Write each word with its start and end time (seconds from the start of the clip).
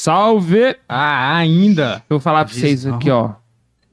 salve! 0.00 0.76
Ah, 0.88 1.36
ainda. 1.36 1.96
Eu 2.08 2.16
vou 2.16 2.20
falar 2.20 2.46
pra 2.46 2.54
vocês 2.54 2.86
aqui, 2.86 3.10
ó. 3.10 3.34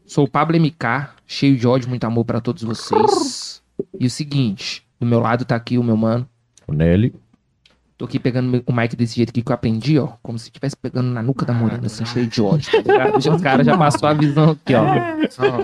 Sou 0.06 0.24
o 0.24 0.30
Pablo 0.30 0.58
MK, 0.58 1.10
cheio 1.26 1.58
de 1.58 1.68
ódio, 1.68 1.90
muito 1.90 2.06
amor 2.06 2.24
pra 2.24 2.40
todos 2.40 2.64
vocês. 2.64 3.62
E 4.00 4.06
o 4.06 4.10
seguinte, 4.10 4.88
do 4.98 5.06
meu 5.06 5.20
lado 5.20 5.44
tá 5.44 5.56
aqui 5.56 5.78
o 5.78 5.84
meu 5.84 5.98
mano. 5.98 6.28
O 6.66 6.72
Nelly. 6.72 7.14
Tô 7.98 8.06
aqui 8.06 8.20
pegando 8.20 8.64
o 8.66 8.74
mic 8.74 8.96
desse 8.96 9.16
jeito 9.16 9.32
aqui 9.32 9.42
que 9.42 9.52
eu 9.52 9.56
aprendi, 9.56 9.98
ó. 9.98 10.10
Como 10.22 10.38
se 10.38 10.46
estivesse 10.46 10.78
pegando 10.78 11.10
na 11.10 11.24
nuca 11.24 11.44
da 11.46 11.54
morena, 11.54 11.88
assim, 11.88 12.06
cheio 12.06 12.28
de 12.28 12.40
ódio, 12.40 12.72
tá 12.72 12.92
ligado? 12.92 13.20
Já 13.20 13.34
Os 13.34 13.42
caras 13.42 13.66
já 13.66 13.76
passou 13.76 14.08
a 14.08 14.14
visão 14.14 14.52
aqui, 14.52 14.76
ó. 14.76 14.86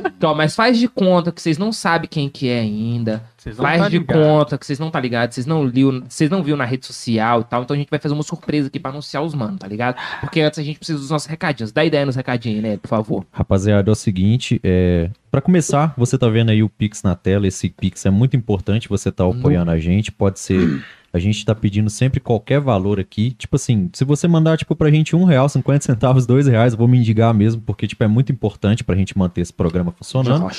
Então, 0.07 0.33
mas 0.33 0.55
faz 0.55 0.79
de 0.79 0.87
conta 0.87 1.31
que 1.31 1.39
vocês 1.39 1.59
não 1.59 1.71
sabem 1.71 2.09
quem 2.09 2.27
que 2.27 2.49
é 2.49 2.59
ainda. 2.61 3.23
Vocês 3.37 3.57
não 3.57 3.63
Faz 3.63 3.81
tá 3.81 3.89
de 3.89 3.99
ligado. 3.99 4.17
conta 4.17 4.57
que 4.57 4.65
vocês 4.65 4.79
não 4.79 4.89
tá 4.89 4.99
ligados, 4.99 5.35
vocês 5.35 5.45
não 5.45 5.63
liu, 5.65 6.01
vocês 6.07 6.29
não 6.29 6.41
viu 6.41 6.57
na 6.57 6.65
rede 6.65 6.85
social 6.85 7.41
e 7.41 7.43
tal. 7.43 7.61
Então 7.61 7.75
a 7.75 7.77
gente 7.77 7.89
vai 7.89 7.99
fazer 7.99 8.13
uma 8.15 8.23
surpresa 8.23 8.67
aqui 8.67 8.79
pra 8.79 8.89
anunciar 8.89 9.21
os 9.21 9.35
manos, 9.35 9.59
tá 9.59 9.67
ligado? 9.67 9.97
Porque 10.21 10.41
antes 10.41 10.57
a 10.57 10.63
gente 10.63 10.77
precisa 10.79 10.97
dos 10.97 11.09
nossos 11.09 11.27
recadinhos. 11.27 11.71
Dá 11.71 11.85
ideia 11.85 12.05
nos 12.05 12.15
recadinhos, 12.15 12.63
né, 12.63 12.77
por 12.77 12.87
favor. 12.87 13.25
Rapaziada, 13.31 13.91
é 13.91 13.91
o 13.91 13.95
seguinte, 13.95 14.59
é... 14.63 15.09
para 15.29 15.41
começar, 15.41 15.93
você 15.97 16.17
tá 16.17 16.27
vendo 16.29 16.49
aí 16.49 16.63
o 16.63 16.69
Pix 16.69 17.03
na 17.03 17.15
tela, 17.15 17.45
esse 17.45 17.69
Pix 17.69 18.05
é 18.05 18.09
muito 18.09 18.35
importante, 18.35 18.87
você 18.89 19.11
tá 19.11 19.23
apoiando 19.25 19.69
a 19.71 19.77
gente, 19.77 20.11
pode 20.11 20.39
ser, 20.39 20.81
a 21.13 21.19
gente 21.19 21.45
tá 21.45 21.53
pedindo 21.53 21.91
sempre 21.91 22.19
qualquer 22.19 22.59
valor 22.59 22.99
aqui, 22.99 23.31
tipo 23.31 23.55
assim, 23.55 23.87
se 23.93 24.03
você 24.03 24.27
mandar, 24.27 24.57
tipo, 24.57 24.75
pra 24.75 24.89
gente 24.89 25.15
um 25.15 25.23
real, 25.23 25.47
50 25.47 25.85
centavos, 25.85 26.25
dois 26.25 26.47
reais, 26.47 26.73
eu 26.73 26.79
vou 26.79 26.87
me 26.87 26.97
indigar 26.97 27.31
mesmo, 27.35 27.61
porque, 27.61 27.85
tipo, 27.85 28.03
é 28.03 28.07
muito 28.07 28.31
importante 28.31 28.83
pra 28.83 28.95
gente 28.95 29.15
manter 29.15 29.41
esse 29.41 29.53
programa 29.53 29.91
funcionando. 29.91 30.49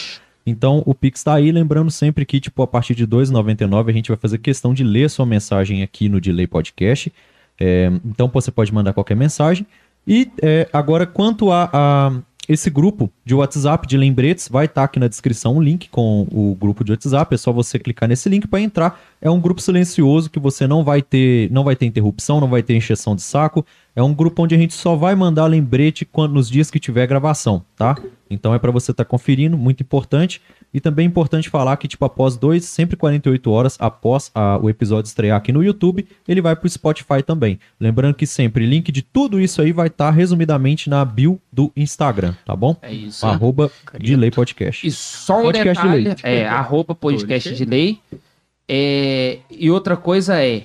Então, 0.47 0.83
o 0.87 0.95
Pix 0.95 1.25
tá 1.25 1.35
aí, 1.35 1.51
lembrando 1.51 1.91
sempre 1.91 2.25
que, 2.25 2.39
tipo, 2.39 2.63
a 2.63 2.67
partir 2.69 2.95
de 2.95 3.03
R$ 3.03 3.11
2,99 3.11 3.89
a 3.89 3.93
gente 3.93 4.09
vai 4.09 4.17
fazer 4.17 4.39
questão 4.39 4.73
de 4.73 4.85
ler 4.85 5.11
sua 5.11 5.27
mensagem 5.27 5.83
aqui 5.83 6.09
no 6.09 6.21
Delay 6.21 6.47
Podcast. 6.47 7.13
É, 7.59 7.91
então, 8.05 8.31
você 8.33 8.53
pode 8.53 8.73
mandar 8.73 8.93
qualquer 8.93 9.17
mensagem. 9.17 9.67
E 10.07 10.31
é, 10.41 10.69
agora, 10.73 11.05
quanto 11.05 11.51
a, 11.51 11.69
a 11.73 12.13
esse 12.49 12.69
grupo 12.71 13.11
de 13.25 13.35
WhatsApp 13.35 13.87
de 13.87 13.97
lembretes, 13.97 14.49
vai 14.49 14.67
estar 14.67 14.85
aqui 14.85 14.99
na 14.99 15.09
descrição 15.09 15.57
um 15.57 15.63
link 15.63 15.89
com 15.89 16.27
o 16.31 16.55
grupo 16.55 16.85
de 16.85 16.93
WhatsApp. 16.93 17.35
É 17.35 17.39
só 17.39 17.53
você 17.53 17.79
clicar 17.79 18.09
nesse 18.09 18.29
link 18.29 18.47
para 18.47 18.61
entrar. 18.61 19.01
É 19.21 19.31
um 19.31 19.41
grupo 19.41 19.61
silencioso 19.61 20.31
que 20.31 20.39
você 20.39 20.67
não 20.67 20.85
vai 20.85 21.01
ter, 21.01 21.51
não 21.51 21.65
vai 21.65 21.75
ter 21.75 21.87
interrupção, 21.87 22.41
não 22.41 22.49
vai 22.49 22.63
ter 22.63 22.75
encheção 22.75 23.17
de 23.17 23.23
saco. 23.23 23.65
É 23.97 24.03
um 24.03 24.13
grupo 24.13 24.43
onde 24.43 24.55
a 24.55 24.59
gente 24.59 24.75
só 24.75 24.95
vai 24.95 25.15
mandar 25.15 25.47
lembrete 25.47 26.05
quando, 26.05 26.35
nos 26.35 26.51
dias 26.51 26.71
que 26.71 26.79
tiver 26.79 27.07
gravação, 27.07 27.65
tá? 27.77 27.97
Então 28.29 28.55
é 28.55 28.59
para 28.59 28.71
você 28.71 28.91
estar 28.91 29.05
conferindo, 29.05 29.57
muito 29.57 29.83
importante. 29.83 30.41
E 30.75 30.81
também 30.81 31.05
é 31.05 31.09
importante 31.09 31.49
falar 31.49 31.77
que, 31.77 31.87
tipo, 31.87 32.05
após 32.05 32.37
dois, 32.37 32.65
sempre 32.65 32.97
48 32.97 33.49
horas 33.49 33.77
após 33.79 34.31
a- 34.35 34.59
o 34.61 34.69
episódio 34.69 35.07
estrear 35.09 35.37
aqui 35.39 35.53
no 35.53 35.63
YouTube, 35.63 36.05
ele 36.27 36.43
vai 36.43 36.57
pro 36.57 36.69
Spotify 36.69 37.23
também. 37.25 37.61
Lembrando 37.79 38.15
que 38.17 38.27
sempre 38.27 38.67
link 38.67 38.91
de 38.91 39.01
tudo 39.01 39.41
isso 39.41 39.63
aí 39.63 39.71
vai 39.71 39.87
estar 39.87 40.11
resumidamente 40.11 40.91
na 40.91 41.05
bio 41.05 41.41
do 41.53 41.71
Instagram, 41.77 42.35
tá 42.45 42.57
bom? 42.57 42.77
É 42.83 42.93
isso. 42.93 43.25
Arroba 43.25 43.71
Delay 44.01 44.33
Podcast. 44.33 44.85
E 44.85 44.91
só 44.91 45.39
um 45.39 45.43
Podcast 45.45 45.81
de 45.81 45.89
detalhe, 46.03 46.05
lei. 46.05 46.17
é, 46.43 46.49
arroba 46.49 46.95
podcast 46.95 47.55
de 47.55 47.65
lei. 47.65 48.01
É, 48.69 49.39
e 49.51 49.71
outra 49.71 49.97
coisa 49.97 50.43
é, 50.43 50.65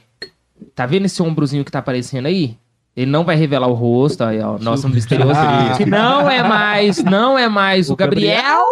tá 0.73 0.85
vendo 0.85 1.05
esse 1.05 1.21
ombrozinho 1.21 1.63
que 1.63 1.71
tá 1.71 1.79
aparecendo 1.79 2.25
aí? 2.25 2.57
Ele 2.97 3.09
não 3.09 3.23
vai 3.23 3.35
revelar 3.37 3.67
o 3.67 3.73
rosto, 3.73 4.23
aí, 4.23 4.41
ó, 4.41 4.57
nosso 4.57 4.89
misterioso. 4.89 5.31
Ah. 5.33 5.73
Que 5.77 5.85
não 5.85 6.29
é 6.29 6.43
mais, 6.43 7.01
não 7.01 7.37
é 7.37 7.47
mais 7.47 7.89
o, 7.89 7.95
Gabriel. 7.95 8.65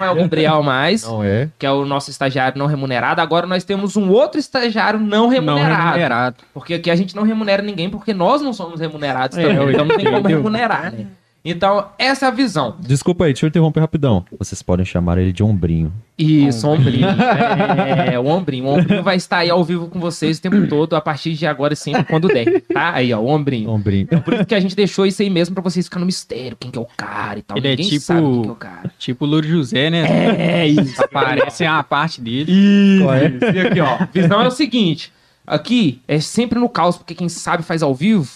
Não 0.00 0.06
é 0.06 0.10
o 0.10 0.14
Gabriel 0.16 0.62
mais, 0.64 1.04
Não 1.04 1.22
é? 1.22 1.48
que 1.58 1.64
é 1.64 1.70
o 1.70 1.84
nosso 1.84 2.10
estagiário 2.10 2.58
não 2.58 2.66
remunerado. 2.66 3.20
Agora 3.20 3.46
nós 3.46 3.62
temos 3.62 3.96
um 3.96 4.10
outro 4.10 4.40
estagiário 4.40 4.98
não 4.98 5.24
Não 5.24 5.28
remunerado. 5.28 5.84
remunerado. 5.84 6.36
Porque 6.52 6.74
aqui 6.74 6.90
a 6.90 6.96
gente 6.96 7.14
não 7.14 7.22
remunera 7.22 7.62
ninguém, 7.62 7.88
porque 7.88 8.12
nós 8.12 8.42
não 8.42 8.52
somos 8.52 8.80
remunerados 8.80 9.38
É, 9.38 9.42
também. 9.42 9.70
Então 9.70 9.84
não 9.84 9.96
tem 9.96 10.10
como 10.10 10.26
remunerar, 10.26 10.92
né? 10.92 11.06
Então, 11.44 11.88
essa 11.98 12.26
é 12.26 12.28
a 12.28 12.30
visão. 12.30 12.76
Desculpa 12.78 13.24
aí, 13.24 13.32
deixa 13.32 13.46
eu 13.46 13.48
interromper 13.48 13.80
rapidão. 13.80 14.24
Vocês 14.38 14.62
podem 14.62 14.86
chamar 14.86 15.18
ele 15.18 15.32
de 15.32 15.42
ombrinho. 15.42 15.92
Isso, 16.16 16.68
ombrinho. 16.68 17.08
É, 18.12 18.16
o 18.18 18.26
ombrinho. 18.26 18.66
O 18.66 18.78
ombrinho 18.78 19.02
vai 19.02 19.16
estar 19.16 19.38
aí 19.38 19.50
ao 19.50 19.64
vivo 19.64 19.88
com 19.88 19.98
vocês 19.98 20.38
o 20.38 20.42
tempo 20.42 20.66
todo, 20.68 20.94
a 20.94 21.00
partir 21.00 21.32
de 21.34 21.44
agora 21.46 21.72
e 21.74 21.76
sempre 21.76 22.04
quando 22.04 22.28
der, 22.28 22.60
tá? 22.72 22.92
Aí, 22.94 23.12
ó, 23.12 23.18
o 23.18 23.26
ombrinho. 23.26 23.70
Ombrinho. 23.70 24.06
Por 24.24 24.34
isso 24.34 24.44
que 24.46 24.54
a 24.54 24.60
gente 24.60 24.76
deixou 24.76 25.04
isso 25.04 25.20
aí 25.20 25.28
mesmo 25.30 25.54
pra 25.54 25.62
vocês 25.64 25.86
ficarem 25.86 26.02
no 26.02 26.06
mistério, 26.06 26.56
quem 26.60 26.70
que 26.70 26.78
é 26.78 26.82
o 26.82 26.86
cara 26.96 27.38
e 27.38 27.42
tal. 27.42 27.56
Ele 27.58 27.66
é 27.66 27.70
Ninguém 27.70 27.88
tipo- 27.88 28.00
sabe 28.02 28.20
quem 28.22 28.42
que 28.42 28.48
é 28.48 28.52
o 28.52 28.54
cara. 28.56 28.92
Tipo 28.98 29.24
o 29.24 29.28
Louro 29.28 29.46
José, 29.48 29.90
né? 29.90 30.04
É 30.62 30.68
isso. 30.68 31.02
Aparece 31.02 31.64
a 31.64 31.82
parte 31.82 32.20
dele. 32.20 33.00
Qual 33.02 33.14
é? 33.14 33.32
E 33.54 33.60
aqui, 33.66 33.80
ó. 33.80 34.06
Visão 34.12 34.40
é 34.42 34.46
o 34.46 34.50
seguinte. 34.52 35.12
Aqui 35.44 36.00
é 36.06 36.20
sempre 36.20 36.58
no 36.58 36.68
caos, 36.68 36.96
porque 36.96 37.14
quem 37.16 37.28
sabe 37.28 37.64
faz 37.64 37.82
ao 37.82 37.92
vivo. 37.94 38.30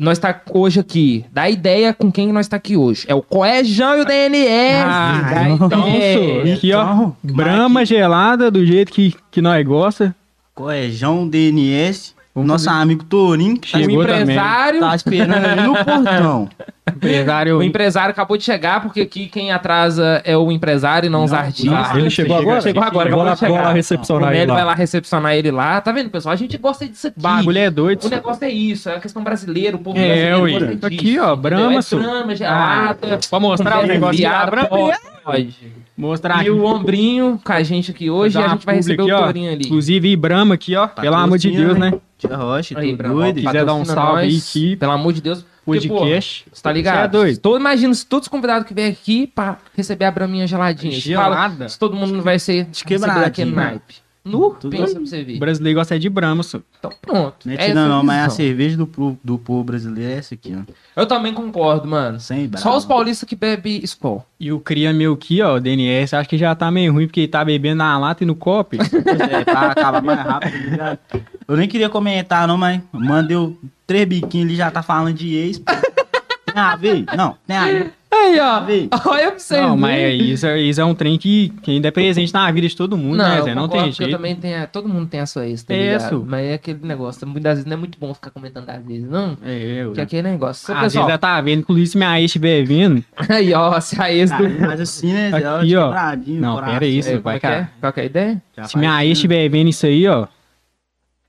Nós 0.00 0.18
tá 0.18 0.40
hoje 0.52 0.80
aqui. 0.80 1.24
Dá 1.32 1.48
ideia 1.50 1.92
com 1.92 2.10
quem 2.10 2.32
nós 2.32 2.48
tá 2.48 2.56
aqui 2.56 2.76
hoje. 2.76 3.04
É 3.08 3.14
o 3.14 3.22
Coejão 3.22 3.96
e 3.98 4.00
o 4.00 4.04
DNS. 4.04 4.84
Ah, 4.86 5.30
Dá 5.34 5.48
então, 5.50 5.88
ideia. 5.88 6.54
Aqui, 6.54 6.72
ó. 6.72 6.82
Então, 6.82 7.16
Brama 7.22 7.84
gelada, 7.84 8.50
do 8.50 8.64
jeito 8.64 8.92
que, 8.92 9.14
que 9.30 9.40
nós 9.42 9.64
gosta. 9.66 10.14
Coejão 10.54 11.26
DNS, 11.28 12.14
Vamos 12.34 12.48
nosso 12.48 12.64
fazer- 12.66 12.78
amigo 12.82 13.04
Torinho, 13.04 13.58
que 13.58 13.70
tá, 13.72 13.78
O 13.78 13.80
Chegou 13.82 14.04
também. 14.06 14.22
empresário. 14.22 14.80
tá 14.80 14.94
esperando 14.96 15.44
ali 15.44 15.60
no 15.62 15.72
portão. 15.84 16.48
Empresário. 16.84 17.58
O 17.58 17.62
empresário 17.62 18.10
acabou 18.10 18.36
de 18.36 18.42
chegar, 18.42 18.80
porque 18.82 19.02
aqui 19.02 19.28
quem 19.28 19.52
atrasa 19.52 20.20
é 20.24 20.36
o 20.36 20.50
empresário 20.50 21.06
e 21.06 21.10
não, 21.10 21.24
os 21.24 21.30
Não, 21.30 21.38
artistas. 21.38 21.88
não, 21.90 21.98
Ele 21.98 22.10
chegou 22.10 22.36
agora? 22.36 22.60
Chegou 22.60 22.82
agora, 22.82 23.08
Vou 23.10 23.20
acabou 23.22 23.54
lá, 23.54 23.60
de 23.62 23.66
lá 23.68 23.72
recepcionar 23.72 24.30
o 24.30 24.34
ele 24.34 24.46
lá. 24.46 24.54
vai 24.54 24.64
lá 24.64 24.74
recepcionar 24.74 25.34
ele 25.34 25.50
lá. 25.52 25.80
Tá 25.80 25.92
vendo, 25.92 26.10
pessoal? 26.10 26.32
A 26.32 26.36
gente 26.36 26.58
gosta 26.58 26.86
disso 26.86 27.06
aqui. 27.06 27.20
Bagulho 27.20 27.58
é 27.58 27.70
doido. 27.70 28.04
O 28.04 28.08
negócio 28.10 28.44
é 28.44 28.50
isso, 28.50 28.88
é 28.88 28.96
a 28.96 29.00
questão 29.00 29.22
brasileira, 29.22 29.76
o 29.76 29.78
povo 29.80 29.96
É, 29.96 30.06
brasileiro 30.06 30.42
ui. 30.42 30.52
gosta 30.52 30.66
disso, 30.74 30.86
Aqui, 30.86 31.18
ó, 31.18 31.22
entendeu? 31.22 31.36
Brahma, 31.36 31.74
é. 31.80 31.94
Brahma, 31.96 32.36
gelada. 32.36 33.18
Pra 33.30 33.40
mostrar 33.40 33.78
o 33.80 33.84
é 33.84 33.86
negócio 33.86 34.16
viado, 34.18 34.50
Brama. 34.50 34.68
pode, 34.68 34.98
pode. 35.24 35.56
Mostrar 35.96 36.44
E 36.44 36.50
o 36.50 36.64
ombrinho 36.64 37.38
com 37.44 37.52
a 37.52 37.62
gente 37.62 37.92
aqui 37.92 38.10
hoje, 38.10 38.36
e 38.38 38.42
a 38.42 38.48
gente 38.48 38.66
vai 38.66 38.74
receber 38.74 39.02
o 39.02 39.06
Tourinho 39.06 39.52
ali. 39.52 39.64
Inclusive, 39.66 40.10
e 40.10 40.16
Brahma 40.16 40.54
aqui, 40.56 40.74
ó. 40.74 40.88
Pelo 40.88 41.14
amor 41.14 41.38
de 41.38 41.50
Deus, 41.50 41.78
né? 41.78 41.92
Tia 42.18 42.36
Rocha, 42.36 42.78
Aí, 42.78 42.88
tudo 42.88 42.96
Brahma, 42.96 43.14
doido. 43.16 43.40
quiser 43.40 43.64
dar 43.64 43.74
um 43.74 43.84
salve 43.84 44.22
aí 44.22 44.36
aqui. 44.38 44.76
Pelo 44.76 44.92
amor 44.92 45.12
de 45.12 45.20
Deus. 45.20 45.44
Porque, 45.64 45.88
Podcast. 45.88 46.44
Você 46.52 46.62
tá 46.62 46.72
ligado? 46.72 46.96
Você 46.96 47.04
é 47.04 47.08
doido. 47.08 47.38
Tô 47.38 47.56
imaginando 47.56 47.94
se 47.94 48.04
todos 48.04 48.26
os 48.26 48.30
convidados 48.30 48.66
que 48.66 48.74
vêm 48.74 48.86
aqui 48.86 49.26
pra 49.28 49.58
receber 49.76 50.04
a 50.06 50.10
braminha 50.10 50.46
geladinha. 50.46 51.00
Você 51.00 51.14
fala 51.14 51.34
Gelada. 51.36 51.68
se 51.68 51.78
todo 51.78 51.94
mundo 51.94 52.12
não 52.14 52.22
vai 52.22 52.38
ser 52.38 52.66
receber 52.72 52.84
quebradinho. 52.84 53.24
daquele 53.24 53.50
naipe. 53.52 54.01
Nu, 54.24 54.50
Tudo 54.50 54.70
pensa 54.76 54.92
pra 54.94 55.00
você 55.04 55.22
O 55.34 55.38
brasileiro 55.40 55.78
gosta 55.80 55.96
é 55.96 55.98
de 55.98 56.08
Brahma, 56.08 56.44
só. 56.44 56.60
Então 56.78 56.92
pronto. 57.02 57.44
Não 57.44 57.52
é 57.52 57.56
Essa 57.56 57.66
tida 57.66 57.88
não, 57.88 58.04
mas 58.04 58.26
a 58.26 58.30
cerveja 58.30 58.76
do, 58.76 58.86
pro- 58.86 59.18
do 59.22 59.36
povo 59.36 59.64
brasileiro 59.64 60.12
é 60.12 60.16
essa 60.18 60.34
aqui, 60.34 60.54
ó. 60.56 61.00
Eu 61.00 61.06
também 61.06 61.34
concordo, 61.34 61.88
mano. 61.88 62.20
Sem 62.20 62.46
bravo. 62.46 62.62
Só 62.62 62.76
os 62.76 62.84
paulistas 62.84 63.28
que 63.28 63.34
bebem 63.34 63.80
Skol. 63.82 64.24
E 64.38 64.52
o 64.52 64.60
cria 64.60 64.92
meu 64.92 65.14
aqui, 65.14 65.42
ó, 65.42 65.56
o 65.56 65.60
DNS, 65.60 66.14
acho 66.14 66.28
que 66.28 66.38
já 66.38 66.54
tá 66.54 66.70
meio 66.70 66.92
ruim 66.92 67.06
porque 67.08 67.20
ele 67.22 67.28
tá 67.28 67.44
bebendo 67.44 67.78
na 67.78 67.98
lata 67.98 68.22
e 68.22 68.26
no 68.26 68.36
copo. 68.36 68.76
Pois 68.76 68.92
é, 69.20 69.44
pra 69.44 69.60
acabar 69.72 70.00
mais 70.02 70.20
rápido, 70.20 70.52
tá 70.52 70.70
ligado? 70.70 70.98
Eu 71.48 71.56
nem 71.56 71.68
queria 71.68 71.88
comentar 71.88 72.46
não, 72.46 72.56
mas 72.56 72.80
mandeu 72.92 73.58
três 73.88 74.06
biquinhos 74.06 74.46
ali, 74.46 74.56
já 74.56 74.70
tá 74.70 74.84
falando 74.84 75.14
de 75.14 75.34
ex. 75.34 75.58
pô. 75.58 75.72
Tem 75.72 76.62
a 76.62 76.76
ver? 76.76 77.04
Não, 77.16 77.36
tem 77.46 77.56
a 77.56 77.64
ver. 77.64 77.92
Aí, 78.14 78.38
ó. 78.38 78.62
Olha 79.10 79.30
pra 79.30 79.38
vocês. 79.38 79.60
não, 79.60 79.76
mas 79.76 79.96
verem. 79.96 80.30
isso, 80.30 80.46
é- 80.46 80.60
isso 80.60 80.80
é 80.80 80.84
um 80.84 80.94
trem 80.94 81.16
que, 81.16 81.48
que 81.62 81.70
ainda 81.70 81.88
é 81.88 81.90
presente 81.90 82.32
na 82.32 82.50
vida 82.50 82.68
de 82.68 82.76
todo 82.76 82.96
mundo, 82.96 83.16
né, 83.16 83.38
eu 83.38 83.44
Zé? 83.44 83.54
Não 83.54 83.66
tem 83.68 83.80
porque 83.80 83.88
Eu 84.02 84.06
jeito. 84.06 84.10
também 84.16 84.36
tenho, 84.36 84.66
todo 84.68 84.88
mundo 84.88 85.06
tem 85.08 85.20
a 85.20 85.26
sua 85.26 85.46
ex, 85.48 85.62
tá 85.62 85.72
É 85.74 85.92
ligado? 85.94 86.00
isso. 86.04 86.24
Mas 86.28 86.44
é 86.46 86.54
aquele 86.54 86.78
negócio, 86.86 87.26
muitas 87.26 87.52
vezes 87.54 87.64
não 87.64 87.72
é 87.72 87.76
muito 87.76 87.98
bom 87.98 88.12
ficar 88.12 88.30
comentando 88.30 88.68
às 88.68 88.84
vezes, 88.84 89.08
não. 89.08 89.36
É, 89.42 89.82
eu. 89.82 89.92
Que 89.92 90.00
é 90.00 90.02
aquele 90.02 90.22
negócio. 90.28 90.72
Às 90.74 90.80
vezes 90.80 90.92
pessoal, 90.92 91.08
ela 91.08 91.18
tá 91.18 91.40
vendo, 91.40 91.60
inclusive 91.60 91.86
se 91.86 91.96
minha 91.96 92.20
ex 92.20 92.26
estiver 92.26 92.62
vendo. 92.64 93.02
aí, 93.28 93.54
ó, 93.54 93.80
se 93.80 94.00
a 94.00 94.12
ex 94.12 94.30
do... 94.30 94.48
Mas 94.60 94.80
assim, 94.80 95.12
né? 95.12 95.30
Zé? 95.30 95.36
Aqui, 95.46 95.76
ó. 95.76 95.92
Não, 96.38 96.62
pera 96.62 96.84
isso, 96.86 97.08
É, 97.10 97.18
vai, 97.18 97.34
é 97.34 97.36
é? 97.36 97.40
cara. 97.40 97.70
Qual 97.80 97.92
que 97.94 98.00
é 98.00 98.02
a 98.02 98.06
ideia? 98.06 98.42
Já 98.56 98.64
Se 98.64 98.76
minha 98.78 99.02
ex 99.04 99.12
estiver 99.18 99.48
vendo 99.48 99.68
isso 99.70 99.86
aí, 99.86 100.06
ó. 100.06 100.26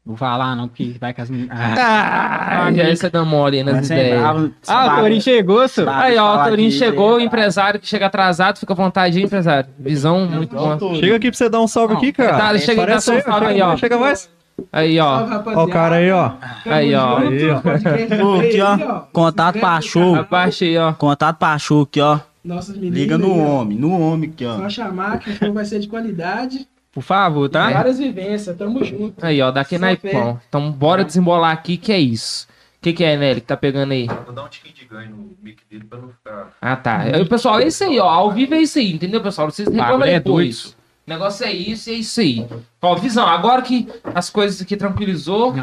Vou 0.05 0.17
falar 0.17 0.53
não, 0.57 0.67
porque 0.67 0.95
vai 0.99 1.13
com 1.13 1.21
as 1.21 1.29
meninas. 1.29 1.57
Ah, 1.57 2.65
Ah, 2.65 2.73
já 2.73 2.93
você 2.93 3.09
dá 3.09 3.23
mole 3.23 3.59
aí 3.59 3.63
nas 3.63 3.87
sem 3.87 3.97
ideias. 3.97 4.19
bravo, 4.19 4.51
ah 4.67 4.85
o 4.87 4.95
Torinho 4.99 5.21
chegou. 5.21 5.65
Vai. 5.85 6.11
Aí, 6.11 6.17
ó, 6.17 6.35
o 6.35 6.43
Torinho 6.43 6.67
aí, 6.69 6.71
chegou, 6.73 7.15
o 7.15 7.19
empresário 7.21 7.79
que 7.79 7.87
chega 7.87 8.07
atrasado, 8.07 8.59
fica 8.59 8.73
à 8.73 8.75
vontade 8.75 9.17
aí, 9.17 9.23
empresário. 9.23 9.69
Visão 9.79 10.25
muito 10.27 10.53
boa. 10.55 10.77
Chega 10.95 11.15
aqui 11.15 11.29
pra 11.31 11.37
você 11.37 11.47
dar 11.49 11.61
um 11.61 11.67
salve 11.67 11.93
Não, 11.93 12.01
aqui, 12.01 12.11
cara. 12.11 12.37
tá, 12.37 12.57
chega 12.57 12.81
aí, 12.81 12.87
Parece 12.87 13.07
dá 13.07 13.13
aí, 13.15 13.21
seu 13.21 13.31
salve 13.31 13.45
aí, 13.47 13.61
ó. 13.61 13.77
Chega 13.77 13.97
mais. 13.97 14.29
Aí, 14.73 14.99
ó. 14.99 15.25
Ó 15.55 15.63
o 15.63 15.67
cara 15.69 15.95
aí, 15.95 16.11
ó. 16.11 16.31
Aí, 16.65 16.93
ó. 16.93 17.17
Aí, 17.19 17.49
ó. 17.49 17.61
Pô, 17.61 18.39
aqui, 18.41 18.61
ó. 18.61 18.99
Contato 19.13 19.59
pra 19.59 19.79
show. 19.81 20.15
Abaixa 20.15 20.65
aí, 20.65 20.77
ó. 20.77 20.91
Contato 20.93 21.37
pra 21.37 21.57
show 21.57 21.81
aqui, 21.83 22.01
ó. 22.01 22.19
Nossas 22.43 22.75
meninas. 22.75 22.99
Liga 22.99 23.17
no 23.17 23.37
homem, 23.37 23.77
no 23.77 23.97
homem 23.99 24.29
aqui, 24.29 24.45
ó. 24.45 24.57
Só 24.57 24.69
chamar 24.69 25.19
que 25.19 25.29
o 25.29 25.33
show 25.37 25.53
vai 25.53 25.63
ser 25.63 25.79
de 25.79 25.87
qualidade. 25.87 26.67
Por 26.93 27.01
favor, 27.01 27.49
tá? 27.49 27.71
Várias 27.71 27.97
vivências, 27.97 28.55
tamo 28.55 28.83
junto. 28.83 29.25
Aí, 29.25 29.41
ó, 29.41 29.49
daqui 29.49 29.75
Só 29.75 29.81
naipão. 29.81 30.39
Então, 30.47 30.71
bora 30.71 31.03
desembolar 31.03 31.51
aqui, 31.51 31.75
que 31.75 31.91
é 31.91 31.99
isso. 31.99 32.47
O 32.77 32.83
que, 32.83 32.93
que 32.93 33.03
é, 33.03 33.17
Nelly, 33.17 33.41
que 33.41 33.47
tá 33.47 33.57
pegando 33.57 33.93
aí? 33.93 34.07
Vou 34.25 34.33
dar 34.33 34.43
um 34.43 34.47
tiquinho 34.47 34.75
de 34.75 34.85
ganho 34.85 35.09
no 35.09 35.37
mic 35.41 35.63
dele 35.71 35.85
pra 35.85 35.97
não 35.97 36.09
ficar. 36.09 36.49
Ah, 36.61 36.75
tá. 36.75 36.99
Aí, 36.99 37.25
pessoal, 37.25 37.59
é 37.59 37.67
isso 37.67 37.83
aí, 37.83 37.97
ó. 37.97 38.07
Ao 38.07 38.31
vivo 38.31 38.53
é 38.53 38.59
isso 38.59 38.77
aí, 38.77 38.93
entendeu, 38.93 39.21
pessoal? 39.21 39.49
Vocês 39.49 39.67
reclamam 39.67 39.99
Bagulho 39.99 40.11
é 40.11 40.19
depois. 40.19 40.75
O 41.05 41.09
negócio 41.09 41.45
é 41.45 41.51
isso 41.51 41.89
e 41.89 41.93
é 41.93 41.95
isso 41.97 42.21
aí. 42.21 42.47
Ó, 42.81 42.95
visão, 42.95 43.27
agora 43.27 43.61
que 43.61 43.89
as 44.13 44.29
coisas 44.29 44.61
aqui 44.61 44.77
tranquilizou, 44.77 45.55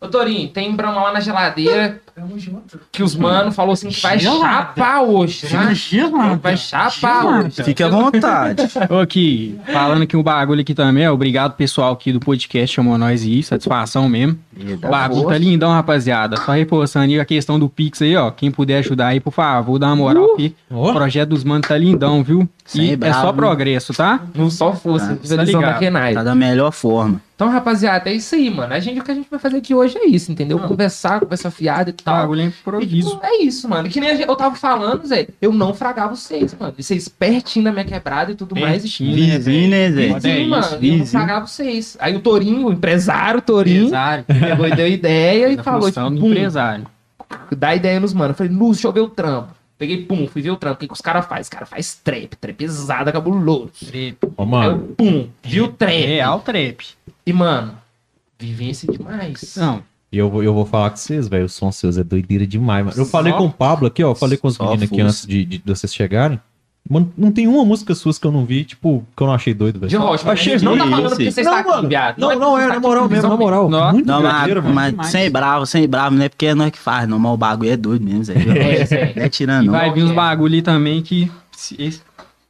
Ô, 0.00 0.06
Torinho, 0.06 0.48
tem 0.48 0.72
brama 0.76 1.02
lá 1.02 1.12
na 1.12 1.18
geladeira 1.18 2.00
Tamo 2.14 2.38
junto. 2.38 2.78
que 2.92 3.02
os 3.02 3.16
mano 3.16 3.50
falou 3.50 3.72
assim 3.72 3.88
que 3.88 4.00
vai 4.00 4.16
Gelada. 4.16 4.40
chapar 4.42 5.02
hoje, 5.02 5.46
né? 5.52 5.74
Vai 6.40 6.56
chapar 6.56 7.26
hoje. 7.26 7.64
Fique 7.64 7.82
à 7.82 7.88
vontade. 7.88 8.62
Ô, 8.88 8.98
aqui, 9.00 9.58
falando 9.72 10.02
aqui 10.02 10.16
um 10.16 10.22
bagulho 10.22 10.60
aqui 10.60 10.72
também, 10.72 11.08
ó, 11.08 11.12
obrigado 11.12 11.54
pessoal 11.56 11.92
aqui 11.94 12.12
do 12.12 12.20
podcast 12.20 12.76
chamou 12.76 12.96
nós 12.96 13.24
aí, 13.24 13.42
satisfação 13.42 14.08
mesmo. 14.08 14.38
O 14.56 14.88
bagulho 14.88 15.28
tá 15.28 15.36
lindão, 15.36 15.72
rapaziada. 15.72 16.36
Só 16.36 16.52
reforçando 16.52 17.06
aí 17.06 17.18
a 17.18 17.24
questão 17.24 17.58
do 17.58 17.68
Pix 17.68 18.00
aí, 18.00 18.14
ó. 18.16 18.30
Quem 18.30 18.52
puder 18.52 18.78
ajudar 18.78 19.08
aí, 19.08 19.18
por 19.18 19.32
favor, 19.32 19.80
dá 19.80 19.88
uma 19.88 19.96
moral 19.96 20.34
aqui. 20.34 20.54
Ó. 20.70 20.90
O 20.90 20.92
projeto 20.92 21.30
dos 21.30 21.42
manos 21.42 21.66
tá 21.66 21.76
lindão, 21.76 22.22
viu? 22.22 22.48
Sem 22.64 22.84
E 22.84 22.92
é 22.92 22.96
bravo, 22.96 23.20
só 23.20 23.32
progresso, 23.32 23.92
tá? 23.92 24.20
Não 24.32 24.48
só 24.48 24.70
Tá, 24.70 25.16
visão 25.20 25.60
tá. 25.60 25.74
Kenai. 25.74 26.14
Tá 26.14 26.22
da 26.22 26.34
melhor 26.36 26.70
forma. 26.70 27.20
Então, 27.38 27.48
rapaziada, 27.50 28.10
é 28.10 28.14
isso 28.14 28.34
aí, 28.34 28.50
mano. 28.50 28.74
A 28.74 28.80
gente, 28.80 28.98
o 28.98 29.04
que 29.04 29.12
a 29.12 29.14
gente 29.14 29.30
vai 29.30 29.38
fazer 29.38 29.58
aqui 29.58 29.72
hoje 29.72 29.96
é 29.96 30.04
isso, 30.08 30.32
entendeu? 30.32 30.58
Conversar, 30.58 31.20
conversa 31.20 31.52
fiada 31.52 31.90
e 31.90 31.92
O 31.92 31.94
tal. 31.96 32.16
bagulho 32.16 32.40
é 32.40 32.44
E, 32.44 32.48
improviso. 32.48 33.10
tipo, 33.10 33.24
é 33.24 33.36
isso, 33.44 33.68
mano. 33.68 33.88
Que 33.88 34.00
nem 34.00 34.16
gente- 34.16 34.28
eu 34.28 34.34
tava 34.34 34.56
falando, 34.56 35.06
Zé. 35.06 35.28
Eu 35.40 35.52
não 35.52 35.72
fragava 35.72 36.16
vocês, 36.16 36.52
mano. 36.58 36.74
Vocês 36.76 37.06
pertinho 37.06 37.66
da 37.66 37.70
minha 37.70 37.84
quebrada 37.84 38.32
e 38.32 38.34
tudo 38.34 38.56
mais. 38.58 38.78
E 38.84 38.88
Pertinho, 38.88 39.14
Vizinho, 39.14 39.70
né, 39.70 39.88
Zé? 39.92 40.08
Foda 40.08 40.28
é 40.28 40.46
mano, 40.46 40.64
eu 40.66 40.70
não 40.72 40.78
vizinho. 40.80 41.06
fragava 41.06 41.46
vocês. 41.46 41.96
Aí 42.00 42.16
o 42.16 42.18
Torinho, 42.20 42.66
o 42.66 42.72
empresário 42.72 43.40
Torinho, 43.40 43.84
Empresário. 43.86 44.24
pegou 44.24 44.66
e 44.66 44.74
deu 44.74 44.88
ideia 44.88 45.48
e 45.48 45.56
Da 45.56 45.62
falou, 45.62 45.92
tipo, 45.92 46.10
do 46.10 46.20
pum, 46.20 46.30
empresário. 46.32 46.86
dá 47.56 47.72
ideia 47.72 48.00
nos 48.00 48.12
mano. 48.12 48.32
Eu 48.32 48.34
falei, 48.36 48.52
Luz, 48.52 48.78
deixa 48.78 48.88
eu 48.88 48.92
ver 48.92 49.00
o 49.02 49.08
trampo. 49.08 49.56
Peguei, 49.78 49.98
pum, 50.04 50.26
fui 50.26 50.42
ver 50.42 50.50
o 50.50 50.56
trampo. 50.56 50.74
O 50.74 50.78
que, 50.80 50.88
que 50.88 50.92
os 50.92 51.00
caras 51.00 51.24
fazem? 51.26 51.42
Os 51.42 51.48
caras 51.48 51.68
fazem 51.68 51.92
trap, 52.02 52.34
trap 52.40 52.56
pesada, 52.56 53.12
cabuloso. 53.12 53.70
Ó, 54.36 54.42
Aí 54.42 54.48
mano, 54.48 54.70
eu, 54.88 54.94
pum, 54.96 55.28
vi 55.40 55.60
o 55.60 55.68
trap. 55.68 55.92
Real 56.04 56.40
trap. 56.40 56.84
E, 57.28 57.32
mano, 57.32 57.74
vivência 58.38 58.90
demais. 58.90 59.54
Não, 59.56 59.82
e 60.10 60.16
eu, 60.18 60.30
vou- 60.30 60.42
eu 60.42 60.54
vou 60.54 60.64
falar 60.64 60.90
com 60.90 60.96
vocês, 60.96 61.28
velho. 61.28 61.44
O 61.44 61.48
som 61.48 61.70
seus 61.70 61.98
é 61.98 62.04
doideira 62.04 62.46
demais, 62.46 62.84
mano. 62.86 62.96
Eu 62.96 63.04
falei 63.06 63.32
Só- 63.32 63.38
com 63.38 63.44
o 63.46 63.52
Pablo 63.52 63.86
aqui, 63.86 64.02
ó. 64.02 64.10
Eu 64.10 64.14
falei 64.14 64.38
com 64.38 64.48
os 64.48 64.58
meninos 64.58 64.82
aqui 64.84 65.00
antes 65.00 65.26
de, 65.26 65.44
de 65.44 65.62
vocês 65.66 65.94
chegarem. 65.94 66.40
Mano, 66.90 67.12
não 67.18 67.30
tem 67.30 67.46
uma 67.46 67.62
música 67.66 67.94
suas 67.94 68.18
que 68.18 68.26
eu 68.26 68.32
não 68.32 68.46
vi, 68.46 68.64
tipo, 68.64 69.04
que 69.14 69.22
eu 69.22 69.26
não 69.26 69.34
achei 69.34 69.52
doido, 69.52 69.78
velho. 69.78 69.90
De 69.90 69.96
rocha, 69.96 70.24
mas 70.24 70.40
Achei 70.40 70.54
gente 70.54 70.64
não 70.64 70.78
tá 70.78 70.86
falando 70.88 71.10
porque 71.10 71.30
vocês 71.30 71.46
Não, 71.46 71.58
estão 71.58 71.74
aqui, 71.74 71.86
viado. 71.86 72.18
Não, 72.18 72.38
não, 72.38 72.52
vocês 72.52 72.64
é, 72.64 72.68
tá 72.68 72.74
na 72.76 72.80
moral 72.80 73.08
mesmo, 73.10 73.28
na 73.28 73.36
moral. 73.36 73.68
Não, 73.68 73.92
Muito 73.92 74.06
Não, 74.06 74.22
doideira, 74.22 74.62
mas, 74.62 74.94
mas 74.94 75.06
sem 75.08 75.30
bravo, 75.30 75.66
sem 75.66 75.86
bravo, 75.86 76.16
não 76.16 76.24
é 76.24 76.30
porque 76.30 76.46
é 76.46 76.54
nós 76.54 76.70
que 76.70 76.78
faz, 76.78 77.06
não, 77.06 77.18
mas 77.18 77.32
o 77.32 77.36
bagulho 77.36 77.70
é 77.70 77.76
doido 77.76 78.02
mesmo, 78.06 78.24
Zé. 78.24 78.32
É. 78.38 79.12
Não 79.16 79.22
é 79.22 79.28
tirando, 79.28 79.66
E 79.66 79.68
vai 79.68 79.92
vir 79.92 80.02
uns 80.02 80.12
é. 80.12 80.14
bagulho 80.14 80.54
aí 80.54 80.62
também 80.62 81.02
que. 81.02 81.30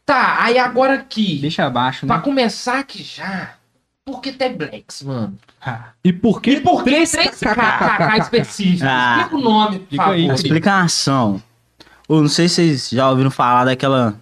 Tá, 0.07 0.37
aí 0.45 0.57
agora 0.59 0.95
aqui, 0.95 1.39
Deixa 1.41 1.65
abaixo, 1.67 2.07
pra 2.07 2.17
né? 2.19 2.23
começar 2.23 2.79
aqui 2.79 3.03
já, 3.03 3.51
por 4.11 4.21
que 4.23 4.33
Blacks, 4.49 5.03
mano? 5.03 5.35
Ah, 5.65 5.89
E 6.05 6.13
por 6.13 6.41
que? 6.41 6.53
E 6.53 6.61
por 6.61 6.83
que 6.85 6.91
três 6.91 7.13
KKK 7.13 8.19
específicos? 8.21 8.83
Ah. 8.83 9.19
Explica 9.21 9.37
o 9.37 9.41
nome, 9.41 9.79
por 9.81 9.83
Explica 9.85 10.05
aí, 10.11 10.23
favor. 10.27 10.35
Explicação. 10.35 11.43
Eu 12.09 12.23
não 12.23 12.29
sei 12.29 12.49
se 12.49 12.55
vocês 12.57 12.89
já 12.91 13.11
ouviram 13.11 13.31
falar 13.31 13.65
daquela 13.67 14.15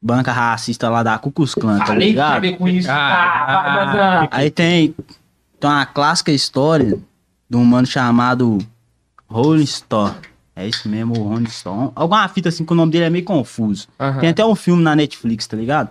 banca 0.00 0.32
racista 0.32 0.88
lá 0.88 1.02
da 1.02 1.18
Ku 1.18 1.30
Klux 1.30 1.54
Klan, 1.54 1.78
tá 1.78 1.86
Falei 1.86 2.00
que 2.08 2.12
ligado? 2.12 2.32
saber 2.34 2.56
com 2.56 2.66
isso. 2.68 2.90
Ah, 2.90 2.94
Ah, 3.46 3.62
vai, 3.62 3.86
Mazan. 3.86 4.28
Aí 4.30 4.50
tem, 4.50 4.94
tem 5.58 5.70
uma 5.70 5.84
clássica 5.84 6.32
história 6.32 6.98
de 7.48 7.56
um 7.56 7.64
mano 7.64 7.86
chamado 7.86 8.58
Rolling 9.28 9.66
Stone. 9.66 10.14
É 10.56 10.66
isso 10.66 10.88
mesmo, 10.88 11.18
o 11.18 11.28
Rolling 11.28 11.48
Stone. 11.48 11.90
Alguma 11.94 12.26
fita 12.28 12.48
assim 12.48 12.64
que 12.64 12.72
o 12.72 12.76
nome 12.76 12.90
dele 12.92 13.04
é 13.04 13.10
meio 13.10 13.24
confuso. 13.24 13.86
Aham. 13.98 14.20
Tem 14.20 14.30
até 14.30 14.44
um 14.44 14.54
filme 14.54 14.82
na 14.82 14.96
Netflix, 14.96 15.46
tá 15.46 15.56
ligado? 15.56 15.90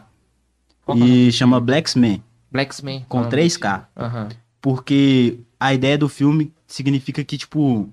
Qual 0.86 0.98
que 0.98 1.04
é 1.04 1.06
E 1.06 1.31
chama 1.31 1.60
Blacksman, 1.60 2.24
Blacksman. 2.51 3.06
com 3.07 3.19
Ah. 3.22 3.30
3K. 3.30 3.88
Aham. 3.96 4.30
Porque 4.62 5.40
a 5.60 5.74
ideia 5.74 5.98
do 5.98 6.10
filme 6.10 6.54
significa 6.68 7.24
que, 7.24 7.38
tipo. 7.38 7.90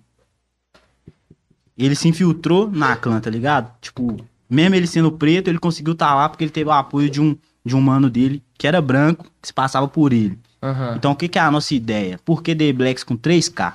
Ele 1.78 1.94
se 1.94 2.08
infiltrou 2.08 2.70
na 2.70 2.96
clã, 2.96 3.20
tá 3.20 3.28
ligado? 3.28 3.70
Tipo, 3.80 4.16
mesmo 4.48 4.74
ele 4.74 4.86
sendo 4.86 5.12
preto, 5.12 5.48
ele 5.48 5.58
conseguiu 5.58 5.92
estar 5.92 6.14
lá 6.14 6.28
porque 6.28 6.42
ele 6.44 6.50
teve 6.50 6.70
o 6.70 6.72
apoio 6.72 7.10
de 7.10 7.20
um, 7.20 7.36
de 7.64 7.76
um 7.76 7.80
mano 7.80 8.08
dele, 8.08 8.42
que 8.56 8.66
era 8.66 8.80
branco, 8.80 9.24
que 9.42 9.48
se 9.48 9.52
passava 9.52 9.86
por 9.86 10.12
ele. 10.12 10.38
Aham. 10.62 10.94
Então, 10.96 11.12
o 11.12 11.16
que, 11.16 11.28
que 11.28 11.38
é 11.38 11.42
a 11.42 11.50
nossa 11.50 11.74
ideia? 11.74 12.18
Por 12.24 12.42
que 12.42 12.54
The 12.54 12.72
Blacks 12.72 13.04
com 13.04 13.14
3K? 13.16 13.74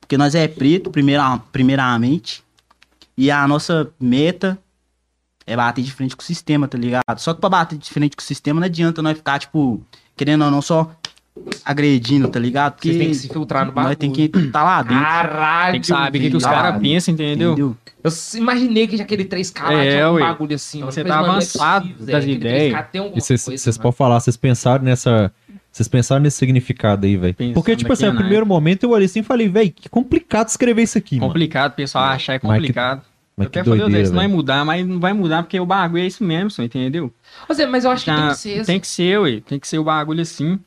Porque 0.00 0.16
nós 0.16 0.34
é 0.36 0.46
preto, 0.46 0.88
primeira, 0.90 1.36
primeiramente, 1.50 2.44
e 3.16 3.28
a 3.30 3.46
nossa 3.48 3.90
meta 3.98 4.56
é 5.44 5.56
bater 5.56 5.82
de 5.82 5.92
frente 5.92 6.14
com 6.14 6.22
o 6.22 6.24
sistema, 6.24 6.68
tá 6.68 6.78
ligado? 6.78 7.18
Só 7.18 7.34
que 7.34 7.40
pra 7.40 7.50
bater 7.50 7.76
de 7.76 7.90
frente 7.90 8.16
com 8.16 8.22
o 8.22 8.24
sistema 8.24 8.60
não 8.60 8.66
adianta 8.66 9.02
nós 9.02 9.16
ficar, 9.16 9.40
tipo, 9.40 9.84
querendo 10.16 10.44
ou 10.44 10.50
não, 10.50 10.62
só 10.62 10.90
agredindo, 11.64 12.28
tá 12.28 12.38
ligado? 12.38 12.74
Porque 12.74 12.88
Vocês 12.88 12.98
têm 13.00 13.08
que 13.08 13.14
se 13.14 13.28
filtrar 13.28 13.64
no 13.64 13.72
bagulho. 13.72 13.88
nós 13.90 13.96
tem 13.96 14.12
que 14.12 14.30
estar 14.38 14.62
lá 14.62 14.82
dentro. 14.82 15.02
Caralho. 15.02 15.72
Tem 15.72 15.80
que 15.80 15.86
saber 15.86 16.18
o 16.18 16.22
que, 16.22 16.30
que 16.30 16.36
os 16.36 16.44
caras 16.44 16.80
pensam, 16.80 17.14
entendeu? 17.14 17.52
entendeu? 17.52 17.76
Eu 18.04 18.10
imaginei 18.34 18.86
que 18.86 18.96
já 18.96 19.04
aquele 19.04 19.24
3K 19.24 19.62
lá 19.62 19.84
É, 19.84 19.90
tinha 19.92 20.10
um 20.10 20.14
ué. 20.14 20.20
bagulho 20.22 20.54
assim. 20.56 20.78
Então 20.78 20.86
mano. 20.88 20.92
você 20.92 21.04
tá 21.04 21.16
mano, 21.16 21.26
é 21.26 21.30
avançado 21.30 21.88
Zé. 22.04 22.12
das 22.12 22.24
ideias. 22.24 22.74
3K 22.74 22.86
tem 22.90 23.00
alguma 23.00 23.18
E 23.18 23.20
vocês 23.22 23.46
mano. 23.66 23.78
podem 23.80 23.96
falar, 23.96 24.20
vocês 24.20 24.36
pensaram 24.36 24.84
nessa. 24.84 25.32
Vocês 25.70 25.88
pensaram 25.88 26.20
nesse 26.22 26.36
significado 26.36 27.06
aí, 27.06 27.16
velho. 27.16 27.34
Porque, 27.54 27.74
tipo 27.74 27.90
assim, 27.94 28.04
no 28.06 28.12
na 28.12 28.20
primeiro 28.20 28.44
momento 28.44 28.82
eu 28.84 28.90
olhei 28.90 29.06
assim 29.06 29.20
e 29.20 29.22
falei, 29.22 29.48
velho, 29.48 29.72
que 29.72 29.88
complicado 29.88 30.48
escrever 30.48 30.82
isso 30.82 30.98
aqui, 30.98 31.16
mano. 31.16 31.28
Complicado, 31.28 31.72
o 31.72 31.76
pessoal 31.76 32.04
achar 32.04 32.34
é 32.34 32.38
complicado. 32.38 33.00
Mas 33.36 33.46
eu 33.46 33.50
que 33.50 33.64
falei, 33.64 33.80
doideira, 33.80 34.02
isso 34.02 34.12
não 34.12 34.18
vai 34.20 34.28
mudar, 34.28 34.64
mas 34.64 34.86
não 34.86 35.00
vai 35.00 35.12
mudar 35.12 35.42
porque 35.42 35.58
o 35.58 35.66
bagulho 35.66 36.02
é 36.02 36.06
isso 36.06 36.22
mesmo, 36.22 36.50
só, 36.50 36.62
entendeu? 36.62 37.12
Zé, 37.52 37.66
mas 37.66 37.84
eu 37.84 37.90
acho 37.90 38.04
que 38.04 38.10
tem 38.10 38.28
que 38.28 38.34
ser. 38.36 38.64
tem 38.66 38.80
que 38.80 38.86
ser, 38.86 39.18
ué. 39.20 39.40
Tem 39.40 39.58
que 39.58 39.66
ser 39.66 39.78
o 39.78 39.84
bagulho 39.84 40.20
assim. 40.20 40.58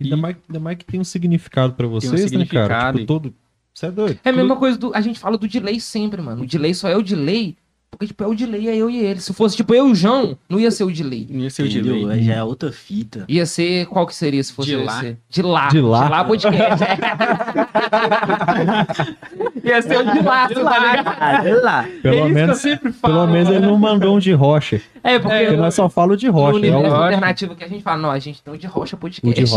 Ainda 0.00 0.16
mais, 0.16 0.36
ainda 0.48 0.60
mais 0.60 0.76
que 0.78 0.84
tem 0.84 1.00
um 1.00 1.04
significado 1.04 1.72
pra 1.74 1.86
vocês, 1.86 2.12
né, 2.12 2.18
cara? 2.18 2.28
significado 2.28 2.98
Tipo, 2.98 3.04
e- 3.04 3.06
todo... 3.06 3.34
Você 3.74 3.86
é 3.86 3.90
doido. 3.92 4.18
É 4.24 4.30
a 4.30 4.32
mesma 4.32 4.56
coisa 4.56 4.76
do. 4.76 4.92
A 4.92 5.00
gente 5.00 5.20
fala 5.20 5.38
do 5.38 5.46
delay 5.46 5.78
sempre, 5.78 6.20
mano. 6.20 6.42
O 6.42 6.46
delay 6.46 6.74
só 6.74 6.88
é 6.88 6.96
o 6.96 7.02
delay. 7.02 7.56
Porque, 7.88 8.08
tipo, 8.08 8.24
é 8.24 8.26
o 8.26 8.34
delay, 8.34 8.68
é 8.68 8.76
eu 8.76 8.90
e 8.90 8.98
ele. 8.98 9.20
Se 9.20 9.32
fosse, 9.32 9.56
tipo, 9.56 9.72
eu 9.72 9.88
e 9.88 9.92
o 9.92 9.94
João, 9.94 10.36
não 10.48 10.58
ia 10.58 10.70
ser 10.72 10.82
o 10.82 10.90
delay. 10.90 11.28
Não 11.30 11.40
ia 11.40 11.48
ser 11.48 11.62
o 11.62 11.68
delay. 11.68 12.22
Já 12.24 12.34
é 12.34 12.42
outra 12.42 12.72
fita. 12.72 13.24
Ia 13.28 13.46
ser. 13.46 13.86
Qual 13.86 14.04
que 14.04 14.14
seria 14.14 14.42
se 14.42 14.52
fosse 14.52 14.68
De 14.70 14.74
eu 14.74 14.82
e 14.82 14.84
lá. 14.84 14.98
você? 15.00 15.16
De 15.30 15.42
lá. 15.42 15.68
De 15.68 15.80
lá. 15.80 16.04
De 16.04 16.10
lá 16.10 16.24
podcast. 16.24 16.84
ia 19.64 19.82
ser 19.82 19.98
o 19.98 20.12
de 20.12 20.20
lá, 20.22 20.48
você 20.48 20.54
tá 20.54 20.78
ligado? 20.78 21.16
Ah, 21.20 21.42
sei 21.42 21.60
lá. 21.60 21.88
É 21.88 22.00
Pelo 22.00 22.16
eu 22.16 22.28
menos, 22.28 22.62
falo, 22.62 23.14
pelo 23.14 23.26
menos 23.26 23.48
ele 23.48 23.58
mano. 23.60 23.70
não 23.72 23.78
mandou 23.78 24.16
um 24.16 24.18
de 24.18 24.32
rocha. 24.32 24.80
É, 25.02 25.18
porque. 25.18 25.38
Porque 25.38 25.56
nós 25.56 25.74
só 25.74 25.88
falamos 25.88 26.18
de 26.20 26.26
no 26.26 26.32
rocha. 26.32 26.58
né? 26.58 26.68
universo 26.68 26.90
rocha. 26.90 27.04
alternativo 27.04 27.54
que 27.56 27.64
a 27.64 27.68
gente 27.68 27.82
fala, 27.82 27.98
não, 28.02 28.10
a 28.10 28.18
gente 28.18 28.42
tem 28.42 28.52
o 28.52 28.56
de 28.58 28.66
rocha 28.66 28.96
podcast. 28.96 29.40
O 29.40 29.44
de 29.44 29.50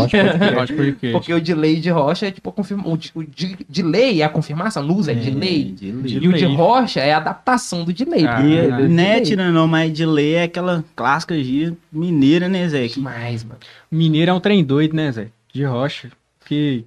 rocha 0.54 0.74
quê? 1.00 1.10
Porque 1.12 1.34
o 1.34 1.40
delay 1.40 1.76
de 1.80 1.90
rocha 1.90 2.26
é 2.26 2.30
tipo 2.30 2.50
confirma... 2.52 2.84
o, 2.86 2.96
de, 2.96 3.10
o 3.14 3.22
de, 3.24 3.56
delay 3.68 4.22
é 4.22 4.24
a 4.24 4.28
confirmação, 4.28 4.82
luz 4.82 5.08
é 5.08 5.14
delay. 5.14 5.64
delay. 5.72 6.18
E 6.22 6.28
o 6.28 6.32
de 6.32 6.44
rocha 6.46 7.00
é 7.00 7.12
a 7.12 7.16
adaptação 7.18 7.84
do 7.84 7.92
delay. 7.92 8.26
Ah, 8.26 8.40
E, 8.42 8.56
é 8.58 8.68
não 8.68 8.74
é 8.76 8.86
delay. 8.88 9.20
tirando 9.22 9.52
não, 9.52 9.66
mas 9.66 9.92
delay 9.92 10.34
é 10.34 10.42
aquela 10.44 10.84
clássica 10.94 11.34
gíria 11.42 11.76
mineira, 11.92 12.48
né, 12.48 12.68
Zé? 12.68 12.88
Que 12.88 12.94
Demais, 12.94 13.42
mano. 13.44 13.58
Mineiro 13.90 14.30
é 14.30 14.34
um 14.34 14.40
trem 14.40 14.64
doido, 14.64 14.94
né, 14.94 15.10
Zé? 15.12 15.26
De 15.52 15.64
rocha. 15.64 16.08
Porque 16.42 16.84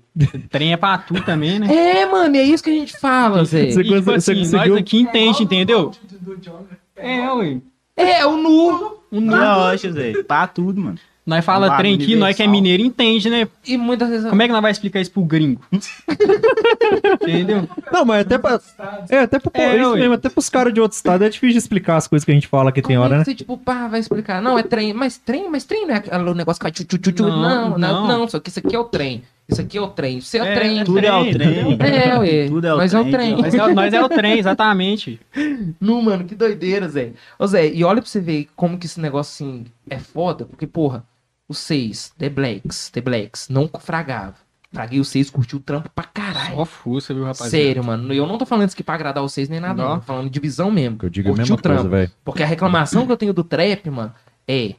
trem 0.49 0.73
é 0.73 0.77
pra 0.77 0.97
tu 0.97 1.13
também, 1.23 1.57
né? 1.59 1.73
É, 1.73 2.05
mano, 2.05 2.35
é 2.35 2.43
isso 2.43 2.63
que 2.63 2.69
a 2.69 2.73
gente 2.73 2.97
fala, 2.99 3.43
Zé. 3.45 3.71
Você 3.71 3.83
tipo 3.83 4.01
você 4.01 4.11
assim, 4.31 4.39
conseguiu- 4.39 4.73
nós 4.73 4.81
aqui 4.81 4.97
entende, 4.99 5.43
entendeu? 5.43 5.91
É, 6.95 7.31
ué. 7.31 7.57
É, 7.97 8.25
o 8.25 8.35
nu. 8.37 8.97
Não 9.11 9.41
é 9.41 9.71
rocha, 9.71 9.91
Zé. 9.91 10.23
Pra 10.23 10.45
tudo, 10.47 10.81
mano. 10.81 10.99
Nós 11.25 11.43
fala 11.43 11.73
Um 11.73 11.77
trem 11.77 11.95
aqui, 11.95 12.15
nós 12.15 12.35
que 12.35 12.43
é 12.43 12.47
mineiro 12.47 12.83
entende, 12.83 13.31
né? 13.31 13.47
E 13.65 13.77
muitas 13.77 14.09
vezes. 14.09 14.29
Como 14.29 14.39
é 14.39 14.45
que 14.45 14.53
nós 14.53 14.61
vai 14.61 14.71
explicar 14.71 15.01
isso 15.01 15.09
pro 15.11 15.23
gringo? 15.23 15.59
Entendeu? 17.21 17.67
Não, 17.91 18.05
mas 18.05 18.21
até 18.21 18.37
pra. 18.37 18.59
É, 19.09 19.19
até 19.19 19.39
pra. 19.39 19.51
É, 19.59 19.75
isso 19.81 19.93
mesmo, 19.95 20.13
até 20.13 20.29
pros 20.29 20.49
caras 20.49 20.71
de 20.71 20.79
outro 20.79 20.95
estado 20.95 21.23
é 21.23 21.29
difícil 21.29 21.53
de 21.53 21.57
explicar 21.57 21.95
as 21.97 22.07
coisas 22.07 22.23
que 22.23 22.31
a 22.31 22.33
gente 22.35 22.47
fala 22.47 22.71
que 22.71 22.81
tem 22.81 22.97
hora, 22.97 23.15
é 23.15 23.17
né? 23.19 23.23
você, 23.23 23.33
tipo, 23.33 23.57
pá, 23.57 23.87
vai 23.87 23.99
explicar? 23.99 24.39
Não, 24.39 24.57
é 24.59 24.61
trem. 24.61 24.93
Mas 24.93 25.17
trem, 25.17 25.49
mas 25.49 25.63
trem 25.63 25.87
não 25.87 25.95
é 25.95 25.97
aquele 25.97 26.33
negócio 26.35 26.59
que 26.59 26.63
vai 26.65 26.71
tchu, 26.71 26.83
tchu, 26.85 26.97
tchu, 26.99 27.11
tchu. 27.11 27.23
Não, 27.23 27.39
Não, 27.41 27.69
não, 27.69 27.77
não. 27.77 28.07
não, 28.19 28.27
Só 28.27 28.39
que 28.39 28.49
isso 28.49 28.59
aqui 28.59 28.75
é 28.75 28.79
o 28.79 28.83
trem. 28.83 29.23
Isso 29.47 29.61
aqui 29.61 29.77
é 29.77 29.81
o 29.81 29.87
trem. 29.87 30.17
Isso 30.17 30.35
é, 30.37 30.41
o 30.41 30.45
É, 30.45 30.55
trem. 30.55 30.83
Tudo 30.83 30.99
é 30.99 31.13
o 31.13 31.23
trem, 31.31 31.77
trem. 31.77 31.97
É, 31.97 32.17
ué. 32.17 32.47
Tudo 32.47 32.65
é 32.67 32.73
o 32.73 32.77
Mas 32.77 32.93
é 32.93 32.99
o 32.99 33.11
trem. 33.11 33.35
Nós 33.37 33.53
é, 33.53 33.73
nós 33.73 33.93
é 33.93 34.03
o 34.03 34.09
trem, 34.09 34.39
exatamente. 34.39 35.19
Nu, 35.79 36.01
mano, 36.01 36.23
que 36.25 36.33
doideira, 36.35 36.87
Zé. 36.89 37.11
Ô, 37.37 37.45
Zé, 37.45 37.67
e 37.71 37.83
olha 37.83 38.01
pra 38.01 38.09
você 38.09 38.19
ver 38.19 38.47
como 38.55 38.77
que 38.77 38.85
esse 38.87 38.99
negócio, 38.99 39.45
assim, 39.45 39.65
é 39.89 39.99
foda, 39.99 40.45
porque, 40.45 40.65
porra, 40.65 41.03
os 41.47 41.59
seis, 41.59 42.11
The 42.17 42.29
Blacks, 42.29 42.89
The 42.89 43.01
Blacks, 43.01 43.47
não 43.49 43.69
fragava. 43.79 44.35
Fraguei 44.73 44.99
os 44.99 45.07
seis, 45.07 45.29
curtiu 45.29 45.59
o 45.59 45.61
trampo 45.61 45.89
pra 45.95 46.03
caralho. 46.03 46.55
Só 46.55 46.65
fuça, 46.65 47.13
viu, 47.13 47.23
rapaziada? 47.23 47.49
Sério, 47.51 47.83
mano. 47.83 48.13
Eu 48.13 48.27
não 48.27 48.37
tô 48.37 48.45
falando 48.45 48.67
isso 48.67 48.75
aqui 48.75 48.83
pra 48.83 48.95
agradar 48.95 49.23
vocês 49.23 49.47
nem 49.47 49.59
nada, 49.59 49.81
Não. 49.81 49.89
não. 49.91 49.99
Tô 49.99 50.05
falando 50.05 50.29
de 50.29 50.39
visão 50.39 50.69
mesmo. 50.69 50.97
Que 50.97 51.05
eu 51.05 51.09
digo 51.09 51.29
a 51.29 51.31
Curtiu 51.31 51.43
mesma 51.43 51.55
o 51.55 51.61
trampo. 51.61 51.81
coisa, 51.83 51.95
velho. 51.97 52.11
Porque 52.25 52.43
a 52.43 52.45
reclamação 52.45 53.05
que 53.05 53.11
eu 53.11 53.15
tenho 53.15 53.31
do 53.33 53.43
trap, 53.43 53.89
mano, 53.89 54.11
é 54.47 54.75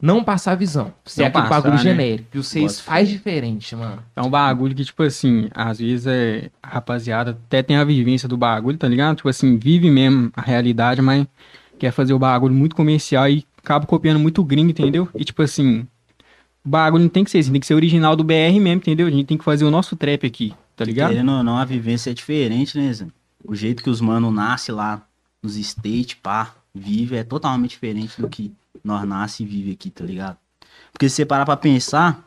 não 0.00 0.22
passar 0.22 0.54
visão. 0.54 0.92
Ser 1.04 1.22
Não 1.22 1.28
aquele 1.28 1.48
bagulho 1.48 1.74
né? 1.74 1.78
genérico. 1.80 2.28
E 2.34 2.38
os 2.38 2.48
seis 2.48 2.72
Bota 2.76 2.82
faz 2.84 3.08
diferente, 3.08 3.74
mano. 3.74 4.02
É 4.14 4.22
um 4.22 4.28
bagulho 4.28 4.74
que, 4.74 4.84
tipo 4.84 5.02
assim, 5.02 5.48
às 5.54 5.78
vezes 5.78 6.06
é. 6.06 6.50
A 6.62 6.68
rapaziada 6.68 7.30
até 7.30 7.62
tem 7.62 7.76
a 7.76 7.84
vivência 7.84 8.28
do 8.28 8.36
bagulho, 8.36 8.76
tá 8.76 8.88
ligado? 8.88 9.16
Tipo 9.16 9.28
assim, 9.28 9.56
vive 9.56 9.90
mesmo 9.90 10.30
a 10.36 10.42
realidade, 10.42 11.00
mas 11.00 11.26
quer 11.78 11.90
fazer 11.92 12.12
o 12.12 12.18
bagulho 12.18 12.54
muito 12.54 12.76
comercial 12.76 13.28
e 13.28 13.46
acaba 13.58 13.86
copiando 13.86 14.18
muito 14.20 14.44
gringo, 14.44 14.70
entendeu? 14.70 15.08
E 15.14 15.24
tipo 15.24 15.42
assim, 15.42 15.86
o 16.64 16.68
bagulho 16.68 17.04
não 17.04 17.10
tem 17.10 17.24
que 17.24 17.30
ser 17.30 17.38
assim, 17.38 17.52
tem 17.52 17.60
que 17.60 17.66
ser 17.66 17.74
original 17.74 18.14
do 18.14 18.24
BR 18.24 18.58
mesmo, 18.60 18.76
entendeu? 18.78 19.06
A 19.06 19.10
gente 19.10 19.26
tem 19.26 19.38
que 19.38 19.44
fazer 19.44 19.64
o 19.64 19.70
nosso 19.70 19.96
trap 19.96 20.26
aqui. 20.26 20.52
tá 20.76 20.84
ligado? 20.84 21.10
Querendo 21.10 21.32
ou 21.32 21.42
não, 21.42 21.56
a 21.56 21.64
vivência 21.64 22.10
é 22.10 22.14
diferente, 22.14 22.78
né, 22.78 22.92
Zé? 22.92 23.06
O 23.44 23.54
jeito 23.54 23.82
que 23.82 23.90
os 23.90 24.00
mano 24.00 24.30
nasce 24.30 24.70
lá 24.72 25.02
nos 25.42 25.56
States, 25.56 26.16
pá, 26.22 26.54
vive 26.74 27.16
é 27.16 27.24
totalmente 27.24 27.70
diferente 27.70 28.20
do 28.20 28.28
que 28.28 28.52
nós 28.86 29.06
nasce 29.06 29.42
e 29.42 29.46
vive 29.46 29.72
aqui, 29.72 29.90
tá 29.90 30.04
ligado? 30.04 30.36
Porque 30.92 31.08
se 31.08 31.16
você 31.16 31.26
parar 31.26 31.44
pra 31.44 31.56
pensar, 31.56 32.22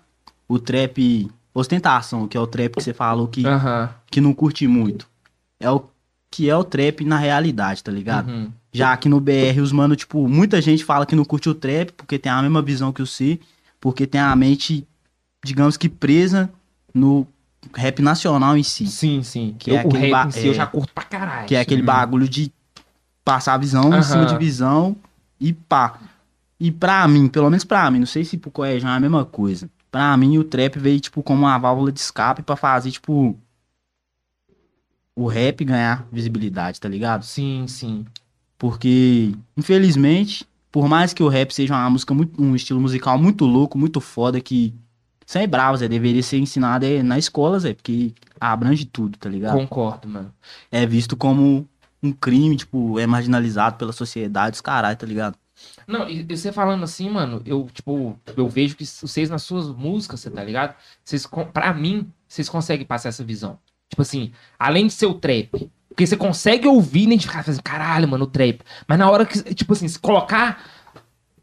o 0.48 0.60
trap 0.60 1.30
ostentação, 1.54 2.28
que 2.28 2.38
é 2.38 2.40
o 2.40 2.48
trap 2.48 2.76
que 2.76 2.84
você 2.84 2.94
falou 2.94 3.28
que, 3.28 3.44
que 4.12 4.22
não 4.22 4.34
curte 4.34 4.68
muito, 4.68 5.08
é 5.60 5.70
o 5.70 5.84
que 6.32 6.48
é 6.50 6.56
o 6.56 6.64
trap 6.64 7.04
na 7.06 7.18
realidade, 7.18 7.84
tá 7.84 7.92
ligado? 7.92 8.30
Uhum. 8.30 8.52
Já 8.72 8.94
aqui 8.94 9.10
no 9.10 9.20
BR, 9.20 9.60
os 9.64 9.72
mano, 9.72 9.96
tipo, 9.96 10.28
muita 10.28 10.62
gente 10.62 10.86
fala 10.86 11.06
que 11.06 11.16
não 11.16 11.26
curte 11.26 11.50
o 11.50 11.56
trap 11.56 11.92
porque 11.94 12.20
tem 12.20 12.32
a 12.32 12.40
mesma 12.42 12.62
visão 12.62 12.94
que 12.94 13.02
o 13.02 13.08
C, 13.08 13.40
porque 13.82 14.06
tem 14.06 14.22
a 14.22 14.36
mente, 14.36 14.88
digamos 15.44 15.76
que 15.76 15.90
presa 15.90 16.50
no 16.94 17.26
rap 17.74 18.02
nacional 18.04 18.56
em 18.56 18.62
si. 18.62 18.86
Sim, 18.86 19.24
sim. 19.24 19.56
Que 19.58 19.72
eu, 19.72 19.78
é 19.78 19.84
o 19.84 19.88
aquele 19.88 19.98
rap 20.04 20.12
ba- 20.12 20.26
em 20.28 20.32
si 20.32 20.46
eu 20.46 20.52
é. 20.52 20.56
já 20.56 20.68
curto 20.68 20.94
pra 20.94 21.04
caralho. 21.04 21.48
Que 21.48 21.56
é 21.56 21.60
aquele 21.62 21.82
bagulho 21.82 22.30
de 22.30 22.52
passar 23.26 23.56
a 23.56 23.58
visão 23.58 23.86
Aham. 23.92 24.00
em 24.00 24.04
cima 24.04 24.26
de 24.28 24.38
visão 24.38 24.96
e 25.40 25.52
pá. 25.52 25.98
E 26.60 26.72
pra 26.72 27.08
mim, 27.08 27.28
pelo 27.28 27.50
menos 27.50 27.64
pra 27.64 27.90
mim, 27.90 28.00
não 28.00 28.06
sei 28.06 28.26
se 28.26 28.38
pro 28.38 28.52
Coelho 28.52 28.86
é 28.86 28.90
a 28.90 29.00
mesma 29.00 29.24
coisa. 29.24 29.70
Pra 29.90 30.16
mim, 30.18 30.38
o 30.38 30.44
trap 30.44 30.78
veio, 30.78 31.00
tipo, 31.00 31.24
como 31.24 31.46
uma 31.46 31.58
válvula 31.58 31.92
de 31.92 32.00
escape 32.00 32.44
pra 32.44 32.56
fazer, 32.56 32.92
tipo, 32.92 33.38
o 35.16 35.28
rap 35.28 35.64
ganhar 35.64 36.08
visibilidade, 36.12 36.80
tá 36.80 36.88
ligado? 36.88 37.24
Sim, 37.24 37.66
sim. 37.68 38.06
Porque, 38.58 39.34
infelizmente, 39.56 40.46
por 40.72 40.88
mais 40.88 41.14
que 41.14 41.24
o 41.24 41.28
rap 41.28 41.52
seja 41.52 41.74
uma 41.74 41.90
música 41.90 42.14
muito, 42.14 42.42
um 42.42 42.56
estilo 42.56 42.80
musical 42.80 43.18
muito 43.18 43.46
louco, 43.46 43.78
muito 43.78 44.02
foda, 44.02 44.40
que 44.40 44.74
sem 45.26 45.44
é, 45.44 45.88
deveria 45.88 46.24
ser 46.24 46.40
ensinado 46.40 46.86
é, 46.86 47.04
na 47.04 47.18
escola, 47.18 47.60
Zé, 47.60 47.74
porque 47.74 48.14
abrange 48.40 48.86
tudo, 48.86 49.18
tá 49.18 49.30
ligado? 49.30 49.60
Concordo, 49.60 50.08
mano. 50.08 50.34
É 50.72 50.86
visto 50.86 51.16
como 51.16 51.68
um 52.02 52.12
crime, 52.12 52.56
tipo, 52.56 53.00
é 53.00 53.06
marginalizado 53.06 53.78
pela 53.78 53.92
sociedade, 53.92 54.56
os 54.56 54.62
caralho, 54.62 54.98
tá 54.98 55.06
ligado? 55.06 55.38
Não, 55.90 56.08
e, 56.08 56.24
e 56.30 56.38
você 56.38 56.52
falando 56.52 56.84
assim, 56.84 57.10
mano, 57.10 57.42
eu, 57.44 57.68
tipo, 57.74 58.16
eu 58.38 58.48
vejo 58.48 58.76
que 58.76 58.86
vocês 58.86 59.28
nas 59.28 59.42
suas 59.42 59.70
músicas, 59.70 60.20
você 60.20 60.30
tá 60.30 60.44
ligado? 60.44 60.76
Vocês, 61.04 61.28
pra 61.52 61.74
mim, 61.74 62.08
vocês 62.28 62.48
conseguem 62.48 62.86
passar 62.86 63.10
essa 63.10 63.24
visão. 63.24 63.58
Tipo 63.90 64.04
assim, 64.04 64.32
além 64.60 64.86
de 64.86 64.94
ser 64.94 65.08
o 65.08 65.16
trap, 65.16 65.68
porque 65.90 66.06
você 66.06 66.16
consegue 66.16 66.68
ouvir 66.68 67.00
e 67.00 67.04
identificar, 67.06 67.44
fazendo, 67.44 67.64
caralho, 67.64 68.08
mano, 68.08 68.26
o 68.26 68.28
trap. 68.28 68.62
Mas 68.88 69.00
na 69.00 69.10
hora 69.10 69.26
que, 69.26 69.42
tipo 69.56 69.74
assim, 69.74 69.88
se 69.88 69.98
colocar. 69.98 70.64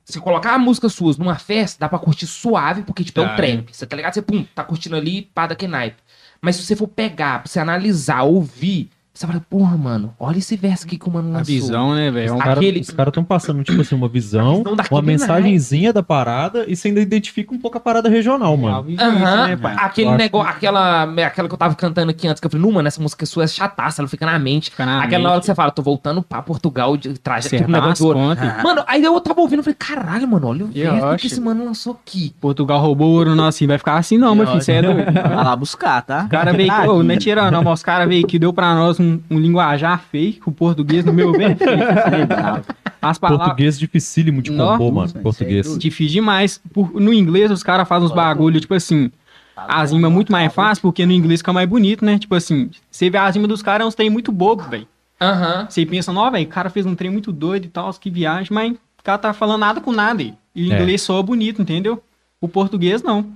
Se 0.05 0.21
colocar 0.21 0.55
a 0.55 0.59
música 0.59 0.89
suas 0.89 1.19
numa 1.19 1.35
festa, 1.35 1.81
dá 1.81 1.89
pra 1.89 1.99
curtir 1.99 2.29
suave, 2.29 2.83
porque, 2.83 3.03
tipo, 3.03 3.21
é 3.21 3.25
o 3.25 3.35
trap. 3.35 3.75
Você 3.75 3.85
tá 3.85 3.97
ligado? 3.97 4.15
Você, 4.15 4.23
pum, 4.23 4.45
tá 4.55 4.63
curtindo 4.63 4.95
ali, 4.95 5.23
pá, 5.23 5.49
daquele 5.49 5.73
naipe. 5.73 6.01
Mas 6.41 6.55
se 6.55 6.63
você 6.63 6.77
for 6.77 6.87
pegar, 6.87 7.43
pra 7.43 7.51
você 7.51 7.59
analisar, 7.59 8.23
ouvir, 8.23 8.89
você 9.19 9.27
fala, 9.27 9.43
porra, 9.49 9.77
mano, 9.77 10.15
olha 10.21 10.39
esse 10.39 10.57
verso 10.57 10.85
aqui 10.85 10.99
que 10.99 11.09
o 11.09 11.13
mano 11.13 11.31
A 11.31 11.39
lançou. 11.39 11.55
visão, 11.55 11.95
né, 11.95 12.11
velho? 12.11 12.29
É 12.29 12.33
um 12.33 12.37
Os 12.37 12.91
caras 12.91 13.09
estão 13.11 13.25
passando, 13.25 13.63
tipo 13.65 13.81
assim, 13.81 13.95
uma 13.95 14.09
visão, 14.09 14.63
uma 14.91 15.03
mensagenzinha 15.03 15.93
da 15.93 16.03
parada 16.03 16.65
e 16.69 16.77
você 16.77 16.89
ainda 16.89 17.01
identifica 17.01 17.55
um 17.55 17.59
pouco 17.59 17.79
a 17.79 17.81
parada 17.81 18.09
regional, 18.09 18.57
mano. 18.57 18.87
Aham, 19.01 19.47
né, 19.49 19.59
aquele 19.79 20.11
Eu 20.11 20.17
negócio, 20.17 20.51
aquela, 20.51 21.03
aquela 21.05 21.49
que 21.49 21.55
eu 21.55 21.59
tava 21.59 21.75
cantando 21.75 22.11
aqui 22.11 22.29
antes, 22.29 22.41
que 22.41 22.47
eu 22.47 22.51
falei, 22.51 22.65
não, 22.65 22.73
mano, 22.73 22.87
essa 22.89 23.01
música 23.01 23.25
sua 23.27 23.45
é 23.45 23.47
chataça, 23.47 24.03
ela 24.03 24.09
fica 24.09 24.27
na 24.27 24.39
mente. 24.39 24.71
Fica 24.71 24.85
na 24.85 25.03
aquela 25.03 25.23
mente. 25.25 25.31
hora 25.31 25.41
que 25.41 25.47
você 25.47 25.55
fala, 25.55 25.71
tô 25.71 25.83
voltando 25.83 26.23
pra 26.23 26.43
Portugal 26.43 26.97
de 26.97 27.15
trás 27.19 27.47
Acertar 27.47 27.69
negócio 27.69 27.97
de 27.97 28.03
ouro. 28.05 28.19
Mano, 28.63 28.85
aí 28.87 29.03
eu 29.03 29.21
tava 29.21 29.41
ouvindo 29.41 29.61
e 29.61 29.63
falei, 29.63 29.77
caralho, 29.79 30.29
mano, 30.29 30.49
olha 30.49 30.65
o 30.67 30.71
Eu 30.75 30.93
verso 30.95 31.17
que 31.17 31.27
esse 31.27 31.41
mano 31.41 31.65
lançou 31.65 31.99
aqui. 32.03 32.35
Portugal 32.41 32.81
roubou 32.81 33.11
ouro 33.13 33.35
nosso 33.35 33.57
assim, 33.57 33.67
vai 33.67 33.79
ficar 33.79 33.97
assim 33.97 34.19
não, 34.19 34.35
meu 34.35 34.47
filho, 34.47 34.61
você 34.61 34.73
é 34.73 34.83
doido. 34.83 35.13
Vai 35.13 35.35
lá 35.35 35.57
buscar, 35.57 36.03
tá? 36.03 36.25
O 36.25 36.29
cara 36.29 36.53
veio, 36.53 37.03
não 37.03 37.15
é 37.15 37.17
tirando, 37.17 37.53
não, 37.53 37.63
mas 37.63 37.75
os 37.75 37.83
caras 37.83 38.09
veio 38.09 38.27
que 38.27 38.39
deu 38.39 38.53
pra 38.53 38.75
nós 38.75 38.99
um, 39.01 39.06
um 39.31 39.39
linguajar 39.39 40.01
fake, 40.11 40.41
o 40.47 40.53
português 40.53 41.05
no 41.05 41.13
meu 41.13 41.33
bem. 41.33 41.57
é 41.59 42.25
bravo. 42.27 42.65
As 43.01 43.19
palavras. 43.19 43.47
Português 43.49 43.79
dificílimo 43.79 44.43
de 44.43 44.51
compor, 44.51 44.93
mano. 44.93 45.13
Português. 45.23 45.75
é 45.75 45.79
Difícil 45.79 46.15
demais. 46.15 46.61
Por- 46.73 46.99
no 47.01 47.13
inglês, 47.13 47.51
os 47.51 47.63
caras 47.63 47.87
fazem 47.87 48.07
uns 48.07 48.13
bagulho, 48.15 48.61
tipo 48.61 48.75
assim, 48.75 49.11
as 49.57 49.93
rimas 49.93 50.11
muito 50.11 50.33
mais 50.33 50.53
fácil, 50.53 50.83
porque 50.83 51.07
no 51.07 51.13
inglês 51.13 51.41
fica 51.41 51.53
mais 51.53 51.69
bonito, 51.69 52.05
né? 52.05 52.19
Tipo 52.19 52.35
assim, 52.35 52.71
você 52.91 53.09
vê 53.11 53.19
as 53.19 53.35
rimas 53.35 53.49
dos 53.49 53.63
caras, 53.63 53.85
é 53.85 53.89
uns 53.89 53.95
trem 53.95 54.11
muito 54.11 54.33
bobo, 54.33 54.65
velho. 54.65 54.87
Aham. 55.21 55.67
Você 55.69 55.87
pensa, 55.87 56.13
não, 56.13 56.31
velho, 56.31 56.45
o 56.45 56.49
cara 56.49 56.69
fez 56.69 56.85
um 56.85 56.95
trem 56.95 57.11
muito 57.11 57.33
doido 57.33 57.65
e 57.65 57.69
tal, 57.69 57.93
que 57.95 58.11
viagem, 58.11 58.49
mas 58.53 58.73
o 58.73 59.03
cara 59.05 59.19
tá 59.19 59.33
falando 59.33 59.61
nada 59.61 59.81
com 59.81 59.93
nada. 59.93 60.21
aí. 60.23 60.35
E 60.55 60.69
o 60.69 60.73
É. 60.73 60.77
inglês 60.81 61.03
soa 61.03 61.23
bonito, 61.23 61.63
entendeu? 61.63 62.03
O 62.41 62.49
português, 62.49 63.03
não. 63.03 63.27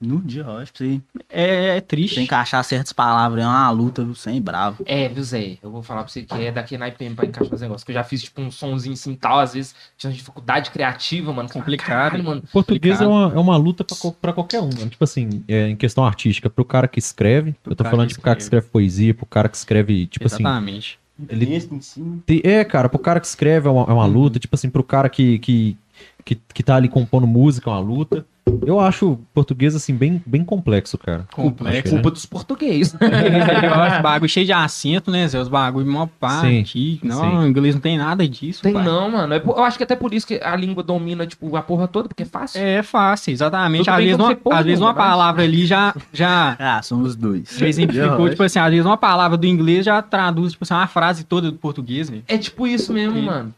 No 0.00 0.20
dia, 0.20 0.42
eu 0.42 0.58
acho 0.58 0.72
que 0.72 0.78
você 0.78 1.00
É, 1.28 1.76
é 1.76 1.80
tem 1.80 1.88
triste. 1.88 2.26
que 2.26 2.34
achar 2.34 2.62
certas 2.62 2.92
palavras, 2.92 3.42
é 3.42 3.46
uma 3.46 3.68
luta, 3.70 4.04
viu? 4.04 4.14
Sem 4.14 4.40
bravo. 4.40 4.82
É, 4.86 5.08
viu, 5.08 5.24
Zé? 5.24 5.58
Eu 5.60 5.72
vou 5.72 5.82
falar 5.82 6.04
pra 6.04 6.12
você 6.12 6.22
que 6.22 6.34
é 6.40 6.52
daqui 6.52 6.78
na 6.78 6.86
IPM 6.88 7.16
pra 7.16 7.26
encaixar 7.26 7.52
os 7.54 7.60
negócios. 7.60 7.82
Que 7.82 7.90
eu 7.90 7.94
já 7.94 8.04
fiz, 8.04 8.22
tipo, 8.22 8.40
um 8.40 8.50
sonzinho 8.50 8.92
assim 8.94 9.12
e 9.12 9.16
tal, 9.16 9.40
às 9.40 9.54
vezes 9.54 9.74
tinha 9.96 10.12
dificuldade 10.12 10.70
criativa, 10.70 11.32
mano. 11.32 11.48
Complicado. 11.48 11.88
Caralho, 11.88 12.22
mano. 12.24 12.42
Português 12.52 13.00
é 13.00 13.06
uma, 13.06 13.32
é 13.34 13.38
uma 13.38 13.56
luta 13.56 13.82
pra, 13.82 13.96
pra 14.20 14.32
qualquer 14.32 14.60
um, 14.60 14.70
mano. 14.72 14.88
Tipo 14.88 15.02
assim, 15.02 15.42
é, 15.48 15.68
em 15.68 15.74
questão 15.76 16.04
artística, 16.04 16.48
pro 16.48 16.64
cara 16.64 16.86
que 16.86 17.00
escreve, 17.00 17.56
Pro 17.62 17.72
eu 17.72 17.76
tô 17.76 17.82
falando 17.84 18.06
de 18.08 18.14
pro 18.14 18.22
cara 18.22 18.36
que 18.36 18.42
escreve 18.42 18.66
poesia, 18.68 19.12
pro 19.14 19.26
cara 19.26 19.48
que 19.48 19.56
escreve, 19.56 20.06
tipo 20.06 20.26
assim, 20.26 20.42
Exatamente. 20.44 20.98
Ele- 21.28 22.40
É, 22.44 22.64
cara, 22.64 22.88
pro 22.88 22.98
cara 23.00 23.18
que 23.18 23.26
escreve 23.26 23.66
é 23.66 23.70
uma, 23.70 23.82
é 23.82 23.92
uma 23.92 24.04
Uhum. 24.06 24.12
luta, 24.12 24.38
tipo 24.38 24.54
assim, 24.54 24.70
pro 24.70 24.84
cara 24.84 25.08
que, 25.08 25.40
que, 25.40 25.76
que, 26.24 26.34
que 26.52 26.62
tá 26.62 26.76
ali 26.76 26.88
compondo 26.88 27.26
música 27.26 27.70
é 27.70 27.72
uma 27.72 27.80
luta. 27.80 28.24
Eu 28.66 28.80
acho 28.80 29.10
o 29.12 29.16
português, 29.34 29.74
assim, 29.76 29.94
bem, 29.94 30.22
bem 30.24 30.42
complexo, 30.42 30.96
cara. 30.96 31.26
Complexo. 31.34 31.70
Acho 31.74 31.82
que, 31.82 31.90
Culpa 31.90 32.10
dos 32.10 32.24
portugueses. 32.24 32.96
Eu 32.98 33.74
acho 33.74 34.02
bagulho 34.02 34.28
cheio 34.28 34.46
de 34.46 34.52
acento, 34.54 35.10
né, 35.10 35.28
Zé? 35.28 35.38
Os 35.38 35.48
bagulho 35.48 35.86
mó 35.86 36.06
pá 36.18 36.40
aqui. 36.48 36.98
Não, 37.02 37.40
o 37.40 37.46
inglês 37.46 37.74
não 37.74 37.82
tem 37.82 37.98
nada 37.98 38.26
disso. 38.26 38.62
Tem 38.62 38.72
pai. 38.72 38.84
não, 38.84 39.10
mano. 39.10 39.34
É 39.34 39.38
por- 39.38 39.54
Eu 39.58 39.64
acho 39.64 39.76
que 39.76 39.84
até 39.84 39.94
por 39.94 40.14
isso 40.14 40.26
que 40.26 40.40
a 40.42 40.56
língua 40.56 40.82
domina, 40.82 41.26
tipo, 41.26 41.54
a 41.56 41.62
porra 41.62 41.86
toda, 41.86 42.08
porque 42.08 42.22
é 42.22 42.26
fácil. 42.26 42.58
É 42.62 42.82
fácil, 42.82 43.32
exatamente. 43.32 43.84
Tudo 43.84 43.90
Às 43.94 43.98
vezes, 44.04 44.16
que 44.16 44.22
uma, 44.48 44.58
às 44.58 44.64
vezes 44.64 44.80
uma 44.80 44.94
palavra 44.94 45.42
ali 45.42 45.66
já, 45.66 45.94
já, 46.10 46.56
Ah, 46.58 46.80
são 46.82 47.02
os 47.02 47.14
dois. 47.14 47.50
já 47.58 47.68
exemplificou, 47.68 48.30
tipo 48.30 48.42
assim, 48.42 48.58
às 48.58 48.70
vezes 48.70 48.86
uma 48.86 48.96
palavra 48.96 49.36
do 49.36 49.46
inglês 49.46 49.84
já 49.84 50.00
traduz, 50.00 50.52
tipo 50.52 50.64
assim, 50.64 50.72
uma 50.72 50.86
frase 50.86 51.22
toda 51.24 51.50
do 51.50 51.58
português, 51.58 52.08
velho. 52.08 52.22
É 52.26 52.38
tipo 52.38 52.66
isso 52.66 52.94
mesmo, 52.94 53.20
mano. 53.20 53.54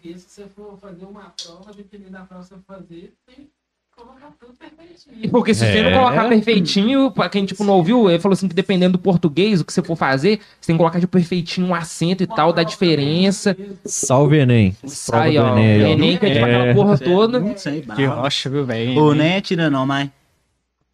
Português, 0.00 0.22
se 0.22 0.42
você 0.42 0.48
for 0.48 0.78
fazer 0.80 1.04
uma 1.04 1.32
prova, 1.42 1.72
dependendo 1.76 2.12
da 2.12 2.20
prova 2.20 2.42
que 2.42 2.48
você 2.48 2.54
for 2.56 2.62
fazer, 2.74 3.14
tem 3.26 3.36
que 3.36 3.50
colocar 3.96 4.32
tudo 4.40 4.54
E 4.54 4.56
perfeitinho. 4.56 5.30
Porque 5.30 5.52
se 5.54 5.60
você 5.66 5.82
não 5.82 5.90
É. 5.90 5.98
colocar 5.98 6.28
perfeitinho, 6.28 7.10
pra 7.10 7.28
quem 7.28 7.44
tipo, 7.44 7.64
não 7.64 7.74
ouviu, 7.74 8.08
ele 8.10 8.18
falou 8.18 8.32
assim 8.32 8.48
que 8.48 8.54
dependendo 8.54 8.92
do 8.96 8.98
português, 9.02 9.60
o 9.60 9.64
que 9.64 9.72
você 9.72 9.82
for 9.82 9.96
fazer, 9.96 10.40
você 10.58 10.68
tem 10.68 10.76
que 10.76 10.78
colocar 10.78 10.98
de 10.98 11.06
perfeitinho 11.06 11.66
um 11.66 11.74
acento 11.74 12.22
e 12.22 12.26
tal, 12.26 12.52
da 12.52 12.62
diferença. 12.62 13.56
Salve, 13.84 14.38
Enem. 14.38 14.74
Do 14.82 14.88
ó. 15.12 15.24
Enem 15.26 15.84
ó. 15.84 15.88
Enem 15.88 16.18
que 16.18 16.26
é 16.26 16.32
tipo 16.32 16.46
É. 16.46 16.54
aquela 16.54 16.74
porra 16.74 16.98
toda. 16.98 17.58
Sem 17.58 17.82
Que 17.82 18.04
rocha, 18.06 18.48
viu, 18.48 18.64
velho? 18.64 18.98
Ô, 18.98 19.14
nem 19.14 19.32
é 19.34 19.40
tira 19.40 19.68
não, 19.68 19.84
mas... 19.86 20.08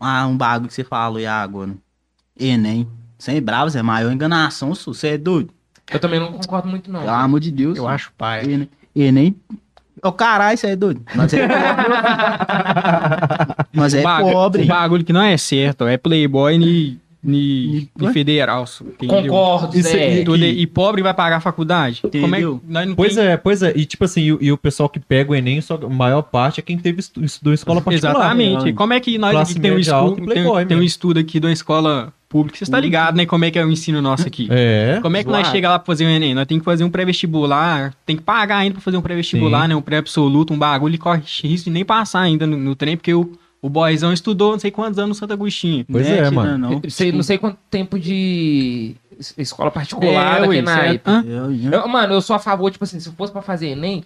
Ah, 0.01 0.27
um 0.27 0.37
bagulho 0.37 0.69
que 0.69 0.75
você 0.75 0.85
falou 0.85 1.17
aí 1.19 1.27
agora. 1.27 1.75
Enem. 2.39 2.87
Sem 3.19 3.41
bravo, 3.41 3.71
Zé. 3.71 3.81
Maior 3.83 4.13
enganação. 4.13 4.75
Você 4.75 5.09
é 5.09 5.19
doido? 5.19 5.55
Eu 5.91 5.99
também 6.01 6.19
não 6.21 6.33
concordo 6.33 6.69
muito, 6.69 6.91
não. 6.91 7.01
Pelo 7.01 7.13
amor 7.13 7.41
de 7.41 7.51
Deus. 7.51 7.79
Eu 7.79 7.89
acho 7.89 8.13
pai. 8.19 8.45
Enem. 8.45 8.69
Enem. 9.05 9.37
Ô, 10.03 10.12
caralho, 10.12 10.57
você 10.57 10.69
é 10.69 10.76
doido. 10.76 11.00
Nós 11.15 11.33
é 11.33 11.47
pobre. 11.49 11.85
Nós 13.73 13.95
é 13.95 14.03
Bagu- 14.03 14.31
pobre. 14.33 14.62
O 14.62 14.67
bagulho 14.67 15.05
que 15.05 15.12
não 15.12 15.23
é 15.23 15.37
certo, 15.37 15.87
é 15.87 15.97
playboy 15.97 16.59
ni, 16.59 16.99
ni, 17.23 17.67
Ni- 17.73 17.91
ni 17.99 18.12
federal. 18.12 18.65
entendeu? 18.83 19.23
Concordo, 19.33 19.76
Isso 19.76 19.88
aí- 19.97 20.25
Tudo- 20.25 20.45
e 20.45 20.67
pobre 20.67 21.03
vai 21.03 21.15
pagar 21.15 21.37
a 21.37 21.41
faculdade? 21.41 22.03
Como 22.03 22.15
é 22.15 22.21
que 22.21 22.26
Entendeu? 22.45 22.61
nós 22.69 22.87
não 22.88 22.95
Pois 22.95 23.15
tem- 23.15 23.25
é, 23.25 23.37
pois 23.37 23.62
é. 23.62 23.73
E 23.75 23.85
tipo 23.85 24.05
assim, 24.05 24.21
e, 24.23 24.38
e 24.47 24.53
o 24.53 24.57
pessoal 24.59 24.88
que 24.88 25.00
pega 25.00 25.33
o 25.33 25.35
Enem, 25.35 25.61
só, 25.61 25.75
a 25.83 25.88
maior 25.88 26.23
parte 26.23 26.61
é 26.61 26.62
quem 26.62 26.79
teve 26.79 27.00
estu, 27.00 27.25
estudou 27.25 27.53
em 27.53 27.55
escola 27.55 27.81
particular. 27.81 28.15
Exatamente. 28.17 28.65
né? 28.67 28.73
Como 28.73 28.93
é 28.93 29.00
que 29.00 29.19
nós 29.19 29.33
Classe 29.33 29.53
aqui 29.53 29.61
tem 29.61 29.71
um, 29.71 29.75
média 29.75 29.91
estu- 29.91 29.95
alta 29.97 30.21
e 30.21 30.26
tem, 30.26 30.67
tem 30.67 30.76
um 30.76 30.83
estudo 30.83 31.19
aqui 31.19 31.41
de 31.41 31.47
uma 31.47 31.53
escola 31.53 32.12
pública, 32.37 32.59
você 32.59 32.64
está 32.64 32.78
ligado, 32.78 33.16
né? 33.16 33.25
Como 33.25 33.45
é 33.45 33.50
que 33.50 33.59
é 33.59 33.64
o 33.64 33.71
ensino 33.71 34.02
nosso 34.02 34.26
aqui? 34.26 34.47
É. 34.50 34.99
Como 35.00 35.16
é 35.16 35.23
que 35.25 35.28
nós 35.31 35.43
Zoado. 35.43 35.50
chega 35.55 35.71
lá 35.71 35.78
pra 35.78 35.87
fazer 35.87 36.05
o 36.05 36.09
Enem? 36.09 36.35
Nós 36.35 36.47
tem 36.47 36.59
que 36.59 36.64
fazer 36.64 36.85
um 36.85 36.90
pré-vestibular, 36.90 37.95
tem 38.05 38.16
que 38.16 38.23
pagar 38.23 38.59
ainda 38.59 38.75
pra 38.75 38.83
fazer 38.83 38.97
um 38.97 39.02
pré-vestibular, 39.02 39.66
né? 39.69 39.75
Um 39.75 39.81
pré-absoluto, 39.83 40.52
um 40.52 40.59
bagulho, 40.59 40.95
e 40.95 40.99
corre 40.99 41.23
risco 41.43 41.64
de 41.64 41.71
nem 41.71 41.85
passar 41.85 42.21
ainda 42.21 42.47
no, 42.47 42.57
no 42.57 42.75
trem, 42.76 42.97
porque 42.97 43.14
o, 43.14 43.33
o 43.62 43.69
boyzão 43.69 44.12
estudou 44.12 44.52
não 44.52 44.59
sei 44.59 44.71
quantos 44.71 44.99
anos 44.99 45.09
no 45.11 45.14
Santo 45.14 45.33
Agostinho. 45.33 45.85
Pois 45.90 46.07
Não 46.09 46.14
é, 46.14 46.31
mano. 46.31 46.59
Não. 46.59 46.81
Eu 46.83 46.90
sei- 46.90 47.12
não 47.12 47.23
sei 47.23 47.38
quanto 47.38 47.57
tempo 47.71 47.99
de 47.99 48.95
es- 49.19 49.35
escola 49.38 49.71
particular 49.71 50.43
É, 50.45 50.62
na 50.62 50.78
época. 50.85 51.25
Eu, 51.26 51.52
eu, 51.52 51.71
Eu- 51.73 51.88
mano, 51.88 52.12
eu 52.14 52.21
sou 52.21 52.37
a 52.37 52.38
favor, 52.38 52.71
tipo 52.71 52.85
assim, 52.85 53.00
se 53.00 53.11
fosse 53.12 53.33
pra 53.33 53.43
fazer 53.43 53.69
Enem, 53.69 54.05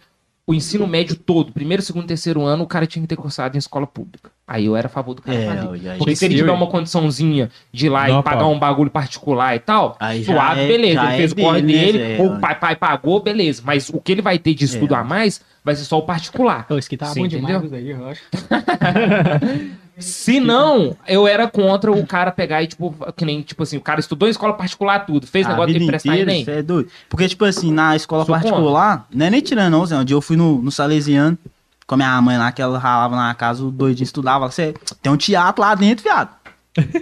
o 0.50 0.54
ensino 0.54 0.87
médio 0.87 1.14
todo, 1.14 1.52
primeiro, 1.52 1.80
segundo, 1.83 2.07
terceiro 2.07 2.42
ano, 2.42 2.64
o 2.64 2.66
cara 2.66 2.85
tinha 2.87 3.00
que 3.02 3.07
ter 3.09 3.16
cursado 3.16 3.57
em 3.57 3.59
escola 3.59 3.87
pública. 3.87 4.30
Aí 4.47 4.66
eu 4.66 4.75
era 4.75 4.88
a 4.88 4.90
favor 4.90 5.14
do 5.14 5.23
cara 5.23 5.38
É, 5.38 5.47
fazer. 5.47 5.97
Porque 5.97 6.16
se 6.16 6.25
ele 6.25 6.35
Sim, 6.35 6.40
tiver 6.40 6.50
uma 6.50 6.66
condiçãozinha 6.66 7.50
de 7.73 7.87
ir 7.87 7.88
lá 7.88 8.09
Não, 8.09 8.19
e 8.19 8.23
pagar 8.25 8.40
pá. 8.40 8.47
um 8.47 8.59
bagulho 8.59 8.90
particular 8.90 9.54
e 9.54 9.61
tal, 9.61 9.97
Aí 10.00 10.25
suave, 10.25 10.62
é- 10.62 10.66
beleza. 10.66 11.00
Ele 11.04 11.12
é 11.12 11.16
fez 11.16 11.33
o 11.33 11.37
corre 11.37 11.62
dele, 11.62 11.99
né, 11.99 12.19
ou 12.19 12.35
o 12.35 12.40
pai, 12.40 12.59
pai 12.59 12.75
pagou, 12.75 13.21
beleza. 13.23 13.62
Mas 13.64 13.88
o 13.90 14.00
que 14.00 14.11
ele 14.11 14.23
vai 14.23 14.40
ter 14.40 14.52
de 14.54 14.64
estudo 14.64 14.95
É. 14.95 14.99
a 14.99 15.04
mais 15.04 15.40
vai 15.64 15.74
ser 15.74 15.84
só 15.84 15.98
o 15.98 16.02
particular. 16.02 16.66
Isso 16.70 16.88
aqui 16.88 16.96
tá 16.96 17.06
Sim, 17.06 17.20
bom 17.20 17.26
entendeu? 17.26 17.60
demais, 17.60 17.72
aí, 17.72 17.90
eu 17.90 18.08
acho. 18.08 18.22
Se 20.00 20.40
não, 20.40 20.96
eu 21.06 21.28
era 21.28 21.46
contra 21.46 21.92
o 21.92 22.06
cara 22.06 22.32
pegar 22.32 22.62
e, 22.62 22.66
tipo, 22.66 22.94
que 23.14 23.24
nem, 23.24 23.42
tipo 23.42 23.62
assim, 23.62 23.76
o 23.76 23.82
cara 23.82 24.00
estudou 24.00 24.26
em 24.26 24.30
escola 24.30 24.54
particular 24.54 25.00
tudo, 25.00 25.26
fez 25.26 25.46
A 25.46 25.50
negócio 25.50 25.72
de 25.74 25.78
vida 25.78 25.92
prestar 25.92 26.12
inteira, 26.12 26.32
Enem. 26.32 26.44
cê 26.44 26.52
é 26.52 26.62
doido. 26.62 26.88
Porque, 27.08 27.28
tipo 27.28 27.44
assim, 27.44 27.70
na 27.70 27.94
escola 27.94 28.24
Sou 28.24 28.34
particular, 28.34 29.06
não 29.12 29.26
é 29.26 29.30
nem 29.30 29.40
tirando, 29.42 29.72
não, 29.72 29.84
Zé. 29.84 29.96
Um 29.96 30.04
dia 30.04 30.16
eu 30.16 30.22
fui 30.22 30.36
no, 30.36 30.60
no 30.62 30.72
Salesiano 30.72 31.36
com 31.86 31.94
a 31.94 31.96
minha 31.98 32.22
mãe 32.22 32.38
lá, 32.38 32.50
que 32.50 32.62
ela 32.62 32.78
ralava 32.78 33.14
na 33.14 33.34
casa, 33.34 33.62
o 33.62 33.70
doidinho 33.70 34.04
estudava. 34.04 34.50
Você 34.50 34.74
tem 35.02 35.12
um 35.12 35.16
teatro 35.18 35.60
lá 35.60 35.74
dentro, 35.74 36.02
viado. 36.02 36.30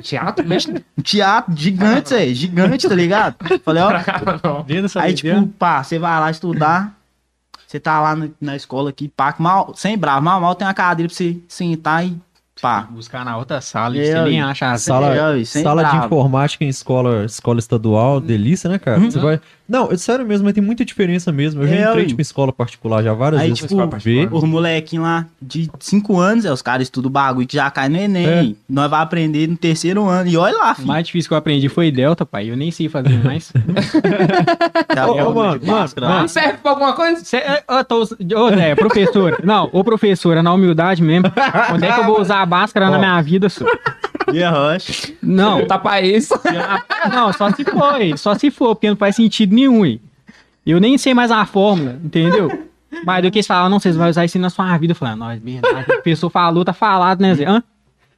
Teatro 0.02 0.46
mesmo? 0.46 0.80
Um 0.96 1.02
teatro 1.02 1.54
gigante, 1.56 2.08
Zé. 2.08 2.34
Gigante, 2.34 2.88
tá 2.88 2.94
ligado? 2.94 3.36
Falei, 3.64 3.82
ó. 3.82 4.02
Cá. 4.02 4.22
Aí, 4.96 5.14
tipo, 5.14 5.46
pá, 5.58 5.84
você 5.84 5.98
vai 5.98 6.18
lá 6.18 6.30
estudar. 6.30 6.97
Você 7.68 7.78
tá 7.78 8.00
lá 8.00 8.16
na, 8.16 8.28
na 8.40 8.56
escola 8.56 8.88
aqui, 8.88 9.08
pá, 9.14 9.30
que 9.30 9.42
mal, 9.42 9.74
sem 9.76 9.98
bravo, 9.98 10.22
mal, 10.24 10.40
mal 10.40 10.54
tem 10.54 10.66
uma 10.66 10.72
cadeira 10.72 11.06
pra 11.06 11.14
você 11.14 11.36
sentar 11.46 12.02
e 12.06 12.16
pá. 12.62 12.88
Buscar 12.90 13.26
na 13.26 13.36
outra 13.36 13.60
sala 13.60 13.94
e 13.94 14.00
É, 14.00 14.04
você 14.04 14.22
nem 14.22 14.40
acha 14.40 14.70
a 14.72 14.78
Sala, 14.78 15.14
É, 15.14 15.44
sala 15.44 15.84
de 15.84 15.90
bravo. 15.90 16.06
informática 16.06 16.64
em 16.64 16.68
escola, 16.68 17.26
escola 17.26 17.58
estadual, 17.58 18.22
delícia, 18.22 18.70
né, 18.70 18.78
cara? 18.78 18.98
Uhum. 18.98 19.10
Você 19.10 19.18
vai. 19.18 19.38
Não, 19.68 19.92
é 19.92 19.96
sério 19.98 20.24
mesmo, 20.24 20.44
mas 20.46 20.54
tem 20.54 20.62
muita 20.62 20.84
diferença 20.84 21.30
mesmo. 21.30 21.62
Eu 21.62 21.68
já 21.68 21.74
É, 21.74 21.82
entrei, 21.88 22.02
aí. 22.02 22.06
tipo, 22.08 22.20
em 22.20 22.22
escola 22.22 22.52
particular 22.52 23.02
já 23.02 23.12
várias 23.12 23.40
Aí, 23.42 23.48
vezes. 23.48 23.62
tipo, 23.68 23.86
pra 23.88 23.98
ver. 23.98 24.28
Os 24.32 24.42
molequinhos 24.44 25.04
lá 25.04 25.26
de 25.42 25.70
5 25.78 26.18
anos, 26.18 26.44
é, 26.46 26.52
os 26.52 26.62
caras 26.62 26.84
estudam 26.84 27.10
bagulho 27.10 27.46
que 27.46 27.56
já 27.56 27.70
cai 27.70 27.88
no 27.88 27.98
Enem. 27.98 28.26
É. 28.26 28.42
Nós 28.68 28.88
vamos 28.90 29.04
aprender 29.04 29.46
no 29.46 29.56
terceiro 29.56 30.06
ano. 30.06 30.28
E 30.30 30.36
olha 30.36 30.56
lá, 30.56 30.72
O 30.72 30.74
filho. 30.76 30.88
mais 30.88 31.06
difícil 31.06 31.28
que 31.28 31.34
eu 31.34 31.38
aprendi 31.38 31.68
foi 31.68 31.90
Delta, 31.90 32.24
pai. 32.24 32.50
Eu 32.50 32.56
nem 32.56 32.70
sei 32.70 32.88
fazer 32.88 33.22
mais. 33.22 33.52
Já 34.94 35.06
Ô, 35.08 35.10
ô, 35.12 35.14
viu 35.16 35.34
mano, 35.34 35.58
de 35.58 35.66
máscara 35.66 36.08
lá? 36.08 36.20
Não 36.20 36.28
serve 36.28 36.58
pra 36.58 36.70
alguma 36.70 36.92
coisa? 36.94 37.24
Cê, 37.24 37.36
é, 37.36 37.62
eu 37.68 37.84
tô, 37.84 38.00
us- 38.02 38.12
ô, 38.12 38.48
Zé, 38.50 38.74
professor. 38.74 39.38
Não, 39.44 39.68
ô 39.72 39.84
professora, 39.84 40.42
na 40.42 40.52
humildade 40.52 41.02
mesmo. 41.02 41.30
Onde 41.74 41.84
é 41.86 41.92
que 41.92 42.00
eu 42.00 42.04
vou 42.04 42.20
usar 42.20 42.40
a 42.40 42.46
máscara 42.46 42.90
na 42.90 42.98
minha 42.98 43.20
vida, 43.22 43.48
senhor? 43.48 43.78
E 44.32 44.42
a 44.42 44.50
rocha. 44.50 45.12
Não, 45.22 45.66
Tá 45.66 45.78
pra 45.78 46.00
isso. 46.02 46.34
não, 47.10 47.32
só 47.32 47.50
se 47.50 47.64
for, 47.64 48.00
hein, 48.00 48.16
só 48.16 48.34
se 48.34 48.50
for, 48.50 48.74
porque 48.74 48.88
não 48.90 48.96
faz 48.96 49.16
sentido 49.16 49.54
nenhum. 49.58 49.98
Eu 50.66 50.80
nem 50.80 50.98
sei 50.98 51.14
mais 51.14 51.30
a 51.30 51.44
fórmula, 51.46 51.98
entendeu? 52.04 52.66
Mas 53.04 53.22
do 53.22 53.30
que 53.30 53.38
eles 53.38 53.46
falaram, 53.46 53.68
não, 53.68 53.80
vocês 53.80 53.96
vão 53.96 54.08
usar 54.08 54.24
isso 54.24 54.38
na 54.38 54.50
sua 54.50 54.76
vida. 54.78 54.92
Eu 54.92 54.96
falei, 54.96 55.14
ah, 55.14 55.16
nós, 55.16 55.40
verdade. 55.40 55.92
A 55.92 56.00
pessoa 56.00 56.30
falou, 56.30 56.64
tá 56.64 56.72
falado, 56.72 57.20
né, 57.20 57.34
Zé? 57.34 57.44
Hã? 57.44 57.62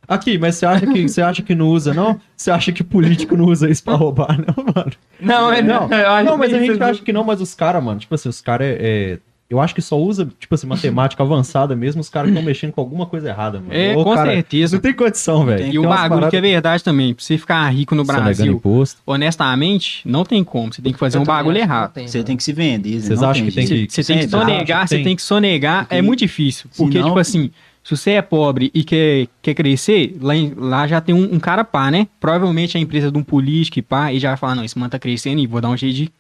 Aqui, 0.06 0.38
mas 0.38 0.56
você 0.56 0.66
acha 0.66 0.86
que 0.88 1.08
você 1.08 1.22
acha 1.22 1.40
que 1.40 1.54
não 1.54 1.68
usa, 1.68 1.94
não? 1.94 2.20
Você 2.36 2.50
acha 2.50 2.72
que 2.72 2.82
político 2.82 3.36
não 3.36 3.44
usa 3.44 3.70
isso 3.70 3.84
pra 3.84 3.94
roubar, 3.94 4.36
não, 4.38 4.64
mano? 4.64 4.92
Não, 5.20 5.52
é 5.52 5.62
Não, 5.62 5.88
não 6.24 6.36
mas 6.36 6.52
a 6.52 6.58
gente 6.58 6.82
acha 6.82 7.00
que 7.00 7.12
não, 7.12 7.22
mas 7.22 7.40
os 7.40 7.54
caras, 7.54 7.82
mano, 7.82 8.00
tipo 8.00 8.12
assim, 8.12 8.28
os 8.28 8.40
caras 8.40 8.66
é, 8.66 8.78
é- 8.80 9.18
Eu 9.50 9.60
acho 9.60 9.74
que 9.74 9.82
só 9.82 9.98
usa, 9.98 10.28
tipo 10.38 10.54
assim, 10.54 10.64
matemática 10.68 11.20
avançada 11.24 11.74
mesmo, 11.74 12.00
os 12.00 12.08
caras 12.08 12.30
estão 12.30 12.40
mexendo 12.42 12.70
com 12.70 12.80
alguma 12.80 13.04
coisa 13.04 13.28
errada, 13.30 13.58
mano. 13.58 13.72
É, 13.74 13.96
Ô, 13.96 14.04
com 14.04 14.14
cara, 14.14 14.30
certeza. 14.30 14.76
Não 14.76 14.80
tem 14.80 14.92
condição, 14.92 15.44
velho. 15.44 15.66
E 15.66 15.70
Tem 15.72 15.78
o 15.78 15.82
bagulho 15.82 16.08
paradas- 16.08 16.30
que 16.30 16.36
é 16.36 16.40
verdade 16.40 16.84
também, 16.84 17.12
pra 17.12 17.24
você 17.24 17.36
ficar 17.36 17.68
rico 17.68 17.96
no 17.96 18.04
Brasil, 18.04 18.52
imposto. 18.52 19.02
honestamente, 19.04 20.02
não 20.08 20.24
tem 20.24 20.44
como. 20.44 20.72
Você 20.72 20.80
tem 20.80 20.92
que 20.92 20.98
fazer 20.98 21.18
Eu 21.18 21.22
um 21.22 21.24
bagulho 21.24 21.56
acho 21.56 21.64
errado. 21.66 21.92
tem, 21.92 22.06
Você 22.06 22.22
tem 22.22 22.36
que 22.36 22.44
se 22.44 22.52
vender. 22.52 23.00
Vocês 23.00 23.22
acham 23.22 23.44
que 23.46 23.52
tem 23.52 23.66
que- 23.66 23.88
Você 23.90 24.04
tem 24.04 24.18
que 24.18 24.28
sonegar, 24.28 24.86
você 24.88 25.02
tem. 25.02 25.16
que 25.16 25.22
sonegar, 25.22 25.86
é 25.90 26.00
muito 26.00 26.20
difícil. 26.20 26.70
Porque, 26.76 27.02
tipo 27.02 27.18
assim, 27.18 27.50
se 27.82 27.96
você 27.96 28.12
é 28.12 28.22
pobre 28.22 28.70
e 28.72 28.84
quer, 28.84 29.26
quer 29.42 29.54
crescer, 29.54 30.16
lá, 30.20 30.36
em- 30.36 30.52
lá 30.56 30.86
já 30.86 31.00
tem 31.00 31.14
um, 31.14 31.34
um 31.34 31.40
cara 31.40 31.64
pá, 31.64 31.90
né? 31.90 32.06
Provavelmente 32.20 32.76
a 32.76 32.80
empresa 32.80 33.10
de 33.10 33.18
um 33.18 33.22
político 33.22 33.78
e 33.78 33.82
pá, 33.82 34.12
e 34.12 34.20
já 34.20 34.28
vai 34.28 34.36
falar, 34.36 34.54
não, 34.54 34.64
esse 34.64 34.78
mano 34.78 34.90
tá 34.90 34.98
crescendo 34.98 35.40
e 35.40 35.46
vou 35.46 35.60
dar 35.60 35.70
um 35.70 35.76
jeito 35.76 35.96
de... 35.96 36.12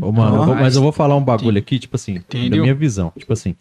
Ô, 0.00 0.10
mano, 0.12 0.36
eu 0.36 0.44
vou- 0.44 0.54
Mas- 0.56 0.76
eu 0.76 0.82
vou 0.82 0.92
falar 0.92 1.16
um 1.16 1.24
bagulho 1.24 1.58
aqui, 1.58 1.78
tipo 1.78 1.96
assim, 1.96 2.14
da 2.14 2.20
Entendeu? 2.20 2.62
minha 2.62 2.74
visão. 2.74 3.12
Tipo 3.16 3.32
assim, 3.32 3.54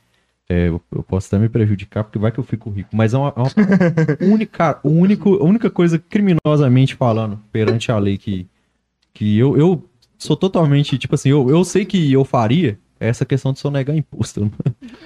é, 0.50 0.68
eu, 0.70 0.82
eu 0.92 1.04
posso 1.04 1.28
até 1.28 1.40
me 1.40 1.48
prejudicar, 1.50 2.04
porque 2.04 2.20
vai 2.20 2.32
que 2.32 2.40
eu 2.40 2.44
fico 2.44 2.70
rico. 2.70 2.90
Mas 2.94 3.14
é 3.14 3.18
uma, 3.18 3.34
é 3.36 3.40
uma 3.40 3.50
única, 4.34 4.80
único, 4.84 5.32
única 5.44 5.70
coisa 5.70 5.98
criminosamente 5.98 6.96
falando 6.96 7.40
perante 7.52 7.92
a 7.92 7.98
lei 7.98 8.18
que, 8.18 8.48
que 9.14 9.38
eu, 9.38 9.58
eu 9.58 9.86
sou 10.18 10.36
totalmente, 10.36 10.98
tipo 10.98 11.16
assim, 11.16 11.30
eu, 11.30 11.50
eu 11.50 11.64
sei 11.64 11.86
que 11.86 12.12
eu 12.12 12.24
faria 12.26 12.78
essa 13.08 13.26
questão 13.26 13.54
de 13.54 13.60
sonegar 13.60 13.96
imposto. 13.96 14.52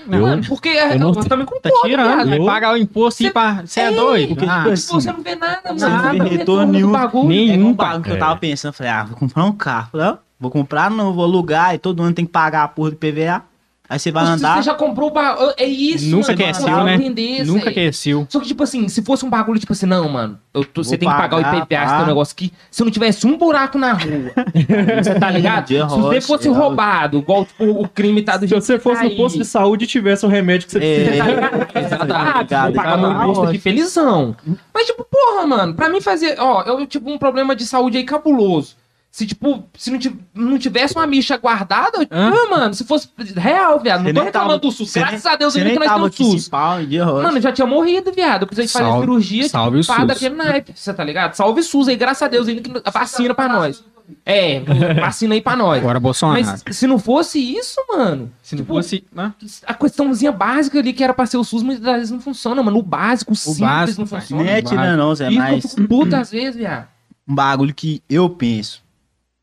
Eu- 0.10 0.22
Mano, 0.22 0.44
porque 0.48 0.70
eu, 0.70 0.74
eu 0.90 1.00
não 1.00 1.10
eu 1.10 1.16
também 1.26 1.46
Tá 1.46 1.52
concordo, 1.54 1.80
tirando, 1.88 2.08
viado. 2.16 2.30
vai 2.30 2.40
Eu- 2.40 2.46
pagar 2.46 2.74
o 2.74 2.78
imposto 2.78 3.24
e 3.24 3.32
você 3.66 3.80
é, 3.82 3.84
É, 3.86 3.92
doido. 3.92 4.30
porque, 4.36 4.46
Ah, 4.46 4.64
tipo 4.64 4.76
Tipo, 4.76 4.94
você 5.02 5.12
não 5.12 5.22
vê 5.22 5.36
nada, 5.36 5.62
Você 5.74 5.86
não 5.88 5.98
nada. 5.98 6.24
vê 6.24 6.30
retorno 6.38 6.72
nenhum. 6.72 6.92
bagulho. 6.92 7.26
É 7.32 7.36
Nenhum, 7.36 7.68
um 7.70 7.76
pai. 7.76 7.88
bagulho 7.88 8.04
que 8.04 8.10
eu 8.12 8.16
É. 8.16 8.20
tava 8.20 8.36
pensando, 8.38 8.74
falei, 8.74 8.92
ah, 8.92 9.04
vou 9.04 9.18
comprar 9.18 9.44
um 9.44 9.52
carro. 9.52 9.90
Falei, 9.92 10.14
vou 10.40 10.52
comprar, 10.52 10.90
não, 10.92 11.14
vou 11.14 11.24
alugar 11.24 11.76
e 11.76 11.78
todo 11.78 12.02
ano 12.04 12.14
tem 12.14 12.26
que 12.26 12.32
pagar 12.32 12.64
a 12.64 12.68
porra 12.68 12.92
do 12.92 12.98
PVA. 12.98 13.42
Aí 13.90 13.98
você 13.98 14.12
vai 14.12 14.24
Mas 14.26 14.34
andar. 14.40 14.58
Você 14.58 14.64
já 14.64 14.74
comprou 14.74 15.10
o 15.10 15.14
bagulho. 15.14 15.54
É 15.58 15.66
isso, 15.66 16.08
Nunca 16.10 16.28
mano, 16.28 16.38
que 16.38 16.44
é 16.44 16.54
você 16.54 16.66
né? 16.66 16.98
Nunca 17.46 17.72
que 17.72 17.80
é. 17.80 17.92
Só 17.92 18.40
que, 18.40 18.48
tipo 18.48 18.64
assim, 18.64 18.88
se 18.90 19.02
fosse 19.02 19.26
um 19.26 19.30
bagulho, 19.30 19.60
tipo 19.60 19.72
assim, 19.72 19.86
não, 19.86 20.10
mano, 20.10 20.38
eu 20.54 20.66
tô- 20.66 20.84
você 20.84 20.98
tem 20.98 21.08
que 21.08 21.16
pagar 21.16 21.38
o 21.38 21.40
IPVA, 21.40 21.60
esse 21.84 21.86
pá. 21.92 21.98
teu 22.00 22.06
negócio 22.08 22.34
aqui. 22.34 22.52
Se 22.70 22.84
não 22.84 22.92
tivesse 22.92 23.26
um 23.26 23.38
buraco 23.38 23.78
na 23.78 23.94
rua, 23.94 24.32
você 25.04 25.16
tá 25.18 25.30
ligado? 25.32 25.68
Se 25.70 25.78
você 25.78 26.20
fosse 26.22 26.50
roubado, 26.50 27.20
igual 27.20 27.46
tipo, 27.46 27.64
o 27.64 27.88
crime 27.88 28.22
tá 28.22 28.36
do 28.36 28.42
Se 28.42 28.48
jeito 28.48 28.64
você 28.66 28.78
que 28.78 28.84
fosse 28.84 28.98
tá 28.98 29.04
no 29.06 29.10
aí. 29.12 29.16
posto 29.18 29.38
de 29.38 29.46
saúde 29.46 29.86
e 29.86 29.88
tivesse 29.88 30.26
o 30.26 30.30
remédio 30.30 30.68
que 30.68 30.74
você 30.74 30.80
É. 30.80 31.06
precisa. 31.06 31.12
Você 31.14 31.18
tá 31.18 31.48
ligado? 31.48 31.68
Exato, 31.78 32.06
Ligado, 32.44 32.66
vou 32.66 32.74
pagar 32.84 32.98
meu 32.98 33.08
ligado. 33.10 33.24
imposto 33.24 33.46
aqui 33.46 33.60
felizão. 33.60 34.36
Mas, 34.74 34.86
tipo, 34.86 35.06
porra, 35.10 35.48
mano, 35.48 35.74
pra 35.74 35.88
mim 35.90 36.02
fazer. 36.02 36.36
Ó, 36.40 36.62
eu 36.64 36.86
tive 36.86 37.10
um 37.10 37.18
problema 37.18 37.56
de 37.56 37.66
saúde 37.66 37.98
aí 37.98 38.04
cabuloso. 38.04 38.76
Se, 39.10 39.26
tipo, 39.26 39.64
se 39.76 39.90
não, 39.90 40.00
não 40.36 40.58
tivesse 40.60 40.94
uma 40.96 41.08
micha 41.08 41.36
guardada, 41.38 41.98
eu- 42.00 42.08
Hã? 42.12 42.32
ah, 42.36 42.50
mano, 42.52 42.74
se 42.76 42.84
fosse 42.84 43.10
real, 43.36 43.80
viado. 43.80 44.04
Não 44.04 44.14
tô 44.14 44.22
reclamando 44.22 44.60
tava- 44.60 44.60
do 44.60 44.72
SUS. 44.72 44.94
Graças 44.94 45.26
a 45.26 45.36
Deus, 45.36 45.56
ainda 45.56 45.72
que 45.72 45.80
nós 45.80 45.92
temos 45.92 46.16
SUS. 46.16 46.50
pau. 46.50 46.78
Mano, 47.24 47.38
eu 47.38 47.42
já 47.42 47.52
tinha 47.52 47.66
morrido, 47.66 48.12
viado. 48.12 48.44
Eu 48.44 48.48
precisei 48.48 48.68
fazer 48.68 49.00
cirurgia, 49.00 49.50
salve 49.50 49.80
o 49.80 49.86
pá, 49.86 49.96
SUS. 49.98 50.08
daquele 50.08 50.36
naipe. 50.36 50.74
Você 50.76 50.94
tá 50.94 51.04
ligado? 51.04 51.34
Salve 51.34 51.62
o 51.62 51.64
SUS 51.64 51.88
aí, 51.88 51.96
graças 51.96 52.22
a 52.22 52.28
Deus, 52.28 52.48
ainda 52.48 52.62
que 52.62 52.72
a 52.84 52.92
vacina 52.92 53.34
pra 53.34 53.48
nós. 53.50 53.84
É, 54.26 54.62
vacina 55.02 55.34
aí 55.34 55.42
pra 55.42 55.56
nós. 55.56 55.80
Agora 55.80 56.00
Bolsonaro. 56.00 56.40
Mas 56.46 56.64
se 56.76 56.86
não 56.88 57.00
fosse 57.00 57.40
isso, 57.40 57.82
mano, 57.90 58.32
se 58.42 58.56
não 58.56 58.62
tipo, 58.64 58.74
fosse... 58.76 59.04
Hã? 59.18 59.34
a 59.66 59.74
questãozinha 59.74 60.32
básica 60.32 60.80
ali 60.80 60.94
que 60.94 61.04
era 61.04 61.14
pra 61.14 61.26
ser 61.26 61.38
o 61.38 61.44
SUS, 61.44 61.64
muitas 61.64 61.84
vezes 61.84 62.12
não 62.12 62.20
funciona, 62.22 62.62
mano. 62.64 62.78
O 62.78 62.84
básico, 62.84 63.34
o, 63.34 63.36
simples 63.36 63.60
básico, 63.60 64.02
não 64.02 64.08
funciona. 64.08 64.44
Nem 64.44 64.54
é 64.54 64.62
tirando, 64.62 64.98
não, 64.98 65.16
Zé, 65.16 65.30
mas 65.30 65.76
puto 65.88 66.16
às 66.16 66.32
vezes, 66.32 66.56
viado. 66.56 66.88
um 67.28 67.34
bagulho 67.36 67.74
que 67.74 68.02
eu 68.10 68.30
penso. 68.30 68.86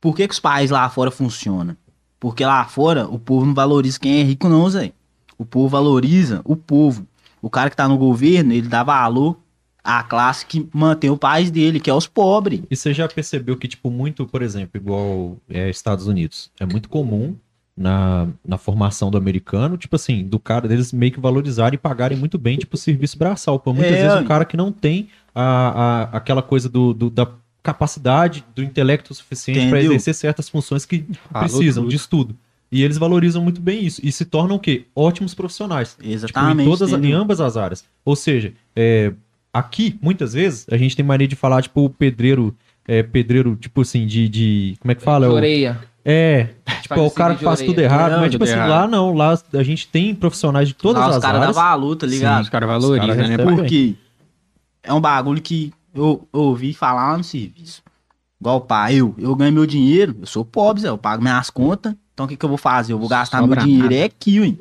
Por 0.04 0.14
que, 0.14 0.28
que 0.28 0.34
os 0.34 0.38
países 0.40 0.70
lá 0.70 0.86
fora 0.90 1.10
funcionam? 1.10 1.74
Porque 2.20 2.44
lá 2.44 2.62
fora 2.66 3.08
o 3.08 3.18
povo 3.18 3.46
não 3.46 3.54
valoriza 3.54 3.98
quem 3.98 4.20
é 4.20 4.22
rico, 4.22 4.50
não, 4.50 4.68
Zé. 4.68 4.92
O 5.38 5.46
povo 5.46 5.66
valoriza 5.70 6.42
o 6.44 6.54
povo. 6.54 7.06
O 7.40 7.48
cara 7.48 7.70
que 7.70 7.76
tá 7.76 7.88
no 7.88 7.96
governo, 7.96 8.52
ele 8.52 8.68
dá 8.68 8.82
valor 8.82 9.38
à 9.82 10.02
classe 10.02 10.44
que 10.44 10.68
mantém 10.74 11.08
o 11.08 11.16
país 11.16 11.50
dele, 11.50 11.80
que 11.80 11.88
é 11.88 11.94
os 11.94 12.06
pobres. 12.06 12.60
E 12.70 12.76
você 12.76 12.92
já 12.92 13.08
percebeu 13.08 13.56
que, 13.56 13.66
tipo, 13.66 13.90
muito, 13.90 14.26
por 14.26 14.42
exemplo, 14.42 14.78
igual 14.78 15.38
é, 15.48 15.70
Estados 15.70 16.06
Unidos, 16.06 16.50
é 16.60 16.66
muito 16.66 16.90
comum 16.90 17.34
na, 17.74 18.28
na 18.46 18.58
formação 18.58 19.10
do 19.10 19.16
americano, 19.16 19.78
tipo 19.78 19.96
assim, 19.96 20.22
do 20.22 20.38
cara 20.38 20.68
deles 20.68 20.92
meio 20.92 21.12
que 21.12 21.20
valorizarem 21.20 21.76
e 21.76 21.78
pagarem 21.78 22.18
muito 22.18 22.36
bem, 22.36 22.58
tipo, 22.58 22.76
serviço 22.76 23.18
braçal. 23.18 23.58
Por 23.58 23.74
muitas 23.74 23.96
É, 23.96 24.02
vezes 24.02 24.20
o 24.22 24.24
cara 24.28 24.44
que 24.44 24.56
não 24.56 24.70
tem 24.70 25.08
a, 25.34 25.42
a, 25.42 26.02
aquela 26.18 26.42
coisa 26.42 26.68
do, 26.68 26.92
do- 26.92 27.10
da 27.10 27.26
capacidade, 27.64 28.44
do 28.55 28.62
intelecto 28.62 29.12
suficiente 29.14 29.68
para 29.70 29.83
exercer 29.83 30.14
certas 30.14 30.48
funções 30.48 30.85
que 30.87 31.05
Falou 31.33 31.48
precisam 31.48 31.83
tudo. 31.85 31.90
de 31.90 31.96
estudo. 31.96 32.37
E 32.70 32.83
eles 32.83 32.98
valorizam 32.98 33.42
muito 33.42 33.61
bem 33.61 33.85
isso. 33.85 34.00
E 34.05 34.12
se 34.12 34.24
tornam 34.24 34.57
o 34.57 34.59
quê? 34.59 34.85
Ótimos 34.94 35.33
profissionais. 35.35 35.96
Tipo, 35.98 36.09
Exatamente. 36.12 36.66
em, 36.66 36.70
todas, 36.70 36.92
em 36.92 37.12
ambas 37.12 37.40
as 37.40 37.57
áreas. 37.57 37.85
Ou 38.05 38.14
seja, 38.14 38.53
é, 38.77 39.12
aqui, 39.53 39.98
muitas 40.03 40.35
vezes, 40.35 40.66
a 40.70 40.77
gente 40.77 40.94
tem 40.94 41.05
mania 41.05 41.27
de 41.27 41.37
falar, 41.37 41.62
tipo, 41.62 41.85
o 41.85 41.90
pedreiro, 41.90 42.55
é, 42.87 43.03
pedreiro, 43.03 43.57
tipo 43.57 43.81
assim, 43.81 44.07
de, 44.07 44.29
de- 44.29 44.77
Como 44.81 44.92
é 44.92 44.94
que 44.94 45.03
fala? 45.03 45.27
É 45.27 45.29
o- 45.29 45.33
Orelha. 45.33 45.81
É, 46.05 46.48
tipo, 46.83 46.94
é 46.94 47.00
o 47.00 47.11
cara 47.11 47.35
que 47.35 47.42
faz 47.44 47.61
de 47.61 47.64
tudo 47.66 47.79
errado, 47.79 48.12
Não, 48.12 48.20
mas, 48.20 48.31
tipo 48.31 48.44
assim, 48.44 48.53
errado. 48.53 48.68
lá 48.68 48.87
não, 48.87 49.14
lá 49.14 49.38
a 49.55 49.62
gente 49.62 49.88
tem 49.88 50.14
profissionais 50.14 50.68
de 50.68 50.74
todas 50.74 51.00
Lá 51.00 51.09
os 51.09 51.16
as 51.16 51.22
caras 51.22 51.40
áreas. 51.40 51.57
dão 51.57 51.64
valor, 51.64 51.96
tá 51.96 52.07
ligado? 52.07 52.42
Os 52.42 52.48
caras 52.50 52.68
Os 52.68 52.83
valorizam, 52.83 53.09
caras 53.16 53.31
né? 53.31 53.38
Porque 53.38 53.94
é 54.83 54.92
um 54.92 55.00
bagulho 55.00 55.40
que 55.40 55.72
eu, 55.94 56.28
eu 56.33 56.40
ouvi 56.40 56.72
falar 56.74 57.12
lá 57.12 57.16
no 57.18 57.24
serviço. 57.24 57.83
Igual, 58.40 58.61
pá, 58.62 58.92
eu, 58.92 59.14
eu 59.16 59.35
ganho 59.35 59.52
meu 59.52 59.64
dinheiro, 59.66 60.16
eu 60.20 60.26
sou 60.26 60.44
pobre, 60.44 60.83
Zé, 60.83 60.88
eu 60.88 60.98
pago 60.98 61.22
minhas 61.22 61.48
contas. 61.50 61.94
Então 62.12 62.26
o 62.26 62.28
que, 62.28 62.37
que 62.37 62.44
eu 62.44 62.48
vou 62.48 62.59
fazer? 62.59 62.92
Eu 62.92 62.98
vou 62.98 63.09
gastar 63.09 63.40
Sobra 63.40 63.57
meu 63.61 63.64
dinheiro 63.64 63.85
nada. 63.90 63.96
é 63.96 64.04
aqui, 64.04 64.40
ué. 64.40 64.54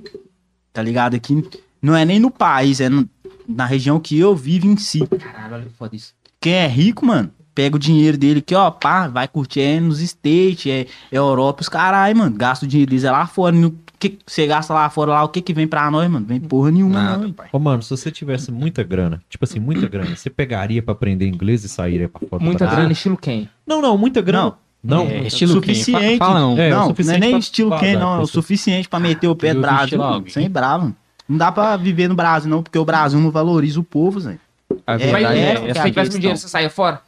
Tá 0.72 0.82
ligado? 0.82 1.16
Aqui 1.16 1.44
não 1.82 1.96
é 1.96 2.06
nem 2.06 2.20
no 2.20 2.32
país, 2.32 2.80
é 2.80 2.90
no- 2.90 3.08
na 3.48 3.66
região 3.66 4.00
que 4.00 4.18
eu 4.18 4.36
vivo 4.36 4.66
em 4.68 4.78
si. 4.78 5.06
Caralho, 5.08 5.56
olha 5.56 5.64
que 5.66 5.74
foda 5.78 5.96
isso. 5.96 6.14
Quem 6.40 6.54
é 6.54 6.68
rico, 6.68 7.06
mano, 7.06 7.30
pega 7.54 7.76
o 7.76 7.80
dinheiro 7.80 8.18
dele 8.18 8.40
aqui, 8.40 8.56
ó, 8.56 8.72
pá, 8.72 9.08
vai 9.08 9.28
curtir 9.28 9.60
é 9.62 9.80
nos 9.80 10.00
States, 10.00 10.66
é, 10.66 10.82
é 11.12 11.18
Europa, 11.18 11.62
os 11.62 11.70
caralho, 11.70 12.18
mano. 12.18 12.36
Gasta 12.36 12.66
o 12.66 12.68
dinheiro 12.68 12.90
deles 12.90 13.04
é 13.04 13.12
lá 13.12 13.28
fora. 13.28 13.56
No, 13.56 13.78
que 14.10 14.20
você 14.26 14.46
gasta 14.48 14.74
lá 14.74 14.90
fora, 14.90 15.12
lá, 15.12 15.24
o 15.24 15.30
que 15.30 15.42
que 15.42 15.54
vem 15.54 15.68
pra 15.68 15.90
nós, 15.92 16.10
mano? 16.10 16.26
Vem 16.26 16.40
porra 16.40 16.72
nenhuma, 16.72 17.02
Nada, 17.04 17.24
não. 17.24 17.32
pai. 17.34 17.48
Ô, 17.52 17.60
mano, 17.60 17.82
se 17.84 17.90
você 17.90 18.10
tivesse 18.12 18.52
muita 18.52 18.84
grana, 18.84 19.22
tipo 19.30 19.44
assim, 19.46 19.60
muita 19.60 19.88
grana, 19.88 20.16
você 20.16 20.30
pegaria 20.30 20.82
pra 20.82 20.94
aprender 20.94 21.28
inglês 21.28 21.64
e 21.64 21.70
sairia 21.70 22.08
pra 22.10 22.20
fora 22.28 22.40
do 22.40 22.46
Muita 22.46 22.66
grana, 22.66 22.92
estilo 22.92 23.18
quem? 23.18 23.50
Não, 23.66 23.82
não, 23.82 23.98
muita 23.98 24.22
grana. 24.22 24.54
Não, 24.84 25.06
É, 25.08 25.28
estilo 25.28 25.62
quem? 25.62 25.74
suficiente. 25.76 26.18
Fa- 26.18 26.26
Fala 26.26 26.40
não. 26.42 26.58
É, 26.58 26.70
não, 26.70 26.90
não 26.90 27.14
é 27.14 27.18
nem 27.18 27.30
pra 27.32 27.40
estilo 27.40 27.80
quem, 27.80 27.96
não. 27.96 28.16
É 28.18 28.20
o 28.20 28.28
suficiente 28.28 28.90
pra 28.90 29.00
meter 29.00 29.28
o 29.28 29.36
pé 29.36 29.52
alguém. 29.52 30.30
Sem 30.30 30.50
bravo. 30.50 30.94
Não 31.28 31.38
dá 31.38 31.52
pra 31.52 31.78
viver 31.78 32.10
no 32.10 32.16
Brasil, 32.16 32.50
não, 32.50 32.62
porque 32.62 32.78
o 32.78 32.84
Brasil 32.84 33.18
não 33.20 33.32
valoriza 33.32 33.80
o 33.80 33.84
povo, 33.84 34.20
Zé. 34.20 34.38
A 34.86 34.96
É, 34.96 34.98
verdade 34.98 35.40
é, 35.40 35.42
é, 35.42 35.70
é, 35.70 35.74
se 35.74 35.80
você 35.80 35.90
tivesse 35.90 36.18
um 36.18 36.20
dinheiro, 36.20 36.38
você 36.38 36.48
saia 36.50 36.70
fora? 36.70 37.02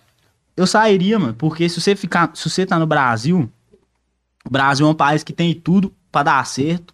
Eu 0.55 0.65
sairia, 0.65 1.19
mano, 1.19 1.33
porque 1.37 1.67
se 1.67 1.81
você 1.81 1.95
ficar, 1.97 2.31
se 2.33 2.49
você 2.49 2.65
tá 2.65 2.79
no 2.79 2.87
Brasil, 2.87 3.49
o 4.47 4.49
Brasil 4.49 4.85
é 4.85 4.89
um 4.89 4.93
país 4.93 5.23
que 5.23 5.33
tem 5.33 5.53
tudo 5.53 5.91
pra 6.11 6.23
dar 6.23 6.45
certo 6.45 6.93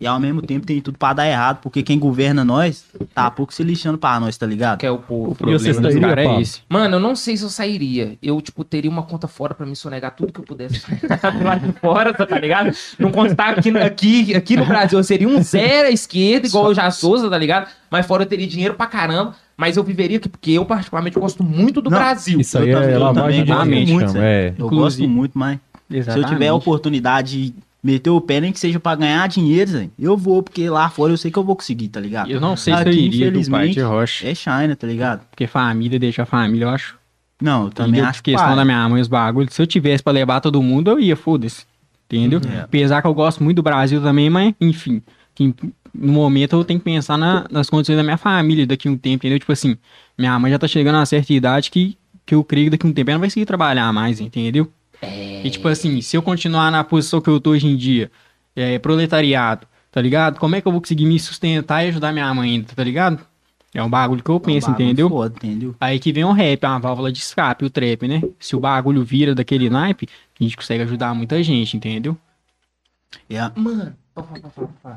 e 0.00 0.06
ao 0.06 0.18
mesmo 0.18 0.42
tempo 0.42 0.66
tem 0.66 0.80
tudo 0.80 0.98
pra 0.98 1.12
dar 1.12 1.28
errado, 1.28 1.60
porque 1.62 1.80
quem 1.80 1.96
governa 1.96 2.44
nós 2.44 2.84
tá 3.14 3.30
pouco 3.30 3.54
se 3.54 3.62
lixando 3.62 3.96
pra 3.96 4.18
nós, 4.18 4.36
tá 4.36 4.44
ligado? 4.44 4.78
Que 4.80 4.86
é 4.86 4.90
o 4.90 4.98
povo. 4.98 5.30
O 5.30 5.34
problema 5.36 5.58
dos 5.62 5.94
caras 6.00 6.26
é 6.26 6.40
esse. 6.40 6.60
Mano, 6.68 6.96
eu 6.96 7.00
não 7.00 7.14
sei 7.14 7.36
se 7.36 7.44
eu 7.44 7.48
sairia. 7.48 8.18
Eu, 8.20 8.40
tipo, 8.40 8.64
teria 8.64 8.90
uma 8.90 9.04
conta 9.04 9.28
fora 9.28 9.54
pra 9.54 9.64
me 9.64 9.76
sonegar 9.76 10.10
tudo 10.16 10.32
que 10.32 10.40
eu 10.40 10.44
pudesse 10.44 10.80
do 10.90 11.44
lado 11.44 11.66
de 11.68 11.72
fora, 11.78 12.12
tá 12.12 12.36
ligado? 12.36 12.72
Não 12.98 13.12
constar 13.12 13.56
aqui, 13.56 13.70
no- 13.70 13.80
aqui, 13.80 14.34
aqui 14.34 14.56
no 14.56 14.66
Brasil 14.66 14.98
eu 14.98 15.04
seria 15.04 15.28
um 15.28 15.40
zero 15.40 15.86
à 15.86 15.90
esquerda, 15.92 16.48
igual 16.48 16.66
eu 16.66 16.74
já 16.74 16.90
sou, 16.90 17.30
tá 17.30 17.38
ligado? 17.38 17.68
Mas 17.88 18.04
fora 18.04 18.24
eu 18.24 18.26
teria 18.26 18.46
dinheiro 18.48 18.74
pra 18.74 18.86
caramba. 18.86 19.36
Mas 19.56 19.76
eu 19.76 19.84
viveria 19.84 20.16
aqui, 20.16 20.28
porque 20.28 20.50
eu 20.50 20.64
particularmente 20.64 21.16
gosto 21.20 21.44
muito 21.44 21.80
do 21.80 21.90
Não, 21.90 21.96
Brasil. 21.98 22.40
Isso 22.40 22.58
aí 22.58 22.70
Eu 22.70 22.74
também- 22.80 22.90
é 22.90 22.96
eu 22.96 23.00
lavagem 23.00 23.44
de 23.44 23.52
também 23.52 23.84
gosto 23.86 23.94
muito, 23.94 24.18
é. 24.18 24.54
Eu 24.58 24.68
gosto 24.68 25.08
muito, 25.08 25.38
mas 25.38 25.60
se 26.02 26.18
eu 26.18 26.24
tiver 26.24 26.48
a 26.48 26.54
oportunidade 26.54 27.46
de 27.48 27.54
meter 27.82 28.10
o 28.10 28.20
pé, 28.20 28.40
nem 28.40 28.52
que 28.52 28.60
seja 28.60 28.78
pra 28.78 28.94
ganhar 28.94 29.26
dinheiro, 29.28 29.90
eu 29.98 30.16
vou, 30.16 30.42
porque 30.42 30.68
lá 30.70 30.88
fora 30.88 31.12
eu 31.12 31.16
sei 31.16 31.30
que 31.30 31.38
eu 31.38 31.42
vou 31.44 31.56
conseguir, 31.56 31.88
tá 31.88 31.98
ligado? 32.00 32.30
Eu 32.30 32.40
não 32.40 32.56
sei 32.56 32.74
se 32.76 32.82
eu 32.82 32.88
Aqui, 32.88 33.00
iria 33.00 33.26
infelizmente, 33.28 33.80
rocha. 33.80 34.26
É 34.26 34.34
China, 34.34 34.76
tá 34.76 34.86
ligado? 34.86 35.22
Porque 35.30 35.46
família 35.46 35.98
deixa 35.98 36.22
a 36.22 36.26
família, 36.26 36.66
eu 36.66 36.70
acho. 36.70 36.96
Não, 37.42 37.64
eu 37.64 37.70
também 37.70 37.92
Entendeu? 37.94 38.08
acho 38.10 38.22
questão 38.22 38.46
pai. 38.46 38.56
da 38.56 38.64
minha 38.64 38.88
mãe, 38.88 39.00
os 39.02 39.08
bagulhos. 39.08 39.52
Se 39.52 39.60
eu 39.60 39.66
tivesse 39.66 40.00
pra 40.02 40.12
levar 40.12 40.40
todo 40.40 40.62
mundo, 40.62 40.92
eu 40.92 41.00
ia, 41.00 41.16
foda-se. 41.16 41.64
Entendeu? 42.06 42.40
Uhum. 42.44 42.60
Apesar 42.62 43.02
que 43.02 43.08
eu 43.08 43.14
gosto 43.14 43.42
muito 43.42 43.56
do 43.56 43.62
Brasil 43.64 44.00
também, 44.00 44.30
mas, 44.30 44.54
enfim. 44.60 45.02
que 45.34 45.52
no 45.94 46.12
momento 46.12 46.54
eu 46.54 46.62
tenho 46.64 46.78
que 46.78 46.84
pensar 46.84 47.16
na- 47.18 47.46
nas 47.50 47.68
condições 47.70 47.96
da 47.96 48.02
minha 48.02 48.16
família 48.18 48.66
daqui 48.66 48.86
a 48.86 48.90
um 48.90 48.96
tempo, 48.96 49.16
entendeu? 49.26 49.38
Tipo 49.38 49.50
assim, 49.50 49.76
minha 50.16 50.38
mãe 50.38 50.52
já 50.52 50.58
tá 50.58 50.68
chegando 50.68 50.94
a 50.96 50.98
uma 50.98 51.06
certa 51.06 51.32
idade 51.32 51.70
que, 51.70 51.96
que 52.26 52.34
eu 52.34 52.44
creio 52.44 52.66
que 52.66 52.70
daqui 52.72 52.86
a 52.86 52.88
um 52.90 52.92
tempo 52.92 53.10
ela 53.10 53.16
não 53.16 53.20
vai 53.20 53.28
conseguir 53.28 53.46
trabalhar 53.46 53.90
mais, 53.92 54.20
entendeu? 54.20 54.70
E 55.02 55.50
tipo 55.50 55.66
assim, 55.68 56.00
se 56.00 56.16
eu 56.16 56.22
continuar 56.22 56.70
na 56.70 56.84
posição 56.84 57.20
que 57.20 57.28
eu 57.28 57.40
tô 57.40 57.50
hoje 57.50 57.66
em 57.66 57.76
dia, 57.76 58.10
é, 58.54 58.78
proletariado, 58.78 59.66
tá 59.90 60.00
ligado? 60.00 60.38
Como 60.38 60.54
é 60.54 60.60
que 60.60 60.68
eu 60.68 60.72
vou 60.72 60.80
conseguir 60.80 61.06
me 61.06 61.18
sustentar 61.18 61.84
e 61.84 61.88
ajudar 61.88 62.12
minha 62.12 62.32
mãe 62.32 62.50
ainda, 62.52 62.72
tá 62.74 62.84
ligado? 62.84 63.20
É 63.74 63.82
um 63.82 63.88
bagulho 63.88 64.22
que 64.22 64.30
eu 64.30 64.34
É 64.34 64.38
um 64.38 64.40
penso, 64.40 64.70
entendeu? 64.70 65.08
Foda, 65.08 65.34
entendeu? 65.36 65.74
Aí 65.80 65.98
que 65.98 66.12
vem 66.12 66.24
o 66.24 66.32
rap, 66.32 66.64
uma 66.64 66.78
válvula 66.78 67.10
de 67.10 67.18
escape, 67.18 67.64
o 67.64 67.70
trap, 67.70 68.06
né? 68.06 68.22
Se 68.38 68.54
o 68.54 68.60
bagulho 68.60 69.02
vira 69.02 69.34
daquele 69.34 69.70
naipe, 69.70 70.08
a 70.38 70.42
gente 70.44 70.56
consegue 70.56 70.82
ajudar 70.82 71.14
muita 71.14 71.42
gente, 71.42 71.76
entendeu? 71.76 72.16
É, 73.28 73.40
Mano, 73.56 73.96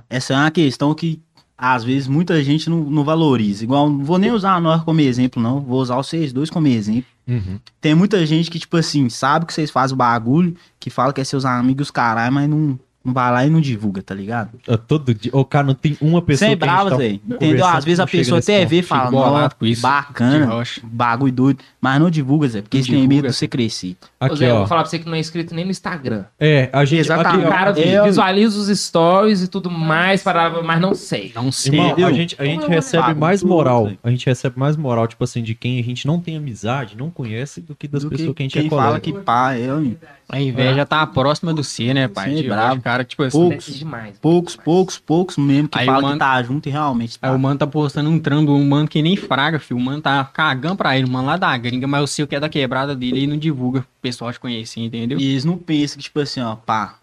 essa 0.10 0.34
é 0.34 0.38
uma 0.38 0.52
questão 0.52 0.94
que 0.94 1.22
às 1.58 1.84
vezes 1.84 2.08
muita 2.08 2.44
gente 2.44 2.70
não, 2.70 2.84
não 2.84 3.04
valoriza. 3.04 3.64
Igual, 3.64 3.90
não 3.90 4.04
vou 4.04 4.18
nem 4.18 4.32
usar 4.32 4.60
nós 4.62 4.84
como 4.84 5.00
exemplo, 5.02 5.42
não. 5.42 5.62
Vou 5.62 5.82
usar 5.82 5.96
vocês 5.96 6.34
dois 6.34 6.50
como 6.50 6.68
exemplo. 6.68 7.10
Uhum. 7.28 7.60
Tem 7.82 7.96
muita 7.96 8.26
gente 8.26 8.52
que, 8.52 8.60
tipo 8.60 8.78
assim, 8.78 9.10
sabe 9.10 9.46
que 9.46 9.54
vocês 9.54 9.72
fazem 9.72 9.94
o 9.94 9.98
bagulho, 9.98 10.56
que 10.80 10.90
fala 10.90 11.14
que 11.14 11.22
é 11.22 11.24
seus 11.24 11.46
amigos, 11.46 11.90
caralho, 11.90 12.34
mas 12.34 12.50
não 12.50 12.80
vai 13.06 13.32
lá 13.32 13.46
e 13.46 13.50
não 13.50 13.62
divulga, 13.62 14.02
tá 14.02 14.14
ligado? 14.16 14.50
É 14.68 14.76
Todo 14.76 15.14
dia. 15.14 15.32
Ô, 15.34 15.46
cara, 15.46 15.66
não 15.68 15.74
tem 15.76 15.96
uma 16.02 16.22
pessoa 16.22 16.50
Sem 16.50 16.58
que 16.58 16.64
a 16.64 16.68
gente 16.68 16.74
brava, 16.76 16.90
tá 16.92 16.98
Zé. 16.98 17.08
Entendeu? 17.30 17.66
Às 17.66 17.86
vezes 17.86 18.00
a 18.00 18.06
que 18.06 18.18
pessoa 18.18 18.40
até 18.40 18.66
vê 18.66 18.80
e 18.80 18.82
fala, 18.82 19.02
Fico 19.06 19.12
bolado 19.16 19.40
"Nó, 19.44 19.50
com 19.60 19.66
isso, 19.66 19.76
de 19.76 19.82
bacana, 19.82 20.46
rocha." 20.48 20.82
bagulho 20.84 21.32
doido, 21.32 21.60
mas 21.80 22.00
não 22.00 22.10
divulga, 22.10 22.48
Zé, 22.48 22.62
porque 22.62 22.78
eles 22.78 22.88
têm 22.88 23.08
medo 23.08 23.28
de 23.28 23.34
você 23.34 23.48
crescer. 23.48 23.96
Ô, 24.20 24.26
Aqui, 24.26 24.38
Zé, 24.38 24.50
eu 24.50 24.58
vou 24.58 24.68
falar 24.68 24.82
pra 24.82 24.90
você 24.90 25.00
que 25.00 25.06
não 25.06 25.14
é 25.16 25.20
inscrito 25.20 25.54
nem 25.54 25.64
no 25.66 25.72
Instagram. 25.72 26.26
É, 26.40 26.70
a 26.74 26.84
gente. 26.84 27.00
Exatamente. 27.02 27.46
Aqui, 27.46 27.52
cara 27.52 27.80
eu- 27.80 28.04
visualiza 28.06 28.60
os 28.60 28.80
stories 28.80 29.42
e 29.44 29.48
tudo 29.48 29.70
mais, 29.70 30.24
para, 30.24 30.62
mas 30.64 30.82
não 30.82 30.94
sei. 30.96 31.32
Não 31.36 31.52
sei. 31.52 31.74
Irmão, 31.80 32.08
a 32.08 32.12
gente, 32.12 32.36
a 32.40 32.46
gente 32.46 32.66
é 32.66 32.68
recebe 32.70 33.14
mais 33.14 33.44
moral. 33.44 33.92
A 34.04 34.10
gente 34.10 34.26
recebe 34.26 34.58
mais 34.60 34.76
moral, 34.76 35.08
tipo 35.08 35.24
assim, 35.24 35.44
de 35.44 35.54
quem 35.54 35.80
a 35.80 35.84
gente 35.84 36.08
não 36.08 36.20
tem 36.20 36.38
amizade, 36.38 36.98
não 36.98 37.10
conhece, 37.10 37.62
do 37.62 37.76
que 37.76 37.88
das 37.88 38.04
Do 38.04 38.10
pessoas 38.10 38.34
que, 38.36 38.42
a 38.42 38.46
gente 38.46 38.54
quem 38.58 38.68
é 38.68 38.70
fala 38.70 38.84
colega. 38.84 39.00
que 39.02 39.14
pá, 39.14 39.58
eu, 39.58 39.96
A 40.30 40.40
inveja 40.42 40.86
tá 40.86 41.06
próxima 41.06 41.54
do 41.54 41.64
C, 41.64 41.94
né, 41.94 42.08
pai? 42.08 42.36
Sim, 42.36 42.44
bravo. 42.48 42.82
rocha, 42.82 42.95
cara, 42.96 43.04
tipo 43.04 43.24
assim. 43.24 43.38
Poucos. 43.38 43.66
Demais. 43.78 44.20
poucos, 44.20 44.56
poucos, 44.56 44.98
poucos 45.00 45.38
mesmo 45.38 45.68
que 45.70 45.78
Aí 45.80 45.86
falam 45.86 46.00
o 46.00 46.04
mano- 46.04 46.14
que 46.16 46.20
tá 46.20 46.44
junto 46.44 46.68
e 46.68 46.72
realmente 46.72 47.20
tá. 47.20 47.30
Aí 47.30 47.36
o 47.36 47.40
mano 47.40 47.58
tá 47.60 47.68
postando 47.68 48.10
um 48.10 48.20
trampo, 48.20 48.52
um 48.52 48.68
mano 48.68 48.88
que 48.88 49.02
nem 49.02 49.16
fraga, 49.16 49.60
filho. 49.60 49.78
O 49.78 49.82
mano 49.84 50.02
tá 50.02 50.24
cagando 50.26 50.76
pra 50.76 50.98
ele, 50.98 51.06
o 51.08 51.12
mano 51.12 51.28
lá 51.28 51.38
da 51.38 51.56
gringa, 51.58 51.88
mas 51.88 52.04
o 52.04 52.08
seu 52.08 52.28
que 52.28 52.36
é 52.36 52.40
da 52.40 52.50
quebrada 52.50 52.96
dele 52.96 53.22
e 53.24 53.28
não 53.28 53.38
divulga. 53.38 53.80
O 53.82 54.02
pessoal 54.02 54.32
te 54.32 54.40
conhecer, 54.40 54.80
entendeu? 54.82 55.20
E 55.20 55.24
eles 55.32 55.46
não 55.46 55.58
pensam 55.58 55.98
que, 55.98 56.04
tipo 56.04 56.20
assim, 56.20 56.42
ó, 56.42 56.56
pá, 56.56 57.00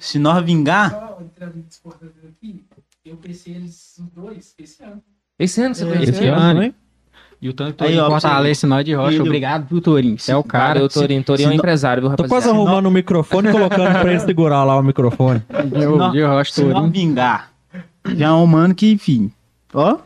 se 0.00 0.18
nós 0.18 0.44
vingar, 0.44 0.90
Só 0.90 1.18
entrando 1.20 1.56
em 1.58 1.64
exportador 1.68 2.12
aqui, 2.28 2.64
eu 3.04 3.16
pensei 3.16 3.54
eles 3.54 3.96
os 3.98 4.06
dois 4.10 4.54
esse 4.58 4.82
ano. 4.82 5.02
Esse 5.38 5.62
ano 5.62 5.74
você 5.74 5.84
É, 5.84 5.88
conheceu? 5.88 6.14
Esse 6.14 6.26
ano 6.26 6.60
ano. 6.60 6.74
E 7.40 7.48
o 7.48 7.52
tanto 7.52 7.74
que 7.74 7.84
Aí, 7.84 7.90
Torinho 7.90 8.04
ó, 8.04 8.10
fortalece 8.10 8.66
nós 8.66 8.84
de 8.84 8.94
rocha. 8.94 9.14
Ele- 9.16 9.20
Obrigado, 9.22 9.66
viu, 9.70 9.80
Torinho? 9.80 10.18
Você 10.18 10.32
é 10.32 10.36
o 10.36 10.42
cara. 10.42 10.74
Valeu, 10.74 10.88
Torinho. 10.88 11.22
Torinho 11.22 11.46
é 11.46 11.48
um 11.48 11.52
se 11.52 11.56
não- 11.56 11.60
empresário, 11.62 12.00
viu, 12.02 12.10
Tô 12.10 12.22
rapaziada? 12.22 12.28
quase 12.44 12.48
arrumando 12.48 12.86
o 12.86 12.90
microfone 12.90 13.48
e 13.48 13.52
colocando 13.52 14.00
pra 14.00 14.10
ele 14.10 14.20
segurar 14.20 14.64
lá 14.64 14.76
o 14.76 14.82
microfone. 14.82 15.40
De, 15.48 15.78
de 16.12 16.22
rocha, 16.24 16.52
se 16.52 16.62
nós 16.64 16.72
Torinho. 16.74 16.90
vingar, 16.92 17.50
já 18.16 18.26
é 18.26 18.32
um 18.32 18.44
mano 18.46 18.74
que, 18.74 18.90
enfim, 18.90 19.30
ó, 19.72 19.98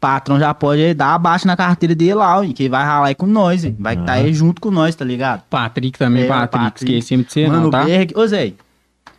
patrão 0.00 0.38
já 0.38 0.54
pode 0.54 0.94
dar 0.94 1.14
abaixo 1.14 1.44
na 1.46 1.56
carteira 1.56 1.92
dele 1.92 2.14
lá, 2.14 2.44
e 2.46 2.52
que 2.52 2.68
vai 2.68 2.84
ralar 2.84 3.08
aí 3.08 3.14
com 3.16 3.26
nós, 3.26 3.64
hein, 3.64 3.74
vai 3.80 3.94
estar 3.94 4.12
Ah. 4.12 4.16
aí 4.16 4.32
junto 4.32 4.60
com 4.60 4.70
nós, 4.70 4.94
tá 4.94 5.04
ligado? 5.04 5.42
Patrick 5.50 5.98
também, 5.98 6.22
É, 6.22 6.28
Patrick. 6.28 6.64
Patrick. 6.66 6.92
Esquecemos 6.92 7.26
de 7.26 7.32
ser, 7.32 7.48
Mano 7.48 7.62
não, 7.62 7.70
tá? 7.70 7.82
Berg, 7.84 8.12
ô 8.16 8.24
Zé, 8.28 8.52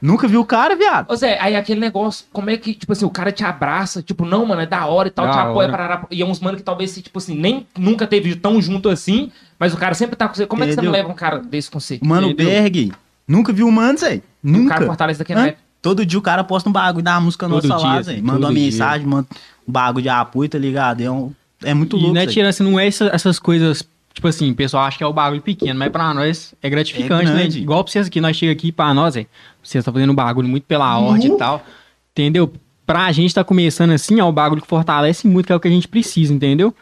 nunca 0.02 0.28
viu 0.28 0.42
o 0.42 0.46
cara, 0.46 0.76
viado? 0.76 1.12
Ô 1.12 1.16
Zé, 1.16 1.38
aí 1.40 1.56
aquele 1.56 1.80
negócio, 1.80 2.26
como 2.32 2.50
é 2.50 2.58
que, 2.58 2.74
tipo 2.74 2.92
assim, 2.92 3.06
o 3.06 3.10
cara 3.10 3.32
te 3.32 3.44
abraça, 3.44 4.02
tipo, 4.02 4.26
não, 4.26 4.46
mano, 4.46 4.62
é 4.62 4.66
da 4.66 4.86
hora 4.86 5.08
e 5.08 5.12
tal, 5.12 5.26
Da 5.26 5.32
te 5.34 5.38
apoia, 5.40 5.70
parará, 5.70 6.06
e 6.12 6.22
é 6.22 6.26
uns 6.26 6.40
mano 6.40 6.58
que 6.58 6.64
talvez, 6.64 6.96
tipo 6.96 7.18
assim, 7.18 7.36
nem 7.38 7.66
nunca 7.78 8.06
teve 8.08 8.36
tão 8.36 8.62
junto 8.62 8.90
assim, 8.90 9.32
mas 9.60 9.74
o 9.74 9.78
cara 9.78 9.94
sempre 9.96 10.16
tá 10.16 10.28
com 10.28 10.36
você. 10.36 10.46
Como 10.46 10.64
é 10.64 10.68
que 10.68 10.74
você 10.74 10.78
não 10.82 10.86
Entendeu? 10.90 11.02
leva 11.04 11.12
um 11.14 11.16
cara 11.16 11.40
desse 11.40 11.70
com 11.72 11.80
você? 11.80 12.00
Mano 12.04 12.30
Entendeu? 12.30 12.52
Berg, 12.54 12.92
nunca 13.28 13.52
viu 13.54 13.68
o 13.68 13.72
mano, 13.72 13.98
Zé, 13.98 14.16
O 14.16 14.20
cara 14.20 14.22
nunca. 14.44 14.86
fortalece 14.86 15.20
daqui 15.20 15.34
na 15.36 15.46
rap. 15.46 15.58
Todo 15.82 16.06
dia 16.06 16.18
o 16.20 16.22
cara 16.22 16.44
posta 16.44 16.68
um 16.70 16.72
bagulho 16.72 17.04
da 17.04 17.20
música 17.20 17.48
Todo 17.48 17.68
nossa 17.68 17.86
lá, 17.86 17.94
dia, 17.94 18.04
Zé, 18.04 18.14
Zé, 18.16 18.22
manda 18.22 18.34
todo 18.34 18.44
uma 18.46 18.54
dia. 18.54 18.64
mensagem, 18.64 19.08
manda 19.08 19.28
um 19.68 19.72
bagulho 19.72 20.04
de 20.04 20.10
apoio, 20.10 20.50
tá 20.50 20.58
ligado? 20.58 21.02
É, 21.02 21.10
um, 21.10 21.32
é 21.64 21.74
muito 21.74 21.96
E 21.96 22.00
louco, 22.00 22.16
não 22.16 22.22
é 22.22 22.26
Zé. 22.26 22.32
tirando 22.32 22.50
assim, 22.50 22.64
não 22.64 22.80
é 22.80 22.88
essa- 22.88 23.10
essas 23.14 23.38
coisas, 23.40 23.88
tipo 24.14 24.28
assim, 24.28 24.52
o 24.52 24.56
pessoal 24.56 24.84
acha 24.86 24.98
que 24.98 25.04
é 25.04 25.08
o 25.08 25.14
bagulho 25.14 25.42
pequeno, 25.42 25.78
mas 25.80 25.90
pra 25.92 26.14
nós 26.16 26.54
é 26.62 26.70
gratificante, 26.70 27.30
É 27.30 27.34
né? 27.34 27.46
Igual 27.48 27.84
pra 27.84 27.92
vocês 27.94 28.08
aqui, 28.08 28.20
nós 28.20 28.36
chega 28.36 28.52
aqui 28.52 28.72
pra 28.72 28.92
nós, 28.94 29.16
é, 29.16 29.28
vocês 29.70 29.82
estão 29.82 29.94
fazendo 29.94 30.12
um 30.12 30.16
bagulho 30.16 30.48
muito 30.48 30.64
pela 30.66 30.98
ordem 31.00 31.34
e 31.34 31.38
tal, 31.38 31.64
entendeu? 32.12 32.52
Pra 32.86 33.12
gente 33.12 33.36
tá 33.36 33.44
começando 33.44 33.92
assim, 33.92 34.20
é 34.20 34.24
o 34.24 34.32
bagulho 34.32 34.62
que 34.62 34.68
fortalece 34.68 35.28
muito, 35.28 35.48
que 35.48 35.52
é 35.52 35.56
o 35.56 35.60
que 35.60 35.68
a 35.68 35.72
gente 35.72 35.88
precisa, 35.88 36.34
entendeu? 36.34 36.74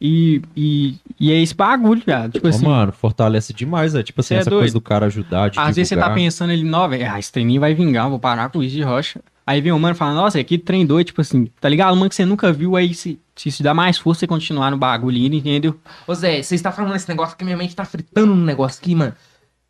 E, 0.00 0.40
e, 0.56 0.96
e 1.18 1.30
é 1.30 1.42
esse 1.42 1.54
bagulho, 1.54 2.02
cara. 2.02 2.30
Tipo 2.30 2.46
Ô, 2.46 2.50
assim, 2.50 2.64
mano, 2.64 2.90
fortalece 2.90 3.52
demais, 3.52 3.94
é. 3.94 4.02
Tipo 4.02 4.22
assim, 4.22 4.34
é 4.34 4.38
essa 4.38 4.48
doido. 4.48 4.62
coisa 4.62 4.72
do 4.72 4.80
cara 4.80 5.06
ajudar, 5.06 5.50
de 5.50 5.58
às 5.58 5.76
vezes 5.76 5.90
você 5.90 5.94
tá 5.94 6.02
divulgar. 6.02 6.24
pensando 6.24 6.50
ali, 6.52 6.64
não, 6.64 6.88
velho, 6.88 7.12
ah, 7.12 7.18
esse 7.18 7.30
treininho 7.30 7.60
vai 7.60 7.74
vingar, 7.74 8.08
vou 8.08 8.18
parar 8.18 8.48
com 8.48 8.62
isso 8.62 8.74
de 8.74 8.82
rocha. 8.82 9.20
Aí 9.46 9.60
vem 9.60 9.72
um 9.72 9.78
mano 9.78 9.94
e 9.94 9.98
fala, 9.98 10.14
nossa, 10.14 10.38
aqui 10.38 10.56
trem 10.56 10.86
doido, 10.86 11.08
tipo 11.08 11.20
assim, 11.20 11.46
tá 11.60 11.68
ligado? 11.68 11.94
Mano 11.96 12.08
que 12.08 12.14
você 12.14 12.24
nunca 12.24 12.52
viu, 12.52 12.76
aí 12.76 12.94
se, 12.94 13.18
se, 13.34 13.50
se 13.50 13.62
dá 13.62 13.74
mais 13.74 13.98
força 13.98 14.20
você 14.20 14.26
continuar 14.26 14.70
no 14.70 14.78
bagulho 14.78 15.18
entendeu? 15.18 15.78
Ô 16.06 16.14
Zé, 16.14 16.42
você 16.42 16.54
está 16.54 16.72
falando 16.72 16.94
esse 16.94 17.08
negócio 17.08 17.36
que 17.36 17.44
minha 17.44 17.56
mente 17.56 17.74
tá 17.76 17.84
fritando 17.84 18.34
no 18.34 18.44
negócio 18.44 18.80
aqui, 18.80 18.94
mano. 18.94 19.12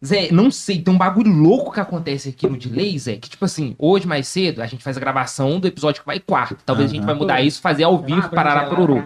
Zé, 0.05 0.31
não 0.33 0.51
sei, 0.51 0.81
tem 0.81 0.95
um 0.95 0.97
bagulho 0.97 1.31
louco 1.31 1.73
que 1.73 1.81
acontece 1.81 2.31
aqui 2.31 2.49
no 2.49 2.57
delay, 2.57 2.99
Zé, 2.99 3.17
que 3.17 3.29
tipo 3.29 3.45
assim, 3.45 3.77
hoje 3.79 4.07
mais 4.07 4.27
cedo 4.29 4.63
a 4.63 4.67
gente 4.67 4.83
faz 4.83 4.97
a 4.97 5.01
gravação 5.01 5.61
do 5.61 5.69
episódio 5.69 6.01
que 6.01 6.07
vai 6.07 6.19
quarto. 6.19 6.57
Talvez 6.65 6.91
a 6.91 6.95
gente 6.95 7.05
vai 7.05 7.15
mudar 7.15 7.43
isso, 7.43 7.61
fazer 7.61 7.85
ao 7.85 7.99
vivo, 7.99 8.31
parará 8.31 8.65
pororô. 8.65 9.03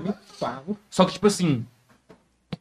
Só 0.89 1.05
que, 1.05 1.15
tipo 1.15 1.27
assim, 1.27 1.65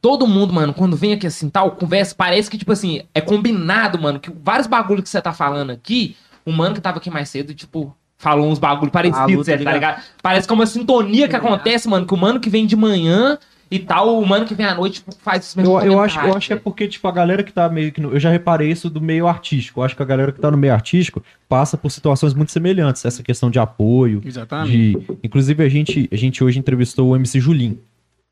todo 0.00 0.26
mundo, 0.26 0.52
mano, 0.52 0.74
quando 0.74 0.96
vem 0.96 1.12
aqui 1.12 1.28
assim, 1.28 1.48
tal, 1.48 1.70
conversa, 1.72 2.14
parece 2.14 2.50
que, 2.50 2.58
tipo 2.58 2.72
assim, 2.72 3.02
é 3.14 3.20
combinado, 3.20 4.00
mano, 4.00 4.18
que 4.18 4.32
vários 4.42 4.66
bagulhos 4.66 5.04
que 5.04 5.08
você 5.10 5.22
tá 5.22 5.32
falando 5.32 5.70
aqui, 5.70 6.16
o 6.44 6.50
mano 6.50 6.74
que 6.74 6.80
tava 6.80 6.98
aqui 6.98 7.10
mais 7.10 7.28
cedo, 7.28 7.54
tipo, 7.54 7.96
falou 8.18 8.50
uns 8.50 8.58
bagulhos 8.58 8.92
parecidos, 8.92 9.20
Falou, 9.20 9.38
tá 9.38 9.44
Zé, 9.44 9.52
tá 9.52 9.58
ligado? 9.58 9.74
ligado? 9.74 10.02
Parece 10.20 10.46
que 10.46 10.52
é 10.52 10.56
uma 10.56 10.66
sintonia 10.66 11.28
que 11.28 11.36
acontece, 11.36 11.88
mano, 11.88 12.04
que 12.04 12.14
o 12.14 12.16
mano 12.16 12.40
que 12.40 12.50
vem 12.50 12.66
de 12.66 12.74
manhã 12.74 13.38
e 13.70 13.78
tal, 13.78 14.18
o 14.20 14.26
mano 14.26 14.44
que 14.46 14.54
vem 14.54 14.66
à 14.66 14.74
noite, 14.74 14.94
tipo, 15.00 15.14
faz 15.16 15.48
os 15.48 15.54
mesmos 15.54 15.82
Eu, 15.84 15.92
eu, 15.92 16.00
acho, 16.00 16.18
eu 16.20 16.34
acho 16.36 16.46
que 16.46 16.52
é 16.52 16.56
porque, 16.56 16.86
tipo, 16.86 17.06
a 17.08 17.12
galera 17.12 17.42
que 17.42 17.52
tá 17.52 17.68
meio 17.68 17.90
que. 17.92 18.00
No, 18.00 18.12
eu 18.12 18.20
já 18.20 18.30
reparei 18.30 18.70
isso 18.70 18.88
do 18.90 19.00
meio 19.00 19.26
artístico. 19.26 19.80
Eu 19.80 19.84
acho 19.84 19.96
que 19.96 20.02
a 20.02 20.06
galera 20.06 20.30
que 20.32 20.40
tá 20.40 20.50
no 20.50 20.56
meio 20.56 20.72
artístico 20.72 21.22
passa 21.48 21.76
por 21.76 21.90
situações 21.90 22.34
muito 22.34 22.52
semelhantes. 22.52 23.04
Essa 23.04 23.22
questão 23.22 23.50
de 23.50 23.58
apoio. 23.58 24.20
Exatamente. 24.24 24.70
De, 24.76 24.98
inclusive, 25.22 25.64
a 25.64 25.68
gente, 25.68 26.08
a 26.12 26.16
gente 26.16 26.42
hoje 26.44 26.58
entrevistou 26.58 27.08
o 27.10 27.16
MC 27.16 27.40
Julinho. 27.40 27.78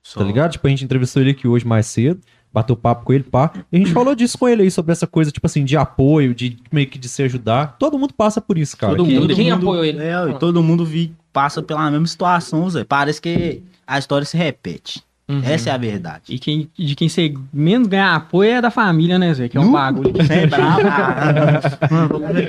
Só. 0.02 0.20
Tá 0.20 0.26
ligado? 0.26 0.52
Tipo, 0.52 0.66
a 0.66 0.70
gente 0.70 0.84
entrevistou 0.84 1.22
ele 1.22 1.30
aqui 1.30 1.46
hoje 1.46 1.66
mais 1.66 1.86
cedo. 1.86 2.20
bateu 2.52 2.76
papo 2.76 3.04
com 3.04 3.12
ele, 3.12 3.24
pá. 3.24 3.50
E 3.72 3.76
a 3.76 3.78
gente 3.78 3.92
falou 3.92 4.14
disso 4.14 4.36
com 4.36 4.48
ele 4.48 4.62
aí, 4.62 4.70
sobre 4.70 4.92
essa 4.92 5.06
coisa, 5.06 5.30
tipo 5.30 5.46
assim, 5.46 5.64
de 5.64 5.76
apoio, 5.76 6.34
de 6.34 6.58
meio 6.72 6.86
que 6.88 6.98
de 6.98 7.08
se 7.08 7.22
ajudar. 7.22 7.76
Todo 7.78 7.98
mundo 7.98 8.12
passa 8.12 8.40
por 8.40 8.58
isso, 8.58 8.76
cara. 8.76 8.94
Todo 8.96 9.06
Que- 9.08 9.18
mundo, 9.18 9.34
Quem 9.34 9.50
mundo- 9.52 9.62
apoiou 9.68 9.84
ele? 9.84 9.98
É, 10.02 10.28
e 10.30 10.34
todo 10.38 10.62
mundo 10.62 10.84
vi, 10.84 11.14
passa 11.32 11.62
pela 11.62 11.90
mesma 11.90 12.06
situação, 12.06 12.68
Zé. 12.68 12.84
Parece 12.84 13.22
que 13.22 13.62
a 13.86 13.98
história 13.98 14.24
se 14.26 14.36
repete. 14.36 15.02
Uhum. 15.34 15.42
Essa 15.44 15.70
é 15.70 15.72
a 15.72 15.76
verdade. 15.76 16.22
E 16.28 16.38
quem, 16.38 16.68
de 16.78 16.94
quem 16.94 17.08
você 17.08 17.32
menos 17.52 17.88
ganha 17.88 18.14
apoio 18.14 18.50
é 18.50 18.60
da 18.60 18.70
família, 18.70 19.18
né, 19.18 19.32
Zé? 19.32 19.48
Que 19.48 19.56
é 19.56 19.60
um 19.60 19.66
Nu? 19.66 19.72
bagulho. 19.72 20.12
Você 20.16 20.32
é 20.34 20.46
bravo. 20.46 20.82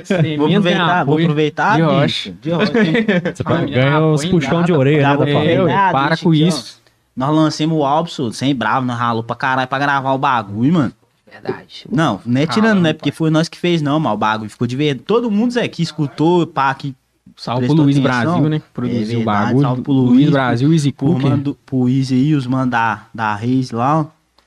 Você 0.04 0.36
vou 0.36 0.46
aproveitar, 0.48 1.04
vou 1.04 1.18
aproveitar. 1.18 1.76
de 1.76 1.82
rocha. 1.82 2.34
De 2.42 2.50
rocha. 2.50 2.72
tem- 2.72 2.92
Você 3.34 3.42
ganha 3.70 3.96
apoia 3.98 4.30
puxão 4.30 4.62
de 4.62 4.72
orelha, 4.72 5.08
né, 5.10 5.16
da 5.16 5.28
É, 5.28 5.32
família. 5.32 5.78
Ah, 5.88 5.92
para 5.92 6.16
com 6.16 6.34
isso. 6.34 6.80
Nós 7.16 7.34
lançamos 7.34 7.78
o 7.78 7.84
álbum, 7.84 8.32
sem 8.32 8.54
bravo, 8.54 8.86
nós 8.86 8.98
ralou 8.98 9.22
pra 9.22 9.36
caralho 9.36 9.68
pra 9.68 9.78
gravar 9.78 10.12
o 10.12 10.18
bagulho, 10.18 10.72
mano. 10.72 10.92
Verdade. 11.30 11.86
Não, 11.90 12.20
não 12.24 12.40
é 12.40 12.46
tirando, 12.46 12.80
né? 12.80 12.92
Porque 12.92 13.10
foi 13.10 13.28
nós 13.30 13.48
que 13.48 13.58
fez, 13.58 13.82
não, 13.82 13.98
mas 13.98 14.12
o 14.12 14.16
bagulho 14.16 14.50
ficou 14.50 14.66
de 14.66 14.76
verdade. 14.76 15.04
Todo 15.04 15.30
mundo, 15.30 15.52
Zé, 15.52 15.66
que 15.68 15.82
escutou, 15.82 16.46
pá, 16.46 16.72
que 16.74 16.94
Salve 17.36 17.66
pro 17.66 17.74
Luiz 17.74 17.96
atenção? 17.98 18.22
Brasil, 18.22 18.48
né? 18.48 18.56
É 18.56 18.62
Produziu 18.72 19.02
o 19.02 19.06
verdade, 19.24 19.24
bagulho. 19.46 19.60
salve 19.60 19.82
pro 19.82 19.92
Luiz, 19.92 20.10
Luiz, 20.12 20.30
Brasil, 20.30 20.72
Easy 20.72 20.94
mando, 21.00 21.58
pro 21.66 21.88
Easy 21.88 22.14
aí, 22.14 22.34
os 22.34 22.46
mano 22.46 22.70
da, 22.70 23.06
da 23.12 23.34
Reis 23.34 23.70
lá, 23.70 24.00
ó, 24.00 24.06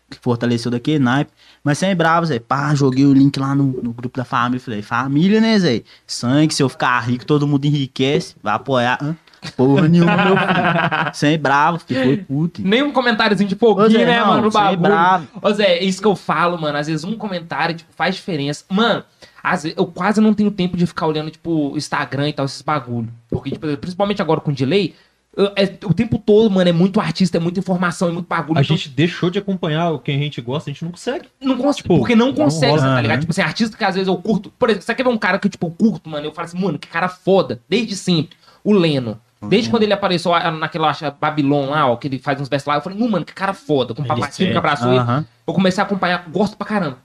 que 0.09 0.17
fortaleceu 0.21 0.71
daquele 0.71 0.99
naipe. 0.99 1.31
Mas 1.63 1.77
sem 1.77 1.93
bravo, 1.95 2.25
Zé. 2.25 2.39
Pá, 2.39 2.73
joguei 2.73 3.05
o 3.05 3.13
link 3.13 3.37
lá 3.37 3.53
no, 3.53 3.65
no 3.83 3.91
grupo 3.91 4.17
da 4.17 4.23
família. 4.23 4.59
Falei, 4.59 4.81
família, 4.81 5.41
né, 5.41 5.59
Zé? 5.59 5.81
Sangue, 6.05 6.53
se 6.53 6.63
eu 6.63 6.69
ficar 6.69 6.99
rico, 7.01 7.25
todo 7.25 7.45
mundo 7.45 7.65
enriquece. 7.65 8.35
Vai 8.41 8.53
apoiar. 8.55 8.97
Hã? 9.03 9.15
Porra 9.55 9.87
nenhuma, 9.87 10.15
meu 10.15 10.37
filho. 10.37 11.11
Sem 11.13 11.37
bravo, 11.37 11.79
que 11.85 11.93
foi 11.93 12.17
puto. 12.17 12.61
Nem 12.63 12.83
um 12.83 12.91
comentáriozinho 12.91 13.49
de 13.49 13.55
foguinho, 13.55 13.99
né, 13.99 14.19
não, 14.19 14.27
mano, 14.27 14.41
no 14.43 14.51
sem 14.51 14.61
bagulho. 14.61 14.79
bravo. 14.81 15.27
Ô, 15.41 15.53
Zé, 15.53 15.77
é 15.77 15.83
isso 15.83 16.01
que 16.01 16.07
eu 16.07 16.15
falo, 16.15 16.59
mano. 16.59 16.77
Às 16.77 16.87
vezes 16.87 17.03
um 17.03 17.15
comentário, 17.17 17.75
tipo, 17.75 17.93
faz 17.93 18.15
diferença. 18.15 18.63
Mano, 18.69 19.03
às 19.53 19.63
vezes, 19.63 19.77
eu 19.77 19.85
quase 19.85 20.19
não 20.21 20.33
tenho 20.33 20.51
tempo 20.51 20.75
de 20.77 20.85
ficar 20.85 21.07
olhando, 21.07 21.29
tipo, 21.31 21.73
Instagram 21.77 22.29
e 22.29 22.33
tal, 22.33 22.45
esses 22.45 22.61
bagulho. 22.61 23.09
Porque, 23.29 23.51
tipo, 23.51 23.77
principalmente 23.77 24.21
agora 24.21 24.39
com 24.41 24.51
delay, 24.51 24.93
eu- 25.35 25.51
é- 25.55 25.77
o 25.85 25.93
tempo 25.93 26.17
todo, 26.17 26.49
mano, 26.49 26.67
é 26.69 26.73
muito 26.73 26.99
artista, 26.99 27.37
é 27.37 27.39
muita 27.39 27.59
informação, 27.59 28.09
é 28.09 28.11
muito 28.11 28.27
bagulho. 28.27 28.57
A 28.57 28.61
Então, 28.63 28.75
gente 28.75 28.89
deixou 28.89 29.29
de 29.29 29.37
acompanhar 29.39 29.91
o 29.91 29.99
que 29.99 30.11
a 30.11 30.17
gente 30.17 30.41
gosta, 30.41 30.69
a 30.69 30.73
gente 30.73 30.83
não 30.83 30.91
consegue. 30.91 31.27
não 31.39 31.55
consegue, 31.57 31.83
tipo, 31.83 31.97
porque 31.99 32.15
não 32.15 32.27
não 32.27 32.33
consegue, 32.33 32.71
rola. 32.79 32.81
tá 32.95 33.01
ligado? 33.01 33.11
Aham. 33.17 33.19
Tipo 33.21 33.31
assim, 33.31 33.41
artista 33.41 33.77
que 33.77 33.83
às 33.83 33.95
vezes 33.95 34.07
eu 34.07 34.17
curto. 34.17 34.51
Por 34.57 34.69
exemplo, 34.69 34.85
você 34.85 34.95
quer 34.95 35.03
ver 35.03 35.09
um 35.09 35.17
cara 35.17 35.37
que, 35.39 35.47
tipo, 35.49 35.67
eu 35.67 35.71
curto, 35.71 36.09
mano? 36.09 36.25
Eu 36.25 36.33
falo 36.33 36.45
assim, 36.45 36.59
mano, 36.59 36.79
que 36.79 36.87
cara 36.87 37.07
foda, 37.09 37.61
desde 37.69 37.95
sempre. 37.95 38.35
O 38.63 38.73
Leno. 38.73 39.19
Desde 39.49 39.69
quando 39.69 39.83
ele 39.83 39.93
apareceu 39.93 40.31
naquela 40.57 40.89
acha, 40.89 41.11
Babylon 41.11 41.69
lá, 41.69 41.85
ó, 41.87 41.95
que 41.95 42.07
ele 42.07 42.17
faz 42.17 42.41
uns 42.41 42.49
best 42.49 42.65
lá, 42.67 42.73
eu 42.77 42.81
falei, 42.81 42.97
"Nu, 42.97 43.07
mano, 43.07 43.23
que 43.23 43.31
cara 43.35 43.53
foda, 43.53 43.93
com 43.93 44.01
o 44.01 44.05
papatinho 44.05 44.51
que 44.51 44.57
abraçou 44.57 44.89
ele. 44.89 44.97
Aham. 44.99 45.25
Eu 45.45 45.53
comecei 45.53 45.79
a 45.79 45.85
acompanhar, 45.85 46.25
gosto 46.29 46.57
pra 46.57 46.65
caramba. 46.65 46.97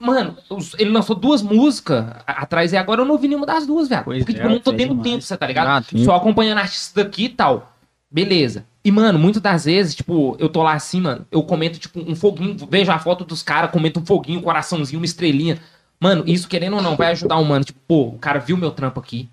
Mano, 0.00 0.34
ele 0.78 0.90
lançou 0.90 1.14
duas 1.14 1.42
músicas 1.42 2.06
atrás 2.26 2.72
e 2.72 2.76
agora 2.78 3.02
eu 3.02 3.04
não 3.04 3.12
ouvi 3.12 3.28
nenhuma 3.28 3.44
das 3.44 3.66
duas, 3.66 3.86
velho. 3.86 4.02
Pois 4.02 4.18
Porque, 4.24 4.32
é, 4.32 4.34
tipo, 4.36 4.46
eu 4.46 4.50
não 4.50 4.58
tô 4.58 4.72
tendo 4.72 4.94
demais. 4.94 5.02
tempo, 5.10 5.22
você 5.22 5.36
tá 5.36 5.46
ligado? 5.46 5.68
Ah. 5.68 5.98
Só 5.98 6.16
acompanhando 6.16 6.56
artista 6.56 7.04
daqui 7.04 7.24
e 7.24 7.28
tal. 7.28 7.70
Beleza. 8.10 8.64
E, 8.82 8.90
mano, 8.90 9.18
muitas 9.18 9.42
das 9.42 9.66
vezes, 9.66 9.94
tipo, 9.94 10.36
eu 10.38 10.48
tô 10.48 10.62
lá 10.62 10.72
assim, 10.72 11.02
mano, 11.02 11.26
eu 11.30 11.42
comento, 11.42 11.78
tipo, 11.78 12.00
um 12.00 12.16
foguinho, 12.16 12.56
vejo 12.70 12.90
a 12.90 12.98
foto 12.98 13.26
dos 13.26 13.42
caras, 13.42 13.70
comento 13.70 14.00
um 14.00 14.06
foguinho, 14.06 14.38
um 14.38 14.42
coraçãozinho, 14.42 14.98
uma 14.98 15.04
estrelinha. 15.04 15.58
Mano, 16.00 16.24
isso, 16.26 16.48
querendo 16.48 16.76
ou 16.76 16.82
não, 16.82 16.96
vai 16.96 17.10
ajudar 17.10 17.36
o 17.36 17.44
mano. 17.44 17.62
Tipo, 17.62 17.78
pô, 17.86 18.08
o 18.08 18.18
cara 18.18 18.38
viu 18.38 18.56
meu 18.56 18.70
trampo 18.70 18.98
aqui. 18.98 19.28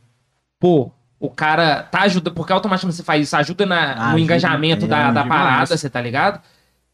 Pô, 0.59 0.91
o 1.17 1.29
cara 1.29 1.83
tá 1.83 2.01
ajudando, 2.01 2.33
porque 2.33 2.51
automaticamente 2.51 2.97
você 2.97 3.03
faz 3.03 3.23
isso, 3.23 3.37
ajuda 3.37 3.65
na, 3.65 3.95
no 3.95 4.01
Ajuda, 4.01 4.19
engajamento 4.19 4.83
é, 4.83 4.87
da, 4.89 5.11
da 5.11 5.25
parada, 5.25 5.77
você 5.77 5.89
tá 5.89 6.01
ligado? 6.01 6.41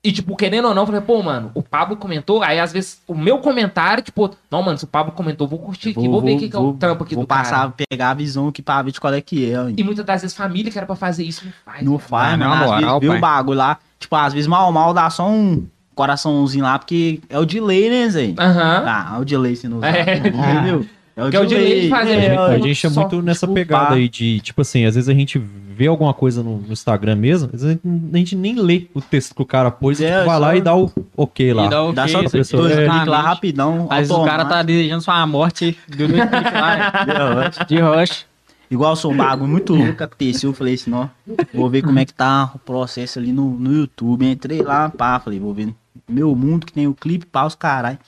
E, 0.05 0.11
tipo, 0.11 0.35
querendo 0.35 0.67
ou 0.67 0.73
não, 0.75 0.81
eu 0.81 0.85
falei, 0.85 0.99
pô, 1.01 1.23
mano, 1.23 1.49
o 1.53 1.63
Pablo 1.63 1.95
comentou, 1.95 2.43
aí 2.43 2.59
às 2.59 2.73
vezes 2.73 3.01
o 3.07 3.15
meu 3.15 3.37
comentário, 3.39 4.03
tipo, 4.03 4.29
não, 4.51 4.61
mano, 4.61 4.77
se 4.77 4.83
o 4.83 4.87
Pablo 4.87 5.13
comentou, 5.13 5.47
vou 5.47 5.57
curtir 5.57 5.91
aqui, 5.91 6.09
vou, 6.09 6.21
ver 6.21 6.35
o 6.35 6.39
que, 6.39 6.49
que 6.49 6.55
é 6.55 6.59
o 6.59 6.73
trampo 6.73 7.05
aqui 7.05 7.15
vou 7.15 7.23
do 7.23 7.27
cara. 7.27 7.41
passar, 7.43 7.71
pegar 7.89 8.09
a 8.09 8.13
visão 8.13 8.49
aqui 8.49 8.61
pra 8.61 8.81
ver 8.81 8.91
de 8.91 8.99
qual 8.99 9.13
é 9.13 9.21
que 9.21 9.49
é. 9.49 9.57
ó. 9.57 9.69
E 9.69 9.81
muitas 9.81 10.03
das 10.03 10.21
vezes 10.21 10.35
família 10.35 10.69
que 10.69 10.77
era 10.77 10.85
pra 10.85 10.97
fazer 10.97 11.23
isso 11.23 11.45
não 11.45 11.53
faz. 11.63 11.83
Não 11.85 11.97
faz, 11.97 12.33
Ah, 12.33 12.37
mano. 12.37 12.53
Às 12.53 12.59
vezes 12.81 13.07
pai. 13.07 13.17
o 13.17 13.21
bagulho 13.21 13.57
lá. 13.57 13.79
Tipo, 13.97 14.15
às 14.17 14.33
vezes 14.33 14.45
mal, 14.47 14.69
mal 14.73 14.93
dá 14.93 15.09
só 15.09 15.25
um 15.29 15.65
coraçãozinho 15.95 16.65
lá, 16.65 16.77
porque 16.77 17.21
é 17.29 17.39
o 17.39 17.45
delay, 17.45 17.89
né, 17.89 18.09
Zé? 18.09 18.33
Aham. 18.37 18.83
Ah, 18.85 19.13
é 19.15 19.19
o 19.21 19.23
delay 19.23 19.55
se 19.55 19.69
não 19.69 19.77
usar. 19.77 19.95
É. 19.95 20.17
Entendeu? 20.17 20.85
É 21.15 21.29
Que 21.29 21.35
é 21.37 21.39
o 21.39 21.45
delay 21.45 21.81
de 21.81 21.89
fazer, 21.89 22.11
É, 22.13 22.29
né? 22.29 22.37
A 22.37 22.57
gente 22.59 22.87
é 22.87 22.89
só 22.89 23.01
muito 23.01 23.21
nessa 23.21 23.45
desculpar. 23.45 23.53
pegada 23.79 23.95
aí 23.95 24.09
de, 24.09 24.39
tipo 24.39 24.61
assim, 24.61 24.85
às 24.85 24.95
vezes 24.95 25.07
a 25.09 25.13
gente 25.13 25.37
vê 25.37 25.87
alguma 25.87 26.13
coisa 26.13 26.41
no, 26.43 26.57
no 26.57 26.73
Instagram 26.73 27.15
mesmo, 27.15 27.49
às 27.53 27.61
vezes 27.61 27.79
a 28.13 28.17
gente 28.17 28.35
nem 28.35 28.55
lê 28.59 28.87
o 28.93 29.01
texto 29.01 29.35
que 29.35 29.41
o 29.41 29.45
cara 29.45 29.69
pôs, 29.71 29.99
É, 30.01 30.05
tipo, 30.13 30.25
vai 30.25 30.35
só- 30.35 30.41
lá 30.41 30.55
e 30.55 30.61
dá 30.61 30.75
o 30.75 30.91
ok 31.15 31.53
lá. 31.53 31.65
E 31.65 31.69
dá 31.69 31.83
o 31.83 31.91
Dá 31.93 32.07
só 32.07 32.23
pessoas, 32.27 32.49
cliques 32.71 32.79
exatamente. 32.83 33.09
lá 33.09 33.21
rapidão. 33.21 33.87
Às 33.89 33.97
vezes 33.99 34.11
o 34.13 34.23
cara 34.25 34.45
tá 34.45 34.63
desejando 34.63 35.01
sua 35.03 35.25
morte, 35.27 35.77
cliques 35.91 36.17
lá, 36.17 36.75
né? 37.05 37.51
É, 37.59 37.65
de 37.65 37.79
rush. 37.79 38.25
Igual 38.71 38.95
sou 38.95 39.11
um 39.11 39.17
bagulho 39.17 39.51
muito 39.51 39.75
louco 39.75 39.93
que 39.97 40.03
aconteceu. 40.03 40.49
Eu 40.49 40.53
falei 40.55 40.73
assim, 40.73 40.91
ó, 40.93 41.07
vou 41.53 41.69
ver 41.69 41.83
como 41.83 41.99
é 41.99 42.05
que 42.05 42.13
tá 42.13 42.51
o 42.55 42.59
processo 42.59 43.19
ali 43.19 43.31
no, 43.31 43.51
no 43.51 43.71
YouTube. 43.71 44.25
Entrei 44.25 44.63
lá, 44.63 44.89
pá, 44.89 45.19
falei, 45.19 45.39
vou 45.39 45.53
ver 45.53 45.69
meu 46.09 46.35
mundo 46.35 46.65
que 46.65 46.73
tem 46.73 46.87
o 46.87 46.93
clipe, 46.95 47.25
pá, 47.27 47.45
os 47.45 47.53
caralho. 47.53 47.99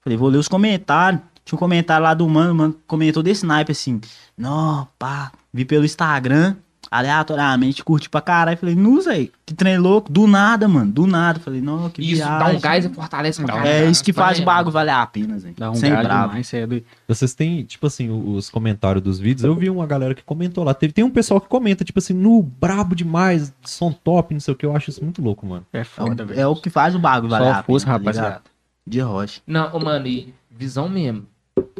Falei, 0.00 0.16
vou 0.16 0.28
ler 0.28 0.38
os 0.38 0.46
comentários. 0.46 1.20
Tinha 1.44 1.56
um 1.56 1.58
comentário 1.58 2.04
lá 2.04 2.14
do 2.14 2.28
mano, 2.28 2.54
mano, 2.54 2.76
comentou 2.86 3.22
desse 3.22 3.44
naipe 3.44 3.72
assim. 3.72 4.00
Não, 4.38 4.86
pá, 4.98 5.32
vi 5.52 5.64
pelo 5.64 5.84
Instagram, 5.84 6.54
aleatoriamente, 6.90 7.82
curti 7.84 8.08
pra 8.08 8.20
caralho. 8.20 8.56
Falei, 8.56 8.74
não, 8.74 9.00
Zé, 9.00 9.28
que 9.44 9.52
trem 9.54 9.76
louco, 9.78 10.10
do 10.10 10.26
nada, 10.26 10.68
mano, 10.68 10.90
do 10.92 11.06
nada. 11.06 11.40
Falei, 11.40 11.60
não, 11.60 11.90
que 11.90 12.00
Isso 12.02 12.22
dá 12.22 12.38
viagem. 12.38 12.56
um 12.56 12.60
gás 12.60 12.84
e 12.84 12.88
fortalece 12.88 13.42
pra 13.42 13.46
Dá 13.54 13.60
um 13.60 13.62
caralho. 13.64 13.84
É 13.86 13.90
isso 13.90 14.04
que 14.04 14.12
faz 14.12 14.38
o 14.38 14.44
bagulho 14.44 14.72
valer 14.72 14.92
a 14.94 15.06
pena, 15.06 15.38
Zé. 15.38 15.52
Dá 15.56 15.70
um 15.70 15.74
Sem 15.74 15.90
gás 15.90 16.04
bravo. 16.06 16.28
demais, 16.28 16.54
é 16.54 16.66
doido. 16.66 16.86
Vocês 17.08 17.34
têm, 17.34 17.64
tipo 17.64 17.86
assim, 17.86 18.08
os 18.08 18.48
comentários 18.48 19.02
dos 19.02 19.18
vídeos, 19.18 19.44
eu 19.44 19.54
vi 19.54 19.68
uma 19.68 19.86
galera 19.86 20.14
que 20.14 20.22
comentou 20.22 20.62
lá. 20.64 20.72
Teve, 20.74 20.92
tem 20.92 21.04
um 21.04 21.10
pessoal 21.10 21.40
que 21.40 21.48
comenta, 21.48 21.84
tipo 21.84 21.98
assim, 21.98 22.14
no 22.14 22.42
brabo 22.42 22.94
demais, 22.94 23.52
som 23.64 23.92
top, 23.92 24.32
não 24.34 24.40
sei 24.40 24.54
o 24.54 24.56
que, 24.56 24.64
eu 24.64 24.74
acho 24.76 24.90
isso 24.90 25.02
muito 25.02 25.20
louco, 25.22 25.44
mano. 25.46 25.66
É 25.72 25.80
É 25.80 25.84
foda, 25.84 26.22
o, 26.22 26.26
velho. 26.26 26.40
é 26.40 26.46
o 26.46 26.54
que 26.56 26.70
faz 26.70 26.94
o 26.94 26.98
bagulho 26.98 27.30
valer 27.30 27.44
a 27.44 27.48
Só 27.48 27.52
pena. 27.54 27.62
força, 27.64 27.86
tá 27.86 27.92
rapaziada. 27.92 28.28
ligado? 28.28 28.42
De 28.86 29.00
rocha. 29.00 29.40
Não, 29.46 29.74
ô, 29.76 29.80
mano, 29.80 30.06
e 30.06 30.34
visão 30.50 30.88
mesmo. 30.88 31.26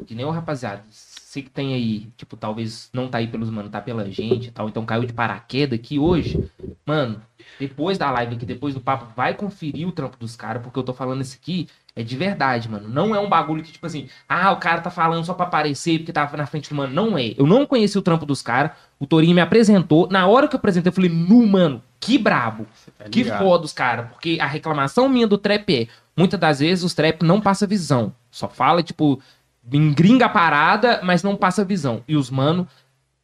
Que 0.06 0.14
nem 0.14 0.24
o 0.24 0.30
rapaziada. 0.30 0.82
Você 0.90 1.40
que 1.40 1.50
tem 1.50 1.72
aí, 1.72 2.08
tipo, 2.16 2.36
talvez 2.36 2.90
não 2.92 3.08
tá 3.08 3.18
aí 3.18 3.26
pelos 3.26 3.48
mano, 3.48 3.70
tá 3.70 3.80
pela 3.80 4.10
gente 4.10 4.48
e 4.48 4.50
tal, 4.50 4.68
então 4.68 4.84
caiu 4.84 5.04
de 5.04 5.14
paraquedas 5.14 5.78
aqui 5.78 5.98
hoje. 5.98 6.50
Mano, 6.84 7.22
depois 7.58 7.96
da 7.96 8.10
live 8.10 8.34
aqui, 8.34 8.44
depois 8.44 8.74
do 8.74 8.80
papo, 8.80 9.06
vai 9.16 9.32
conferir 9.32 9.88
o 9.88 9.92
trampo 9.92 10.18
dos 10.18 10.36
caras, 10.36 10.62
porque 10.62 10.78
eu 10.78 10.82
tô 10.82 10.92
falando 10.92 11.22
isso 11.22 11.38
aqui 11.40 11.68
é 11.94 12.02
de 12.02 12.16
verdade, 12.16 12.70
mano. 12.70 12.88
Não 12.88 13.14
é 13.14 13.20
um 13.20 13.28
bagulho 13.28 13.62
que, 13.62 13.70
tipo 13.70 13.86
assim, 13.86 14.08
ah, 14.28 14.50
o 14.52 14.56
cara 14.56 14.80
tá 14.80 14.90
falando 14.90 15.24
só 15.24 15.34
pra 15.34 15.46
aparecer 15.46 15.98
porque 15.98 16.12
tava 16.12 16.36
na 16.36 16.46
frente 16.46 16.70
do 16.70 16.74
mano. 16.74 16.92
Não 16.92 17.18
é. 17.18 17.34
Eu 17.36 17.46
não 17.46 17.66
conheci 17.66 17.98
o 17.98 18.02
trampo 18.02 18.24
dos 18.24 18.40
caras, 18.40 18.72
o 18.98 19.06
Torinho 19.06 19.34
me 19.34 19.40
apresentou. 19.40 20.08
Na 20.10 20.26
hora 20.26 20.48
que 20.48 20.54
eu 20.54 20.58
apresentei, 20.58 20.88
eu 20.88 20.94
falei, 20.94 21.10
nu, 21.10 21.46
mano, 21.46 21.82
que 22.00 22.16
brabo. 22.16 22.66
Que 23.10 23.22
ligado. 23.22 23.38
foda 23.38 23.64
os 23.64 23.72
caras, 23.72 24.08
porque 24.08 24.38
a 24.40 24.46
reclamação 24.46 25.08
minha 25.08 25.26
do 25.26 25.36
trap 25.36 25.74
é, 25.74 25.86
muitas 26.16 26.40
das 26.40 26.60
vezes 26.60 26.82
os 26.82 26.94
trap 26.94 27.22
não 27.22 27.40
passa 27.40 27.66
visão. 27.66 28.14
Só 28.30 28.48
fala, 28.48 28.82
tipo, 28.82 29.20
engringa 29.70 30.26
a 30.26 30.28
parada, 30.28 31.00
mas 31.02 31.22
não 31.22 31.36
passa 31.36 31.64
visão. 31.64 32.02
E 32.08 32.16
os 32.16 32.30
mano 32.30 32.66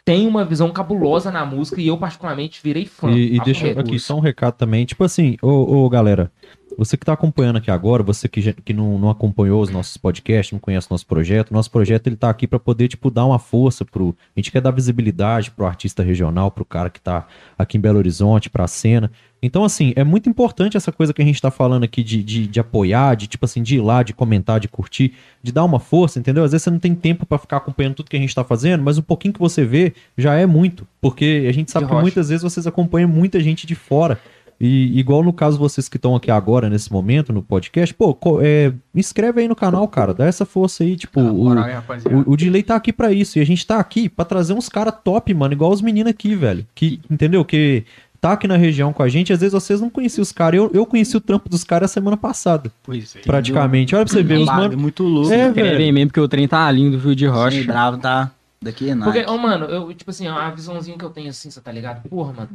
tem 0.05 0.27
uma 0.27 0.43
visão 0.43 0.71
cabulosa 0.71 1.31
na 1.31 1.45
música 1.45 1.81
e 1.81 1.87
eu 1.87 1.99
particularmente 1.99 2.61
virei 2.63 2.87
fã. 2.87 3.11
E, 3.11 3.37
e 3.37 3.41
deixa 3.41 3.67
reto. 3.67 3.81
aqui 3.81 3.99
só 3.99 4.17
um 4.17 4.21
recado 4.21 4.55
também. 4.55 4.87
Tipo 4.87 5.05
assim, 5.05 5.37
ô, 5.43 5.85
ô, 5.85 5.89
galera, 5.91 6.33
você 6.79 6.97
que 6.97 7.05
tá 7.05 7.13
acompanhando 7.13 7.57
aqui 7.57 7.73
agora, 7.73 8.05
você 8.05 8.29
que, 8.29 8.53
que 8.53 8.73
não, 8.73 8.97
não 9.01 9.11
acompanhou 9.11 9.61
os 9.61 9.69
nossos 9.69 9.97
podcasts, 9.97 10.53
não 10.53 10.61
conhece 10.61 10.87
o 10.89 10.95
nosso 10.95 11.05
projeto, 11.05 11.53
nosso 11.53 11.69
projeto 11.73 12.07
ele 12.07 12.15
tá 12.15 12.31
aqui 12.31 12.47
pra 12.47 12.61
poder, 12.61 12.87
tipo, 12.87 13.11
dar 13.11 13.27
uma 13.27 13.41
força 13.41 13.85
pro. 13.85 14.15
A 14.37 14.39
gente 14.39 14.53
quer 14.53 14.61
dar 14.61 14.71
visibilidade 14.71 15.51
pro 15.51 15.67
artista 15.67 16.05
regional, 16.05 16.53
pro 16.53 16.65
cara 16.65 16.89
que 16.89 17.01
tá 17.01 17.27
aqui 17.59 17.77
em 17.77 17.81
Belo 17.81 17.99
Horizonte, 17.99 18.49
pra 18.49 18.69
cena. 18.69 19.11
Então, 19.43 19.65
assim, 19.65 19.93
é 19.97 20.05
muito 20.05 20.29
importante 20.29 20.77
essa 20.77 20.93
coisa 20.93 21.13
que 21.13 21.21
a 21.23 21.25
gente 21.25 21.41
tá 21.41 21.51
falando 21.51 21.85
aqui 21.85 22.03
de, 22.03 22.23
de, 22.23 22.47
de 22.47 22.61
apoiar, 22.61 23.15
de, 23.17 23.27
tipo 23.27 23.45
assim, 23.45 23.63
de 23.63 23.77
ir 23.77 23.81
lá, 23.81 24.03
de 24.03 24.13
comentar, 24.13 24.59
de 24.59 24.69
curtir, 24.69 25.15
de 25.43 25.53
dar 25.53 25.65
uma 25.65 25.79
força, 25.79 26.19
entendeu? 26.19 26.43
Às 26.45 26.53
vezes 26.53 26.65
você 26.65 26.71
não 26.71 26.79
tem 26.79 26.95
tempo 26.95 27.25
pra 27.27 27.39
ficar 27.39 27.59
acompanhando 27.59 27.95
tudo 27.95 28.11
que 28.11 28.17
a 28.17 28.21
gente 28.21 28.35
tá 28.35 28.43
fazendo, 28.45 28.83
mas 28.83 28.99
o 28.99 29.03
pouquinho 29.03 29.35
que 29.35 29.41
você 29.41 29.65
vê 29.65 29.95
já 30.17 30.35
é 30.35 30.47
muito. 30.47 30.87
Porque 31.01 31.47
a 31.49 31.53
gente 31.53 31.71
sabe 31.71 31.87
que 31.87 31.95
muitas 31.95 32.29
vezes 32.29 32.43
vocês 32.43 32.67
acompanham 32.67 33.09
muita 33.09 33.39
gente 33.41 33.67
de 33.67 33.75
fora. 33.75 34.21
E 34.61 34.99
igual 34.99 35.23
no 35.23 35.33
caso 35.33 35.57
vocês 35.57 35.89
que 35.89 35.97
estão 35.97 36.17
aqui 36.17 36.31
agora, 36.31 36.69
nesse 36.69 36.93
momento, 36.93 37.33
no 37.33 37.43
podcast, 37.43 37.95
pô, 37.95 38.17
é, 38.43 38.73
inscreve 38.93 39.41
aí 39.41 39.49
no 39.49 39.55
canal, 39.55 39.87
cara. 39.87 40.13
Dá 40.13 40.27
essa 40.27 40.45
força 40.45 40.83
aí, 40.83 40.97
tipo, 40.97 41.21
Na 41.21 41.83
o, 42.11 42.31
o, 42.31 42.33
o 42.33 42.37
delay 42.37 42.65
tá 42.65 42.75
aqui 42.75 42.93
pra 42.93 43.13
isso. 43.13 43.39
E 43.39 43.41
a 43.41 43.47
gente 43.47 43.65
tá 43.65 43.79
aqui 43.79 44.09
pra 44.09 44.25
trazer 44.25 44.55
uns 44.55 44.69
caras 44.69 44.95
top, 45.05 45.33
mano, 45.33 45.55
igual 45.55 45.71
os 45.71 45.81
meninos 45.81 46.11
aqui, 46.11 46.35
velho. 46.35 46.67
Que, 46.75 47.01
entendeu? 47.09 47.45
Que 47.45 47.85
tá 48.21 48.33
aqui 48.33 48.49
na 48.49 48.57
região 48.57 48.93
com 48.93 49.03
a 49.03 49.09
gente. 49.09 49.33
Às 49.33 49.41
vezes 49.41 49.53
vocês 49.53 49.81
não 49.81 49.89
conheciam 49.89 50.23
os 50.23 50.33
caras. 50.33 50.59
Eu, 50.59 50.71
eu 50.75 50.85
conheci 50.85 51.17
o 51.17 51.21
trampo 51.21 51.49
dos 51.49 51.63
caras 51.63 51.93
semana 51.93 52.17
passada, 52.17 52.73
Pois 52.83 53.15
é. 53.15 53.21
praticamente. 53.21 53.95
Olha 53.95 54.05
pra 54.05 54.13
você 54.13 54.25
ver, 54.25 54.39
os 54.39 54.47
mano. 54.47 54.77
muito 54.77 55.05
louco. 55.05 55.33
É, 55.33 55.53
velho. 55.53 55.95
mesmo, 55.95 56.09
porque 56.09 56.21
o 56.21 56.29
trem 56.29 56.49
tá 56.49 56.69
lindo, 56.73 56.99
viu, 56.99 57.15
de 57.15 57.27
rocha. 57.27 57.61
Sim, 57.61 57.67
bravo 57.67 57.99
tá 57.99 58.33
daqui 58.61 58.91
é 58.91 58.95
nada. 58.95 59.13
Porque, 59.13 59.31
ô, 59.31 59.39
mano, 59.39 59.67
eu, 59.67 59.95
tipo 59.95 60.11
assim, 60.11 60.27
a 60.27 60.51
visãozinha 60.51 60.99
que 60.99 61.05
eu 61.05 61.11
tenho 61.11 61.31
assim, 61.31 61.51
você 61.51 61.61
tá 61.61 61.71
ligado? 61.71 62.09
Porra, 62.09 62.33
mano. 62.33 62.49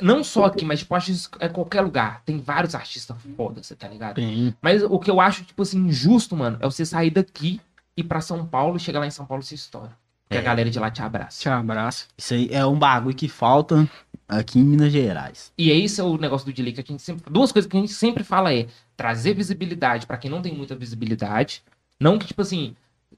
Não 0.00 0.22
só 0.22 0.44
aqui, 0.44 0.64
mas 0.64 0.80
tipo, 0.80 0.94
acho 0.94 1.10
isso 1.10 1.28
é 1.40 1.48
qualquer 1.48 1.80
lugar. 1.80 2.22
Tem 2.24 2.38
vários 2.38 2.74
artistas 2.74 3.16
foda, 3.36 3.62
você 3.62 3.74
tá 3.74 3.88
ligado? 3.88 4.14
Tem. 4.14 4.54
Mas 4.62 4.82
o 4.82 4.98
que 4.98 5.10
eu 5.10 5.20
acho, 5.20 5.42
tipo 5.44 5.62
assim, 5.62 5.78
injusto, 5.88 6.36
mano, 6.36 6.56
é 6.60 6.66
você 6.66 6.86
sair 6.86 7.10
daqui, 7.10 7.60
ir 7.96 8.04
pra 8.04 8.20
São 8.20 8.46
Paulo 8.46 8.76
e 8.76 8.80
chegar 8.80 9.00
lá 9.00 9.06
em 9.06 9.10
São 9.10 9.26
Paulo 9.26 9.42
e 9.42 9.46
se 9.46 9.54
estoura. 9.56 9.90
Que 10.30 10.36
a 10.36 10.40
É. 10.40 10.42
galera 10.42 10.70
de 10.70 10.78
lá 10.78 10.90
te 10.90 11.02
abraça. 11.02 11.40
Te 11.40 11.48
abraço. 11.48 12.06
Isso 12.16 12.34
aí 12.34 12.48
é 12.52 12.64
um 12.64 12.78
bagulho 12.78 13.16
que 13.16 13.28
falta 13.28 13.88
aqui 14.28 14.58
em 14.58 14.62
Minas 14.62 14.92
Gerais. 14.92 15.50
E 15.58 15.70
esse 15.70 16.00
é 16.00 16.04
o 16.04 16.16
negócio 16.18 16.46
do 16.46 16.52
delay 16.52 16.72
que 16.72 16.80
a 16.80 16.84
gente 16.86 17.02
sempre. 17.02 17.24
Duas 17.32 17.50
coisas 17.50 17.68
que 17.68 17.76
a 17.76 17.80
gente 17.80 17.92
sempre 17.92 18.22
fala 18.22 18.52
é 18.54 18.66
trazer 18.96 19.34
visibilidade 19.34 20.06
pra 20.06 20.16
quem 20.18 20.30
não 20.30 20.42
tem 20.42 20.54
muita 20.54 20.76
visibilidade. 20.76 21.62
Não 21.98 22.18
que, 22.18 22.26
tipo 22.26 22.42
assim, 22.42 22.76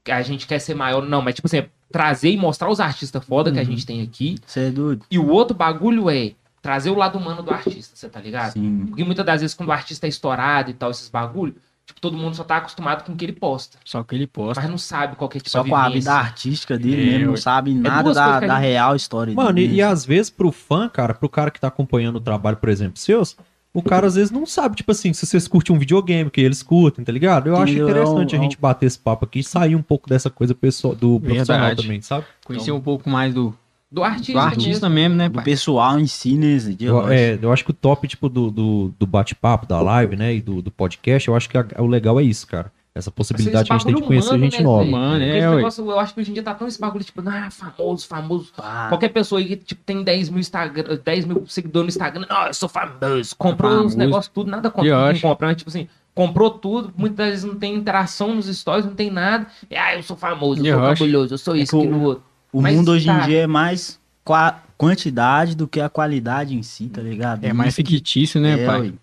a 0.09 0.21
gente 0.21 0.47
quer 0.47 0.57
ser 0.59 0.73
maior, 0.73 1.05
não, 1.05 1.21
mas 1.21 1.35
tipo 1.35 1.47
assim, 1.47 1.57
é 1.57 1.69
trazer 1.91 2.31
e 2.31 2.37
mostrar 2.37 2.69
os 2.69 2.79
artistas 2.79 3.23
foda 3.25 3.51
que 3.51 3.59
a 3.59 3.63
gente 3.63 3.85
tem 3.85 4.01
aqui. 4.01 4.37
Você 4.45 4.61
é 4.67 4.71
doido? 4.71 5.05
E 5.11 5.19
o 5.19 5.27
outro 5.27 5.55
bagulho 5.55 6.09
é 6.09 6.31
trazer 6.61 6.89
o 6.91 6.95
lado 6.95 7.17
humano 7.17 7.41
do 7.41 7.51
artista, 7.51 7.95
você 7.95 8.07
tá 8.09 8.19
ligado? 8.19 8.53
Sim. 8.53 8.85
Porque 8.87 9.03
muitas 9.03 9.25
das 9.25 9.41
vezes, 9.41 9.55
quando 9.55 9.69
o 9.69 9.71
artista 9.71 10.05
é 10.05 10.09
estourado 10.09 10.69
e 10.69 10.73
tal, 10.73 10.91
esses 10.91 11.09
bagulho, 11.09 11.55
tipo, 11.85 11.99
todo 11.99 12.15
mundo 12.15 12.35
só 12.35 12.43
tá 12.43 12.57
acostumado 12.57 13.03
com 13.03 13.13
o 13.13 13.15
que 13.15 13.25
ele 13.25 13.33
posta. 13.33 13.77
Só 13.83 14.03
que 14.03 14.13
ele 14.15 14.27
posta. 14.27 14.61
Mas 14.61 14.69
não 14.69 14.77
sabe 14.77 15.15
qual 15.15 15.27
que 15.27 15.37
é 15.37 15.41
tipo, 15.41 15.49
Só 15.49 15.63
com 15.63 15.75
a 15.75 15.89
vida 15.89 16.13
artística 16.13 16.77
dele 16.77 17.01
É, 17.01 17.05
mesmo, 17.13 17.25
não 17.25 17.31
ué. 17.33 17.37
sabe 17.37 17.73
nada 17.73 18.03
duas 18.03 18.15
da, 18.15 18.39
da 18.39 18.47
gente- 18.55 18.61
real 18.61 18.95
história 18.95 19.33
Mano, 19.33 19.53
dele. 19.53 19.73
e, 19.73 19.75
e 19.77 19.81
às 19.81 20.05
vezes 20.05 20.29
pro 20.29 20.51
fã, 20.51 20.87
cara, 20.87 21.13
pro 21.13 21.27
cara 21.27 21.49
que 21.49 21.59
tá 21.59 21.67
acompanhando 21.67 22.17
o 22.17 22.21
trabalho, 22.21 22.57
por 22.57 22.69
exemplo, 22.69 22.97
seus, 22.99 23.35
o 23.73 23.81
cara 23.81 24.05
às 24.05 24.15
vezes 24.15 24.29
não 24.31 24.45
sabe, 24.45 24.75
tipo 24.75 24.91
assim, 24.91 25.13
se 25.13 25.25
vocês 25.25 25.47
curtem 25.47 25.75
um 25.75 25.79
videogame, 25.79 26.29
que 26.29 26.41
eles 26.41 26.61
curtem, 26.61 27.03
tá 27.03 27.11
ligado? 27.11 27.47
Eu 27.47 27.55
acho 27.55 27.73
interessante 27.73 28.35
É 28.35 28.37
a 28.37 28.41
gente 28.41 28.57
bater 28.59 28.85
esse 28.85 28.99
papo 28.99 29.25
aqui 29.25 29.39
e 29.39 29.43
sair 29.43 29.75
um 29.75 29.81
pouco 29.81 30.07
dessa 30.09 30.29
coisa 30.29 30.53
pessoal, 30.53 30.93
do 30.93 31.19
profissional 31.19 31.61
Verdade. 31.67 31.81
também, 31.81 32.01
sabe? 32.01 32.25
Conhecer 32.45 32.71
um 32.71 32.81
pouco 32.81 33.09
mais 33.09 33.33
do, 33.33 33.55
Do 33.91 34.03
artista. 34.03 34.31
do 34.33 34.39
artista 34.39 34.89
mesmo, 34.89 35.15
né, 35.17 35.27
Do 35.27 35.35
pai? 35.35 35.43
pessoal 35.43 35.99
em 35.99 36.07
si, 36.07 36.37
né, 36.37 36.57
Eu, 36.79 37.09
é, 37.11 37.37
eu 37.41 37.51
acho 37.51 37.65
que 37.65 37.71
o 37.71 37.73
top, 37.73 38.07
tipo, 38.07 38.29
do, 38.29 38.49
do, 38.49 38.93
do 38.97 39.05
bate-papo, 39.05 39.65
da 39.67 39.81
live, 39.81 40.15
né, 40.15 40.33
e 40.35 40.41
do, 40.41 40.61
do 40.61 40.71
podcast, 40.71 41.27
eu 41.27 41.35
acho 41.35 41.49
que 41.49 41.57
a- 41.57 41.65
o 41.79 41.85
legal 41.87 42.19
é 42.19 42.23
isso, 42.23 42.47
cara. 42.47 42.71
Essa 42.93 43.09
possibilidade 43.09 43.67
que 43.67 43.73
a 43.73 43.77
gente 43.77 43.85
tem 43.85 43.95
de 43.95 44.01
conhecer 44.01 44.29
humano, 44.29 44.43
gente 44.43 44.57
né, 44.57 44.63
nova. 44.63 45.17
É, 45.23 45.55
negócio, 45.55 45.89
eu 45.89 45.97
acho 45.99 46.13
que 46.13 46.19
hoje 46.21 46.31
em 46.31 46.33
dia 46.33 46.43
tá 46.43 46.53
tão 46.53 46.67
esse 46.67 46.79
bagulho, 46.79 47.03
tipo, 47.05 47.21
ah, 47.25 47.49
famoso, 47.49 48.05
famoso. 48.07 48.51
Pá. 48.55 48.87
Qualquer 48.89 49.09
pessoa 49.09 49.39
aí 49.39 49.45
que 49.47 49.55
tipo, 49.57 49.81
tem 49.85 50.03
10 50.03 50.29
mil, 50.29 50.39
Instagram, 50.41 50.97
10 51.03 51.25
mil 51.25 51.45
seguidores 51.47 51.85
no 51.85 51.89
Instagram, 51.89 52.25
não, 52.29 52.47
eu 52.47 52.53
sou 52.53 52.67
famoso. 52.67 53.33
Comprou 53.37 53.71
Famoso. 53.71 53.87
uns 53.87 53.95
negócios 53.95 54.27
tudo, 54.33 54.51
nada 54.51 54.69
contra 54.69 54.89
quem 54.89 55.09
acho- 55.09 55.21
compra, 55.21 55.47
mas 55.47 55.55
tipo 55.57 55.69
assim, 55.69 55.87
comprou 56.13 56.49
tudo, 56.49 56.93
muitas 56.97 57.25
vezes 57.29 57.43
não 57.45 57.55
tem 57.55 57.75
interação 57.75 58.35
nos 58.35 58.47
stories, 58.47 58.85
não 58.85 58.93
tem 58.95 59.09
nada. 59.09 59.47
E, 59.69 59.75
ah, 59.77 59.95
eu 59.95 60.03
sou 60.03 60.17
famoso, 60.17 60.61
eu 60.61 60.65
eu 60.65 60.77
sou 60.79 60.87
acho- 60.89 61.03
cabuloso, 61.03 61.33
eu 61.33 61.37
sou 61.37 61.55
isso, 61.55 61.71
que 61.71 61.75
o- 61.77 61.79
aquilo 61.89 62.01
outro. 62.03 62.23
O 62.53 62.61
Mas 62.61 62.75
mundo 62.75 62.91
hoje 62.91 63.05
tá. 63.05 63.23
em 63.23 63.25
dia 63.27 63.41
é 63.43 63.47
mais 63.47 63.99
qua- 64.23 64.59
quantidade 64.77 65.55
do 65.55 65.67
que 65.67 65.79
a 65.79 65.89
qualidade 65.89 66.55
em 66.55 66.63
si, 66.63 66.87
tá 66.87 67.01
ligado? 67.01 67.43
É 67.45 67.53
mais 67.53 67.75
fictício, 67.75 68.41
né, 68.41 68.61
é, 68.61 68.65
pai? 68.65 68.81
ué, 68.81 68.93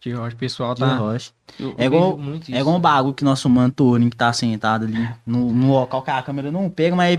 De 0.00 0.14
o 0.14 0.36
pessoal 0.36 0.74
de 0.74 0.80
tá. 0.80 0.96
rocha. 0.96 1.30
Eu- 1.58 1.74
É 1.78 1.82
eu 1.84 1.86
igual- 1.86 2.18
muito 2.18 2.48
É 2.50 2.52
isso. 2.52 2.60
igual 2.60 2.76
um 2.76 2.80
bagulho 2.80 3.14
que 3.14 3.24
nosso 3.24 3.48
mano 3.48 3.72
Torinho 3.72 4.10
que 4.10 4.16
tá 4.16 4.32
sentado 4.32 4.84
ali 4.84 5.08
no, 5.26 5.52
no 5.52 5.72
local 5.72 6.02
que 6.02 6.10
a 6.10 6.22
câmera 6.22 6.50
não 6.52 6.68
pega, 6.70 6.94
mas. 6.94 7.18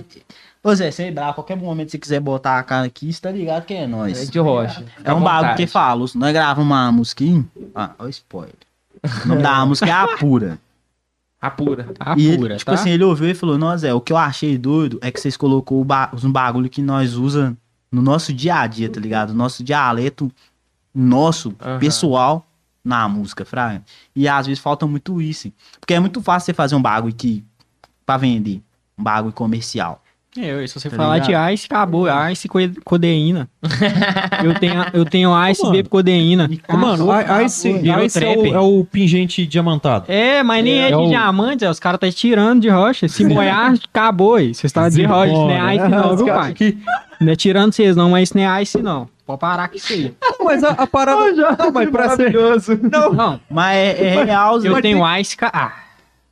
Sei 0.92 1.12
lá, 1.14 1.30
a 1.30 1.34
qualquer 1.34 1.56
momento 1.56 1.88
que 1.88 1.92
você 1.94 1.98
quiser 1.98 2.20
botar 2.20 2.60
a 2.60 2.64
cara 2.64 2.86
aqui, 2.86 3.12
você 3.14 3.22
tá 3.22 3.32
ligado 3.32 3.66
que 3.66 3.74
é 3.74 3.84
É 3.84 3.88
nós. 3.88 4.30
de 4.30 4.40
rocha. 4.40 4.84
É 5.04 5.14
um 5.14 5.22
bagulho 5.22 5.56
que 5.56 5.66
fala, 5.66 6.06
nós 6.16 6.34
gravamos 6.34 6.70
uma 6.70 6.92
aí. 6.92 7.46
Ah, 7.74 7.92
olha 7.98 8.08
o 8.08 8.10
spoiler. 8.10 8.54
O 9.24 9.28
nome 9.30 9.42
da 9.42 9.66
música 9.66 9.88
é 9.90 9.92
A 9.92 10.18
Pura. 10.18 10.60
Apura. 11.42 11.88
A 12.00 12.16
e 12.18 12.28
ele, 12.28 12.38
pura, 12.38 12.58
tipo 12.58 12.70
tá? 12.72 12.76
assim, 12.76 12.90
ele 12.90 13.04
ouviu 13.04 13.30
e 13.30 13.34
falou, 13.34 13.58
não, 13.58 13.76
Zé, 13.78 13.94
o 13.94 14.02
que 14.02 14.12
eu 14.12 14.18
achei 14.18 14.58
doido 14.58 15.00
é 15.02 15.10
que 15.10 15.20
vocês 15.20 15.38
colocou 15.38 15.84
ba- 15.86 16.12
um 16.24 16.32
bagulho 16.32 16.70
que 16.70 16.82
nós 16.82 17.16
usa 17.16 17.56
no 17.92 18.02
nosso 18.02 18.34
dia 18.34 18.56
a 18.60 18.68
dia, 18.68 18.90
tá 18.90 19.00
ligado? 19.00 19.34
Nosso 19.34 19.64
dialeto 19.64 20.30
nosso, 20.94 21.54
Aham. 21.62 21.80
pessoal, 21.80 22.46
na 22.84 23.08
música, 23.08 23.46
fraga. 23.46 23.84
E 24.16 24.28
às 24.28 24.48
vezes 24.48 24.62
falta 24.62 24.86
muito 24.88 25.22
isso. 25.22 25.52
Porque 25.80 25.94
é 25.94 26.00
muito 26.00 26.22
fácil 26.22 26.48
você 26.48 26.54
fazer 26.54 26.76
um 26.76 26.82
bagulho 26.82 27.14
que. 27.14 27.44
pra 28.06 28.18
vender. 28.18 28.62
Um 28.98 29.04
bagulho 29.04 29.34
comercial. 29.34 30.04
É, 30.42 30.66
se 30.68 30.80
você 30.80 30.90
Tá 30.90 30.96
falar 30.96 31.18
ligado? 31.20 31.48
de 31.48 31.54
ice, 31.54 31.66
acabou. 31.70 32.06
Ice 32.32 32.48
co- 32.48 32.60
codeína. 32.86 33.50
eu 34.44 34.54
tenho, 34.56 34.86
eu 34.94 35.06
tenho 35.06 35.48
ice, 35.50 35.62
Mano. 35.62 35.74
bebo 35.76 35.90
codeína. 35.90 36.50
Mano, 36.70 37.08
Ice, 37.46 37.70
Ice 38.06 38.24
é, 38.24 38.30
o, 38.38 38.42
trap. 38.42 38.54
é 38.54 38.60
o 38.60 38.86
pingente 38.90 39.46
diamantado. 39.46 40.06
É, 40.08 40.42
mas 40.44 40.64
nem 40.64 40.80
é, 40.80 40.86
É 40.86 40.88
de 40.90 40.96
o- 40.96 41.08
diamante, 41.08 41.66
é, 41.66 41.70
os 41.70 41.80
caras 41.80 42.00
tá 42.00 42.10
tirando 42.12 42.62
de 42.62 42.70
rocha. 42.70 43.08
Se 43.08 43.26
molhar, 43.26 43.74
acabou. 43.92 44.38
Vocês 44.40 44.64
estão 44.66 44.90
de 44.90 45.04
rocha, 45.04 45.32
isso 45.32 45.42
não 45.48 45.52
é 45.70 45.76
ice 45.76 45.88
não, 45.88 46.16
viu, 46.18 46.26
pai? 46.28 46.52
aqui- 46.52 46.78
Não 47.20 47.32
é 47.34 47.36
tirando 47.36 47.74
vocês 47.74 47.96
não, 47.96 48.10
mas 48.12 48.30
isso 48.30 48.38
não 48.38 48.44
é 48.56 48.62
ice 48.64 48.82
não. 48.82 49.10
Pode 49.26 49.40
parar 49.42 49.68
com 49.68 49.76
isso 49.76 49.94
aí. 49.94 50.14
Mas 50.44 50.64
a, 50.64 50.70
a 50.70 50.88
parada. 50.88 51.32
não, 51.34 51.72
mas 51.72 51.90
pra 51.90 52.10
ser. 52.16 52.34
Não, 52.92 53.14
Não, 53.14 53.40
Mas 53.50 53.76
é, 53.78 54.06
é 54.16 54.24
real, 54.24 54.60
eu 54.64 54.82
tenho 54.82 55.06
ice... 55.20 55.36
ca- 55.38 55.74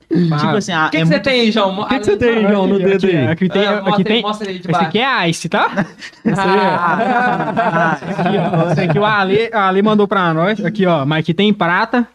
Ah. 0.10 0.38
Tipo 0.38 0.56
assim, 0.56 0.72
a- 0.72 0.88
O 0.88 0.90
que, 0.90 0.98
é 0.98 1.00
que 1.02 1.06
você 1.06 1.12
muito- 1.16 1.24
tem, 1.26 1.52
João? 1.52 1.80
O 1.82 1.86
que, 1.86 2.00
que 2.00 2.06
você 2.06 2.18
tem, 2.18 2.48
João, 2.48 2.66
no 2.68 2.78
dedo 2.80 3.06
Aqui, 3.06 3.16
aí? 3.18 3.28
aqui 3.28 3.50
tem, 3.50 3.66
Ah, 3.68 3.72
aqui 3.80 3.84
mostra, 3.90 4.04
tem, 4.06 4.16
aí, 4.16 4.22
mostra 4.22 4.48
aí 4.48 4.54
de 4.54 4.60
esse 4.62 4.72
baixo. 4.72 4.88
aqui 4.88 5.00
é 5.00 5.30
ice, 5.30 5.50
tá? 5.50 5.86
Ah, 6.38 7.98
Aqui, 8.02 8.38
ó. 8.38 8.72
Esse 8.72 8.82
aqui 8.82 9.00
o 9.00 9.06
Ale, 9.06 9.50
a 9.54 9.68
Ale 9.68 9.82
mandou 9.82 10.08
pra 10.08 10.34
nós. 10.34 10.64
Aqui, 10.64 10.86
ó. 10.86 11.06
Mas 11.06 11.20
aqui 11.20 11.34
tem 11.34 11.54
prata, 11.54 12.08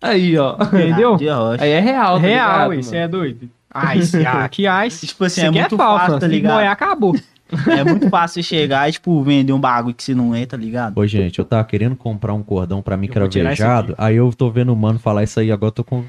aí, 0.00 0.36
ó. 0.38 0.56
entendeu? 0.62 1.16
Aí 1.58 1.70
é 1.70 1.80
real, 1.80 2.16
tá 2.16 2.26
Real, 2.26 2.74
isso 2.74 2.94
é 2.94 3.08
doido. 3.08 3.48
Ice, 3.96 4.26
ah, 4.26 4.44
aqui 4.44 4.64
ice. 4.86 5.06
Tipo 5.06 5.24
assim, 5.24 5.42
é 5.42 5.48
aqui 5.48 5.58
muito 5.60 5.76
falso, 5.76 6.04
fácil, 6.06 6.18
tá 6.20 6.26
ligado? 6.26 6.54
molhar, 6.54 6.72
acabou. 6.72 7.14
É 7.66 7.82
muito 7.82 8.10
fácil 8.10 8.42
você 8.42 8.46
chegar 8.46 8.86
e, 8.90 8.92
tipo, 8.92 9.22
vender 9.22 9.54
um 9.54 9.58
bagulho 9.58 9.94
que 9.94 10.02
você 10.04 10.14
não 10.14 10.34
é, 10.34 10.44
tá 10.44 10.54
ligado? 10.54 10.98
Ô, 10.98 11.06
gente, 11.06 11.38
eu 11.38 11.46
tava 11.46 11.64
querendo 11.64 11.96
comprar 11.96 12.34
um 12.34 12.42
cordão 12.42 12.82
pra 12.82 12.94
mim 12.94 13.08
que 13.08 13.18
esse 13.18 13.40
viajado. 13.40 13.94
Aí 13.96 14.16
eu 14.16 14.30
tô 14.36 14.50
vendo 14.50 14.70
o 14.70 14.76
mano 14.76 14.98
falar 14.98 15.22
isso 15.24 15.40
aí, 15.40 15.50
agora 15.50 15.68
eu 15.68 15.72
tô 15.72 15.82
com. 15.82 16.04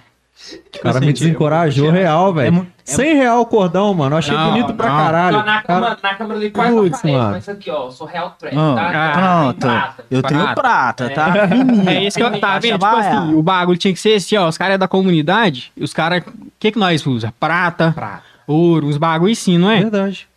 O 0.76 0.80
cara 0.82 1.00
me 1.00 1.08
assim, 1.08 1.14
desencorajou 1.14 1.86
eu 1.88 1.92
real, 1.92 2.30
É 2.32 2.34
velho. 2.34 2.54
mu- 2.54 2.68
é 2.88 2.92
100 2.92 3.16
real 3.16 3.42
o 3.42 3.46
cordão, 3.46 3.94
mano. 3.94 4.16
Eu 4.16 4.18
achei 4.20 4.36
Não, 4.36 4.52
bonito 4.52 4.74
pra 4.74 4.90
não. 4.90 4.98
caralho. 4.98 5.38
Ó, 5.38 5.44
na, 5.44 5.62
Cara, 5.62 5.98
na 6.02 6.16
câmera 6.16 6.40
ali 6.40 6.50
quase 6.50 6.74
Putz, 6.74 6.98
aparece, 7.00 7.18
mano. 7.18 7.32
mas 7.32 7.44
isso 7.44 7.52
aqui, 7.52 7.70
ó, 7.70 7.86
eu 7.86 7.92
sou 7.92 8.08
real 8.08 8.36
trap, 8.40 8.56
Ó, 8.58 8.76
tá? 8.76 9.12
pronto. 9.14 9.60
Prata. 9.60 10.06
Eu 10.10 10.24
tenho 10.24 10.56
Prata. 10.56 11.10
tá? 11.12 11.48
Fininho. 11.48 11.90
É 11.90 12.04
isso 12.06 12.18
que 12.18 12.24
eu 12.24 12.28
tava 12.32 12.40
caixa 12.42 12.60
vendo. 12.62 12.72
Tipo 12.80 12.86
baiana. 12.92 13.20
assim, 13.26 13.34
o 13.36 13.42
bagulho 13.44 13.78
tinha 13.78 13.94
que 13.94 14.00
ser 14.00 14.16
assim, 14.16 14.38
ó. 14.38 14.48
Os 14.48 14.58
caras 14.58 14.76
é 14.76 14.78
da 14.78 14.88
comunidade. 14.88 15.72
E 15.78 15.84
os 15.84 15.94
caras. 15.94 16.24
O 16.26 16.32
que 16.60 16.72
que 16.72 16.80
nós 16.80 17.06
usa? 17.06 17.34
Prata, 17.40 17.92
Prata. 17.92 18.24
ouro, 18.48 18.88
uns 18.88 18.98
bagulho 18.98 19.36
sim, 19.36 19.58
não 19.58 19.70
é? 19.70 19.80
Verdade. 19.82 20.28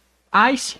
Ice. 0.53 0.77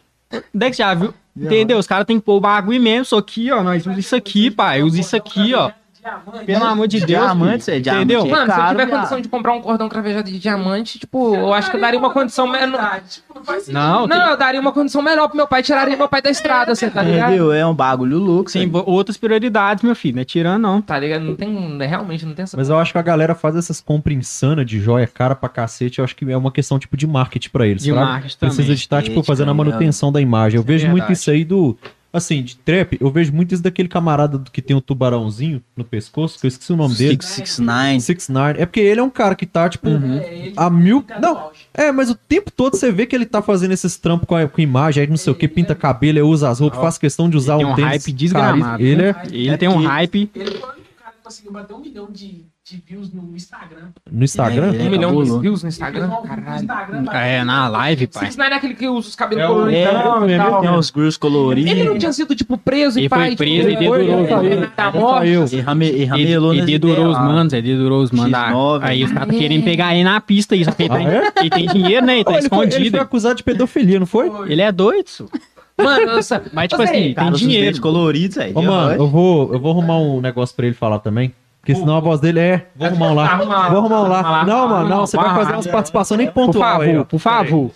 Onde 0.54 0.66
é 0.66 0.70
que 0.70 0.76
você 0.76 0.82
já 0.82 0.94
viu? 0.94 1.14
Entendeu? 1.35 1.78
Os 1.78 1.87
caras 1.87 2.04
tem 2.04 2.18
que 2.20 2.24
pôr 2.26 2.35
o 2.37 2.40
bagulho 2.40 2.80
mesmo. 2.80 3.02
Isso 3.02 3.16
aqui, 3.16 3.50
ó. 3.50 3.62
Nós 3.62 3.80
usamos 3.82 3.98
isso 3.98 4.14
aqui, 4.14 4.50
pai. 4.50 4.82
Usa 4.82 5.00
isso 5.00 5.16
aqui, 5.16 5.54
ó. 5.54 5.70
Diamante. 6.02 6.44
Pelo 6.46 6.64
amor 6.64 6.88
de 6.88 6.98
Deus. 6.98 7.10
É 7.10 7.24
diamante. 7.24 7.70
Entendeu? 7.70 8.26
É 8.26 8.28
Mano, 8.28 8.46
se 8.46 8.50
eu 8.50 8.56
caro, 8.56 8.68
tiver 8.70 8.86
viado. 8.86 8.98
condição 8.98 9.20
de 9.20 9.28
comprar 9.28 9.52
um 9.52 9.62
cordão 9.62 9.88
cravejado 9.88 10.28
de 10.28 10.36
diamante, 10.36 10.98
tipo, 10.98 11.36
eu 11.36 11.52
acho 11.54 11.70
que 11.70 11.76
eu 11.76 11.80
daria 11.80 11.96
uma 11.96 12.10
condição 12.10 12.48
melhor. 12.48 13.00
Tipo, 13.08 13.34
não 13.36 13.44
faz. 13.44 13.68
Não, 13.68 14.08
Não, 14.08 14.30
eu 14.30 14.36
daria 14.36 14.60
uma 14.60 14.72
condição 14.72 15.00
melhor 15.00 15.28
pro 15.28 15.36
meu 15.36 15.46
pai, 15.46 15.62
tiraria 15.62 15.96
meu 15.96 16.08
pai 16.08 16.20
da 16.20 16.28
estrada, 16.28 16.74
você 16.74 16.90
tá 16.90 17.02
ligado? 17.02 17.28
Entendeu? 17.28 17.52
É 17.52 17.64
um 17.64 17.74
bagulho 17.74 18.18
louco, 18.18 18.50
tem 18.50 18.68
sim. 18.68 18.82
outras 18.84 19.16
prioridades, 19.16 19.84
meu 19.84 19.94
filho. 19.94 20.16
Não 20.16 20.22
é 20.22 20.24
tirando, 20.24 20.60
não. 20.60 20.82
Tá 20.82 20.98
ligado? 20.98 21.22
Não 21.22 21.36
tem, 21.36 21.78
realmente 21.78 22.26
não 22.26 22.34
tem 22.34 22.42
essa... 22.42 22.56
Mas 22.56 22.68
eu 22.68 22.76
acho 22.78 22.90
que 22.90 22.98
a 22.98 23.02
galera 23.02 23.36
faz 23.36 23.54
essas 23.54 23.80
compras 23.80 24.16
insanas 24.16 24.66
de 24.66 24.80
joia 24.80 25.06
cara 25.06 25.36
pra 25.36 25.48
cacete. 25.48 26.00
Eu 26.00 26.04
acho 26.04 26.16
que 26.16 26.28
é 26.30 26.36
uma 26.36 26.50
questão 26.50 26.80
tipo 26.80 26.96
de 26.96 27.06
marketing 27.06 27.50
pra 27.50 27.64
eles. 27.64 27.84
De 27.84 27.90
sabe? 27.90 28.00
marketing 28.04 28.36
também. 28.38 28.56
Precisa 28.56 28.74
de 28.74 28.80
estar, 28.80 29.02
tipo, 29.02 29.20
Ética, 29.20 29.26
fazendo 29.26 29.52
a 29.52 29.54
manutenção 29.54 30.10
da 30.10 30.20
imagem. 30.20 30.56
Eu 30.56 30.62
é 30.62 30.66
vejo 30.66 30.88
muito 30.88 31.12
isso 31.12 31.30
aí 31.30 31.44
do. 31.44 31.76
Assim, 32.12 32.42
de 32.42 32.57
trap, 32.57 32.98
eu 33.01 33.11
vejo 33.11 33.33
muito 33.33 33.55
isso 33.55 33.62
daquele 33.62 33.88
camarada 33.88 34.37
do- 34.37 34.51
que 34.51 34.61
tem 34.61 34.77
um 34.77 34.81
tubarãozinho 34.83 35.62
no 35.75 35.83
pescoço, 35.83 36.38
que 36.38 36.44
eu 36.46 36.48
esqueci 36.48 36.70
o 36.72 36.77
nome 36.77 36.94
dele. 36.94 37.16
669. 37.22 38.01
Six 38.01 38.29
Nine. 38.29 38.55
É 38.62 38.66
porque 38.66 38.81
ele 38.81 39.01
é 39.01 39.03
um 39.03 39.09
cara 39.09 39.35
que 39.35 39.46
tá, 39.46 39.66
tipo, 39.68 39.88
Uhum. 39.88 40.18
É, 40.18 40.35
ele 40.46 40.53
a 40.55 40.68
mil. 40.68 41.01
fica 41.01 41.14
no 41.14 41.20
Não, 41.22 41.51
é, 41.72 41.90
mas 41.90 42.11
o 42.11 42.14
tempo 42.14 42.51
todo 42.51 42.77
você 42.77 42.92
vê 42.92 43.07
que 43.07 43.16
ele 43.16 43.25
tá 43.25 43.40
fazendo 43.40 43.72
esses 43.72 43.96
trampos 43.96 44.27
com, 44.29 44.37
a- 44.37 44.46
com 44.46 44.61
imagem, 44.61 45.01
aí 45.03 45.09
não 45.09 45.16
sei 45.16 45.33
o 45.33 45.37
que, 45.37 45.48
pinta 45.48 45.75
cabelo, 45.75 46.18
aí 46.18 46.22
usa 46.22 46.51
as 46.51 46.61
roupas, 46.61 46.81
faz 46.81 46.98
questão 46.98 47.31
de 47.31 47.37
usar 47.38 47.55
Ele 47.55 47.64
um 47.64 47.75
tem 47.75 47.85
um 47.85 47.88
tênis. 47.88 48.05
hype 48.05 48.12
desgramado. 48.14 48.61
caríssimo. 48.62 48.87
Ele 48.88 49.03
é 49.03 49.16
Ele 49.33 49.48
É 49.51 49.57
tem 49.57 49.68
um 49.70 49.83
hype. 49.87 50.31
Ele 50.35 50.51
foi 50.51 50.68
o 50.68 50.72
único 50.75 50.88
cara 51.03 51.12
que 51.16 51.22
conseguiu 51.25 51.53
bater 51.53 51.75
um 51.75 51.81
milhão 51.81 52.09
de, 52.12 52.44
de 52.64 52.81
views 52.87 53.12
no 53.12 53.35
Instagram. 53.35 53.88
no 54.09 54.22
Instagram. 54.25 54.66
É, 54.66 54.83
Um 54.83 54.90
milhão 54.90 54.90
de 55.11 55.16
cabuloso. 55.18 55.40
views 55.40 55.62
no 55.64 55.66
Ele 55.66 55.72
Instagram, 55.72 56.07
no 56.07 56.22
caralho. 56.22 57.11
É, 57.12 57.42
na 57.44 57.66
live, 57.68 58.07
pai. 58.07 58.22
Six 58.27 58.37
Nine 58.37 58.51
é 58.53 58.55
aquele 58.55 58.75
que 58.75 58.87
usa 58.88 59.09
os 59.09 59.16
cabelos 59.16 59.42
É 59.42 59.46
coloridos 59.48 59.81
É, 59.81 60.35
e 60.35 60.38
tal. 60.38 60.61
tem 60.61 60.70
uns 60.70 60.90
grus 60.90 61.16
coloridos. 61.16 61.70
Ele 61.72 61.83
não 61.83 61.98
tinha 61.98 62.12
sido, 62.12 62.37
tipo, 62.37 62.57
preso 62.57 63.01
Ele 63.01 63.07
e 63.07 63.09
foi 63.09 63.18
pai. 63.18 63.37
preso 63.37 63.68
tipo, 63.68 63.83
e 63.83 63.87
foi- 63.88 63.98
dedurou, 63.98 64.18
ele 64.20 64.29
saiu. 64.29 64.70
tá 64.77 64.88
Ele 64.90 64.98
morto. 64.98 65.25
E 65.25 65.29
e 65.29 66.22
Ele, 66.22 66.33
ele 66.59 66.62
dedurou 66.66 67.07
os 67.11 67.18
manos, 67.18 67.53
ele 67.53 67.66
dedurou 67.66 68.01
os 68.01 68.12
manos. 68.12 68.31
da- 68.31 68.53
X9, 68.53 68.81
Aí 68.85 69.03
os 69.05 69.11
né? 69.12 69.18
caras 69.20 69.37
querem 69.37 69.62
pegar 69.62 69.94
ele 69.94 70.05
na 70.05 70.20
pista 70.20 70.55
ele, 70.55 70.64
Ah, 70.68 70.72
tem, 70.72 70.88
é? 71.09 71.33
ele 71.40 71.51
tem 71.51 71.66
dinheiro, 71.66 72.07
né? 72.07 72.14
Ele 72.14 72.25
tá 72.25 72.31
Ô, 72.31 72.37
ele, 72.38 72.48
foi, 72.48 72.59
ele 72.59 72.68
escondido. 72.68 73.01
acusado 73.01 73.35
de 73.35 73.42
pedofilia, 73.42 73.98
não 73.98 74.07
foi? 74.07 74.31
Ele 74.48 74.62
é 74.62 74.70
doido, 74.70 75.05
isso. 75.09 75.29
Mano, 75.77 76.11
essa... 76.12 76.40
Mas, 76.53 76.68
tipo 76.68 76.81
assim, 76.83 77.12
Cara, 77.14 77.29
tem 77.31 77.38
dinheiro. 77.38 77.81
coloridos, 77.81 78.38
aí. 78.38 78.53
Ô, 78.55 78.62
mano, 78.62 78.92
eu 79.03 79.09
vou, 79.09 79.53
eu 79.53 79.59
vou 79.59 79.72
arrumar 79.72 79.98
um 79.98 80.20
negócio 80.20 80.55
pra 80.55 80.66
ele 80.66 80.75
falar 80.77 81.01
também. 81.01 81.33
Porque 81.62 81.77
senão 81.77 81.96
a 81.96 82.01
voz 82.01 82.18
dele 82.20 82.40
é. 82.40 82.67
Vou 82.75 82.88
arrumar 82.88 83.10
um 83.10 83.15
lá. 83.15 83.37
Vou 83.37 83.79
arrumar 83.79 84.02
um 84.02 84.08
lá. 84.08 84.44
Não, 84.44 84.69
mano, 84.69 84.88
não. 84.88 85.06
Você 85.06 85.17
vai 85.17 85.33
fazer 85.33 85.52
umas 85.52 85.67
participações 85.69 86.19
nem 86.19 86.27
Por 86.27 86.46
pontual 86.46 86.81
aí, 86.81 86.88
ó. 86.90 86.92
favor, 86.92 87.06
por 87.06 87.19
favor. 87.21 87.71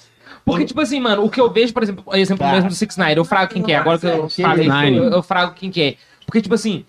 Porque, 0.45 0.65
tipo 0.65 0.81
assim, 0.81 0.99
mano, 1.01 1.25
o 1.25 1.31
que 1.31 1.41
eu 1.41 1.49
vejo, 1.53 1.73
por 1.73 1.85
exemplo, 1.85 2.03
o 2.05 2.17
exemplo 2.17 2.45
Tá. 2.45 2.53
mesmo 2.53 2.69
do 2.69 2.75
Six 2.75 2.97
Nine, 2.97 3.17
eu 3.17 3.25
frago 3.25 3.53
quem 3.53 3.63
que 3.63 3.71
é. 3.73 3.77
Agora 3.77 3.97
que 3.99 4.07
eu 4.07 4.29
falei, 4.29 4.99
eu, 4.99 5.05
eu 5.05 5.23
frago 5.23 5.55
quem 5.55 5.71
que 5.71 5.81
é. 5.81 5.95
Porque, 6.27 6.43
tipo 6.43 6.55
assim, 6.55 6.85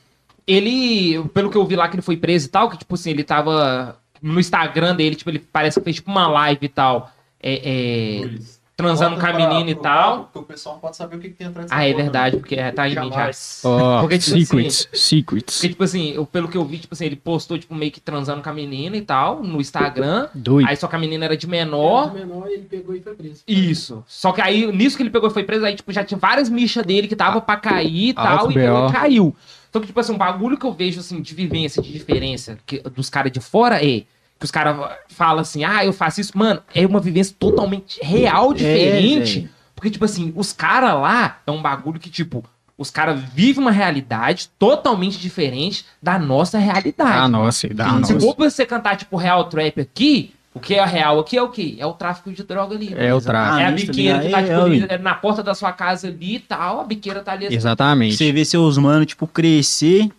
ele, 0.48 1.24
pelo 1.36 1.52
que 1.52 1.58
eu 1.58 1.66
vi 1.66 1.76
lá 1.76 1.88
que 1.88 1.96
ele 1.96 2.02
foi 2.02 2.18
preso 2.18 2.48
e 2.48 2.50
tal, 2.50 2.68
que, 2.70 2.78
tipo 2.78 2.96
assim, 2.96 3.12
ele 3.12 3.24
tava 3.24 3.96
no 4.20 4.40
Instagram 4.40 4.96
dele, 4.96 5.16
tipo, 5.16 5.30
ele 5.30 5.40
parece 5.40 5.80
que 5.80 5.84
fez, 5.84 5.98
tipo, 5.98 6.10
uma 6.10 6.28
live 6.28 6.66
e 6.66 6.70
tal, 6.70 7.12
é, 7.42 8.24
é, 8.24 8.30
transando 8.78 9.20
com 9.20 9.26
a 9.26 9.34
menina 9.34 9.72
e 9.72 9.76
tal. 9.76 10.26
Porque 10.26 10.40
o 10.40 10.44
pessoal 10.44 10.76
não 10.76 10.80
pode 10.82 10.96
saber 10.96 11.16
o 11.16 11.20
que, 11.20 11.30
que 11.30 11.34
tem 11.36 11.48
atrás 11.48 11.68
Ah, 11.72 11.84
é 11.86 11.94
verdade, 11.94 12.38
porque 12.38 12.56
é, 12.56 12.72
tá 12.72 12.88
em 12.88 12.92
mim 12.98 13.10
já. 13.12 13.32
Ó, 13.66 14.02
Porque, 14.02 14.20
tipo 14.20 14.38
secrets, 14.38 14.88
secrets. 14.94 15.56
Porque, 15.58 15.70
tipo 15.70 15.84
assim, 15.84 16.12
eu, 16.12 16.26
pelo 16.28 16.48
que 16.48 16.56
eu 16.56 16.64
vi, 16.64 16.78
tipo 16.78 16.94
assim, 16.94 17.06
ele 17.06 17.16
postou, 17.16 17.58
tipo, 17.58 17.74
meio 17.74 17.92
que 17.92 18.00
transando 18.00 18.42
com 18.44 18.50
a 18.50 18.54
menina 18.54 18.96
e 18.96 19.02
tal, 19.02 19.42
no 19.44 19.60
Instagram. 19.60 20.28
Doido. 20.34 20.70
Aí 20.70 20.76
só 20.78 20.88
que 20.88 20.96
a 20.96 21.00
menina 21.00 21.26
era 21.26 21.36
de 21.36 21.48
menor. 21.48 22.12
Ele 22.16 22.24
menor, 22.26 22.48
ele 22.48 22.64
pegou 22.70 22.96
e 22.96 23.02
foi 23.02 23.16
preso. 23.16 23.44
Isso. 23.48 24.04
Só 24.08 24.32
que 24.32 24.42
aí, 24.42 24.72
nisso 24.72 24.96
que 24.96 25.02
ele 25.02 25.10
pegou 25.10 25.28
e 25.30 25.34
foi 25.34 25.44
preso, 25.44 25.66
aí, 25.66 25.76
tipo, 25.76 25.92
já 25.92 26.04
tinha 26.04 26.18
várias 26.20 26.48
michas 26.48 26.86
dele 26.86 27.08
que 27.08 27.16
tava 27.16 27.42
pra 27.42 27.58
cair 27.58 28.10
e 28.10 28.14
tal, 28.14 28.52
e 28.52 28.54
pegou 28.54 28.82
BO. 28.84 28.90
e 28.90 28.92
caiu. 28.94 29.36
Só 29.74 29.80
que, 29.80 29.88
tipo 29.88 30.00
assim, 30.00 30.14
um 30.14 30.18
bagulho 30.18 30.56
que 30.58 30.66
eu 30.66 30.72
vejo, 30.72 31.00
assim, 31.00 31.20
de 31.22 31.34
vivência, 31.36 31.82
de 31.82 31.92
diferença 31.92 32.58
que- 32.66 32.80
dos 32.82 33.10
caras 33.10 33.32
de 33.32 33.40
fora 33.40 33.84
é 33.84 34.04
que 34.40 34.46
os 34.46 34.52
caras 34.52 34.76
falam 35.10 35.40
assim, 35.42 35.64
ah, 35.64 35.84
eu 35.86 35.92
faço 35.94 36.22
isso. 36.22 36.38
Mano, 36.38 36.62
é 36.74 36.86
uma 36.86 37.00
vivência 37.00 37.36
totalmente 37.40 38.00
real, 38.04 38.54
diferente. 38.54 39.40
velho. 39.42 39.50
porque, 39.76 39.90
tipo 39.90 40.06
assim, 40.06 40.32
os 40.36 40.54
caras 40.54 40.94
lá 40.94 41.40
é 41.46 41.52
um 41.52 41.62
bagulho 41.62 42.00
que, 42.00 42.10
tipo, 42.10 42.44
os 42.78 42.92
caras 42.92 43.20
vivem 43.34 43.62
uma 43.64 43.72
realidade 43.72 44.50
totalmente 44.60 45.18
diferente 45.18 45.86
da 46.02 46.20
nossa 46.20 46.60
realidade. 46.60 47.12
Ah, 47.18 47.28
nossa, 47.28 47.68
Se 47.68 47.74
nossa. 47.74 48.20
for 48.20 48.36
pra 48.36 48.50
você 48.50 48.66
cantar, 48.66 48.96
tipo, 48.98 49.18
real 49.18 49.46
trap 49.46 49.82
aqui, 49.82 50.34
o 50.54 50.60
que 50.60 50.76
é 50.76 50.86
real 50.86 51.20
aqui 51.20 51.36
é 51.38 51.42
o 51.42 51.50
quê? 51.50 51.76
É 51.80 51.86
o 51.86 51.94
tráfico 51.94 52.32
de 52.32 52.44
droga 52.44 52.76
ali. 52.76 52.94
É 52.96 53.14
o 53.14 53.22
tráfico. 53.22 53.60
É 53.60 53.66
a 53.66 53.68
Ah, 53.70 53.72
biqueira 53.72 54.20
que 54.20 54.30
tá, 54.30 54.42
é, 54.42 54.44
tipo, 54.44 54.92
é, 54.92 54.96
é 54.96 54.98
na 55.00 55.14
porta 55.16 55.42
da 55.44 55.54
sua 55.56 55.72
casa 55.72 56.08
ali 56.08 56.36
e 56.36 56.40
tal, 56.40 56.82
a 56.82 56.84
biqueira 56.84 57.22
tá 57.22 57.32
ali 57.34 57.48
assim. 57.48 57.56
Exatamente. 57.56 58.16
Você 58.18 58.32
vê 58.32 58.44
seus 58.46 58.78
manos, 58.78 59.08
tipo, 59.08 59.26
crescer 59.28 60.10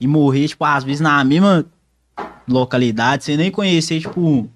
e 0.00 0.06
morrer, 0.06 0.48
tipo, 0.48 0.64
às 0.64 0.84
vezes 0.84 1.00
na 1.00 1.22
mesma 1.24 1.64
localidade, 2.48 3.24
você 3.24 3.36
nem 3.36 3.50
conhecer, 3.50 4.00
tipo. 4.00 4.48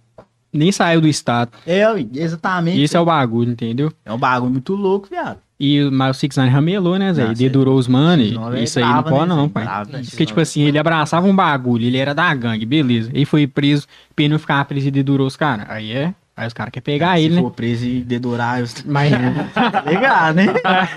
Nem 0.53 0.73
saiu 0.73 1.01
do 1.01 1.07
estado. 1.07 1.53
É, 1.65 1.85
exatamente. 2.15 2.81
Esse 2.83 2.97
é 2.97 3.01
o 3.01 3.05
bagulho, 3.05 3.53
entendeu? 3.53 3.93
É 4.05 4.13
um 4.13 4.19
bagulho 4.19 4.51
muito 4.51 4.75
louco, 4.75 5.09
viado. 5.09 5.39
E 5.61 5.85
mas 5.91 6.17
o 6.17 6.19
Six 6.21 6.37
Nine 6.39 6.49
ramelou, 6.49 6.99
né, 6.99 7.13
Zé? 7.13 7.25
Não, 7.25 7.33
E 7.33 7.35
dedurou 7.35 7.79
os 7.79 7.85
Senão 7.85 8.55
é 8.55 8.63
Isso 8.63 8.79
aí 8.79 8.85
não 8.85 9.03
pode, 9.03 9.29
né, 9.29 9.37
não, 9.37 9.49
pai. 9.49 9.65
Brava, 9.65 9.93
né? 9.93 10.03
Porque, 10.09 10.25
tipo 10.25 10.41
assim, 10.41 10.63
ele 10.63 10.79
abraçava 10.79 11.27
um 11.27 11.37
bagulho, 11.37 11.85
ele 11.85 11.99
era 11.99 12.15
da 12.15 12.35
gangue, 12.35 12.65
beleza. 12.65 13.11
Ele 13.13 13.27
foi 13.27 13.47
preso, 13.47 13.87
ele 14.19 14.31
não 14.31 14.39
ficar 14.39 14.65
preso 14.65 14.89
e 14.89 14.91
dedurou 14.91 15.27
os 15.27 15.37
caras. 15.37 15.67
Aí 15.69 15.93
é. 15.93 16.15
Aí 16.35 16.47
os 16.47 16.55
caras 16.55 16.73
querem 16.73 16.83
pegar 16.85 17.19
Se 17.19 17.25
ele, 17.25 17.35
né? 17.35 17.43
for 17.43 17.51
preso 17.51 17.85
e 17.85 18.01
dedurar, 18.01 18.61
eu... 18.61 18.67
Mas, 18.87 19.13
legal, 19.85 20.33
né? 20.33 20.47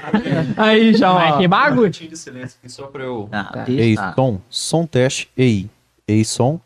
Aí 0.55 0.93
já, 0.93 1.13
mas 1.13 1.35
que 1.37 1.47
bagulho. 1.47 1.89
de 1.89 2.15
silêncio 2.17 2.57
aqui 2.63 2.71
só 2.71 2.87
pra 2.87 3.03
eu. 3.03 3.27
Ah, 3.29 3.65
Ei, 3.67 3.75
deixa. 3.75 4.13
som, 4.15 4.39
som 4.49 4.85
teste, 4.85 5.29
ei. 5.37 5.69
Ei, 6.07 6.23
som. 6.23 6.61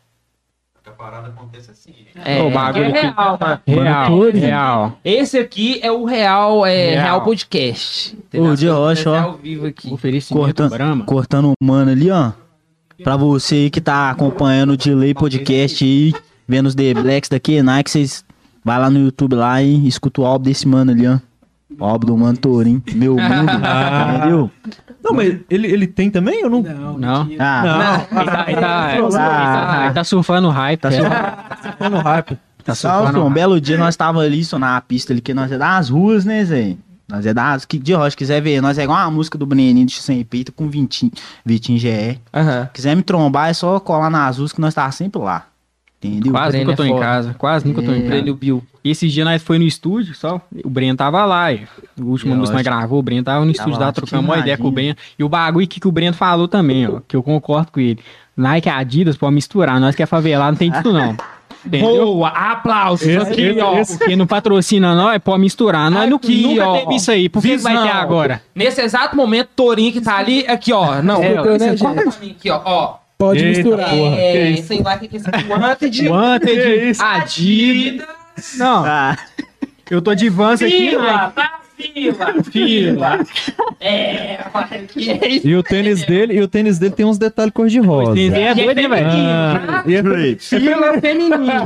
Parada 0.98 1.28
acontece 1.28 1.70
assim. 1.72 1.92
É, 2.26 2.42
Ô, 2.42 2.50
bagulho 2.50 2.86
é 2.86 2.88
aqui. 2.90 3.02
real, 3.02 3.38
mano. 3.40 3.62
Real, 3.68 4.32
real. 4.32 5.00
Esse 5.06 5.38
aqui 5.38 5.80
é 5.84 5.92
o 5.92 6.06
Real, 6.06 6.66
é, 6.66 6.92
Real. 6.92 7.04
real. 7.04 7.22
Podcast. 7.24 8.18
Ô, 8.34 8.56
de 8.56 8.68
rocha, 8.68 9.12
ó. 9.12 9.16
É 9.16 9.20
ao 9.20 9.38
vivo 9.38 9.68
aqui. 9.68 9.94
Oferecimento 9.94 10.44
Cortando, 10.44 10.70
Brahma. 10.72 11.06
cortando 11.06 11.50
o 11.52 11.64
mano 11.64 11.92
ali, 11.92 12.10
ó. 12.10 12.32
Pra 13.04 13.16
você 13.16 13.56
aí 13.56 13.70
que 13.70 13.80
tá 13.80 14.10
acompanhando 14.10 14.72
o 14.72 14.78
Delay 14.78 15.14
Podcast 15.14 15.86
aí, 15.86 16.14
vendo 16.48 16.66
os 16.66 16.74
The 16.74 16.96
Blacks 16.96 17.30
daqui, 17.30 17.62
Nike, 17.62 17.92
vocês 17.92 18.26
vai 18.66 18.80
lá 18.80 18.90
no 18.90 19.00
YouTube 19.00 19.36
lá 19.36 19.62
e 19.62 19.88
escuta 19.88 20.22
o 20.22 20.26
álbum 20.26 20.46
desse 20.46 20.68
mano 20.68 20.92
ali, 20.92 21.08
ó. 21.08 21.20
O 21.80 21.86
álbum 21.86 22.08
do 22.08 22.18
Mano 22.18 22.38
Tourinho, 22.38 22.82
meu 22.96 23.14
mundo, 23.22 23.52
entendeu? 23.52 24.52
Não, 25.08 25.14
mas 25.16 25.38
ele, 25.50 25.68
ele 25.68 25.88
tem 25.88 26.10
também? 26.12 26.42
Eu 26.42 26.50
não. 26.50 26.62
Não, 26.62 26.98
Não. 26.98 27.28
Ah, 27.40 28.06
Ele 28.12 28.26
tá, 28.26 28.46
ele 28.48 28.62
tá, 28.62 28.94
ele 28.98 29.10
tá, 29.10 29.80
Ah. 29.82 29.86
ele 29.86 29.94
tá 29.94 30.04
surfando 30.04 30.50
hype. 30.50 30.80
Tá 30.82 30.90
é. 30.94 31.74
Tô 31.78 31.90
no 31.90 32.00
hype. 32.00 32.38
Tá 32.64 32.72
Não, 32.72 32.76
surfando 32.76 33.24
um 33.26 33.32
belo 33.32 33.62
dia 33.62 33.78
nós 33.78 33.96
tava 33.96 34.20
ali, 34.20 34.44
só 34.44 34.60
na 34.60 34.80
pista 34.82 35.14
ali, 35.14 35.22
que 35.22 35.34
nós 35.34 35.52
é 35.52 35.58
das 35.58 35.90
ruas, 35.90 36.26
né, 36.26 36.44
Zé? 36.44 36.76
Nós 37.08 37.26
é 37.26 37.34
das. 37.34 37.64
Que 37.64 37.80
de 37.80 37.94
rocha, 37.94 38.16
quiser 38.18 38.42
ver, 38.42 38.62
nós 38.62 38.78
é 38.78 38.84
igual 38.84 38.98
uma 39.00 39.12
música 39.12 39.38
do 39.38 39.46
Breninho 39.46 39.86
de 39.86 39.94
Sem 39.94 40.24
Peito 40.26 40.52
com 40.52 40.68
Vitinho, 40.68 41.12
Vitinho 41.46 41.80
GE. 41.80 42.20
Aham. 42.34 42.70
Quiser 42.74 42.96
me 42.96 43.02
trombar, 43.04 43.50
é 43.50 43.54
só 43.54 43.80
colar 43.80 44.10
nas 44.10 44.38
ruas 44.38 44.52
que 44.52 44.60
nós 44.60 44.74
tá 44.74 44.92
sempre 44.92 45.22
lá. 45.22 45.46
Entendeu? 46.04 46.32
Quase 46.32 46.58
nunca 46.60 46.72
é 46.72 46.76
tô 46.76 46.84
em 46.84 47.00
casa. 47.00 47.36
Quase 47.38 47.68
nunca 47.68 47.82
tô 47.82 47.92
em 47.92 48.06
É. 48.06 48.10
casa. 48.10 48.34
Bill. 48.34 48.64
E 48.84 48.92
esse 48.92 49.08
dia 49.08 49.26
nós 49.26 49.42
foi 49.42 49.58
no 49.58 49.66
estúdio, 49.66 50.14
só. 50.14 50.40
O 50.64 50.70
Breno 50.70 50.96
tava 50.96 51.26
lá. 51.26 51.52
e 51.52 51.68
O 52.00 52.06
último 52.06 52.34
Eu 52.34 52.38
música 52.38 52.58
que 52.58 52.64
nós 52.70 52.76
gravou, 52.78 53.00
o 53.00 53.02
Breno 53.02 53.24
tava 53.24 53.44
no 53.44 53.52
estúdio 53.52 53.74
Tava 53.74 53.86
lá, 53.86 53.92
trocando 53.92 54.24
uma 54.24 54.38
ideia 54.38 54.58
com 54.58 54.68
o. 54.68 54.72
Breno. 54.72 54.96
E 55.18 55.24
o 55.24 55.30
bagulho 55.30 55.68
que, 55.68 55.80
que 55.80 55.88
o 55.88 55.92
Breno 55.92 56.14
falou 56.14 56.48
também, 56.48 56.88
ó. 56.88 57.00
Que 57.08 57.16
eu 57.16 57.24
concordo 57.24 57.72
com 57.72 57.80
ele. 57.80 58.00
Nike 58.36 58.70
e 58.70 58.72
Adidas 58.72 59.18
pode 59.18 59.34
misturar. 59.34 59.80
Nós 59.82 59.96
que 59.96 60.04
é 60.04 60.06
favelado 60.06 60.52
não 60.52 60.58
tem 60.58 60.70
disso, 60.72 60.94
não. 60.94 61.18
Entendeu? 61.66 62.06
Boa, 62.06 62.30
aplausos 62.30 63.08
aqui, 63.18 63.58
ó. 63.60 63.84
Porque 63.84 64.16
não 64.16 64.28
patrocina 64.28 64.94
nós, 64.96 65.18
pode 65.22 65.42
misturar. 65.42 65.90
Nós 65.92 66.08
nu- 66.10 66.18
Aqui, 66.18 66.44
nunca 66.44 66.68
ó. 66.68 66.78
teve 66.80 66.96
isso 66.96 67.12
aí. 67.12 67.28
Por 67.28 67.42
que 67.42 67.58
que 67.58 67.64
vai 67.64 67.74
ter 67.82 67.90
agora? 67.90 68.42
Nesse 68.56 68.80
exato 68.82 69.16
momento, 69.18 69.50
Torinho 69.56 69.92
que 69.92 70.00
tá 70.00 70.18
ali, 70.18 70.46
aqui, 70.48 70.72
ó. 70.72 71.02
Não, 71.02 71.22
É, 71.22 71.42
ó. 71.42 71.46
esse 71.56 71.66
é 71.66 71.72
mim 72.22 72.32
aqui, 72.38 72.50
ó. 72.52 72.62
ó. 72.64 72.96
Pode 73.18 73.44
Eita, 73.44 73.58
misturar. 73.58 73.90
porra. 73.90 74.16
É, 74.18 74.54
que 74.54 74.62
sei 74.64 74.82
lá 74.84 74.96
o 74.96 75.00
que 75.00 75.10
é. 75.18 75.20
Wanted. 75.58 76.10
Wanted, 76.10 77.02
Adidas. 77.02 78.08
Não, 78.58 78.86
Ah, 78.86 79.18
eu 79.90 80.02
tô 80.02 80.14
de 80.14 80.30
Vans 80.30 80.62
aqui, 80.62 80.90
Fila, 80.92 81.02
Nike. 81.04 81.34
tá 81.34 81.60
fila. 81.76 82.44
Fila. 82.44 83.20
É, 83.80 84.38
que 84.88 85.10
é 85.12 85.28
isso. 85.30 85.48
E 85.48 85.56
o 85.56 85.64
tênis 85.64 86.04
dele, 86.06 86.34
e 86.36 86.42
o 86.42 86.48
tênis 86.48 86.78
dele 86.78 86.94
tem 86.94 87.06
uns 87.06 87.18
detalhes 87.18 87.52
cor-de-rosa. 87.54 88.20
Esse 88.20 88.36
é 88.40 88.54
doido, 88.54 88.78
hein, 88.80 88.90
velho? 88.90 89.08
Ah, 89.10 89.84
e 89.88 89.96
é- 89.96 90.36
Fila 90.38 91.02
feminino. 91.02 91.66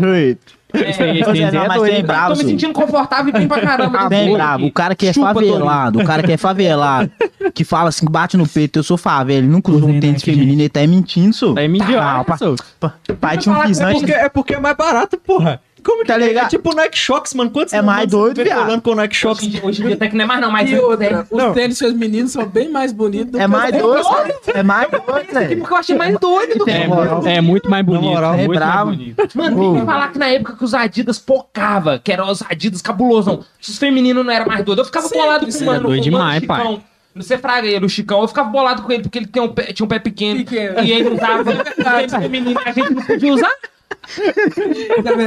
Pois 0.72 1.00
é, 1.00 1.04
aí 1.12 1.52
não, 1.52 1.64
é 1.64 1.68
mas 1.68 1.78
doido. 1.78 1.94
tem 1.94 2.04
bravo, 2.06 2.34
Tô 2.36 2.44
me 2.44 2.50
sentindo 2.50 2.74
confortável 2.74 3.30
e 3.30 3.32
bem 3.38 3.48
pra 3.48 3.62
caramba. 3.62 4.08
Bem 4.10 4.24
Aqui. 4.28 4.34
bravo, 4.34 4.66
o 4.66 4.72
cara 4.72 4.96
que 4.96 5.08
é 5.08 5.14
Chupa, 5.14 5.34
favelado, 5.34 6.00
o 6.00 6.04
cara 6.06 6.24
que 6.24 6.32
é 6.32 6.38
favelado, 6.38 7.12
que 7.54 7.64
fala 7.64 7.90
assim, 7.90 8.06
bate 8.10 8.38
no 8.38 8.48
peito, 8.48 8.80
eu 8.80 8.84
sou 8.84 8.98
favela, 8.98 9.40
ele 9.40 9.48
nunca 9.48 9.72
usou 9.72 9.90
um 9.90 10.00
tênis 10.00 10.24
feminino, 10.24 10.62
ele 10.62 10.70
tá 10.70 10.86
mentindo, 10.88 11.34
sou. 11.34 11.54
Tá 11.56 11.62
aí 11.62 11.68
me 11.68 11.80
Não, 11.80 11.86
idiota, 11.86 12.24
pa- 12.24 12.38
sou. 12.38 12.56
pa- 12.80 12.94
Pai 13.20 13.38
tinha 13.38 13.56
um 13.56 13.62
É 13.64 13.68
pisante. 13.68 14.00
porque, 14.00 14.12
é 14.14 14.30
porque 14.30 14.54
é 14.56 14.60
mais 14.60 14.76
barato, 14.78 15.18
porra. 15.18 15.62
Como 15.84 16.02
que 16.02 16.08
Tá 16.08 16.18
ligado? 16.18 16.46
É 16.46 16.50
tipo 16.50 16.76
Nike 16.76 16.98
Shox, 16.98 17.34
mano. 17.34 17.50
Quantos 17.50 17.74
É 17.74 17.82
mais 17.82 18.02
você 18.04 18.08
doido, 18.18 18.44
viado. 18.44 18.82
com 18.82 18.92
o 18.92 18.96
Nike 18.96 19.16
Shox? 19.16 19.40
Hoje 19.40 19.48
em 19.48 19.50
dia- 19.52 19.62
hoje 19.66 19.82
em 19.82 19.86
dia 19.88 19.96
até 19.96 20.08
que 20.10 20.16
não 20.16 20.24
é 20.24 20.28
mais 20.28 20.42
não, 20.42 20.52
mas 20.52 20.70
E 20.70 20.76
outra, 20.78 21.28
os 21.32 21.38
Não. 21.38 21.54
tênis 21.54 21.78
seus 21.78 21.94
meninos 21.94 22.32
são 22.32 22.46
bem 22.46 22.70
mais 22.70 22.92
bonitos 22.92 23.32
do 23.32 23.38
É 23.40 23.42
que 23.42 23.48
mais 23.48 23.72
doido, 23.76 24.08
é 24.54 24.64
mais 24.64 24.90
doido, 24.92 25.34
velho. 25.34 25.58
porque 25.60 25.74
eu 25.74 25.78
achei 25.78 25.96
mais 25.98 26.20
doido 26.20 26.58
do 26.60 26.66
que 26.66 26.72
É, 26.72 27.36
é 27.36 27.42
muito 27.42 27.70
mais 27.70 27.86
bonito. 27.86 28.04
moral, 28.04 28.34
é 28.34 28.44
é 28.44 28.48
muito 28.48 28.60
mais 28.60 28.72
bravo. 28.74 28.92
bonito. 28.92 29.38
Mano, 29.38 29.72
tem 29.74 29.80
que 29.80 29.86
falar 29.86 30.12
que 30.12 30.20
na 30.20 30.28
época 30.28 30.56
que 30.56 30.64
os 30.64 30.74
Adidas 30.74 31.18
pocava, 31.20 32.00
que 32.04 32.12
eram 32.12 32.30
os 32.30 32.44
Adidas 32.50 32.82
cabulosão, 32.82 33.44
se 33.60 33.72
os 33.72 33.78
femininos 33.78 34.26
não 34.26 34.32
era 34.32 34.46
mais 34.46 34.64
doido, 34.64 34.80
eu 34.80 34.86
ficava 34.86 35.08
Sempre, 35.08 35.22
bolado 35.24 35.46
com 35.48 35.52
o 35.58 35.66
mano, 35.66 35.80
É 35.80 35.82
doido 35.84 36.00
o 36.00 36.04
demais, 36.04 36.42
Chicão. 36.42 36.84
Você 37.16 37.38
fraga 37.38 37.68
ele, 37.68 37.86
o 37.86 37.90
Chicão, 37.90 38.22
eu 38.22 38.28
ficava 38.28 38.50
bolado 38.50 38.84
com 38.84 38.92
ele, 38.92 39.04
porque 39.04 39.18
ele 39.18 39.28
tem 39.28 39.42
um 39.42 39.50
pé- 39.50 39.74
tinha 39.74 39.86
um 39.86 39.90
pé 39.90 40.00
pequeno, 40.00 40.46
Pequeno. 40.46 40.80
e 40.82 40.92
ele 40.92 41.10
usava 41.10 41.44
feminino, 42.22 42.60
a 42.64 42.72
gente 42.72 42.94
não 42.94 43.04
podia 43.04 43.34
usar. 43.34 43.52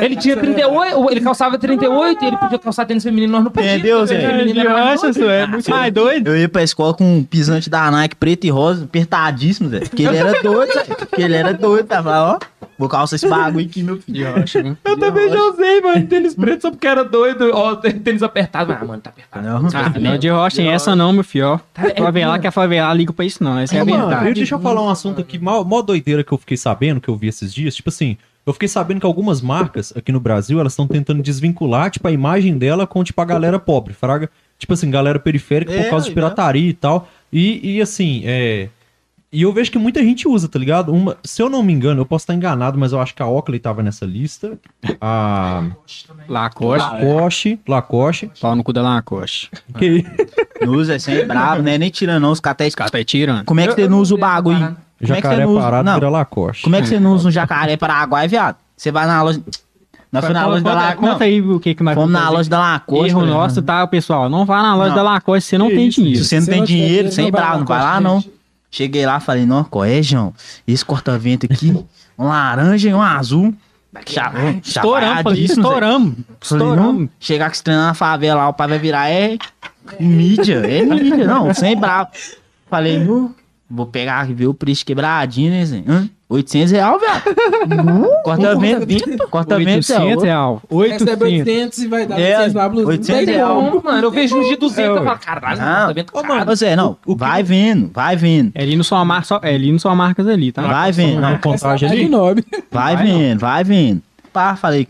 Ele 0.03 0.17
tinha 0.17 0.37
38, 0.37 1.11
ele 1.11 1.21
calçava 1.21 1.59
38 1.59 2.23
e 2.23 2.27
ele 2.29 2.37
podia 2.37 2.59
calçar 2.59 2.85
tênis 2.87 3.03
feminino, 3.03 3.33
nós 3.33 3.45
não 3.45 3.51
podíamos. 3.51 3.79
Entendeu, 3.79 4.07
Zé? 4.07 4.23
é 5.43 5.47
muito 5.47 5.71
mais 5.71 5.93
doido. 5.93 6.29
Eu 6.29 6.37
ia 6.39 6.49
pra 6.49 6.63
escola 6.63 6.95
com 6.95 7.19
um 7.19 7.25
pisante 7.25 7.69
da 7.71 7.91
Nike 7.91 8.17
preto 8.17 8.45
e 8.45 8.51
rosa, 8.51 8.85
apertadíssimo, 8.85 9.69
Zé. 9.71 9.81
Porque 9.81 10.03
ele 10.03 10.17
era 10.17 10.43
doido. 10.43 10.73
Porque 10.99 11.23
ele 11.23 11.35
era 11.35 11.53
doido, 11.53 11.87
tava, 11.87 12.33
ó. 12.35 12.39
Vou 12.77 12.89
calçar 12.89 13.15
esse 13.17 13.29
bagulho 13.29 13.67
aqui, 13.67 13.83
meu 13.83 13.99
filho. 14.01 14.27
Eu 14.85 14.99
também 14.99 15.29
já 15.31 15.41
usei, 15.45 15.81
mano, 15.81 16.07
tênis 16.07 16.35
preto 16.35 16.63
só 16.63 16.71
porque 16.71 16.87
era 16.87 17.05
doido, 17.05 17.51
ó, 17.55 17.77
tênis 17.77 18.23
apertado. 18.23 18.73
Ah, 18.73 18.85
mano, 18.85 19.01
tá 19.01 19.11
apertado. 19.11 19.47
Não. 19.47 19.69
Ah, 19.73 19.93
não, 20.01 20.19
de 20.19 20.29
rocha 20.29 20.57
tem 20.57 20.71
essa 20.71 20.97
não, 20.97 21.13
meu 21.13 21.23
filho. 21.25 21.47
ó. 21.47 21.61
é, 21.77 22.03
Favelar 22.03 22.39
que 22.41 22.47
é 22.47 22.51
favelar, 22.51 22.93
liga 22.95 23.13
pra 23.13 23.25
isso 23.25 23.43
não. 23.45 23.59
Essa 23.59 23.77
é 23.77 23.81
a 23.81 23.83
Ô, 23.83 23.87
mano, 23.87 24.07
verdade. 24.09 24.29
eu- 24.29 24.35
deixa 24.35 24.55
eu 24.57 24.61
falar 24.61 24.83
um 24.83 24.89
assunto 24.91 25.21
aqui, 25.21 25.39
mó, 25.39 25.63
mó 25.63 25.83
doideira 25.83 26.25
que 26.25 26.33
eu 26.33 26.39
fiquei 26.39 26.57
sabendo, 26.57 27.01
que 27.01 27.09
eu 27.09 27.17
vi 27.17 27.29
esses 27.29 27.55
dias. 27.55 27.77
Tipo 27.77 27.91
assim, 27.91 28.17
eu 28.47 28.53
fiquei 28.53 28.69
sabendo 28.69 29.01
que 29.01 29.07
algumas 29.07 29.41
marcas 29.41 29.93
aqui 29.97 30.13
no 30.13 30.21
Brasil, 30.21 30.61
elas 30.61 30.73
estão 30.73 30.87
tentando 30.87 31.23
desvincular, 31.23 31.91
tipo, 31.91 32.07
a 32.07 32.13
imagem 32.13 32.59
dela 32.59 32.87
com, 32.87 33.03
tipo, 33.03 33.21
a 33.21 33.25
galera 33.25 33.59
pobre, 33.59 33.95
fraga. 33.95 34.29
Tipo 34.59 34.73
assim, 34.75 34.91
galera 34.91 35.19
periférica 35.19 35.73
por 35.73 35.81
É, 35.81 35.91
causa 35.91 36.05
de 36.05 36.15
legal. 36.15 36.31
pirataria 36.31 36.69
e 36.71 36.75
tal. 36.75 37.09
E, 37.33 37.77
e 37.77 37.83
assim, 37.83 38.23
é... 38.25 38.69
E 39.33 39.43
eu 39.43 39.53
vejo 39.53 39.69
que 39.69 39.79
muita 39.79 40.01
gente 40.01 40.29
usa, 40.29 40.47
tá 40.47 40.61
ligado? 40.61 40.93
Uma, 40.95 41.17
se 41.25 41.43
eu 41.43 41.51
não 41.51 41.61
me 41.61 41.73
engano, 41.73 42.01
eu 42.01 42.07
posso 42.07 42.23
estar 42.23 42.35
enganado, 42.35 42.79
mas 42.79 42.93
eu 42.93 43.01
acho 43.01 43.13
que 43.13 43.21
a 43.21 43.27
Oakley 43.27 43.59
tava 43.59 43.83
nessa 43.83 44.07
lista. 44.07 44.57
A 45.01 45.65
Lacoste. 46.29 46.93
Lacoste, 46.93 47.61
Lacoste. 47.67 48.31
Pau 48.41 48.55
no 48.55 48.63
cu 48.63 48.73
da 48.73 48.81
Lacoste. 48.81 49.51
Que... 49.77 50.05
Não 50.65 50.75
usa, 50.75 50.95
é 50.95 50.99
sempre 51.01 51.25
bravo, 51.25 51.63
né? 51.63 51.77
Nem 51.77 51.91
tirando 51.91 52.23
não, 52.23 52.31
os 52.31 52.39
caras 52.39 52.55
até... 52.55 52.69
Os 52.69 52.77
caras 52.77 52.95
aí 52.95 53.05
tirando. 53.05 53.45
Como 53.45 53.59
é 53.59 53.67
que 53.67 53.75
você 53.75 53.89
não 53.89 53.99
usa 53.99 54.15
o 54.15 54.19
bagulho? 54.19 54.77
É 55.13 55.17
que 55.17 55.23
você 55.23 55.29
Jacaré 55.29 55.45
não 55.45 55.53
usa... 55.53 55.61
parado 55.61 55.85
Não, 55.85 55.95
vira 55.95 56.09
Lacoste. 56.11 56.63
como 56.63 56.77
é 56.77 56.83
que 56.83 56.89
você 56.89 57.01
não 57.01 57.13
usa 57.13 57.29
um 57.29 57.31
jacaré 57.31 57.77
paraguai, 57.77 58.29
viado? 58.29 58.57
Você 58.77 58.91
vai 58.91 59.07
na 59.07 59.23
loja... 59.23 59.41
Nós 60.11 60.23
fomos 60.25 60.41
na 60.41 60.47
loja 60.47 60.63
da 60.63 60.75
Lacoste. 60.75 61.01
conta 61.01 61.25
aí 61.25 61.41
o 61.41 61.59
que 61.59 61.75
que 61.75 61.83
nós 61.83 61.95
Fomos 61.95 62.13
vamos 62.13 62.25
na 62.25 62.31
loja 62.31 62.49
da 62.49 62.59
Lacoste. 62.61 63.09
Erro 63.09 63.27
nosso, 63.27 63.63
tá, 63.63 63.85
pessoal? 63.87 64.29
Não 64.29 64.47
vá 64.47 64.63
na 64.63 64.77
loja 64.77 64.91
Não. 64.91 64.97
da 64.97 65.03
Lacoste, 65.03 65.51
você 65.51 65.59
não 65.59 65.69
Que 65.69 65.75
tem 65.75 65.89
isso, 65.89 66.01
dinheiro. 66.01 66.23
Se 66.23 66.29
você 66.29 66.41
não 66.41 66.47
tem 66.47 66.59
não 66.59 66.65
dinheiro, 66.67 67.13
sem 67.13 67.25
não 67.25 67.31
bravo, 67.33 67.59
não 67.59 67.67
vai 67.67 67.81
lá 67.81 68.01
não. 68.01 68.25
Cheguei 68.71 69.05
lá, 69.07 69.19
falei, 69.21 69.45
não, 69.45 69.65
qual 69.65 69.85
é, 69.85 70.01
João? 70.03 70.33
Esse 70.67 70.85
corta-vento 70.85 71.47
aqui, 71.47 71.77
um 72.19 72.29
laranja 72.29 72.89
e 72.89 72.95
um 72.95 73.03
azul. 73.03 73.53
Estouramos, 74.63 75.39
estouramos. 75.39 76.13
Não, 76.17 76.25
Estouramos. 76.41 77.09
chegar 77.21 77.47
com 77.47 77.53
esse 77.53 77.63
trem 77.63 77.77
na 77.77 77.95
favela 77.95 78.43
lá, 78.43 78.49
o 78.49 78.53
pai 78.53 78.69
vai 78.69 78.79
virar, 78.79 79.09
é 79.11 79.37
mídia, 80.01 80.57
é 80.67 80.83
mídia, 80.83 81.27
não, 81.27 81.53
sem 81.55 81.77
bravo. 81.77 82.11
Falei, 82.69 82.99
nu, 82.99 83.35
vou 83.71 83.87
pegar 83.87 84.29
e 84.31 84.35
ver 84.35 84.47
o 84.47 84.55
preço 84.55 84.85
quebradinho, 84.85 85.51
né, 85.51 85.65
Zé? 85.65 85.83
Hã? 85.87 86.09
800 86.29 86.73
real, 86.73 86.99
velho. 86.99 87.23
Corta-vento, 88.25 89.29
corta-vento, 89.29 89.83
Zé. 89.87 89.99
800 89.99 90.25
real. 90.25 90.63
Recebe 90.71 91.25
800. 91.25 91.47
800 91.47 91.79
e 91.79 91.87
vai 91.89 92.07
dar 92.07 92.19
É, 92.21 92.33
800 92.39 92.55
na 92.55 92.69
blusa. 92.69 92.89
800 92.89 93.09
Não 93.21 93.27
tem 93.27 93.35
real. 93.35 93.55
como. 93.57 93.71
Não, 93.77 93.83
mano, 93.83 94.07
eu 94.07 94.11
vejo 94.11 94.37
uns 94.39 94.49
de 94.49 94.57
200 94.57 94.79
É, 94.85 94.89
eu 94.89 94.95
ué. 94.95 95.05
falo, 95.05 95.19
caralho, 95.19 95.61
Ah. 95.61 95.87
tá 95.87 95.93
vendo? 95.93 96.07
Ô, 96.13 96.23
caro. 96.23 96.51
Ô, 96.51 96.55
Zé, 96.55 96.77
não, 96.77 96.97
O 97.07 97.15
que- 97.15 97.21
vai 97.21 97.43
vendo, 97.43 97.91
vai 97.93 98.17
vendo, 98.17 98.53
É 98.55 98.63
ali 98.63 98.77
no 98.77 98.85
sua 98.85 99.05
marca, 99.05 99.27
só, 99.27 99.41
é 99.43 99.55
ali 99.55 99.71
no 99.73 99.79
sua 99.79 99.95
marcas 99.95 100.27
ali, 100.27 100.51
tá? 100.53 100.63
vai 100.63 100.93
vendo, 100.93 101.21
não, 101.21 101.39
contagem 101.39 101.89
É 101.89 101.93
ali. 101.93 102.09
vai 102.09 102.35
Vai, 102.71 102.97
vendo, 103.07 103.39
vai 103.41 103.65
vendo. 103.65 104.03
Pá, 104.33 104.57
falei, 104.57 104.89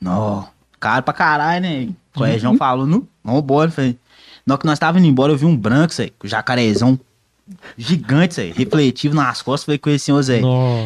não, 0.00 0.44
caro 0.78 1.02
pra 1.02 1.14
caralho, 1.14 1.62
né? 1.62 1.88
O 2.16 2.22
Região 2.24 2.56
falou, 2.56 2.86
não, 2.86 3.04
vambora, 3.24 3.70
falei. 3.70 3.96
Na 4.44 4.54
hora 4.54 4.60
que 4.60 4.66
nós 4.66 4.78
tava 4.78 4.98
indo 4.98 5.06
embora, 5.06 5.32
eu 5.32 5.36
vi 5.36 5.46
um 5.46 5.56
branco, 5.56 5.94
Zé, 5.94 6.10
com 6.18 6.26
jacarezão 6.28 6.98
gigante, 7.76 8.34
Zé, 8.34 8.52
refletivo 8.54 9.14
nas 9.14 9.42
costas, 9.42 9.64
falei 9.64 9.78
com 9.78 9.90
esse 9.90 10.06
senhor, 10.06 10.22
Zé. 10.22 10.40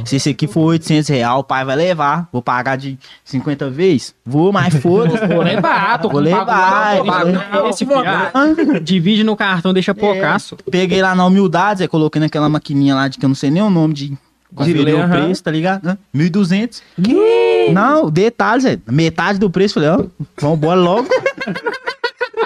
Se 0.05 0.17
esse 0.17 0.31
aqui 0.31 0.47
for 0.47 0.63
800 0.63 1.09
real, 1.09 1.41
o 1.41 1.45
pai 1.45 1.65
vai 1.65 1.77
levar. 1.77 2.29
Vou 2.33 2.43
pagar 2.43 2.77
de 2.77 2.99
50 3.25 3.71
vezes? 3.71 4.15
Vou, 4.25 4.53
mas 4.53 4.75
foda-se. 4.81 5.27
Vou 5.27 5.43
levar, 5.43 5.99
tô 5.99 6.09
Vou 6.09 6.21
levar, 6.21 7.25
não. 7.27 7.71
Esse 7.71 7.85
divide 8.83 9.25
no 9.25 9.37
cartão, 9.37 9.73
deixa 9.73 9.95
poucaço. 9.95 10.57
Peguei 10.71 11.03
lá 11.03 11.15
na 11.15 11.27
humildade, 11.27 11.81
Zé, 11.81 11.89
coloquei 11.89 12.21
naquela 12.21 12.49
maquininha 12.49 12.95
lá 12.95 13.09
de 13.09 13.19
que 13.19 13.25
eu 13.25 13.29
não 13.29 13.35
sei 13.35 13.51
nem 13.51 13.63
o 13.63 13.71
nome 13.71 13.95
de 13.95 14.19
conferir 14.55 14.97
o 15.05 15.09
preço, 15.09 15.43
tá 15.43 15.51
ligado? 15.51 15.87
Hã? 15.87 15.99
1.200. 16.15 16.83
Não, 17.73 18.11
detalhe, 18.11 18.63
Zé. 18.63 18.79
Metade 18.91 19.39
do 19.39 19.51
preço. 19.51 19.75
Falei, 19.75 19.91
ó, 19.91 20.05
vambora 20.41 20.81
logo. 20.81 21.09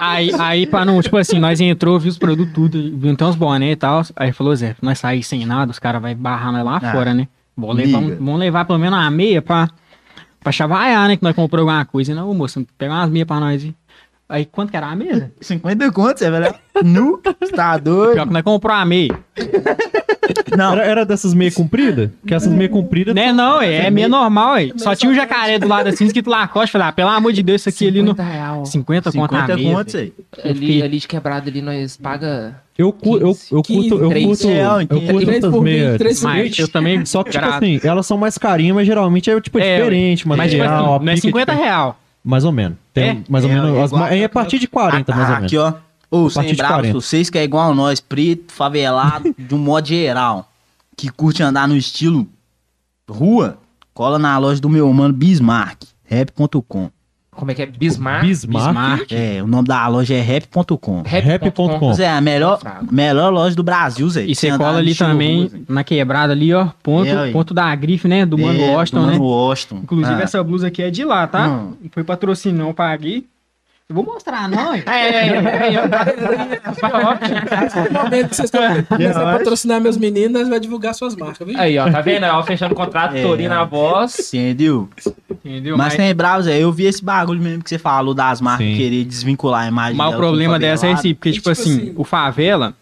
Aí, 0.01 0.31
aí, 0.39 0.67
pra 0.67 0.85
não, 0.85 1.01
tipo 1.01 1.17
assim, 1.17 1.39
nós 1.39 1.61
entrou, 1.61 1.99
viu 1.99 2.11
os 2.11 2.19
produtos 2.19 2.55
tudo, 2.55 2.97
viu 2.97 3.11
então 3.11 3.29
os 3.29 3.37
boné 3.37 3.73
e 3.73 3.77
tal. 3.77 4.03
Aí 4.17 4.33
falou, 4.33 4.55
Zé, 4.57 4.75
nós 4.81 4.99
sair 4.99 5.23
sem 5.23 5.45
nada, 5.45 5.71
os 5.71 5.79
caras 5.79 6.01
vão 6.01 6.15
barrar 6.15 6.53
nós 6.53 6.65
lá 6.65 6.77
Ah, 6.83 6.93
fora, 6.93 7.15
né? 7.15 7.29
Vou 7.57 7.73
levar, 7.73 8.01
vamos 8.01 8.41
levar 8.41 8.65
pelo 8.65 8.79
menos 8.79 8.99
uma 8.99 9.11
meia 9.11 9.43
pra, 9.43 9.69
pra 10.41 10.51
chavaiar, 10.53 11.09
né? 11.09 11.17
Que 11.17 11.23
nós 11.23 11.35
compramos 11.37 11.69
alguma 11.71 11.85
coisa. 11.85 12.13
E 12.13 12.15
não, 12.15 12.31
ô, 12.31 12.35
moço, 12.35 12.67
pega 12.79 12.93
umas 12.93 13.11
meias 13.11 13.27
pra 13.27 13.39
nós. 13.39 13.63
aí. 13.63 13.75
Aí, 14.31 14.45
quanto 14.47 14.71
que 14.71 14.77
era 14.77 14.87
a 14.87 14.95
meia? 14.95 15.33
50 15.41 15.91
contos, 15.91 16.21
Zé, 16.21 16.31
velho. 16.31 16.55
Nu, 16.85 17.21
você 17.41 17.53
tá 17.53 17.77
Pior 17.79 17.81
doido. 17.81 18.27
que 18.29 18.33
nós 18.33 18.43
compramos 18.43 18.83
a 18.83 18.85
meia. 18.87 19.19
Não, 20.57 20.73
Era, 20.73 20.83
era 20.85 21.05
dessas 21.05 21.35
meia 21.35 21.51
compridas? 21.51 22.11
Que 22.27 22.35
essas 22.35 22.53
meia 22.53 22.69
compridas. 22.69 23.15
Né, 23.15 23.33
não, 23.33 23.61
é, 23.61 23.87
é 23.87 23.91
meia 23.91 24.09
normal, 24.09 24.55
aí. 24.55 24.73
Só 24.77 24.95
tinha 24.95 25.11
um 25.11 25.15
jacaré 25.15 25.59
do 25.59 25.67
lado 25.67 25.89
assim, 25.89 26.05
escrito 26.05 26.31
Lacoste. 26.31 26.73
Falei, 26.73 26.89
ah, 26.89 26.93
pelo 26.93 27.09
amor 27.11 27.33
de 27.33 27.43
Deus, 27.43 27.61
isso 27.63 27.69
aqui 27.69 27.89
ali 27.89 28.03
no... 28.03 28.11
50 28.13 28.23
real. 28.23 28.67
50 28.67 29.13
conto 29.13 29.35
a 29.35 29.47
50 29.47 29.57
meia. 29.57 29.75
contos. 29.75 29.93
Zé. 29.93 30.11
Ali, 30.45 30.83
ali 30.83 30.99
de 30.99 31.09
quebrado, 31.09 31.49
ali 31.49 31.61
nós 31.61 31.97
paga... 31.97 32.55
Eu, 32.79 32.93
cu, 32.93 33.17
eu, 33.19 33.37
eu 33.53 33.63
curto, 33.63 33.99
eu 33.99 34.11
15, 34.11 34.27
curto, 34.27 34.49
real, 34.49 34.81
eu 34.81 34.87
curto 34.89 35.07
três 35.27 35.29
essas 35.39 35.51
por 35.51 35.63
vinte, 35.63 35.63
meias. 35.65 35.99
três 35.99 36.21
por 36.21 36.27
Mas 36.29 36.59
eu 36.59 36.69
também... 36.69 37.05
Só 37.05 37.23
que, 37.23 37.31
tipo 37.31 37.45
assim, 37.45 37.81
elas 37.85 38.07
são 38.07 38.17
mais 38.17 38.39
carinhas, 38.39 38.75
mas 38.77 38.87
geralmente 38.87 39.31
é, 39.31 39.41
tipo, 39.41 39.59
É, 39.59 39.77
diferente, 39.79 40.27
Mas, 40.27 40.51
tipo 40.51 40.63
material. 40.63 40.95
assim, 40.97 41.05
não 41.05 41.13
é 41.13 41.15
pica 41.17 41.27
50 41.29 41.53
diferente. 41.53 41.67
real. 41.69 42.01
Mais 42.31 42.45
ou 42.45 42.53
menos. 42.53 42.79
Tem 42.95 43.09
É? 43.11 43.23
mais 43.29 43.45
ou 43.45 43.51
É, 43.51 43.55
menos. 43.55 43.77
é 43.77 43.83
as 43.83 43.93
ma- 43.93 44.09
é 44.11 44.25
a 44.25 44.29
partir 44.29 44.59
de 44.59 44.67
40, 44.69 45.15
mais 45.15 45.29
ou 45.29 45.35
menos. 45.37 45.47
Aqui, 45.53 45.59
ó. 45.59 45.73
Ô, 46.11 46.31
partir 46.31 46.49
sem 46.49 46.57
40. 46.57 46.95
vocês 47.01 47.29
que 47.31 47.39
é 47.39 47.45
igual 47.45 47.71
a 47.71 47.75
nós, 47.75 48.01
preto, 48.01 48.53
favelado, 48.53 49.35
de 49.39 49.55
um 49.55 49.59
modo 49.59 49.87
geral, 49.87 50.51
que 50.97 51.09
curte 51.11 51.43
andar 51.43 51.69
no 51.69 51.77
estilo 51.77 52.27
rua, 53.09 53.59
cola 53.93 54.19
na 54.19 54.37
loja 54.39 54.61
do 54.61 54.69
meu 54.69 54.93
mano 54.93 55.13
Bismarck, 55.15 55.83
rap.com. 56.05 56.91
Como 57.41 57.51
é 57.51 57.55
que 57.55 57.63
é? 57.63 57.67
Bismarck? 57.67 58.23
Bismarck. 58.27 58.67
Bismarck. 58.69 59.13
É, 59.13 59.43
o 59.43 59.47
nome 59.47 59.67
da 59.67 59.89
loja 59.89 60.15
é 60.15 60.21
rap.com. 60.21 61.03
Rap.com. 61.07 61.95
Zé, 61.95 62.07
a 62.09 62.21
melhor, 62.21 62.61
melhor 62.93 63.33
loja 63.33 63.57
do 63.57 63.63
Brasil, 63.63 64.09
Zé. 64.11 64.27
E 64.27 64.35
você 64.35 64.57
cola 64.59 64.77
ali 64.79 64.95
também, 64.95 65.49
Zé. 65.49 65.59
na 65.69 65.83
quebrada 65.83 66.35
ali, 66.35 66.53
ó. 66.53 66.69
Ponto, 66.83 67.09
É, 67.09 67.31
ponto 67.33 67.55
da 67.55 67.75
grife, 67.75 68.07
né? 68.07 68.27
Do 68.27 68.37
Mano 68.37 68.61
É, 68.61 68.71
Washington, 68.77 69.01
do 69.01 69.07
né? 69.07 69.13
Mano 69.15 69.25
Washington. 69.25 69.77
Inclusive, 69.83 70.21
Ah. 70.21 70.23
essa 70.25 70.45
blusa 70.45 70.67
aqui 70.67 70.83
é 70.83 70.91
de 70.91 71.03
lá, 71.03 71.27
tá? 71.27 71.49
Hum. 71.49 71.73
Não 71.83 71.91
foi 71.91 72.05
patrocínio, 72.05 72.63
não 72.63 72.75
paguei. 72.75 73.25
Eu 73.91 73.97
vou 73.97 74.05
mostrar, 74.05 74.49
não? 74.49 74.73
É, 74.73 74.83
é, 74.87 74.93
é, 74.93 75.27
é, 75.27 75.75
é. 75.75 75.81
No 77.91 78.03
momento 78.05 78.29
que 78.29 78.37
vocês 78.37 78.45
estão 78.45 78.85
começando 78.85 79.27
a 79.27 79.33
patrocinar 79.37 79.81
meus 79.81 79.97
meninos, 79.97 80.43
vamos 80.45 80.61
divulgar 80.61 80.95
suas 80.95 81.17
marcas, 81.17 81.45
viu? 81.45 81.59
Aí, 81.59 81.77
ó, 81.77 81.91
tá 81.91 82.01
vendo? 82.01 82.25
Ó, 82.27 82.41
fechando 82.45 82.73
contrato, 82.73 83.17
É. 83.17 83.49
Na 83.49 83.65
voz. 83.65 84.33
Entendeu? 84.33 84.89
Entendeu? 85.45 85.77
Mas 85.77 85.89
Mas, 85.89 85.97
tem 85.97 86.15
bravo, 86.15 86.45
Zé. 86.45 86.57
Eu 86.63 86.71
vi 86.71 86.85
esse 86.87 87.05
bagulho 87.05 87.43
mesmo 87.43 87.65
que 87.65 87.69
você 87.71 87.79
falou 87.79 88.15
das 88.15 88.41
marcas 88.41 88.65
Sim. 88.65 88.77
querer 88.77 89.05
desvincular 89.05 89.63
a 89.65 89.67
imagem. 89.67 89.97
mas 89.97 90.15
o 90.15 90.17
problema 90.17 90.57
dessa 90.57 90.87
é 90.87 90.93
esse, 90.93 91.13
porque, 91.13 91.31
E, 91.31 91.33
tipo, 91.33 91.51
tipo 91.51 91.61
assim, 91.61 91.77
assim- 91.89 91.95
o 91.97 92.05
favela. 92.05 92.75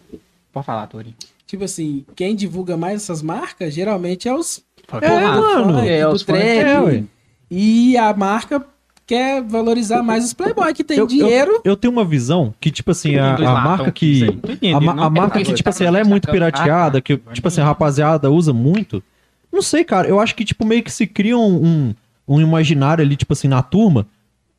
Pode 0.52 0.66
falar, 0.66 0.86
Tori. 0.88 1.16
Tipo 1.46 1.64
assim, 1.64 2.04
quem 2.14 2.36
divulga 2.36 2.76
mais 2.76 3.02
essas 3.02 3.22
marcas, 3.22 3.72
geralmente 3.72 4.28
é 4.28 4.34
os 4.34 4.62
É, 5.00 5.08
mano. 5.08 5.78
é, 5.80 6.02
do 6.04 6.10
os 6.12 6.22
trap. 6.22 6.38
É, 6.38 6.80
ué. 6.80 7.02
E 7.50 7.96
a 7.96 8.12
marca 8.12 8.62
quer 9.08 9.42
valorizar 9.42 10.02
mais 10.02 10.24
os 10.24 10.32
playboy 10.34 10.72
que 10.74 10.84
tem 10.84 10.98
Eu- 10.98 11.04
eu- 11.04 11.08
dinheiro. 11.08 11.60
Eu 11.64 11.74
tenho 11.76 11.90
uma 11.92 12.04
visão 12.04 12.54
que, 12.60 12.70
tipo 12.70 12.90
assim, 12.92 13.16
a, 13.16 13.34
a 13.34 13.54
marca 13.60 13.90
que. 13.90 14.22
aí, 14.62 14.72
A, 14.74 14.80
não. 14.80 15.02
a 15.02 15.10
marca 15.10 15.42
que, 15.42 15.52
tipo 15.54 15.68
assim, 15.68 15.84
ela 15.84 15.98
é 15.98 16.04
muito 16.04 16.30
pirateada, 16.30 17.00
que, 17.00 17.16
tipo 17.32 17.48
assim, 17.48 17.60
a 17.60 17.64
rapaziada 17.64 18.30
usa 18.30 18.52
muito. 18.52 19.02
Não 19.50 19.62
sei, 19.62 19.82
cara. 19.82 20.06
Eu 20.06 20.20
acho 20.20 20.34
que, 20.34 20.44
tipo, 20.44 20.64
meio 20.66 20.82
que 20.82 20.92
se 20.92 21.06
cria 21.06 21.36
um, 21.36 21.64
um, 21.64 21.94
um 22.36 22.40
imaginário 22.40 23.02
ali, 23.02 23.16
tipo 23.16 23.32
assim, 23.32 23.48
na 23.48 23.62
turma, 23.62 24.06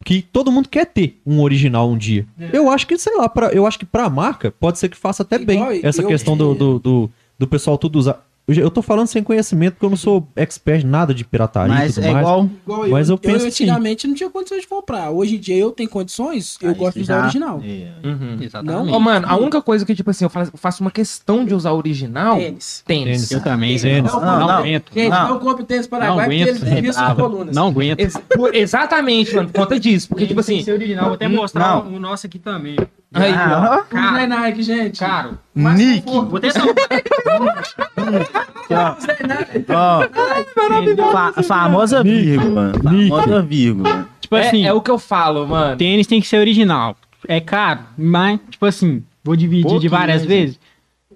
que 0.04 0.22
todo 0.22 0.52
mundo 0.52 0.68
quer 0.68 0.86
ter 0.88 1.20
um 1.26 1.42
original 1.42 1.88
um 1.90 1.98
dia. 1.98 2.26
Eu 2.52 2.70
acho 2.72 2.88
que, 2.88 2.98
sei 2.98 3.16
lá, 3.16 3.30
pra, 3.30 3.50
eu 3.50 3.68
acho 3.68 3.78
que 3.78 3.86
pra 3.86 4.10
marca 4.10 4.52
pode 4.60 4.80
ser 4.80 4.90
que 4.90 4.98
faça 4.98 5.22
até 5.24 5.38
bem 5.38 5.58
Igual 5.60 5.72
essa 5.84 6.02
eu- 6.02 6.08
questão 6.08 6.36
do, 6.36 6.56
do, 6.56 6.80
do, 6.80 7.12
do 7.38 7.48
pessoal 7.48 7.78
tudo 7.78 8.00
usar. 8.00 8.26
Eu 8.54 8.64
Eu 8.70 8.72
tô 8.72 8.82
falando 8.82 9.08
sem 9.08 9.24
conhecimento, 9.24 9.74
porque 9.74 9.86
eu 9.86 9.90
não 9.90 9.98
sou 9.98 10.28
expert 10.36 10.84
em 10.84 10.88
nada 10.88 11.14
de 11.14 11.24
pirataria 11.26 11.74
e 11.74 11.78
Mas 11.78 11.96
tudo 11.96 12.06
é 12.06 12.12
mais. 12.12 12.24
igual. 12.26 12.50
Igual 12.66 12.88
Mas 12.90 13.10
eu 13.10 13.14
eu, 13.14 13.18
penso 13.18 13.46
eu 13.46 13.48
assim. 13.50 13.64
antigamente 13.64 14.08
não 14.08 14.14
tinha 14.16 14.30
condições 14.30 14.62
de 14.62 14.68
comprar. 14.68 15.10
Hoje 15.12 15.36
em 15.36 15.40
dia 15.40 15.56
eu 15.58 15.72
tenho 15.72 15.90
condições, 15.90 16.58
eu 16.62 16.70
Aí 16.70 16.76
gosto 16.76 16.94
você 16.94 17.00
de 17.00 17.04
usar 17.04 17.16
já- 17.18 17.22
original. 17.24 17.62
É. 17.64 18.08
Uhum. 18.08 18.38
Exatamente. 18.42 18.94
Ô, 18.94 19.00
mano, 19.00 19.26
a 19.28 19.36
única 19.38 19.62
coisa 19.62 19.86
que, 19.86 19.96
tipo 19.96 20.10
assim, 20.10 20.26
eu 20.26 20.30
faço, 20.30 20.52
eu 20.54 20.86
uma 20.86 20.92
questão 20.92 21.44
de 21.46 21.54
usar 21.54 21.74
original, 21.74 22.38
Tênis. 22.38 22.84
tênis. 22.86 23.32
Eu 23.32 23.42
também, 23.42 23.78
Tênis. 23.78 24.12
Não, 24.14 24.20
Não, 24.22 24.40
não. 24.40 24.50
aguento. 24.50 24.92
Gente, 24.94 25.10
Não. 25.10 25.30
não, 25.30 25.40
compre 25.40 25.64
tênis 25.66 25.88
Paraguai 25.88 26.10
Não 26.10 26.24
porque 26.26 26.36
aguento, 26.42 26.48
eles 26.50 26.62
desviam 26.62 26.94
suas 26.94 27.14
colunas. 27.14 27.56
Não 27.56 27.68
aguento. 27.68 28.00
Ex- 28.00 28.16
exatamente, 28.54 29.36
mano, 29.36 29.50
por 29.50 29.62
conta 29.62 29.80
disso. 29.80 30.08
Porque, 30.10 30.26
tipo 30.28 30.40
assim, 30.40 30.64
original, 30.72 31.06
vou 31.06 31.14
até 31.16 31.28
mostrar 31.28 31.84
Não. 31.84 31.94
o 31.96 32.00
nosso 32.00 32.26
aqui 32.28 32.40
também. 32.40 32.76
Aí, 33.14 33.34
ó. 33.34 33.36
Ah, 33.36 33.86
Não 33.92 34.18
é 34.18 34.28
Nike, 34.28 34.64
gente. 34.64 35.00
Caro. 35.00 35.38
Mais 35.56 35.78
Nick. 35.78 36.06
Vou 36.12 36.38
até 36.38 36.50
ó, 39.70 41.12
fa- 41.12 41.44
famosa 41.44 42.04
vírgula. 42.04 42.72
Famosa 42.84 43.42
vírgula. 43.42 44.08
Tipo 44.22 44.36
É, 44.36 44.48
assim, 44.48 44.66
é 44.66 44.74
o 44.74 44.82
que 44.82 44.92
eu 44.92 45.00
falo, 45.00 45.48
mano. 45.48 45.78
tênis 45.78 46.08
tem 46.08 46.22
que 46.22 46.28
ser 46.28 46.38
original. 46.38 46.96
É 47.28 47.40
caro, 47.40 47.82
mas, 47.98 48.40
tipo 48.50 48.66
assim, 48.66 49.04
vou 49.24 49.36
dividir 49.36 49.80
de 49.80 49.88
várias 49.88 50.22
né, 50.22 50.28
vezes. 50.28 50.60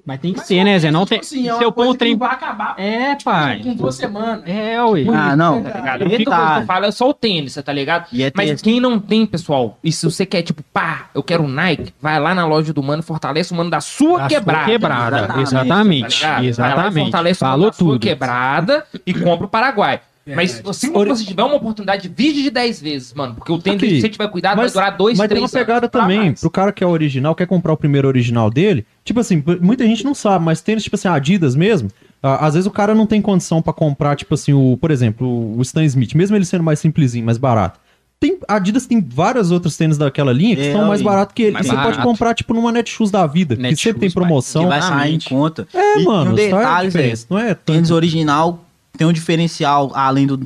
Mas 0.05 0.19
tem 0.19 0.33
que 0.33 0.41
ser, 0.41 0.65
né, 0.65 0.77
Zé? 0.77 0.91
Não 0.91 1.05
tem. 1.05 1.19
Tipo 1.21 1.33
assim, 1.33 1.47
é 1.47 1.51
se 1.53 1.57
uma 1.59 1.63
eu 1.63 1.71
pôr 1.71 1.75
coisa 1.85 1.89
o 1.91 1.93
que 1.93 1.99
trem. 1.99 2.11
não 2.11 2.19
vai 2.19 2.31
acabar 2.31 2.75
É, 2.77 3.15
pai. 3.23 3.61
com 3.63 3.73
duas 3.73 3.95
semanas. 3.95 4.43
É, 4.45 4.83
ué. 4.83 5.05
Ah, 5.13 5.33
não. 5.33 5.63
Tá 5.63 5.69
ligado? 5.77 6.01
A 6.01 6.05
única 6.05 6.29
coisa 6.35 6.53
que 6.55 6.59
eu 6.61 6.65
falo 6.65 6.85
é 6.85 6.91
só 6.91 7.09
o 7.09 7.13
tênis, 7.13 7.55
tá 7.63 7.71
ligado? 7.71 8.07
E 8.11 8.21
é 8.21 8.29
Mas 8.35 8.47
tênis. 8.47 8.61
quem 8.61 8.79
não 8.81 8.99
tem, 8.99 9.25
pessoal, 9.25 9.77
e 9.81 9.93
se 9.93 10.03
você 10.05 10.25
quer, 10.25 10.41
tipo, 10.41 10.61
pá, 10.73 11.05
eu 11.15 11.23
quero 11.23 11.43
um 11.43 11.47
Nike, 11.47 11.93
vai 12.01 12.19
lá 12.19 12.35
na 12.35 12.45
loja 12.45 12.73
do 12.73 12.83
mano, 12.83 13.01
fortalece 13.01 13.53
o 13.53 13.55
mano 13.55 13.69
da 13.69 13.79
sua 13.79 14.17
Da 14.17 14.29
sua 14.29 14.39
quebrada. 14.39 14.65
quebrada. 14.65 15.17
Exatamente, 15.17 15.41
Exatamente. 15.41 16.21
tá 16.21 16.27
ligado? 16.27 16.33
Vai 16.33 16.35
lá 16.35 16.43
e 16.43 16.47
Exatamente. 16.49 17.03
fortalece 17.05 17.41
o 17.41 17.45
mano 17.45 17.53
Falou 17.53 17.71
da 17.71 17.77
sua 17.77 17.93
tudo. 17.93 17.99
quebrada 18.01 18.85
e 19.05 19.13
compra 19.13 19.45
o 19.45 19.49
Paraguai. 19.49 20.01
Mas 20.25 20.51
se 20.51 20.61
você 20.63 20.87
tiver 21.25 21.43
uma 21.43 21.55
oportunidade, 21.55 22.07
vide 22.07 22.43
de 22.43 22.49
10 22.49 22.81
vezes, 22.81 23.13
mano. 23.13 23.35
Porque 23.35 23.51
o 23.51 23.59
tênis, 23.59 23.83
Aqui, 23.83 23.95
se 23.95 24.01
você 24.01 24.09
tiver 24.09 24.27
cuidado, 24.29 24.55
mas- 24.57 24.73
vai 24.73 24.83
durar 24.85 24.97
2, 24.97 25.17
Mas 25.17 25.27
3 25.27 25.37
tem 25.37 25.43
anos. 25.43 25.53
uma 25.53 25.59
pegada 25.59 25.89
também, 25.89 26.19
mais. 26.19 26.39
pro 26.39 26.49
cara 26.49 26.71
que 26.71 26.83
é 26.83 26.87
original, 26.87 27.35
quer 27.35 27.45
comprar 27.45 27.73
o 27.73 27.77
primeiro 27.77 28.07
original 28.07 28.49
dele. 28.49 28.85
Tipo 29.03 29.19
assim, 29.19 29.43
muita 29.59 29.85
gente 29.85 30.03
não 30.05 30.13
sabe, 30.13 30.45
mas 30.45 30.61
tênis, 30.61 30.83
tipo 30.83 30.95
assim, 30.95 31.09
Adidas 31.09 31.55
mesmo, 31.55 31.89
às 32.21 32.53
vezes 32.53 32.65
o 32.67 32.71
cara 32.71 32.95
não 32.95 33.05
tem 33.05 33.21
condição 33.21 33.61
pra 33.61 33.73
comprar, 33.73 34.15
tipo 34.15 34.33
assim, 34.33 34.53
o, 34.53 34.77
por 34.77 34.91
exemplo, 34.91 35.57
o 35.57 35.61
Stan 35.61 35.83
Smith, 35.83 36.13
mesmo 36.15 36.37
ele 36.37 36.45
sendo 36.45 36.63
mais 36.63 36.79
simplesinho, 36.79 37.25
mais 37.25 37.37
barato. 37.37 37.79
Tem, 38.17 38.37
a 38.47 38.55
Adidas 38.55 38.85
tem 38.85 39.01
várias 39.01 39.51
outras 39.51 39.75
tênis 39.75 39.97
daquela 39.97 40.31
linha 40.31 40.55
que 40.55 40.61
É, 40.61 40.71
são 40.71 40.85
mais 40.87 41.01
baratos 41.01 41.33
que 41.35 41.43
ele. 41.43 41.51
Mais 41.51 41.65
E 41.65 41.69
você 41.69 41.75
pode 41.75 41.87
barato. 41.89 42.07
comprar, 42.07 42.33
tipo, 42.33 42.53
numa 42.53 42.71
Netshoes 42.71 43.11
da 43.11 43.27
vida, 43.27 43.57
que 43.57 43.61
Netshoes, 43.61 43.81
sempre 43.81 43.99
tem 43.99 44.09
pai. 44.09 44.23
promoção. 44.23 44.63
Que 44.63 44.69
vai 44.69 44.81
sair 44.81 45.15
em 45.15 45.19
conta. 45.19 45.67
É, 45.73 45.99
E- 45.99 46.05
mano, 46.05 46.31
e 46.31 46.33
um 46.33 46.37
é 46.37 46.45
a 46.53 46.57
detalhe, 46.59 46.87
diferença, 46.87 47.25
não 47.29 47.37
é? 47.37 47.53
Tênis 47.53 47.91
original 47.91 48.63
tem 48.97 49.07
um 49.07 49.13
diferencial 49.13 49.91
além 49.95 50.27
do 50.27 50.45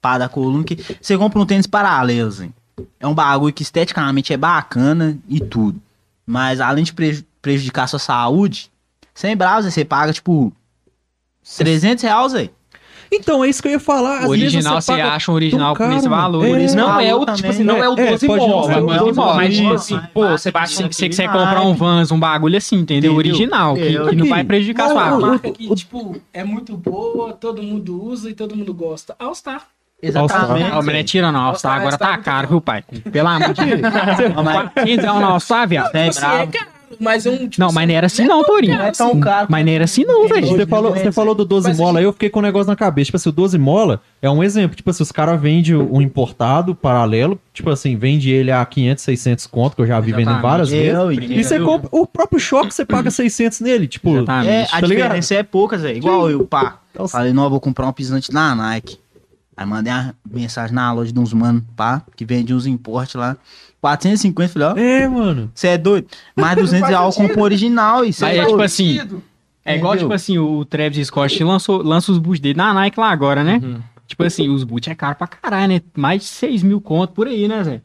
pá 0.00 0.16
da 0.18 0.28
coluna, 0.28 0.64
que 0.64 0.76
você 1.00 1.16
compra 1.18 1.40
um 1.40 1.46
tênis 1.46 1.66
paralelo, 1.66 2.28
assim. 2.28 2.52
É 2.98 3.06
um 3.06 3.14
bagulho 3.14 3.52
que 3.52 3.62
esteticamente 3.62 4.32
é 4.32 4.36
bacana 4.36 5.18
e 5.28 5.40
tudo. 5.40 5.80
Mas 6.26 6.60
além 6.60 6.84
de 6.84 6.92
preju- 6.92 7.24
prejudicar 7.42 7.86
sua 7.88 7.98
saúde, 7.98 8.70
sem 9.14 9.36
browser, 9.36 9.70
você 9.70 9.84
paga, 9.84 10.12
tipo, 10.12 10.52
300 11.58 12.02
reais, 12.02 12.32
velho. 12.32 12.50
Então, 13.12 13.44
é 13.44 13.48
isso 13.48 13.60
que 13.60 13.66
eu 13.68 13.72
ia 13.72 13.80
falar. 13.80 14.18
Às 14.20 14.24
O 14.26 14.28
original, 14.28 14.80
você 14.80 14.92
você 14.94 15.00
acha 15.00 15.32
um 15.32 15.34
original 15.34 15.74
por 15.74 15.90
esse 15.92 16.08
valor. 16.08 16.44
É, 16.44 16.62
esse 16.62 16.76
Não 16.76 16.86
valor 16.86 17.02
é 17.02 17.14
o, 17.14 17.18
também. 17.20 17.34
tipo 17.34 17.48
assim, 17.50 17.64
não 17.64 17.76
é 17.82 17.88
o 17.88 17.98
É, 17.98 18.10
12 18.10 18.26
pode 18.26 18.40
não 18.40 18.48
mola, 18.48 18.72
ser 18.72 18.80
o 18.80 18.86
mas, 18.86 18.98
12 19.00 19.12
mola. 19.16 19.34
mas 19.34 19.56
tipo 19.56 19.72
assim, 19.72 20.00
pô, 20.14 20.28
você 20.28 20.50
baixa 20.52 20.74
Você, 20.76 20.84
um 20.84 20.86
você, 20.92 21.12
você 21.12 21.22
quer 21.22 21.28
comprar 21.32 21.60
um 21.62 21.74
Vans, 21.74 22.12
um 22.12 22.20
bagulho 22.20 22.56
assim, 22.56 22.76
entendeu? 22.76 23.12
Entendeu? 23.12 23.34
Original, 23.34 23.74
que, 23.74 23.98
que 24.10 24.16
não 24.16 24.26
vai 24.28 24.44
prejudicar 24.44 24.84
a 24.84 24.88
Não, 24.88 24.94
sua 24.94 25.02
Uma 25.04 25.08
o- 25.08 25.20
marca. 25.20 25.26
marca 25.32 25.50
que, 25.50 25.74
tipo, 25.74 26.16
é 26.32 26.44
muito 26.44 26.76
boa, 26.76 27.32
todo 27.32 27.60
mundo 27.62 28.00
usa 28.02 28.30
e 28.30 28.34
todo 28.34 28.54
mundo 28.56 28.72
gosta. 28.72 29.16
All 29.18 29.34
Star. 29.34 29.62
Exatamente. 30.02 30.70
Ó, 30.70 30.76
mas 30.76 30.86
não 30.86 30.94
é 30.94 31.02
tira 31.02 31.30
não, 31.32 31.40
All-Star 31.40 31.76
agora 31.78 31.98
tá 31.98 32.06
All-Star 32.06 32.24
caro, 32.24 32.48
viu, 32.48 32.60
pai? 32.62 32.82
Pelo 33.12 33.28
amor 33.28 33.52
de 33.52 33.64
Deus. 33.66 33.80
Não, 34.34 34.42
mas 34.42 34.70
400 34.72 35.04
reais 35.04 35.20
no 35.20 35.26
All-Star, 35.26 35.68
viado. 35.68 35.86
Tipo 35.88 35.98
assim, 35.98 36.18
é 36.20 36.46
bravo. 36.46 36.52
Mas 36.98 37.26
é 37.26 37.30
um. 37.30 37.48
Tipo, 37.48 37.60
Não, 37.64 37.72
mas 37.72 37.86
não 37.88 37.94
era 37.94 38.06
assim 38.06 38.24
não, 38.26 38.42
Torinho. 38.44 38.76
Não 38.76 38.84
é 38.84 38.90
tão 38.92 39.20
caro. 39.20 39.46
Mas 39.50 39.64
não 39.64 39.72
era 39.72 39.84
assim 39.84 40.04
não, 40.04 40.26
velho. 40.26 40.46
Você 40.46 40.66
falou, 40.66 40.92
você 40.92 41.12
falou 41.12 41.34
do 41.34 41.44
12 41.44 41.68
Mas 41.68 41.78
mola, 41.78 41.90
assim- 41.90 41.98
aí 41.98 42.04
eu 42.04 42.12
fiquei 42.12 42.30
com 42.30 42.38
um 42.40 42.42
negócio 42.42 42.68
na 42.68 42.76
cabeça. 42.76 43.06
Tipo 43.06 43.16
assim, 43.16 43.28
o 43.28 43.32
12 43.32 43.58
mola 43.58 44.00
é 44.20 44.28
um 44.30 44.42
exemplo. 44.42 44.74
Tipo 44.76 44.90
assim, 44.90 45.02
os 45.02 45.12
caras 45.12 45.40
vendem 45.40 45.76
um 45.76 46.00
importado 46.00 46.74
paralelo. 46.74 47.38
Tipo 47.52 47.70
assim, 47.70 47.96
vende 47.96 48.30
ele 48.30 48.50
a 48.50 48.64
500, 48.64 49.04
600 49.04 49.46
conto, 49.46 49.76
que 49.76 49.82
eu 49.82 49.86
já 49.86 50.00
vi 50.00 50.12
vendendo 50.12 50.30
Exatamente. 50.38 50.42
várias 50.50 50.70
vezes. 50.70 50.94
Eu 50.94 51.12
E 51.12 51.44
você 51.44 51.54
entendo. 51.56 51.64
compra 51.66 51.88
o 51.92 52.06
próprio 52.06 52.40
choque, 52.40 52.74
você 52.74 52.84
paga 52.84 53.10
600 53.10 53.60
nele. 53.60 53.86
Tipo, 53.86 54.16
Exatamente. 54.16 54.48
É, 54.50 54.62
a 54.64 54.66
Tá 54.68 54.80
ligado? 54.86 55.02
diferença 55.08 55.34
é 55.34 55.42
poucas, 55.42 55.82
velho. 55.82 55.96
Igual 55.98 56.30
eu, 56.30 56.46
pá. 56.46 56.78
Então, 56.92 57.06
Falei, 57.06 57.32
não, 57.32 57.44
eu 57.44 57.50
vou 57.50 57.60
comprar 57.60 57.86
um 57.86 57.92
pisante 57.92 58.32
na 58.32 58.54
Nike. 58.54 58.98
Aí 59.56 59.66
mandei 59.66 59.92
uma 59.92 60.14
mensagem 60.30 60.74
na 60.74 60.92
loja 60.92 61.12
de 61.12 61.18
uns 61.18 61.32
mano, 61.32 61.64
pá, 61.76 62.02
que 62.16 62.24
vende 62.24 62.54
uns 62.54 62.66
importes 62.66 63.14
lá. 63.14 63.36
450, 63.80 64.52
falei, 64.52 64.68
ó, 64.68 64.76
é, 64.76 65.08
mano. 65.08 65.50
você 65.54 65.68
é 65.68 65.78
doido? 65.78 66.06
Mais 66.36 66.54
200 66.58 66.88
reais 66.88 67.14
compro 67.16 67.40
o 67.40 67.42
original 67.42 68.04
e 68.04 68.12
cê 68.12 68.24
Mas 68.24 68.36
é 68.36 68.40
é 68.40 68.46
tipo 68.46 68.60
assim, 68.62 69.00
é 69.64 69.76
igual, 69.76 69.96
tipo 69.96 70.12
assim, 70.12 70.38
o 70.38 70.64
Travis 70.64 71.06
Scott 71.06 71.42
lançou, 71.44 71.82
lança 71.82 72.12
os 72.12 72.18
boots 72.18 72.40
dele 72.40 72.56
na 72.58 72.72
Nike 72.74 73.00
lá 73.00 73.10
agora, 73.10 73.42
né? 73.42 73.60
Uhum. 73.62 73.80
Tipo 74.06 74.24
assim, 74.24 74.48
os 74.48 74.64
boots 74.64 74.88
é 74.90 74.94
caro 74.94 75.14
pra 75.16 75.26
caralho, 75.26 75.68
né? 75.74 75.80
Mais 75.96 76.22
de 76.22 76.28
6 76.28 76.62
mil 76.62 76.80
conto 76.80 77.12
por 77.12 77.26
aí, 77.26 77.46
né, 77.48 77.62
Zé? 77.64 77.80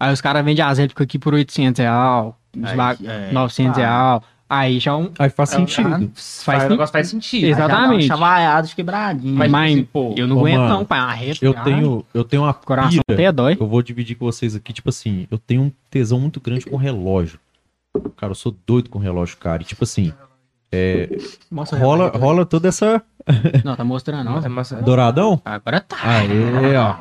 Aí 0.00 0.12
os 0.12 0.20
caras 0.20 0.44
vendem 0.44 0.64
as 0.64 0.78
réplicas 0.78 1.04
aqui 1.04 1.18
por 1.18 1.32
800 1.34 1.78
reais, 1.78 2.32
Aí, 2.62 2.76
ba- 2.76 2.96
é, 3.04 3.32
900 3.32 3.72
pá. 3.76 3.80
reais. 3.80 4.22
Aí 4.48 4.78
já 4.78 4.92
é 4.92 4.94
um... 4.94 5.10
Aí 5.18 5.28
faz 5.28 5.52
É, 5.52 5.56
sentido. 5.56 6.10
Faz, 6.14 6.64
o 6.64 6.68
negócio 6.68 6.92
faz 6.92 7.08
sentido. 7.08 7.44
Exatamente. 7.46 8.06
Chavaiado 8.06 8.68
de 8.68 8.74
quebradinho. 8.76 9.34
Mas, 9.34 9.50
Mas, 9.50 9.74
tipo 9.74 9.88
pô, 9.92 10.14
eu 10.16 10.26
não 10.28 10.36
ô, 10.36 10.40
aguento 10.40 10.58
mano, 10.60 10.68
não, 10.74 10.84
pai. 10.84 11.00
Uma 11.00 11.12
réplica, 11.12 11.44
Eu 11.46 11.54
tenho, 11.64 12.04
eu 12.14 12.24
tenho 12.24 12.42
uma 12.44 12.54
Coração 12.54 12.90
pira. 12.90 13.02
até 13.12 13.32
dói. 13.32 13.56
Eu 13.58 13.66
vou 13.66 13.82
dividir 13.82 14.14
com 14.16 14.24
vocês 14.24 14.54
aqui, 14.54 14.72
tipo 14.72 14.88
assim, 14.88 15.26
eu 15.30 15.38
tenho 15.38 15.62
um 15.62 15.72
tesão 15.90 16.20
muito 16.20 16.40
grande 16.40 16.64
com 16.66 16.76
relógio. 16.76 17.40
Cara, 18.16 18.30
eu 18.30 18.34
sou 18.36 18.54
doido 18.66 18.88
com 18.88 18.98
relógio, 19.00 19.36
cara. 19.38 19.62
E 19.62 19.64
tipo 19.64 19.82
assim, 19.82 20.12
Mostra 21.50 21.78
rola, 21.78 22.04
réplica. 22.04 22.24
rola 22.24 22.46
toda 22.46 22.68
essa. 22.68 23.02
Não, 23.64 23.74
tá 23.74 23.82
mostrando 23.84 24.24
não. 24.24 24.38
é 24.38 24.48
massa- 24.48 24.76
Douradão? 24.82 25.40
Agora 25.44 25.80
tá. 25.80 25.96
Aê, 26.02 26.76
ó. 26.76 26.96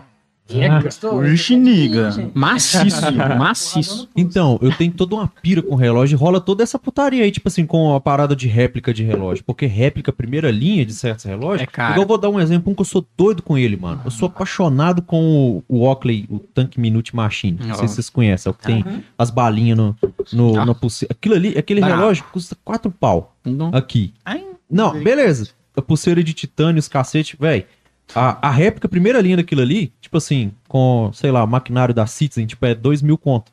Vixe, 1.24 1.56
niga. 1.56 2.32
Maciço, 2.34 3.02
maciço. 3.38 4.08
Então, 4.16 4.60
eu 4.62 4.72
tenho 4.76 4.92
toda 4.92 5.16
uma 5.16 5.28
pira 5.42 5.62
com 5.64 5.74
relógio 5.76 6.16
e 6.16 6.20
rola 6.20 6.40
toda 6.40 6.62
essa 6.62 6.78
putaria 6.78 7.24
aí, 7.24 7.32
tipo 7.32 7.48
assim, 7.48 7.66
com 7.66 7.96
a 7.96 8.00
parada 8.00 8.36
de 8.36 8.48
réplica 8.48 8.94
de 8.94 9.04
relógio. 9.04 9.44
Porque 9.44 9.66
réplica, 9.66 10.14
primeira 10.14 10.52
linha 10.52 10.86
de 10.86 10.94
certos 10.94 11.26
relógios. 11.26 11.62
É 11.64 11.66
caro. 11.66 12.00
Eu 12.00 12.06
vou 12.06 12.18
dar 12.18 12.30
um 12.30 12.40
exemplo, 12.40 12.72
um 12.72 12.76
que 12.76 12.82
eu 12.82 12.86
sou 12.86 13.06
doido 13.18 13.42
com 13.42 13.58
ele, 13.58 13.76
mano. 13.76 14.02
Eu 14.06 14.12
sou 14.12 14.28
apaixonado 14.28 15.02
com 15.02 15.64
o, 15.70 15.78
o 15.80 15.82
Oakley, 15.88 16.26
o 16.30 16.38
Tank 16.40 16.78
Minute 16.78 17.16
Machine. 17.16 17.58
Não 17.66 17.76
sei 17.76 17.88
se 17.88 17.96
vocês 17.96 18.10
conhecem, 18.10 18.50
é 18.50 18.52
o 18.52 18.54
que 18.54 18.64
tem 18.66 18.86
as 19.18 19.30
balinhas 19.32 19.78
no, 19.78 19.96
no, 20.32 20.60
Ah. 20.60 20.66
na 20.66 20.76
pulseira. 20.76 21.12
Aquilo 21.18 21.36
ali, 21.36 21.58
aquele 21.58 21.80
Bravo. 21.82 21.96
relógio 22.02 22.24
custa 22.32 22.56
quatro 22.64 22.92
pau 22.92 23.36
Não. 23.44 23.70
aqui. 23.74 24.14
Ai, 24.24 24.44
Não, 24.70 24.94
beleza. 25.02 25.50
A 25.76 25.82
pulseira 25.82 26.24
de 26.24 26.34
titânio, 26.34 26.80
os 26.80 26.88
cacete, 26.88 27.36
velho. 27.38 27.66
A, 28.14 28.48
a 28.48 28.52
réplica, 28.52 28.88
primeira 28.88 29.20
linha 29.22 29.38
daquilo 29.38 29.62
ali, 29.62 29.92
tipo 30.00 30.18
assim, 30.18 30.52
com, 30.68 31.10
sei 31.14 31.32
lá, 31.32 31.46
maquinário 31.46 31.94
da 31.94 32.06
Citizen, 32.06 32.46
tipo, 32.46 32.66
é 32.66 32.76
dois 32.76 33.02
mil 33.02 33.18
conto. 33.18 33.52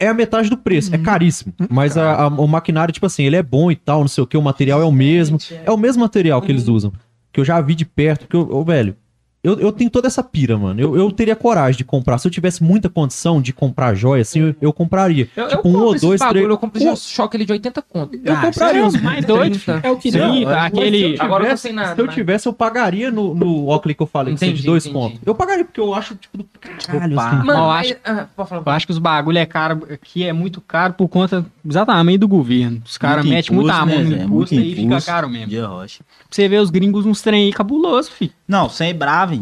É 0.00 0.08
a 0.08 0.14
metade 0.14 0.50
do 0.50 0.56
preço, 0.56 0.92
é 0.94 0.98
caríssimo. 0.98 1.54
Mas 1.70 1.96
a- 1.96 2.22
a- 2.24 2.28
o 2.28 2.46
maquinário, 2.48 2.92
tipo 2.92 3.06
assim, 3.06 3.24
ele 3.24 3.36
é 3.36 3.42
bom 3.42 3.70
e 3.70 3.76
tal, 3.76 4.00
não 4.00 4.08
sei 4.08 4.24
o 4.24 4.26
que, 4.26 4.36
o 4.36 4.42
material 4.42 4.80
é 4.80 4.84
o 4.84 4.90
mesmo. 4.92 5.38
É 5.64 5.70
o 5.70 5.76
mesmo 5.76 6.02
material 6.02 6.42
que 6.42 6.50
eles 6.50 6.66
usam. 6.68 6.92
Que 7.32 7.40
eu 7.40 7.44
já 7.44 7.60
vi 7.60 7.74
de 7.74 7.84
perto, 7.84 8.26
que 8.26 8.34
eu, 8.34 8.48
ô, 8.50 8.64
velho, 8.64 8.96
eu, 9.44 9.60
eu 9.60 9.70
tenho 9.70 9.90
toda 9.90 10.06
essa 10.08 10.22
pira, 10.22 10.56
mano. 10.58 10.80
Eu, 10.80 10.96
eu 10.96 11.12
teria 11.12 11.36
coragem 11.36 11.76
de 11.78 11.84
comprar. 11.84 12.18
Se 12.18 12.26
eu 12.26 12.30
tivesse 12.32 12.64
muita 12.64 12.88
condição 12.88 13.40
de 13.40 13.52
comprar 13.52 13.94
joia, 13.94 14.22
assim, 14.22 14.40
eu, 14.40 14.54
eu 14.60 14.72
compraria. 14.72 15.28
Eu, 15.36 15.48
tipo, 15.48 15.54
eu 15.54 15.70
um 15.70 15.72
compro 15.74 15.80
ou 15.88 15.98
dois, 16.00 16.18
bagulho, 16.18 16.40
três. 16.40 16.48
Eu 16.50 16.58
compro 16.58 16.82
esse 16.82 17.08
choque 17.10 17.36
ali 17.36 17.44
de 17.44 17.52
80 17.52 17.82
conto. 17.82 18.18
Eu 18.24 18.34
Ah, 18.34 18.40
compraria 18.40 18.84
uns 18.84 18.94
é 18.94 19.00
mais 19.00 19.24
doido, 19.24 19.58
filho. 19.58 19.80
É 19.82 19.90
o 19.90 19.96
que 19.96 20.10
Sim, 20.10 20.18
deu. 20.18 20.44
tá, 20.48 20.64
aquele... 20.66 21.16
Agora 21.20 21.44
eu 21.44 21.48
tô 21.50 21.54
tivesse- 21.56 21.62
sem 21.62 21.72
nada, 21.72 21.94
Se 21.94 22.00
eu 22.00 22.06
mas- 22.06 22.14
tivesse, 22.14 22.48
eu 22.48 22.52
pagaria 22.52 23.10
no, 23.10 23.34
no 23.34 23.66
Oakley 23.68 23.94
que 23.94 24.02
eu 24.02 24.06
falei, 24.06 24.34
que 24.34 24.40
seja 24.40 24.52
de 24.52 24.58
Entendi, 24.58 24.66
dois 24.70 24.86
entendi. 24.86 24.98
pontos. 24.98 25.20
Eu 25.26 25.34
pagaria, 25.34 25.64
porque 25.64 25.80
eu 25.80 25.94
acho, 25.94 26.14
tipo, 26.16 26.38
do 26.38 26.46
caralho, 26.88 27.12
Opa. 27.12 27.26
assim. 27.28 27.36
Mano, 27.46 27.58
Eu 27.60 27.70
acho- 27.70 27.96
ah. 28.04 28.26
Eu 28.66 28.72
acho 28.72 28.86
que 28.86 28.92
os 28.92 28.98
bagulho 28.98 29.38
é 29.38 29.46
caro, 29.46 29.86
aqui 29.92 30.24
é 30.24 30.32
muito 30.32 30.60
caro 30.60 30.94
por 30.94 31.06
conta 31.08 31.44
exatamente 31.68 32.18
do 32.18 32.28
governo. 32.28 32.80
Os 32.84 32.96
caras 32.96 33.24
metem 33.24 33.54
muita 33.54 33.72
impulso, 33.74 33.86
mão 33.94 34.04
né, 34.10 34.16
no 34.16 34.24
imposto 34.24 34.54
e 34.54 34.74
fica 34.74 35.00
caro 35.02 35.28
mesmo. 35.28 35.48
De 35.48 35.60
rocha. 35.60 35.98
Pra 36.04 36.26
você 36.30 36.48
ver 36.48 36.60
os 36.60 36.70
gringos 36.70 37.04
uns 37.06 37.20
trem 37.20 37.44
aí 37.46 37.52
cabuloso, 37.52 38.10
fi. 38.10 38.32
Não, 38.48 38.68
você 38.68 38.86
é 38.86 38.92
bravo? 38.92 39.33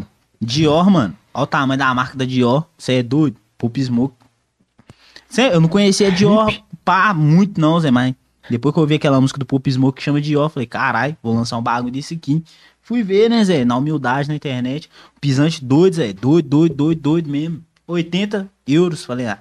Dior, 0.43 0.89
mano. 0.89 1.15
Olha 1.33 1.43
o 1.43 1.47
tamanho 1.47 1.77
da 1.79 1.93
marca 1.93 2.17
da 2.17 2.25
Dior. 2.25 2.65
Você 2.77 2.93
é 2.95 3.03
doido. 3.03 3.37
Pop 3.57 3.81
Smoke. 3.81 4.15
Cê, 5.29 5.47
eu 5.53 5.59
não 5.61 5.67
conhecia 5.69 6.11
Dior 6.11 6.51
pá, 6.83 7.13
muito 7.13 7.59
não, 7.59 7.79
Zé, 7.79 7.89
mas 7.89 8.13
depois 8.49 8.73
que 8.73 8.79
eu 8.79 8.85
vi 8.85 8.95
aquela 8.95 9.19
música 9.21 9.39
do 9.39 9.45
Pop 9.45 9.71
Smoke 9.71 9.97
que 9.97 10.03
chama 10.03 10.19
Dior, 10.21 10.49
falei, 10.49 10.67
carai, 10.67 11.17
vou 11.23 11.33
lançar 11.33 11.57
um 11.57 11.61
bagulho 11.61 11.93
desse 11.93 12.13
aqui. 12.15 12.43
Fui 12.81 13.01
ver, 13.01 13.29
né, 13.29 13.43
Zé, 13.43 13.63
na 13.63 13.77
humildade 13.77 14.27
na 14.27 14.35
internet. 14.35 14.89
Pisante 15.21 15.63
doido, 15.63 15.95
Zé, 15.95 16.11
doido, 16.13 16.49
doido, 16.49 16.75
doido, 16.75 17.01
doido 17.01 17.29
mesmo. 17.29 17.63
80 17.87 18.47
euros. 18.67 19.05
Falei, 19.05 19.27
ah, 19.27 19.39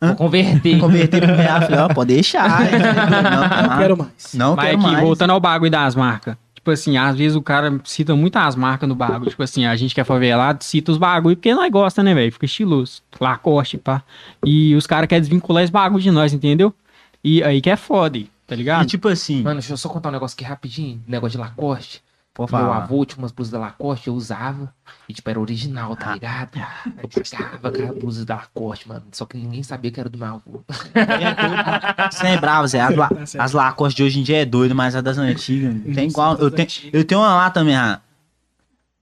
Vou 0.00 0.14
converter. 0.14 0.78
converter 0.80 1.22
pro 1.22 1.34
real. 1.34 1.62
Falei, 1.62 1.78
ó, 1.80 1.88
pode 1.88 2.14
deixar. 2.14 2.60
Não, 2.70 3.62
Não 3.62 3.68
não, 3.70 3.78
quero 3.78 3.96
mais. 3.96 4.34
não 4.34 4.56
Mas 4.56 4.64
quero 4.66 4.78
aqui, 4.78 4.86
mais. 4.92 5.00
voltando 5.04 5.30
ao 5.30 5.40
bagulho 5.40 5.70
das 5.70 5.94
marcas. 5.94 6.36
Tipo 6.66 6.72
assim, 6.72 6.96
às 6.96 7.16
vezes 7.16 7.36
o 7.36 7.42
cara 7.42 7.80
cita 7.84 8.16
muitas 8.16 8.56
marcas 8.56 8.88
no 8.88 8.94
bagulho. 8.96 9.30
Tipo 9.30 9.44
assim, 9.44 9.64
a 9.66 9.76
gente 9.76 9.94
que 9.94 10.00
é 10.00 10.04
favelado 10.04 10.64
cita 10.64 10.90
os 10.90 10.98
bagulho 10.98 11.36
porque 11.36 11.54
nós 11.54 11.70
gosta, 11.70 12.02
né, 12.02 12.12
velho? 12.12 12.32
Fica 12.32 12.44
estiloso. 12.44 13.02
Lacoste, 13.20 13.78
pá. 13.78 14.02
E 14.44 14.74
os 14.74 14.84
caras 14.84 15.06
querem 15.08 15.20
desvincular 15.20 15.62
esse 15.62 15.72
bagulho 15.72 16.02
de 16.02 16.10
nós, 16.10 16.32
entendeu? 16.32 16.74
E 17.22 17.40
aí 17.44 17.60
que 17.60 17.70
é 17.70 17.76
foda, 17.76 18.18
tá 18.48 18.54
E 18.56 18.58
ligado? 18.58 18.84
tipo 18.88 19.06
assim, 19.06 19.42
Mano, 19.42 19.60
deixa 19.60 19.74
eu 19.74 19.76
só 19.76 19.88
contar 19.88 20.08
um 20.08 20.12
negócio 20.12 20.34
aqui 20.34 20.42
rapidinho. 20.44 21.00
Negócio 21.06 21.38
de 21.38 21.44
Lacoste. 21.44 22.02
Pode 22.36 22.52
Meu 22.52 22.72
avô 22.72 23.04
tinha 23.04 23.18
umas 23.18 23.32
blusas 23.32 23.50
da 23.52 23.58
Lacoste, 23.58 24.08
eu 24.08 24.14
usava. 24.14 24.72
E 25.08 25.14
tipo, 25.14 25.28
era 25.30 25.40
original, 25.40 25.96
tá 25.96 26.12
ligado? 26.14 26.58
Eu 27.02 27.08
ficava 27.08 27.70
com 27.72 27.82
a 27.88 27.92
blusa 27.92 28.24
da 28.24 28.36
Lacoste, 28.36 28.88
mano. 28.88 29.02
Só 29.12 29.24
que 29.24 29.36
ninguém 29.38 29.62
sabia 29.62 29.90
que 29.90 29.98
era 29.98 30.08
do 30.08 30.18
meu 30.18 30.26
avô. 30.26 30.62
Você 32.12 32.26
é 32.26 32.36
bravo, 32.38 32.68
Zé. 32.68 32.80
As, 32.80 32.94
la 32.94 33.08
certo. 33.26 33.40
as 33.42 33.52
Lacoste 33.52 33.96
de 33.96 34.02
hoje 34.02 34.20
em 34.20 34.22
dia 34.22 34.42
é 34.42 34.44
doido, 34.44 34.74
mas 34.74 34.94
a 34.94 35.00
das 35.00 35.16
antigas. 35.18 35.74
Tem 35.94 36.08
igual. 36.08 36.36
Eu 36.36 36.50
tenho, 36.50 36.68
eu 36.92 37.04
tenho 37.04 37.20
uma 37.20 37.34
lá 37.34 37.50
também, 37.50 37.74
ah, 37.74 38.00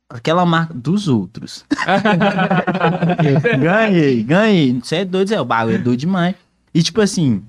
aquela 0.09 0.47
marca 0.47 0.73
dos 0.73 1.09
outros. 1.09 1.65
ganhei, 3.61 4.23
ganhei. 4.23 4.81
Você 4.81 4.97
é 4.97 5.05
doido, 5.05 5.29
Zé. 5.29 5.41
O 5.41 5.45
bagulho 5.45 5.77
é 5.77 5.79
doido 5.79 6.01
demais. 6.01 6.35
E 6.73 6.83
tipo 6.83 7.01
assim, 7.01 7.43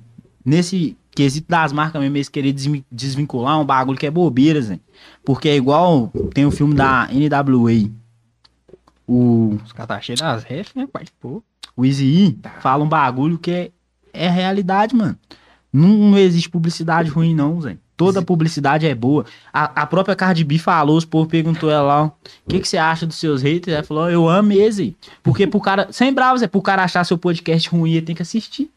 nesse 0.44 0.98
quesito 1.12 1.48
das 1.50 1.72
marcas 1.72 2.02
mesmo, 2.02 2.18
eles 2.18 2.30
querer 2.30 2.52
desvin- 2.54 2.84
desvincular 2.92 3.60
um 3.60 3.66
bagulho 3.66 3.98
que 3.98 4.06
é 4.06 4.12
bobeira, 4.12 4.62
Zé. 4.62 4.80
Porque 5.26 5.50
é 5.50 5.56
igual. 5.56 6.12
Tem 6.34 6.46
o 6.46 6.52
filme 6.52 6.76
da 6.76 7.08
NWA. 7.08 7.90
O. 9.08 9.58
Os 9.66 9.72
caras 9.72 9.88
tá 9.88 10.02
cheios 10.02 10.20
das 10.22 10.44
ref, 10.44 10.76
né, 10.76 10.88
pai? 10.92 11.06
Pô. 11.20 11.44
O 11.76 11.86
Easy 11.86 12.06
E 12.06 12.40
fala 12.62 12.84
um 12.84 12.88
bagulho 12.88 13.38
que 13.38 13.52
é, 13.52 13.72
é 14.14 14.30
realidade, 14.30 14.96
mano. 14.96 15.18
Não, 15.74 15.90
não 15.90 16.18
existe 16.18 16.50
publicidade 16.50 17.10
ruim, 17.10 17.36
não, 17.36 17.60
Zé. 17.60 17.78
Toda 17.98 18.22
publicidade 18.22 18.86
é 18.86 18.96
boa. 18.96 19.26
A, 19.52 19.84
a 19.84 19.86
própria 19.86 20.16
Cardi 20.16 20.44
B 20.44 20.58
falou, 20.58 20.98
os 20.98 21.06
povo 21.06 21.30
perguntou 21.30 21.70
ela 21.70 21.82
lá, 21.82 22.06
o 22.06 22.14
que, 22.48 22.60
que 22.60 22.68
você 22.68 22.78
acha 22.78 23.06
dos 23.06 23.18
seus 23.18 23.42
haters? 23.42 23.76
Ela 23.76 23.84
falou, 23.84 24.10
eu 24.10 24.28
amo 24.28 24.54
esse. 24.54 24.96
Porque 25.24 25.48
pro 25.48 25.62
cara, 25.62 25.88
sem 25.92 26.14
bravo, 26.14 26.38
Zé, 26.38 26.48
pro 26.48 26.62
cara 26.62 26.84
achar 26.84 27.04
seu 27.06 27.18
podcast 27.18 27.70
ruim, 27.70 27.94
ele 27.94 28.06
tem 28.06 28.16
que 28.16 28.22
assistir. 28.22 28.70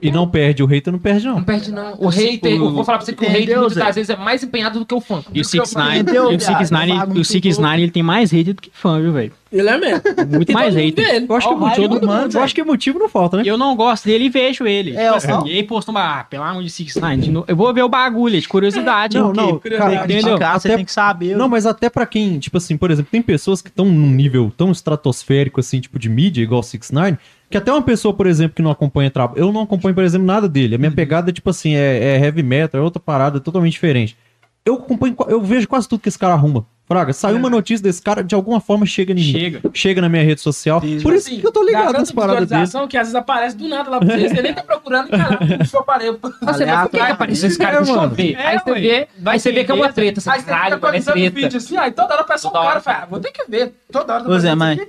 E 0.00 0.10
não 0.10 0.26
perde, 0.28 0.62
o 0.62 0.66
hater 0.66 0.92
não 0.92 0.98
perde, 0.98 1.26
Não 1.26 1.36
não. 1.36 1.44
perde, 1.44 1.70
não. 1.70 1.94
O 1.98 2.08
hater, 2.08 2.52
eu 2.52 2.70
vou 2.72 2.84
falar 2.84 2.98
pra 2.98 3.04
você 3.06 3.12
que 3.12 3.24
o 3.24 3.28
hater 3.28 3.56
muitas 3.58 3.76
das 3.76 3.94
vezes 3.94 4.10
é 4.10 4.16
mais 4.16 4.42
empenhado 4.42 4.78
do 4.78 4.86
que 4.86 4.94
o 4.94 5.00
fã. 5.00 5.22
E 5.32 5.40
o 5.40 5.44
Six 5.44 5.74
Nine, 5.76 6.18
o? 6.18 6.40
Six 6.40 6.70
Nine, 6.70 7.20
o 7.20 7.24
Six. 7.24 7.58
Nine 7.58 7.82
ele 7.82 7.90
tem 7.92 8.02
mais 8.02 8.30
hater 8.32 8.54
do 8.54 8.62
que 8.62 8.70
fã, 8.72 9.00
viu, 9.00 9.12
velho? 9.12 9.32
Ele 9.52 9.68
é 9.68 9.78
mesmo. 9.78 10.00
Muito 10.30 10.50
E 10.50 10.54
mais 10.54 10.74
hater. 10.74 11.04
dele. 11.12 11.26
Eu 11.28 11.36
acho 11.36 11.46
que, 11.48 11.54
Ó, 11.54 11.56
motivo, 11.58 11.88
todo 12.00 12.06
mundo, 12.08 12.34
eu 12.34 12.42
acho 12.42 12.54
que 12.54 12.64
motivo 12.64 12.98
não 12.98 13.08
falta, 13.08 13.36
né? 13.36 13.42
Eu 13.46 13.58
não 13.58 13.76
gosto 13.76 14.04
dele 14.06 14.24
e 14.24 14.28
vejo 14.30 14.66
ele. 14.66 14.96
É, 14.96 15.08
assim, 15.08 15.28
e 15.46 15.50
aí 15.52 15.62
postou 15.62 15.94
uma, 15.94 16.20
ah, 16.20 16.24
pelo 16.24 16.42
amor 16.42 16.62
de 16.62 16.70
Six 16.70 16.96
Nine, 16.96 17.22
de 17.22 17.30
novo. 17.30 17.44
eu 17.46 17.54
vou 17.54 17.72
ver 17.72 17.82
o 17.82 17.88
bagulho, 17.88 18.36
é 18.36 18.40
de 18.40 18.48
curiosidade. 18.48 19.18
Não, 19.18 19.32
porque- 19.32 19.70
não, 19.70 19.78
cara, 19.78 19.94
entendeu? 20.04 20.22
Criticar, 20.22 20.58
você 20.58 20.68
Até- 20.68 20.76
tem 20.76 20.84
que 20.86 20.92
saber. 20.92 21.36
Não, 21.36 21.48
mas 21.48 21.66
até 21.66 21.90
pra 21.90 22.06
quem, 22.06 22.38
tipo 22.38 22.56
assim, 22.56 22.76
por 22.78 22.90
exemplo, 22.90 23.10
tem 23.12 23.20
pessoas 23.22 23.60
que 23.62 23.68
estão 23.68 23.84
num 23.84 24.10
nível 24.10 24.50
tão 24.56 24.72
estratosférico, 24.72 25.60
assim, 25.60 25.80
tipo 25.80 25.98
de 25.98 26.08
mídia, 26.08 26.42
igual 26.42 26.60
o 26.60 26.64
6ix9ine, 26.64 27.18
que 27.52 27.56
até 27.58 27.70
uma 27.70 27.82
pessoa, 27.82 28.12
por 28.12 28.26
exemplo, 28.26 28.56
que 28.56 28.62
não 28.62 28.70
acompanha 28.72 29.10
trabalho. 29.10 29.38
Eu 29.38 29.52
não 29.52 29.62
acompanho, 29.62 29.94
por 29.94 30.02
exemplo, 30.02 30.26
nada 30.26 30.48
dele. 30.48 30.74
A 30.74 30.78
minha 30.78 30.90
pegada, 30.90 31.30
tipo 31.32 31.48
assim, 31.50 31.74
é, 31.76 32.16
é 32.16 32.18
heavy 32.24 32.42
metal, 32.42 32.80
é 32.80 32.84
outra 32.84 33.00
parada 33.00 33.38
totalmente 33.38 33.72
diferente. 33.74 34.16
Eu 34.64 34.74
acompanho, 34.74 35.16
eu 35.28 35.40
vejo 35.42 35.66
quase 35.68 35.88
tudo 35.88 36.00
que 36.00 36.08
esse 36.08 36.18
cara 36.18 36.34
arruma. 36.34 36.64
Fraga, 36.86 37.12
saiu 37.12 37.36
uma 37.36 37.48
notícia 37.48 37.82
desse 37.82 38.02
cara, 38.02 38.22
de 38.22 38.34
alguma 38.34 38.60
forma 38.60 38.84
chega 38.84 39.12
em 39.12 39.14
mim. 39.16 39.22
Chega. 39.22 39.60
Chega 39.72 40.00
na 40.02 40.08
minha 40.08 40.22
rede 40.22 40.40
social. 40.40 40.80
Sim, 40.80 41.00
Por 41.00 41.14
isso 41.14 41.28
Assim, 41.28 41.40
que 41.40 41.46
eu 41.46 41.50
tô 41.52 41.64
ligado 41.64 41.92
nas 41.92 42.10
paradas 42.12 42.48
dele. 42.48 42.66
que 42.88 42.96
às 42.96 43.02
vezes 43.08 43.14
aparece 43.14 43.56
do 43.56 43.66
nada 43.68 43.88
lá 43.88 43.98
pra 43.98 44.08
você. 44.08 44.28
Você 44.28 44.42
nem 44.42 44.52
tá 44.52 44.62
procurando 44.62 45.08
caralho, 45.08 45.58
puxou 45.58 45.80
a 45.80 45.84
parede. 45.84 46.18
Você 46.42 46.64
vê 46.64 46.72
por 46.76 46.90
que 46.90 46.98
apareceu 47.00 47.48
esse 47.48 47.58
cara 47.58 47.76
É, 47.76 47.80
no 47.80 47.86
mano. 47.86 48.02
chover? 48.10 48.34
É, 48.34 48.46
Aí 48.46 48.58
você 48.58 48.74
vê, 48.74 49.08
Vai 49.18 49.38
você 49.38 49.52
vê 49.52 49.64
que 49.64 49.70
é 49.70 49.74
uma 49.74 49.92
treta. 49.92 50.20
Você, 50.20 50.28
Aí 50.30 50.36
você 50.36 50.40
fica 50.42 50.52
caralho, 50.54 50.72
é 50.74 50.76
atualizando 50.76 51.16
o 51.16 51.20
treta. 51.20 51.34
vídeo 51.40 51.56
assim, 51.56 51.76
aí 51.76 51.92
toda 51.92 52.12
hora 52.14 52.22
aparece 52.22 52.46
um 52.46 52.50
cara 52.50 52.80
fala, 52.80 52.98
ah, 53.02 53.06
vou 53.06 53.20
ter 53.20 53.30
que 53.32 53.44
ver. 53.50 53.74
Toda 53.90 54.14
hora. 54.14 54.24
tá 54.24 54.52
aparecendo. 54.52 54.88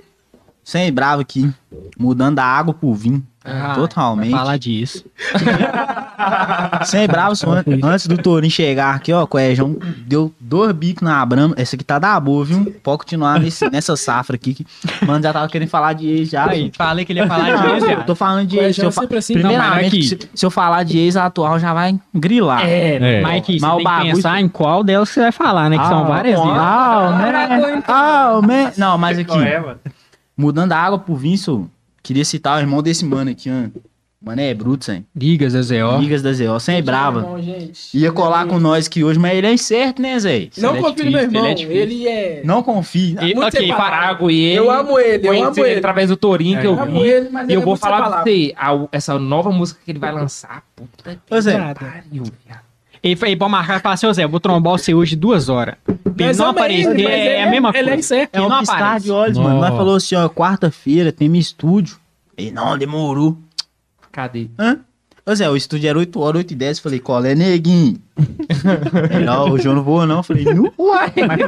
Sem 0.64 0.90
bravo 0.92 1.20
aqui, 1.22 1.52
mudando 1.98 2.36
da 2.36 2.44
água 2.44 2.72
pro 2.74 2.92
vinho. 2.94 3.22
Ah, 3.46 3.74
totalmente. 3.74 4.30
Falar 4.30 4.56
disso. 4.58 5.04
Sem 6.84 7.06
bravo, 7.06 7.36
só 7.36 7.50
an- 7.52 7.64
antes 7.82 8.06
do 8.06 8.16
Torinho 8.16 8.50
chegar 8.50 8.94
aqui, 8.94 9.12
ó, 9.12 9.22
o 9.22 9.26
Coejão 9.26 9.76
deu 10.06 10.32
dois 10.40 10.72
bicos 10.72 11.02
na 11.02 11.24
Brama. 11.26 11.54
Essa 11.58 11.76
aqui 11.76 11.84
tá 11.84 11.98
da 11.98 12.18
boa, 12.18 12.44
viu? 12.44 12.74
Pode 12.82 12.98
continuar 12.98 13.38
nesse, 13.38 13.68
nessa 13.70 13.96
safra 13.96 14.36
aqui. 14.36 14.54
Que, 14.54 14.66
mano, 15.04 15.22
já 15.22 15.32
tava 15.32 15.46
querendo 15.48 15.68
falar 15.68 15.92
de 15.92 16.08
ex 16.08 16.30
já. 16.30 16.48
Aí, 16.48 16.70
falei 16.74 17.04
que 17.04 17.12
ele 17.12 17.20
ia 17.20 17.26
falar 17.26 17.50
Não, 17.50 17.74
disso, 17.74 17.84
eu 17.84 17.88
viado. 17.88 18.06
tô 18.06 18.14
falando 18.14 18.46
de 18.46 18.58
ex. 18.58 18.76
Se 18.76 18.82
eu 18.82 18.88
assim. 18.88 19.34
Primeiramente, 19.34 19.80
Não, 19.82 19.86
aqui- 19.88 20.02
se, 20.02 20.18
se 20.34 20.46
eu 20.46 20.50
falar 20.50 20.82
de 20.82 20.98
ex 20.98 21.16
atual, 21.16 21.58
já 21.58 21.74
vai 21.74 21.98
grilar. 22.14 22.64
É, 22.66 23.18
É. 23.20 23.22
Mike, 23.24 23.58
você 23.60 23.66
tem 23.76 23.84
que 23.84 24.12
pensar 24.14 24.40
em 24.40 24.48
qual 24.48 24.82
delas 24.82 25.08
você 25.10 25.20
vai 25.20 25.32
falar, 25.32 25.68
né? 25.68 25.76
Que 25.78 25.86
são 25.86 26.06
várias. 26.06 26.40
Ah, 26.40 27.10
man. 27.12 27.82
Ah, 27.86 28.40
man. 28.42 28.72
Não, 28.78 28.96
mas 28.96 29.18
aqui, 29.18 29.36
é, 29.38 29.60
mano. 29.60 29.78
Mudando 30.36 30.72
a 30.72 30.78
água 30.78 30.98
pro 30.98 31.14
vinho, 31.14 31.38
só 31.38 31.62
queria 32.02 32.24
citar 32.24 32.56
o 32.58 32.60
irmão 32.60 32.82
desse 32.82 33.04
mano 33.04 33.30
aqui, 33.30 33.50
ó. 33.50 33.68
Mano, 34.26 34.40
é 34.40 34.54
bruto, 34.54 34.86
sem. 34.86 35.04
Ligas, 35.14 35.52
Zezé, 35.52 35.80
Ligas 36.00 36.22
da 36.22 36.32
Zé, 36.32 36.48
ó, 36.48 36.58
sem 36.58 36.82
brava. 36.82 37.18
Irmão, 37.20 37.42
gente. 37.42 37.94
Ia 37.94 38.10
colar 38.10 38.46
com 38.46 38.58
nós 38.58 38.86
aqui 38.86 39.04
hoje, 39.04 39.18
mas 39.18 39.36
ele 39.36 39.46
é 39.46 39.52
incerto, 39.52 40.00
né, 40.00 40.18
Zé? 40.18 40.48
Não 40.56 40.70
Ele 40.70 40.78
é 40.78 40.82
confio 40.82 41.04
no 41.04 41.10
meu 41.10 41.20
irmão. 41.20 41.46
ele 41.46 41.62
é. 41.62 41.76
Ele 41.76 42.08
é. 42.08 42.42
Não 42.42 42.62
confie. 42.62 43.16
E- 43.20 43.34
Muito 43.34 43.54
ok. 43.54 43.68
Parago 43.68 44.30
e 44.30 44.40
ele. 44.40 44.58
Eu 44.60 44.70
amo 44.70 44.98
ele, 44.98 45.28
eu 45.28 45.44
amo 45.44 45.66
ele. 45.66 45.78
através 45.78 46.08
do 46.08 46.16
Torinho 46.16 46.58
que 46.58 46.66
É. 46.66 46.70
eu 46.70 46.74
Eu 46.74 46.82
amo 46.82 47.02
vi. 47.02 47.06
ele, 47.06 47.28
mas 47.28 47.42
E 47.42 47.52
ele 47.52 47.56
eu 47.58 47.60
é 47.60 47.64
vou 47.66 47.76
falar 47.76 48.08
pra 48.08 48.22
você, 48.22 48.54
a- 48.56 48.88
essa 48.92 49.18
nova 49.18 49.50
música 49.50 49.78
que 49.84 49.90
ele 49.90 49.98
vai 49.98 50.10
lançar, 50.10 50.62
puta 50.74 51.20
que 51.26 51.34
Ô, 51.34 51.40
Zé. 51.42 51.58
pariu, 51.74 52.22
viado. 52.46 52.64
Ele 53.04 53.16
foi 53.16 53.36
pra 53.36 53.48
marcar 53.50 53.76
e 53.78 53.80
falar 53.82 53.94
assim, 53.96 54.06
ô 54.06 54.12
Zé, 54.14 54.24
eu 54.24 54.28
vou 54.30 54.40
trombar 54.40 54.72
você 54.78 54.94
hoje 54.94 55.14
duas 55.14 55.50
horas. 55.50 55.74
Ele 55.86 55.98
Mas 56.26 56.38
não 56.38 56.48
aparecer, 56.48 56.88
mas 56.94 57.04
é, 57.06 57.42
a 57.42 57.50
mesma 57.50 57.68
Ele 57.68 57.78
é 57.78 57.82
coisa. 57.82 57.96
incerto. 57.98 58.34
É 58.34 58.38
Ele 58.38 58.46
um 58.46 58.48
não 58.48 58.58
piscar 58.60 58.98
de 58.98 59.10
olhos, 59.10 59.36
mano. 59.36 59.60
Nó. 59.60 59.66
falou 59.76 59.96
assim, 59.96 60.14
ó, 60.14 60.26
quarta-feira 60.28 61.12
tem 61.12 61.28
meu 61.28 61.40
estúdio. 61.40 61.96
Ele, 62.36 62.50
não, 62.50 62.78
demorou. 62.78 63.36
Cadê? 64.10 64.48
Hã? 64.58 64.78
Ô 65.26 65.34
Zé, 65.34 65.48
o 65.48 65.56
estúdio 65.56 65.88
era 65.88 65.98
8 65.98 66.20
horas, 66.20 66.38
8 66.40 66.50
e 66.50 66.54
10. 66.54 66.78
Falei, 66.80 66.98
qual 66.98 67.24
é, 67.24 67.34
neguinho? 67.34 67.96
Ele, 69.10 69.26
ó, 69.28 69.48
hoje 69.50 69.66
eu 69.66 69.74
não 69.74 69.82
vou 69.82 70.06
não. 70.06 70.22
Falei, 70.22 70.44
não. 70.44 70.72
Mas 70.76 71.40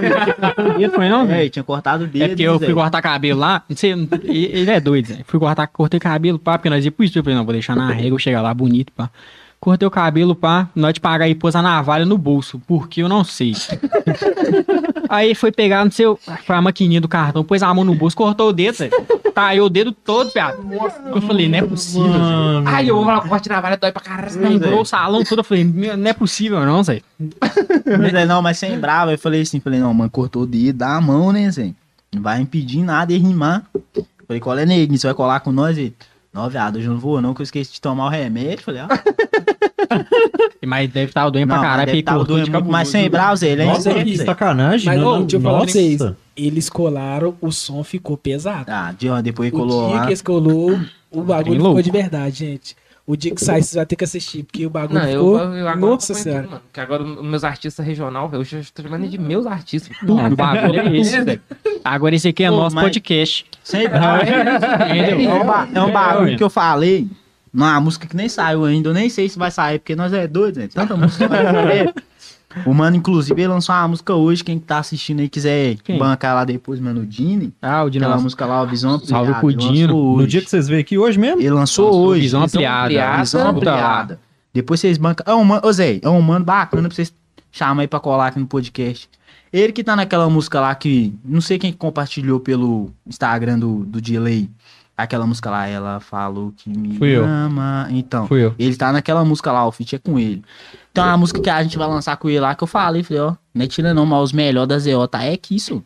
foi 0.55 0.75
ele 0.83 0.89
foi 0.91 1.09
não, 1.09 1.23
É, 1.23 1.27
velho? 1.27 1.41
ele 1.41 1.51
tinha 1.51 1.63
cortado 1.63 2.05
o 2.05 2.07
dedo. 2.07 2.23
É 2.25 2.29
porque 2.29 2.43
eu 2.43 2.59
Zé. 2.59 2.67
fui 2.67 2.75
cortar 2.75 3.03
cabelo 3.03 3.41
lá, 3.41 3.63
não 3.69 3.77
ele 4.25 4.45
ele 4.47 4.71
é 4.71 4.81
doido, 4.81 5.09
Zé. 5.09 5.19
Fui 5.27 5.39
cortar, 5.39 5.67
cortei 5.69 6.01
cabelo, 6.01 6.39
pá, 6.39 6.57
porque 6.59 6.71
nós 6.71 6.85
ia 6.85 6.91
pro 6.93 7.05
estúdio. 7.05 7.21
Eu 7.21 7.25
falei, 7.25 7.37
não, 7.39 7.45
vou 7.45 7.53
deixar 7.53 7.77
na 7.77 7.91
régua, 7.93 8.19
chegar 8.19 8.41
lá 8.43 8.53
bonito, 8.55 8.93
pá. 8.93 9.11
Cortei 9.67 9.85
o 9.85 9.91
cabelo, 9.91 10.37
pá, 10.37 10.69
nós 10.77 10.95
te 10.95 11.01
pagar 11.01 11.29
e 11.29 11.35
pôs 11.35 11.57
a 11.57 11.61
navalha 11.61 12.07
no 12.07 12.17
bolso, 12.17 12.63
porque 12.69 13.03
eu 13.03 13.09
não 13.09 13.25
sei. 13.25 13.53
Aí 15.11 15.35
foi 15.35 15.51
pegar, 15.51 15.91
sei, 15.91 16.07
foi 16.47 16.55
a 16.55 16.63
maquininha 16.63 17.01
do 17.01 17.09
cartão, 17.09 17.43
pôs 17.43 17.65
a 17.65 17.75
mão 17.75 17.85
no 17.85 17.93
bolso, 17.93 18.17
cortou 18.17 18.51
o 18.51 18.53
dedo, 18.53 18.77
Zé. 18.77 18.91
Tá 19.35 19.47
aí 19.47 19.61
o 19.61 19.69
dedo 19.69 19.91
todo, 19.91 20.31
piada. 20.31 20.57
Eu 21.13 21.21
falei, 21.21 21.49
não 21.49 21.59
é 21.59 21.63
possível, 21.63 22.13
Zé. 22.13 22.63
Ai, 22.65 22.89
eu 22.89 22.95
vou 22.95 23.05
falar 23.05 23.29
corte 23.29 23.49
na 23.49 23.61
valha, 23.61 23.77
dói 23.77 23.91
pra 23.91 24.01
caralho. 24.01 24.41
Lembrou 24.41 24.83
o 24.83 24.85
salão 24.85 25.25
todo, 25.25 25.41
eu 25.41 25.45
falei, 25.45 25.65
não 25.65 26.11
é 26.11 26.13
possível 26.13 26.65
não, 26.65 26.85
Zé. 26.85 27.03
Mas 27.19 28.15
é, 28.15 28.25
não, 28.25 28.41
mas 28.41 28.59
sem 28.59 28.79
brava. 28.79 29.15
Eu 29.15 29.19
falei 29.19 29.41
assim, 29.41 29.59
falei, 29.59 29.81
não, 29.81 29.93
mano, 29.93 30.09
cortou 30.09 30.45
o 30.45 30.47
dedo, 30.47 30.79
dá 30.79 30.95
a 30.95 31.01
mão, 31.01 31.33
né, 31.33 31.51
Zé? 31.51 31.73
Não 32.15 32.23
vai 32.23 32.41
impedir 32.41 32.85
nada 32.85 33.13
de 33.13 33.19
rimar. 33.19 33.65
Falei, 34.29 34.41
qual 34.41 34.57
é, 34.57 34.65
neguinho? 34.65 34.97
Você 34.97 35.09
vai 35.09 35.15
colar 35.15 35.41
com 35.41 35.51
nós? 35.51 35.77
Não, 36.37 36.51
viado, 36.51 36.77
hoje 36.77 36.87
eu 36.87 36.93
não 36.93 37.01
vou 37.01 37.21
não, 37.21 37.33
que 37.33 37.41
eu 37.41 37.45
esqueci 37.45 37.73
de 37.73 37.81
tomar 37.81 38.07
o 38.07 38.09
remédio. 38.11 38.63
Falei, 38.65 38.83
ó. 38.83 38.87
Mas 40.67 40.91
deve 40.91 41.11
estar 41.11 41.29
doendo 41.31 41.47
pra 41.47 41.57
Não, 41.57 41.63
caralho, 41.63 41.87
deve 41.87 42.03
porque 42.03 42.19
tá 42.19 42.25
doendo 42.25 42.51
muito, 42.51 42.69
mas 42.69 42.89
sem 42.89 43.09
Zé, 43.37 43.49
ele 43.51 43.63
é 43.63 43.67
Nossa, 43.67 43.91
incerto, 43.91 44.05
que 44.05 44.19
sacanagem. 44.19 44.87
Mas, 44.87 45.01
não, 45.01 45.07
ó, 45.07 45.19
deixa 45.21 45.37
eu 45.37 45.41
falar 45.41 45.59
pra 45.61 45.69
vocês. 45.69 46.01
nossa. 46.01 46.17
Eles 46.37 46.69
colaram, 46.69 47.35
o 47.41 47.51
som 47.53 47.83
ficou 47.85 48.17
pesado. 48.17 48.71
Ah, 48.71 48.93
de, 48.99 49.09
depois 49.23 49.47
ele 49.49 49.57
O 49.57 49.61
colou 49.61 49.87
dia 49.89 49.97
lá. 49.97 50.03
que 50.03 50.09
eles 50.09 50.23
colou, 50.23 50.79
o 51.11 51.23
bagulho 51.23 51.61
Trem 51.61 51.67
ficou 51.69 51.83
de 51.83 51.91
verdade, 51.91 52.37
gente. 52.37 52.77
O 53.07 53.17
dia 53.17 53.33
que 53.33 53.41
sai, 53.45 53.63
vocês 53.63 53.75
vão 53.75 53.85
ter 53.87 53.95
que 53.95 54.03
assistir, 54.03 54.43
porque 54.43 54.67
o 54.67 54.71
bagulho 54.71 54.99
Não, 54.99 55.07
eu, 55.09 55.21
ficou. 55.39 55.39
eu 55.55 55.69
agora 55.69 55.93
Nossa 55.93 56.13
senhora. 56.13 56.43
tudo, 56.43 56.51
mano. 56.51 56.63
Porque 56.67 56.81
agora 56.81 57.03
os 57.05 57.25
meus 57.25 57.45
artistas 57.45 57.87
regional, 57.87 58.29
eu 58.33 58.43
já 58.43 58.59
estou 58.59 58.85
chamando 58.85 59.07
de 59.09 59.17
meus 59.17 59.47
artistas. 59.47 59.97
Não, 60.03 60.27
o 60.27 60.35
bagulho 60.35 60.81
é 60.81 60.97
esse, 60.99 61.23
Zé. 61.23 61.41
Agora 61.85 62.15
esse 62.17 62.27
aqui 62.27 62.43
é 62.43 62.51
Pô, 62.51 62.57
nosso 62.57 62.75
mas- 62.75 62.85
podcast. 62.87 63.47
Sem 63.63 63.89
brava. 63.89 64.23
Entendeu? 64.25 65.31
É 65.31 65.35
um, 65.35 65.47
ba- 65.47 65.69
é 65.73 65.83
um 65.83 65.93
bagulho 65.93 66.37
que 66.37 66.43
eu 66.43 66.51
falei. 66.51 67.07
Numa 67.55 67.81
música 67.81 68.07
que 68.07 68.17
nem 68.17 68.29
saiu 68.29 68.65
ainda. 68.65 68.89
Eu 68.91 68.95
nem 68.95 69.09
sei 69.09 69.29
se 69.29 69.39
vai 69.39 69.51
sair, 69.51 69.79
porque 69.79 69.95
nós 69.97 70.13
é 70.13 70.27
doido, 70.27 70.59
né? 70.59 70.69
Tanta 70.73 70.97
música 70.97 71.27
vai 71.29 71.43
sair. 71.45 71.95
O 72.65 72.73
mano, 72.73 72.97
inclusive, 72.97 73.41
ele 73.41 73.49
lançou 73.49 73.75
uma 73.75 73.89
música 73.89 74.15
hoje. 74.15 74.43
Quem 74.43 74.59
tá 74.59 74.79
assistindo 74.79 75.21
aí 75.21 75.29
quiser 75.29 75.77
Quem? 75.85 75.99
bancar 75.99 76.35
lá 76.35 76.45
depois, 76.45 76.81
mano, 76.81 77.03
o 77.03 77.07
Dini. 77.07 77.53
Ah, 77.61 77.85
o 77.85 77.89
Aquela 77.89 78.09
Dino 78.15 78.23
música 78.23 78.47
lá, 78.47 78.63
o 78.63 78.67
Visão 78.67 78.99
Salve 78.99 79.33
Ampliada. 79.33 79.41
pro 79.41 79.51
ele 79.51 79.57
lançou 79.57 79.73
Dino. 79.75 80.17
No 80.17 80.27
dia 80.27 80.41
que 80.41 80.49
vocês 80.51 80.67
veem 80.69 80.81
aqui 80.81 80.97
hoje 80.97 81.19
mesmo? 81.19 81.41
Ele 81.41 81.51
lançou 81.51 81.87
Lançou 81.87 82.07
hoje. 82.07 82.23
Visão 82.23 82.43
ampliada. 82.43 83.19
Visão 83.19 83.49
ampliada. 83.49 84.21
Depois 84.55 84.81
vocês 84.81 84.97
bancam. 84.97 85.25
É 85.31 85.37
um 85.37 85.45
mano, 85.45 85.67
ô 85.67 85.73
Zé, 85.73 85.99
é 86.03 86.09
um 86.09 86.21
mano 86.23 86.45
bacana 86.45 86.89
pra 86.89 86.95
vocês 86.95 87.13
chamar 87.53 87.83
aí 87.83 87.89
pra 87.89 88.01
colar 88.01 88.29
aqui 88.29 88.39
no 88.39 88.47
podcast. 88.47 89.09
Ele 89.53 89.73
que 89.73 89.85
tá 89.85 89.95
naquela 89.95 90.29
música 90.31 90.61
lá 90.61 90.75
que. 90.75 91.13
Não 91.25 91.41
sei 91.41 91.59
quem 91.59 91.73
compartilhou 91.73 92.41
pelo 92.41 92.91
Instagram 93.07 93.59
do, 93.59 93.85
do 93.85 94.01
Delay. 94.01 94.49
Aquela 94.97 95.27
música 95.27 95.51
lá, 95.51 95.67
ela 95.69 96.01
falou 96.01 96.53
que 96.57 96.71
me 96.71 96.97
Fui 96.97 97.11
eu. 97.11 97.25
ama. 97.25 97.87
Então. 97.91 98.27
Fui 98.27 98.43
eu. 98.45 98.55
Ele 98.59 98.75
tá 98.77 98.91
naquela 98.93 99.25
música 99.25 99.53
lá, 99.53 99.67
o 99.67 99.71
feat 99.73 99.97
é 99.97 99.99
com 99.99 100.19
ele. 100.19 100.43
Então 100.91 101.05
a 101.05 101.17
música 101.19 101.39
que 101.41 101.51
a 101.51 101.63
gente 101.63 101.77
vai 101.77 101.87
lançar 101.87 102.17
com 102.17 102.31
ele 102.31 102.41
lá, 102.41 102.55
que 102.55 102.63
eu 102.65 102.67
falei, 102.69 103.03
falei, 103.03 103.23
ó, 103.23 103.35
não 103.55 103.65
é 103.65 103.67
tira 103.69 103.93
não, 103.93 104.07
mas 104.07 104.23
os 104.23 104.33
melhores 104.33 104.69
da 104.69 104.79
ZO 104.79 105.07
tá 105.07 105.23
é 105.23 105.35
aqui, 105.35 105.57
isso. 105.57 105.83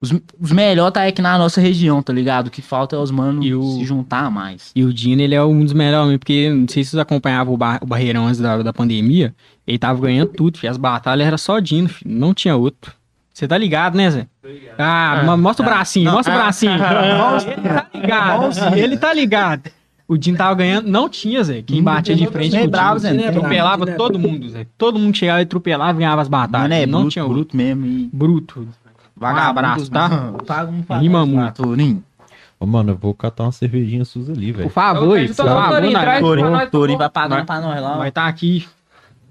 Os, 0.00 0.12
os 0.40 0.52
melhores 0.52 0.94
tá 0.94 1.04
aqui 1.04 1.20
na 1.20 1.36
nossa 1.36 1.60
região, 1.60 2.00
tá 2.00 2.12
ligado? 2.12 2.46
O 2.46 2.50
que 2.50 2.62
falta 2.62 2.94
é 2.94 2.98
os 2.98 3.10
manos 3.10 3.44
o- 3.52 3.78
se 3.78 3.84
juntar 3.84 4.30
mais. 4.30 4.70
E 4.74 4.84
o 4.84 4.94
Dino, 4.94 5.20
ele 5.20 5.34
é 5.34 5.42
um 5.42 5.62
dos 5.64 5.72
melhores, 5.72 6.16
porque 6.18 6.48
não 6.48 6.68
sei 6.68 6.84
se 6.84 6.90
vocês 6.90 7.00
acompanhavam 7.00 7.52
o, 7.52 7.56
Bar- 7.56 7.80
o 7.82 7.86
Barreirão 7.86 8.26
antes 8.28 8.40
da, 8.40 8.62
da 8.62 8.72
pandemia. 8.72 9.34
Ele 9.66 9.76
tava 9.78 10.00
ganhando 10.00 10.30
tudo, 10.32 10.56
filho. 10.56 10.70
As 10.70 10.76
batalhas 10.78 11.26
era 11.26 11.36
só 11.36 11.58
Dino, 11.58 11.88
filho. 11.88 12.10
Não 12.14 12.32
tinha 12.32 12.54
outro. 12.56 12.94
Você 13.38 13.46
tá 13.46 13.56
ligado, 13.56 13.96
né, 13.96 14.10
Zé? 14.10 14.26
Ah, 14.76 15.22
mo- 15.24 15.36
mostra 15.36 15.64
o 15.64 15.68
bracinho, 15.68 16.10
mostra 16.10 16.34
o 16.34 16.36
bracinho. 16.36 16.72
ele 16.72 17.62
tá 17.62 17.86
ligado, 17.94 18.76
ele 18.76 18.96
tá 18.96 19.14
ligado. 19.14 19.70
O 20.08 20.16
Dino 20.18 20.36
tava 20.36 20.54
ganhando, 20.56 20.88
não 20.88 21.08
tinha, 21.08 21.44
Zé. 21.44 21.62
Quem 21.62 21.80
batia 21.80 22.16
de 22.16 22.26
frente 22.26 22.58
com 22.58 22.64
o 22.64 22.68
bravo. 22.68 22.98
Zé. 22.98 23.14
É 23.14 23.28
Atropelava 23.28 23.86
todo 23.86 24.18
mundo, 24.18 24.48
Zé. 24.48 24.66
Todo 24.76 24.98
mundo 24.98 25.16
chegava 25.16 25.38
e 25.38 25.42
atropelava 25.44 25.92
e 25.96 26.00
ganhava 26.00 26.20
as 26.20 26.26
batalhas. 26.26 26.68
Mano, 26.68 26.82
é 26.82 26.86
não 26.86 27.00
bruto, 27.02 27.12
tinha 27.12 27.24
bruto 27.28 27.56
mesmo. 27.56 27.86
E 27.86 28.10
Bruto. 28.12 28.66
vagabundo 29.16 29.50
abraço, 29.50 29.80
dos- 29.82 29.88
tá? 29.88 30.32
Paga 30.44 30.72
um 30.72 30.98
Rima 30.98 31.20
favor, 31.24 31.26
muito. 31.26 32.02
Ô, 32.58 32.66
mano, 32.66 32.90
eu 32.90 32.96
vou 32.96 33.14
catar 33.14 33.44
uma 33.44 33.52
cervejinha 33.52 34.04
suas 34.04 34.28
ali, 34.28 34.52
Por 34.52 34.58
velho. 34.58 34.70
favor, 34.70 35.16
Eu 35.16 35.28
por 35.28 35.34
favor, 35.34 35.68
Torinho, 35.68 35.92
Torinho, 36.72 36.98
por 36.98 37.02
vai 37.04 37.08
pagando 37.10 37.36
Vai- 37.36 37.44
pra 37.46 37.60
nós 37.60 37.80
lá. 37.80 37.96
Vai 37.98 38.08
estar 38.08 38.26
aqui. 38.26 38.66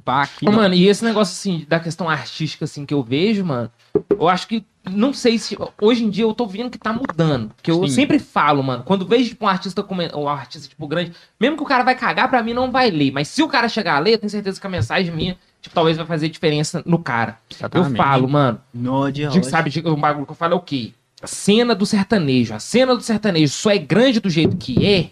Pá, 0.07 0.21
aqui. 0.21 0.47
Ô, 0.47 0.53
mano, 0.53 0.73
e 0.73 0.87
esse 0.87 1.03
negócio 1.03 1.33
assim, 1.33 1.65
da 1.67 1.81
questão 1.81 2.09
artística, 2.09 2.63
assim, 2.63 2.85
que 2.85 2.93
eu 2.93 3.03
vejo, 3.03 3.43
mano, 3.43 3.69
eu 4.09 4.29
acho 4.29 4.47
que. 4.47 4.63
Não 4.89 5.11
sei 5.11 5.37
se. 5.37 5.57
Hoje 5.81 6.05
em 6.05 6.09
dia 6.09 6.23
eu 6.23 6.33
tô 6.33 6.47
vendo 6.47 6.69
que 6.69 6.77
tá 6.77 6.93
mudando. 6.93 7.51
Que 7.61 7.69
eu 7.69 7.85
Sim. 7.85 7.93
sempre 7.93 8.17
falo, 8.17 8.63
mano. 8.63 8.83
Quando 8.83 9.05
vejo, 9.05 9.27
tipo, 9.27 9.43
um 9.43 9.49
artista 9.49 9.83
como 9.83 10.01
um 10.01 10.29
artista, 10.29 10.69
tipo, 10.69 10.87
grande, 10.87 11.11
mesmo 11.37 11.57
que 11.57 11.63
o 11.63 11.65
cara 11.65 11.83
vai 11.83 11.93
cagar, 11.93 12.29
pra 12.29 12.41
mim 12.41 12.53
não 12.53 12.71
vai 12.71 12.89
ler. 12.89 13.11
Mas 13.11 13.27
se 13.27 13.43
o 13.43 13.49
cara 13.49 13.67
chegar 13.67 13.97
a 13.97 13.99
ler, 13.99 14.13
eu 14.13 14.17
tenho 14.17 14.29
certeza 14.29 14.61
que 14.61 14.65
a 14.65 14.69
mensagem 14.69 15.13
minha, 15.13 15.37
tipo, 15.61 15.75
talvez 15.75 15.97
vai 15.97 16.05
fazer 16.05 16.29
diferença 16.29 16.81
no 16.85 16.99
cara. 16.99 17.37
Eu 17.49 17.57
Exatamente. 17.57 17.97
falo, 17.97 18.29
mano. 18.29 18.61
No 18.73 19.11
de 19.11 19.27
Digo, 19.27 19.43
sabe, 19.43 19.69
digo, 19.69 19.91
um 19.91 19.99
bagulho 19.99 20.25
que 20.25 20.31
eu 20.31 20.37
falo 20.37 20.53
é 20.53 20.55
o 20.55 20.61
quê? 20.61 20.93
A 21.21 21.27
cena 21.27 21.75
do 21.75 21.85
sertanejo. 21.85 22.53
A 22.53 22.59
cena 22.59 22.95
do 22.95 23.01
sertanejo 23.01 23.51
só 23.51 23.71
é 23.71 23.77
grande 23.77 24.21
do 24.21 24.29
jeito 24.29 24.55
que 24.55 24.85
é 24.85 25.09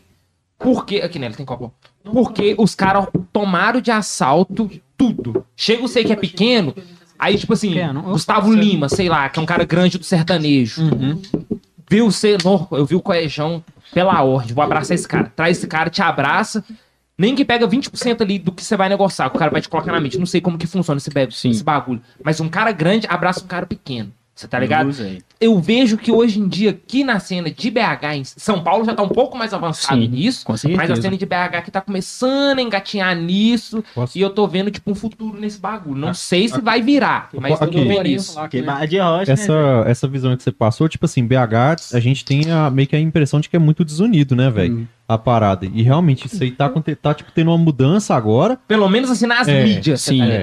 Porque. 0.58 1.02
Aqui 1.02 1.20
nele 1.20 1.36
tem 1.36 1.46
copo. 1.46 1.74
Porque 2.12 2.56
os 2.58 2.76
caras 2.76 3.08
tomaram 3.34 3.82
de 3.82 3.92
assalto 3.92 4.70
tudo. 4.98 5.46
Chega 5.56 5.84
o 5.84 5.88
sei 5.88 6.04
que 6.04 6.14
é 6.14 6.16
pequeno. 6.16 6.74
Aí, 7.18 7.38
tipo 7.38 7.54
assim, 7.54 7.70
Pequeno. 7.70 8.02
Gustavo 8.02 8.54
Lima, 8.54 8.90
sei 8.90 9.08
lá, 9.10 9.30
que 9.30 9.40
é 9.40 9.42
um 9.42 9.46
cara 9.46 9.64
grande 9.64 9.98
do 9.98 10.04
sertanejo. 10.04 10.82
Uhum. 10.82 11.22
Viu 11.90 12.12
você, 12.12 12.38
eu 12.72 12.86
vi 12.86 12.96
o 12.96 13.02
Coejão 13.02 13.64
pela 13.94 14.22
ordem, 14.22 14.54
vou 14.54 14.64
abraçar 14.64 14.96
esse 14.96 15.08
cara. 15.08 15.32
Traz 15.36 15.58
esse 15.58 15.68
cara, 15.68 15.90
te 15.90 16.02
abraça. 16.02 16.64
Nem 17.18 17.34
que 17.34 17.46
pega 17.46 17.66
20% 17.66 18.22
ali 18.22 18.38
do 18.38 18.52
que 18.52 18.62
você 18.62 18.76
vai 18.76 18.90
negociar, 18.90 19.30
que 19.30 19.38
o 19.38 19.40
cara 19.40 19.52
vai 19.52 19.62
te 19.62 19.70
colocar 19.70 19.92
na 19.92 20.02
mente. 20.02 20.18
Não 20.18 20.26
sei 20.26 20.42
como 20.42 20.58
que 20.58 20.68
funciona 20.68 20.98
esse, 20.98 21.10
esse 21.50 21.64
bagulho. 21.64 22.02
Mas 22.22 22.42
um 22.42 22.50
cara 22.50 22.72
grande 22.74 23.08
abraça 23.10 23.44
um 23.44 23.48
cara 23.48 23.66
pequeno. 23.66 24.12
Você 24.36 24.50
tá 24.50 24.60
ligado? 24.60 24.90
Eu 25.40 25.58
vejo 25.62 25.98
que 25.98 26.12
hoje 26.12 26.42
em 26.42 26.48
dia, 26.48 26.72
aqui 26.72 27.06
na 27.06 27.22
cena 27.22 27.50
de 27.50 27.72
BH, 27.72 28.16
em 28.16 28.24
São 28.26 28.62
Paulo 28.62 28.84
já 28.84 28.94
tá 28.94 29.02
um 29.02 29.08
pouco 29.08 29.38
mais 29.38 29.54
avançado 29.54 30.02
Sim, 30.02 30.10
nisso. 30.10 30.44
Mas 30.76 30.92
a 30.92 30.96
cena 30.98 31.16
de 31.18 31.26
BH 31.26 31.62
que 31.64 31.72
tá 31.72 31.80
começando 31.80 32.60
a 32.60 32.62
engatinhar 32.62 33.16
nisso. 33.16 33.82
Posso- 33.96 34.18
E 34.18 34.22
eu 34.22 34.30
tô 34.30 34.46
vendo, 34.46 34.70
tipo, 34.70 34.92
um 34.92 34.96
futuro 34.96 35.40
nesse 35.40 35.58
bagulho. 35.58 35.96
Não 35.96 36.14
sei 36.14 36.50
se 36.50 36.60
vai 36.60 36.82
virar, 36.82 37.30
mas 37.40 37.62
eu 37.62 37.68
tô 37.68 37.80
vendo 37.86 38.08
isso. 38.08 38.36
Barra 38.66 38.86
de 38.86 39.00
Rocha, 39.00 39.26
né? 39.28 39.34
Essa, 39.34 39.84
essa 39.88 40.08
visão 40.08 40.36
que 40.36 40.44
você 40.44 40.52
passou, 40.52 40.90
tipo 40.90 41.06
assim, 41.06 41.26
BH, 41.26 41.94
a 41.94 42.00
gente 42.02 42.26
tem 42.26 42.52
a, 42.52 42.70
meio 42.70 42.90
que 42.90 42.96
a 42.96 43.00
impressão 43.00 43.40
de 43.40 43.48
que 43.48 43.56
é 43.56 43.60
muito 43.60 43.86
desunido, 43.86 44.36
né, 44.36 44.50
velho? 44.50 44.80
Hum. 44.80 44.88
A 45.08 45.18
parada. 45.20 45.68
E 45.72 45.84
realmente, 45.84 46.26
isso 46.26 46.42
aí 46.44 46.50
tá, 46.50 46.66
aconte- 46.66 46.96
tá 46.96 47.14
tipo, 47.14 47.32
tendo 47.32 47.52
uma 47.52 47.58
mudança 47.60 48.16
agora. 48.16 48.58
Pelo 48.68 48.90
menos 48.90 49.10
assim 49.12 49.28
nas 49.28 49.48
É, 49.48 49.64
mídias, 49.64 50.02
você 50.02 50.12
sim, 50.14 50.18
tá 50.20 50.26
é. 50.26 50.40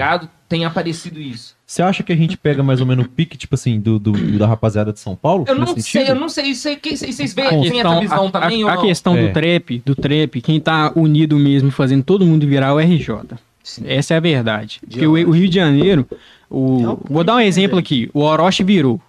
Tem 0.52 0.66
aparecido 0.66 1.18
isso. 1.18 1.56
Você 1.66 1.82
acha 1.82 2.02
que 2.02 2.12
a 2.12 2.16
gente 2.16 2.36
pega 2.36 2.62
mais 2.62 2.78
ou 2.80 2.86
menos 2.86 3.06
o 3.06 3.08
pique, 3.08 3.38
tipo 3.38 3.54
assim, 3.54 3.80
do, 3.80 3.98
do- 3.98 4.38
da 4.38 4.46
rapaziada 4.46 4.92
de 4.92 5.00
São 5.00 5.16
Paulo? 5.16 5.46
Eu 5.48 5.54
não 5.54 5.66
sei, 5.68 5.80
sentido? 5.82 6.08
eu 6.10 6.14
não 6.14 6.28
sei. 6.28 6.44
Isso 6.48 6.68
aí, 6.68 6.76
que- 6.76 6.94
vocês 6.94 7.32
veem 7.32 7.46
A 7.46 7.50
tem 7.50 7.62
questão, 7.62 7.92
essa 7.92 8.00
visão 8.02 8.26
a- 8.26 8.30
também 8.30 8.62
a, 8.62 8.66
ou 8.66 8.70
a 8.72 8.76
questão 8.82 9.16
É. 9.16 9.26
do 9.28 9.32
trap, 9.32 9.82
do 9.84 9.94
trap, 9.94 10.40
quem 10.42 10.60
tá 10.60 10.92
unido 10.94 11.38
mesmo 11.38 11.68
e 11.68 11.72
fazendo 11.72 12.02
todo 12.04 12.26
mundo 12.26 12.46
virar 12.46 12.66
é 12.68 12.72
o 12.72 12.78
RJ. 12.80 13.38
Sim. 13.64 13.84
Essa 13.86 14.12
é 14.12 14.16
a 14.18 14.20
verdade. 14.20 14.78
De 14.86 14.98
Porque 14.98 15.06
o, 15.06 15.12
o 15.12 15.30
Rio 15.30 15.48
de 15.48 15.54
Janeiro, 15.54 16.06
o, 16.50 16.98
É 17.08 17.12
vou 17.12 17.24
dar 17.24 17.34
um 17.34 17.38
né, 17.38 17.46
exemplo 17.46 17.78
aqui. 17.78 18.10
O 18.12 18.20
Orochi 18.20 18.62
virou. 18.62 19.00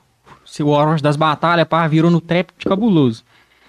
Se 0.46 0.64
O 0.64 0.68
Orochi 0.70 1.04
das 1.04 1.18
batalhas, 1.18 1.68
pá, 1.68 1.86
virou 1.88 2.10
no 2.10 2.22
trap 2.22 2.52
de 2.58 2.66
cabuloso. 2.66 3.24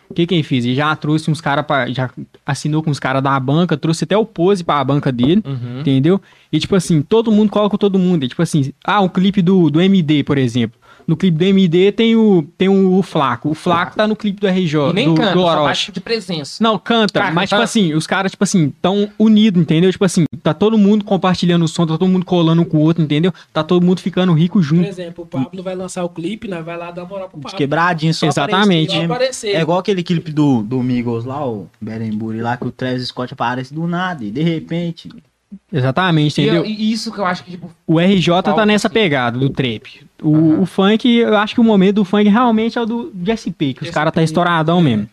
O 0.08 0.14
que 0.14 0.26
quem 0.26 0.42
fez? 0.42 0.64
Ele 0.64 0.74
já 0.74 0.94
trouxe 0.96 1.30
uns 1.30 1.40
caras. 1.40 1.64
Já 1.94 2.10
assinou 2.44 2.82
com 2.82 2.90
os 2.90 2.98
caras 2.98 3.22
da 3.22 3.38
banca, 3.40 3.76
trouxe 3.76 4.04
até 4.04 4.16
o 4.16 4.24
pose 4.24 4.62
pra 4.62 4.84
banca 4.84 5.10
dele. 5.10 5.42
Uhum. 5.44 5.80
Entendeu? 5.80 6.20
E 6.52 6.58
tipo 6.58 6.76
assim, 6.76 7.02
todo 7.02 7.32
mundo 7.32 7.50
coloca 7.50 7.78
todo 7.78 7.98
mundo. 7.98 8.24
E, 8.24 8.28
tipo 8.28 8.42
assim, 8.42 8.72
ah, 8.84 9.00
um 9.00 9.08
clipe 9.08 9.42
do, 9.42 9.70
do 9.70 9.80
MD, 9.80 10.22
por 10.22 10.38
exemplo. 10.38 10.78
No 11.06 11.16
clipe 11.16 11.36
do 11.36 11.44
MD 11.44 11.92
tem 11.92 12.16
o, 12.16 12.42
tem 12.56 12.68
o, 12.68 13.02
Flaco. 13.02 13.50
O 13.50 13.54
Flaco 13.54 13.94
tá 13.96 14.06
no 14.06 14.16
clipe 14.16 14.40
do 14.40 14.46
RJ, 14.48 14.90
E 14.90 14.92
nem 14.94 15.08
do, 15.08 15.14
canta, 15.14 15.32
do 15.34 15.42
Orochi. 15.42 15.92
de 15.92 16.00
presença. 16.00 16.62
Não, 16.62 16.78
canta, 16.78 17.20
Cara, 17.20 17.32
mas 17.34 17.50
tá- 17.50 17.56
tipo 17.56 17.62
assim, 17.64 17.92
os 17.94 18.06
caras, 18.06 18.30
tipo 18.32 18.42
assim, 18.44 18.72
tão 18.80 19.08
unidos, 19.18 19.60
entendeu? 19.60 19.90
Tipo 19.92 20.04
assim, 20.04 20.24
tá 20.42 20.54
todo 20.54 20.78
mundo 20.78 21.04
compartilhando 21.04 21.64
o 21.64 21.68
som, 21.68 21.86
tá 21.86 21.98
todo 21.98 22.08
mundo 22.08 22.24
colando 22.24 22.62
um 22.62 22.64
com 22.64 22.78
o 22.78 22.80
outro, 22.80 23.02
entendeu? 23.02 23.32
Tá 23.52 23.62
todo 23.62 23.84
mundo 23.84 24.00
ficando 24.00 24.32
rico 24.32 24.54
Por 24.58 24.62
junto. 24.62 24.88
exemplo, 24.88 25.24
o 25.24 25.26
Pablo 25.26 25.62
vai 25.62 25.74
lançar 25.74 26.04
o 26.04 26.08
clipe, 26.08 26.48
nós 26.48 26.64
vai 26.64 26.76
lá 26.76 26.90
dar 26.90 27.04
moral 27.04 27.28
pro 27.28 27.38
De 27.38 27.42
Pablo. 27.44 27.58
quebradinho, 27.58 28.14
só 28.14 28.26
Exatamente. 28.26 28.96
Né? 28.98 29.04
aparecer. 29.04 29.54
É 29.54 29.60
igual 29.60 29.78
aquele 29.78 30.02
clipe 30.02 30.32
do, 30.32 30.62
do 30.62 30.82
Migos 30.82 31.24
lá, 31.24 31.46
o 31.46 31.68
Berenburi 31.80 32.40
lá, 32.40 32.56
que 32.56 32.66
o 32.66 32.70
Travis 32.70 33.08
Scott 33.08 33.32
aparece 33.34 33.72
do 33.74 33.86
nada 33.86 34.24
e 34.24 34.30
de 34.30 34.42
repente. 34.42 35.10
Exatamente, 35.72 36.40
E, 36.40 36.44
entendeu? 36.44 36.64
eu- 36.64 36.70
e 36.70 36.92
isso 36.92 37.12
que 37.12 37.18
eu 37.18 37.24
acho 37.26 37.44
que, 37.44 37.50
tipo, 37.52 37.70
O 37.86 37.98
RJ 38.00 38.42
tá 38.54 38.64
nessa 38.66 38.88
assim. 38.88 38.94
pegada 38.94 39.38
do 39.38 39.50
trap. 39.50 40.00
O, 40.22 40.34
Aham. 40.34 40.60
o 40.60 40.66
funk, 40.66 41.08
eu 41.08 41.36
acho 41.36 41.54
que 41.54 41.60
o 41.60 41.64
momento 41.64 41.96
do 41.96 42.04
funk 42.04 42.28
realmente 42.28 42.78
é 42.78 42.80
o 42.82 42.86
do 42.86 43.10
de 43.14 43.30
SP, 43.32 43.74
que 43.74 43.82
os 43.84 43.90
caras 43.90 44.12
tá 44.12 44.22
estouradão 44.22 44.80
mesmo. 44.80 45.08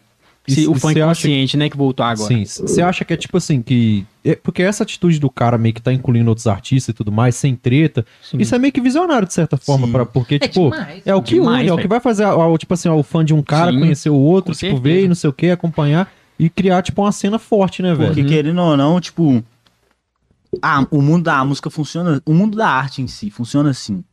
E 0.48 0.54
Se- 0.54 0.68
o 0.68 0.74
funk 0.74 1.00
consciente, 1.00 1.56
né, 1.56 1.70
que 1.70 1.78
voltou 1.78 2.04
agora. 2.04 2.28
Sim, 2.28 2.44
você 2.46 2.82
acha 2.82 3.06
que 3.06 3.14
é 3.14 3.18
tipo 3.18 3.38
assim, 3.38 3.62
que. 3.62 4.04
é- 4.26 4.36
porque 4.36 4.64
essa 4.64 4.82
atitude 4.82 5.20
do 5.20 5.30
cara 5.30 5.56
meio 5.56 5.72
que 5.74 5.82
tá 5.82 5.94
incluindo 5.94 6.28
outros 6.30 6.48
artistas 6.48 6.90
e 6.90 6.94
tudo 6.94 7.12
mais, 7.12 7.36
sem 7.36 7.56
treta, 7.56 8.04
Sim. 8.24 8.38
isso 8.40 8.56
é 8.56 8.58
meio 8.58 8.74
que 8.74 8.82
visionário, 8.82 9.28
de 9.28 9.34
certa 9.36 9.56
forma, 9.56 9.88
pra, 9.88 10.04
porque, 10.04 10.36
é 10.36 10.40
tipo. 10.40 10.72
demais. 10.72 11.02
É 11.06 11.14
o 11.14 11.22
que 11.22 11.36
Demais, 11.36 11.62
une, 11.62 11.70
é 11.70 11.74
o 11.74 11.78
que 11.78 11.88
vai 11.88 12.00
fazer, 12.00 12.24
a- 12.24 12.32
a- 12.34 12.58
tipo 12.58 12.74
assim, 12.74 12.90
o 12.90 13.04
fã 13.04 13.24
de 13.24 13.36
um 13.36 13.44
cara 13.44 13.72
Sim, 13.72 13.80
conhecer 13.80 14.10
o 14.10 14.16
outro, 14.16 14.54
com 14.54 14.60
tipo, 14.60 14.72
certeza. 14.78 14.82
ver 14.82 15.06
e 15.06 15.08
não 15.08 15.16
sei 15.16 15.30
o 15.30 15.34
que, 15.34 15.52
acompanhar 15.52 16.12
e 16.40 16.50
criar, 16.50 16.82
tipo, 16.82 17.04
uma 17.04 17.12
cena 17.12 17.38
forte, 17.38 17.84
né, 17.84 17.94
velho? 17.94 18.08
Porque 18.08 18.24
querendo 18.24 18.60
ou 18.64 18.76
não, 18.76 19.00
tipo. 19.00 19.44
Ah, 20.62 20.86
o 20.92 21.02
mundo 21.02 21.24
da 21.24 21.44
música 21.46 21.70
funciona. 21.70 22.22
O 22.26 22.34
mundo 22.34 22.58
da 22.58 22.68
arte 22.68 23.02
em 23.02 23.08
si 23.08 23.30
funciona 23.30 23.70
assim. 23.70 24.04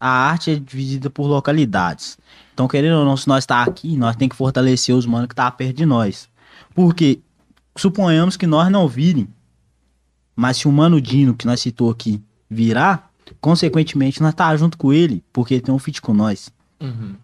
A 0.00 0.08
arte 0.08 0.50
é 0.50 0.56
dividida 0.56 1.08
por 1.08 1.26
localidades. 1.26 2.18
Então, 2.52 2.68
querendo 2.68 2.98
ou 2.98 3.04
não, 3.04 3.16
se 3.16 3.28
nós 3.28 3.46
tá 3.46 3.62
aqui, 3.62 3.96
nós 3.96 4.16
tem 4.16 4.28
que 4.28 4.36
fortalecer 4.36 4.94
os 4.94 5.06
manos 5.06 5.28
que 5.28 5.34
tá 5.34 5.50
perto 5.50 5.76
de 5.76 5.86
nós. 5.86 6.28
Porque 6.74 7.20
suponhamos 7.76 8.36
que 8.36 8.46
nós 8.46 8.70
não 8.70 8.88
virem. 8.88 9.28
Mas 10.36 10.58
se 10.58 10.68
o 10.68 10.72
Mano 10.72 11.00
Dino, 11.00 11.34
que 11.34 11.46
nós 11.46 11.60
citou 11.60 11.90
aqui, 11.90 12.20
virar, 12.50 13.10
consequentemente 13.40 14.20
nós 14.20 14.34
tá 14.34 14.56
junto 14.56 14.76
com 14.76 14.92
ele, 14.92 15.22
porque 15.32 15.54
ele 15.54 15.62
tem 15.62 15.74
um 15.74 15.78
feat 15.78 16.02
com 16.02 16.12
nós. 16.12 16.52
Uhum. 16.80 17.14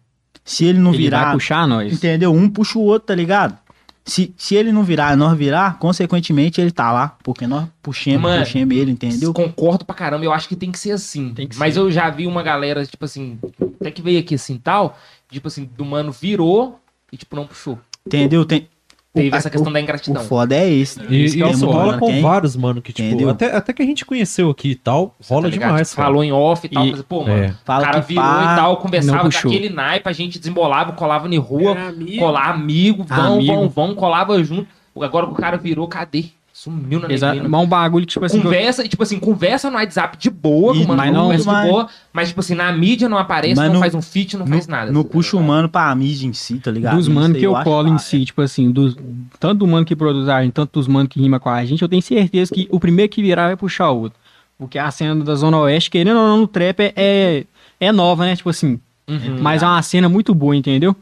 Se 0.45 0.65
ele 0.65 0.79
não 0.79 0.93
Ele 0.93 1.11
vai 1.11 1.21
virar, 1.21 1.33
puxar 1.33 1.67
nós. 1.67 1.93
Entendeu? 1.93 2.33
Um 2.33 2.49
puxa 2.49 2.79
o 2.79 2.83
outro, 2.83 3.09
tá 3.09 3.15
ligado? 3.15 3.59
Se, 4.05 4.35
se 4.37 4.55
ele 4.55 4.73
não 4.73 4.83
virar 4.83 5.17
nós 5.17 5.37
virar, 5.37 5.79
consequentemente 5.79 6.61
ele 6.61 6.71
tá 6.71 6.91
lá. 6.91 7.17
Porque 7.23 7.47
nós 7.47 7.69
puxemos, 7.83 8.23
Mano, 8.23 8.43
puxemos 8.45 8.77
ele, 8.77 8.91
entendeu? 8.91 9.33
Concordo 9.33 9.85
pra 9.85 9.95
caramba, 9.95 10.25
eu 10.25 10.33
acho 10.33 10.49
que 10.49 10.57
tem 10.57 10.73
que 10.73 10.79
ser 10.79 10.93
assim. 10.93 11.33
Tem 11.35 11.47
que 11.47 11.57
Mas 11.57 11.75
ser. 11.75 11.81
eu 11.81 11.91
já 11.91 12.09
vi 12.11 12.27
uma 12.27 12.43
galera, 12.43 12.85
tipo 12.85 13.05
assim, 13.05 13.39
até 13.81 13.91
que 13.91 14.03
veio 14.03 14.19
aqui 14.19 14.35
assim 14.35 14.59
tal, 14.59 14.99
tipo 15.31 15.47
assim, 15.49 15.69
do 15.77 15.85
mano 15.85 16.11
virou 16.13 16.81
e, 17.13 17.17
tipo, 17.17 17.37
não 17.37 17.47
puxou. 17.47 17.79
Entendeu? 18.07 18.45
Tem, 18.45 18.69
Teve 19.13 19.29
o- 19.31 19.35
essa 19.37 19.51
questão 19.51 19.71
o, 19.71 19.75
da 19.75 19.81
O 19.81 19.83
ingratidão. 19.83 20.23
foda 20.23 20.55
é 20.55 20.71
esse. 20.71 21.01
E 21.09 21.25
Isso 21.25 21.37
que 21.37 21.43
é 21.43 21.47
o 21.47 21.51
isso 21.51 21.67
rola 21.67 21.95
né? 21.95 21.99
com 21.99 22.07
Quem- 22.07 22.23
vários, 22.23 22.55
mano, 22.55 22.81
que, 22.81 22.93
tipo, 22.93 23.29
até, 23.29 23.57
até 23.57 23.73
que 23.73 23.83
a 23.83 23.85
gente 23.85 24.05
conheceu 24.07 24.49
aqui 24.51 24.71
e 24.71 24.75
tal, 24.77 25.17
rola 25.29 25.43
Tá 25.43 25.49
ligado? 25.49 25.69
demais, 25.71 25.89
Tipo, 25.89 25.97
cara. 25.97 26.09
Falou 26.09 26.23
em 26.23 26.31
off 26.33 26.65
e 26.65 26.71
tal, 26.71 26.87
E- 26.87 26.91
mas, 26.93 27.03
pô, 27.03 27.23
mano, 27.25 27.45
É. 27.45 27.49
o 27.49 27.65
cara 27.65 28.01
que 28.03 28.09
virou 28.09 28.23
pá, 28.25 28.53
e 28.53 28.57
tal, 28.57 28.77
conversava 28.77 29.29
daquele 29.29 29.69
naipe, 29.69 30.09
a 30.09 30.13
gente 30.13 30.39
desembolava, 30.39 30.93
colava 30.93 31.29
na 31.29 31.41
rua, 31.41 31.77
amigo. 31.89 32.19
colar 32.19 32.51
amigo, 32.51 33.03
vão, 33.05 33.35
Amigo. 33.35 33.53
vão, 33.53 33.69
vão, 33.69 33.95
colava 33.97 34.43
junto. 34.45 34.69
Agora 35.01 35.27
que 35.27 35.33
o 35.33 35.37
cara 35.37 35.57
virou, 35.57 35.89
cadê? 35.89 36.27
Sumiu 36.63 37.01
na 37.01 37.11
Exato. 37.11 37.35
neblina. 37.37 37.49
Mas 37.49 37.65
um 37.65 37.67
bagulho 37.67 38.05
que, 38.07 38.13
tipo 38.13 38.25
assim, 38.27 38.43
Conversa, 38.43 38.85
e, 38.85 38.89
tipo 38.89 39.03
assim, 39.03 39.19
conversa 39.19 39.71
no 39.71 39.77
WhatsApp 39.77 40.19
de 40.19 40.29
boa, 40.29 40.77
E- 40.77 40.87
mas 40.87 41.11
não- 41.11 41.23
conversa 41.23 41.45
de 41.45 41.51
mas- 41.51 41.71
boa, 41.71 41.89
mas, 42.13 42.29
tipo 42.29 42.41
assim, 42.41 42.55
na 42.55 42.71
mídia 42.71 43.09
não 43.09 43.17
aparece, 43.17 43.55
Mas 43.57 43.67
não 43.69 43.75
no- 43.77 43.81
faz 43.81 43.95
um 43.95 44.03
feat, 44.03 44.37
não 44.37 44.45
No, 44.45 44.53
faz 44.53 44.67
nada. 44.67 44.93
no 44.93 45.01
assim, 45.01 45.09
puxa 45.09 45.31
tá 45.31 45.37
o 45.39 45.41
ligado? 45.41 45.55
mano 45.57 45.69
pra 45.71 45.95
mídia 45.95 46.27
em 46.27 46.35
si, 46.35 46.59
tá 46.59 46.71
ligado? 46.71 46.97
dos 46.97 47.09
manos 47.09 47.39
que 47.39 47.47
eu 47.47 47.57
acho 47.57 47.65
colo 47.65 47.89
em 47.89 47.97
si, 47.97 48.27
tipo 48.27 48.43
assim, 48.43 48.71
dos, 48.71 48.95
tanto 49.39 49.61
do 49.61 49.67
mano 49.67 49.87
que 49.87 49.97
produz 49.97 50.29
a 50.29 50.43
gente, 50.43 50.53
tanto 50.53 50.73
dos 50.79 50.87
manos 50.87 51.09
que 51.09 51.19
rima 51.19 51.41
com 51.41 51.49
a 51.49 51.65
gente, 51.65 51.81
eu 51.81 51.89
tenho 51.89 52.03
certeza 52.03 52.53
que 52.53 52.69
o 52.71 52.79
primeiro 52.79 53.11
que 53.11 53.23
virar 53.23 53.47
vai 53.47 53.57
puxar 53.57 53.91
o 53.91 53.99
outro. 54.03 54.19
Porque 54.59 54.79
a 54.79 54.91
cena 54.91 55.25
da 55.25 55.35
Zona 55.37 55.57
Oeste, 55.61 55.89
querendo 55.91 56.19
ou 56.19 56.27
não, 56.29 56.37
no 56.41 56.47
trap 56.47 56.79
é, 56.81 56.93
é, 56.95 57.45
é 57.81 57.91
nova, 57.91 58.27
né? 58.27 58.37
Tipo 58.37 58.51
assim, 58.51 58.79
Uhum. 59.09 59.39
mas 59.41 59.63
é 59.63 59.67
uma 59.67 59.81
cena 59.81 60.11
muito 60.11 60.35
boa, 60.35 60.55
entendeu? 60.55 60.95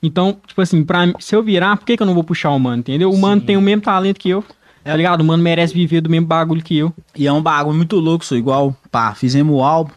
Então, 0.00 0.36
tipo 0.46 0.60
assim, 0.62 0.84
pra, 0.84 1.12
se 1.18 1.34
eu 1.34 1.42
virar, 1.42 1.76
por 1.76 1.84
que, 1.84 1.96
que 1.96 2.02
eu 2.02 2.06
não 2.06 2.14
vou 2.14 2.22
puxar 2.22 2.50
o 2.50 2.58
mano, 2.60 2.78
entendeu? 2.78 3.10
O 3.10 3.18
mano 3.18 3.40
Sim. 3.40 3.46
tem 3.48 3.56
o 3.56 3.60
mesmo 3.60 3.82
talento 3.82 4.18
que 4.20 4.30
eu, 4.30 4.44
tá 4.84 4.96
ligado? 4.96 5.20
O 5.20 5.24
mano 5.24 5.42
merece 5.42 5.74
viver 5.74 6.00
do 6.00 6.10
mesmo 6.10 6.26
bagulho 6.26 6.62
que 6.62 6.76
eu. 6.76 6.92
E 7.14 7.26
é 7.26 7.32
um 7.32 7.42
bagulho 7.42 7.76
muito 7.76 7.96
louco, 7.96 8.24
sou 8.24 8.36
igual, 8.36 8.74
pá, 8.90 9.14
fizemos 9.14 9.54
o 9.54 9.62
álbum, 9.62 9.92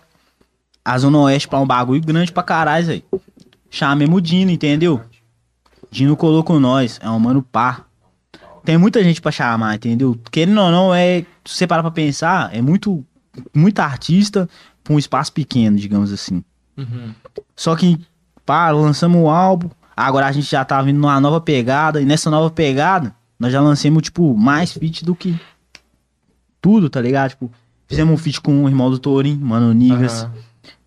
a 0.84 0.98
Zona 0.98 1.18
Oeste 1.20 1.48
pra 1.48 1.60
um 1.60 1.68
bagulho 1.68 2.02
grande 2.02 2.32
pra 2.32 2.44
caralho, 2.44 2.90
aí. 2.90 3.04
Chamemos 3.70 4.18
o 4.18 4.22
Dino, 4.22 4.52
entendeu? 4.52 5.02
Dino 5.90 6.16
colocou 6.18 6.60
nós, 6.60 7.00
é 7.02 7.10
um 7.10 7.20
mano 7.20 7.42
pá. 7.42 7.86
Tem 8.64 8.78
muita 8.78 9.04
gente 9.04 9.22
pra 9.22 9.32
chamar, 9.32 9.76
entendeu? 9.76 10.18
Querendo 10.32 10.62
ou 10.62 10.72
não, 10.72 10.94
é, 10.94 11.26
se 11.44 11.56
você 11.58 11.68
parar 11.68 11.82
pra 11.82 11.92
pensar, 11.92 12.56
é 12.56 12.62
muito, 12.62 13.06
muita 13.54 13.84
artista 13.84 14.50
pra 14.84 14.94
um 14.94 15.00
espaço 15.00 15.34
pequeno, 15.34 15.78
digamos 15.78 16.14
assim. 16.14 16.44
Uhum. 16.78 17.14
Só 17.56 17.76
que, 17.76 18.00
pá, 18.46 18.70
lançamos 18.72 19.22
o 19.22 19.30
álbum, 19.30 19.70
agora 19.96 20.28
a 20.28 20.32
gente 20.32 20.50
já 20.50 20.64
tá 20.64 20.82
vindo 20.82 20.98
numa 20.98 21.20
nova 21.20 21.42
pegada, 21.42 22.02
e 22.02 22.06
nessa 22.06 22.30
nova 22.30 22.50
pegada, 22.50 23.14
nós 23.44 23.52
já 23.52 23.60
lançamos, 23.60 24.02
tipo, 24.04 24.36
mais 24.38 24.72
feat 24.72 25.04
do 25.04 25.14
que 25.14 25.38
tudo, 26.62 26.90
tá 26.90 27.02
ligado? 27.02 27.32
Tipo, 27.32 27.52
fizemos 27.88 28.14
um 28.14 28.18
feat 28.18 28.40
com 28.40 28.64
o 28.64 28.70
irmão 28.70 28.90
do 28.90 28.98
Torin, 28.98 29.38
Mano 29.38 29.74
Nigas. 29.74 30.24
Aham. 30.24 30.32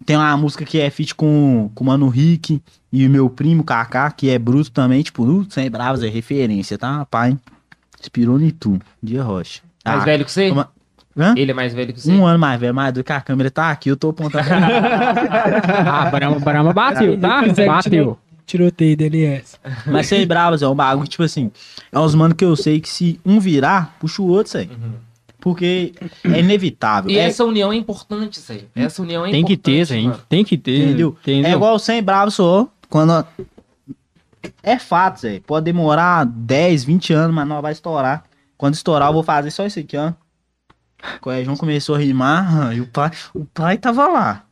Tem 0.07 0.17
uma 0.17 0.35
música 0.39 0.65
que 0.65 0.81
é 0.81 0.89
feat 0.89 1.15
com, 1.15 1.71
com 1.75 1.85
o 1.85 1.87
Mano 1.87 2.09
Rick 2.09 2.63
e 2.91 3.07
o 3.07 3.11
meu 3.11 3.29
primo, 3.29 3.63
Kaká, 3.63 4.11
que 4.11 4.31
é 4.31 4.39
bruto 4.39 4.71
também, 4.71 5.03
tipo, 5.03 5.23
uh, 5.25 5.47
sem 5.51 5.71
bravos, 5.71 6.03
é 6.03 6.09
referência, 6.09 6.79
tá? 6.79 7.05
Pai, 7.05 7.37
inspirou 8.01 8.41
em 8.41 8.49
tu, 8.51 8.79
Dia 9.03 9.23
Rocha. 9.23 9.61
Mais 9.85 10.01
Ah, 10.01 10.05
velho 10.05 10.25
que 10.25 10.31
você? 10.33 10.51
uma- 10.51 10.71
Hã? 11.19 11.35
Ele 11.37 11.51
é 11.51 11.55
mais 11.55 11.73
velho 11.75 11.93
que 11.95 12.01
você? 12.01 12.13
Um 12.13 12.27
ano 12.27 12.39
mais 12.39 12.61
velho, 12.61 12.75
mais 12.75 12.93
do 12.93 13.03
que 13.03 13.11
a 13.13 13.21
câmera 13.21 13.51
tá 13.51 13.71
aqui, 13.71 13.89
eu 13.91 13.97
tô 13.97 14.11
apontando. 14.11 14.45
Ah, 15.87 16.11
Brahma, 16.11 16.39
Brahma 16.41 16.73
bateu, 16.73 17.17
tá? 17.21 17.43
Bateu. 17.67 18.19
Tiroteio 18.47 18.97
dele 18.97 19.25
é 19.27 19.37
essa. 19.37 19.59
Mas 19.87 20.07
sem 20.07 20.27
bravos 20.27 20.63
é 20.63 20.69
um 20.69 20.75
bagulho, 20.75 21.09
tipo 21.09 21.23
assim, 21.23 21.51
é 21.91 21.99
uns 21.99 22.15
mano 22.15 22.35
que 22.35 22.45
eu 22.45 22.55
sei 22.57 22.81
que 22.81 22.89
se 22.89 23.21
um 23.25 23.39
virar, 23.41 23.97
puxa 24.01 24.23
o 24.23 24.29
outro, 24.29 24.53
sei. 24.53 24.71
Porque 25.41 25.93
é 26.25 26.41
inevitável. 26.41 27.11
E 27.11 27.19
é, 27.19 27.25
essa 27.25 27.45
união 27.45 27.73
é 27.73 27.77
importante, 27.77 28.41
aí. 28.49 28.67
Essa 28.75 29.03
união 29.03 29.25
é 29.25 29.31
Tem 29.31 29.45
que 29.45 29.53
importante. 29.53 29.77
ter, 29.77 29.85
gente. 29.85 30.19
Tem 30.29 30.45
que 30.45 30.57
ter. 30.57 30.85
entendeu? 30.87 31.17
Entendeu? 31.23 31.51
É 31.51 31.55
igual 31.55 31.79
sem 31.79 32.03
bravos 32.03 32.35
só, 32.35 32.69
quando 32.89 33.25
é 34.63 34.79
fato, 34.79 35.21
Zé. 35.21 35.41
Pode 35.47 35.65
demorar 35.65 36.25
10, 36.25 36.85
20 36.85 37.13
anos, 37.13 37.35
mas 37.35 37.47
não 37.47 37.61
vai 37.63 37.73
estourar. 37.73 38.25
Quando 38.57 38.75
estourar, 38.75 39.09
eu 39.09 39.13
vou 39.13 39.23
fazer 39.23 39.51
só 39.51 39.67
isso 39.67 39.79
aqui, 39.79 39.97
ó. 39.97 40.13
O 41.25 41.45
João 41.45 41.57
começou 41.57 41.95
a 41.95 41.99
rimar 41.99 42.75
e 42.77 42.81
o 42.81 42.87
pai, 42.87 43.11
o 43.35 43.45
pai 43.45 43.77
tava 43.79 44.09
lá. 44.09 44.43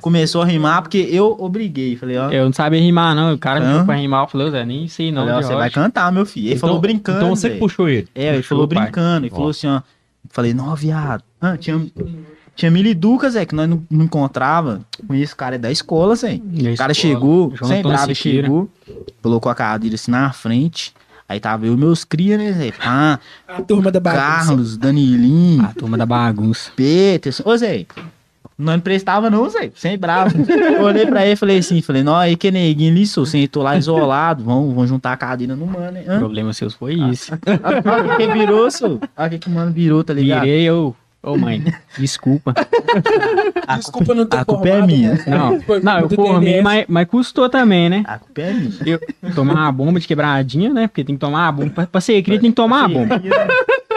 Começou 0.00 0.42
a 0.42 0.44
rimar 0.44 0.82
porque 0.82 0.98
eu 1.10 1.36
obriguei. 1.38 1.94
Falei, 1.96 2.16
ó. 2.16 2.30
Eu 2.30 2.46
não 2.46 2.52
sabia 2.52 2.80
rimar, 2.80 3.14
não. 3.14 3.34
O 3.34 3.38
cara 3.38 3.60
me 3.60 3.66
pediu 3.66 3.84
pra 3.84 3.94
rimar, 3.96 4.24
eu 4.24 4.28
falei, 4.28 4.50
Zé, 4.50 4.64
nem 4.64 4.88
sei 4.88 5.12
não. 5.12 5.22
falei, 5.22 5.34
ó, 5.34 5.42
você 5.42 5.54
vai 5.54 5.70
cantar, 5.70 6.10
meu 6.10 6.24
filho. 6.26 6.46
Ele 6.46 6.54
Então- 6.54 6.68
falou 6.68 6.80
brincando. 6.80 7.18
Então 7.18 7.36
você 7.36 7.48
Zé. 7.48 7.54
que 7.54 7.60
puxou 7.60 7.88
ele. 7.88 8.08
É, 8.14 8.34
ele 8.34 8.42
falou 8.42 8.66
brincando. 8.66 9.26
Ele 9.26 9.30
falou 9.30 9.50
assim, 9.50 9.66
ó. 9.68 9.82
Falei, 10.30 10.54
não, 10.54 10.74
viado. 10.74 11.22
Ah, 11.40 11.56
tinha, 11.56 11.80
tinha 12.56 12.70
Miliduca, 12.70 13.28
Zé, 13.30 13.44
que 13.44 13.54
nós 13.54 13.68
não, 13.68 13.82
não 13.90 14.04
encontrava. 14.04 14.80
Com 15.06 15.14
esse 15.14 15.34
cara 15.36 15.56
é 15.56 15.58
da 15.58 15.70
escola, 15.70 16.14
Zé. 16.16 16.34
E 16.34 16.38
O 16.38 16.76
cara 16.76 16.92
escola, 16.92 16.94
chegou, 16.94 17.52
João 17.56 17.70
sem 17.70 17.82
bravo, 17.82 18.14
Siqueira. 18.14 18.42
chegou, 18.46 18.68
colocou 19.22 19.50
a 19.50 19.54
cadeira 19.54 19.94
assim 19.94 20.10
na 20.10 20.32
frente. 20.32 20.92
Aí 21.30 21.38
tava 21.38 21.64
eu 21.64 21.74
e 21.74 21.76
meus 21.76 22.02
cria, 22.02 22.36
né, 22.36 22.50
Zé? 22.52 22.72
Ah, 22.84 23.16
A 23.46 23.62
turma 23.62 23.92
da 23.92 24.00
bagunça. 24.00 24.46
Carlos, 24.46 24.76
Danilinho, 24.76 25.62
A 25.64 25.68
turma 25.68 25.96
da 25.96 26.04
bagunça. 26.04 26.72
Peterson. 26.74 27.44
Ô, 27.46 27.56
Zé, 27.56 27.86
não 28.58 28.74
emprestava 28.74 29.30
não, 29.30 29.48
Zé, 29.48 29.70
sem 29.76 29.96
bravo. 29.96 30.34
Eu 30.50 30.82
olhei 30.82 31.06
pra 31.06 31.22
ele 31.24 31.34
e 31.34 31.36
falei 31.36 31.58
assim, 31.58 31.80
falei, 31.80 32.02
não, 32.02 32.16
aí 32.16 32.34
que 32.36 32.50
neguinho 32.50 32.90
ali, 32.90 33.06
sou, 33.06 33.24
sentou 33.24 33.62
lá 33.62 33.78
isolado, 33.78 34.42
vão, 34.42 34.74
vão 34.74 34.84
juntar 34.88 35.12
a 35.12 35.16
cadeira 35.16 35.54
no 35.54 35.66
mano, 35.68 35.98
hein? 35.98 36.04
O 36.08 36.10
Hã? 36.10 36.18
problema 36.18 36.52
seus 36.52 36.74
foi 36.74 36.94
isso. 36.94 37.32
Olha 37.84 38.12
o 38.12 38.16
que 38.16 38.26
virou, 38.26 38.68
senhor. 38.68 38.98
Olha 39.16 39.26
o 39.28 39.30
que 39.30 39.38
que 39.38 39.48
o 39.48 39.52
mano 39.52 39.70
virou, 39.70 40.02
tá 40.02 40.12
ligado? 40.12 40.40
Virei 40.42 40.62
eu. 40.62 40.96
Ô, 41.22 41.36
mãe, 41.36 41.62
desculpa. 41.98 42.54
A 43.66 43.76
Desculpa 43.76 44.14
não 44.14 44.24
ter 44.24 44.38
a 44.38 44.44
culpa 44.44 44.66
é 44.68 44.70
formado, 44.72 44.86
minha. 44.90 45.12
né? 45.12 45.24
Não, 45.26 45.60
Foi 45.60 45.80
não, 45.80 46.00
eu 46.00 46.08
formei, 46.08 46.62
mas, 46.62 46.86
mas 46.88 47.06
custou 47.06 47.46
também, 47.50 47.90
né? 47.90 48.02
A 48.06 48.18
culpa 48.18 48.40
é 48.40 48.52
minha. 48.54 48.98
Tomar 49.34 49.52
uma 49.54 49.72
bomba 49.72 50.00
de 50.00 50.06
quebradinha, 50.06 50.72
né? 50.72 50.88
Porque 50.88 51.04
tem 51.04 51.14
que 51.16 51.20
tomar 51.20 51.44
uma 51.44 51.52
bomba. 51.52 51.70
Pra, 51.70 51.86
pra 51.86 52.00
ser 52.00 52.22
cria, 52.22 52.40
tem 52.40 52.50
que 52.50 52.56
tomar 52.56 52.86
uma 52.86 52.88
bomba. 52.88 53.22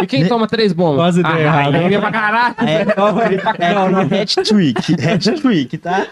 E 0.01 0.05
quem 0.05 0.27
toma 0.27 0.47
três 0.47 0.73
bombas? 0.73 0.97
Quase 0.97 1.19
ideia 1.21 1.43
errada. 1.43 1.77
aí 1.77 1.93
é 1.93 1.99
pra 1.99 2.11
caralho. 2.11 2.55
É, 2.59 2.81
é 2.81 4.19
hat-trick, 4.21 4.93
hat-trick, 5.07 5.77
tá? 5.77 6.07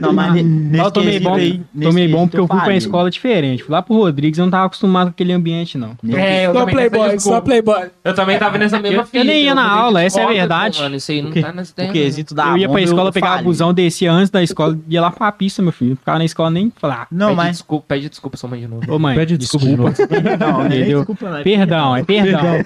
Não, 0.00 0.12
mas 0.12 0.32
nesse 0.44 0.84
Eu 0.84 0.90
tomei 0.90 1.20
bom, 1.20 1.34
aí, 1.34 1.60
nesse 1.74 1.88
tomei 1.88 2.08
bom 2.08 2.26
porque 2.26 2.38
eu 2.38 2.46
fui 2.46 2.56
pra 2.56 2.64
falhei. 2.64 2.78
escola 2.78 3.10
diferente. 3.10 3.62
Fui 3.62 3.72
lá 3.72 3.80
pro 3.80 3.94
Rodrigues, 3.94 4.38
eu 4.38 4.44
não 4.44 4.50
tava 4.50 4.66
acostumado 4.66 5.06
com 5.06 5.10
aquele 5.10 5.32
ambiente, 5.32 5.78
não. 5.78 5.96
Nesse- 6.02 6.18
É, 6.20 6.46
eu 6.46 6.52
Só 6.52 6.66
playboy, 6.66 7.20
só 7.20 7.40
playboy. 7.40 7.86
Eu 8.02 8.14
também 8.14 8.38
tava 8.38 8.58
nessa 8.58 8.78
mesma 8.80 9.02
Eu- 9.12 9.20
eu 9.20 9.24
nem 9.24 9.44
ia 9.44 9.54
na 9.54 9.68
aula, 9.70 10.02
essa 10.02 10.18
é 10.18 10.22
discorda, 10.22 10.38
verdade. 10.40 10.80
Mano, 10.80 10.96
isso 10.96 11.12
aí 11.12 11.22
não 11.22 11.30
tá 11.30 11.36
O 11.36 11.40
ideia. 11.40 11.62
não. 11.86 11.92
quesito 11.92 12.34
da 12.34 12.48
eu 12.48 12.56
ia 12.58 12.68
pra 12.68 12.80
escola, 12.82 13.12
pegava 13.12 13.32
falhei. 13.34 13.44
busão, 13.44 13.72
descia 13.72 14.12
antes 14.12 14.30
da 14.30 14.42
escola, 14.42 14.78
ia 14.88 15.00
lá 15.00 15.10
pra 15.10 15.30
pista, 15.32 15.62
meu 15.62 15.72
filho. 15.72 15.96
Ficava 15.96 16.18
na 16.18 16.24
escola 16.24 16.50
nem 16.50 16.72
falar. 16.74 17.06
Não, 17.10 17.28
Pede 17.28 17.36
mas... 17.36 17.50
desculpa, 17.52 17.84
pede 17.88 18.08
desculpa 18.08 18.36
sua 18.36 18.50
mãe 18.50 18.60
de 18.60 18.66
novo. 18.68 18.92
Ô 18.92 18.98
mãe, 18.98 19.14
Pede 19.14 19.38
desculpa. 19.38 19.66
Não, 20.38 20.66
Entendeu? 20.66 20.98
desculpa, 20.98 21.30
não, 21.30 21.36
é 21.38 21.42
Perdão, 21.44 21.96
é 21.96 22.02
perdão. 22.04 22.64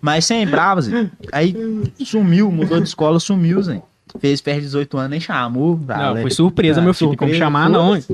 Mas 0.00 0.24
sem 0.24 0.44
bravos, 0.46 0.86
Zé. 0.86 1.08
aí 1.32 1.56
sumiu, 2.04 2.50
mudou 2.50 2.80
de 2.80 2.88
escola, 2.88 3.20
sumiu, 3.20 3.62
Zé. 3.62 3.80
Fez 4.18 4.40
perto 4.40 4.58
de 4.58 4.64
18 4.66 4.98
anos, 4.98 5.10
nem 5.10 5.20
chamou. 5.20 5.78
Não, 5.86 6.20
foi 6.20 6.30
surpresa, 6.30 6.80
Ah, 6.80 6.84
meu 6.84 6.94
filho. 6.94 7.10
Tem 7.10 7.18
como 7.18 7.30
surpresa, 7.30 7.44
chamar, 7.46 7.68
não. 7.70 7.96
hein? 7.96 8.04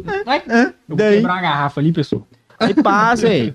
Hã? 0.49 0.63
Eu 0.67 0.73
vou 0.89 0.97
Daí, 0.97 1.17
quebrar 1.17 1.39
a 1.39 1.41
garrafa 1.41 1.81
ali, 1.81 1.93
pessoal. 1.93 2.27
aí 2.59 2.75
passa, 2.75 3.23
Zé. 3.27 3.55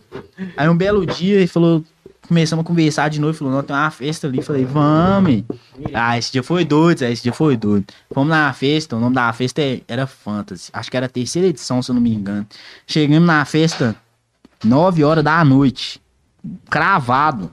Aí 0.57 0.69
um 0.69 0.75
belo 0.77 1.05
dia, 1.05 1.35
ele 1.37 1.47
falou, 1.47 1.83
começamos 2.27 2.63
a 2.63 2.67
conversar 2.67 3.09
de 3.09 3.19
novo, 3.19 3.33
falou, 3.37 3.53
não, 3.53 3.63
tem 3.63 3.75
uma 3.75 3.89
festa 3.91 4.27
ali. 4.27 4.41
Falei, 4.41 4.65
vamos. 4.65 5.43
Ah, 5.93 6.17
esse 6.17 6.31
dia 6.31 6.43
foi 6.43 6.63
doido, 6.65 6.99
Zé, 6.99 7.11
esse 7.11 7.23
dia 7.23 7.33
foi 7.33 7.55
doido. 7.57 7.85
Fomos 8.13 8.29
na 8.29 8.51
festa, 8.53 8.95
o 8.95 8.99
nome 8.99 9.15
da 9.15 9.31
festa 9.33 9.61
é- 9.61 9.81
era 9.87 10.05
Fantasy. 10.05 10.69
Acho 10.73 10.91
que 10.91 10.97
era 10.97 11.05
a 11.05 11.09
terceira 11.09 11.47
edição, 11.47 11.81
se 11.81 11.89
eu 11.91 11.95
não 11.95 12.01
me 12.01 12.13
engano. 12.13 12.45
Chegamos 12.85 13.25
na 13.27 13.43
festa, 13.45 13.95
9 14.63 15.03
horas 15.03 15.23
da 15.23 15.43
noite. 15.45 16.01
Cravado. 16.69 17.51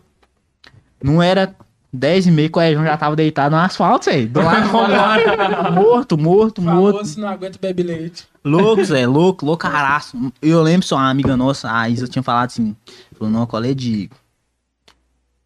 Não 1.02 1.22
era 1.22 1.54
10 1.92 2.26
e 2.26 2.30
meia, 2.30 2.50
o 2.54 2.60
Ejão 2.60 2.84
já 2.84 2.96
tava 2.96 3.16
deitado 3.16 3.54
no 3.54 3.60
asfalto, 3.60 4.04
Zé. 4.04 4.26
Do 4.26 4.40
lado 4.40 4.62
de 4.62 4.68
fora. 4.68 5.70
morto, 5.72 6.16
morto, 6.16 6.62
morto. 6.62 6.92
Falou 6.92 7.04
se 7.04 7.20
não 7.20 7.28
aguenta 7.28 7.58
beber 7.60 7.82
leite. 7.82 8.28
Louco, 8.44 8.84
Zé, 8.84 9.06
louco, 9.06 9.44
loucaraço. 9.44 10.32
Eu 10.40 10.62
lembro 10.62 10.86
só 10.86 10.96
uma 10.96 11.10
amiga 11.10 11.36
nossa, 11.36 11.70
a 11.70 11.88
Isa 11.88 12.06
tinha 12.06 12.22
falado 12.22 12.46
assim, 12.46 12.76
falou, 13.18 13.32
não, 13.32 13.46
qual 13.46 13.64
é 13.64 13.74
Digo? 13.74 14.14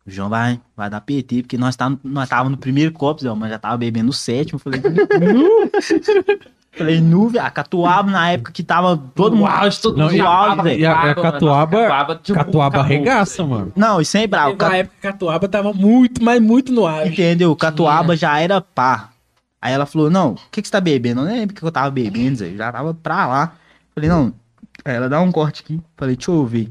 O 0.07 0.11
João 0.11 0.29
vai, 0.29 0.61
vai 0.77 0.91
dar 0.91 1.01
PT, 1.01 1.43
porque 1.43 1.57
nós 1.57 1.77
tava, 1.77 1.99
nós 2.05 2.29
tava 2.29 2.51
no 2.51 2.59
primeiro 2.59 2.93
copo, 2.93 3.23
Zé, 3.23 3.33
mas 3.33 3.51
já 3.51 3.59
tava 3.59 3.79
bebendo 3.79 4.11
o 4.11 4.13
sétimo. 4.13 4.59
Falei. 4.59 4.83
Falei, 6.77 7.01
nu, 7.01 7.29
velho. 7.29 7.45
A 7.45 7.51
Catuaba 7.51 8.11
na 8.11 8.31
época 8.31 8.51
que 8.53 8.63
tava 8.63 8.97
todo 9.15 9.37
mundo. 9.37 9.49
Uau, 9.49 9.71
todo 9.81 9.97
Não, 9.97 10.05
mundo 10.07 10.17
e 10.17 10.21
a- 10.21 10.25
catuaba, 10.25 10.73
e 10.73 10.87
a- 10.87 10.93
a 10.93 11.03
mano. 11.03 11.23
catuaba- 11.23 11.81
Catuaba, 11.83 12.21
tipo, 12.23 12.39
Catuaba 12.39 12.79
arregaça, 12.81 13.45
mano. 13.45 13.73
Não, 13.77 14.01
e 14.01 14.05
sem 14.05 14.27
bravo. 14.27 14.57
Na 14.59 14.77
época, 14.77 14.97
Catuaba 15.01 15.49
tava 15.49 15.73
muito, 15.73 16.23
mas 16.23 16.43
muito 16.43 16.73
no 16.73 16.87
ar. 16.87 17.07
Entendeu? 17.07 17.55
Catuaba 17.55 18.17
já 18.17 18.39
era 18.41 18.61
pá. 18.61 19.11
Aí 19.63 19.73
ela 19.73 19.87
falou, 19.87 20.11
não, 20.11 20.33
o 20.33 20.39
que, 20.51 20.61
que 20.61 20.69
você 20.69 20.73
tá 20.73 20.81
bebendo? 20.81 21.21
Eu 21.23 21.27
nem 21.27 21.39
lembro 21.41 21.55
o 21.55 21.59
que 21.59 21.65
eu 21.65 21.71
tava 21.73 21.91
bebendo, 21.91 22.37
Zé. 22.39 22.49
Eu 22.49 22.57
já 22.57 22.71
tava 22.73 22.93
pra 22.93 23.27
lá. 23.27 23.53
Falei, 23.95 24.11
não. 24.11 24.33
Aí 24.85 24.95
ela 24.95 25.09
dá 25.09 25.21
um 25.21 25.31
corte 25.33 25.63
aqui. 25.65 25.81
Falei, 25.97 26.17
deixa 26.17 26.31
eu 26.31 26.45
ver. 26.45 26.71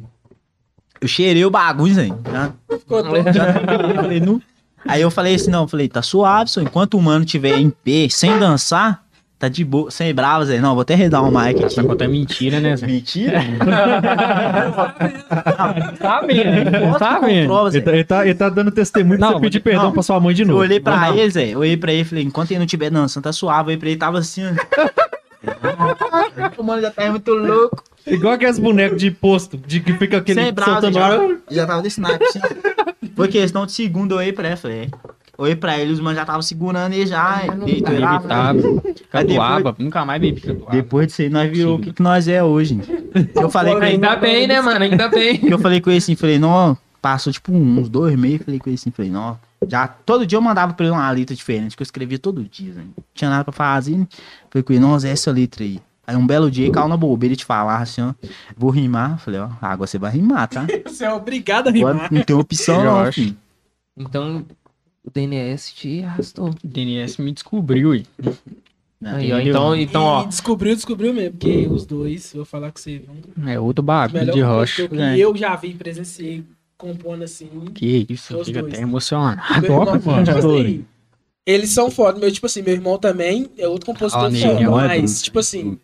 Eu 1.01 1.07
cheirei 1.07 1.43
o 1.45 1.49
bagulho, 1.49 1.93
Zé. 1.93 2.07
Já, 2.31 2.51
Ficou 2.77 3.01
todo 3.03 3.33
já 3.33 3.53
falei, 3.95 4.19
não. 4.19 4.41
Aí 4.85 5.01
eu 5.01 5.09
falei 5.09 5.35
assim, 5.35 5.49
não, 5.49 5.65
falei, 5.67 5.87
tá 5.87 6.01
suave, 6.01 6.49
só 6.49 6.61
enquanto 6.61 6.97
o 6.97 7.01
mano 7.01 7.23
tiver 7.23 7.57
em 7.57 7.69
pé, 7.69 8.07
sem 8.09 8.37
dançar, 8.37 9.01
tá 9.43 9.49
de 9.49 9.65
boa, 9.65 9.91
sem 9.91 10.13
bravo, 10.13 10.45
Zé. 10.45 10.59
Não, 10.59 10.73
vou 10.73 10.81
até 10.83 10.95
redar 10.95 11.21
uma 11.23 11.43
mic 11.45 11.55
aqui. 11.57 11.65
Essa 11.65 11.83
conta 11.83 12.05
é 12.05 12.07
mentira, 12.07 12.59
né, 12.61 12.75
Zé? 12.77 12.87
Mentira? 12.87 13.41
Tá 15.99 16.21
vendo? 16.21 16.71
Posso 16.71 16.99
Tá 16.99 17.19
comprova, 17.19 17.71
Zé. 17.71 17.77
Ele 17.79 17.85
tá, 17.85 17.91
ele 17.93 18.03
tá- 18.03 18.25
ele 18.25 18.35
tá 18.35 18.49
dando 18.49 18.71
testemunho 18.71 19.19
pra 19.19 19.27
Não, 19.27 19.35
você 19.35 19.41
pedir 19.41 19.59
vou- 19.59 19.63
perdão 19.63 19.83
não. 19.85 19.91
pra 19.91 20.03
sua 20.03 20.19
mãe 20.19 20.33
de 20.33 20.43
Eu 20.43 20.47
novo. 20.47 20.59
olhei 20.59 20.79
pra 20.79 20.95
Não, 20.97 21.07
não. 21.11 21.17
ele, 21.17 21.29
Zé. 21.29 21.49
Eu 21.49 21.59
olhei 21.59 21.77
pra 21.77 21.91
ele 21.91 22.01
e 22.01 22.05
falei, 22.05 22.23
enquanto 22.23 22.51
ele 22.51 22.59
não 22.59 22.65
tiver 22.65 22.89
dançando, 22.89 23.23
tá 23.23 23.31
suave. 23.33 23.61
Eu 23.61 23.65
olhei 23.67 23.77
pra 23.77 23.89
ele, 23.89 23.97
tava 23.97 24.17
assim, 24.19 24.43
o 26.57 26.63
mano 26.63 26.81
já 26.81 26.91
tá 26.91 27.09
muito 27.09 27.31
louco. 27.33 27.83
Igual 28.05 28.33
aqueles 28.33 28.59
bonecos 28.59 28.97
de 28.97 29.11
posto, 29.11 29.57
de 29.57 29.79
que 29.79 29.93
fica 29.93 30.17
aquele 30.17 30.41
Sem 30.41 30.53
soltando 30.63 30.93
já, 30.93 31.05
ar. 31.07 31.19
já 31.49 31.65
tava 31.65 31.81
desse 31.81 32.01
naipe, 32.01 32.25
assim. 32.25 32.39
Foi 33.15 33.27
questão 33.29 33.65
de 33.65 33.71
segundo, 33.71 34.13
eu 34.13 34.17
olhei 34.17 34.33
pra 34.33 34.47
ele, 34.47 34.57
falei, 34.57 34.89
Olhei 35.37 35.55
pra 35.55 35.79
ele, 35.79 35.91
os 35.91 35.99
manos 35.99 36.15
já 36.15 36.21
estavam 36.21 36.41
segurando 36.43 36.93
ele 36.93 37.07
já. 37.07 37.41
deitou 37.65 37.91
ele 37.93 37.99
lá, 38.03 38.13
Inevitável. 38.15 38.81
Aí 38.85 38.95
Catuaba, 39.09 39.75
nunca 39.79 40.05
mais 40.05 40.21
bebi 40.21 40.39
catuaba. 40.39 40.71
Depois 40.71 41.07
disso 41.07 41.21
aí, 41.23 41.29
nós 41.29 41.49
virou 41.51 41.77
o 41.77 41.79
que, 41.79 41.91
que 41.93 42.03
nós 42.03 42.27
é 42.27 42.43
hoje. 42.43 42.79
Eu 43.35 43.49
falei 43.49 43.73
com 43.73 43.79
ele, 43.83 43.93
Ainda 43.93 44.15
bem, 44.15 44.47
né, 44.47 44.61
mano? 44.61 44.83
Ainda 44.85 45.07
bem. 45.09 45.39
eu 45.49 45.57
falei 45.59 45.81
com 45.81 45.89
ele 45.89 45.97
assim, 45.97 46.15
falei, 46.15 46.37
não, 46.37 46.77
passou 47.01 47.33
tipo 47.33 47.51
uns 47.51 47.89
dois 47.89 48.15
meses, 48.15 48.43
falei 48.45 48.59
com 48.59 48.69
ele 48.69 48.75
assim, 48.75 48.91
falei, 48.91 49.09
não, 49.11 49.37
já 49.67 49.87
todo 49.87 50.25
dia 50.25 50.37
eu 50.37 50.41
mandava 50.41 50.73
pra 50.73 50.85
ele 50.85 50.93
uma 50.95 51.09
letra 51.11 51.35
diferente, 51.35 51.75
que 51.75 51.81
eu 51.81 51.85
escrevia 51.85 52.19
todo 52.19 52.43
dia, 52.43 52.73
né? 52.73 52.83
Não 52.95 53.03
tinha 53.13 53.29
nada 53.29 53.43
pra 53.43 53.53
fazer, 53.53 53.97
né? 53.97 54.07
Falei 54.51 54.63
com 54.63 54.73
ele, 54.73 54.79
não, 54.81 54.97
Zé, 54.99 55.09
essa 55.09 55.31
letra 55.31 55.63
aí. 55.63 55.79
Aí 56.05 56.15
um 56.17 56.27
belo 56.27 56.51
dia, 56.51 56.69
caiu 56.71 56.87
na 56.87 56.97
bobeira 56.97 57.35
de 57.35 57.45
falar 57.45 57.77
assim, 57.79 58.01
ó, 58.01 58.13
vou 58.57 58.69
rimar. 58.69 59.17
Falei, 59.19 59.39
ó, 59.39 59.49
agora 59.61 59.87
você 59.87 59.97
vai 59.97 60.11
rimar, 60.11 60.47
tá? 60.49 60.65
Você 60.85 61.05
é 61.05 61.13
obrigado 61.13 61.67
a 61.67 61.69
Agora 61.69 61.93
rimar. 61.93 62.11
não 62.11 62.21
tem 62.23 62.35
opção 62.35 62.79
Eu 62.79 62.83
não, 62.85 62.99
acho. 62.99 63.13
filho. 63.21 63.37
Então, 63.97 64.45
o 65.05 65.11
DNS 65.11 65.73
te 65.73 66.03
arrastou. 66.03 66.49
O 66.49 66.67
DNS 66.67 67.21
me 67.21 67.31
descobriu, 67.31 67.93
hein? 67.93 68.05
Aí, 69.05 69.31
ó, 69.33 69.39
então, 69.39 69.75
então, 69.75 70.03
ó. 70.03 70.23
Descobriu, 70.25 70.73
descobriu 70.75 71.13
mesmo. 71.13 71.31
Porque 71.37 71.67
os 71.67 71.85
dois, 71.85 72.31
vou 72.33 72.45
falar 72.45 72.71
com 72.71 72.79
você, 72.79 72.99
viu? 72.99 73.47
É 73.47 73.59
outro 73.59 73.83
bagulho 73.83 74.31
de 74.31 74.41
rocha. 74.41 74.87
que 74.87 74.95
É. 74.97 75.17
eu 75.17 75.35
já 75.35 75.55
vi, 75.57 75.73
presenciei 75.73 76.43
compondo 76.77 77.23
assim. 77.23 77.49
Que 77.73 78.05
isso, 78.09 78.43
fica 78.45 78.61
dois. 78.61 78.73
até 78.73 78.83
emocionado. 78.83 79.41
Irmão, 79.65 79.85
mano. 79.85 80.23
tipo 80.23 80.37
assim, 80.37 80.85
eles 81.45 81.69
são 81.71 81.91
foda. 81.91 82.17
Meu, 82.19 82.31
tipo 82.31 82.45
assim, 82.45 82.61
meu 82.61 82.73
irmão 82.73 82.97
também 82.97 83.49
é 83.57 83.67
outro 83.67 83.87
compositor 83.87 84.25
Ah, 84.25 84.31
foda. 84.31 84.63
É 84.63 84.69
Mas, 84.69 85.21
tipo 85.21 85.39
assim, 85.39 85.77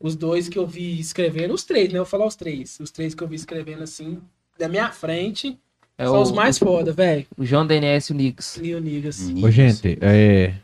os 0.00 0.16
dois 0.16 0.48
que 0.48 0.58
eu 0.58 0.66
vi 0.66 0.98
escrevendo, 0.98 1.52
os 1.52 1.64
três, 1.64 1.88
né? 1.92 1.98
Eu 1.98 2.04
vou 2.04 2.10
falar 2.10 2.26
os 2.26 2.36
três. 2.36 2.78
Os 2.80 2.90
três 2.90 3.14
que 3.14 3.22
eu 3.22 3.28
vi 3.28 3.36
escrevendo 3.36 3.82
assim, 3.82 4.18
da 4.58 4.68
minha 4.68 4.90
frente, 4.90 5.58
É 5.96 6.04
são 6.04 6.16
o, 6.18 6.22
os 6.22 6.32
mais 6.32 6.58
foda, 6.58 6.92
velho. 6.92 7.24
o 7.36 7.44
João 7.44 7.66
DNS 7.66 8.10
e 8.10 8.12
o 8.12 8.16
Nix. 8.16 8.60
E 8.62 8.74
o 8.74 8.80
Niggas. 8.80 9.30
Ô, 9.42 9.50
gente, 9.50 9.96
é, 10.00 10.54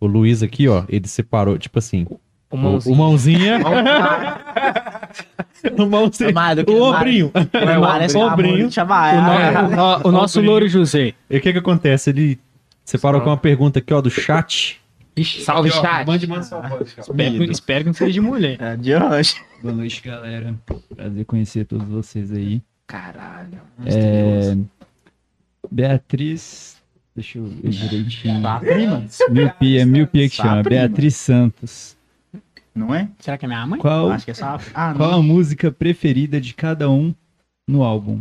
o 0.00 0.06
Luiz 0.06 0.42
aqui, 0.42 0.66
ó, 0.68 0.84
ele 0.88 1.06
separou, 1.06 1.56
tipo 1.58 1.78
assim, 1.78 2.06
O 2.50 2.56
o, 2.56 2.58
mãozinho. 2.58 2.94
o 2.96 2.98
mãozinha, 2.98 3.58
o 5.78 5.86
mãozinha, 5.86 6.30
Amado, 6.30 6.64
o 6.68 6.82
ombrinho. 6.82 7.30
Parece 7.80 8.16
o 8.16 8.20
ombrinho. 8.20 8.70
Chavaiana. 8.70 9.62
O, 9.68 9.70
no- 9.70 10.08
o 10.08 10.12
nosso 10.12 10.40
louro 10.40 10.68
José. 10.68 11.14
E 11.28 11.36
o 11.38 11.40
que 11.40 11.52
que 11.52 11.58
acontece? 11.58 12.10
Ele 12.10 12.38
separou 12.84 13.20
com 13.20 13.30
uma 13.30 13.36
pergunta 13.36 13.78
aqui, 13.78 13.94
ó, 13.94 14.00
do 14.00 14.10
chat. 14.10 14.80
Ixi, 15.16 15.42
Salve, 15.42 15.68
aqui, 15.68 15.78
ó, 15.78 15.82
chat. 15.82 16.06
Mande, 16.06 16.26
cara. 16.26 16.40
Espero, 16.98 17.38
que- 17.38 17.44
espero 17.52 17.80
que 17.84 17.86
não 17.86 17.94
seja 17.94 18.12
de 18.12 18.20
mulher. 18.20 18.56
É, 18.60 18.76
de 18.76 18.94
hoje. 18.96 19.34
Boa 19.62 19.74
noite, 19.74 20.02
galera. 20.02 20.54
Prazer 20.96 21.24
conhecer 21.26 21.64
todos 21.66 21.86
vocês 21.86 22.32
aí. 22.32 22.60
Caralho. 22.86 23.60
É... 23.86 24.56
Beatriz. 25.70 26.76
Deixa 27.14 27.38
eu 27.38 27.44
ver 27.46 27.68
direitinho. 27.70 28.42
Tá, 28.42 28.60
prima? 28.60 29.04
Miopia, 29.30 29.84
miopia 29.86 30.28
que 30.28 30.36
Tá, 30.36 30.42
chama. 30.44 30.62
prima. 30.62 30.80
Beatriz 30.80 31.16
Santos. 31.16 31.96
Não 32.74 32.94
é? 32.94 33.08
Será 33.18 33.36
que 33.36 33.44
é 33.44 33.48
minha 33.48 33.66
mãe? 33.66 33.80
Qual, 33.80 34.10
acho 34.10 34.24
que 34.24 34.30
é 34.30 34.32
essa. 34.32 34.58
Ah, 34.74 34.94
qual 34.96 35.14
a 35.14 35.22
música 35.22 35.70
preferida 35.72 36.40
de 36.40 36.54
cada 36.54 36.88
um 36.88 37.12
no 37.68 37.82
álbum? 37.82 38.20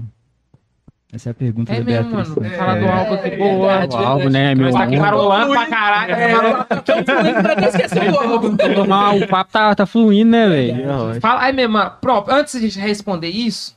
Essa 1.14 1.30
é 1.30 1.32
a 1.32 1.34
pergunta 1.34 1.72
É 1.74 1.80
da 1.80 1.84
mesmo, 1.84 2.12
Beatriz. 2.16 2.36
mano. 2.36 2.50
Falar 2.56 2.80
do 2.80 2.88
álbum 2.88 3.14
aqui, 3.16 3.36
boa. 3.38 3.86
O 3.88 3.96
álbum, 3.98 4.30
né? 4.30 4.54
Meu 4.56 4.72
Tá 4.72 4.84
aqui 4.84 4.96
amor. 4.96 5.06
marolando 5.06 5.52
pra 5.54 5.66
caralho. 5.68 6.14
É, 6.14 6.32
então 6.78 6.96
fluindo, 7.06 7.42
vai 7.44 7.52
até 7.54 7.68
esquecer 7.70 8.12
do 8.12 8.18
álbum. 8.20 8.56
Não, 8.88 9.18
o 9.20 9.28
papo 9.28 9.52
tá, 9.52 9.76
tá 9.76 9.86
fluindo, 9.86 10.32
né, 10.32 10.48
velho? 10.50 11.22
Fala 11.22 11.42
aí 11.44 11.54
mesmo, 11.54 11.74
mano. 11.74 11.92
Pronto, 12.02 12.30
antes 12.32 12.54
de 12.54 12.58
a 12.60 12.62
gente 12.70 12.80
responder 12.80 13.30
isso, 13.30 13.76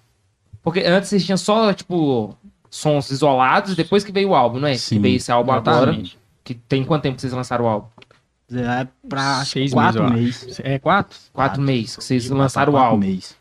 porque 0.62 0.80
antes 0.80 1.08
vocês 1.10 1.24
tinham 1.24 1.38
só, 1.38 1.72
tipo, 1.72 2.36
sons 2.74 3.10
isolados, 3.10 3.76
depois 3.76 4.02
que 4.02 4.10
veio 4.10 4.30
o 4.30 4.34
álbum, 4.34 4.58
não 4.58 4.66
é? 4.66 4.74
Sim, 4.76 4.96
que 4.96 5.02
veio 5.02 5.16
esse 5.16 5.30
álbum 5.30 5.52
agora. 5.52 5.82
Exatamente. 5.90 6.18
Que 6.42 6.54
tem 6.54 6.82
quanto 6.82 7.02
tempo 7.02 7.16
que 7.16 7.20
vocês 7.20 7.32
lançaram 7.32 7.66
o 7.66 7.68
álbum? 7.68 7.88
É 8.54 8.86
pra 9.08 9.44
Seis 9.44 9.72
quatro 9.72 10.02
meses, 10.10 10.44
meses. 10.44 10.60
É 10.64 10.78
quatro? 10.78 11.18
Quatro 11.32 11.60
meses 11.62 11.96
que 11.96 12.02
vocês 12.04 12.24
Quatro- 12.24 12.38
lançaram 12.38 12.72
o 12.72 12.74
quatro 12.76 12.90
álbum. 12.92 13.06
meses. 13.06 13.36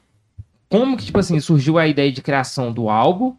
Como 0.69 0.95
que, 0.97 1.05
tipo 1.05 1.17
assim, 1.19 1.39
surgiu 1.39 1.77
a 1.79 1.87
ideia 1.87 2.11
de 2.11 2.21
criação 2.21 2.71
do 2.71 2.89
álbum? 2.89 3.35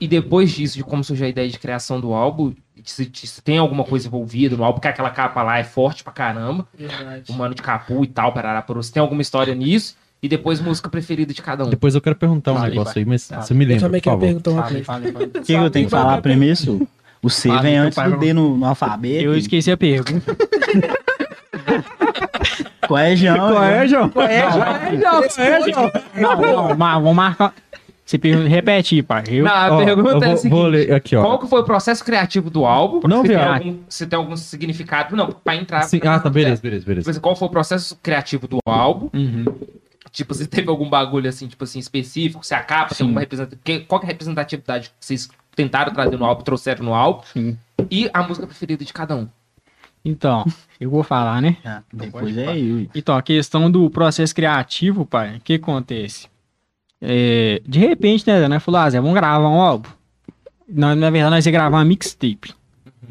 E 0.00 0.08
depois 0.08 0.50
disso, 0.52 0.76
de 0.76 0.84
como 0.84 1.04
surgiu 1.04 1.26
a 1.26 1.28
ideia 1.28 1.48
de 1.48 1.58
criação 1.58 2.00
do 2.00 2.14
álbum, 2.14 2.54
se, 2.84 3.10
se 3.14 3.42
tem 3.42 3.58
alguma 3.58 3.84
coisa 3.84 4.06
envolvida 4.08 4.56
no 4.56 4.64
álbum, 4.64 4.76
porque 4.76 4.88
aquela 4.88 5.10
capa 5.10 5.42
lá 5.42 5.58
é 5.58 5.64
forte 5.64 6.02
pra 6.02 6.12
caramba, 6.12 6.66
Verdade. 6.76 7.30
o 7.30 7.34
mano 7.34 7.54
de 7.54 7.60
capu 7.62 8.02
e 8.02 8.06
tal, 8.06 8.32
parará 8.32 8.62
por 8.62 8.82
Se 8.82 8.90
tem 8.92 9.00
alguma 9.00 9.20
história 9.22 9.54
nisso? 9.54 9.94
E 10.22 10.28
depois 10.28 10.60
música 10.60 10.88
preferida 10.88 11.34
de 11.34 11.42
cada 11.42 11.64
um. 11.64 11.68
Depois 11.70 11.94
eu 11.96 12.00
quero 12.00 12.14
perguntar 12.14 12.52
um 12.52 12.60
negócio 12.60 12.94
vai. 12.94 13.02
aí, 13.02 13.04
mas 13.04 13.26
Fala. 13.26 13.42
você 13.42 13.54
me 13.54 13.64
Eu 13.64 13.68
lembra, 13.70 13.82
também 13.82 14.00
por 14.00 14.04
quero 14.10 14.18
perguntar 14.20 14.50
uma 14.52 14.62
coisa. 14.62 14.84
O 15.38 15.42
que, 15.42 15.52
eu 15.52 15.70
tenho 15.70 15.86
que 15.86 15.90
falar 15.90 16.22
primeiro? 16.22 16.56
Su? 16.56 16.88
O 17.20 17.28
C 17.28 17.48
Fala, 17.48 17.62
vem 17.62 17.76
antes 17.76 18.02
do 18.02 18.16
D 18.18 18.32
no, 18.32 18.56
no 18.56 18.64
alfabeto. 18.66 19.24
Eu 19.24 19.36
esqueci 19.36 19.70
a 19.70 19.76
pergunta. 19.76 20.36
Qual 22.86 22.98
é, 22.98 23.16
João? 23.16 23.36
João? 23.88 24.12
Não, 26.14 26.40
não, 26.40 26.76
mas 26.76 26.94
vamos 26.94 27.14
marcar. 27.14 27.54
Você 28.04 28.18
pergunta, 28.18 28.48
repete 28.48 28.96
aí, 28.96 29.02
pai. 29.02 29.24
Eu, 29.28 29.44
Não, 29.44 29.52
a 29.52 29.72
Ó, 29.72 29.84
pergunta 29.84 30.10
eu 30.10 30.22
é 30.22 30.24
a 30.24 30.28
vou, 30.28 30.36
seguinte. 30.36 30.52
vou 30.52 30.66
ler 30.66 30.92
aqui, 30.92 31.16
ó. 31.16 31.22
Qual 31.22 31.38
que 31.38 31.46
foi 31.46 31.60
o 31.60 31.64
processo 31.64 32.04
criativo 32.04 32.50
do 32.50 32.66
álbum? 32.66 33.00
Não, 33.08 33.22
se, 33.22 33.28
tem 33.28 33.36
algum, 33.36 33.78
se 33.88 34.06
tem 34.06 34.16
algum 34.18 34.36
significado. 34.36 35.16
Não, 35.16 35.28
pra 35.30 35.56
entrar. 35.56 35.82
Sim, 35.82 36.00
ah, 36.04 36.18
tá, 36.18 36.28
beleza, 36.28 36.60
beleza, 36.60 36.84
beleza. 36.84 37.02
Tipo 37.04 37.10
assim, 37.10 37.20
Qual 37.20 37.34
foi 37.36 37.48
o 37.48 37.50
processo 37.50 37.96
criativo 38.02 38.46
do 38.46 38.58
álbum? 38.66 39.08
Uhum. 39.14 39.44
Tipo, 40.12 40.34
se 40.34 40.46
teve 40.46 40.68
algum 40.68 40.88
bagulho 40.88 41.28
assim, 41.28 41.48
tipo 41.48 41.64
assim, 41.64 41.78
específico, 41.78 42.44
se 42.44 42.54
a 42.54 42.62
capa 42.62 42.90
Sim. 42.90 42.98
tem 42.98 43.06
alguma 43.06 43.20
representatividade. 43.20 43.86
Qual 43.86 43.98
que 43.98 44.06
é 44.06 44.08
a 44.08 44.12
representatividade 44.12 44.90
que 44.90 44.94
vocês 45.00 45.28
tentaram 45.56 45.92
trazer 45.92 46.18
no 46.18 46.24
álbum, 46.26 46.42
trouxeram 46.42 46.84
no 46.84 46.92
álbum? 46.92 47.22
Sim. 47.32 47.58
E 47.90 48.10
a 48.12 48.22
música 48.22 48.46
preferida 48.46 48.84
de 48.84 48.92
cada 48.92 49.16
um. 49.16 49.26
Então, 50.04 50.44
eu 50.78 50.90
vou 50.90 51.02
falar, 51.02 51.40
né? 51.40 51.56
Ah, 51.64 51.82
pode 51.90 52.04
depois 52.04 52.36
é 52.36 52.58
eu. 52.58 52.86
Então, 52.94 53.16
a 53.16 53.22
questão 53.22 53.70
do 53.70 53.88
processo 53.88 54.34
criativo, 54.34 55.06
pai, 55.06 55.36
o 55.36 55.40
que 55.40 55.54
acontece? 55.54 56.28
É, 57.00 57.62
de 57.66 57.78
repente, 57.78 58.26
né, 58.26 58.46
nós 58.48 58.62
falou, 58.62 58.80
ah, 58.80 58.90
Zé, 58.90 59.00
vamos 59.00 59.14
gravar 59.14 59.48
um 59.48 59.60
álbum. 59.60 59.88
Na, 60.68 60.94
na 60.94 61.10
verdade, 61.10 61.34
nós 61.34 61.46
ia 61.46 61.52
gravar 61.52 61.78
uma 61.78 61.84
mixtape. 61.84 62.54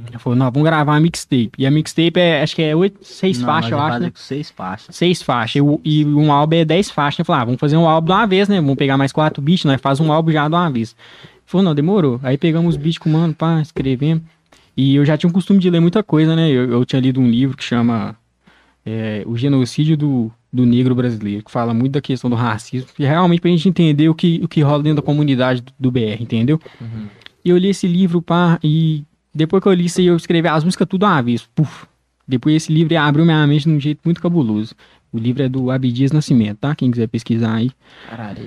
Ele 0.07 0.17
falou, 0.19 0.37
não, 0.37 0.49
vamos 0.49 0.63
gravar 0.63 0.93
uma 0.93 0.99
mixtape. 0.99 1.51
E 1.57 1.65
a 1.65 1.71
mixtape 1.71 2.17
é, 2.17 2.41
acho 2.41 2.55
que 2.55 2.61
é 2.61 2.75
oito, 2.75 2.97
seis 3.03 3.39
Não, 3.39 3.45
faixas, 3.45 3.71
eu 3.71 3.79
acho, 3.79 3.99
né? 3.99 4.11
seis 4.15 4.49
faixas. 4.49 4.95
Seis 4.95 5.21
faixas. 5.21 5.61
E, 5.83 6.01
e 6.01 6.05
um 6.05 6.31
álbum 6.31 6.55
é 6.55 6.65
dez 6.65 6.89
faixas. 6.89 7.19
Eu 7.19 7.25
falei, 7.25 7.41
ah, 7.41 7.45
vamos 7.45 7.59
fazer 7.59 7.75
um 7.75 7.87
álbum 7.87 8.07
de 8.07 8.11
uma 8.13 8.25
vez, 8.25 8.47
né? 8.47 8.61
Vamos 8.61 8.75
pegar 8.75 8.97
mais 8.97 9.11
quatro 9.11 9.41
beats, 9.41 9.65
nós 9.65 9.81
faz 9.81 9.99
um 9.99 10.11
álbum 10.11 10.31
já 10.31 10.47
de 10.47 10.55
uma 10.55 10.69
vez. 10.69 10.95
Ele 11.23 11.41
falou, 11.45 11.65
não, 11.65 11.75
demorou. 11.75 12.19
Aí 12.23 12.37
pegamos 12.37 12.75
os 12.75 12.81
beats 12.81 12.97
com 12.97 13.09
o 13.09 13.13
mano, 13.13 13.33
pá, 13.33 13.59
escrevemos. 13.61 14.23
E 14.77 14.95
eu 14.95 15.03
já 15.03 15.17
tinha 15.17 15.29
o 15.29 15.33
costume 15.33 15.59
de 15.59 15.69
ler 15.69 15.81
muita 15.81 16.01
coisa, 16.01 16.35
né? 16.35 16.49
Eu, 16.49 16.71
eu 16.71 16.85
tinha 16.85 17.01
lido 17.01 17.19
um 17.19 17.29
livro 17.29 17.57
que 17.57 17.63
chama 17.63 18.15
é, 18.85 19.23
O 19.25 19.37
Genocídio 19.37 19.97
do, 19.97 20.31
do 20.51 20.65
Negro 20.65 20.95
Brasileiro, 20.95 21.43
que 21.43 21.51
fala 21.51 21.73
muito 21.73 21.91
da 21.91 22.01
questão 22.01 22.29
do 22.29 22.35
racismo. 22.35 22.87
E 22.97 23.03
realmente 23.03 23.41
pra 23.41 23.51
gente 23.51 23.67
entender 23.67 24.07
o 24.07 24.15
que, 24.15 24.39
o 24.41 24.47
que 24.47 24.61
rola 24.61 24.81
dentro 24.81 25.01
da 25.01 25.05
comunidade 25.05 25.61
do, 25.61 25.73
do 25.77 25.91
BR, 25.91 26.21
entendeu? 26.21 26.59
E 27.43 27.49
eu 27.49 27.57
li 27.57 27.67
esse 27.67 27.87
livro, 27.87 28.21
pá, 28.21 28.57
e 28.63 29.03
depois 29.33 29.61
que 29.61 29.69
eu 29.69 29.73
li 29.73 29.85
isso 29.85 29.99
aí, 29.99 30.07
eu 30.07 30.15
escrevi 30.15 30.47
as 30.47 30.63
músicas 30.63 30.87
tudo 30.87 31.05
uma 31.05 31.21
vez. 31.21 31.47
Puf. 31.55 31.85
Depois 32.27 32.55
esse 32.55 32.71
livro 32.71 32.97
abriu 32.97 33.25
minha 33.25 33.45
mente 33.47 33.63
de 33.67 33.69
um 33.75 33.79
jeito 33.79 33.99
muito 34.05 34.21
cabuloso. 34.21 34.73
O 35.13 35.17
livro 35.17 35.43
é 35.43 35.49
do 35.49 35.69
Abdias 35.69 36.13
Nascimento, 36.13 36.59
tá? 36.59 36.73
Quem 36.73 36.89
quiser 36.89 37.05
pesquisar 37.07 37.55
aí. 37.55 37.69
Caralho. 38.09 38.37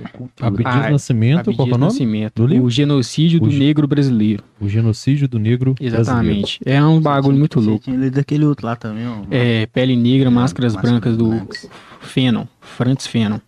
Abdias 0.40 0.74
Ah, 0.74 0.90
Nascimento, 0.90 1.52
qual 1.54 1.66
que 1.68 1.72
é 1.74 1.76
o 1.76 1.78
nome? 1.78 1.92
Nascimento. 1.92 2.32
do 2.42 2.46
livro? 2.46 2.64
O 2.64 2.70
genocídio 2.70 3.42
O 3.42 3.48
do 3.50 3.54
negro 3.54 3.86
brasileiro. 3.86 4.42
O 4.58 4.66
genocídio 4.66 5.28
do 5.28 5.38
negro 5.38 5.74
brasileiro. 5.74 6.00
Exatamente. 6.00 6.60
É 6.64 6.82
um 6.82 6.98
bagulho 7.02 7.36
muito 7.36 7.60
Você 7.60 7.68
louco. 7.68 7.84
tinha 7.84 7.96
lido 7.98 8.18
aquele 8.18 8.46
outro 8.46 8.66
lá 8.66 8.76
também, 8.76 9.06
ó. 9.06 9.18
É, 9.30 9.66
Pele 9.66 9.94
Negra, 9.94 10.30
Máscaras 10.30 10.72
Máscaras 10.74 10.92
Brancas 10.92 11.16
do 11.18 11.28
Brancas. 11.28 11.68
Fenon, 12.00 12.46
Francis 12.62 13.08
Fenon. 13.08 13.40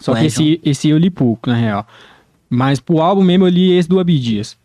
Só 0.00 0.12
Ué, 0.12 0.20
que 0.20 0.26
esse, 0.26 0.60
esse 0.64 0.88
eu 0.88 0.96
li 0.96 1.10
pouco, 1.10 1.50
na 1.50 1.56
real. 1.56 1.86
Mas 2.48 2.80
pro 2.80 3.00
álbum 3.02 3.22
mesmo 3.22 3.44
eu 3.44 3.50
li 3.50 3.72
esse 3.72 3.86
do 3.88 4.00
Abdias. 4.00 4.56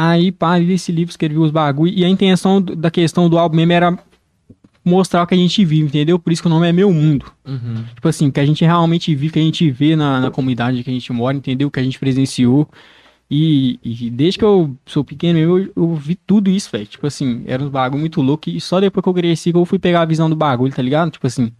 Aí, 0.00 0.30
pá, 0.30 0.60
esse 0.60 0.92
livro, 0.92 1.10
escrevi 1.10 1.36
os 1.38 1.50
bagulho. 1.50 1.92
E 1.92 2.04
a 2.04 2.08
intenção 2.08 2.62
da 2.62 2.88
questão 2.88 3.28
do 3.28 3.36
álbum 3.36 3.56
mesmo 3.56 3.72
era 3.72 3.98
mostrar 4.84 5.24
o 5.24 5.26
que 5.26 5.34
a 5.34 5.36
gente 5.36 5.64
vive, 5.64 5.86
entendeu? 5.86 6.20
Por 6.20 6.32
isso 6.32 6.40
que 6.40 6.46
o 6.46 6.50
nome 6.50 6.68
é 6.68 6.72
Meu 6.72 6.92
Mundo. 6.92 7.26
Uhum. 7.44 7.82
Tipo 7.96 8.06
assim, 8.06 8.30
que 8.30 8.38
a 8.38 8.46
gente 8.46 8.64
realmente 8.64 9.12
vive, 9.12 9.32
que 9.32 9.40
a 9.40 9.42
gente 9.42 9.68
vê 9.72 9.96
na, 9.96 10.20
na 10.20 10.30
comunidade 10.30 10.84
que 10.84 10.90
a 10.90 10.92
gente 10.92 11.12
mora, 11.12 11.36
entendeu? 11.36 11.68
Que 11.68 11.80
a 11.80 11.82
gente 11.82 11.98
presenciou. 11.98 12.68
E, 13.28 13.80
e 13.82 14.08
desde 14.08 14.38
que 14.38 14.44
eu 14.44 14.72
sou 14.86 15.02
pequeno, 15.02 15.36
eu, 15.36 15.68
eu 15.74 15.94
vi 15.96 16.14
tudo 16.14 16.48
isso, 16.48 16.70
velho. 16.70 16.86
Tipo 16.86 17.08
assim, 17.08 17.42
era 17.46 17.60
um 17.60 17.68
bagulho 17.68 17.98
muito 17.98 18.22
louco. 18.22 18.48
E 18.48 18.60
só 18.60 18.78
depois 18.78 19.02
que 19.02 19.08
eu 19.08 19.14
cresci 19.14 19.50
que 19.50 19.58
eu 19.58 19.64
fui 19.64 19.80
pegar 19.80 20.02
a 20.02 20.06
visão 20.06 20.30
do 20.30 20.36
bagulho, 20.36 20.72
tá 20.72 20.80
ligado? 20.80 21.10
Tipo 21.10 21.26
assim, 21.26 21.50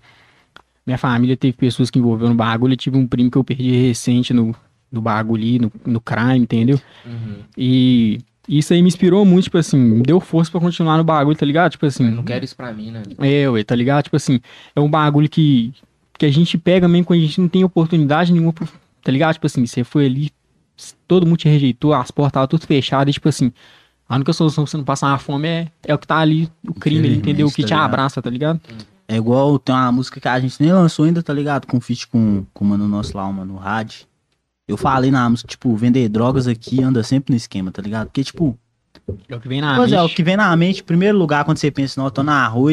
minha 0.86 0.96
família 0.96 1.36
teve 1.36 1.56
pessoas 1.56 1.90
que 1.90 1.98
envolveram 1.98 2.30
no 2.30 2.36
bagulho. 2.36 2.74
Eu 2.74 2.76
tive 2.76 2.96
um 2.96 3.06
primo 3.06 3.32
que 3.32 3.36
eu 3.36 3.42
perdi 3.42 3.72
recente 3.88 4.32
no, 4.32 4.54
no 4.92 5.02
bagulho 5.02 5.42
ali, 5.42 5.58
no, 5.58 5.72
no 5.84 6.00
crime, 6.00 6.38
entendeu? 6.38 6.80
Uhum. 7.04 7.38
E 7.56 8.20
isso 8.48 8.72
aí 8.72 8.80
me 8.82 8.88
inspirou 8.88 9.24
muito, 9.24 9.44
tipo 9.44 9.58
assim, 9.58 9.78
me 9.78 10.02
deu 10.02 10.20
força 10.20 10.50
pra 10.50 10.60
continuar 10.60 10.96
no 10.96 11.04
bagulho, 11.04 11.36
tá 11.36 11.44
ligado? 11.44 11.72
Tipo 11.72 11.86
assim, 11.86 12.04
Eu 12.06 12.12
não 12.12 12.22
quero 12.24 12.44
isso 12.44 12.56
pra 12.56 12.72
mim, 12.72 12.90
né? 12.90 13.02
é, 13.18 13.48
ué, 13.50 13.62
tá 13.64 13.74
ligado? 13.74 14.04
Tipo 14.04 14.16
assim, 14.16 14.40
é 14.74 14.80
um 14.80 14.88
bagulho 14.90 15.28
que, 15.28 15.72
que 16.18 16.24
a 16.26 16.30
gente 16.32 16.56
pega 16.56 16.88
mesmo 16.88 17.04
quando 17.06 17.18
a 17.20 17.22
gente 17.22 17.40
não 17.40 17.48
tem 17.48 17.62
oportunidade 17.64 18.32
nenhuma, 18.32 18.52
pro- 18.52 18.68
tá 19.02 19.12
ligado? 19.12 19.34
Tipo 19.34 19.46
assim, 19.46 19.66
você 19.66 19.84
foi 19.84 20.06
ali, 20.06 20.30
todo 21.06 21.26
mundo 21.26 21.36
te 21.38 21.48
rejeitou, 21.48 21.92
as 21.92 22.10
portas 22.10 22.30
estavam 22.30 22.48
tudo 22.48 22.66
fechadas, 22.66 23.10
e 23.10 23.14
tipo 23.14 23.28
assim, 23.28 23.52
a 24.08 24.14
única 24.16 24.32
solução 24.32 24.64
pra 24.64 24.70
você 24.70 24.76
não 24.76 24.84
passar 24.84 25.08
uma 25.08 25.18
fome 25.18 25.46
é, 25.48 25.68
é 25.86 25.94
o 25.94 25.98
que 25.98 26.06
tá 26.06 26.16
ali, 26.18 26.48
o 26.66 26.72
crime 26.74 27.08
entendeu? 27.16 27.46
O 27.48 27.50
que 27.52 27.62
tá 27.62 27.68
te 27.68 27.70
ligado? 27.74 27.84
abraça, 27.84 28.22
tá 28.22 28.30
ligado? 28.30 28.60
É 29.06 29.16
igual 29.16 29.58
tem 29.58 29.74
uma 29.74 29.90
música 29.92 30.20
que 30.20 30.28
a 30.28 30.38
gente 30.38 30.60
nem 30.62 30.70
lançou 30.72 31.04
ainda, 31.06 31.22
tá 31.22 31.32
ligado? 31.32 31.66
Com 31.66 31.80
feat 31.80 32.06
com, 32.08 32.44
com 32.52 32.64
o 32.64 32.68
mano 32.68 32.86
nosso 32.86 33.16
lá, 33.16 33.26
o 33.26 33.32
mano 33.32 33.56
Rad. 33.56 33.90
Eu 34.68 34.76
falei 34.76 35.10
na 35.10 35.28
música, 35.28 35.48
tipo, 35.48 35.74
vender 35.74 36.08
drogas 36.10 36.46
aqui 36.46 36.82
anda 36.82 37.02
sempre 37.02 37.32
no 37.32 37.36
esquema, 37.36 37.72
tá 37.72 37.80
ligado? 37.82 38.06
Porque, 38.08 38.22
tipo, 38.22 38.56
É 39.26 39.34
o 39.34 39.40
que 39.40 39.48
vem 39.48 39.60
na 39.62 39.74
pois 39.76 39.90
é, 39.92 39.98
o 39.98 40.02
mente. 40.02 40.14
que 40.14 40.22
vem 40.22 40.36
na 40.36 40.54
mente, 40.54 40.80
em 40.82 40.84
primeiro 40.84 41.16
lugar, 41.16 41.44
quando 41.44 41.56
você 41.56 41.70
pensa, 41.70 41.98
não, 41.98 42.06
eu 42.06 42.10
tô 42.10 42.22
na 42.22 42.46
rua, 42.46 42.70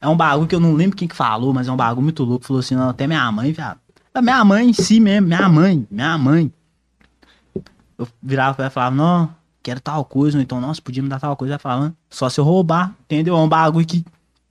é 0.00 0.08
um 0.08 0.16
bagulho 0.16 0.46
que 0.46 0.54
eu 0.54 0.60
não 0.60 0.72
lembro 0.74 0.96
quem 0.96 1.08
que 1.08 1.16
falou, 1.16 1.52
mas 1.52 1.66
é 1.66 1.72
um 1.72 1.76
bagulho 1.76 2.04
muito 2.04 2.22
louco. 2.22 2.44
Falou 2.46 2.60
assim, 2.60 2.76
não, 2.76 2.88
até 2.90 3.06
minha 3.08 3.30
mãe, 3.32 3.52
viado. 3.52 3.78
Minha 4.22 4.44
mãe 4.44 4.68
em 4.70 4.72
si 4.72 5.00
mesmo, 5.00 5.26
minha 5.26 5.48
mãe, 5.48 5.86
minha 5.90 6.16
mãe. 6.16 6.52
Eu 7.98 8.06
virava 8.22 8.54
pra 8.54 8.64
ela 8.66 8.70
e 8.70 8.74
falava, 8.74 8.94
não, 8.94 9.30
quero 9.62 9.80
tal 9.80 10.04
coisa, 10.04 10.38
ou 10.38 10.42
então, 10.42 10.60
nossa, 10.60 10.80
podia 10.80 11.02
me 11.02 11.08
dar 11.08 11.18
tal 11.18 11.34
coisa. 11.36 11.54
Ela 11.54 11.58
falava, 11.58 11.94
só 12.08 12.28
se 12.28 12.38
eu 12.38 12.44
roubar, 12.44 12.94
entendeu? 13.04 13.36
É 13.36 13.38
um 13.40 13.48
bagulho 13.48 13.84
que 13.86 14.04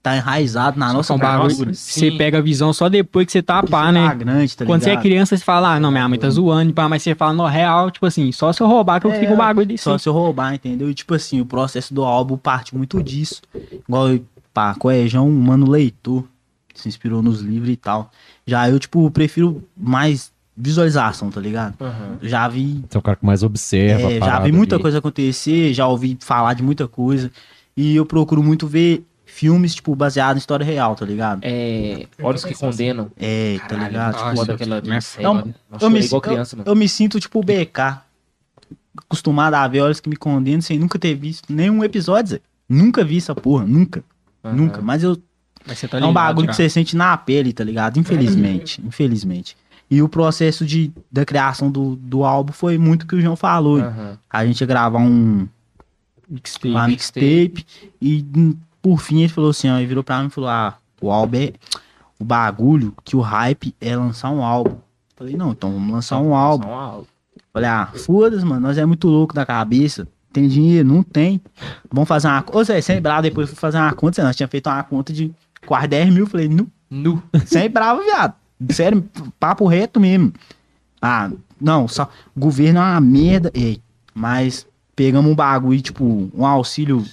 tá 0.06 0.16
enraizado 0.16 0.78
na 0.78 0.92
nossa 0.92 1.12
é 1.12 1.16
um 1.16 1.18
bagulho, 1.18 1.74
você 1.74 2.12
pega 2.12 2.38
a 2.38 2.40
visão 2.40 2.72
só 2.72 2.88
depois 2.88 3.26
que 3.26 3.32
você 3.32 3.42
tá 3.42 3.60
pá, 3.60 3.86
tá 3.86 3.92
né? 3.92 4.14
grande, 4.14 4.56
tá 4.56 4.64
Quando 4.64 4.82
você 4.82 4.90
é 4.90 4.96
criança, 4.96 5.36
você 5.36 5.44
fala, 5.44 5.74
ah, 5.74 5.80
não, 5.80 5.90
minha 5.90 6.08
mãe 6.08 6.16
tá 6.16 6.30
zoando, 6.30 6.72
pá, 6.72 6.88
mas 6.88 7.02
você 7.02 7.12
fala, 7.14 7.32
no 7.32 7.44
real, 7.44 7.90
tipo 7.90 8.06
assim, 8.06 8.30
só 8.30 8.52
se 8.52 8.62
eu 8.62 8.68
roubar 8.68 9.00
que 9.00 9.06
eu 9.08 9.10
É, 9.10 9.18
fico 9.18 9.32
um 9.32 9.36
bagulho 9.36 9.66
desse. 9.66 9.82
Só 9.82 9.98
se 9.98 10.08
eu 10.08 10.12
roubar, 10.12 10.54
entendeu? 10.54 10.88
E 10.88 10.94
tipo 10.94 11.12
assim, 11.12 11.40
o 11.40 11.44
processo 11.46 11.92
do 11.92 12.04
álbum 12.04 12.36
parte 12.36 12.76
muito 12.76 13.02
disso. 13.02 13.42
Igual, 13.88 14.18
pá, 14.54 14.74
Coejão, 14.76 15.28
um 15.28 15.40
mano 15.40 15.68
leitor, 15.68 16.22
que 16.72 16.80
se 16.80 16.88
inspirou 16.88 17.20
nos 17.20 17.40
livros 17.40 17.70
e 17.70 17.76
tal. 17.76 18.10
Já 18.46 18.70
eu, 18.70 18.78
tipo, 18.78 19.10
prefiro 19.10 19.64
mais 19.76 20.30
visualização, 20.56 21.30
tá 21.30 21.40
ligado? 21.40 21.74
Uhum. 21.80 22.16
Já 22.22 22.46
vi, 22.46 22.84
Você 22.88 22.96
é 22.96 23.00
o 23.00 23.02
cara 23.02 23.16
que 23.16 23.26
mais 23.26 23.42
observa. 23.42 24.12
é, 24.12 24.18
a 24.22 24.24
já 24.24 24.38
vi 24.38 24.52
muita 24.52 24.76
ali. 24.76 24.82
coisa 24.82 24.98
acontecer, 24.98 25.74
já 25.74 25.88
ouvi 25.88 26.16
falar 26.20 26.54
de 26.54 26.62
muita 26.62 26.86
coisa. 26.86 27.30
E 27.76 27.96
eu 27.96 28.06
procuro 28.06 28.42
muito 28.42 28.66
ver 28.68 29.04
filmes, 29.36 29.74
tipo, 29.74 29.94
baseados 29.94 30.36
em 30.36 30.38
história 30.38 30.64
real, 30.64 30.96
tá 30.96 31.04
ligado? 31.04 31.40
É. 31.42 32.06
Olhos 32.22 32.42
que 32.44 32.54
condenam. 32.54 33.10
É, 33.18 33.58
tá 33.60 33.66
Caralho, 33.68 33.88
ligado? 33.88 34.14
muito 34.14 34.24
Tipo, 34.24 34.36
foda 34.36 34.54
aquela 34.54 34.96
é 34.96 35.00
série, 35.02 35.22
Não. 35.24 35.34
Nossa, 35.34 35.84
eu 35.84 35.90
me, 35.90 36.02
chorei 36.02 36.06
igual 36.06 36.18
eu- 36.18 36.20
criança, 36.22 36.56
mano. 36.56 36.70
eu 36.70 36.74
me 36.74 36.88
sinto 36.88 37.20
tipo 37.20 37.38
o 37.38 37.42
BK. 37.44 38.00
Acostumado 38.96 39.54
a 39.54 39.68
ver 39.68 39.82
olhos 39.82 40.00
que 40.00 40.08
me 40.08 40.16
condenam 40.16 40.60
sem 40.62 40.78
nunca 40.78 40.98
ter 40.98 41.14
visto 41.14 41.52
nenhum 41.52 41.84
episódio, 41.84 42.30
Zé. 42.32 42.40
Nunca 42.68 43.04
vi 43.04 43.18
essa 43.18 43.34
porra, 43.34 43.64
nunca. 43.66 44.02
Aham. 44.42 44.54
Nunca. 44.56 44.80
Mas 44.80 45.02
eu, 45.02 45.16
Mas 45.66 45.78
você 45.78 45.86
tá 45.86 45.98
é 45.98 46.04
um 46.04 46.12
bagulho 46.12 46.46
já. 46.46 46.50
que 46.52 46.56
você 46.56 46.68
sente 46.70 46.96
na 46.96 47.14
pele, 47.16 47.52
tá 47.52 47.62
ligado? 47.62 47.98
Infelizmente. 47.98 48.80
Infelizmente. 48.84 49.54
E 49.90 50.00
o 50.02 50.08
processo 50.08 50.64
de, 50.64 50.90
da 51.12 51.24
criação 51.26 51.70
do, 51.70 51.94
do 51.96 52.24
álbum 52.24 52.52
foi 52.52 52.78
muito 52.78 53.02
o 53.02 53.06
que 53.06 53.14
o 53.16 53.20
João 53.20 53.36
falou. 53.36 53.78
Aham. 53.80 54.18
A 54.30 54.44
gente 54.46 54.60
ia 54.62 54.66
gravar 54.66 54.98
um, 54.98 55.46
Mixtape. 56.28 56.68
uma 56.70 56.88
mixtape 56.88 57.66
e 58.00 58.24
por 58.86 59.00
fim 59.00 59.18
ele 59.18 59.28
falou 59.28 59.50
assim, 59.50 59.68
ó, 59.68 59.78
ele 59.78 59.86
virou 59.88 60.04
pra 60.04 60.20
mim 60.20 60.28
e 60.28 60.30
falou: 60.30 60.48
"Ah, 60.48 60.78
o 61.00 61.10
álbum 61.10 61.38
é 61.38 61.52
o 62.20 62.24
bagulho 62.24 62.94
que 63.04 63.16
o 63.16 63.20
hype 63.20 63.74
é 63.80 63.96
lançar 63.96 64.30
um 64.30 64.44
álbum. 64.44 64.76
Falei, 65.16 65.36
não, 65.36 65.50
então 65.50 65.72
vamos 65.72 65.92
lançar 65.92 66.20
um 66.20 66.32
álbum. 66.32 66.68
Um. 66.68 67.04
Falei, 67.52 67.68
ah, 67.68 67.90
foda-se, 67.96 68.44
mano, 68.44 68.60
nós 68.60 68.78
é 68.78 68.86
muito 68.86 69.08
louco 69.08 69.34
da 69.34 69.44
cabeça. 69.44 70.06
Tem 70.32 70.46
dinheiro? 70.46 70.86
Não 70.88 71.02
tem. 71.02 71.40
Vamos 71.90 72.06
fazer 72.06 72.28
uma 72.28 72.42
conta. 72.42 72.58
Ô, 72.58 72.62
Zé, 72.62 72.80
sem 72.80 73.00
bravo, 73.00 73.22
depois 73.22 73.48
fui 73.48 73.58
fazer 73.58 73.78
uma 73.78 73.92
conta, 73.92 74.22
nós 74.22 74.36
tínhamos 74.36 74.52
feito 74.52 74.68
uma 74.68 74.84
conta 74.84 75.12
de 75.12 75.32
quase 75.66 75.88
10 75.88 76.14
mil. 76.14 76.26
Falei, 76.28 76.48
nu, 76.48 76.70
Nu. 76.88 77.20
sem 77.44 77.68
bravo, 77.68 78.02
viado. 78.04 78.34
Sério, 78.70 79.04
papo 79.40 79.66
reto 79.66 79.98
mesmo. 79.98 80.32
Ah, 81.02 81.28
não, 81.60 81.88
só. 81.88 82.08
O 82.36 82.38
governo 82.40 82.78
é 82.78 82.82
uma 82.82 83.00
merda. 83.00 83.50
Ei, 83.52 83.80
mas 84.14 84.64
pegamos 84.94 85.28
um 85.28 85.34
bagulho, 85.34 85.80
tipo, 85.80 86.30
um 86.32 86.46
auxílio 86.46 87.04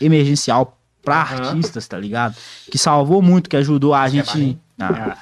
emergencial 0.00 0.77
pra 1.08 1.22
Aham. 1.22 1.48
artistas, 1.50 1.86
tá 1.88 1.98
ligado? 1.98 2.36
Que 2.70 2.78
salvou 2.78 3.20
muito, 3.22 3.48
que 3.48 3.56
ajudou 3.56 3.94
a 3.94 4.08
gente. 4.08 4.58
Ah, 4.80 5.16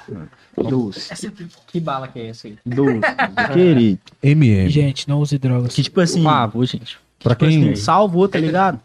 doce, 0.69 1.31
Que 1.67 1.79
bala 1.79 2.07
que 2.07 2.19
é 2.19 2.27
essa 2.27 2.47
aí? 2.47 2.57
doce, 2.65 2.99
querido. 3.53 3.99
MM. 4.21 4.69
Gente, 4.69 5.07
não 5.09 5.19
use 5.21 5.37
drogas. 5.37 5.73
Que 5.73 5.81
tipo 5.83 5.99
assim, 6.01 6.21
Por 6.21 6.29
favor, 6.29 6.65
gente. 6.65 6.97
Pra 7.23 7.33
tipo 7.35 7.49
quem. 7.49 7.63
assim, 7.71 7.75
salvou, 7.75 8.27
tá 8.27 8.39
ligado? 8.39 8.79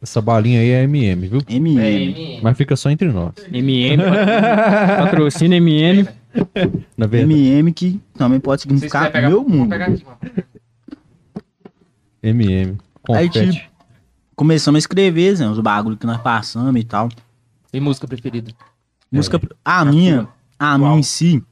Essa 0.00 0.20
balinha 0.20 0.60
aí 0.60 0.70
é 0.70 0.82
MM, 0.84 1.26
viu? 1.28 1.42
MM. 1.48 2.36
É. 2.36 2.40
Mas 2.40 2.56
fica 2.56 2.76
só 2.76 2.90
entre 2.90 3.08
nós. 3.08 3.32
MM. 3.52 4.02
Patrocina 4.98 5.56
MM. 5.56 6.08
Na 6.96 7.06
verdade, 7.06 7.32
MM 7.40 7.72
que 7.72 8.00
também 8.16 8.38
pode 8.40 8.62
significar 8.62 9.10
pegar? 9.10 9.28
meu 9.28 9.42
mundo. 9.42 9.72
aqui. 9.72 10.04
MM. 12.22 12.76
Aí, 13.10 13.28
tipo, 13.28 13.60
começamos 14.34 14.76
a 14.76 14.80
escrever, 14.80 15.36
Zé, 15.36 15.48
os 15.48 15.60
bagulhos 15.60 15.98
que 15.98 16.06
nós 16.06 16.20
passamos 16.20 16.80
e 16.80 16.84
tal. 16.84 17.08
E 17.72 17.80
música 17.80 18.06
preferida? 18.06 18.52
Música. 19.10 19.40
A 19.64 19.84
minha, 19.84 20.28
a 20.58 20.78
minha 20.78 20.96
em 20.98 21.02
si. 21.02 21.42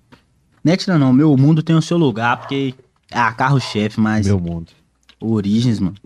Não 0.65 0.73
é 0.73 0.77
tirando, 0.77 1.01
não. 1.01 1.13
Meu 1.13 1.37
mundo 1.37 1.63
tem 1.63 1.75
o 1.75 1.83
seu 1.83 1.97
lugar, 1.99 2.37
porque 2.39 2.75
é 3.11 3.19
a 3.19 3.33
carro-chefe, 3.33 4.01
mas 4.01 4.27
Meu 4.27 4.39
mundo. 4.39 4.71
origens, 5.21 5.81
mano. 5.81 5.97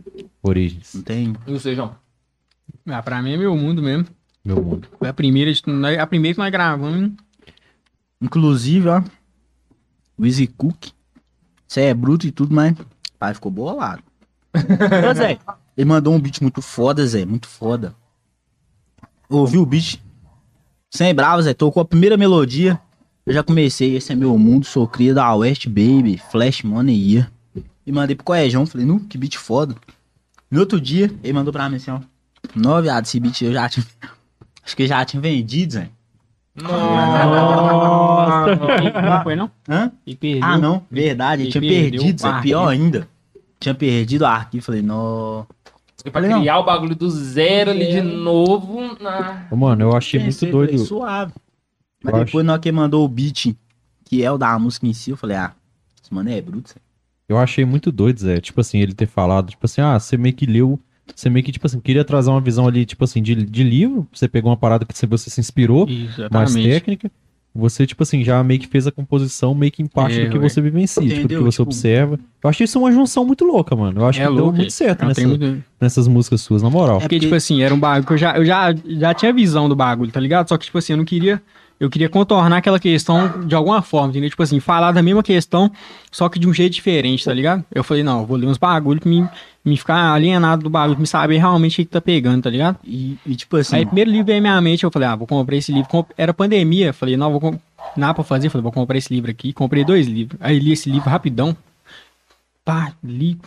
Origens. 0.42 0.94
Não 0.94 1.02
tem. 1.02 1.34
E 1.46 1.52
o 1.52 1.60
Sejão? 1.60 1.94
Ah, 2.86 3.02
pra 3.02 3.20
mim 3.20 3.32
é 3.32 3.36
meu 3.36 3.56
mundo 3.56 3.82
mesmo. 3.82 4.06
Meu 4.44 4.62
mundo. 4.62 4.88
Foi 4.98 5.08
a 5.08 5.12
primeira, 5.12 5.50
a 6.00 6.06
primeira 6.06 6.34
que 6.34 6.40
nós 6.40 6.50
gravamos. 6.50 7.10
Inclusive, 8.20 8.88
ó. 8.88 9.02
O 10.16 10.24
Easy 10.24 10.46
Cook. 10.46 10.88
Você 11.66 11.82
é 11.82 11.94
bruto 11.94 12.26
e 12.26 12.30
tudo, 12.30 12.54
mas. 12.54 12.74
Pai 13.18 13.34
ficou 13.34 13.50
bolado. 13.50 14.02
Ô, 14.54 15.14
Zé. 15.14 15.38
Ele 15.76 15.86
mandou 15.86 16.14
um 16.14 16.20
beat 16.20 16.40
muito 16.40 16.62
foda, 16.62 17.06
Zé. 17.06 17.24
Muito 17.24 17.48
foda. 17.48 17.94
Ouviu 19.28 19.62
o 19.62 19.66
beat? 19.66 20.00
Sem 20.90 21.14
bravo, 21.14 21.42
Zé. 21.42 21.52
Tocou 21.52 21.80
a 21.80 21.84
primeira 21.84 22.16
melodia. 22.16 22.80
Eu 23.26 23.34
já 23.34 23.42
comecei. 23.42 23.96
Esse 23.96 24.12
é 24.12 24.16
meu 24.16 24.38
mundo. 24.38 24.64
Sou 24.64 24.86
cria 24.86 25.12
da 25.12 25.34
West 25.34 25.66
Baby. 25.66 26.20
Flash 26.30 26.62
Money 26.62 27.14
Year. 27.14 27.30
E 27.86 27.92
mandei 27.92 28.16
pro 28.16 28.24
Coejão. 28.24 28.64
Falei, 28.66 28.86
nu, 28.86 29.00
que 29.00 29.18
beat 29.18 29.36
foda. 29.36 29.74
No 30.50 30.60
outro 30.60 30.80
dia, 30.80 31.12
ele 31.22 31.32
mandou 31.32 31.52
pra 31.52 31.68
mim 31.68 31.76
assim, 31.76 31.90
ó. 31.90 32.00
Não, 32.54 32.80
viado, 32.80 33.04
esse 33.04 33.18
beat 33.20 33.42
eu 33.42 33.52
já 33.52 33.68
tinha. 33.68 33.84
Acho 34.64 34.76
que 34.76 34.84
eu 34.84 34.86
já 34.86 35.04
tinha 35.04 35.20
vendido, 35.20 35.74
Zé. 35.74 35.90
Nossa! 36.54 38.56
Não 38.56 39.22
foi, 39.22 39.36
não? 39.36 39.50
Hã? 39.68 39.92
E 40.06 40.14
perdeu. 40.14 40.44
Ah, 40.44 40.58
não, 40.58 40.84
verdade, 40.90 41.42
Ele 41.42 41.52
tinha 41.52 41.60
perdido, 41.60 42.20
Zé, 42.20 42.40
pior 42.40 42.66
arquivo. 42.66 42.84
ainda. 42.84 43.08
Tinha 43.60 43.74
perdido 43.74 44.22
o 44.22 44.26
arquivo, 44.26 44.64
falei, 44.64 44.82
não. 44.82 45.46
Pra 46.10 46.20
Falei, 46.20 46.30
não. 46.30 46.40
criar 46.40 46.58
o 46.58 46.64
bagulho 46.64 46.94
do 46.94 47.10
zero 47.10 47.70
ali 47.70 47.90
de 47.90 48.00
novo. 48.00 48.96
Na... 49.00 49.46
Mano, 49.50 49.82
eu 49.82 49.96
achei 49.96 50.20
muito 50.20 50.46
doido. 50.46 50.78
suave. 50.78 51.32
Mas 52.02 52.14
Eu 52.14 52.24
depois, 52.24 52.46
na 52.46 52.52
hora 52.52 52.62
que 52.62 52.70
mandou 52.70 53.04
o 53.04 53.08
beat, 53.08 53.56
que 54.04 54.22
é 54.22 54.30
o 54.30 54.38
da 54.38 54.58
música 54.58 54.86
em 54.86 54.92
si, 54.92 55.10
eu 55.10 55.16
falei, 55.16 55.36
ah, 55.36 55.52
esse 56.00 56.14
mano 56.14 56.30
é 56.30 56.40
bruto, 56.40 56.70
Zé. 56.70 56.76
Eu 57.28 57.36
achei 57.38 57.64
muito 57.64 57.90
doido, 57.90 58.20
Zé. 58.20 58.40
Tipo 58.40 58.60
assim, 58.60 58.78
ele 58.78 58.94
ter 58.94 59.06
falado, 59.06 59.50
tipo 59.50 59.66
assim, 59.66 59.80
ah, 59.80 59.98
você 59.98 60.16
meio 60.16 60.34
que 60.34 60.46
leu. 60.46 60.78
Você 61.14 61.28
meio 61.28 61.44
que, 61.44 61.52
tipo 61.52 61.66
assim, 61.66 61.80
queria 61.80 62.04
trazer 62.04 62.30
uma 62.30 62.40
visão 62.40 62.66
ali, 62.66 62.84
tipo 62.84 63.02
assim, 63.04 63.22
de, 63.22 63.34
de 63.34 63.62
livro. 63.62 64.06
Você 64.12 64.28
pegou 64.28 64.50
uma 64.50 64.56
parada 64.56 64.84
que 64.84 64.96
você, 64.96 65.06
você 65.06 65.30
se 65.30 65.40
inspirou, 65.40 65.88
Isso, 65.88 66.22
mais 66.30 66.52
técnica. 66.54 67.10
Você, 67.56 67.86
tipo 67.86 68.02
assim, 68.02 68.22
já 68.22 68.42
meio 68.44 68.60
que 68.60 68.66
fez 68.66 68.86
a 68.86 68.92
composição 68.92 69.54
meio 69.54 69.72
que 69.72 69.82
em 69.82 69.86
parte 69.86 70.20
É, 70.20 70.24
do 70.24 70.30
que 70.30 70.38
ué. 70.38 70.48
você 70.48 70.60
vivencia, 70.60 71.02
tipo, 71.02 71.22
do 71.22 71.28
que 71.28 71.36
você 71.36 71.56
Tipo, 71.56 71.62
observa. 71.62 72.18
Eu 72.42 72.50
achei 72.50 72.64
isso 72.64 72.78
uma 72.78 72.92
junção 72.92 73.24
muito 73.24 73.44
louca, 73.44 73.74
mano. 73.74 74.00
Eu 74.02 74.06
acho 74.06 74.20
É 74.22 74.26
que 74.28 74.34
deu 74.34 74.52
muito 74.52 74.70
certo 74.72 75.04
nessa, 75.04 75.26
muito- 75.26 75.64
nessas 75.80 76.06
músicas 76.06 76.40
suas, 76.42 76.62
na 76.62 76.70
moral. 76.70 76.96
É 76.96 77.00
Porque, 77.00 77.16
porque- 77.16 77.20
tipo 77.26 77.34
assim, 77.34 77.62
era 77.62 77.74
um 77.74 77.78
bagulho 77.80 78.06
que 78.06 78.12
eu 78.12 78.18
já, 78.18 78.36
eu 78.36 78.44
já, 78.44 78.74
já 78.86 79.14
tinha 79.14 79.32
visão 79.32 79.68
do 79.68 79.74
bagulho, 79.76 80.12
tá 80.12 80.20
ligado? 80.20 80.48
Só 80.48 80.56
que, 80.56 80.66
tipo 80.66 80.78
assim, 80.78 80.92
eu 80.92 80.96
não 80.98 81.04
queria. 81.04 81.42
Eu 81.78 81.90
queria 81.90 82.08
contornar 82.08 82.56
aquela 82.56 82.80
questão 82.80 83.46
de 83.46 83.54
alguma 83.54 83.82
forma, 83.82 84.08
entendeu? 84.08 84.30
Tipo 84.30 84.42
assim, 84.42 84.58
falar 84.60 84.92
da 84.92 85.02
mesma 85.02 85.22
questão, 85.22 85.70
só 86.10 86.28
que 86.28 86.38
de 86.38 86.48
um 86.48 86.54
jeito 86.54 86.72
diferente, 86.72 87.24
tá 87.24 87.34
ligado? 87.34 87.62
Eu 87.74 87.84
falei, 87.84 88.02
não, 88.02 88.20
eu 88.20 88.26
vou 88.26 88.36
ler 88.38 88.46
uns 88.46 88.56
bagulhos 88.56 89.00
pra 89.02 89.10
me, 89.10 89.28
me 89.62 89.76
ficar 89.76 90.14
alienado 90.14 90.62
do 90.62 90.70
bagulho, 90.70 90.94
pra 90.94 91.02
me 91.02 91.06
saber 91.06 91.36
realmente 91.36 91.74
o 91.74 91.76
que 91.76 91.84
que 91.84 91.90
tá 91.90 92.00
pegando, 92.00 92.42
tá 92.42 92.48
ligado? 92.48 92.78
E, 92.82 93.18
e, 93.26 93.36
tipo 93.36 93.56
assim, 93.58 93.76
Aí, 93.76 93.84
primeiro 93.84 94.10
livro 94.10 94.26
veio 94.26 94.38
à 94.38 94.40
minha 94.40 94.60
mente, 94.60 94.84
eu 94.84 94.90
falei, 94.90 95.06
ah, 95.06 95.16
vou 95.16 95.26
comprar 95.26 95.54
esse 95.56 95.70
livro. 95.70 96.06
Era 96.16 96.32
pandemia, 96.32 96.94
falei, 96.94 97.14
não, 97.14 97.38
vou 97.38 97.60
nada 97.94 98.14
pra 98.14 98.24
fazer, 98.24 98.48
falei, 98.48 98.62
vou 98.62 98.72
comprar 98.72 98.96
esse 98.96 99.12
livro 99.12 99.30
aqui. 99.30 99.52
Comprei 99.52 99.84
dois 99.84 100.06
livros. 100.06 100.38
Aí 100.40 100.58
li 100.58 100.72
esse 100.72 100.90
livro 100.90 101.10
rapidão. 101.10 101.54
Pá, 102.64 102.92
li. 103.04 103.38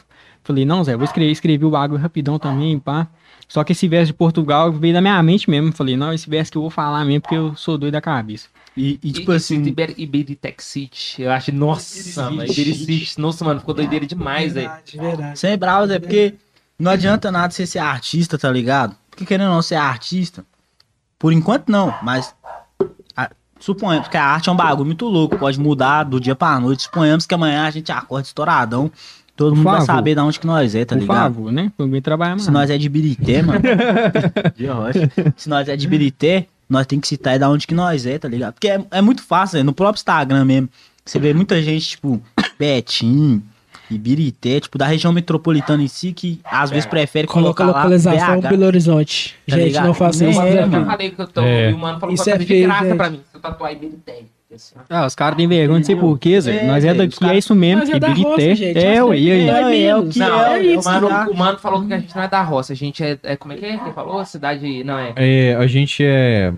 Falei, 0.44 0.66
não, 0.66 0.84
Zé, 0.84 0.96
vou 0.96 1.06
escrever, 1.06 1.32
escrevi 1.32 1.66
o 1.66 1.72
bagulho 1.72 2.02
rapidão 2.02 2.38
também, 2.38 2.78
pá. 2.80 3.08
Só 3.50 3.64
que 3.64 3.72
esse 3.74 3.88
verso 3.88 4.08
de 4.08 4.14
Portugal 4.14 4.72
veio 4.72 4.94
da 4.94 5.02
minha 5.02 5.22
mente 5.24 5.50
mesmo. 5.50 5.72
Falei, 5.74 5.98
não, 5.98 6.14
esse 6.14 6.30
verso 6.30 6.52
que 6.52 6.58
eu 6.58 6.62
vou 6.62 6.70
falar 6.70 7.04
mesmo, 7.04 7.22
porque 7.22 7.36
eu 7.36 7.56
sou 7.56 7.78
doido 7.78 7.94
da 7.94 8.00
cabeça. 8.02 8.48
e, 8.78 8.98
e, 9.04 9.12
tipo 9.12 9.34
E- 9.34 9.36
assim, 9.36 9.60
esse 9.60 9.70
Iber- 9.72 9.96
Iberitech 9.98 10.64
City. 10.64 11.24
Eu 11.24 11.32
acho, 11.32 11.52
nossa, 11.52 12.30
mano. 12.30 12.44
Ibericity. 12.44 13.20
Nossa, 13.20 13.44
mano, 13.44 13.60
ficou 13.60 13.74
doideira 13.74 14.06
demais, 14.06 14.54
velho. 14.54 14.70
Verdade, 14.70 14.98
verdade. 14.98 15.40
sem 15.40 15.58
bravo, 15.58 15.88
Zé, 15.88 15.98
porque 16.00 16.36
não 16.78 16.92
adianta 16.92 17.32
nada 17.32 17.52
você 17.52 17.66
ser 17.66 17.80
artista, 17.80 18.38
tá 18.38 18.50
ligado? 18.52 18.96
Porque 19.10 19.26
querendo 19.26 19.48
ou 19.50 19.56
não 19.56 19.62
ser 19.64 19.76
artista, 19.76 20.46
por 21.18 21.34
enquanto 21.34 21.70
não, 21.70 21.94
mas 22.04 22.34
suponhamos 23.60 24.08
que 24.08 24.16
a 24.16 24.24
arte 24.24 24.48
é 24.48 24.52
um 24.52 24.56
bagulho 24.56 24.86
muito 24.86 25.06
louco, 25.08 25.38
pode 25.38 25.60
mudar 25.60 26.04
do 26.04 26.20
dia 26.20 26.36
pra 26.36 26.58
noite. 26.60 26.84
Suponhamos 26.84 27.26
que 27.26 27.34
amanhã 27.36 27.66
a 27.66 27.72
gente 27.72 27.92
acorda 27.92 28.26
estouradão, 28.28 28.90
todo 29.40 29.52
Por 29.52 29.56
mundo 29.60 29.72
vai 29.72 29.82
saber 29.82 30.16
de 30.16 30.20
onde 30.22 30.38
que 30.38 30.46
nós 30.46 30.76
é, 30.76 30.84
tá 30.84 30.96
Por 30.96 31.02
ligado? 31.02 31.34
favor, 31.34 31.50
né? 31.50 31.72
Vir 31.80 32.02
trabalhar 32.02 32.32
mais. 32.32 32.44
Se 32.44 32.52
nós 32.52 32.70
é 32.70 32.78
de 32.78 32.90
Birité, 32.90 33.42
mano. 33.42 33.62
de 34.54 34.66
rocha. 34.66 35.10
Se 35.38 35.48
nós 35.48 35.70
é 35.70 35.78
de 35.78 35.88
Birité, 35.88 36.46
nós 36.70 36.86
tem 36.86 37.00
que 37.00 37.08
citar 37.08 37.40
da 37.40 37.50
onde 37.50 37.66
que 37.66 37.74
nós 37.74 38.06
é, 38.06 38.20
tá 38.20 38.28
ligado? 38.28 38.56
Porque 38.56 38.68
é, 38.68 38.84
é 38.92 39.02
muito 39.02 39.24
fácil, 39.24 39.60
é, 39.60 39.64
no 39.64 39.72
próprio 39.72 39.98
Instagram 40.00 40.44
mesmo. 40.44 40.68
Você 41.06 41.18
vê 41.20 41.34
muita 41.34 41.62
gente, 41.64 41.88
tipo, 41.88 42.22
Betim, 42.60 43.42
Ibirité, 43.90 44.60
tipo, 44.60 44.78
da 44.78 44.86
região 44.86 45.14
metropolitana 45.14 45.82
em 45.82 45.88
si, 45.88 46.12
que 46.12 46.42
às 46.44 46.70
vezes 46.70 46.86
prefere 46.86 47.26
Coloca 47.26 47.64
colocar 47.64 47.64
a 47.64 47.68
lá 47.68 47.84
localização 47.84 48.42
BH. 48.42 48.50
Belo 48.50 48.66
Horizonte. 48.66 49.36
Tá 49.48 49.56
gente, 49.56 49.66
ligado? 49.68 49.86
não 49.88 49.94
faça 49.94 50.26
isso. 50.30 50.42
é, 50.42 50.68
né, 50.68 50.78
Eu 50.78 50.86
falei 50.86 51.10
que 51.12 51.22
eu 51.22 51.28
tô. 51.28 51.42
É. 51.42 51.72
E 51.72 51.74
o 51.74 51.78
mano 51.78 51.98
falou 51.98 52.14
Isso 52.14 52.26
pra 52.26 52.34
é 52.34 52.36
fazer 52.36 52.46
de 52.46 52.48
feio, 52.54 52.68
graça 52.68 52.86
gente. 52.86 52.98
pra 52.98 53.10
mim. 53.10 53.22
Se 53.32 53.38
eu 53.38 53.42
tatuar 53.42 53.72
Iberitech. 53.72 54.26
Ah, 54.90 55.06
os 55.06 55.14
caras 55.14 55.38
têm 55.38 55.48
vergonha, 55.48 55.78
não 55.78 55.86
sei 55.86 55.96
porquê, 55.96 56.42
Zé. 56.42 56.64
É, 56.64 56.68
Nós 56.68 56.84
é 56.84 56.94
daqui, 56.94 57.14
os 57.14 57.20
caras- 57.20 57.36
é 57.36 57.38
isso 57.38 57.54
mesmo. 57.56 57.80
Nós 57.82 57.90
é 57.90 58.00
da 58.00 58.08
roça, 58.10 58.56
gente, 58.56 58.78
É, 58.80 59.04
ué, 59.04 59.18
e 59.18 59.32
aí? 59.32 59.40
tem- 59.46 59.50
É, 59.50 59.84
é 59.86 59.96
o 59.96 60.08
que 60.08 60.18
Não, 60.20 60.42
é, 60.44 60.60
o, 60.78 60.84
mano, 60.84 61.10
já. 61.10 61.28
o 61.30 61.38
mano 61.38 61.60
falou 61.60 61.86
que 61.86 61.94
a 61.94 62.00
gente 62.00 62.16
não 62.16 62.24
é 62.24 62.28
da 62.28 62.42
roça, 62.42 62.74
a 62.74 62.76
gente 62.76 63.04
é. 63.04 63.18
é 63.22 63.36
como 63.36 63.54
é 63.54 63.58
que 63.58 63.66
é? 63.66 63.70
Ele 63.76 63.94
falou? 63.94 64.26
Cidade. 64.26 64.84
Não 64.84 64.98
é. 64.98 65.14
É, 65.16 65.56
a 65.56 65.68
gente 65.68 66.04
é. 66.04 66.52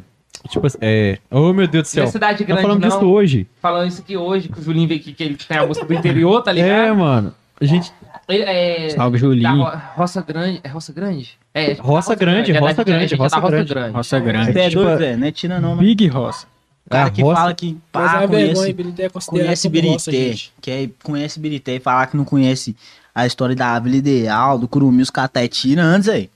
Tipo 0.50 0.68
assim, 0.68 0.78
é. 0.82 1.18
Oh, 1.30 1.52
meu 1.54 1.68
Deus 1.68 1.92
do 1.92 1.96
Não 1.98 2.04
é 2.04 2.06
céu. 2.06 2.08
cidade 2.08 2.40
Tá 2.40 2.46
grande, 2.46 2.62
falando 2.62 2.82
não. 2.82 2.88
disso 2.90 3.06
hoje. 3.06 3.46
Falando 3.62 3.88
isso 3.90 4.02
aqui 4.02 4.16
hoje, 4.18 4.48
que 4.48 4.60
o 4.60 4.64
Julinho 4.64 4.88
veio 4.88 5.00
aqui, 5.00 5.12
que 5.14 5.24
ele 5.24 5.36
tem 5.36 5.58
a 5.58 5.66
música 5.68 5.86
do 5.86 5.94
interior, 5.94 6.42
tá 6.42 6.52
ligado? 6.54 6.70
É, 6.72 6.92
mano. 6.94 7.34
A 7.60 7.66
gente. 7.66 7.92
É. 8.30 8.90
Salve, 8.90 9.18
Julinho. 9.18 9.64
Ro- 9.64 9.72
Roça 9.96 10.22
Grande. 10.26 10.62
É 10.64 10.68
Roça 10.70 10.94
Grande? 10.94 11.38
É, 11.54 11.74
Roça 11.74 12.16
Grande, 12.16 12.52
é 12.54 12.58
Roça 12.60 12.84
Grande, 12.84 13.14
é 13.14 13.18
da 13.18 13.24
Roça 13.24 13.36
Roça 13.38 13.52
Grande. 13.52 13.74
Grande. 13.74 13.94
Nossa, 13.94 14.20
grande. 14.20 14.58
É 14.60 14.70
Tipo, 14.70 14.88
é 14.88 15.76
Big 15.78 16.08
Roça. 16.08 16.08
cara 16.08 16.08
a 16.08 16.08
que 16.08 16.08
roça- 16.08 16.08
que 16.08 16.08
é 16.08 16.10
pá, 16.10 16.61
uma 16.98 18.18
vergonha, 18.20 18.28
conhece, 18.28 18.70
Ibirité 18.70 19.04
é 19.04 19.10
considerado 19.10 19.46
conhece 19.46 19.70
como 19.70 19.92
roça, 19.92 20.12
Birité, 20.12 20.30
gente. 20.32 20.54
que 20.62 20.72
é, 20.72 20.90
conhece 21.04 21.40
Birité 21.40 21.76
e 21.76 21.80
falar 21.80 22.08
que 22.08 22.18
não 22.18 22.26
conhece 22.26 22.76
a 23.14 23.26
história 23.26 23.56
da 23.56 23.78
Vila 23.80 23.96
Ideal, 23.98 24.58
do 24.58 24.68
Curumim, 24.68 25.02
os 25.02 25.10
caté 25.10 25.48
tira 25.48 25.82
antes 25.84 26.08
aí. 26.10 26.30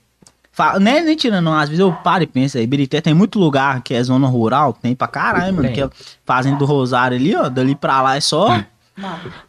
Fala, 0.52 0.80
nem, 0.80 1.04
nem 1.04 1.14
tirando, 1.16 1.44
não. 1.44 1.52
Às 1.54 1.68
vezes 1.68 1.80
eu 1.80 1.92
paro 1.92 2.24
e 2.24 2.26
penso 2.26 2.56
aí. 2.56 2.66
Birité 2.66 3.00
tem 3.02 3.12
muito 3.12 3.38
lugar 3.38 3.82
que 3.82 3.92
é 3.92 4.02
zona 4.02 4.26
rural, 4.26 4.72
tem 4.72 4.94
pra 4.94 5.06
caralho, 5.06 5.54
mano. 5.54 5.70
Que 5.70 5.82
é 5.82 5.90
fazenda 6.24 6.56
do 6.56 6.64
Rosário 6.64 7.16
ali, 7.16 7.36
ó. 7.36 7.48
Dali 7.50 7.74
pra 7.74 8.00
lá 8.00 8.16
é 8.16 8.20
só. 8.20 8.62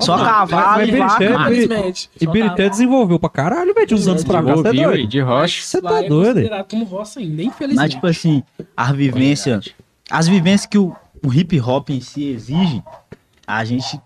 Só 0.02 0.18
Mas- 0.18 0.28
cavalo 0.28 0.84
e 0.84 0.92
vaca. 0.98 1.24
E 2.20 2.28
Birité 2.28 2.70
desenvolveu 2.70 3.18
pra 3.18 3.30
caralho, 3.30 3.74
velho, 3.74 3.88
de 3.88 3.96
uns 3.96 4.06
anos 4.06 4.26
pra 4.26 4.44
cá. 4.44 4.56
Você 4.56 4.68
é 4.68 4.70
Ouviu, 4.70 4.84
doido? 4.90 5.08
de 5.08 5.20
rocha. 5.22 5.62
Você 5.64 5.82
tá 5.82 6.04
é 6.04 6.10
doido? 6.10 6.34
considerado 6.34 6.70
como 6.70 6.84
roça 6.84 7.20
ainda, 7.22 7.42
infelizmente. 7.42 7.78
Mas, 7.78 7.94
tipo 7.94 8.08
assim, 8.08 8.44
a 8.76 8.92
vivência. 8.92 9.62
As 10.10 10.28
vivências 10.28 10.66
que 10.66 10.78
o, 10.78 10.96
o 11.26 11.34
hip 11.34 11.60
hop 11.60 11.90
em 11.90 12.00
si 12.02 12.26
exige, 12.26 12.84
a 13.46 13.64
gente 13.66 14.00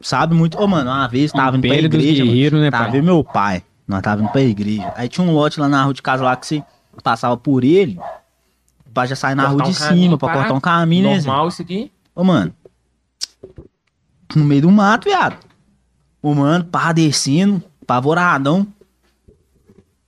sabe 0.00 0.34
muito. 0.34 0.58
Ô, 0.58 0.66
mano, 0.66 0.90
uma 0.90 1.06
vez 1.08 1.32
tava 1.32 1.56
indo 1.56 1.66
pra 1.66 1.76
igreja. 1.76 2.22
mano, 2.22 2.32
guerreiros, 2.32 2.60
né, 2.60 2.70
Tava 2.70 2.90
pai? 2.90 3.00
meu 3.02 3.24
pai. 3.24 3.62
Nós 3.86 4.02
tava 4.02 4.22
indo 4.22 4.30
pra 4.30 4.42
igreja. 4.42 4.92
Aí 4.96 5.08
tinha 5.08 5.26
um 5.26 5.32
lote 5.32 5.58
lá 5.58 5.68
na 5.68 5.82
rua 5.82 5.94
de 5.94 6.02
casa 6.02 6.22
lá 6.22 6.36
que 6.36 6.46
você 6.46 6.62
passava 7.02 7.36
por 7.36 7.64
ele. 7.64 7.98
pra 8.92 9.06
já 9.06 9.16
sair 9.16 9.34
na 9.34 9.44
Cortar 9.48 9.64
rua 9.64 9.72
de 9.72 9.76
um 9.76 9.80
caminho, 9.86 10.02
cima, 10.04 10.18
pra 10.18 10.32
cortar 10.32 10.54
um 10.54 10.60
caminho, 10.60 11.08
né? 11.08 11.20
Zé? 11.20 11.26
Normal 11.26 11.48
isso 11.48 11.62
aqui. 11.62 11.90
Ô, 12.14 12.22
mano. 12.24 12.52
No 14.36 14.44
meio 14.44 14.62
do 14.62 14.70
mato, 14.70 15.04
viado. 15.08 15.36
O 16.20 16.34
mano, 16.34 16.64
pá, 16.64 16.92
descendo, 16.92 17.62
pavoradão. 17.86 18.66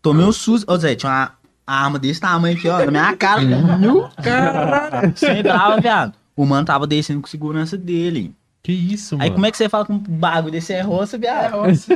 Tomei 0.03 0.25
um 0.27 0.33
susto. 0.33 0.71
Ô, 0.71 0.77
Zé, 0.77 0.95
tinha 0.95 1.11
uma 1.11 1.33
arma 1.73 1.99
desse 1.99 2.21
tamanho 2.21 2.57
aqui, 2.57 2.69
ó, 2.69 2.85
na 2.85 2.91
minha 2.91 3.17
cara. 3.17 3.43
Nu, 3.43 4.09
Caralho. 4.23 5.13
Sem 5.17 5.43
brava, 5.43 5.81
viado. 5.81 6.15
O 6.37 6.45
mano 6.47 6.65
tava 6.65 6.87
descendo 6.87 7.21
com 7.21 7.29
segurança 7.29 7.77
dele. 7.77 8.35
Que 8.63 8.73
isso, 8.73 9.17
mano. 9.17 9.25
Aí 9.25 9.31
como 9.31 9.47
é 9.47 9.51
que 9.51 9.57
você 9.57 9.69
fala 9.69 9.85
com 9.85 9.95
um 9.95 9.99
bagulho 9.99 10.53
desse 10.53 10.73
é 10.73 10.81
roça, 10.81 11.17
É, 11.17 11.19
viado? 11.19 11.57
nossa. 11.57 11.95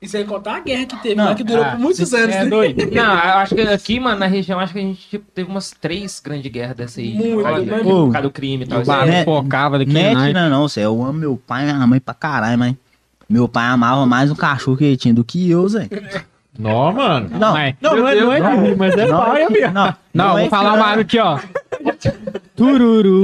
E 0.00 0.06
sem 0.06 0.26
contar 0.26 0.56
a 0.56 0.60
guerra 0.60 0.84
que 0.84 0.96
teve 1.02 1.14
Não, 1.14 1.24
lá, 1.24 1.34
que 1.34 1.42
durou 1.42 1.64
ah, 1.64 1.70
por 1.70 1.78
muitos 1.80 2.12
anos. 2.12 2.34
é 2.34 2.44
né? 2.44 2.50
doido. 2.50 2.84
Não, 2.94 3.02
eu 3.02 3.38
acho 3.38 3.54
que 3.54 3.62
aqui, 3.62 3.98
mano, 3.98 4.18
na 4.20 4.26
região, 4.26 4.60
acho 4.60 4.72
que 4.74 4.78
a 4.78 4.82
gente 4.82 5.08
tipo, 5.08 5.24
teve 5.34 5.50
umas 5.50 5.70
três 5.70 6.20
grandes 6.20 6.52
guerras 6.52 6.76
dessa 6.76 7.00
aí. 7.00 7.14
Muito, 7.14 7.40
Olha, 7.40 7.64
né? 7.64 7.78
por 7.82 8.12
causa 8.12 8.28
do 8.28 8.30
crime 8.30 8.64
e 8.64 8.68
tal. 8.68 8.84
Bagulho 8.84 9.10
né? 9.10 9.24
focava 9.24 9.78
daqui 9.78 9.92
Mete 9.92 10.16
né? 10.16 10.32
não, 10.34 10.50
não, 10.50 10.68
Zé. 10.68 10.82
Eu 10.82 11.02
amo 11.02 11.14
meu 11.14 11.36
pai 11.46 11.62
e 11.68 11.72
minha 11.72 11.86
mãe 11.86 11.98
pra 11.98 12.14
caralho, 12.14 12.58
mas... 12.58 12.74
Meu 13.28 13.48
pai 13.48 13.66
amava 13.66 14.06
mais 14.06 14.30
o 14.30 14.36
cachorro 14.36 14.76
que 14.76 14.84
ele 14.84 14.96
tinha 14.96 15.12
do 15.14 15.24
que 15.24 15.50
eu, 15.50 15.66
Zé. 15.68 15.88
Não, 16.58 16.92
mano. 16.92 17.28
Não, 17.30 17.52
Mas- 17.52 17.74
Não, 17.80 17.96
não 17.96 18.08
é, 18.08 18.14
não 18.20 18.32
é 18.32 18.40
de 18.40 18.56
rir, 18.68 18.76
mas 18.76 18.94
é 18.96 19.06
não, 19.06 19.24
pai, 19.24 19.42
é 19.42 19.46
amigo. 19.46 19.70
não, 19.72 19.94
Não, 20.14 20.38
é 20.38 20.40
vou 20.42 20.50
falar 20.50 20.70
que- 20.72 20.76
um 20.76 20.80
barulho 20.80 21.00
aqui, 21.02 21.18
ó. 21.18 21.38
Tururu. 22.56 23.20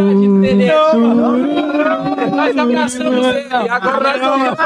Nós 2.32 2.56
abraçamos 2.56 3.26
ele. 3.26 3.48
Agora 3.70 4.00
nós 4.02 4.20
vamos. 4.20 4.58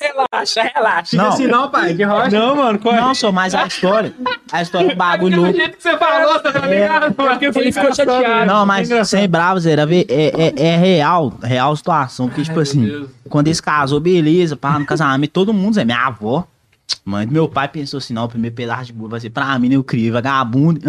Relaxa, 0.00 0.62
relaxa. 0.74 1.16
Não. 1.16 1.28
Assim 1.28 1.46
não, 1.46 1.70
pai, 1.70 1.94
que 1.94 2.02
rocha. 2.04 2.30
Não, 2.38 2.56
mano, 2.56 2.78
qual 2.78 2.94
é? 2.94 3.00
Não, 3.00 3.14
só 3.14 3.32
mais 3.32 3.54
a 3.54 3.66
história. 3.66 4.12
A 4.52 4.62
história 4.62 4.90
do 4.90 4.96
bagulho 4.96 5.40
louco. 5.42 5.56
jeito 5.56 5.76
que 5.76 5.82
você 5.82 5.96
falou, 5.96 6.38
tá 6.40 6.50
ligado? 6.66 7.14
Ele 7.58 7.72
ficou 7.72 7.94
chateado. 7.94 8.46
Não, 8.46 8.66
mas 8.66 8.88
sem 9.08 9.28
bravo, 9.28 9.60
Zé, 9.60 9.72
era 9.72 9.86
ver- 9.86 10.06
é, 10.08 10.52
é, 10.58 10.66
é 10.72 10.76
real, 10.76 11.32
real 11.42 11.74
situação. 11.76 12.28
Porque, 12.28 12.42
tipo 12.42 12.60
assim, 12.60 13.06
quando 13.28 13.46
eles 13.48 13.60
casou, 13.60 13.98
beleza, 14.00 14.56
pá, 14.56 14.78
no 14.78 14.84
casamento, 14.84 15.30
todo 15.30 15.52
mundo, 15.54 15.74
Zé, 15.74 15.84
minha 15.84 16.06
avó, 16.06 16.44
mãe 17.04 17.26
do 17.26 17.32
meu 17.32 17.48
pai 17.48 17.68
pensou 17.68 17.98
assim, 17.98 18.14
não, 18.14 18.24
o 18.24 18.28
primeiro 18.28 18.54
pedaço 18.54 18.86
de 18.86 18.92
bolo 18.92 19.10
vai 19.10 19.20
ser 19.20 19.30
pra 19.30 19.58
mim, 19.58 19.68
né, 19.68 19.76
eu 19.76 19.84
criei 19.84 20.10
vagabundo. 20.10 20.80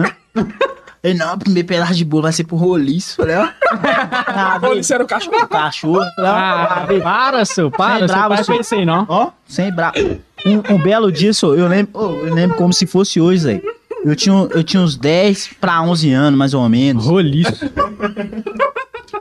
Ele, 1.03 1.17
não, 1.19 1.33
o 1.33 1.37
primeiro 1.37 1.67
pedaço 1.67 1.95
de 1.95 2.05
bolo 2.05 2.23
vai 2.23 2.31
ser 2.31 2.45
pro 2.45 2.55
roliço. 2.55 3.17
Falei, 3.21 3.35
ó. 3.35 3.49
Ah, 3.71 4.57
Quando 4.59 4.79
isso 4.79 4.93
era 4.93 5.03
o 5.03 5.07
cachorro. 5.07 5.47
Cachorro. 5.47 6.05
Falei, 6.15 6.31
ó, 6.31 6.33
Ah, 6.33 6.83
ah, 6.83 7.01
para, 7.01 7.45
seu, 7.45 7.69
para. 7.69 7.99
Sem 7.99 8.07
Seu 8.07 8.15
bravo, 8.15 8.35
pai 8.35 8.43
seu. 8.43 8.57
pensei, 8.57 8.85
não. 8.85 9.05
Ó, 9.09 9.31
sem 9.45 9.69
bravo. 9.73 9.97
Um, 10.45 10.75
um 10.75 10.77
belo 10.81 11.11
dia, 11.11 11.33
só, 11.33 11.53
eu 11.55 11.67
lembro, 11.67 11.91
oh, 11.93 12.25
eu 12.25 12.33
lembro 12.33 12.55
como 12.57 12.71
se 12.73 12.85
fosse 12.85 13.19
hoje, 13.19 13.39
Zé. 13.41 13.61
Eu 14.05 14.15
tinha, 14.15 14.33
eu 14.51 14.63
tinha 14.63 14.81
uns 14.83 14.95
10 14.97 15.51
pra 15.59 15.81
11 15.81 16.11
anos, 16.11 16.37
mais 16.37 16.53
ou 16.53 16.67
menos. 16.69 17.05
Roliço. 17.05 17.69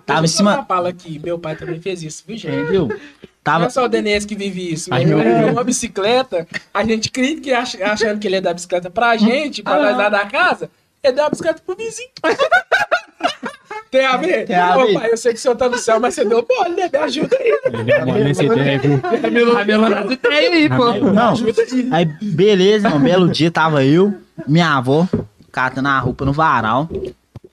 Tava 0.07 0.25
em 0.25 0.29
cima. 0.29 0.65
fala 0.67 0.89
aqui, 0.89 1.21
meu 1.23 1.39
pai 1.39 1.55
também 1.57 1.81
fez 1.81 2.03
isso, 2.03 2.23
viu, 2.27 2.37
gente? 2.37 2.55
Entendeu? 2.57 2.89
Não 3.45 3.53
Tava. 3.53 3.65
é 3.67 3.71
só 3.71 3.85
o 3.85 3.89
Denise 3.89 4.25
que 4.27 4.37
vive 4.37 4.73
isso. 4.73 4.89
Ai, 4.95 5.03
Ele 5.03 5.15
meu 5.15 5.25
ganhou 5.25 5.51
uma 5.51 5.65
bicicleta, 5.65 6.47
a 6.73 6.85
gente 6.85 7.11
que 7.11 7.53
ach- 7.53 7.81
achando 7.83 8.21
que 8.21 8.29
ele 8.29 8.37
ia 8.37 8.43
dar 8.43 8.55
bicicleta 8.55 8.89
pra 8.89 9.17
gente, 9.17 9.63
pra 9.65 9.83
nós 9.83 9.97
lá 9.97 10.09
da 10.09 10.25
casa, 10.27 10.71
ele 11.03 11.15
deu 11.15 11.25
uma 11.25 11.31
bicicleta 11.31 11.61
pro 11.67 11.75
vizinho. 11.77 12.09
Tem 13.91 14.07
a 14.07 14.17
ver? 14.17 14.47
Tem 14.47 14.57
a 14.57 14.77
Ô, 14.79 14.87
ver. 14.87 14.95
pai, 14.95 15.13
eu 15.13 15.17
sei 15.19 15.33
que 15.35 15.39
o 15.39 15.43
senhor 15.43 15.55
tá 15.55 15.69
no 15.69 15.77
céu, 15.77 16.01
mas 16.01 16.15
você 16.15 16.25
deu 16.25 16.47
mole, 16.49 16.75
né? 16.77 16.89
Me 16.91 16.99
ajuda 16.99 17.37
aí. 17.37 17.53
A 19.23 19.31
Melona 19.65 20.17
tem 20.17 20.33
aí, 20.33 20.69
pô. 20.71 20.93
Não. 21.13 21.35
Aí, 21.91 22.05
beleza, 22.23 22.89
um 22.89 23.01
belo 23.01 23.29
dia 23.29 23.51
tava 23.51 23.85
eu, 23.85 24.15
minha 24.47 24.69
avó, 24.77 25.07
catando 25.51 25.89
a 25.89 25.99
roupa 25.99 26.25
no 26.25 26.33
varal. 26.33 26.89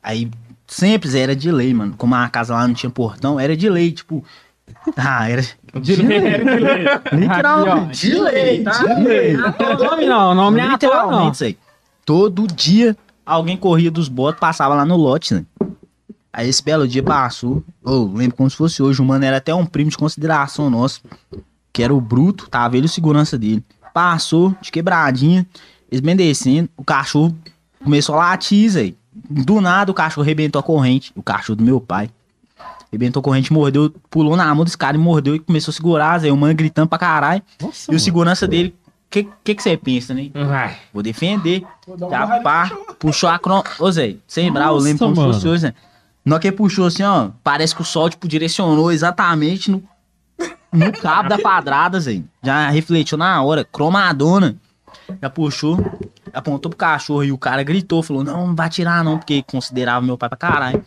Aí, 0.02 0.30
sempre 0.66 1.20
era 1.20 1.36
de 1.36 1.52
lei, 1.52 1.74
mano. 1.74 1.94
Como 1.98 2.16
a 2.16 2.30
casa 2.30 2.54
lá 2.54 2.66
não 2.66 2.74
tinha 2.74 2.90
portão, 2.90 3.38
era 3.40 3.56
de 3.58 3.70
lei, 3.70 3.92
tipo. 3.92 4.24
Ah, 4.96 5.30
era. 5.30 5.44
De 5.82 5.96
lei. 5.98 6.22
Literalmente. 7.12 8.10
De 8.10 8.20
lei, 8.20 8.64
tá? 8.64 8.72
De 8.72 9.04
lei. 9.04 9.36
O 9.36 9.84
nome 9.84 10.06
não, 10.06 10.32
o 10.32 10.36
nome 10.36 10.62
não 10.62 10.74
é 10.74 10.78
toa, 10.78 10.90
não. 10.90 11.02
Literalmente, 11.02 11.36
isso 11.36 11.44
aí. 11.44 11.58
Todo 12.06 12.48
dia 12.48 12.98
alguém 13.26 13.56
corria 13.56 13.92
dos 13.92 14.08
botes, 14.08 14.40
passava 14.40 14.74
lá 14.74 14.86
no 14.86 14.96
lote, 14.96 15.34
né? 15.34 15.46
Aí 16.32 16.48
esse 16.48 16.64
belo 16.64 16.88
dia 16.88 17.04
passou. 17.04 17.64
Eu 17.86 18.12
lembro 18.14 18.38
como 18.38 18.50
se 18.50 18.56
fosse 18.56 18.82
hoje. 18.82 19.02
O 19.02 19.06
mano 19.06 19.26
era 19.26 19.38
até 19.38 19.54
um 19.54 19.66
primo 19.66 19.90
de 19.90 19.98
consideração 19.98 20.70
nosso. 20.70 21.02
Que 21.74 21.84
era 21.84 21.94
o 21.94 22.00
Bruto, 22.00 22.50
tava 22.50 22.78
ele 22.78 22.86
o 22.86 22.90
segurança 22.90 23.38
dele. 23.38 23.64
Passou, 23.94 24.56
de 24.62 24.72
quebradinha. 24.72 25.46
Eles 25.92 26.02
bem 26.02 26.16
descendo. 26.16 26.70
O 26.78 26.84
cachorro 26.84 27.36
começou 27.84 28.16
a 28.16 28.20
latir, 28.20 28.70
Zé. 28.70 28.94
Do 29.12 29.60
nada 29.60 29.92
o 29.92 29.94
cachorro 29.94 30.24
arrebentou 30.24 30.60
a 30.60 30.64
corrente. 30.64 31.12
O 31.16 31.24
cachorro 31.24 31.58
do 31.58 31.64
meu 31.64 31.82
pai. 31.82 32.10
Arrebentou 32.92 33.20
a 33.20 33.24
corrente, 33.24 33.54
mordeu, 33.54 33.94
pulou 34.10 34.36
na 34.36 34.54
mão 34.56 34.66
desse 34.66 34.78
cara 34.78 34.98
e 34.98 35.00
mordeu 35.00 35.36
e 35.36 35.40
começou 35.40 35.72
a 35.72 35.76
segurar, 35.76 36.18
Zé. 36.20 36.32
O 36.32 36.38
mano 36.38 36.56
gritando 36.56 36.88
pra 36.88 36.98
caralho. 36.98 37.42
Nossa, 37.62 37.84
E 37.84 37.90
o 37.90 37.94
mano. 37.94 38.00
segurança 38.00 38.48
dele, 38.48 38.76
o 38.86 38.92
que, 39.12 39.28
que, 39.44 39.56
que 39.56 39.62
você 39.64 39.78
pensa, 39.78 40.14
né? 40.14 40.32
Vai. 40.34 40.76
Vou 40.94 41.04
defender. 41.04 41.64
Vou 41.86 41.98
Já 41.98 42.20
borrada 42.26 42.42
pá, 42.42 42.72
puxou 42.98 43.30
a 43.30 43.38
cron... 43.38 43.64
Ô, 43.80 43.92
Zé, 43.92 44.16
sem 44.28 44.52
bravo, 44.52 44.78
eu 44.78 44.82
lembro 44.82 45.00
como 45.06 45.16
se 45.16 45.22
fosse 45.22 45.40
mano. 45.46 45.52
hoje, 45.54 45.64
né? 45.66 45.74
Na 46.26 46.36
hora 46.36 46.42
que 46.42 46.48
ele 46.48 46.56
puxou 46.58 46.88
assim, 46.88 47.04
ó, 47.04 47.30
parece 47.44 47.76
que 47.76 47.82
o 47.82 47.86
sol, 47.86 48.10
tipo, 48.10 48.28
direcionou 48.28 48.92
exatamente 48.92 49.70
no, 49.72 49.84
no 50.74 50.92
cabo 50.92 51.30
da 51.30 51.40
quadrada, 51.40 52.00
Zé. 52.00 52.22
Já 52.44 52.70
refletiu 52.70 53.18
na 53.18 53.42
hora, 53.44 53.64
cromadona. 53.64 54.56
Já 55.22 55.30
puxou, 55.30 55.78
apontou 56.34 56.70
pro 56.70 56.78
cachorro 56.78 57.24
e 57.24 57.32
o 57.32 57.38
cara 57.38 57.64
gritou, 57.64 58.04
falou, 58.04 58.24
não, 58.24 58.48
não 58.48 58.56
vai 58.56 58.70
tirar 58.70 59.04
não, 59.04 59.18
porque 59.18 59.44
considerava 59.44 60.06
meu 60.06 60.18
pai 60.18 60.30
pra 60.30 60.38
caralho. 60.38 60.84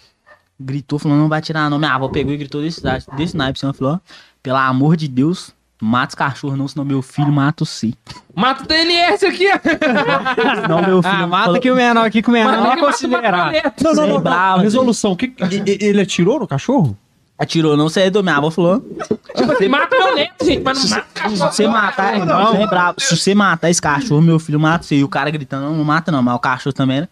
Gritou, 0.64 0.98
falou, 0.98 1.16
não 1.18 1.28
vai 1.28 1.40
tirar 1.40 1.68
não. 1.68 1.78
Minha 1.78 1.94
avó 1.94 2.09
pegou 2.09 2.32
e 2.32 2.36
gritou 2.36 2.62
desse, 2.62 2.82
desse 3.16 3.36
naipe, 3.36 3.59
assim, 3.59 3.66
ela 3.66 3.74
falou, 3.74 3.94
ó, 3.94 3.98
pelo 4.43 4.56
amor 4.56 4.97
de 4.97 5.09
Deus, 5.09 5.52
mata 5.80 6.10
os 6.10 6.14
cachorros 6.14 6.56
não, 6.56 6.68
senão 6.68 6.84
meu 6.84 7.02
filho 7.02 7.32
mata 7.32 7.64
você. 7.64 7.93
Mata 8.34 8.62
o 8.62 8.66
TLS 8.66 9.24
aqui, 9.24 9.47
ó. 9.48 9.59
Senão 10.62 10.82
meu 10.82 11.02
filho... 11.02 11.14
Ah, 11.14 11.26
mata 11.26 11.44
falou- 11.44 11.59
aqui 11.59 11.70
o 11.70 11.74
menor 11.74 12.06
aqui, 12.06 12.22
que 12.22 12.28
o 12.28 12.32
menor 12.32 12.56
não 12.56 12.72
é 12.72 12.76
considerado. 12.78 13.52
Não, 13.82 13.94
não, 13.94 14.06
não. 14.06 14.14
não. 14.14 14.20
brava, 14.20 14.62
Resolução. 14.62 15.16
Que, 15.16 15.34
ele 15.80 16.01
atirou 16.01 16.39
no 16.40 16.47
cachorro? 16.47 16.97
Atirou, 17.39 17.76
não 17.76 17.89
sei 17.89 18.09
do 18.09 18.22
minha 18.22 18.36
avó 18.36 18.51
falou. 18.51 18.80
Tipo 19.34 19.52
assim, 19.52 19.66
mata 19.66 19.97
meu 19.98 20.14
neto, 20.14 20.44
gente, 20.44 20.62
mas 20.62 20.78
não 20.89 20.97
mata 20.97 21.28
Se 21.28 21.36
você 21.36 21.66
matar, 21.66 22.24
não, 22.24 22.55
é 22.55 22.66
bravo. 22.66 23.01
Se 23.01 23.16
você 23.16 23.34
matar 23.34 23.68
esse 23.68 23.82
cachorro, 23.82 24.20
meu 24.20 24.39
filho 24.39 24.60
mata 24.60 24.84
você. 24.84 24.97
E 24.97 25.05
o 25.05 25.09
cara 25.09 25.30
gritando, 25.30 25.64
não, 25.64 25.74
não 25.74 25.84
mata 25.84 26.12
não, 26.12 26.22
mas 26.22 26.36
o 26.36 26.39
cachorro 26.39 26.72
também 26.72 26.98
era. 26.98 27.09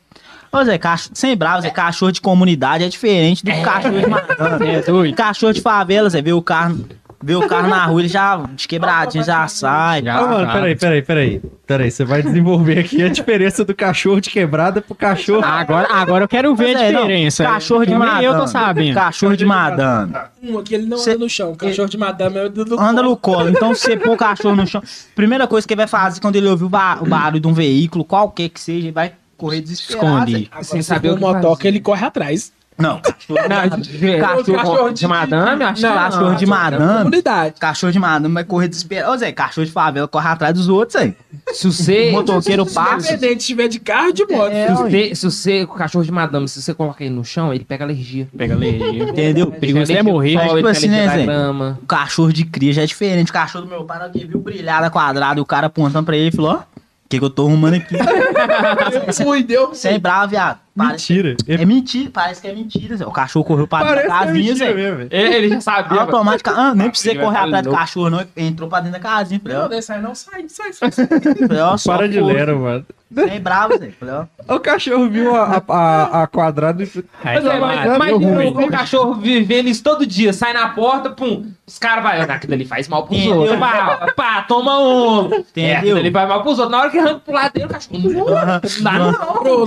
Ô 0.53 0.65
Zé, 0.65 0.79
cachorro, 0.79 1.11
sem 1.15 1.37
bravo, 1.37 1.63
Zé, 1.63 1.71
cachorro 1.71 2.11
de 2.13 2.21
comunidade 2.21 2.83
é 2.85 2.89
diferente 2.89 3.45
do 3.45 3.53
cachorro 3.63 4.01
de 4.01 4.07
matando. 4.07 4.65
É 4.65 4.83
doido. 4.83 5.15
Cachorro 5.15 5.53
de 5.53 5.61
favela, 5.61 6.11
Zé, 6.11 6.21
vê 6.21 6.33
o 6.33 6.43
carro, 6.43 6.85
vê 7.23 7.37
o 7.37 7.47
carro 7.47 7.69
na 7.69 7.85
rua, 7.87 8.01
ele 8.01 8.09
já, 8.09 8.37
de 8.57 8.67
quebradinho, 8.67 9.23
já 9.23 9.47
sai. 9.47 10.03
Já. 10.03 10.19
Ah, 10.19 10.27
mano, 10.27 10.53
peraí, 10.53 10.75
peraí, 10.77 11.03
peraí. 11.03 11.43
Peraí, 11.69 11.89
você 11.89 12.05
vai 12.05 12.21
desenvolver 12.21 12.81
aqui 12.81 13.01
a 13.01 13.09
diferença 13.09 13.65
do 13.65 13.73
cachorro 13.73 14.21
de 14.21 14.29
quebrada 14.29 14.83
pro 14.83 14.93
cachorro. 14.93 15.45
Agora, 15.45 15.87
agora 15.89 16.25
eu 16.25 16.29
quero 16.29 16.53
ver 16.57 16.73
Mas 16.73 16.83
a 16.83 16.85
é, 16.87 16.91
não, 16.91 17.01
diferença. 17.03 17.45
Cachorro 17.45 17.85
de 17.85 17.91
Nem 17.91 17.99
madame. 18.01 18.25
eu 18.25 18.35
tô 18.37 18.47
sabendo. 18.49 18.95
Cachorro 18.97 19.37
de 19.37 19.45
madame. 19.47 20.13
Um 20.43 20.59
aqui 20.59 20.75
ele 20.75 20.87
não 20.87 20.99
Cê- 20.99 21.11
anda 21.11 21.21
no 21.21 21.29
chão. 21.31 21.53
O 21.53 21.57
cachorro 21.57 21.89
de 21.89 21.97
madame 21.97 22.37
é 22.39 22.45
o 22.47 22.49
do, 22.51 22.65
do 22.65 22.81
Anda 22.81 23.05
no 23.05 23.17
colo. 23.17 23.49
Então, 23.51 23.73
se 23.73 23.83
você 23.83 23.97
pôr 23.97 24.15
o 24.15 24.17
cachorro 24.17 24.57
no 24.57 24.67
chão, 24.67 24.83
primeira 25.15 25.47
coisa 25.47 25.65
que 25.65 25.73
ele 25.75 25.79
vai 25.83 25.87
fazer 25.87 26.21
quando 26.21 26.35
ele 26.35 26.49
ouvir 26.49 26.65
o, 26.65 26.69
ba- 26.69 26.99
o 27.01 27.07
barulho 27.07 27.39
de 27.41 27.47
um 27.47 27.53
veículo, 27.53 28.05
qualquer 28.05 28.49
que 28.49 28.61
seja, 28.61 28.79
ele 28.87 28.91
vai 28.93 29.13
correr 29.41 29.61
desesperado. 29.61 30.09
Esconde. 30.31 30.49
Agora, 30.51 30.65
Sem 30.65 30.83
se 30.83 30.89
saber 30.89 31.11
o 31.11 31.15
que 31.15 31.21
motoca, 31.21 31.67
ele 31.67 31.81
corre 31.81 32.05
atrás. 32.05 32.53
Não, 32.79 32.99
cachorro, 33.03 33.39
Não, 33.47 33.79
de- 33.79 34.17
Cachorro 34.19 35.09
madame, 35.09 35.65
acho 35.65 35.75
que 35.83 35.87
Não, 35.87 35.95
cachorro 35.95 36.35
de 36.35 36.45
É 36.45 36.49
madame. 36.49 36.97
comunidade. 36.99 37.55
Cachorro 37.61 37.93
de 37.93 37.99
madame 37.99 38.33
vai 38.35 38.43
correr 38.45 38.69
desesperado. 38.69 39.13
Ô, 39.13 39.17
Zé, 39.19 39.33
cachorro 39.33 39.67
de 39.67 39.71
favela 39.73 40.09
corre 40.09 40.27
atrás 40.29 40.55
dos 40.55 40.67
outros, 40.67 40.97
aí. 40.97 41.15
Se 41.53 41.67
você. 41.67 42.09
O 42.09 42.13
motoqueiro 42.13 42.65
passa. 42.65 43.13
Independente 43.13 43.43
se 43.43 43.47
tiver 43.49 43.69
de 43.69 43.79
carro 43.81 44.13
de 44.15 44.25
moto. 44.25 44.51
É, 44.53 44.69
Se 44.69 44.73
você, 44.83 45.15
se 45.15 45.25
você, 45.31 45.63
o 45.65 45.69
cachorro 45.69 46.05
de 46.07 46.11
madame, 46.13 46.49
se 46.49 46.63
você 46.63 46.73
colocar 46.73 47.05
ele 47.05 47.15
no 47.15 47.23
chão, 47.23 47.53
ele 47.53 47.65
pega 47.67 47.85
alergia. 47.85 48.27
Pega 48.35 48.55
alergia. 48.55 49.03
Entendeu? 49.05 49.49
Perigoso 49.51 49.93
é 49.93 50.03
morrer. 50.03 50.35
Mas, 50.37 50.53
tipo 50.53 50.67
assim, 50.69 50.89
né, 50.89 51.07
Zé? 51.09 51.23
grama. 51.27 51.79
O 51.83 51.87
cachorro 51.87 52.33
de 52.33 52.47
cria 52.47 52.73
já 52.73 52.83
é 52.83 52.87
diferente. 52.87 53.29
O 53.29 53.35
cachorro 53.35 53.65
do 53.67 53.71
meu 53.71 53.85
pai, 53.85 54.09
que 54.11 54.25
viu 54.25 54.41
brilhar 54.41 54.81
da 54.81 54.89
quadrada 54.89 55.39
e 55.39 55.43
o 55.43 55.47
cara 55.47 55.67
apontando 55.67 56.07
pra 56.07 56.17
ele, 56.17 56.31
falou, 56.35 56.53
ó, 56.53 56.81
que 57.11 57.19
que 57.19 57.25
eu 57.25 57.31
tô 57.31 57.49
arrumando 57.49 57.75
aqui? 57.75 57.97
Ui, 59.27 59.43
deu. 59.43 59.75
Sem 59.75 59.99
bravo, 59.99 60.31
viado. 60.31 60.61
Parece- 60.87 61.13
Mentira. 61.13 61.37
É 61.49 61.65
mentira, 61.65 62.11
parece 62.13 62.41
que 62.41 62.49
é 62.49 62.53
mentira, 62.55 62.97
Zé. 62.97 63.07
O 63.07 63.11
cachorro 63.11 63.45
correu 63.45 63.67
pra 63.67 63.83
dentro 63.83 64.09
da 64.09 64.19
casinha, 64.19 64.55
Zé. 64.55 64.75
mesmo. 64.75 65.01
Ele, 65.11 65.35
ele 65.35 65.49
já 65.51 65.61
sabia. 65.61 66.01
Automaticamente, 66.01 66.61
ah, 66.61 66.75
nem 66.75 66.91
vai 66.91 67.15
correr 67.25 67.37
ficar 67.37 67.45
atrás 67.47 67.65
do 67.65 67.71
cachorro, 67.73 68.11
não. 68.11 68.25
Entrou 68.37 68.69
pra 68.69 68.81
dentro 68.81 69.01
da 69.01 69.09
casinha. 69.09 69.41
Falei, 69.41 69.59
Não, 69.59 69.69
não 69.69 69.81
sai, 69.83 70.01
não. 70.03 70.15
Sai, 70.15 70.45
sai, 70.49 70.73
sai. 70.73 70.93
falei, 71.49 71.63
ó, 71.63 71.77
só 71.77 71.93
Para 71.97 72.09
de 72.09 72.21
ler, 72.21 72.55
mano. 72.55 72.85
Sem 73.13 73.41
bravo, 73.41 73.77
Zé. 73.77 73.91
Falei, 73.91 74.15
ó. 74.15 74.55
O 74.55 74.61
cachorro 74.61 75.09
viu 75.09 75.35
a, 75.35 75.63
a, 75.69 76.23
a, 76.23 76.27
quadrada 76.29 76.83
e. 76.83 76.87
Aí 77.25 77.35
Mas, 77.43 77.45
é, 77.45 77.49
tá 77.51 77.59
mas, 77.59 77.99
mas 77.99 78.13
o, 78.13 78.49
o 78.61 78.71
cachorro 78.71 79.15
vivendo 79.15 79.67
isso 79.69 79.83
todo 79.83 80.07
dia, 80.07 80.33
sai 80.33 80.53
na 80.53 80.69
porta, 80.69 81.11
pum, 81.11 81.45
os 81.67 81.79
caras 81.79 82.03
vão, 82.05 82.13
"Ah, 82.13 82.35
aquilo 82.35 82.55
ali 82.55 82.65
faz 82.65 82.87
mal 82.89 83.05
pros 83.05 83.19
Entendeu? 83.19 83.39
outros, 83.39 83.59
pá, 83.59 84.13
pá, 84.17 84.43
toma 84.43 84.79
um, 84.79 85.33
é, 85.35 85.39
Entendeu? 85.39 85.77
aquilo 85.79 85.99
ali 85.99 86.11
faz 86.13 86.29
mal 86.29 86.43
pros 86.43 86.59
outros, 86.59 86.71
na 86.71 86.81
hora 86.83 86.91
que 86.91 86.99
arranca 86.99 87.21
pro 87.21 87.35
lado 87.35 87.53
dele, 87.53 87.67
o 87.67 87.69
cachorro, 87.69 87.99
não, 87.99 88.13
não 88.13 88.25
dá 88.83 88.93
não, 88.93 89.13
não 89.13 89.45
não. 89.45 89.67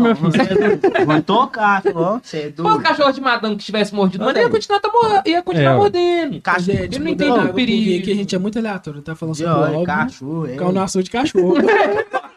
Meu 0.00 0.14
filho. 0.32 0.80
É. 0.94 1.04
Vou 1.04 1.22
tocar, 1.22 1.82
falou. 1.82 2.20
Você 2.22 2.36
é 2.36 2.40
Se 2.40 2.46
fosse 2.52 2.62
doido. 2.62 2.80
cachorro 2.82 3.12
de 3.12 3.20
madame 3.20 3.56
que 3.56 3.64
tivesse 3.64 3.94
mordido, 3.94 4.24
mas 4.24 4.36
ia 4.36 4.42
é. 4.42 4.48
continuar, 4.48 4.80
tá 4.80 4.90
mor- 4.92 5.22
ia 5.26 5.42
continuar 5.42 5.70
É, 5.70 5.74
ó. 5.74 5.78
mordendo. 5.78 6.40
Cachorro. 6.40 6.76
Gente, 6.78 6.94
Eu 6.98 7.00
não 7.28 7.40
a 7.40 7.44
o 7.44 7.54
perigo. 7.54 8.02
aqui, 8.02 8.12
a 8.12 8.14
gente 8.14 8.34
é 8.34 8.38
muito 8.38 8.58
aleatório. 8.58 9.02
Tá 9.02 9.14
falando 9.14 9.34
sobre 9.34 9.52
o 9.52 9.56
Olha, 9.56 9.68
álbum. 9.74 9.84
cachorro, 9.84 10.46
é. 10.46 10.54
Caiu 10.56 10.72
no 10.72 10.80
assunto 10.80 11.04
de 11.04 11.10
cachorro. 11.10 11.54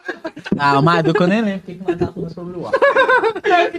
Ah, 0.58 0.82
mas 0.82 1.04
eu 1.04 1.26
nem 1.26 1.40
lembro 1.42 1.58
o 1.58 1.60
que 1.62 1.74
que 1.74 1.84
nós 1.88 1.96
tá 1.98 2.06
falando 2.08 2.34
sobre 2.34 2.58
o 2.58 2.66
álbum. 2.66 2.78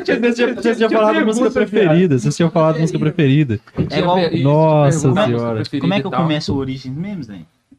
Vocês 0.04 0.36
tinham- 0.36 0.56
vocês 0.56 0.78
tinham 0.78 0.90
falado 0.90 1.26
música 1.26 1.52
preferida. 1.52 2.18
Vocês 2.20 2.36
tinham 2.36 2.52
falado 2.52 2.80
música 2.80 3.00
preferida. 3.00 3.60
É 3.90 4.00
igual- 4.00 4.18
Nossa 4.42 5.14
senhora. 5.14 5.64
Como 5.80 5.94
é 5.94 6.02
que 6.02 6.08
eu 6.08 6.12
começo 6.12 6.54
o 6.54 6.58
Origins 6.58 6.96
mesmo, 6.96 7.24
Zé? 7.24 7.36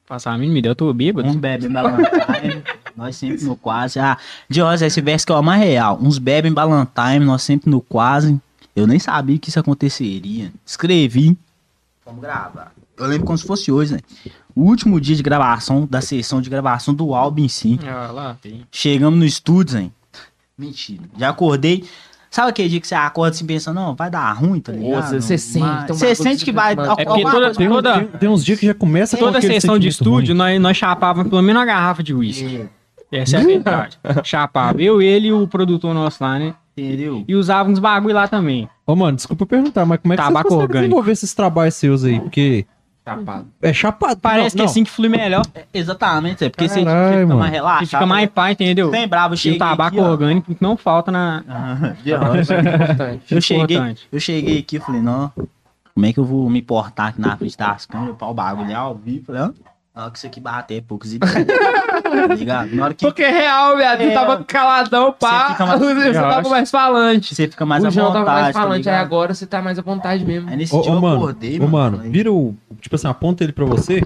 Passar 0.06 0.32
a 0.32 0.38
mínima 0.38 0.58
ideia, 0.58 0.70
eu 0.72 0.76
tô 0.76 0.92
bêbado. 0.92 1.26
Uns 1.28 1.36
bebem 1.36 1.70
Ballantyne, 1.70 2.62
nós 2.96 3.16
sempre 3.16 3.44
no 3.44 3.56
quase. 3.56 3.98
Ah, 3.98 4.16
Dios, 4.48 4.82
esse 4.82 5.00
verso 5.00 5.26
que 5.26 5.32
é 5.32 5.36
o 5.36 5.42
mais 5.42 5.60
real. 5.62 5.98
Uns 6.00 6.18
bebem 6.18 6.52
Ballantyne, 6.52 7.24
nós 7.24 7.42
sempre 7.42 7.70
no 7.70 7.80
quase. 7.80 8.38
Eu 8.74 8.86
nem 8.86 8.98
sabia 8.98 9.38
que 9.38 9.48
isso 9.48 9.58
aconteceria. 9.60 10.52
Escrevi. 10.66 11.36
Vamos 12.04 12.20
gravar. 12.20 12.72
Eu 12.96 13.06
lembro 13.06 13.26
como 13.26 13.36
se 13.38 13.46
fosse 13.46 13.72
hoje, 13.72 13.94
né? 13.94 14.00
O 14.54 14.62
último 14.62 15.00
dia 15.00 15.16
de 15.16 15.22
gravação, 15.22 15.86
da 15.90 16.00
sessão 16.00 16.40
de 16.40 16.48
gravação 16.48 16.94
do 16.94 17.14
álbum 17.14 17.42
em 17.44 17.48
si. 17.48 17.78
Ah, 17.86 18.10
lá, 18.12 18.36
tem. 18.40 18.62
Chegamos 18.70 19.18
no 19.18 19.24
estúdio, 19.24 19.78
hein? 19.78 19.92
Mentira. 20.56 21.02
Já 21.18 21.30
acordei. 21.30 21.84
Sabe 22.30 22.50
aquele 22.50 22.68
dia 22.68 22.80
que 22.80 22.86
você 22.88 22.94
acorda 22.96 23.34
assim 23.34 23.46
pensando, 23.46 23.76
não, 23.76 23.94
vai 23.94 24.10
dar 24.10 24.32
ruim, 24.32 24.58
tá 24.60 24.72
ligado? 24.72 24.90
Nossa, 25.02 25.20
você 25.20 25.38
sente, 25.38 25.64
Mas- 25.64 25.86
Você 25.88 26.14
sente 26.16 26.44
que 26.44 26.50
vai. 26.50 26.72
É 26.72 26.76
porque 26.76 27.22
toda- 27.22 27.30
coisa- 27.30 27.54
Tem, 27.54 27.68
Toda- 27.68 27.94
tem- 27.98 28.06
tem 28.08 28.28
uns 28.28 28.44
dias 28.44 28.58
que 28.58 28.66
já 28.66 28.74
começa 28.74 29.16
com 29.16 29.24
Toda 29.24 29.40
sessão 29.40 29.78
de 29.78 29.86
estúdio, 29.88 30.30
ruim. 30.34 30.38
nós, 30.38 30.60
nós 30.60 30.76
chapávamos 30.76 31.30
pelo 31.30 31.42
menos 31.42 31.60
uma 31.60 31.66
garrafa 31.66 32.02
de 32.02 32.12
uísque. 32.12 32.68
Essa 33.16 33.36
é 33.36 33.40
a 33.40 33.44
verdade. 33.44 33.98
Chapava. 34.24 34.82
Eu, 34.82 35.00
ele 35.02 35.28
e 35.28 35.32
o 35.32 35.46
produtor 35.46 35.94
nosso 35.94 36.22
lá, 36.22 36.38
né? 36.38 36.54
Entendeu? 36.76 37.24
E 37.28 37.34
usava 37.36 37.70
uns 37.70 37.78
bagulho 37.78 38.14
lá 38.14 38.26
também. 38.26 38.68
Ô, 38.86 38.96
mano, 38.96 39.16
desculpa 39.16 39.46
perguntar, 39.46 39.86
mas 39.86 40.00
como 40.00 40.12
é 40.12 40.16
que 40.16 40.22
Tabaco 40.22 40.34
vocês 40.34 40.42
conseguem 40.48 40.62
orgânico. 40.62 40.82
desenvolver 40.88 41.12
esses 41.12 41.32
trabalhos 41.34 41.74
seus 41.74 42.04
aí? 42.04 42.18
Porque 42.20 42.66
Chapado. 43.06 43.46
é 43.62 43.72
chapado. 43.72 44.16
Parece 44.20 44.56
não, 44.56 44.64
que 44.64 44.70
assim 44.70 44.82
que 44.82 44.90
flui 44.90 45.08
melhor. 45.08 45.44
Exatamente, 45.72 46.44
é 46.44 46.48
porque 46.48 46.68
você 46.68 46.82
Caralho, 46.84 47.12
fica 47.14 47.26
mano. 47.28 47.38
mais 47.40 47.52
relaxado. 47.52 47.86
fica 47.88 48.06
mais 48.06 48.30
pá, 48.30 48.50
entendeu? 48.50 48.90
Bem 48.90 49.06
bravo, 49.06 49.34
eu 49.34 49.36
E 49.36 49.38
cheguei 49.38 49.56
o 49.56 49.58
tabaco 49.60 49.96
aqui, 49.98 50.00
ó. 50.06 50.10
orgânico 50.10 50.56
não 50.60 50.76
falta 50.76 51.12
na. 51.12 51.44
Ah, 51.48 51.92
Importante. 52.04 53.34
eu 53.34 53.40
cheguei, 53.40 53.76
Importante. 53.76 54.08
eu 54.10 54.20
cheguei 54.20 54.58
aqui 54.58 54.76
e 54.76 54.80
falei, 54.80 55.00
não, 55.00 55.30
como 55.94 56.06
é 56.06 56.12
que 56.12 56.18
eu 56.18 56.24
vou 56.24 56.48
me 56.50 56.60
portar 56.62 57.08
aqui 57.08 57.20
na 57.20 57.36
frente 57.36 57.56
das 57.56 57.86
câmeras 57.86 58.16
pra 58.16 58.26
o 58.26 58.34
bagulho 58.34 58.70
é 58.70 58.74
ao 58.74 58.94
vivo? 58.96 59.26
Falei, 59.26 59.42
ó, 59.42 59.50
na 59.94 60.02
hora 60.02 60.10
que 60.10 60.18
isso 60.18 60.26
aqui 60.26 60.40
bater, 60.40 60.82
poucos 60.82 61.14
ideias. 61.14 61.46
tá 61.46 62.34
ligado? 62.34 62.74
Na 62.74 62.84
hora 62.84 62.94
que 62.94 63.06
Porque 63.06 63.22
é 63.22 63.30
real, 63.30 63.76
viado. 63.76 64.00
É. 64.00 64.08
Tu 64.08 64.14
tava 64.14 64.42
caladão, 64.44 65.12
pá. 65.12 65.46
Você 65.46 65.52
fica 65.52 65.66
mais- 65.66 65.80
Você 66.04 66.12
tava 66.12 66.48
mais 66.48 66.70
falante. 66.70 67.34
você 67.34 67.48
fica 67.48 67.64
mais 67.66 67.84
o 67.84 67.86
à 67.86 67.90
João 67.90 68.06
vontade, 68.08 68.24
tava 68.26 68.40
mais 68.40 68.54
tá 68.54 68.60
falante, 68.60 68.88
aí 68.88 68.94
ligado? 68.94 69.06
agora 69.06 69.34
você 69.34 69.46
tá 69.46 69.62
mais 69.62 69.78
à 69.78 69.82
vontade 69.82 70.24
mesmo. 70.24 70.50
Aí 70.50 70.56
nesse 70.56 70.74
Ô, 70.74 70.80
dia 70.82 70.90
ô, 70.92 70.94
eu 70.96 71.00
mano, 71.00 71.16
acordei, 71.16 71.60
ô, 71.60 71.66
mano, 71.68 71.96
falei, 71.98 72.10
vira 72.12 72.32
o. 72.32 72.54
Tipo 72.80 72.96
assim, 72.96 73.06
aponta 73.08 73.44
ele 73.44 73.52
pra 73.52 73.64
você. 73.64 74.02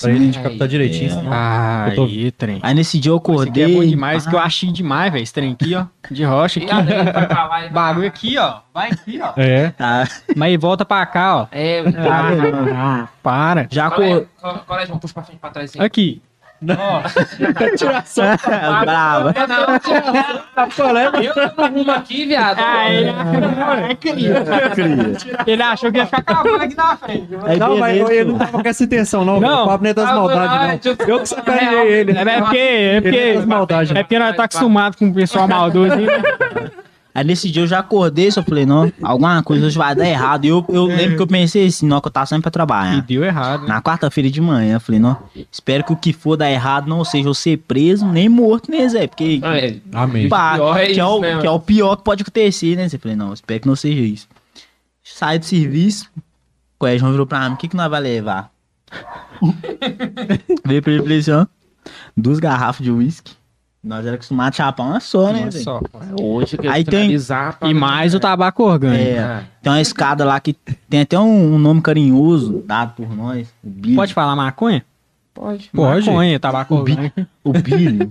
Pra 0.00 0.10
ele 0.10 0.30
te 0.30 0.38
captar 0.38 0.68
direitinho. 0.68 1.10
senão- 1.10 1.32
Ah, 1.32 1.86
Eu 1.90 1.94
tô- 1.96 2.04
aí, 2.04 2.30
trem. 2.30 2.58
Aí 2.62 2.74
nesse 2.74 2.98
dia 2.98 3.10
eu 3.10 3.16
Esse 3.16 3.22
aqui 3.24 3.32
acordei. 3.42 3.64
é 3.64 3.68
bom 3.80 3.86
demais, 3.86 4.24
pá, 4.24 4.30
que 4.30 4.36
eu 4.36 4.40
achei 4.40 4.72
demais, 4.72 5.12
velho. 5.12 5.22
Esse 5.22 5.32
trem 5.32 5.52
aqui, 5.52 5.74
ó. 5.74 5.84
De 6.10 6.24
rocha 6.24 6.60
aqui. 6.60 6.70
aí, 6.70 7.12
vai 7.12 7.26
pra 7.26 7.44
lá 7.46 7.68
Bagulho 7.68 8.06
aqui, 8.08 8.36
ó. 8.38 8.56
Vai 8.72 8.90
aqui, 8.90 9.20
ó. 9.22 9.32
É. 9.40 9.70
tá, 9.70 10.06
Mas 10.36 10.60
volta 10.60 10.84
pra 10.84 11.04
cá, 11.06 11.36
ó. 11.36 11.46
É, 11.52 11.82
Ah, 12.74 13.08
para. 13.22 13.66
já 13.70 13.90
Colégio, 13.90 14.28
acordei. 14.42 14.64
colégio, 14.66 14.98
puxa 14.98 15.14
pra 15.14 15.22
frente, 15.22 15.38
pra 15.38 15.50
trás. 15.50 15.70
assim. 15.70 15.80
Aqui. 15.80 16.20
Brava. 18.80 19.34
É, 19.36 19.46
não, 19.46 21.22
eu 21.22 21.34
tô 21.34 21.40
no 21.62 21.68
rumo 21.78 21.90
aqui, 21.90 22.26
viado. 22.26 22.58
Ah, 22.60 22.90
ele 22.92 23.10
é 23.90 23.94
cria. 23.94 24.44
Ele 25.46 25.62
achou 25.62 25.90
que 25.92 25.98
ia 25.98 26.06
ficar 26.06 26.22
cavando 26.22 26.62
aqui 26.62 26.76
na 26.76 26.96
frente. 26.96 27.28
Aí 27.44 27.58
Não, 27.58 27.76
mas 27.76 28.10
ele 28.10 28.32
não 28.32 28.38
tava 28.38 28.62
com 28.62 28.68
essa 28.68 28.84
intenção, 28.84 29.24
não. 29.24 29.40
Não. 29.40 29.64
O 29.64 29.68
papo 29.68 29.82
nem 29.82 29.90
é 29.90 29.94
das 29.94 30.08
Ah, 30.08 30.14
maldades, 30.14 30.86
eu- 30.86 30.96
não. 30.98 31.06
Eu 31.08 31.20
que 31.20 31.26
sacaneei 31.28 31.92
ele. 31.92 32.12
É, 32.16 32.20
é 32.22 32.40
porque, 32.40 32.56
é 32.56 32.96
é 32.96 33.00
porque, 33.00 33.34
é 33.94 34.02
porque 34.02 34.18
nós 34.18 34.36
tá 34.36 34.44
acostumado 34.44 34.96
com 34.96 35.08
o 35.08 35.14
pessoal 35.14 35.48
maldoso. 35.48 35.94
Aí 37.14 37.22
nesse 37.22 37.48
dia 37.48 37.62
eu 37.62 37.66
já 37.68 37.78
acordei, 37.78 38.28
só 38.30 38.42
falei, 38.42 38.66
não, 38.66 38.92
alguma 39.00 39.40
coisa 39.44 39.66
hoje 39.66 39.78
vai 39.78 39.94
dar 39.94 40.04
errado. 40.04 40.44
E 40.46 40.48
eu, 40.48 40.64
eu 40.68 40.84
lembro 40.86 41.14
que 41.16 41.22
eu 41.22 41.26
pensei 41.28 41.64
assim, 41.66 41.86
não, 41.86 42.00
que 42.00 42.08
eu 42.08 42.10
tava 42.12 42.26
sempre 42.26 42.42
pra 42.42 42.48
E 42.48 42.52
trabalhar. 42.52 43.02
deu 43.02 43.22
errado. 43.22 43.68
Na 43.68 43.80
quarta-feira 43.80 44.28
de 44.28 44.40
manhã, 44.40 44.74
eu 44.74 44.80
falei, 44.80 45.00
não, 45.00 45.16
espero 45.52 45.84
que 45.84 45.92
o 45.92 45.96
que 45.96 46.12
for 46.12 46.36
dar 46.36 46.50
errado 46.50 46.88
não 46.88 47.04
seja 47.04 47.28
eu 47.28 47.34
ser 47.34 47.58
preso, 47.58 48.04
nem 48.04 48.28
morto, 48.28 48.68
né, 48.68 48.88
Zé? 48.88 49.06
Porque, 49.06 49.38
Ah, 49.44 49.56
é. 49.56 49.76
Amém. 49.92 50.28
pá, 50.28 50.54
pior 50.54 50.76
é 50.76 50.86
que, 50.92 50.98
é 50.98 51.04
o, 51.06 51.20
né, 51.20 51.38
que 51.40 51.46
é 51.46 51.50
o 51.50 51.60
pior 51.60 51.94
que 51.96 52.02
pode 52.02 52.22
acontecer, 52.22 52.74
né? 52.76 52.88
Eu 52.92 52.98
falei, 52.98 53.16
não, 53.16 53.32
espero 53.32 53.60
que 53.60 53.68
não 53.68 53.76
seja 53.76 54.00
isso. 54.00 54.26
Saí 55.04 55.38
do 55.38 55.44
serviço, 55.44 56.10
o 56.80 56.98
João 56.98 57.12
virou 57.12 57.26
pra 57.26 57.48
mim, 57.48 57.54
o 57.54 57.58
que 57.58 57.68
que 57.68 57.76
nós 57.76 57.88
vai 57.88 58.00
levar? 58.00 58.50
Veio 60.64 60.82
pra 60.82 60.92
ele 60.92 61.00
e 61.00 61.02
falei 61.02 61.18
assim, 61.18 61.30
ó, 61.30 61.46
duas 62.16 62.38
garrafas 62.40 62.84
de 62.84 62.90
uísque. 62.90 63.32
Nós 63.84 64.06
era 64.06 64.14
acostumado 64.14 64.48
a 64.48 64.56
chapar 64.56 64.84
uma 64.86 64.98
só, 65.00 65.30
né, 65.30 65.42
Olha 65.42 65.50
Zé? 65.50 65.60
só. 65.60 65.78
Hoje 66.18 66.56
que 66.56 66.66
Aí 66.66 66.82
tem- 66.84 67.14
E 67.62 67.74
mais 67.74 68.14
o 68.14 68.20
tabaco 68.20 68.62
orgânico. 68.64 69.02
É, 69.02 69.44
tem 69.62 69.70
uma 69.72 69.80
escada 69.80 70.24
lá 70.24 70.40
que 70.40 70.54
tem 70.88 71.02
até 71.02 71.18
um, 71.18 71.54
um 71.54 71.58
nome 71.58 71.82
carinhoso 71.82 72.64
dado 72.66 72.94
por 72.94 73.14
nós. 73.14 73.46
O 73.62 73.68
Billy. 73.68 73.94
Pode 73.94 74.14
falar 74.14 74.34
maconha? 74.34 74.82
Pode. 75.34 75.68
Pode. 75.70 76.06
Maconha, 76.06 76.40
tabaco 76.40 76.76
orgânico. 76.76 77.26
O 77.44 77.52
Billy. 77.52 78.08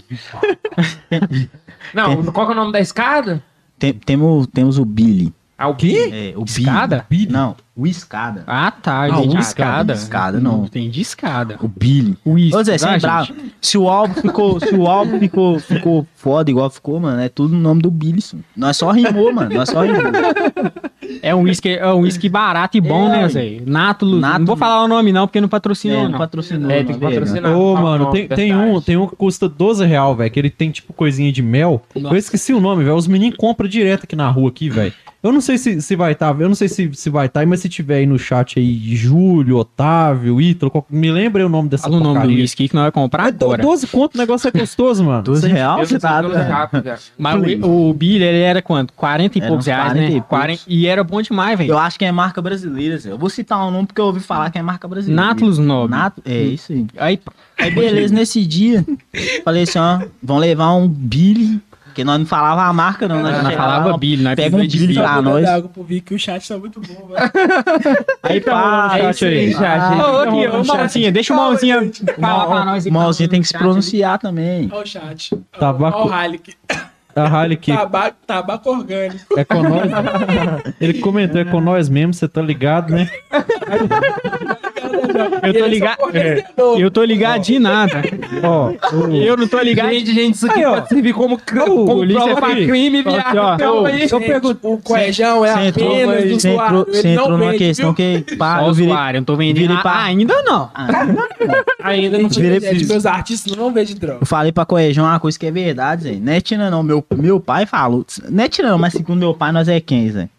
Não, 1.93 2.23
qual 2.25 2.45
que 2.45 2.51
é 2.51 2.55
o 2.55 2.59
nome 2.59 2.71
da 2.71 2.79
escada? 2.79 3.41
Tem- 3.79 3.93
temos, 3.93 4.47
temos 4.47 4.77
o 4.77 4.85
Billy. 4.85 5.33
Ah, 5.57 5.67
o 5.69 5.75
quê? 5.75 6.09
É, 6.35 6.37
o 6.37 6.43
Escada? 6.43 7.05
Billy. 7.09 7.31
Não, 7.31 7.55
o 7.75 7.87
escada. 7.87 8.43
Ah, 8.45 8.69
tá. 8.71 9.01
Ah, 9.01 9.09
entendi. 9.09 9.35
um 9.35 9.39
escada. 9.39 9.93
escada, 9.93 10.39
não. 10.39 10.65
Entendi 10.65 11.01
escada. 11.01 11.57
O 11.61 11.67
Billy. 11.67 12.15
O 12.23 12.37
isso. 12.37 12.55
Ô 12.57 12.63
Zé, 12.63 12.77
sem 12.77 12.99
bravo. 12.99 13.33
Se 13.59 13.77
o 13.77 13.89
álbum 13.89 14.13
ficou, 14.21 14.59
se 14.59 14.75
o 14.75 14.87
álbum 14.87 15.17
ficou, 15.19 15.59
ficou 15.59 16.07
foda 16.15 16.51
igual 16.51 16.69
ficou, 16.69 16.99
mano, 16.99 17.19
é 17.21 17.29
tudo 17.29 17.55
no 17.55 17.59
nome 17.59 17.81
do 17.81 17.89
Billy. 17.89 18.19
isso. 18.19 18.37
Nós 18.55 18.77
só 18.77 18.91
rimou, 18.91 19.33
mano. 19.33 19.53
Nós 19.55 19.69
só 19.69 19.81
rimou. 19.81 20.01
É 21.21 21.33
um 21.33 21.41
whisky, 21.41 21.69
é 21.69 21.87
um 21.93 22.01
whisky 22.01 22.29
barato 22.29 22.77
e 22.77 22.81
bom, 22.81 23.07
É, 23.11 23.21
né. 23.23 23.29
Zé? 23.29 23.57
Nátulo. 23.65 24.11
Não 24.13 24.19
Nátulo. 24.19 24.45
vou 24.45 24.55
falar 24.57 24.83
o 24.83 24.87
nome 24.87 25.11
não, 25.11 25.27
porque 25.27 25.41
não 25.41 25.49
patrocina 25.49 25.95
É, 25.95 26.03
não. 26.03 26.09
não 26.11 26.17
patrocinou. 26.19 26.69
É, 26.71 26.79
não, 26.79 26.85
tem 26.85 26.95
que 26.95 27.01
patrocinar. 27.01 27.51
Ô, 27.57 27.73
Fala 27.75 27.79
o 27.79 27.83
mano, 27.83 28.03
nome, 28.05 28.27
tem, 28.27 28.37
tem 28.37 28.55
um, 28.55 28.79
tem 28.81 28.97
um 28.97 29.07
que 29.07 29.15
custa 29.15 29.49
12 29.49 29.85
real, 29.85 30.15
velho, 30.15 30.29
que 30.31 30.39
ele 30.39 30.49
tem 30.49 30.71
tipo 30.71 30.93
coisinha 30.93 31.31
de 31.31 31.41
mel. 31.41 31.81
Nossa. 31.95 32.15
Eu 32.15 32.19
esqueci 32.19 32.53
o 32.53 32.59
nome, 32.59 32.83
velho. 32.83 32.95
Os 32.95 33.07
meninos 33.07 33.37
compram 33.37 33.67
direto 33.67 34.03
aqui 34.03 34.15
na 34.15 34.29
rua 34.29 34.49
aqui, 34.49 34.69
velho. 34.69 34.93
Eu 35.21 35.31
não 35.31 35.39
sei 35.39 35.57
se, 35.57 35.81
se 35.81 35.95
vai 35.95 36.11
estar, 36.11 36.37
eu 36.37 36.49
não 36.49 36.55
sei 36.55 36.67
se, 36.67 36.89
se 36.93 37.09
vai 37.09 37.27
estar, 37.27 37.45
mas 37.47 37.61
se 37.63 37.69
tiver 37.69 37.95
aí 37.97 38.05
no 38.05 38.17
chat 38.19 38.59
aí, 38.59 38.95
Júlio, 38.95 39.57
Otávio, 39.57 40.39
Ítalo, 40.39 40.69
qual- 40.71 40.85
me 40.89 41.11
lembre 41.11 41.43
o 41.43 41.49
nome 41.49 41.67
dessa 41.69 41.83
Fala 41.83 41.95
o 41.95 41.99
nome 41.99 42.13
do 42.13 42.19
porcaria. 42.19 42.41
whisky 42.43 42.67
que 42.69 42.75
nós 42.75 42.83
vamos 42.83 42.93
comprar 42.93 43.25
É 43.25 43.27
agora. 43.29 43.61
12 43.61 43.87
conto, 43.87 44.15
o 44.15 44.17
negócio 44.17 44.47
é 44.47 44.51
gostoso, 44.51 45.03
mano. 45.03 45.23
12 45.23 45.41
Você- 45.41 45.47
real, 45.47 45.79
Eu 45.79 45.85
você 45.87 45.93
não 45.95 45.99
tá 46.01 46.19
sei 46.21 46.29
o 46.29 46.33
nome 46.33 46.43
rápido, 46.49 46.83
cara. 46.83 46.99
Mas 47.17 47.35
o, 47.63 47.89
o 47.89 47.93
Billy, 47.93 48.23
ele 48.23 48.39
era 48.39 48.61
quanto? 48.61 48.93
40 48.93 49.37
e 49.37 49.41
Era 49.41 49.47
poucos 49.49 49.65
reais, 49.65 49.83
40 49.85 49.99
e 49.99 50.05
né? 50.05 50.11
poucos. 50.11 50.29
40, 50.29 50.61
e 50.67 50.87
era 50.87 51.03
bom 51.03 51.21
demais, 51.21 51.57
velho. 51.57 51.71
Eu 51.71 51.77
acho 51.79 51.97
que 51.97 52.05
é 52.05 52.11
marca 52.11 52.41
brasileira, 52.41 52.97
Zé. 52.97 53.11
Eu 53.11 53.17
vou 53.17 53.29
citar 53.29 53.65
um 53.67 53.71
nome 53.71 53.87
porque 53.87 54.01
eu 54.01 54.05
ouvi 54.05 54.19
falar 54.19 54.51
que 54.51 54.57
é 54.59 54.61
marca 54.61 54.87
brasileira. 54.87 55.25
Nátulos 55.25 55.57
Nobre. 55.57 55.95
Nato, 55.97 56.21
é 56.25 56.41
isso 56.43 56.71
aí. 56.73 56.85
Aí, 56.97 57.19
Aí 57.57 57.71
beleza, 57.71 58.13
nesse 58.13 58.45
dia, 58.45 58.85
falei 59.45 59.63
assim, 59.63 59.79
ó, 59.79 60.01
vão 60.21 60.37
levar 60.37 60.73
um 60.73 60.87
Billy, 60.87 61.61
porque 61.93 62.03
nós 62.03 62.17
não 62.19 62.25
falava 62.25 62.63
a 62.63 62.73
marca 62.73 63.07
não, 63.07 63.21
nós, 63.21 63.31
nós 63.31 63.51
chegava 63.51 63.55
falava 63.83 63.97
Billy, 63.97 64.23
nós 64.23 64.35
pega 64.35 64.55
um 64.57 64.59
Billy 64.61 64.93
pra 64.95 65.03
Tá 65.03 65.21
nós. 65.21 65.45
água 65.47 65.69
pro 65.69 65.83
Vic, 65.83 66.01
que 66.07 66.15
o 66.15 66.19
chat 66.19 66.47
tá 66.47 66.57
muito 66.57 66.81
bom, 66.81 67.07
velho. 67.07 67.31
Aí 68.23 68.41
pá, 68.41 68.89
Tá 68.89 68.99
É 68.99 69.09
isso 69.11 69.19
chat 69.19 69.27
aí. 69.29 69.55
aí. 69.55 69.99
Ô, 70.01 70.17
aqui, 70.19 70.47
ô, 70.47 70.63
Malzinha, 70.65 71.11
deixa 71.11 71.33
o 71.33 71.37
Malzinha 71.37 71.91
nós. 72.17 72.85
o 72.85 72.91
Malzinho 72.91 73.29
tem 73.29 73.41
que 73.41 73.47
se 73.47 73.57
pronunciar 73.57 74.17
também. 74.17 74.69
Olha 74.71 74.83
o 74.83 74.87
chat. 74.87 75.35
Tabaco- 75.59 75.99
Olha 75.99 76.07
o 76.07 76.13
Halik. 76.13 76.55
A 77.15 77.21
Harley 77.27 77.57
que 77.57 77.71
Tabaco, 77.71 78.17
tabaco 78.25 78.69
orgânico. 78.71 79.37
é 79.37 79.45
com 79.45 79.61
nós. 79.61 79.83
Ele 80.81 80.95
comentou, 80.95 81.39
é 81.39 81.45
com 81.45 81.61
nós 81.61 81.87
mesmo, 81.87 82.11
você 82.11 82.27
tá 82.27 82.41
ligado, 82.41 82.91
né? 82.91 83.07
Eu 85.43 85.53
tô 85.53 85.65
ligado. 85.65 85.97
Eu 86.79 86.91
tô 86.91 87.03
ligado 87.03 87.41
de 87.41 87.59
nada. 87.59 88.01
Ó, 88.43 88.69
o- 88.95 89.15
Eu 89.15 89.35
não 89.37 89.47
tô 89.47 89.59
ligado. 89.59 89.89
Gente, 89.91 90.13
gente, 90.13 90.35
isso 90.35 90.45
aqui 90.49 90.63
Aí, 90.63 90.71
pode 90.71 90.89
servir 90.89 91.13
como, 91.13 91.37
como 91.39 91.85
polícia 91.85 92.23
prova 92.23 92.41
pra 92.41 92.55
crime, 92.55 92.99
Aqui, 92.99 93.09
ó. 93.09 93.11
viado. 93.31 93.59
Calma 93.59 93.89
aí. 93.89 94.07
Só 94.09 94.19
pergunta. 94.19 94.59
O 94.67 94.77
Coejão 94.77 95.45
é 95.45 95.51
apenas 95.69 96.23
do 96.25 96.39
você 96.39 96.49
entrou, 96.49 96.53
usuário. 96.55 96.85
você 96.89 97.07
entrou 97.09 97.37
numa 97.37 97.53
questão 97.53 97.93
que, 97.93 98.25
Só 98.37 98.61
eu 98.61 98.65
usuário, 98.67 99.17
eu 99.17 99.21
não 99.21 99.25
tô 99.25 99.35
vendendo 99.35 99.61
virei 99.61 99.75
a- 99.75 99.81
pra- 99.81 100.03
ainda 100.03 100.41
não. 100.43 100.69
Ainda 101.81 102.17
não 102.17 102.29
Virei 102.29 102.59
piso. 102.59 102.87
Meus 102.91 103.05
artistas 103.05 103.55
não 103.55 103.71
vendem 103.71 103.95
droga. 103.95 104.19
Eu 104.21 104.25
falei 104.25 104.51
pra 104.51 104.65
Coejão 104.65 105.05
uma 105.05 105.19
coisa 105.19 105.37
que 105.37 105.45
é 105.45 105.51
verdade, 105.51 106.03
Zé. 106.03 106.15
Não 106.19 106.33
é 106.33 106.41
tina 106.41 106.69
não, 106.69 106.83
meu, 106.83 107.03
pai 107.39 107.65
falou. 107.65 108.05
Não 108.29 108.43
é 108.43 108.47
tina 108.49 108.69
não, 108.69 108.77
mas 108.77 108.93
segundo 108.93 109.19
meu 109.19 109.33
pai 109.33 109.51
nós 109.51 109.67
é 109.67 109.79
quem, 109.79 110.09
Zé? 110.09 110.29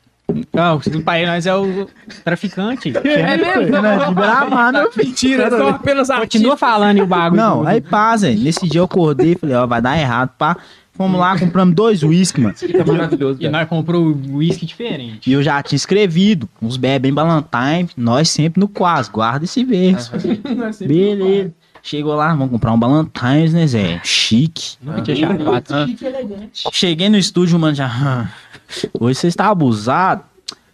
Não, 0.52 0.80
segundo 0.80 1.04
pai, 1.04 1.26
nós 1.26 1.46
é 1.46 1.54
o 1.54 1.86
traficante. 2.24 2.92
É 2.96 3.36
mesmo? 3.36 3.70
Não, 3.70 4.72
meu 4.72 4.92
filho. 4.92 5.06
Mentira, 5.06 5.50
são 5.50 5.68
apenas 5.68 6.08
Continua 6.08 6.56
falando 6.56 6.98
e 6.98 7.02
o 7.02 7.06
bagulho. 7.06 7.40
Não, 7.40 7.66
aí 7.66 7.80
pá, 7.80 8.16
Zé. 8.16 8.34
Nesse 8.34 8.68
dia 8.68 8.80
eu 8.80 8.84
acordei 8.84 9.32
e 9.32 9.36
falei, 9.36 9.54
ó, 9.56 9.66
vai 9.66 9.82
dar 9.82 9.98
errado, 9.98 10.30
pá. 10.38 10.56
Fomos 10.92 11.18
lá, 11.18 11.36
compramos 11.36 11.74
dois 11.74 12.04
uísque, 12.04 12.40
mano. 12.40 12.54
Isso 12.54 12.64
aqui 12.64 12.78
tá 12.78 12.84
maravilhoso, 12.84 13.42
E 13.42 13.48
nós 13.48 13.68
comprou 13.68 14.06
um 14.06 14.36
uísque 14.36 14.64
diferente. 14.64 15.28
E 15.28 15.32
eu 15.32 15.42
já 15.42 15.60
tinha 15.60 15.76
escrevido, 15.76 16.48
uns 16.62 16.76
bebem 16.76 17.12
Valentine, 17.12 17.88
nós 17.96 18.30
sempre 18.30 18.60
no 18.60 18.68
quase, 18.68 19.10
guarda 19.10 19.44
esse 19.44 19.64
verso. 19.64 20.12
Beleza. 20.86 21.52
Chegou 21.82 22.14
lá, 22.14 22.28
vamos 22.28 22.48
comprar 22.48 22.72
um 22.72 22.78
Ballantines, 22.78 23.52
né, 23.52 23.66
Zé? 23.66 24.00
Chique. 24.02 24.76
Nunca 24.80 25.02
tinha 25.02 25.16
chamado. 25.16 25.66
Cheguei 26.72 27.10
no 27.10 27.18
estúdio, 27.18 27.58
mano, 27.58 27.74
já. 27.74 28.30
"Ah, 28.68 28.88
Hoje 29.00 29.18
você 29.18 29.28
está 29.28 29.48
abusado. 29.48 30.22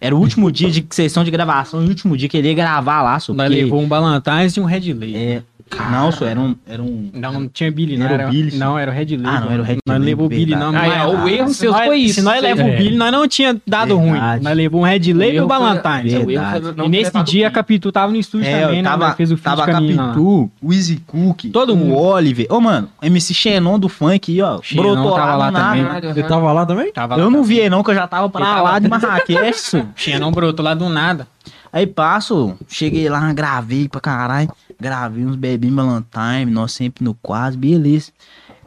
Era 0.00 0.16
o 0.16 0.18
último 0.18 0.50
dia 0.50 0.70
de 0.70 0.86
sessão 0.90 1.22
de 1.22 1.30
gravação, 1.30 1.80
o 1.80 1.86
último 1.86 2.16
dia 2.16 2.26
que 2.26 2.36
ele 2.36 2.48
ia 2.48 2.54
gravar 2.54 3.02
lá, 3.02 3.20
só 3.20 3.34
Nós 3.34 3.50
levou 3.50 3.82
um 3.82 3.86
Ballantines 3.86 4.56
e 4.56 4.60
um 4.60 4.64
Red 4.64 4.94
Lake. 4.94 5.14
É, 5.14 5.42
não, 5.90 6.10
só 6.12 6.24
era 6.26 6.38
um. 6.40 6.54
Era 6.66 6.82
um 6.82 7.10
Não, 7.14 7.32
não 7.32 7.48
tinha 7.48 7.70
Billy, 7.70 7.96
não. 7.96 8.06
Era 8.06 8.14
o 8.14 8.20
Era, 8.22 8.30
Billy, 8.30 8.56
não, 8.58 8.78
era 8.78 8.90
o 8.90 8.94
Red 8.94 9.04
Lake. 9.16 9.22
Ah, 9.24 9.40
não, 9.40 9.50
era 9.52 9.62
o 9.62 9.64
Red 9.64 9.76
Nós 9.86 9.94
Lake, 9.98 10.04
levou 10.10 10.26
o 10.26 10.28
Billy, 10.28 10.56
não. 10.56 10.72
Ah, 10.76 10.86
é, 10.86 11.06
o 11.06 11.28
erro 11.28 11.48
se 11.48 11.54
seu 11.54 11.72
nós, 11.72 11.86
foi 11.86 11.96
isso. 11.98 12.14
Se 12.16 12.22
nós 12.22 12.42
levamos 12.42 12.72
É. 12.72 12.74
o 12.74 12.78
Billy, 12.78 12.96
nós 12.96 13.12
não 13.12 13.28
tinha 13.28 13.56
dado 13.66 13.96
Verdade. 13.98 14.20
ruim. 14.36 14.42
Nós 14.42 14.56
levamos 14.56 14.84
um 14.86 14.90
Red 14.90 14.98
e 14.98 15.40
o 15.40 15.46
Ballantines. 15.46 16.12
é, 16.14 16.18
o 16.18 16.26
Verdade. 16.26 16.62
foi 16.64 16.74
não 16.74 16.84
E 16.86 16.88
nesse 16.88 17.22
dia 17.24 17.46
a 17.46 17.50
o 17.50 17.52
Capitu 17.52 17.92
tava 17.92 18.12
no 18.12 18.18
estúdio 18.18 18.48
É, 18.48 18.60
também, 18.62 18.82
né? 18.82 18.88
tava, 18.88 19.06
Nós 19.08 19.16
fez 19.16 19.30
o 19.32 19.36
tava 19.36 19.62
a. 19.64 19.66
Capitu, 19.66 20.50
o 20.62 20.72
Easy 20.72 21.02
Cook, 21.06 21.44
Todo 21.52 21.72
o 21.72 21.76
mundo. 21.76 21.96
Oliver. 21.96 22.46
Ô, 22.50 22.60
mano, 22.60 22.88
MC 23.02 23.32
Xenon 23.32 23.78
do 23.78 23.88
funk 23.88 24.32
aí, 24.32 24.42
ó. 24.42 24.60
Xenon 24.62 24.82
brotou 24.82 25.14
tava 25.14 25.36
lá 25.36 25.52
também. 25.52 25.82
Aham. 25.82 26.28
tava 26.28 26.52
lá 26.52 26.66
também? 26.66 26.92
Tava 26.92 27.16
Eu 27.18 27.30
não 27.30 27.42
vi 27.44 27.68
não, 27.68 27.82
que 27.82 27.90
eu 27.90 27.94
já 27.94 28.06
tava 28.06 28.28
pra 28.28 28.60
lá 28.62 28.78
de 28.78 28.88
Marrakech. 28.88 29.84
Xenon 29.94 30.30
brotou 30.32 30.64
lá 30.64 30.74
do 30.74 30.88
nada. 30.88 31.26
Aí 31.72 31.86
passo, 31.86 32.54
cheguei 32.68 33.08
lá, 33.08 33.32
gravei 33.32 33.88
pra 33.88 34.00
caralho. 34.00 34.50
Gravei 34.80 35.24
uns 35.24 35.36
bebinhos 35.36 35.76
Valentine, 35.76 36.50
nós 36.50 36.72
sempre 36.72 37.04
no 37.04 37.14
quase, 37.14 37.56
beleza. 37.56 38.10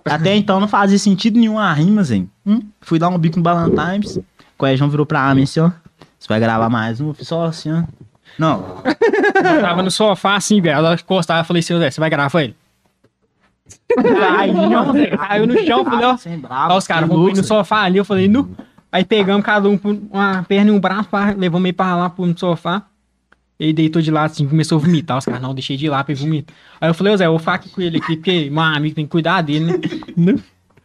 Até 0.06 0.36
então 0.38 0.60
não 0.60 0.68
fazia 0.68 1.00
sentido 1.00 1.40
nenhum 1.40 1.58
a 1.58 1.74
rima, 1.74 2.04
Zen. 2.04 2.30
Hum, 2.46 2.62
fui 2.82 3.00
dar 3.00 3.10
um 3.10 3.18
bico 3.18 3.38
no 3.38 3.44
Valentine's. 3.44 4.18
O 4.18 4.24
Coejão 4.58 4.90
virou 4.90 5.06
pra 5.06 5.34
mim 5.34 5.44
assim, 5.44 5.60
ó. 5.60 5.72
Você 6.20 6.28
vai 6.28 6.40
gravar 6.40 6.70
mais 6.70 7.02
um? 7.02 7.10
Eu 7.10 7.14
fiz 7.14 7.28
só 7.28 7.46
assim, 7.46 7.72
ó. 7.72 7.84
Não, 8.38 8.82
Eu 9.36 9.62
tava 9.62 9.84
no 9.84 9.92
sofá 9.92 10.36
assim, 10.36 10.62
velho. 10.62 10.78
Ela 10.78 10.94
encostava 10.94 11.42
e 11.42 11.46
falei 11.46 11.60
assim, 11.60 11.78
Zé, 11.78 11.92
você 11.92 12.00
vai 12.00 12.10
gravar 12.10 12.44
ele? 12.44 12.56
Aí, 14.38 14.52
Caiu 15.18 15.48
no 15.48 15.58
chão, 15.66 15.84
falei, 15.84 16.06
ó. 16.06 16.18
Sem 16.18 16.40
bravo, 16.40 16.74
Ó, 16.74 16.78
os 16.78 16.88
caras 16.88 17.10
vão 17.10 17.18
no 17.18 17.44
sofá 17.44 17.82
ali, 17.82 17.98
eu 17.98 18.06
falei, 18.06 18.28
nu. 18.28 18.56
Aí 18.92 19.04
pegamos 19.04 19.44
cada 19.44 19.68
um 19.68 19.80
uma 20.12 20.44
perna 20.44 20.70
e 20.70 20.74
um 20.74 20.80
braço, 20.80 21.10
levamos 21.38 21.66
ele 21.66 21.74
pra 21.74 21.96
lá 21.96 22.10
pro 22.10 22.38
sofá. 22.38 22.84
Ele 23.64 23.74
deitou 23.74 24.02
de 24.02 24.12
lado 24.12 24.32
assim, 24.32 24.46
começou 24.48 24.78
a 24.78 24.82
vomitar. 24.82 25.18
Os 25.18 25.26
caras, 25.26 25.42
não, 25.42 25.54
deixei 25.54 25.78
de 25.78 25.86
ir 25.86 25.90
lá 25.90 26.04
pra 26.04 26.12
ele 26.14 26.22
vomitar. 26.22 26.54
Aí 26.82 26.90
eu 26.90 26.94
falei, 26.94 27.14
ô 27.14 27.18
Zé, 27.18 27.26
eu 27.26 27.30
vou 27.32 27.40
ficar 27.40 27.54
aqui 27.54 27.70
com 27.70 27.82
ele 27.82 27.98
aqui, 27.98 28.18
porque 28.18 28.50
meu 28.50 28.62
amigo 28.62 28.94
tem 28.96 29.06
que 29.06 29.12
cuidar 29.12 29.42
dele, 29.42 29.80
né? 30.18 30.36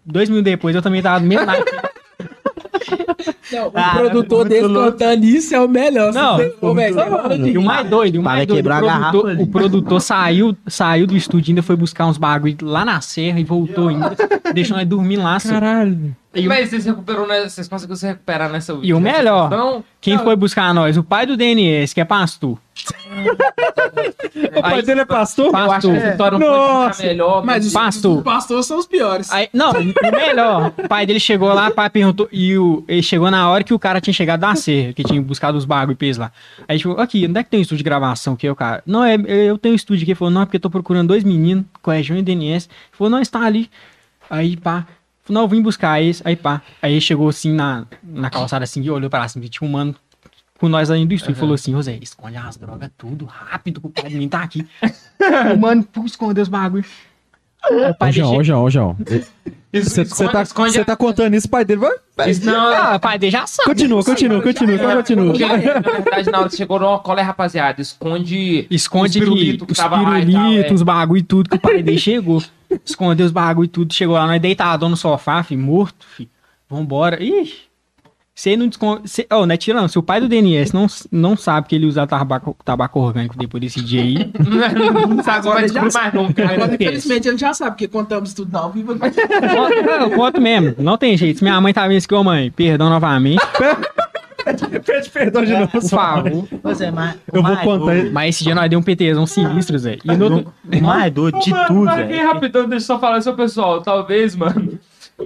Dois 0.06 0.28
minutos 0.28 0.44
depois 0.50 0.74
eu 0.76 0.80
também 0.82 1.02
tava 1.02 1.20
do 1.20 1.26
mesmo 1.26 1.44
lado. 1.44 1.64
Não, 3.52 3.68
o 3.68 3.72
Ah, 3.74 3.94
produtor 3.96 4.38
muito 4.40 4.48
desse 4.50 4.66
louco. 4.66 4.92
cantando 4.92 5.24
isso 5.24 5.54
é 5.54 5.60
o 5.60 5.68
melhor. 5.68 6.12
Não, 6.12 6.38
E 7.46 7.58
o 7.58 7.62
mais 7.62 7.88
doido, 7.88 8.20
o 8.20 8.22
mais 8.22 8.46
doido, 8.46 8.52
o 8.52 8.56
quebrar 8.56 8.76
a 8.78 8.80
garrafa 8.80 9.10
produtor, 9.18 9.42
o 9.42 9.46
produtor 9.46 10.00
saiu, 10.00 10.56
saiu 10.66 11.06
do 11.06 11.16
estúdio, 11.16 11.50
ainda 11.52 11.62
foi 11.62 11.76
buscar 11.76 12.06
uns 12.06 12.16
bagulho 12.18 12.56
lá 12.62 12.84
na 12.84 13.00
serra 13.00 13.40
e 13.40 13.44
voltou 13.44 13.88
ainda. 13.88 14.14
deixou 14.54 14.76
nós 14.76 14.86
dormir 14.86 15.16
lá. 15.16 15.38
só. 15.40 15.50
Caralho. 15.50 16.14
E 16.34 16.46
Mas 16.46 16.68
vocês 16.68 16.84
recuperou, 16.84 17.26
né? 17.26 17.48
Vocês 17.48 17.66
conseguiram 17.66 17.96
se 17.96 18.06
recuperar 18.06 18.50
nessa 18.50 18.78
E 18.82 18.92
o 18.92 19.00
melhor, 19.00 19.48
questão? 19.48 19.84
Quem 20.00 20.18
foi 20.18 20.36
buscar 20.36 20.74
nós? 20.74 20.96
O 20.98 21.02
pai 21.02 21.24
do 21.24 21.36
DNS, 21.36 21.94
que 21.94 22.00
é 22.00 22.04
pastor. 22.04 22.58
O 24.58 24.62
pai 24.62 24.82
dele 24.82 25.00
é 25.00 25.04
pastor? 25.04 25.46
Eu 25.46 25.56
acho 25.56 25.88
que 25.88 25.94
Pastor. 25.94 26.10
história 26.10 26.38
não 26.38 26.46
Nossa. 26.46 26.82
pode 26.84 26.96
ficar 26.96 27.08
melhor. 27.08 27.44
Mas 27.44 27.66
os, 27.66 27.72
Pastor. 27.72 28.22
pastores 28.22 28.66
são 28.66 28.78
os 28.78 28.86
piores. 28.86 29.32
Aí, 29.32 29.48
não, 29.52 29.72
o 29.72 30.10
melhor. 30.12 30.72
O 30.76 30.86
pai 30.88 31.06
dele 31.06 31.18
chegou 31.18 31.52
lá, 31.52 31.68
o 31.68 31.74
pai 31.74 31.88
perguntou. 31.88 32.28
E 32.30 32.56
o, 32.56 32.84
ele 32.86 33.02
chegou 33.02 33.30
na 33.30 33.48
hora 33.48 33.64
que 33.64 33.72
o 33.72 33.78
cara 33.78 34.00
tinha 34.00 34.14
chegado 34.14 34.40
da 34.40 34.54
serra, 34.54 34.92
que 34.92 35.02
tinha 35.02 35.20
buscado 35.20 35.56
os 35.56 35.64
bagulho 35.64 35.94
e 35.94 35.96
pês 35.96 36.18
lá. 36.18 36.30
Aí 36.68 36.78
chegou, 36.78 37.00
aqui, 37.00 37.26
onde 37.26 37.40
é 37.40 37.42
que 37.42 37.50
tem 37.50 37.58
um 37.58 37.62
estúdio 37.62 37.78
de 37.78 37.84
gravação? 37.84 38.36
Que 38.36 38.46
é 38.46 38.52
o 38.52 38.56
cara. 38.56 38.82
Não, 38.86 39.02
é, 39.02 39.16
eu 39.16 39.56
tenho 39.58 39.72
um 39.72 39.76
estúdio 39.76 40.02
aqui. 40.02 40.12
Ele 40.12 40.18
falou, 40.18 40.32
não, 40.32 40.42
é 40.42 40.44
porque 40.44 40.58
eu 40.58 40.60
tô 40.60 40.70
procurando 40.70 41.08
dois 41.08 41.24
meninos, 41.24 41.64
Coegião 41.82 42.18
e 42.18 42.22
DNS. 42.22 42.68
Ele 42.68 42.76
falou, 42.92 43.10
não, 43.10 43.20
está 43.20 43.40
ali. 43.40 43.70
Aí, 44.30 44.56
pá. 44.56 44.86
Falou, 45.28 45.42
não, 45.42 45.42
eu 45.42 45.48
vim 45.48 45.60
buscar 45.62 46.00
eles. 46.00 46.22
Aí, 46.24 46.34
pá. 46.34 46.62
Aí 46.80 47.00
chegou 47.00 47.28
assim 47.28 47.52
na, 47.52 47.86
na 48.02 48.30
calçada 48.30 48.64
assim 48.64 48.82
e 48.82 48.90
olhou 48.90 49.10
pra 49.10 49.28
cima. 49.28 49.44
E 49.44 49.48
tinha 49.48 49.68
um 49.68 49.72
mano 49.72 49.94
com 50.58 50.68
nós 50.68 50.90
ali 50.90 51.04
do 51.06 51.12
estúdio. 51.14 51.36
e 51.36 51.38
Falou 51.38 51.54
assim, 51.54 51.72
José, 51.72 51.98
esconde 52.00 52.36
as 52.36 52.56
drogas 52.56 52.90
tudo 52.96 53.26
rápido, 53.26 53.80
que 53.80 53.86
o 53.86 53.90
pai 53.90 54.08
de 54.08 54.16
mim 54.16 54.28
tá 54.28 54.42
aqui. 54.42 54.66
o 55.54 55.58
mano, 55.58 55.84
pô, 55.84 56.04
escondeu 56.04 56.42
os 56.42 56.48
bagulho. 56.48 56.84
Aí 57.62 57.90
o 57.90 57.94
pai 57.94 58.08
Ô, 58.08 58.12
João, 58.12 58.36
ô, 58.36 58.42
João, 58.42 58.64
ô, 58.64 58.70
João. 58.70 58.96
Você 59.70 60.02
tá, 60.30 60.42
esconde 60.42 60.72
cê 60.72 60.80
a- 60.80 60.84
tá 60.84 60.96
contando 60.96 61.34
isso, 61.34 61.46
o 61.46 61.50
pai 61.50 61.62
dele 61.62 61.82
vai. 62.16 62.30
Isso 62.30 62.46
não, 62.46 62.72
Ah, 62.72 62.96
o 62.96 63.00
pai 63.00 63.18
dele 63.18 63.32
já 63.32 63.46
sabe. 63.46 63.68
Continua, 63.68 64.02
continua, 64.02 64.40
continua, 64.42 64.78
continua. 64.96 65.26
Porque, 65.26 65.44
na 65.44 65.80
verdade, 65.80 66.30
na 66.30 66.40
hora 66.40 66.48
que 66.48 66.56
chegou, 66.56 66.80
não, 66.80 66.98
qual 67.00 67.18
é, 67.18 67.20
rapaziada? 67.20 67.82
Esconde. 67.82 68.66
Esconde 68.70 69.08
Os 69.08 69.12
que 69.12 69.20
pirulitos 69.20 69.66
que 69.66 69.72
os 69.72 69.78
tava 69.78 70.00
lá 70.00 70.20
e 70.20 70.62
é. 70.62 70.72
os 70.72 70.82
bagulho 70.82 71.18
e 71.18 71.22
tudo 71.22 71.50
que 71.50 71.56
o 71.56 71.60
pai 71.60 71.82
dele 71.82 71.98
chegou. 71.98 72.42
Escondeu 72.84 73.26
os 73.26 73.32
bagulho 73.32 73.66
e 73.66 73.68
tudo. 73.68 73.92
Chegou 73.94 74.14
lá, 74.14 74.26
nós 74.26 74.40
deitadão 74.40 74.88
no 74.88 74.96
sofá, 74.96 75.42
filho, 75.42 75.60
morto, 75.60 76.06
filho. 76.06 76.30
Vambora. 76.68 77.22
Ih, 77.22 77.50
se 78.34 78.50
ele 78.50 78.58
não 78.58 78.68
desconta. 78.68 79.08
Se, 79.08 79.26
oh, 79.32 79.46
não 79.46 79.54
é 79.54 79.56
tirando. 79.56 79.88
Se 79.88 79.98
o 79.98 80.02
pai 80.02 80.20
do 80.20 80.28
DNS 80.28 80.72
não, 80.72 80.86
não 81.10 81.36
sabe 81.36 81.66
que 81.66 81.74
ele 81.74 81.86
usa 81.86 82.06
tabaco, 82.06 82.56
tabaco 82.64 83.00
orgânico 83.00 83.36
depois 83.36 83.60
desse 83.60 83.82
dia 83.82 84.00
aí. 84.02 84.14
Não 85.08 85.24
sabe, 85.24 85.48
vai 85.48 85.62
descobrir 85.64 85.92
mais 85.92 86.14
nunca. 86.14 86.44
Agora, 86.44 86.60
esquece. 86.72 86.74
infelizmente, 86.84 87.28
ele 87.28 87.38
já 87.38 87.52
sabe, 87.52 87.72
porque 87.72 87.88
contamos 87.88 88.32
tudo 88.34 88.54
ao 88.54 88.70
vivo. 88.70 88.96
Conto- 88.96 89.18
eu 89.18 90.10
conto 90.12 90.40
mesmo. 90.40 90.76
Não 90.78 90.96
tem 90.96 91.16
jeito. 91.16 91.38
Se 91.38 91.42
minha 91.42 91.60
mãe 91.60 91.72
tá 91.74 91.82
vendo 91.88 91.96
isso 91.98 92.06
aqui, 92.06 92.14
ô 92.14 92.22
mãe, 92.22 92.50
perdão 92.52 92.88
novamente. 92.88 93.42
Pede 94.84 95.10
perdão 95.10 95.44
de 95.44 95.52
novo. 95.52 95.68
Por 95.68 95.82
favor. 95.82 96.48
Pois 96.62 96.80
é, 96.80 96.90
mas. 96.90 97.16
Eu 97.32 97.42
vou 97.42 97.54
mais 97.54 97.64
contar. 97.64 98.04
Mas 98.12 98.34
esse 98.34 98.44
dia 98.44 98.54
nós 98.54 98.68
deu 98.70 98.78
um 98.78 98.82
PTzão 98.82 99.26
sinistro, 99.26 99.78
Zé. 99.78 99.98
E 100.04 100.16
no 100.16 100.38
O 100.40 100.82
mais 100.82 101.12
doido 101.12 101.38
de 101.40 101.50
tudo, 101.66 101.84
Mano, 101.84 101.90
aqui, 101.90 102.12
velho. 102.14 102.26
rapidão, 102.26 102.68
deixa 102.68 102.84
eu 102.84 102.86
só 102.86 102.98
falar 102.98 103.18
isso, 103.18 103.32
pessoal. 103.34 103.80
Talvez, 103.82 104.34
mano. 104.36 104.78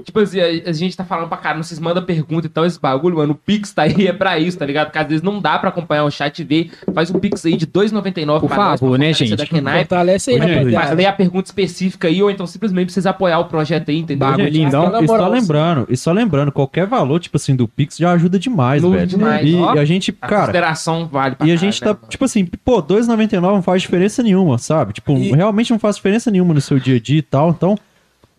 Tipo 0.05 0.21
assim, 0.21 0.41
a, 0.41 0.71
a 0.71 0.73
gente 0.73 0.97
tá 0.97 1.05
falando 1.05 1.29
pra 1.29 1.37
caramba, 1.37 1.63
vocês 1.65 1.79
mandam 1.79 2.03
pergunta 2.03 2.47
e 2.47 2.49
tal, 2.51 2.65
esse 2.65 2.81
bagulho, 2.81 3.17
mano. 3.19 3.33
O 3.33 3.35
Pix 3.35 3.73
tá 3.73 3.83
aí, 3.83 4.07
é 4.09 4.13
pra 4.13 4.39
isso, 4.39 4.59
tá 4.59 4.65
ligado? 4.65 4.87
Porque 4.87 4.99
às 4.99 5.07
vezes 5.07 5.23
não 5.23 5.39
dá 5.41 5.59
pra 5.59 5.69
acompanhar 5.69 6.05
o 6.05 6.11
chat 6.11 6.39
e 6.39 6.45
ver. 6.45 6.71
Faz 6.95 7.11
um 7.11 7.19
Pix 7.19 7.45
aí 7.45 7.57
de 7.57 7.67
R$2,99 7.67 8.41
Por 8.41 8.49
pra 8.49 8.57
nós, 8.57 8.81
favor, 8.81 8.97
pra 8.97 9.07
né, 9.07 9.13
gente? 9.13 9.37
da 9.37 9.45
Kenai. 9.47 9.81
Fortalece 9.81 10.31
aí, 10.31 10.41
Oi, 10.41 10.47
gente. 10.47 10.55
Fa- 10.55 10.61
rapaziada. 10.77 10.95
Lê 10.95 11.07
a 11.07 11.13
pergunta 11.13 11.49
específica 11.49 12.09
aí, 12.09 12.23
ou 12.23 12.31
então 12.31 12.47
simplesmente 12.47 12.87
precisa 12.87 13.11
apoiar 13.11 13.39
o 13.41 13.45
projeto 13.45 13.91
aí, 13.91 13.99
entendeu? 13.99 14.29
Bagulho 14.29 14.49
lindão. 14.49 14.91
na 14.91 15.03
E 15.03 15.07
só 15.07 15.29
lembrando, 15.29 15.87
e 15.91 15.97
só 15.97 16.13
lembrando, 16.13 16.51
qualquer 16.53 16.87
valor, 16.87 17.21
tipo 17.21 17.37
assim, 17.37 17.55
do 17.55 17.69
Pix 17.69 17.97
já 17.99 18.13
ajuda 18.13 18.39
demais, 18.39 18.83
Muito 18.83 18.95
velho. 18.97 19.07
demais, 19.07 19.47
e, 19.47 19.55
ó. 19.57 19.75
e 19.75 19.79
a 19.79 19.85
gente, 19.85 20.17
A 20.23 20.27
cara, 20.27 20.41
consideração 20.43 21.07
vale 21.07 21.35
pra 21.37 21.47
e 21.47 21.53
a 21.53 21.57
gente 21.57 21.79
tá, 21.81 21.93
né, 21.93 21.99
tipo 22.09 22.25
assim, 22.25 22.47
pô, 22.65 22.77
R$2,99 22.81 23.41
não 23.41 23.63
faz 23.63 23.83
diferença 23.83 24.23
nenhuma, 24.23 24.57
sabe? 24.57 24.95
Tipo, 24.95 25.13
E- 25.19 25.33
realmente 25.33 25.71
não 25.71 25.79
faz 25.79 25.97
diferença 25.97 26.31
nenhuma 26.31 26.55
no 26.55 26.61
seu 26.61 26.79
dia 26.79 26.97
a 26.97 27.01
dia 27.01 27.19
e 27.19 27.23
tal. 27.23 27.51
Então, 27.51 27.77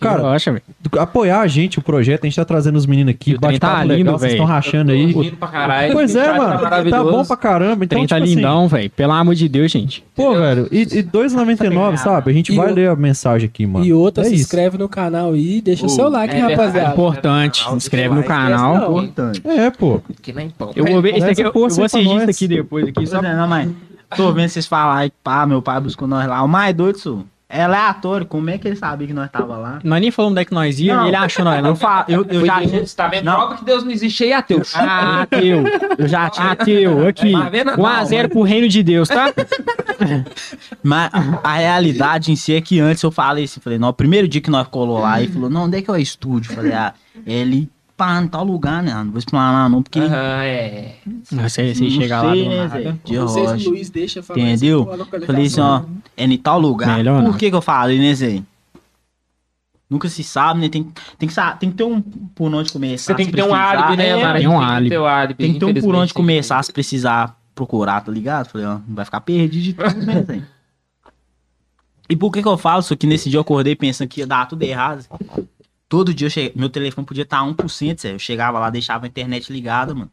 cara, 0.03 1.01
apoiar 1.01 1.39
a 1.41 1.47
gente, 1.47 1.79
o 1.79 1.81
projeto, 1.81 2.23
a 2.23 2.27
gente 2.27 2.35
tá 2.35 2.45
trazendo 2.45 2.75
os 2.77 2.85
meninos 2.85 3.11
aqui, 3.13 3.31
E 3.31 3.35
o 3.35 3.39
trem 3.39 3.57
tá 3.59 3.81
lindo, 3.83 3.93
legal, 3.95 4.19
vocês 4.19 4.33
estão 4.33 4.45
rachando 4.45 4.91
aí. 4.91 5.05
rindo 5.11 5.37
pra 5.37 5.47
caralho. 5.47 5.93
Pois 5.93 6.15
é, 6.15 6.25
chat 6.25 6.37
mano, 6.37 6.53
tá 6.55 6.61
maravilhoso. 6.61 7.11
bom 7.11 7.25
pra 7.25 7.37
caramba. 7.37 7.85
Então, 7.85 7.97
trem 7.97 8.07
tá 8.07 8.15
tipo 8.15 8.25
assim, 8.25 8.35
lindão, 8.35 8.67
velho. 8.67 8.89
Pelo 8.91 9.11
amor 9.13 9.35
de 9.35 9.49
Deus, 9.49 9.71
gente. 9.71 10.03
Pô, 10.15 10.33
velho, 10.35 10.67
e, 10.71 10.79
e 10.81 10.83
R$2,99, 11.01 11.97
sabe? 11.97 12.31
A 12.31 12.33
gente 12.33 12.51
E 12.53 12.55
vai 12.55 12.71
o- 12.71 12.75
ler 12.75 12.89
a 12.89 12.95
mensagem 12.95 13.47
aqui, 13.47 13.65
mano. 13.65 13.85
E 13.85 13.93
outra, 13.93 14.23
é 14.23 14.27
se 14.27 14.35
isso. 14.35 14.43
inscreve 14.43 14.77
no 14.77 14.87
canal 14.89 15.33
aí, 15.33 15.61
deixa 15.61 15.85
o 15.85 15.89
seu 15.89 16.09
like, 16.09 16.35
é 16.35 16.39
rapaziada. 16.39 16.91
Importante. 16.91 17.63
Se 17.69 17.75
inscreve 17.75 18.13
no 18.15 18.23
canal. 18.23 18.75
Não. 18.75 19.03
Importante. 19.03 19.41
É, 19.45 19.69
pô. 19.69 20.01
Que 20.21 20.31
nem 20.33 20.49
pão. 20.49 20.71
Eu 20.75 20.85
vou 20.85 21.01
ver. 21.01 21.15
Esse 21.17 21.29
aqui, 21.29 21.41
eu, 21.41 21.51
vou 21.51 21.67
pra 21.67 21.85
assistir 21.85 22.05
isso 22.05 22.29
aqui 22.29 22.47
depois. 22.47 22.87
Aqui, 22.87 23.05
só... 23.07 23.19
É, 23.19 23.35
não, 23.35 23.47
mas. 23.47 23.69
Tô 24.15 24.31
vendo 24.31 24.49
vocês 24.49 24.67
falarem 24.67 25.09
que 25.09 25.15
pá, 25.23 25.43
meu 25.45 25.59
pai 25.61 25.81
buscou 25.81 26.07
nós 26.07 26.27
lá. 26.27 26.43
O 26.43 26.47
mais 26.47 26.75
doido, 26.75 26.97
isso. 26.97 27.25
É 27.55 27.61
aleatório. 27.65 28.25
Como 28.25 28.49
é 28.49 28.57
que 28.57 28.67
ele 28.67 28.75
sabia 28.75 29.05
que 29.05 29.13
nós 29.13 29.29
tava 29.29 29.55
lá? 29.57 29.79
Nós 29.83 30.01
nem 30.01 30.09
falamos 30.09 30.31
onde 30.31 30.41
é 30.41 30.45
que 30.45 30.53
nós 30.55 30.79
ia 30.79 30.95
Não. 30.95 31.05
e 31.05 31.07
ele 31.09 31.15
achou 31.15 31.45
nós. 31.45 31.57
Eu, 31.57 31.61
Não. 31.61 31.75
fa... 31.75 32.03
eu, 32.07 32.25
eu 32.27 32.43
já 32.43 32.59
tinha. 32.61 32.83
Tá 32.95 33.07
vendo? 33.07 33.25
Não. 33.25 33.35
Prova 33.35 33.57
que 33.57 33.63
Deus 33.63 33.83
não 33.83 33.91
existe 33.91 34.23
aí, 34.23 34.33
ateu. 34.33 34.63
Ah, 34.73 35.21
ateu. 35.21 35.63
Eu 35.99 36.07
já 36.07 36.31
tinha. 36.31 36.47
Ateu, 36.47 37.07
aqui. 37.07 37.31
Tá 37.31 37.49
vendo? 37.49 37.71
1x0 37.73 38.29
pro 38.29 38.41
reino 38.41 38.67
de 38.67 38.81
Deus, 38.81 39.07
tá? 39.07 39.31
Mas 40.81 41.11
a 41.43 41.53
realidade 41.53 42.31
em 42.31 42.35
si 42.35 42.55
é 42.55 42.61
que 42.61 42.79
antes 42.79 43.03
eu 43.03 43.11
falei 43.11 43.43
assim, 43.43 43.59
falei, 43.59 43.77
não, 43.77 43.89
o 43.89 43.93
primeiro 43.93 44.27
dia 44.27 44.41
que 44.41 44.49
nós 44.49 44.67
colou 44.67 44.99
lá, 44.99 45.21
ele 45.21 45.31
falou, 45.31 45.49
não, 45.49 45.65
onde 45.65 45.77
é 45.77 45.81
que 45.83 45.89
é 45.91 45.93
o 45.93 45.97
estúdio? 45.97 46.51
Eu 46.51 46.55
Falei, 46.55 46.73
ah, 46.73 46.93
ele, 47.25 47.69
pá, 48.03 48.21
em 48.21 48.27
tal 48.27 48.43
lugar, 48.43 48.83
né? 48.83 48.93
Não 48.93 49.11
vou 49.11 49.19
explanar 49.19 49.69
não, 49.69 49.81
porque 49.81 49.99
Aham, 49.99 50.43
é. 50.43 50.95
Você, 51.31 51.73
você 51.73 51.83
não 51.83 51.89
chega 51.89 52.21
lá 52.21 52.31
sei, 52.31 52.43
do 52.43 52.49
né, 52.49 52.57
nada. 52.57 52.83
Zé? 52.83 52.95
De 53.03 53.15
Não 53.15 53.27
sei 53.27 53.47
se 53.47 53.67
o. 53.67 53.71
Luiz 53.71 53.89
deixa 53.89 54.23
falar 54.23 54.39
Entendeu? 54.39 54.89
Falei 55.25 55.45
assim, 55.45 55.61
ó, 55.61 55.83
é 56.17 56.25
em 56.25 56.37
tal 56.37 56.59
lugar. 56.59 56.97
Melhor 56.97 57.21
Por 57.21 57.31
não. 57.31 57.37
que 57.37 57.49
que 57.49 57.55
eu 57.55 57.61
falei, 57.61 57.99
né, 57.99 58.13
Zé? 58.13 58.41
nunca 59.89 60.09
se 60.09 60.23
sabe, 60.23 60.59
né? 60.59 60.69
Tem, 60.69 60.91
tem, 61.19 61.29
que, 61.29 61.35
tem 61.59 61.69
que 61.69 61.77
ter 61.77 61.83
um 61.83 62.01
por 62.01 62.51
onde 62.51 62.71
começar. 62.71 63.13
Você 63.13 63.15
tem 63.15 63.27
que 63.27 63.31
ter 63.31 63.43
um 63.43 63.53
álibi, 63.53 63.95
né, 63.95 64.09
É, 64.09 64.15
mano? 64.15 64.39
Tem 64.39 64.47
um 64.47 64.57
que 64.57 64.95
álibi. 64.95 65.35
Tem 65.35 65.53
que 65.53 65.59
ter 65.59 65.65
um 65.65 65.73
por 65.81 65.93
onde 65.93 66.13
começar 66.13 66.63
se 66.63 66.73
precisar 66.73 67.39
procurar, 67.53 68.01
tá 68.01 68.11
ligado? 68.11 68.47
Falei, 68.47 68.65
ó, 68.65 68.79
não 68.87 68.95
vai 68.95 69.05
ficar 69.05 69.21
perdido 69.21 69.63
de 69.63 69.73
tudo, 69.73 70.03
né, 70.03 70.23
Zé? 70.25 70.41
E 72.09 72.15
por 72.15 72.31
que 72.31 72.41
que 72.41 72.47
eu 72.47 72.57
falo 72.57 72.79
isso 72.81 72.93
aqui? 72.93 73.05
Nesse 73.05 73.29
dia 73.29 73.37
eu 73.37 73.41
acordei 73.41 73.75
pensando 73.75 74.07
que 74.07 74.21
ia 74.21 74.27
dar 74.27 74.47
tudo 74.47 74.63
errado. 74.63 75.05
Todo 75.93 76.11
dia 76.11 76.27
meu 76.55 76.71
telefone 76.71 77.05
podia 77.05 77.21
estar 77.21 77.43
1%, 77.43 78.01
Zé. 78.01 78.13
Eu 78.13 78.17
chegava 78.17 78.57
lá, 78.57 78.71
deixava 78.71 79.05
a 79.05 79.07
internet 79.07 79.53
ligada, 79.53 79.93
mano. 79.93 80.11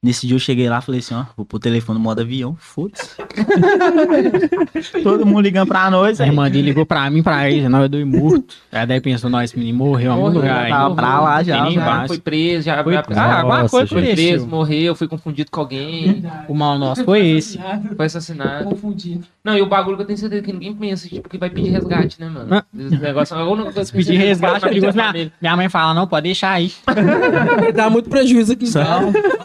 Nesse 0.00 0.28
dia 0.28 0.36
eu 0.36 0.38
cheguei 0.38 0.68
lá 0.68 0.78
e 0.78 0.82
falei 0.82 1.00
assim, 1.00 1.12
ó, 1.12 1.24
vou 1.36 1.44
pôr 1.44 1.56
o 1.56 1.60
telefone 1.60 1.98
no 1.98 2.04
modo 2.04 2.20
avião, 2.20 2.56
foda-se. 2.56 3.16
Todo 5.02 5.26
mundo 5.26 5.40
ligando 5.40 5.66
pra 5.66 5.90
nós, 5.90 6.20
A 6.20 6.26
irmã 6.26 6.48
dele 6.48 6.68
ligou 6.68 6.86
pra 6.86 7.10
mim, 7.10 7.20
pra 7.20 7.50
ele, 7.50 7.68
nós 7.68 7.90
dois 7.90 8.06
morto. 8.06 8.54
Aí 8.70 8.86
daí 8.86 9.00
pensou, 9.00 9.28
nós, 9.28 9.50
esse 9.50 9.58
menino 9.58 9.76
morreu 9.78 10.14
Morreu, 10.14 10.34
lugar. 10.40 10.64
aí. 10.66 10.70
tava 10.70 10.94
pra 10.94 11.20
lá 11.20 11.42
já, 11.42 11.68
Já 11.68 11.80
base. 11.84 12.06
foi 12.08 12.18
preso, 12.20 12.62
já 12.64 12.84
Foi- 12.84 12.92
já- 12.94 13.02
Ah, 13.16 13.38
alguma 13.40 13.58
Nossa, 13.62 13.70
coisa 13.70 13.86
foi 13.88 14.02
preso, 14.14 14.46
morreu, 14.46 14.94
foi 14.94 15.08
confundido 15.08 15.50
com 15.50 15.58
alguém, 15.60 16.22
O 16.48 16.54
mal 16.54 16.78
nosso 16.78 17.04
foi 17.04 17.26
esse. 17.30 17.58
foi 17.96 18.06
assassinado. 18.06 18.66
Confundido. 18.66 19.24
Não, 19.42 19.56
e 19.58 19.62
o 19.62 19.66
bagulho 19.66 19.96
que 19.96 20.02
eu 20.02 20.06
tenho 20.06 20.18
certeza 20.18 20.42
que 20.42 20.52
ninguém 20.52 20.74
pensa, 20.74 21.08
tipo, 21.08 21.28
que 21.28 21.38
vai 21.38 21.50
pedir 21.50 21.70
resgate, 21.70 22.20
né, 22.20 22.28
mano? 22.28 22.54
Ah. 22.54 22.64
Esse 22.78 22.98
negócio 22.98 23.36
é 23.36 23.42
única 23.42 23.72
coisa 23.72 23.92
Pedir 23.92 24.16
resgate, 24.16 24.60
perigoso. 24.60 24.96
na 24.96 25.02
Minha, 25.02 25.06
família. 25.12 25.32
minha 25.40 25.56
mãe 25.56 25.68
fala, 25.68 25.92
não, 25.94 26.06
pode 26.06 26.22
deixar 26.24 26.50
aí. 26.52 26.70
Dá 27.74 27.90
muito 27.90 28.08
prejuízo 28.08 28.52
aqui. 28.52 28.66
Só, 28.68 28.80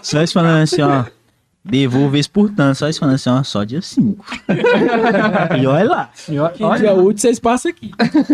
só 0.03 0.21
isso 0.21 0.34
falando 0.44 0.64
assim, 0.64 0.82
ó. 0.82 1.06
Devolver 1.65 2.20
esse 2.20 2.30
por 2.30 2.49
tanto, 2.49 2.76
só 2.76 2.90
isso 2.90 2.99
falando 2.99 3.15
assim, 3.15 3.30
ó, 3.30 3.41
só 3.41 3.64
dia 3.64 3.82
5. 3.82 4.26
e 5.61 5.65
olha 5.65 5.90
lá. 5.90 6.10
Que 6.53 6.78
dia 6.78 6.94
útil 6.94 7.18
vocês 7.20 7.40
passam 7.40 7.72
aqui. 7.72 7.90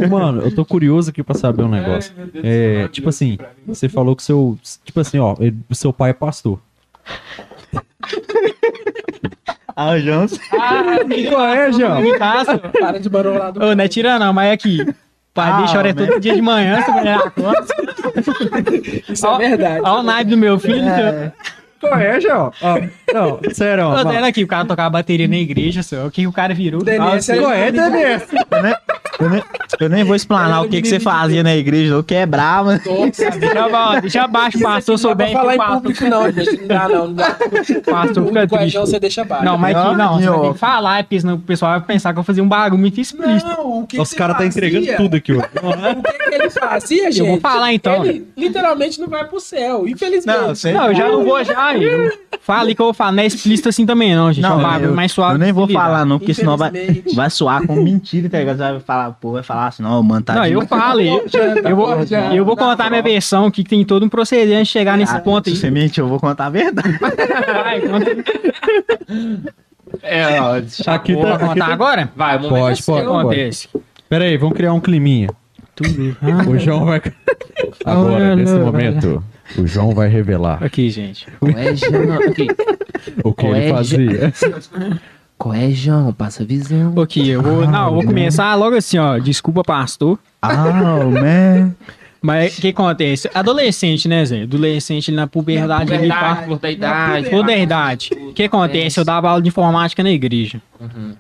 Mano, 0.10 0.42
eu 0.42 0.54
tô 0.56 0.66
curioso 0.66 1.12
aqui 1.12 1.22
pra 1.22 1.36
saber 1.36 1.62
um 1.62 1.70
negócio. 1.70 2.12
É, 2.44 2.88
tipo 2.88 3.10
assim, 3.10 3.38
você 3.68 3.88
falou 3.88 4.16
que 4.16 4.24
seu. 4.24 4.58
Tipo 4.84 5.00
assim, 5.02 5.20
ó, 5.20 5.36
ele- 5.40 5.58
o 5.70 5.76
seu 5.76 5.94
pai 5.94 6.10
é 6.10 6.14
pastor. 6.14 6.60
A 9.76 9.98
Jans. 10.00 10.40
Qual 11.30 11.46
é, 11.46 11.72
João? 11.72 12.02
Me 12.02 12.18
passa. 12.18 12.58
Para 12.58 13.00
de 13.00 13.08
barolar 13.10 13.52
do 13.54 13.64
Ô, 13.64 13.76
não 13.76 13.84
é 13.84 13.88
tira 13.88 14.18
não, 14.20 14.34
mas 14.34 14.48
é 14.50 14.52
aqui. 14.54 14.86
Pai, 15.34 15.52
Ah, 15.52 15.58
deixa 15.60 15.78
hora 15.78 15.90
é 15.90 15.94
né? 15.94 16.06
todo 16.08 16.20
dia 16.20 16.34
de 16.36 16.42
manhã, 16.42 16.82
você 16.82 16.92
vai 16.92 17.04
dar 17.06 17.32
conta. 17.32 17.66
Isso 19.08 19.26
é 19.28 19.38
verdade. 19.38 19.82
Olha 19.84 20.00
o 20.00 20.04
naipe 20.04 20.32
do 20.32 20.38
meu 20.38 20.60
filho. 20.60 20.84
Qual 21.80 21.98
é, 21.98 22.20
João? 22.20 22.52
Não, 23.14 23.40
sério, 23.54 23.86
Tô 23.96 24.04
dando 24.04 24.26
aqui, 24.26 24.44
o 24.44 24.48
cara 24.48 24.66
tocava 24.66 24.90
bateria 24.90 25.28
na 25.28 25.38
igreja, 25.38 25.82
só. 25.82 26.06
O 26.08 26.12
que 26.12 26.28
o 26.28 26.32
cara 26.32 26.54
virou? 26.54 26.84
Denise, 26.84 27.34
Nossa, 27.36 27.56
é- 27.56 27.72
Denise? 27.72 28.26
Eu 29.20 29.30
nem, 29.30 29.44
eu 29.82 29.90
nem 29.90 30.04
vou 30.04 30.16
explanar 30.16 30.64
o 30.64 30.70
que, 30.70 30.82
que 30.82 30.88
você 30.88 31.00
fazia 31.00 31.44
na 31.44 31.56
igreja, 31.56 31.94
não 31.94 32.04
quebrava. 32.04 32.80
Deixa, 32.80 33.68
ó, 33.74 34.00
deixa 34.00 34.24
abaixo, 34.24 34.58
o 34.58 34.62
pastor 34.62 34.98
Não 35.00 35.10
dá 35.10 35.16
pra 35.16 35.28
souber. 35.28 35.32
falar 35.34 35.56
em 35.56 35.74
público, 35.74 36.06
não, 36.06 36.32
gente. 36.32 36.58
Não 36.62 36.68
dá, 36.68 36.88
não. 36.90 37.08
Não 37.08 37.14
dá. 37.14 37.38
Pastor 37.86 38.26
fica 38.28 38.44
O 38.44 38.48
triste. 38.48 38.56
guardião 38.56 38.86
você 38.86 39.00
deixa 39.00 39.24
baixo. 39.26 39.44
Não, 39.46 39.58
mas 39.58 39.76
aqui 39.76 39.96
não, 39.96 40.18
você 40.20 40.30
Ó. 40.30 40.54
que 40.54 40.58
falar, 40.60 41.04
porque 41.04 41.20
senão 41.20 41.36
o 41.36 41.40
pessoal 41.40 41.72
vai 41.72 41.82
pensar 41.82 42.14
que 42.14 42.20
eu 42.20 42.24
fazia 42.24 42.44
um 42.44 42.48
bagulho 42.48 42.80
muito 42.80 43.00
explícito. 43.02 43.48
Não, 43.50 43.82
o 43.82 43.88
que 43.88 44.00
Os 44.00 44.14
caras 44.14 44.38
tá 44.38 44.46
entregando 44.46 44.88
tudo 44.96 45.16
aqui 45.18 45.34
hoje. 45.34 45.44
O 45.44 46.02
que, 46.04 46.30
que 46.30 46.36
ele 46.36 46.50
fazia, 46.50 47.12
gente? 47.12 47.28
vou 47.28 47.40
falar, 47.40 47.74
então. 47.74 48.06
Ele 48.06 48.26
literalmente 48.38 49.00
não 49.02 49.08
vai 49.08 49.26
pro 49.26 49.40
céu, 49.40 49.88
infelizmente. 49.88 50.38
Não, 50.40 50.48
você- 50.56 50.72
Não, 50.72 50.88
eu 50.88 50.96
já 50.96 51.08
não 51.10 51.26
vou 51.26 51.44
já. 51.44 51.76
Eu 51.76 52.12
falo 52.42 52.74
que 52.74 52.82
eu 52.82 52.86
vou 52.86 52.94
falar, 52.94 53.12
não 53.12 53.24
é 53.24 53.26
explícito 53.26 53.70
assim 53.70 53.86
também, 53.86 54.16
não, 54.16 54.32
gente. 54.32 54.46
é 54.46 54.50
um 54.50 54.62
bagulho 54.62 54.92
eu, 54.92 54.96
mais 54.96 55.12
suave. 55.12 55.36
eu 55.36 55.40
nem 55.40 55.52
vou 55.52 55.68
falar, 55.68 56.06
não, 56.06 56.18
porque 56.20 56.34
senão 56.34 56.56
vai, 56.58 56.72
vai 57.14 57.30
soar 57.30 57.66
como 57.68 57.82
mentira, 57.84 58.30
tá 58.30 58.40
ligado? 58.40 58.58
Você 58.58 58.64
vai 58.72 58.80
falar, 58.80 59.09
pô, 59.14 59.32
vai 59.34 59.44
falar 59.44 59.68
assim, 59.68 59.84
não, 59.84 60.02
mano, 60.04 60.24
tá 60.24 60.36
Não, 60.36 60.46
eu 60.46 60.66
falo, 60.68 61.02
eu, 61.02 61.26
eu 61.64 61.76
vou, 61.76 62.06
já. 62.06 62.36
eu 62.36 62.46
vou 62.46 62.56
contar 62.58 62.90
minha 62.90 63.02
versão, 63.02 63.50
que 63.50 63.64
tem 63.64 63.84
todo 63.86 64.06
um 64.06 64.10
procedimento 64.10 64.64
de 64.64 64.70
chegar 64.70 64.98
nesse 64.98 65.16
Ah, 65.16 65.20
ponto 65.20 65.50
aí. 65.50 65.92
Eu 65.98 66.08
vou 66.08 66.20
contar 66.20 66.46
a 66.48 66.50
verdade. 66.50 66.98
Vai, 67.00 67.82
conta, 67.88 68.12
É, 70.04 70.40
ó, 70.40 70.56
Aqui 70.88 71.14
vou 71.14 71.24
tá. 71.24 71.36
Aqui 71.36 71.46
contar 71.46 71.68
tá... 71.68 71.74
agora? 71.74 72.12
Vai, 72.16 72.38
o 72.38 72.42
momento 72.42 72.60
Pode, 72.60 72.82
O 72.82 72.86
pode. 72.86 73.06
acontece? 73.06 73.70
Pera 74.08 74.26
aí, 74.26 74.38
vamos 74.38 74.56
criar 74.56 74.74
um 74.74 74.80
climinha. 74.80 75.30
Tudo. 75.76 76.18
O 76.48 76.58
João 76.58 76.86
vai. 76.86 77.02
Agora, 77.86 78.36
nesse 78.36 78.54
momento, 78.54 79.24
o 79.58 79.66
João 79.66 79.92
vai 79.92 80.10
revelar 80.10 80.64
Aqui, 80.64 80.90
gente. 80.90 81.28
Qual 81.40 81.52
é? 81.52 81.70
Aqui. 81.70 82.48
o 83.24 83.34
que 83.34 83.42
Qual 83.46 83.56
ele 83.56 83.66
é, 83.66 83.70
fazia. 83.74 84.34
Qual 85.40 85.54
é, 85.54 85.72
João? 85.72 86.12
Passa 86.12 86.44
a 86.44 86.46
visão. 86.46 86.94
Aqui, 87.02 87.30
eu 87.30 87.42
vou. 87.42 87.66
Não, 87.66 87.88
eu 87.88 87.94
vou 87.94 88.04
começar 88.04 88.54
logo 88.56 88.76
assim, 88.76 88.98
ó. 88.98 89.18
Desculpa, 89.18 89.64
pastor. 89.64 90.20
Ah, 90.42 90.54
man. 91.06 91.74
Mas 92.22 92.58
o 92.58 92.62
que 92.62 92.68
acontece? 92.68 93.30
Adolescente, 93.34 94.10
né, 94.10 94.26
Zé? 94.26 94.44
Adolescente 94.44 95.10
na 95.14 95.26
puberdade, 95.28 95.94
ali, 95.94 96.02
Verdade, 96.02 96.42
pá. 96.42 97.30
flor 97.30 97.46
da 97.46 97.56
idade. 97.58 98.10
O 98.14 98.34
que 98.34 98.44
acontece? 98.44 99.00
Eu 99.00 99.06
dava 99.06 99.30
aula 99.30 99.42
de 99.42 99.48
informática 99.48 100.04
na 100.04 100.12
igreja. 100.12 100.62
Uhum. 100.78 101.16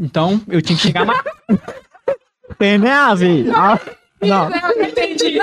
Então, 0.00 0.40
eu 0.48 0.60
tinha 0.60 0.76
que 0.76 0.82
chegar 0.82 1.06
mais. 1.06 1.22
Tem 2.58 2.84
a 2.88 3.14
ver. 3.14 3.48
Ah, 3.54 3.78
não, 4.20 4.50
Entendi. 4.82 5.38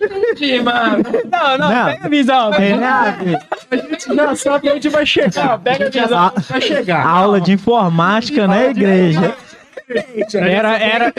Entendi, 0.00 0.60
mano. 0.60 1.04
Não, 1.30 1.58
não, 1.58 1.68
Não. 1.70 1.84
pega 1.86 2.06
a 2.06 2.08
visão. 2.08 2.50
tem 2.52 2.76
nem 2.76 2.84
a 2.86 3.10
ver. 3.10 3.38
Já 4.14 4.34
sabe 4.36 4.70
onde 4.70 4.88
vai 4.88 5.04
chegar. 5.06 5.58
Pega 5.58 5.86
a 5.86 5.90
visão. 5.90 6.18
A, 6.18 6.32
Vai 6.40 6.60
chegar. 6.60 7.06
aula 7.06 7.40
de 7.40 7.52
informática 7.52 8.46
na 8.46 8.64
igreja. 8.66 9.34
Era, 10.34 10.78
era, 10.78 11.12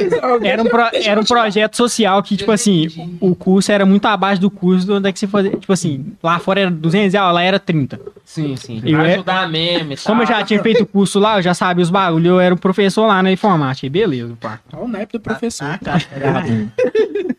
era, 0.44 0.64
um 0.64 0.66
pro- 0.66 0.90
era 0.94 1.20
um 1.20 1.26
projeto 1.26 1.76
social 1.76 2.24
que, 2.24 2.38
tipo 2.38 2.54
assim, 2.54 3.18
o 3.20 3.36
curso 3.36 3.70
era 3.70 3.86
muito 3.86 4.06
abaixo 4.06 4.40
do 4.40 4.50
curso 4.50 4.88
do 4.88 4.96
onde 4.96 5.10
é 5.10 5.12
que 5.12 5.20
você 5.20 5.28
fazia. 5.28 5.52
Tipo 5.58 5.74
assim, 5.74 6.06
lá 6.24 6.40
fora 6.40 6.62
era 6.62 6.72
200 6.72 7.14
reais, 7.14 7.34
lá 7.34 7.44
era 7.44 7.60
30. 7.60 8.00
Sim, 8.24 8.56
sim. 8.56 8.82
Eu 8.86 8.98
Vai 8.98 9.10
é- 9.10 9.14
ajudar 9.16 9.50
mesmo 9.50 9.92
e 9.92 9.96
tal. 9.98 10.06
Como 10.06 10.22
eu 10.24 10.26
já 10.28 10.42
tinha 10.46 10.62
feito 10.64 10.84
o 10.84 10.86
curso 10.86 11.20
lá, 11.20 11.38
eu 11.40 11.42
já 11.42 11.54
sabia 11.54 11.84
os 11.84 11.90
bagulhos, 11.90 12.28
eu 12.28 12.40
era 12.40 12.56
o 12.56 12.58
professor 12.58 13.06
lá 13.08 13.22
na 13.22 13.30
informática. 13.30 13.90
Beleza, 13.90 14.34
pá. 14.40 14.60
Olha 14.72 14.84
o 14.84 14.88
naipe 14.88 15.12
do 15.14 15.20
professor. 15.20 15.68
Ah, 15.68 15.78
cara, 15.84 16.46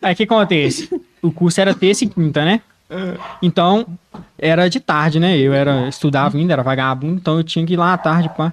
Aí 0.03 0.12
o 0.12 0.16
que 0.16 0.24
acontece? 0.24 0.90
O 1.23 1.31
curso 1.31 1.61
era 1.61 1.74
terça 1.74 2.05
e 2.05 2.09
quinta, 2.09 2.44
né? 2.44 2.61
Então, 3.40 3.86
era 4.39 4.69
de 4.69 4.81
tarde, 4.81 5.19
né? 5.19 5.39
Eu 5.39 5.55
era, 5.55 5.89
estudava 5.89 6.36
ainda, 6.36 6.53
era 6.53 6.62
vagabundo, 6.62 7.15
então 7.15 7.39
eu 7.39 7.44
tinha 7.44 7.65
que 7.65 7.73
ir 7.73 7.77
lá 7.77 7.94
à 7.94 7.99
tarde, 7.99 8.28
pá. 8.36 8.53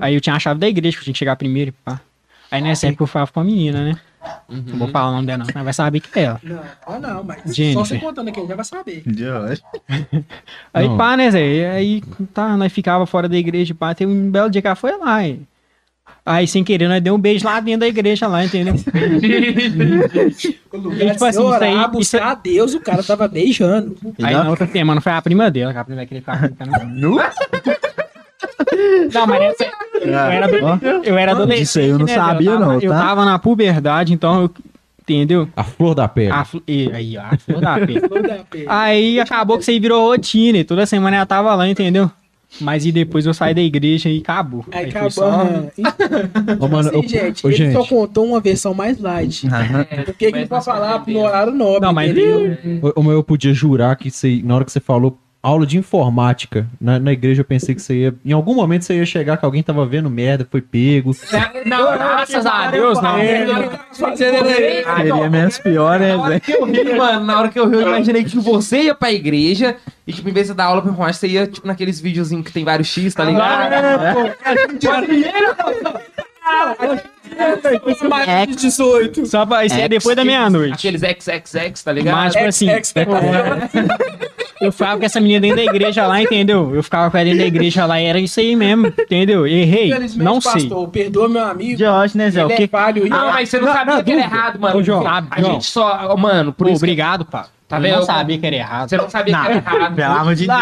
Aí 0.00 0.14
eu 0.14 0.20
tinha 0.20 0.34
a 0.34 0.38
chave 0.38 0.58
da 0.58 0.68
igreja, 0.68 0.96
que 0.96 1.00
eu 1.00 1.04
tinha 1.04 1.12
que 1.12 1.18
chegar 1.18 1.36
primeiro, 1.36 1.74
pá. 1.84 2.00
Aí 2.50 2.62
nessa 2.62 2.86
época 2.86 3.02
eu 3.02 3.06
falava 3.08 3.32
com 3.32 3.40
a 3.40 3.44
menina, 3.44 3.84
né? 3.84 3.98
Não 4.48 4.78
vou 4.78 4.88
falar 4.88 5.10
o 5.10 5.12
nome 5.12 5.26
dela, 5.26 5.44
não, 5.44 5.46
mas 5.54 5.64
vai 5.64 5.72
saber 5.72 6.00
que 6.00 6.18
é 6.18 6.22
ela. 6.22 6.40
Não, 6.42 6.60
ah, 6.86 6.98
não, 6.98 7.24
mas 7.24 7.42
só 7.42 7.52
Jennifer. 7.52 7.84
você 7.84 7.98
contando 7.98 8.28
aqui, 8.28 8.40
ele 8.40 8.48
já 8.48 8.54
vai 8.54 8.64
saber. 8.64 9.02
Aí 10.72 10.88
Não. 10.88 10.96
pá, 10.96 11.16
né, 11.16 11.30
Zé? 11.30 11.70
Aí 11.72 12.02
tá, 12.32 12.56
nós 12.56 12.72
ficava 12.72 13.04
fora 13.06 13.28
da 13.28 13.36
igreja, 13.36 13.74
pá. 13.74 13.94
Tem 13.94 14.06
um 14.06 14.30
belo 14.30 14.48
dia 14.48 14.62
que 14.62 14.66
ela 14.66 14.76
foi 14.76 14.96
lá, 14.96 15.22
hein? 15.22 15.46
Aí, 16.26 16.46
sem 16.48 16.64
querer, 16.64 16.88
nós 16.88 17.02
deu 17.02 17.14
um 17.14 17.18
beijo 17.18 17.44
lá 17.44 17.60
dentro 17.60 17.80
da 17.80 17.86
igreja, 17.88 18.26
lá, 18.26 18.42
entendeu? 18.44 18.74
O 20.72 20.92
E, 20.92 21.10
tipo 21.12 21.24
assim, 21.24 21.38
você 21.38 21.54
isso 21.54 21.62
aí- 21.62 21.74
orar, 21.74 21.90
buscar 21.90 22.26
a 22.30 22.34
Deus, 22.34 22.74
o 22.74 22.80
cara 22.80 23.02
tava 23.02 23.28
beijando. 23.28 23.94
Aí 24.22 24.34
na 24.34 24.48
outra 24.48 24.66
semana 24.66 25.00
foi 25.00 25.12
a 25.12 25.22
prima 25.22 25.50
dela, 25.50 25.72
que 25.72 25.78
a 25.78 25.84
prima 25.84 25.96
vai 25.98 26.06
querer 26.06 26.20
ficar 26.20 26.48
com 26.48 26.64
ela. 26.64 26.84
Nu? 26.84 27.16
Não, 29.12 29.26
mas 29.26 29.42
essa, 29.42 29.70
eu 30.00 30.14
era, 30.14 30.46
eu 31.04 31.18
era 31.18 31.32
adolescente. 31.32 31.60
Disso 31.64 31.78
aí 31.78 31.88
eu 31.88 31.98
não 31.98 32.06
né, 32.06 32.14
sabia, 32.14 32.50
eu 32.50 32.58
tava, 32.58 32.66
não, 32.72 32.80
Eu 32.80 32.90
tá? 32.90 32.98
tava 33.00 33.24
na 33.24 33.38
puberdade, 33.38 34.12
então 34.12 34.42
eu. 34.42 34.50
Entendeu? 35.06 35.46
A 35.54 35.62
flor 35.62 35.94
da 35.94 36.08
pele. 36.08 36.30
A, 36.32 36.46
fl- 36.46 36.60
e- 36.66 36.90
aí, 36.90 37.18
ó, 37.18 37.20
a 37.30 37.36
flor 37.36 37.60
da 37.60 37.74
pele. 37.86 38.00
Flor 38.00 38.22
da 38.22 38.36
pele. 38.50 38.64
Aí 38.66 39.20
acabou 39.20 39.56
que 39.58 39.62
isso 39.62 39.70
aí 39.70 39.78
virou 39.78 40.08
rotina, 40.08 40.56
e 40.58 40.64
toda 40.64 40.86
semana 40.86 41.16
ela 41.16 41.26
tava 41.26 41.54
lá, 41.54 41.68
entendeu? 41.68 42.10
Mas 42.60 42.86
e 42.86 42.92
depois 42.92 43.26
eu 43.26 43.34
saí 43.34 43.52
da 43.54 43.60
igreja 43.60 44.08
e 44.08 44.18
acabou. 44.20 44.64
Aí 44.70 44.90
foi 44.90 45.00
acabou. 45.00 45.10
só- 45.10 45.44
mano, 46.68 46.88
Assim, 46.88 46.98
ô, 46.98 47.02
gente, 47.08 47.46
ô, 47.46 47.50
ele 47.50 47.72
só 47.72 47.80
gente. 47.80 47.88
contou 47.88 48.24
uma 48.26 48.40
versão 48.40 48.72
mais 48.74 48.98
light. 49.00 49.46
Porque 50.04 50.30
que 50.30 50.36
ele 50.36 50.46
pode 50.46 50.64
falar 50.64 51.04
no 51.06 51.20
horário 51.20 51.52
nobre, 51.52 51.80
Não, 51.80 51.92
mas 51.92 52.10
entendeu? 52.10 52.56
Ô, 52.96 53.00
ô, 53.00 53.12
eu 53.12 53.22
podia 53.24 53.52
jurar 53.52 53.96
que 53.96 54.10
você, 54.10 54.40
na 54.44 54.54
hora 54.56 54.64
que 54.64 54.72
você 54.72 54.80
falou 54.80 55.18
aula 55.44 55.66
de 55.66 55.76
informática 55.76 56.66
na, 56.80 56.98
na 56.98 57.12
igreja, 57.12 57.42
eu 57.42 57.44
pensei 57.44 57.74
que 57.74 57.82
você 57.82 57.94
ia. 57.94 58.14
Em 58.24 58.32
algum 58.32 58.54
momento 58.54 58.86
você 58.86 58.96
ia 58.96 59.04
chegar 59.04 59.36
que 59.36 59.44
alguém 59.44 59.62
tava 59.62 59.84
vendo 59.84 60.08
merda, 60.08 60.48
foi 60.50 60.62
pego. 60.62 61.14
Não, 61.66 61.92
graças 61.92 62.46
a 62.46 62.70
Deus, 62.70 62.98
não. 63.02 63.18
Seria 64.16 65.30
menos 65.30 65.58
pior, 65.58 66.00
né, 66.00 66.16
velho? 66.16 66.40
que 66.40 66.52
eu 66.52 66.64
ri, 66.64 66.96
mano, 66.96 67.26
na 67.26 67.38
hora 67.38 67.48
que 67.50 67.60
eu 67.60 67.68
ri, 67.68 67.76
eu 67.76 67.82
imaginei 67.82 68.24
que 68.24 68.38
você 68.38 68.84
ia 68.84 68.94
pra 68.94 69.12
igreja 69.12 69.76
e, 70.06 70.12
tipo, 70.14 70.26
em 70.28 70.32
vez 70.32 70.46
de 70.46 70.54
dar 70.54 70.64
aula 70.64 70.80
pra 70.80 70.90
informática, 70.90 71.20
você 71.20 71.28
ia, 71.28 71.46
tipo, 71.46 71.66
naqueles 71.66 72.00
videozinhos 72.00 72.46
que 72.46 72.52
tem 72.52 72.64
vários 72.64 72.88
X, 72.88 73.12
tá 73.12 73.24
ligado? 73.24 74.34
Mais 78.08 78.48
de 78.48 78.56
18. 78.56 79.26
Só 79.26 79.46
isso 79.62 79.74
é 79.74 79.88
depois 79.88 80.16
da 80.16 80.24
meia-noite. 80.24 80.74
Aqueles 80.74 81.02
XXX, 81.02 81.82
tá 81.82 81.92
ligado? 81.92 82.14
Mas, 82.14 82.32
tipo 82.32 82.46
assim, 82.46 82.68
eu 84.60 84.72
ficava 84.72 84.98
com 84.98 85.04
essa 85.04 85.20
menina 85.20 85.40
dentro 85.40 85.56
da 85.56 85.64
igreja 85.64 86.06
lá, 86.06 86.22
entendeu? 86.22 86.74
Eu 86.74 86.82
ficava 86.82 87.10
com 87.10 87.16
ela 87.16 87.24
dentro 87.24 87.40
da 87.40 87.46
igreja 87.46 87.84
lá 87.86 88.00
e 88.00 88.04
era 88.04 88.18
isso 88.20 88.38
aí 88.40 88.54
mesmo, 88.56 88.86
entendeu? 88.86 89.46
Errei, 89.46 89.88
Infelizmente, 89.90 90.24
não 90.24 90.40
sei. 90.40 90.52
pastor, 90.52 90.88
perdoa 90.88 91.28
meu 91.28 91.44
amigo. 91.44 91.78
George, 91.78 92.16
né, 92.16 92.30
Zé? 92.30 92.44
O 92.44 92.48
Ele 92.48 92.56
que... 92.56 92.62
é 92.64 92.68
falho. 92.68 93.08
Não, 93.08 93.26
mas 93.26 93.48
você 93.48 93.58
não, 93.58 93.66
Não, 93.66 93.72
sabia 93.74 93.94
não, 93.96 94.02
que 94.04 94.10
era 94.12 94.22
dúvida. 94.22 94.36
errado, 94.36 94.60
mano. 94.60 94.78
Ô, 94.78 94.82
João, 94.82 95.06
a 95.06 95.22
João. 95.40 95.52
gente 95.54 95.66
só. 95.66 96.16
Mano, 96.16 96.52
por 96.52 96.66
Pô, 96.66 96.72
isso. 96.72 96.80
que- 96.80 96.84
obrigado, 96.86 97.24
pá. 97.24 97.46
Tá 97.66 97.78
eu 97.78 97.82
vendo? 97.82 97.96
não 97.96 98.02
sabia 98.04 98.38
que 98.38 98.46
era 98.46 98.56
errado. 98.56 98.88
Você 98.90 98.96
não 98.96 99.08
sabia 99.10 99.34
que 99.34 99.46
era 99.46 99.56
errado. 99.56 99.94
Pelo 99.94 100.12
amor 100.12 100.34
de 100.34 100.46
Deus. 100.46 100.58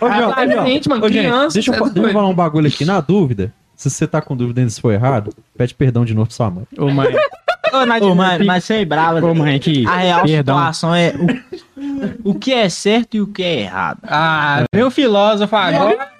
Ô, 0.00 0.06
João, 0.10 0.30
ô, 0.30 0.52
João, 0.52 0.66
Gente, 0.66 0.88
mano, 0.88 1.04
ô, 1.04 1.08
criança. 1.08 1.54
deixa 1.54 1.70
eu, 1.70 1.74
é 1.74 1.78
deixa 1.78 1.90
eu 1.90 1.94
doido. 2.02 2.12
falar 2.12 2.28
um 2.28 2.34
bagulho 2.34 2.66
aqui. 2.66 2.84
Na 2.84 3.00
dúvida, 3.00 3.52
se 3.76 3.90
você 3.90 4.06
tá 4.06 4.20
com 4.22 4.34
dúvida 4.34 4.60
ainda 4.60 4.70
se 4.70 4.80
foi 4.80 4.94
errado, 4.94 5.32
pede 5.56 5.74
perdão 5.74 6.04
de 6.04 6.14
novo 6.14 6.26
pra 6.28 6.34
sua 6.36 6.50
mãe. 6.50 6.64
Ô, 6.78 6.88
mãe. 6.90 7.08
Ô, 7.72 8.06
Ô, 8.06 8.14
mas 8.44 8.64
você 8.64 8.74
é 8.74 8.84
brava. 8.84 9.24
Ô, 9.24 9.34
mãe, 9.34 9.56
aqui. 9.56 9.86
A 9.86 9.96
real 9.96 10.22
Perdão. 10.24 10.56
situação 10.56 10.94
é 10.94 11.14
o, 12.24 12.30
o 12.30 12.34
que 12.34 12.52
é 12.52 12.68
certo 12.68 13.16
e 13.16 13.20
o 13.20 13.26
que 13.26 13.42
é 13.42 13.60
errado. 13.60 14.00
Ah, 14.04 14.64
meu 14.74 14.90
filósofo 14.90 15.54
agora. 15.56 16.17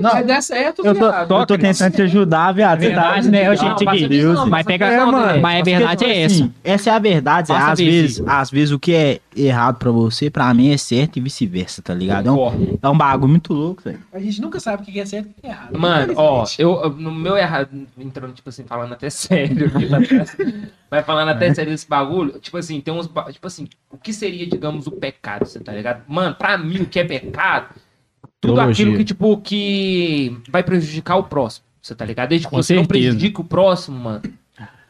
Não, 0.00 0.10
Vai 0.10 0.24
dar 0.24 0.42
certo, 0.42 0.84
eu 0.84 0.94
tô, 0.94 1.08
viado. 1.10 1.34
eu 1.34 1.46
tô 1.46 1.58
tentando 1.58 1.94
te 1.94 2.02
ajudar, 2.02 2.52
viado. 2.52 2.82
É 2.82 2.86
verdade, 2.86 3.30
né, 3.30 3.56
gente, 3.56 4.08
disso 4.08 4.32
não, 4.32 4.46
Mas 4.48 4.66
pega. 4.66 4.90
disso 4.90 5.06
não, 5.06 5.40
mas 5.40 5.60
a 5.60 5.64
verdade 5.64 6.04
é 6.04 6.22
essa. 6.22 6.34
Assim, 6.34 6.54
essa 6.64 6.90
é 6.90 6.92
a 6.92 6.98
verdade. 6.98 7.48
Passa 7.48 7.72
Às 7.72 7.78
vezes, 7.78 8.22
às 8.26 8.50
vezes 8.50 8.72
o 8.72 8.78
que 8.78 8.94
é 8.94 9.20
errado 9.36 9.76
pra 9.76 9.90
você, 9.90 10.28
pra 10.30 10.52
mim 10.52 10.72
é 10.72 10.76
certo 10.76 11.16
e 11.18 11.20
vice-versa, 11.20 11.82
tá 11.82 11.94
ligado? 11.94 12.28
É 12.28 12.32
um, 12.32 12.78
é 12.82 12.88
um 12.88 12.96
bagulho 12.96 13.30
muito 13.30 13.52
louco, 13.52 13.82
velho. 13.84 14.00
A 14.12 14.18
gente 14.18 14.40
nunca 14.40 14.58
sabe 14.58 14.82
o 14.82 14.86
que 14.86 14.98
é 14.98 15.06
certo 15.06 15.26
e 15.26 15.30
o 15.30 15.34
que 15.40 15.46
é 15.46 15.50
errado. 15.50 15.78
Mano, 15.78 16.12
ó, 16.16 16.44
eu, 16.58 16.90
no 16.90 17.12
meu 17.12 17.36
errado, 17.36 17.68
entrando, 17.98 18.32
tipo 18.32 18.48
assim, 18.48 18.64
falando 18.64 18.92
até 18.92 19.08
sério, 19.10 19.70
trás, 19.70 20.36
mas 20.90 21.06
falando 21.06 21.28
até 21.28 21.52
sério 21.54 21.70
desse 21.70 21.88
bagulho, 21.88 22.38
tipo 22.40 22.56
assim, 22.56 22.80
tem 22.80 22.92
uns, 22.92 23.08
tipo 23.32 23.46
assim, 23.46 23.68
o 23.90 23.96
que 23.96 24.12
seria, 24.12 24.46
digamos, 24.46 24.86
o 24.86 24.92
pecado, 24.92 25.44
você 25.46 25.60
tá 25.60 25.72
ligado? 25.72 26.02
Mano, 26.08 26.34
pra 26.34 26.58
mim, 26.58 26.78
o 26.82 26.86
que 26.86 26.98
é 26.98 27.04
pecado, 27.04 27.66
tudo 28.40 28.54
Teologia. 28.54 28.84
aquilo 28.84 28.96
que, 28.98 29.04
tipo, 29.04 29.36
que 29.38 30.36
vai 30.50 30.62
prejudicar 30.62 31.16
o 31.16 31.24
próximo, 31.24 31.64
você 31.80 31.94
tá 31.94 32.04
ligado? 32.04 32.28
Desde 32.30 32.46
que 32.46 32.50
Com 32.50 32.62
você 32.62 32.74
não 32.74 32.82
certeza. 32.84 33.04
prejudica 33.10 33.40
o 33.40 33.44
próximo, 33.44 33.98
mano, 33.98 34.22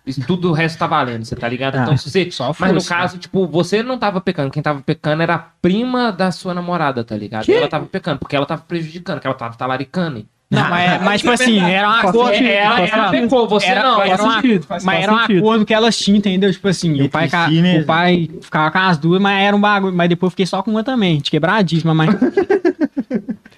isso 0.06 0.22
tudo 0.26 0.50
o 0.50 0.52
resto 0.52 0.78
tá 0.78 0.86
valendo, 0.86 1.24
você 1.24 1.36
tá 1.36 1.48
ligado? 1.48 1.76
Então, 1.78 1.92
Ah, 1.92 1.96
se 1.96 2.10
você... 2.10 2.30
Só 2.30 2.54
Mas 2.58 2.72
no 2.72 2.82
caso, 2.84 3.18
tipo, 3.18 3.46
você 3.46 3.82
não 3.82 3.98
tava 3.98 4.20
pecando. 4.20 4.50
Quem 4.50 4.62
tava 4.62 4.80
pecando 4.80 5.22
era 5.22 5.34
a 5.34 5.38
prima 5.38 6.10
da 6.10 6.30
sua 6.32 6.54
namorada, 6.54 7.04
tá 7.04 7.16
ligado? 7.16 7.48
Ela 7.50 7.68
tava 7.68 7.86
pecando, 7.86 8.18
porque 8.18 8.34
ela 8.34 8.46
tava 8.46 8.62
prejudicando, 8.62 9.20
que 9.20 9.26
ela 9.26 9.36
tava 9.36 9.56
talaricando. 9.56 10.24
Não, 10.50 10.68
mas, 10.68 11.00
mas, 11.04 11.20
tipo 11.20 11.32
assim, 11.32 11.60
era 11.60 11.86
um 11.88 11.92
acordo. 11.92 12.28
sentido, 12.30 12.48
ela, 12.48 12.80
ela 12.80 13.10
pecou, 13.10 13.46
você 13.48 13.66
Era- 13.66 13.82
não. 13.84 14.02
era 14.02 14.20
uma- 14.22 14.34
sentido, 14.42 14.66
Mas 14.82 15.02
era 15.04 15.12
um 15.12 15.16
acordo 15.16 15.64
que 15.66 15.74
elas 15.74 15.96
tinham, 15.96 16.18
entendeu? 16.18 16.50
Tipo 16.50 16.66
assim, 16.66 17.02
o 17.02 17.08
pai, 17.08 17.28
ca- 17.28 17.48
o 17.80 17.84
pai 17.84 18.28
ficava 18.42 18.70
com 18.72 18.78
as 18.78 18.98
duas, 18.98 19.20
mas 19.20 19.40
era 19.44 19.54
um 19.56 19.60
bagulho. 19.60 19.94
Mas 19.94 20.08
depois 20.08 20.28
eu 20.28 20.30
fiquei 20.30 20.46
só 20.46 20.60
com 20.62 20.72
uma 20.72 20.82
também, 20.82 21.20
de 21.20 21.30
quebradíssima, 21.30 21.94
mas. 21.94 22.10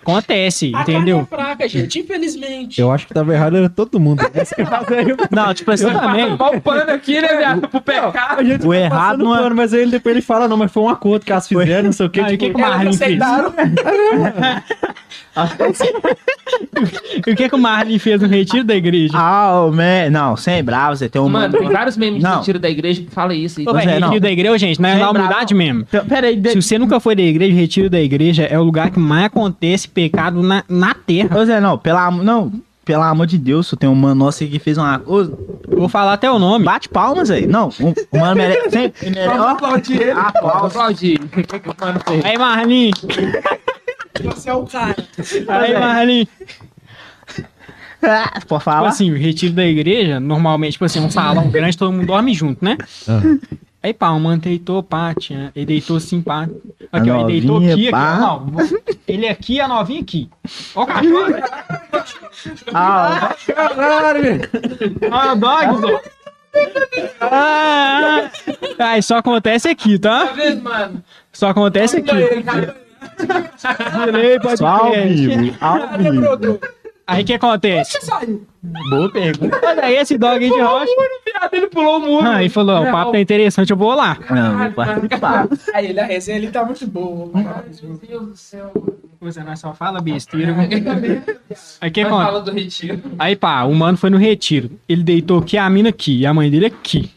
Acontece, 0.03 0.73
A 0.75 0.83
entendeu? 0.83 1.21
é 1.21 1.25
fraca, 1.37 1.69
gente, 1.69 2.01
infelizmente. 2.01 2.81
Eu 2.81 2.91
acho 2.91 3.07
que 3.07 3.15
tava 3.15 3.33
errado, 3.33 3.57
era 3.57 3.69
todo 3.69 4.01
mundo. 4.01 4.21
Não, 5.31 5.55
tipo 5.55 5.71
assim, 5.71 5.85
Eu 5.85 5.93
também. 5.99 6.37
Mal 6.37 6.61
pano 6.61 6.91
aqui, 6.91 7.21
né, 7.21 7.29
viado? 7.37 7.69
Pro 7.69 7.81
pecado. 7.81 8.41
A 8.41 8.45
gente 8.45 8.67
O 8.67 8.71
tá 8.71 8.77
errado 8.77 9.19
não 9.25 9.35
é- 9.35 9.43
pano, 9.43 9.55
Mas 9.57 9.73
aí 9.73 9.83
ele, 9.83 9.93
depois 9.93 10.15
ele 10.15 10.23
fala, 10.23 10.49
não, 10.49 10.57
mas 10.57 10.73
foi 10.73 10.83
um 10.83 10.89
acordo 10.89 11.25
que 11.25 11.33
elas 11.33 11.47
fizeram, 11.47 11.85
não 11.85 11.93
sei 11.93 12.07
o 12.07 12.11
que. 12.11 12.21
Ah, 12.21 12.31
e 12.31 12.35
o 12.35 12.39
tipo, 12.39 12.45
que, 12.47 12.51
que 12.53 12.57
o 12.57 12.61
Marlin 12.61 12.93
fez? 12.93 13.19
O 17.19 17.23
que, 17.37 17.49
que 17.49 17.55
o 17.55 17.59
Marlin 17.59 17.99
fez 17.99 18.21
no 18.21 18.29
retiro 18.29 18.65
da 18.65 18.75
igreja? 18.75 19.13
Ah, 19.15 19.67
man. 19.73 20.11
Não, 20.11 20.37
sem 20.37 20.63
bravo, 20.63 20.97
você 20.97 21.09
tem 21.09 21.21
um 21.23 21.29
Mano, 21.29 21.57
tem 21.57 21.69
vários 21.71 21.97
memes 21.97 22.19
de 22.19 22.25
Não. 22.25 22.37
mentira 22.37 22.59
da 22.59 22.69
igreja 22.69 23.03
que 23.03 23.11
fala 23.11 23.35
isso. 23.35 23.63
Ô, 23.67 23.73
velho, 23.73 23.91
é, 23.91 23.99
não. 24.01 24.09
retiro 24.09 24.21
da 24.23 24.31
igreja, 24.31 24.59
gente, 24.59 24.81
não 24.81 24.89
é 24.89 24.93
na 24.95 24.99
bravo, 24.99 25.19
humildade 25.19 25.55
mesmo. 25.55 25.87
Então, 25.89 26.05
Peraí, 26.05 26.37
de... 26.37 26.51
Se 26.51 26.57
você 26.63 26.79
nunca 26.79 27.01
foi 27.01 27.15
da 27.15 27.23
igreja, 27.23 27.53
o 27.55 27.57
retiro 27.57 27.89
da 27.91 28.01
igreja 28.01 28.45
é 28.45 28.59
o 28.59 28.63
lugar 28.63 28.91
que 28.91 28.99
mais 28.99 29.27
acontece 29.27 29.89
pecado 29.95 30.43
na, 30.43 30.65
na 30.69 30.95
terra. 30.95 31.39
Ô 31.39 31.45
Zé, 31.45 31.61
não, 31.61 31.77
pela, 31.79 32.11
não, 32.11 32.53
pelo 32.85 33.03
amor 33.03 33.27
de 33.27 33.39
Deus, 33.39 33.71
eu 33.71 33.79
tenho 33.79 33.93
um 33.93 33.95
mano 33.97 34.15
nosso 34.17 34.39
que 34.47 34.59
fez 34.59 34.77
uma. 34.79 35.01
Ô, 35.07 35.25
vou 35.69 35.89
falar 35.89 36.15
até 36.15 36.31
o 36.31 36.39
nome. 36.39 36.65
bate 36.65 36.89
palmas 36.89 37.31
aí. 37.31 37.47
Não, 37.47 37.69
um, 37.81 37.93
o 38.11 38.19
mano 38.19 38.37
merece. 38.37 38.71
Sempre, 38.71 39.11
merece 39.11 39.29
Vamos 39.29 39.47
aplaudir 39.53 40.01
ele. 40.03 40.11
aplausos. 40.11 40.67
Aplaudir. 40.77 41.21
O 41.23 41.29
que 41.29 41.59
que 41.59 41.69
o 41.69 41.75
mano 41.81 42.01
fez? 42.07 42.25
Aí, 42.25 42.39
Marlin. 42.39 42.91
Você 44.25 44.51
é 44.51 44.55
o 44.55 44.65
cara. 44.67 44.97
Aí, 45.49 45.79
Marlin. 45.79 46.27
Ah, 48.05 48.31
Pode 48.33 48.41
Tipo 48.41 48.59
falar? 48.61 48.89
assim, 48.89 49.13
o 49.13 49.17
retiro 49.17 49.53
da 49.55 49.65
igreja, 49.65 50.19
normalmente, 50.19 50.73
tipo 50.73 50.85
assim, 50.85 50.99
um 50.99 51.09
salão 51.11 51.49
grande, 51.49 51.79
todo 51.79 51.93
mundo 51.93 52.05
dorme 52.07 52.35
junto, 52.35 52.65
né? 52.65 52.77
Aham. 53.09 53.39
Aí, 53.83 53.93
pá, 53.93 54.11
o 54.11 54.21
mano 54.21 54.41
deitou, 54.41 54.81
pá, 54.83 55.13
tinha, 55.13 55.51
ele 55.57 55.67
deitou 55.67 55.97
assim, 55.97 56.23
pá. 56.23 56.49
A 56.93 56.99
Aqui, 56.99 57.11
ó, 57.11 57.17
ele 57.29 57.41
deitou 57.41 57.55
novinha, 57.61 57.75
aqui, 57.75 57.83
aqui, 57.89 57.91
pá. 57.91 58.19
ó, 58.21 58.41
não, 58.41 58.57
ele 59.09 59.29
aqui, 59.29 59.61
a 59.61 59.67
novinha 59.67 60.01
aqui. 60.01 60.31
Ó 60.75 60.83
o 60.83 60.87
cachorro. 60.87 61.35
Ah, 62.75 63.35
Ó 65.11 65.33
o 65.33 65.37
dog, 65.37 65.81
Zó. 65.81 66.01
Ah, 67.21 68.31
ah. 68.79 68.91
Aí 68.93 69.03
só 69.03 69.19
acontece 69.19 69.69
aqui, 69.69 69.99
tá? 69.99 70.27
Tá 70.27 70.33
vendo, 70.33 70.63
mano? 70.63 71.05
Só 71.33 71.49
acontece 71.49 71.99
aqui. 71.99 72.11
Delay, 74.07 74.41
pode 74.41 74.59
só 74.59 74.67
ao 74.67 74.93
vivo. 74.93 75.57
Ao 75.61 75.99
vivo. 75.99 76.61
Aí 77.13 77.23
o 77.23 77.27
que 77.27 77.35
acontece? 77.35 77.99
Boa 78.91 79.11
pergunta. 79.11 79.61
Olha 79.65 79.85
aí 79.85 79.97
esse 79.97 80.17
dog 80.17 80.45
aí 80.45 80.51
de 80.51 80.61
rocha. 80.61 80.87
Viado, 81.27 81.55
ele 81.55 81.67
pulou 81.69 81.97
o 81.99 82.01
muro. 82.01 82.27
Ah, 82.27 82.37
Aí 82.37 82.49
falou, 82.49 82.77
ó, 82.77 82.83
o 82.89 82.93
papo 82.93 83.13
tá 83.13 83.21
interessante, 83.21 83.71
eu 83.71 83.77
vou 83.77 83.95
lá. 83.95 84.17
Não, 84.31 84.59
vou 84.59 84.73
participar. 84.73 85.49
Aí 85.75 85.87
ele, 85.87 86.01
a 86.01 86.05
resenha 86.07 86.39
ele 86.39 86.51
tá 86.51 86.65
muito 86.65 86.87
boa. 86.87 87.31
Meu 87.83 87.97
Deus 87.99 88.27
do 88.29 88.37
céu. 88.37 88.73
Você 89.21 89.43
não 89.43 89.55
só 89.57 89.73
fala 89.73 90.01
besteira. 90.01 90.55
Aí 91.81 91.91
o 91.91 91.93
que 91.93 92.01
acontece? 92.01 92.43
Aí 93.19 93.37
pá, 93.37 93.63
o 93.65 93.75
mano 93.75 93.97
foi 93.97 94.11
no 94.11 94.17
retiro. 94.19 94.71
Ele 94.89 95.03
deitou 95.03 95.39
aqui, 95.39 95.57
a 95.59 95.69
mina 95.71 95.91
aqui, 95.91 96.19
e 96.21 96.27
a 96.27 96.35
mãe 96.35 96.51
dele 96.51 96.67
aqui. 96.67 97.11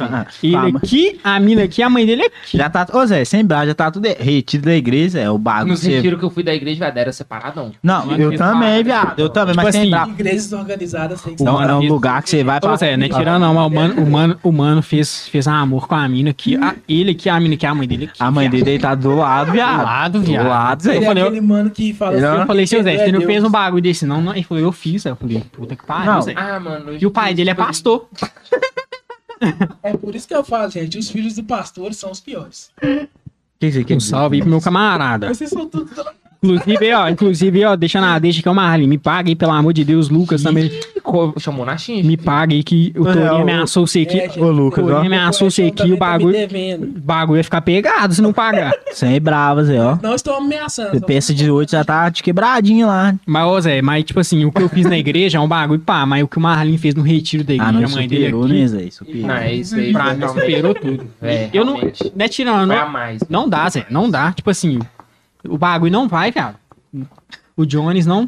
Ah, 0.00 0.26
Ele 0.42 0.56
aqui, 0.76 1.20
a 1.22 1.38
mina 1.40 1.64
aqui, 1.64 1.82
a 1.82 1.90
mãe 1.90 2.04
dele 2.06 2.22
aqui. 2.24 2.56
Já 2.56 2.68
tá. 2.70 2.86
Ô 2.92 3.04
Zé, 3.06 3.24
sem 3.24 3.44
bravo, 3.44 3.66
já 3.66 3.74
tá 3.74 3.90
tudo. 3.90 4.06
Retiro 4.18 4.62
da 4.64 4.74
igreja, 4.74 5.18
é 5.20 5.30
o 5.30 5.38
bagulho. 5.38 5.68
Nos 5.72 5.80
você- 5.80 6.00
que 6.02 6.24
eu 6.24 6.30
fui 6.30 6.42
da 6.42 6.54
igreja, 6.54 6.78
viado, 6.78 6.96
era 6.96 7.12
separadão. 7.12 7.72
Não, 7.82 8.06
Mano, 8.06 8.22
eu 8.22 8.36
também, 8.36 8.82
viado. 8.84 9.18
Eu 9.18 9.28
também, 9.28 9.52
Tipo 9.54 9.64
mas 9.64 9.72
sem 9.74 9.82
assim, 9.82 9.90
bravo. 9.90 10.10
Igrejas 10.12 10.52
organizadas 10.52 11.24
O 11.24 11.44
Não, 11.44 11.62
é 11.62 11.74
um 11.74 11.86
lugar 11.88 12.22
que 12.22 12.30
você 12.30 12.42
vai 12.44 12.58
Ô, 12.62 12.76
Zé, 12.76 12.96
não 12.96 13.06
é 13.06 13.08
tirando 13.08 13.40
não, 13.40 13.54
mas 13.54 13.66
o 13.66 13.70
mano, 13.70 14.02
o 14.02 14.10
mano, 14.10 14.38
o 14.42 14.52
mano 14.52 14.82
fez, 14.82 15.28
fez 15.28 15.46
um 15.46 15.52
amor 15.52 15.86
com 15.88 15.94
a 15.94 16.08
mina 16.08 16.30
aqui. 16.30 16.56
A, 16.56 16.74
ele 16.88 17.10
aqui, 17.12 17.28
a 17.28 17.38
mina 17.40 17.54
aqui, 17.54 17.66
a 17.66 17.74
mãe 17.74 17.88
dele 17.88 18.04
aqui. 18.04 18.22
A 18.22 18.30
mãe 18.30 18.48
dele 18.48 18.62
deitada 18.62 19.00
do 19.00 19.14
lado, 19.16 19.46
Do 19.46 19.52
viado. 19.52 19.82
lado, 19.84 20.18
Do 20.20 20.24
viado. 20.24 20.48
lado, 20.48 20.82
Zé. 20.82 20.90
Ele 20.90 20.98
Eu 20.98 21.02
é 21.02 21.06
falei, 21.06 21.22
aquele 21.24 21.40
mano 21.40 21.70
que 21.70 21.92
fala 21.92 22.16
é- 22.16 22.42
Eu 22.42 22.46
falei, 22.46 22.66
seu 22.66 22.82
Zé, 22.82 22.96
você 22.96 23.02
é 23.04 23.12
não 23.12 23.20
fez 23.22 23.42
um 23.44 23.50
bagulho 23.50 23.82
desse 23.82 24.06
não? 24.06 24.20
não. 24.20 24.32
Ele 24.32 24.42
falou, 24.44 24.62
eu 24.62 24.72
fiz. 24.72 25.04
Eu 25.04 25.16
falei, 25.16 25.42
puta 25.52 25.74
que 25.76 25.84
pariu, 25.84 26.12
Não. 26.12 26.22
Zé. 26.22 26.34
Ah, 26.36 26.60
mano. 26.60 26.96
E 27.00 27.06
o 27.06 27.10
pai 27.10 27.34
dele 27.34 27.50
é 27.50 27.54
pastor. 27.54 28.06
É 29.82 29.96
por 29.96 30.14
isso 30.14 30.28
que 30.28 30.34
eu 30.34 30.44
falo, 30.44 30.70
gente, 30.70 30.98
os 30.98 31.10
filhos 31.10 31.34
do 31.34 31.44
pastor 31.44 31.92
são 31.94 32.10
os 32.10 32.20
piores. 32.20 32.70
Que 33.58 33.70
você 33.70 33.84
quer 33.84 33.96
Um 33.96 34.00
salve 34.00 34.36
aí 34.36 34.40
pro 34.42 34.50
meu 34.50 34.60
camarada. 34.60 35.32
Vocês 35.32 35.50
são 35.50 35.68
tudo... 35.68 35.90
Inclusive, 36.42 36.92
ó, 36.92 37.08
inclusive, 37.08 37.64
ó, 37.64 37.76
deixa 37.76 38.00
na 38.00 38.18
deixa 38.18 38.42
que 38.42 38.48
é 38.48 38.50
o 38.50 38.54
Marlin. 38.54 38.88
Me 38.88 38.98
paga 38.98 39.28
aí, 39.28 39.36
pelo 39.36 39.52
amor 39.52 39.72
de 39.72 39.84
Deus, 39.84 40.08
Lucas 40.08 40.42
também. 40.42 40.70
Co- 41.02 41.32
Chamou 41.38 41.64
na 41.64 41.76
China. 41.76 42.06
Me 42.06 42.16
paga 42.16 42.52
aí 42.52 42.62
que 42.64 42.92
o 42.96 43.06
É, 43.08 43.12
Torinho 43.12 43.32
o- 43.32 43.42
ameaçou 43.42 43.86
você 43.86 44.00
aqui. 44.00 44.18
É, 44.18 44.30
Ô, 44.40 44.50
Lucas, 44.50 44.82
O 44.82 44.86
ó. 44.88 44.90
Torinho 44.90 45.06
ameaçou 45.06 45.50
você 45.50 45.62
aqui, 45.64 45.92
o 45.92 45.96
tá 45.96 46.04
bagulho, 46.06 46.32
devendo. 46.32 46.84
o 46.96 47.00
bagulho 47.00 47.36
ia 47.38 47.44
ficar 47.44 47.60
pegado 47.60 48.12
se 48.14 48.20
não 48.20 48.32
pagar. 48.32 48.72
Sem 48.92 49.20
brava, 49.20 49.62
Zé, 49.64 49.80
ó. 49.80 49.96
Não 50.02 50.14
estou 50.14 50.34
ameaçando. 50.34 51.00
Você 51.00 51.32
de 51.32 51.48
hoje 51.50 51.68
já 51.72 51.84
tá 51.84 52.08
de 52.08 52.22
quebradinho 52.22 52.86
lá. 52.88 53.14
Mas, 53.24 53.46
ô 53.46 53.60
Zé, 53.60 53.80
mas 53.80 54.04
tipo 54.04 54.18
assim, 54.18 54.44
o 54.44 54.50
que 54.50 54.62
eu 54.62 54.68
fiz 54.68 54.86
na 54.86 54.98
igreja 54.98 55.38
é 55.38 55.40
um 55.40 55.46
bagulho, 55.48 55.80
pá, 55.80 56.04
mas 56.04 56.22
o 56.24 56.28
que 56.28 56.38
o 56.38 56.40
Marlin 56.40 56.76
fez 56.76 56.94
no 56.94 57.02
retiro 57.02 57.44
da 57.44 57.54
igreja, 57.54 57.70
Ah, 57.70 57.72
não, 57.72 57.84
a 57.86 57.88
mãe 57.88 58.08
dele 58.08 58.24
superou, 58.24 58.44
aqui, 58.44 58.52
né, 58.60 58.66
Zé? 58.66 58.90
Superou. 58.90 59.26
Não, 59.28 59.34
é 59.36 59.54
isso 59.54 59.74
aí. 59.76 59.92
pra 59.92 60.14
mim 60.14 60.28
superou 60.28 60.74
tudo. 60.74 61.06
É, 61.22 61.48
eu 61.52 61.64
não, 61.64 61.74
realmente. 61.74 62.12
não 62.16 62.24
é 62.24 62.28
tirando, 62.28 62.72
não 63.30 63.48
dá, 63.48 63.68
Zé, 63.68 63.86
não 63.88 64.10
dá. 64.10 64.32
Tipo 64.32 64.50
assim, 64.50 64.80
o 65.48 65.58
bagulho 65.58 65.92
não 65.92 66.08
vai, 66.08 66.30
cara. 66.32 66.56
O 67.54 67.66
Jones 67.66 68.06
não, 68.06 68.24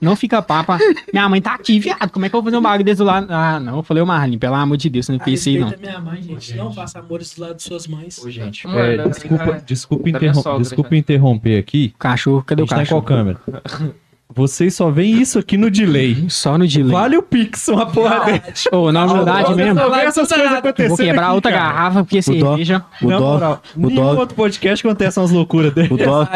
não 0.00 0.16
fica 0.16 0.42
papa. 0.42 0.78
Minha 1.12 1.28
mãe 1.28 1.40
tá 1.40 1.54
aqui, 1.54 1.78
viado. 1.78 2.10
Como 2.10 2.24
é 2.26 2.28
que 2.28 2.34
eu 2.34 2.40
vou 2.42 2.50
fazer 2.50 2.56
um 2.58 2.62
bagulho 2.62 2.84
desse 2.84 3.02
lado? 3.02 3.28
Ah, 3.30 3.60
não. 3.60 3.76
Eu 3.76 3.82
falei, 3.84 4.02
ô 4.02 4.06
Marlin, 4.06 4.36
pelo 4.36 4.54
amor 4.56 4.76
de 4.76 4.90
Deus, 4.90 5.06
você 5.06 5.12
não 5.12 5.20
A 5.20 5.24
fez 5.24 5.40
isso 5.40 5.48
aí, 5.48 5.58
não. 5.58 5.72
minha 5.78 6.00
mãe, 6.00 6.20
gente. 6.20 6.54
Não 6.56 6.72
faça 6.72 6.98
amores 6.98 7.34
do 7.36 7.42
lado 7.42 7.54
de 7.56 7.62
suas 7.62 7.86
mães. 7.86 8.18
Ô, 8.18 8.28
gente. 8.28 8.66
Mano, 8.66 8.78
É, 8.80 9.08
desculpa, 9.08 9.36
cara, 9.44 9.62
desculpa, 9.64 10.08
interrom- 10.10 10.42
sogra, 10.42 10.58
desculpa 10.62 10.96
interromper 10.96 11.58
aqui. 11.58 11.94
Cachorro, 11.98 12.42
cadê 12.44 12.62
o 12.62 12.66
gente 12.66 12.74
tá 12.74 12.82
em 12.82 12.86
qual 12.86 13.00
cachorro? 13.02 13.36
câmera? 13.42 13.94
Vocês 14.34 14.74
só 14.74 14.90
veem 14.90 15.20
isso 15.22 15.38
aqui 15.38 15.56
no 15.56 15.70
delay. 15.70 16.26
Só 16.28 16.58
no 16.58 16.66
delay. 16.66 16.90
Vale 16.90 17.16
o 17.16 17.22
Pix, 17.22 17.68
uma 17.68 17.86
porra 17.86 18.24
dessa. 18.24 18.74
Ô, 18.74 18.90
na 18.90 19.04
humildade 19.04 19.54
mesmo. 19.54 19.78
Só 19.80 19.90
vê 19.90 20.00
essas 20.00 20.28
coisas 20.28 20.52
acontecendo 20.52 20.88
vou 20.88 20.96
quebrar 20.96 21.26
aqui, 21.26 21.34
outra 21.36 21.52
cara. 21.52 21.64
garrafa, 21.64 22.04
porque 22.04 22.20
cerveja 22.20 22.84
O 23.00 23.10
moral, 23.10 23.62
o 23.76 23.80
nenhum 23.86 23.94
dog, 23.94 24.18
outro 24.18 24.34
podcast 24.34 24.84
acontece 24.86 25.20
umas 25.20 25.30
loucuras 25.30 25.72
dele. 25.72 25.94
o 25.94 25.96
dog, 25.96 26.28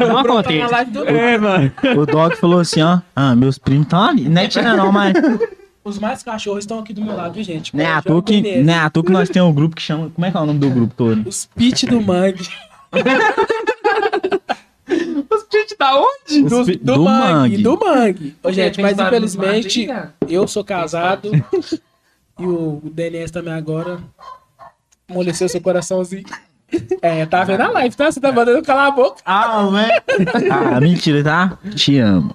não 0.00 0.14
Na 0.14 0.20
acontece. 0.22 0.74
É, 1.06 1.38
mano. 1.38 1.72
o 1.96 2.06
dog 2.06 2.36
falou 2.36 2.58
assim, 2.58 2.82
ó. 2.82 2.98
Ah, 3.14 3.36
meus 3.36 3.56
primos 3.56 3.84
estão 3.86 4.02
ali. 4.02 4.28
Não 4.28 4.42
é 4.42 4.48
tira 4.48 4.76
não, 4.76 4.90
mas. 4.90 5.14
Os 5.84 5.98
mais 5.98 6.22
cachorros 6.22 6.60
estão 6.60 6.78
aqui 6.78 6.92
do 6.94 7.02
meu 7.02 7.14
lado, 7.14 7.34
viu, 7.34 7.44
gente? 7.44 7.76
Não 7.76 7.84
é 7.84 7.92
à 7.92 8.00
toa 8.02 8.22
que, 8.22 8.40
neles. 8.40 8.66
não 8.66 8.72
é 8.74 8.78
à 8.78 8.88
toa 8.90 9.04
que 9.04 9.12
nós 9.12 9.28
temos 9.28 9.50
um 9.50 9.54
grupo 9.54 9.76
que 9.76 9.82
chama. 9.82 10.10
Como 10.14 10.24
é 10.26 10.30
que 10.30 10.36
é 10.36 10.40
o 10.40 10.46
nome 10.46 10.58
do 10.58 10.70
grupo 10.70 10.94
todo? 10.96 11.28
Os 11.28 11.46
pit 11.54 11.86
do 11.86 12.00
mangue. 12.00 12.48
Os 15.30 15.42
peitos 15.44 15.76
da 15.78 15.96
onde? 15.98 16.64
Fi- 16.64 16.76
Do, 16.76 16.94
Do 16.94 17.02
mangue, 17.04 17.32
mangue. 17.32 17.62
do 17.62 17.78
mangue. 17.80 18.36
Ô, 18.42 18.52
gente, 18.52 18.80
mas 18.82 18.98
infelizmente, 18.98 19.90
aí, 19.90 20.08
eu 20.28 20.46
sou 20.46 20.62
casado 20.64 21.30
e 22.38 22.44
o 22.46 22.80
DNS 22.84 23.32
também 23.32 23.54
agora 23.54 23.98
amoleceu 25.08 25.48
seu 25.48 25.60
coraçãozinho. 25.60 26.24
É, 27.02 27.24
tá 27.24 27.44
vendo 27.44 27.60
a 27.62 27.68
live, 27.70 27.94
tá? 27.94 28.10
Você 28.10 28.20
tá 28.20 28.32
mandando 28.32 28.62
calar 28.62 28.88
a 28.88 28.90
boca. 28.90 29.20
Ah, 29.24 29.66
velho. 29.68 30.02
Ah, 30.52 30.80
mentira, 30.80 31.22
tá? 31.22 31.58
Te 31.74 31.98
amo. 31.98 32.34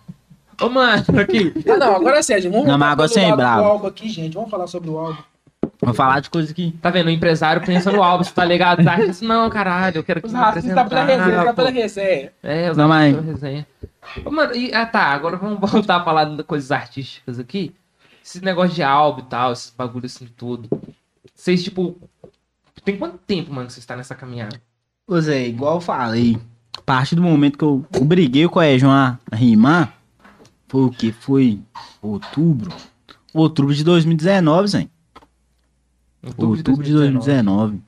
Ô, 0.62 0.70
mano, 0.70 1.04
aqui. 1.20 1.54
Ah, 1.70 1.78
não, 1.78 1.96
agora 1.96 2.20
é 2.20 2.22
sério. 2.22 2.50
Vamos 2.52 2.68
Não, 2.68 2.78
mas 2.78 2.92
agora 2.92 3.08
pro 3.08 3.14
você 3.16 3.20
é 3.22 3.30
do 3.32 3.38
bravo. 3.38 3.64
álbum 3.64 3.88
aqui, 3.88 4.10
gente. 4.10 4.34
Vamos 4.34 4.50
falar 4.50 4.68
sobre 4.68 4.90
o 4.90 4.98
álbum. 4.98 5.22
Vou 5.82 5.94
falar 5.94 6.20
de 6.20 6.30
coisa 6.30 6.52
aqui. 6.52 6.74
Tá 6.82 6.90
vendo? 6.90 7.08
O 7.08 7.10
empresário 7.10 7.66
pensa 7.66 7.90
no 7.92 8.04
álbum, 8.04 8.24
você 8.24 8.34
tá 8.34 8.44
ligado? 8.44 8.80
Os 8.82 8.88
artistas, 8.88 9.22
não, 9.22 9.50
caralho, 9.50 9.98
eu 10.00 10.04
quero 10.04 10.20
que 10.20 10.28
Os 10.28 10.34
você 10.34 10.74
tá 10.74 10.84
pela 10.84 11.04
resenha, 11.06 11.46
tá 11.46 11.54
pela 11.54 11.70
resenha. 11.70 12.34
É, 12.44 12.70
os 12.70 12.76
Não, 12.78 12.88
mas- 12.90 13.16
pela 13.16 13.26
resenha. 13.26 13.68
Ô, 14.26 14.30
mano, 14.32 14.54
e, 14.54 14.74
ah, 14.74 14.86
tá, 14.86 15.04
agora 15.06 15.38
vamos 15.38 15.58
voltar 15.72 15.98
a 15.98 16.04
falar 16.04 16.26
de 16.26 16.44
coisas 16.44 16.70
artísticas 16.72 17.40
aqui. 17.40 17.74
Esse 18.24 18.44
negócio 18.44 18.76
de 18.76 18.84
álbum 18.84 19.22
e 19.22 19.26
tal, 19.26 19.54
esses 19.54 19.74
bagulhos 19.76 20.16
assim, 20.16 20.28
tudo. 20.38 20.70
Vocês, 21.34 21.64
tipo, 21.64 21.98
tem 22.84 22.98
quanto 22.98 23.18
tempo, 23.20 23.54
mano, 23.54 23.68
que 23.68 23.74
vocês 23.74 23.84
estão 23.84 23.96
nessa 23.96 24.16
caminhada? 24.16 24.62
Ô 25.08 25.20
Zé, 25.22 25.48
igual 25.48 25.76
eu 25.76 25.82
falei, 25.82 26.38
a 26.78 26.82
partir 26.82 27.16
do 27.16 27.22
momento 27.22 27.58
que 27.58 27.64
eu 27.64 27.86
obriguei 27.98 28.46
o 28.46 28.50
Coelho 28.50 28.90
a 28.90 29.18
rimar, 29.34 29.94
foi 30.68 30.82
o 30.84 30.90
que? 30.92 31.12
Foi 31.14 31.60
outubro? 32.02 32.72
Outubro 33.34 33.74
de 33.74 33.84
2019, 33.84 34.68
Zé. 34.68 34.88
Outubro 36.26 36.56
de 36.84 36.94
2019. 36.94 37.80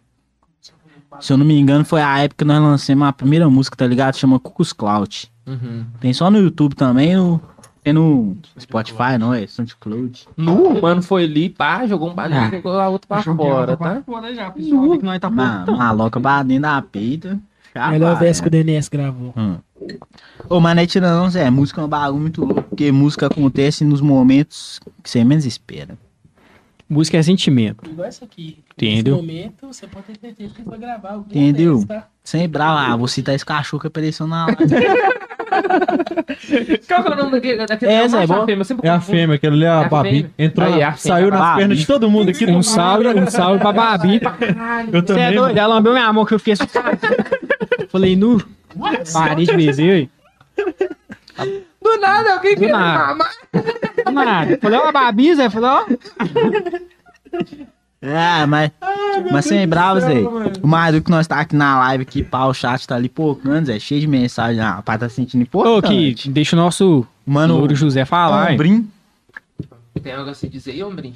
Se 1.20 1.34
eu 1.34 1.38
não 1.38 1.46
me 1.46 1.60
engano, 1.60 1.84
foi 1.84 2.02
a 2.02 2.20
época 2.20 2.44
que 2.44 2.48
nós 2.48 2.62
lançamos 2.62 3.08
a 3.08 3.12
primeira 3.14 3.50
música, 3.50 3.76
tá 3.76 3.86
ligado? 3.86 4.16
Chama 4.16 4.40
Cucus 4.40 4.72
Cloud. 4.74 5.30
Uhum. 5.46 5.86
Tem 6.00 6.14
só 6.14 6.32
no 6.32 6.38
YouTube 6.40 6.74
também, 6.74 7.16
no, 7.16 7.42
tem 7.84 7.92
no 7.94 8.38
Spotify, 8.58 9.18
não 9.20 9.34
é? 9.34 9.46
SoundCloud. 9.46 10.28
Nu, 10.38 10.82
mano, 10.82 11.02
foi 11.02 11.26
ali, 11.26 11.50
pá, 11.50 11.86
jogou 11.86 12.10
um 12.12 12.14
bagulho, 12.14 12.40
Ah. 12.40 12.50
jogou 12.50 12.80
a 12.80 12.90
outra 12.90 13.08
pra 13.08 13.24
fora, 13.36 13.76
tá? 13.78 14.02
Fora 14.06 14.34
já, 14.34 14.50
pessoal. 14.52 14.90
vê 14.90 14.98
que 15.00 15.06
nós 15.06 15.20
tá 15.20 15.30
Ma 15.30 15.66
maloca 15.66 16.20
batendo 16.20 16.62
da 16.62 16.82
peita. 16.82 17.40
Melhor 17.90 18.18
verso 18.18 18.42
né? 18.42 18.44
que 18.44 18.48
o 18.48 18.64
DNS 18.64 18.90
gravou. 18.90 19.34
Hum. 19.36 19.58
Ô, 20.50 20.60
mas 20.60 20.76
não 20.76 20.84
é 20.84 20.86
tira 20.86 21.10
não, 21.14 21.30
Zé. 21.30 21.50
Música 21.50 21.82
é 21.82 21.86
um 21.86 21.88
bagulho 21.88 22.22
muito 22.22 22.44
louco. 22.44 22.64
Porque 22.64 22.92
música 22.92 23.28
acontece 23.28 23.86
nos 23.86 24.02
momentos 24.02 24.80
que 25.02 25.10
você 25.10 25.24
menos 25.24 25.46
espera. 25.46 25.98
Música 26.92 27.18
é 27.18 27.24
sentimento. 27.24 27.90
Igual 27.90 28.06
essa 28.08 28.26
aqui. 28.26 28.58
Entendeu? 28.76 29.16
Nesse 29.16 29.26
momento, 29.28 29.68
você 29.68 29.88
pode 29.88 30.06
ter 30.08 30.20
certeza 30.20 30.54
que 30.54 30.62
foi 30.62 30.78
gravar. 30.78 31.16
o 31.18 31.22
Entendeu? 31.22 31.76
DNS, 31.76 31.88
tá? 31.88 32.08
Sem 32.22 32.50
bravo, 32.50 32.78
ah, 32.80 32.98
vou 32.98 33.08
citar 33.08 33.34
esse 33.34 33.46
cachorro 33.46 33.80
que 33.80 33.88
apareceu 33.88 34.28
na 34.28 34.48
live. 34.48 34.58
Qual 36.88 37.04
que 37.04 37.10
é 37.10 37.14
o 37.14 37.16
nome 37.16 37.32
daquele? 37.32 37.66
daquele 37.66 37.92
É, 37.92 38.08
macho, 38.08 38.28
bom. 38.28 38.42
a 38.42 38.46
fêmea, 38.46 38.66
É 38.84 38.90
a 38.90 39.00
fêmea, 39.02 39.36
aquele 39.38 39.56
ali 39.56 39.64
é 39.66 39.70
a 39.70 39.82
É 39.82 39.86
a 39.86 39.90
Babi. 39.90 40.10
fêmea. 40.10 40.32
Entrou, 40.38 40.68
Aí, 40.68 40.72
na- 40.80 40.88
a 40.88 40.92
fêmea, 40.94 40.98
saiu 40.98 41.30
nas 41.30 41.40
Babi. 41.40 41.60
pernas 41.60 41.78
de 41.80 41.88
todo 41.88 42.10
mundo 42.12 42.30
aqui. 42.30 42.46
Um 42.46 42.62
salve, 42.62 43.08
um 43.08 43.28
salve 43.28 43.60
pra 43.60 43.72
Babi. 43.72 44.20
Caralho, 44.20 44.90
Eu. 44.94 45.02
Você 45.02 45.08
é 45.14 45.16
também. 45.16 45.34
doido? 45.36 45.58
Ela 45.58 45.76
lambeu 45.76 45.94
minha 45.94 46.12
mão 46.14 46.26
que 46.26 46.34
eu 46.34 46.40
fiz. 46.40 46.60
Falei, 47.90 48.16
nu. 48.18 48.44
Parei 49.14 49.46
de 49.46 49.56
beber, 49.56 50.10
Do 51.84 51.98
nada, 52.00 52.34
alguém 52.34 52.56
Do 52.56 52.62
quer 52.62 52.72
nada. 52.72 53.08
mamar. 53.08 53.32
ué. 53.54 54.12
Nada. 54.26 54.58
Falei, 54.62 54.80
ó, 54.80 54.92
Babi, 54.92 55.36
Zé. 55.36 55.50
Falei, 55.50 55.70
ó. 55.70 55.86
ah, 58.04 58.48
mas. 58.48 58.72
mas 59.32 59.46
sem 59.46 59.68
bravo, 59.68 60.00
Zé. 60.00 60.20
O 60.62 60.68
mais 60.68 60.94
do 60.94 61.02
que 61.02 61.10
nós 61.12 61.28
tá 61.28 61.40
aqui 61.40 61.56
na 61.56 61.80
live 61.80 62.04
aqui, 62.04 62.24
pá, 62.24 62.46
o 62.46 62.54
chat 62.54 62.88
tá 62.88 62.96
ali 62.96 63.10
pocando, 63.10 63.66
Zé. 63.66 63.80
Cheio 63.80 64.02
de 64.02 64.08
mensagem. 64.08 64.62
Ah, 64.62 64.76
rapaz, 64.76 65.00
tá 65.00 65.10
sentindo 65.10 65.42
Ô, 65.42 65.44
importante. 65.44 66.14
que 66.24 66.30
deixa 66.30 66.56
o 66.56 66.60
nosso 66.60 67.06
Mano, 67.26 67.58
Louro 67.58 67.76
José 67.76 68.06
falar, 68.06 68.50
hein? 68.50 68.54
Ombrim 68.56 68.92
Tem 70.04 70.14
algo 70.14 70.30
a 70.30 70.34
se 70.34 70.48
dizer 70.48 70.72
aí, 70.72 70.84
Ombrim? 70.84 71.16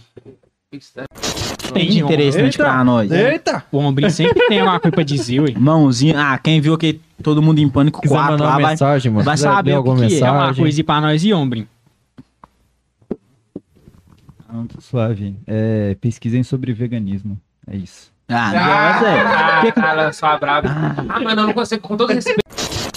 Que 0.72 0.80
que 0.80 1.74
tem 1.74 1.90
de 1.90 2.00
interessante 2.00 2.56
Eita. 2.56 2.64
pra 2.64 2.84
nós. 2.84 3.12
Eita! 3.12 3.64
O 3.72 3.78
ombrinho 3.78 4.10
sempre 4.12 4.48
tem 4.48 4.62
uma 4.62 4.80
coisa 4.80 4.94
pra 4.96 5.04
dizer, 5.04 5.40
ué. 5.42 5.54
Mãozinha. 5.58 6.16
Ah, 6.34 6.38
quem 6.38 6.60
viu 6.60 6.78
que 6.78 7.00
todo 7.24 7.42
mundo 7.42 7.60
em 7.60 7.70
pânico 7.70 8.02
Quiser 8.02 8.14
4 8.16 8.32
mandar 8.34 8.46
lá 8.46 8.52
vai. 8.60 8.72
mensagem, 8.72 9.12
mano. 9.12 9.24
vai 9.24 9.38
saber 9.38 9.72
o 9.72 9.74
que 9.74 9.78
alguma 9.90 10.08
que 10.08 10.16
é. 10.16 10.20
É 10.20 10.32
uma 10.32 10.40
mensagem. 10.42 10.64
coisa 10.64 10.84
pra 10.84 11.02
nós 11.02 11.24
e 11.24 11.34
ombrinho. 11.34 11.68
Não, 14.52 14.66
tá 14.68 14.80
suave. 14.80 15.36
É, 15.46 15.96
pesquisem 16.00 16.44
sobre 16.44 16.74
veganismo. 16.74 17.40
É 17.68 17.76
isso. 17.76 18.12
Ah, 18.28 18.50
Ah, 18.50 19.00
Zé. 19.00 19.22
ah, 19.22 19.72
cara, 19.72 20.14
só 20.14 20.38
brabo. 20.40 20.68
Ah, 20.68 21.20
mano, 21.20 21.42
eu 21.42 21.48
não 21.48 21.54
consigo, 21.54 21.82
com 21.88 21.96
todo 21.96 22.12
respeito, 22.12 22.40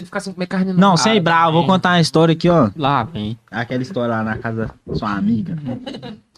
ficar 0.05 0.21
sem 0.21 0.33
comer 0.33 0.47
carne 0.47 0.73
Não, 0.73 0.95
Ah, 0.95 0.97
sem 0.97 1.21
bravo, 1.21 1.53
vou 1.53 1.67
contar 1.67 1.91
uma 1.91 2.01
história 2.01 2.33
aqui, 2.33 2.49
ó. 2.49 2.71
Lá, 2.77 3.03
vem. 3.05 3.39
Aquela 3.51 3.83
história 3.83 4.15
lá 4.17 4.23
na 4.23 4.39
casa 4.39 4.71
da 4.87 4.95
sua 4.95 5.11
amiga. 5.11 5.57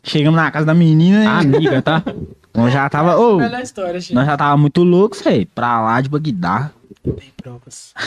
Chegamos 0.02 0.36
na 0.40 0.50
casa 0.50 0.66
da 0.66 0.74
menina 0.74 1.22
e 1.24 1.26
Amiga, 1.26 1.82
tá? 1.82 2.02
nós 2.54 2.72
já 2.72 2.88
tava. 2.88 3.16
Ô, 3.18 3.36
Melhor 3.36 3.60
história, 3.60 4.00
gente. 4.00 4.14
nós 4.14 4.26
já 4.26 4.36
tava 4.36 4.56
muito 4.56 4.82
loucos, 4.82 5.20
velho. 5.22 5.46
Pra 5.54 5.80
lá 5.80 6.00
de 6.00 6.08
Bagdá. 6.08 6.70
Tem 7.04 7.30
provas. 7.36 7.94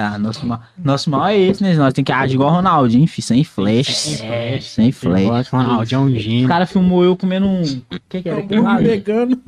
Ah, 0.00 0.16
nosso, 0.16 0.46
ma- 0.46 0.60
nosso 0.78 1.10
mal 1.10 1.26
é 1.26 1.36
esse, 1.36 1.60
né? 1.60 1.74
Nós 1.74 1.92
temos 1.92 2.06
que 2.06 2.12
agir 2.12 2.34
igual 2.34 2.50
o 2.50 2.54
Ronaldinho, 2.54 3.04
fi, 3.08 3.20
sem 3.20 3.42
flash. 3.42 4.20
É, 4.22 4.60
Sem 4.60 4.92
flash. 4.92 5.48
Ronaldo 5.48 5.92
é 5.92 5.98
um 5.98 6.04
O 6.04 6.16
gênio. 6.16 6.46
cara 6.46 6.66
filmou 6.66 7.02
eu 7.02 7.16
comendo 7.16 7.46
um. 7.48 7.62
O 7.62 7.82
que 8.08 8.22
que 8.22 8.28
era? 8.28 8.40
Hambúrguer 8.40 8.78
vegano. 8.80 9.42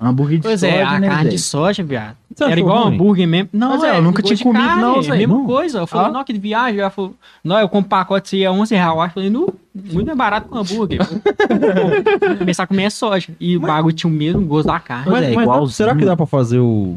Hambúrguer 0.00 0.36
de 0.38 0.42
Pois 0.44 0.60
soja, 0.60 0.72
é, 0.72 0.82
a 0.84 1.00
né, 1.00 1.08
carne 1.08 1.30
de 1.30 1.38
soja, 1.40 1.82
viado. 1.82 2.16
Era 2.40 2.60
igual 2.60 2.84
ruim? 2.84 2.94
hambúrguer 2.94 3.26
mesmo. 3.26 3.48
Não, 3.52 3.70
Mas, 3.70 3.80
Zé, 3.80 3.96
eu 3.98 4.02
nunca 4.02 4.22
tinha 4.22 4.38
comido, 4.38 4.76
não, 4.76 5.02
Zé. 5.02 5.16
Mesma 5.16 5.34
Não. 5.34 5.44
coisa. 5.46 5.78
Eu 5.80 5.86
falei, 5.88 6.06
Ah. 6.06 6.12
não, 6.12 6.22
que 6.24 6.32
de 6.32 6.38
viagem. 6.38 6.78
Ela 6.78 6.90
falou, 6.90 7.16
não, 7.42 7.58
eu 7.58 7.68
compro 7.68 7.88
pacote, 7.88 8.28
se 8.28 8.44
é 8.44 8.48
11 8.48 8.76
reais. 8.76 8.96
Eu 8.96 9.10
falei, 9.10 9.30
não, 9.30 9.52
muito 9.92 10.06
mais 10.06 10.18
barato 10.18 10.48
que 10.48 10.54
um 10.54 10.58
hambúrguer. 10.60 10.98
Vou 12.28 12.36
Começar 12.38 12.62
a 12.64 12.66
comer 12.66 12.90
soja. 12.90 13.28
E 13.40 13.56
o 13.56 13.60
bagulho 13.60 13.94
tinha 13.94 14.10
o 14.10 14.14
mesmo 14.14 14.44
gosto 14.46 14.66
da 14.68 14.78
carne. 14.80 15.10
Mas, 15.10 15.22
é, 15.22 15.26
mas 15.28 15.36
dá- 15.36 15.42
igualzinho. 15.42 15.70
será 15.70 15.94
que 15.96 16.04
dá 16.04 16.16
pra 16.16 16.26
fazer 16.26 16.58
o, 16.58 16.96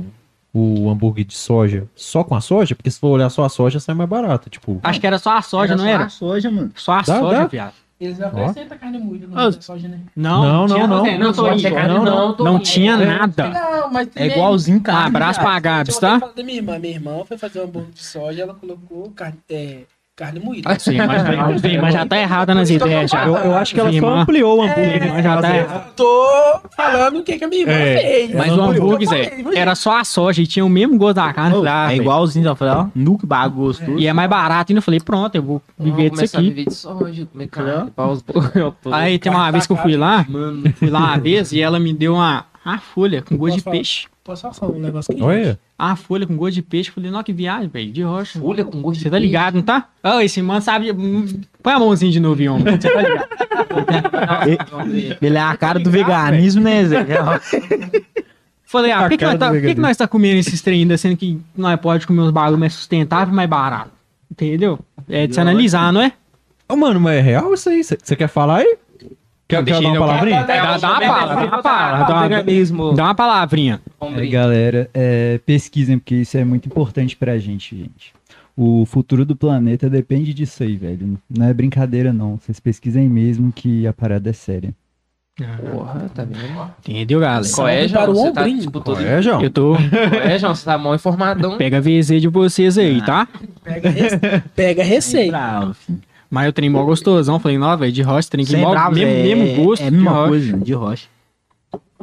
o 0.53 0.89
hambúrguer 0.89 1.25
de 1.25 1.35
soja 1.35 1.87
só 1.95 2.23
com 2.23 2.35
a 2.35 2.41
soja? 2.41 2.75
Porque 2.75 2.89
se 2.91 2.99
for 2.99 3.07
olhar 3.09 3.29
só 3.29 3.43
a 3.45 3.49
soja, 3.49 3.79
sai 3.79 3.95
mais 3.95 4.09
barato. 4.09 4.49
Tipo, 4.49 4.79
Acho 4.83 4.99
que 4.99 5.07
era 5.07 5.17
só 5.19 5.37
a 5.37 5.41
soja, 5.41 5.75
não 5.75 5.83
só 5.83 5.89
era? 5.89 6.03
a 6.05 6.09
soja, 6.09 6.51
mano. 6.51 6.71
Só 6.75 6.91
a 6.93 7.01
Dá, 7.01 7.19
soja, 7.19 7.37
dá. 7.39 7.47
viado. 7.47 7.73
Eles 7.99 8.19
acrescentam 8.19 8.75
carne 8.79 8.97
moída 8.97 9.27
no 9.27 9.37
Ah, 9.39 9.51
soja, 9.51 9.87
né? 9.87 9.99
Não, 10.15 10.41
Não, 10.41 10.65
tinha, 10.65 10.87
não, 10.87 10.87
não. 10.87 11.03
Não, 11.19 11.53
indo. 11.53 11.67
é 11.67 11.71
carne, 11.71 11.93
não, 11.93 12.03
não. 12.03 12.33
tô 12.33 12.43
Não 12.43 12.57
tinha 12.59 12.93
É. 12.93 13.05
nada. 13.05 13.49
Não, 13.49 13.93
mas 13.93 14.09
É 14.15 14.25
igualzinho 14.25 14.81
carne. 14.81 15.05
abraço 15.15 15.39
viado. 15.39 15.51
pra 15.51 15.59
Gabs, 15.59 15.99
tá? 15.99 16.17
da 16.35 16.41
minha 16.43 16.57
irmã. 16.57 16.79
Minha 16.79 16.95
irmã 16.95 17.23
foi 17.27 17.37
fazer 17.37 17.59
um 17.59 17.65
hambúrguer 17.65 17.91
de 17.91 18.03
soja, 18.03 18.41
ela 18.41 18.55
colocou 18.55 19.11
carne, 19.15 19.37
é, 19.47 19.81
carne 20.21 20.39
moída. 20.39 20.77
Sim, 20.77 20.97
mas, 20.97 21.23
mas, 21.61 21.81
mas 21.81 21.93
já 21.93 22.05
tá 22.05 22.17
errada 22.19 22.53
nas 22.53 22.69
ideias 22.69 23.09
já. 23.09 23.25
eu, 23.25 23.35
eu 23.35 23.55
acho 23.55 23.73
que 23.73 23.79
ela 23.79 23.91
só 23.91 24.19
ampliou 24.19 24.59
o 24.59 24.61
hambúrguer. 24.61 25.11
Mas 25.13 25.23
já 25.23 25.41
tá 25.41 25.57
errado. 25.57 25.83
Eu 25.87 25.93
tô 25.95 26.69
falando 26.75 27.19
o 27.19 27.23
que, 27.23 27.37
que 27.37 27.43
a 27.43 27.47
minha 27.47 27.61
irmã 27.61 27.73
É, 27.73 27.97
fez. 27.97 28.35
Mas 28.35 28.55
o 28.55 28.61
hambúrguer, 28.61 29.07
Zé, 29.09 29.43
era 29.55 29.73
só 29.73 29.99
a 29.99 30.03
soja 30.03 30.41
e 30.41 30.47
tinha 30.47 30.63
o 30.63 30.69
mesmo 30.69 30.97
gosto 30.97 31.15
da 31.15 31.33
carne. 31.33 31.55
Falei, 31.55 31.71
ah, 31.71 31.85
é 31.85 31.87
velho. 31.89 32.01
igualzinho, 32.01 32.47
eu 32.47 32.55
falei, 32.55 32.73
ó, 32.75 32.85
nu 32.93 33.17
que 33.17 33.25
bagulho 33.25 33.67
gostoso. 33.67 33.97
E 33.97 34.07
é 34.07 34.13
mais 34.13 34.29
barato. 34.29 34.71
E 34.71 34.75
eu 34.75 34.81
falei, 34.81 34.99
pronto, 34.99 35.35
eu 35.35 35.41
vou 35.41 35.61
viver 35.79 36.09
disso 36.11 36.15
começar 36.15 36.37
a 36.37 36.41
aqui. 36.41 36.49
viver 36.49 36.65
de 36.69 36.75
soja, 36.75 37.25
comer 37.31 37.47
carne, 37.47 37.91
Aí 38.91 39.17
tem 39.17 39.31
uma 39.31 39.51
vez 39.51 39.65
que 39.65 39.73
eu 39.73 39.77
fui 39.77 39.97
lá, 39.97 40.25
fui 40.75 40.89
lá 40.89 40.99
uma 40.99 41.17
vez 41.17 41.51
e 41.51 41.61
ela 41.61 41.79
me 41.79 41.93
deu 41.93 42.13
uma, 42.13 42.45
uma 42.65 42.79
folha 42.79 43.21
com 43.21 43.37
gosto 43.37 43.57
de 43.57 43.61
falar? 43.61 43.75
peixe. 43.75 44.07
Posso 44.23 44.41
só 44.41 44.53
falar 44.53 44.73
um 44.73 44.79
negócio 44.79 45.11
aqui? 45.11 45.21
Olha. 45.21 45.59
Uma 45.79 45.95
folha 45.95 46.27
com 46.27 46.35
gosto 46.35 46.53
de 46.53 46.61
peixe. 46.61 46.89
Eu 46.89 46.93
Falei, 46.93 47.09
não, 47.09 47.23
que 47.23 47.33
viagem, 47.33 47.67
velho, 47.69 47.91
de 47.91 48.03
rocha. 48.03 48.39
folha 48.39 48.63
com 48.63 48.81
gosto 48.81 48.97
de 48.97 49.03
Você 49.03 49.09
tá 49.09 49.17
ligado, 49.17 49.55
não 49.55 49.63
tá? 49.63 49.89
Ó, 50.03 50.19
esse 50.19 50.41
mano 50.41 50.61
sabe. 50.61 50.93
Põe 51.63 51.73
a 51.73 51.79
mãozinha 51.79 52.11
de 52.11 52.19
novo, 52.19 52.41
em 52.41 52.49
homem. 52.49 52.79
Você 52.79 52.89
tá 52.89 53.01
ligado? 53.01 53.27
Ele 55.21 55.37
é 55.37 55.41
a 55.41 55.55
cara 55.57 55.79
do 55.79 55.89
veganismo, 55.89 56.61
né, 56.61 56.85
Zé? 56.85 57.05
Falei, 58.71 58.91
ah, 58.91 58.99
A 58.99 59.01
por 59.01 59.09
que, 59.09 59.17
que 59.17 59.37
tá, 59.37 59.51
que, 59.51 59.75
que 59.75 59.81
nós 59.81 59.97
tá 59.97 60.07
comendo 60.07 60.39
esses 60.39 60.61
trem 60.61 60.81
ainda, 60.81 60.97
sendo 60.97 61.17
que 61.17 61.41
nós 61.57 61.77
pode 61.79 62.07
comer 62.07 62.21
uns 62.21 62.31
bagulho 62.31 62.57
mais 62.57 62.73
sustentável 62.73 63.33
e 63.33 63.35
mais 63.35 63.49
barato? 63.49 63.91
Entendeu? 64.31 64.79
É 65.09 65.27
de 65.27 65.33
se 65.33 65.41
analisar, 65.41 65.91
não 65.91 66.01
é? 66.01 66.13
Ô, 66.69 66.77
mano, 66.77 66.97
mas 66.97 67.17
é 67.17 67.21
real 67.21 67.53
isso 67.53 67.67
aí? 67.67 67.83
Você 67.83 68.15
quer 68.15 68.29
falar 68.29 68.59
aí? 68.59 68.77
Quer, 69.51 69.63
quer 69.65 69.81
dar 69.81 69.89
uma 69.89 69.99
palavrinha? 69.99 70.43
Dá, 70.43 70.77
dá 70.77 70.89
uma 70.91 70.99
palavra, 70.99 71.35
dá 71.35 71.41
uma 71.55 71.61
palavra. 71.63 72.05
Dá 72.05 72.13
uma, 72.13 72.21
veganismo. 72.27 72.93
dá 72.93 73.03
uma 73.05 73.15
palavrinha. 73.15 73.81
É, 74.01 74.25
galera, 74.27 74.89
é, 74.93 75.39
pesquisem, 75.45 75.97
porque 75.99 76.15
isso 76.15 76.37
é 76.37 76.43
muito 76.43 76.67
importante 76.67 77.15
pra 77.15 77.37
gente, 77.37 77.77
gente. 77.77 78.13
O 78.57 78.85
futuro 78.85 79.25
do 79.25 79.35
planeta 79.35 79.89
depende 79.89 80.33
disso 80.33 80.61
aí, 80.63 80.75
velho. 80.75 81.17
Não 81.29 81.45
é 81.47 81.53
brincadeira, 81.53 82.11
não. 82.11 82.37
Vocês 82.37 82.59
pesquisem 82.59 83.07
mesmo 83.09 83.51
que 83.51 83.87
a 83.87 83.93
parada 83.93 84.29
é 84.29 84.33
séria. 84.33 84.73
Porra, 85.71 86.11
tá 86.13 86.23
vendo? 86.25 86.69
Entendeu, 86.87 87.19
galera? 87.19 87.43
Qual 87.55 87.67
é, 87.67 87.87
João? 87.87 88.13
Você 88.13 88.31
tá, 88.31 88.43
tipo, 88.49 88.81
todo... 88.81 89.01
É, 89.01 89.21
João? 89.21 89.41
Eu 89.41 89.49
tô. 89.49 89.75
Qual 89.75 90.21
é, 90.21 90.37
João? 90.37 90.53
Você 90.53 90.65
tá 90.65 90.77
mal 90.77 90.93
informadão. 90.93 91.57
Pega 91.57 91.77
a 91.77 91.81
VZ 91.81 92.21
de 92.21 92.27
vocês 92.27 92.77
aí, 92.77 93.01
tá? 93.03 93.27
Pega, 93.63 93.89
rece- 93.89 94.19
pega 94.53 94.83
receita. 94.83 95.71
Mas 96.31 96.45
eu 96.45 96.53
trem 96.53 96.69
mó 96.69 96.83
gostosão. 96.85 97.37
Falei, 97.39 97.57
não, 97.57 97.77
velho, 97.77 97.91
de 97.91 98.01
rocha, 98.01 98.29
trem 98.29 98.45
que 98.45 98.51
Sem 98.51 98.61
mó, 98.61 98.71
bravo, 98.71 98.95
mesmo, 98.95 99.11
é, 99.11 99.23
mesmo 99.35 99.63
gosto. 99.65 99.83
É 99.83 99.87
a 99.87 99.89
de 99.89 99.95
mesma 99.97 100.11
rocha. 100.11 100.27
coisa, 100.29 100.57
de 100.57 100.73
rocha. 100.73 101.07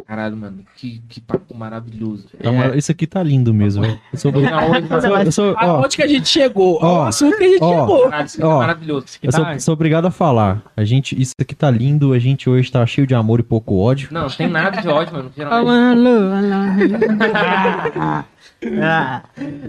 Caralho, 0.06 0.36
mano, 0.36 0.58
que, 0.76 1.02
que 1.08 1.20
papo 1.20 1.54
maravilhoso. 1.54 2.26
Tá 2.42 2.50
mara- 2.52 2.76
Isso 2.78 2.90
aqui 2.90 3.06
tá 3.06 3.22
lindo 3.22 3.52
mesmo. 3.52 3.84
Eu 3.84 3.98
sou, 4.18 4.32
Não, 4.32 5.20
eu 5.22 5.32
sou- 5.32 5.54
Aonde 5.58 5.96
que 5.96 6.02
a 6.02 6.06
gente 6.06 6.26
chegou? 6.28 6.78
Ó, 6.80 7.00
o 7.00 7.06
assunto 7.06 7.36
que 7.36 7.44
a 7.44 7.48
gente 7.48 7.62
ó. 7.62 7.80
chegou. 7.80 8.02
Caralho, 8.04 8.26
isso 8.26 8.36
aqui 8.38 8.46
Ó. 8.46 8.54
é 8.54 8.58
maravilhoso. 8.58 9.06
eu 9.22 9.32
sou- 9.32 9.60
sou 9.60 9.74
obrigado 9.74 10.06
a 10.06 10.10
falar. 10.10 10.62
A 10.76 10.84
gente, 10.84 11.20
isso 11.20 11.32
aqui 11.38 11.54
tá 11.54 11.70
lindo, 11.70 12.12
a 12.14 12.18
gente 12.18 12.48
hoje 12.48 12.70
tá 12.72 12.86
cheio 12.86 13.06
de 13.06 13.14
amor 13.14 13.40
e 13.40 13.42
pouco 13.42 13.76
ódio. 13.76 14.08
Não, 14.10 14.28
tem 14.28 14.48
nada 14.48 14.80
de 14.80 14.88
ódio, 14.88 15.12
mano. 15.12 15.30
Ah, 18.82 19.22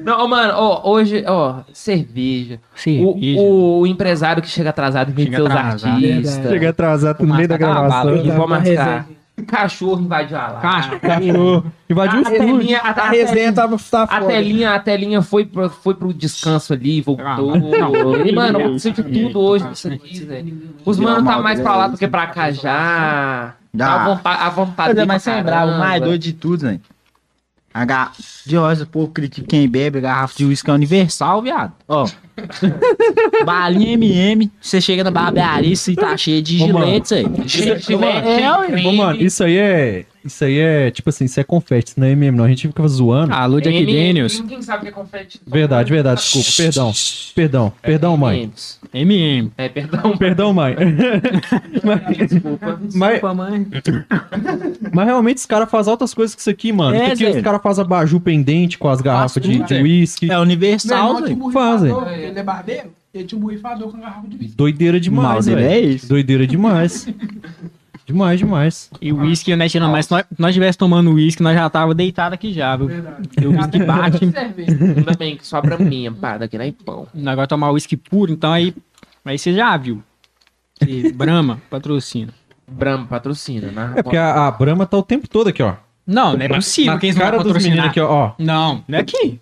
Não, 0.04 0.28
mano, 0.28 0.54
ó, 0.56 0.90
hoje, 0.90 1.24
ó, 1.28 1.58
cerveja. 1.72 2.56
O, 2.56 2.80
Cerveja. 2.80 3.42
o 3.42 3.86
empresário 3.88 4.42
que 4.42 4.50
chega 4.50 4.72
atrasado 4.72 5.12
em 5.12 5.14
vez 5.14 5.30
de 5.30 5.36
Chega 5.36 5.48
seus 5.50 5.60
atrasado. 5.60 5.94
artistas. 5.94 6.50
Chega 6.52 6.70
atrasado 6.70 7.24
no 7.26 7.36
meio 7.36 7.48
da 7.48 7.58
gravação. 7.58 8.16
E 8.16 8.28
mascar. 8.32 8.60
resenha. 8.60 9.06
Cachorro 9.48 10.02
invadiu 10.02 10.38
a. 10.38 10.50
Caixa. 10.62 11.00
Cachorro. 11.00 11.72
Invadiu 11.90 12.22
o 12.22 12.28
A 12.28 12.32
estúdio. 12.34 12.58
telinha, 12.58 12.80
a, 12.80 12.90
A 12.90 12.92
a 12.92 13.10
resenha 13.10 13.28
telinha, 13.28 13.54
tava 13.54 13.78
tá 13.78 14.04
a 14.04 14.08
foda. 14.08 14.26
telinha, 14.28 14.74
a 14.74 14.80
telinha 14.80 15.22
foi, 15.22 15.46
pro, 15.46 15.70
foi 15.70 15.94
pro 15.96 16.14
descanso 16.14 16.74
ali, 16.74 17.00
voltou. 17.00 17.26
Ah, 17.54 18.28
e, 18.28 18.32
mano, 18.34 18.60
aconteceu 18.60 18.92
de 18.92 19.04
tudo 19.04 19.40
hoje 19.40 19.66
nisso 19.70 19.88
aqui, 19.88 20.20
velho. 20.26 20.62
Os 20.84 21.00
mano 21.00 21.24
tá 21.24 21.40
mais 21.42 21.60
pra 21.62 21.76
lá 21.76 21.88
do 21.88 21.98
que 21.98 22.08
pra 22.08 22.28
cá 22.28 22.52
já. 22.52 23.54
Tá 23.78 23.86
à 23.86 23.98
Já. 24.00 24.06
vontade, 24.06 24.56
vontade. 24.56 24.90
Mas 24.90 24.90
é 24.90 24.96
pra 24.96 25.06
mais 25.06 25.24
sem 25.24 25.44
bravo, 25.44 25.72
o 25.74 25.78
mais 25.80 26.02
doido 26.02 26.22
de 26.22 26.34
tudo, 26.34 26.62
velho. 26.62 26.82
A 27.80 27.86
ga... 27.86 28.12
De 28.46 28.58
rosa, 28.58 28.84
o 28.84 28.88
povo 28.88 29.08
critica 29.08 29.48
quem 29.48 29.70
bebe 29.70 30.02
garrafa 30.02 30.36
de 30.36 30.44
uísque 30.44 30.70
é 30.70 30.74
universal, 30.74 31.42
viado. 31.42 31.72
Ó. 31.88 32.06
Balinha 33.46 33.94
MM, 33.94 34.52
você 34.60 34.82
chega 34.82 35.02
na 35.02 35.12
barbearia 35.12 35.74
e 35.88 35.96
tá 35.96 36.18
cheio 36.18 36.42
de 36.42 36.58
giletes 36.58 37.14
aí. 37.14 37.26
Gente, 37.46 37.94
É, 37.94 37.98
né? 37.98 38.58
ué. 38.58 38.86
Ô, 38.86 38.92
mano, 38.92 39.22
isso 39.22 39.46
aí 39.46 39.58
é. 39.58 40.06
Isso 40.24 40.44
aí 40.44 40.60
é, 40.60 40.92
tipo 40.92 41.10
assim, 41.10 41.26
isso 41.26 41.40
é 41.40 41.44
confete, 41.44 41.92
isso 41.92 42.00
não 42.00 42.06
é 42.06 42.12
MM, 42.12 42.38
não. 42.38 42.44
A 42.46 42.50
gente 42.50 42.68
fica 42.68 42.88
zoando. 42.88 43.34
Alô, 43.34 43.62
Jack 43.62 43.76
M&M's, 43.76 44.08
Daniels. 44.08 44.40
Ninguém 44.42 44.62
sabe 44.62 44.80
o 44.80 44.82
que 44.82 44.88
é 44.88 44.92
confete. 44.92 45.42
Verdade, 45.48 45.90
verdade, 45.90 46.22
desculpa. 46.22 46.50
Perdão. 46.58 46.94
Perdão, 47.34 47.74
perdão, 47.82 48.18
mãe. 48.18 48.52
MM. 48.94 49.52
É, 49.58 49.70
perdão. 49.70 50.18
Perdão, 50.18 50.54
mãe. 50.54 50.76
Desculpa. 52.28 52.80
Mas, 52.94 53.22
mãe. 53.22 53.68
mas 54.94 55.06
realmente 55.06 55.38
os 55.38 55.46
caras 55.46 55.70
fazem 55.70 55.92
outras 55.92 56.14
coisas 56.14 56.36
que 56.36 56.42
isso 56.42 56.50
aqui, 56.50 56.72
mano. 56.72 56.96
É, 56.96 57.12
aqui 57.12 57.26
os 57.26 57.42
caras 57.42 57.62
fazem 57.62 57.84
abajur 57.84 58.20
pendente 58.20 58.78
com 58.78 58.90
as 58.90 59.00
garrafas 59.02 59.42
de, 59.42 59.62
uísque. 59.82 60.30
É 60.32 60.38
universal, 60.40 61.22
velho. 61.22 61.52
Fazem. 61.52 61.94
ele 62.14 62.40
é 62.40 62.44
barbeiro, 62.44 62.92
ele 63.14 63.24
tinha 63.24 63.38
um 63.38 63.42
borrifador 63.42 63.92
com 63.92 64.00
garrafa 64.00 64.28
de 64.28 64.38
vinho. 64.38 64.52
Doideira 64.56 65.00
demais, 65.00 65.36
Mas 65.36 65.48
ele 65.48 65.62
velho. 65.62 65.72
é 65.72 65.80
isso. 65.80 66.08
Doideira 66.08 66.46
demais. 66.46 67.08
demais, 68.10 68.40
demais. 68.40 68.90
E 69.02 69.14
o 69.14 69.20
uísque, 69.22 69.56
né, 69.56 69.70
tirando 69.70 69.92
mais. 69.92 70.08
Se 70.08 70.12
nós, 70.12 70.24
nós 70.38 70.54
tivesse 70.54 70.78
tomando 70.78 71.12
uísque, 71.14 71.44
nós 71.44 71.56
já 71.56 71.70
tava 71.70 71.94
deitado 71.94 72.34
aqui 72.34 72.52
já, 72.52 72.76
viu? 72.76 72.88
Verdade. 72.88 73.30
E 73.40 73.46
o 73.46 73.52
uísque 73.52 73.80
bate. 73.84 74.26
Ainda 74.26 75.14
bem 75.18 75.38
que 75.38 75.46
sobra 75.46 75.78
minha, 75.78 76.12
pá, 76.12 76.38
daqui 76.38 76.58
na 76.58 76.66
pão. 76.86 77.08
Agora 77.26 77.48
tomar 77.48 77.72
uísque 77.72 77.96
puro, 77.96 78.32
então 78.32 78.52
aí. 78.52 78.74
Aí 79.24 79.38
você 79.38 79.54
já 79.54 79.78
viu. 79.78 80.04
E 80.86 81.12
Brahma, 81.12 81.62
patrocina. 81.70 82.34
Brahma 82.68 83.06
patrocina, 83.06 83.72
né? 83.72 83.94
É 83.98 84.04
porque 84.04 84.18
a, 84.18 84.48
a 84.48 84.52
Brahma 84.52 84.86
tá 84.86 84.98
o 84.98 85.04
tempo 85.04 85.28
todo 85.28 85.50
aqui, 85.50 85.62
ó. 85.62 85.76
Não, 86.06 86.36
não 86.36 86.42
é 86.44 86.48
possível 86.50 86.94
Na 86.94 87.00
que 87.00 87.06
eles 87.06 87.16
não 87.16 87.24
cara 87.24 87.38
vão 87.38 87.54
dos 87.54 87.64
meninos 87.64 87.86
aqui, 87.86 88.00
ó. 88.00 88.12
ó. 88.12 88.32
Não, 88.40 88.84
não 88.88 88.98
é 88.98 89.02
aqui. 89.02 89.40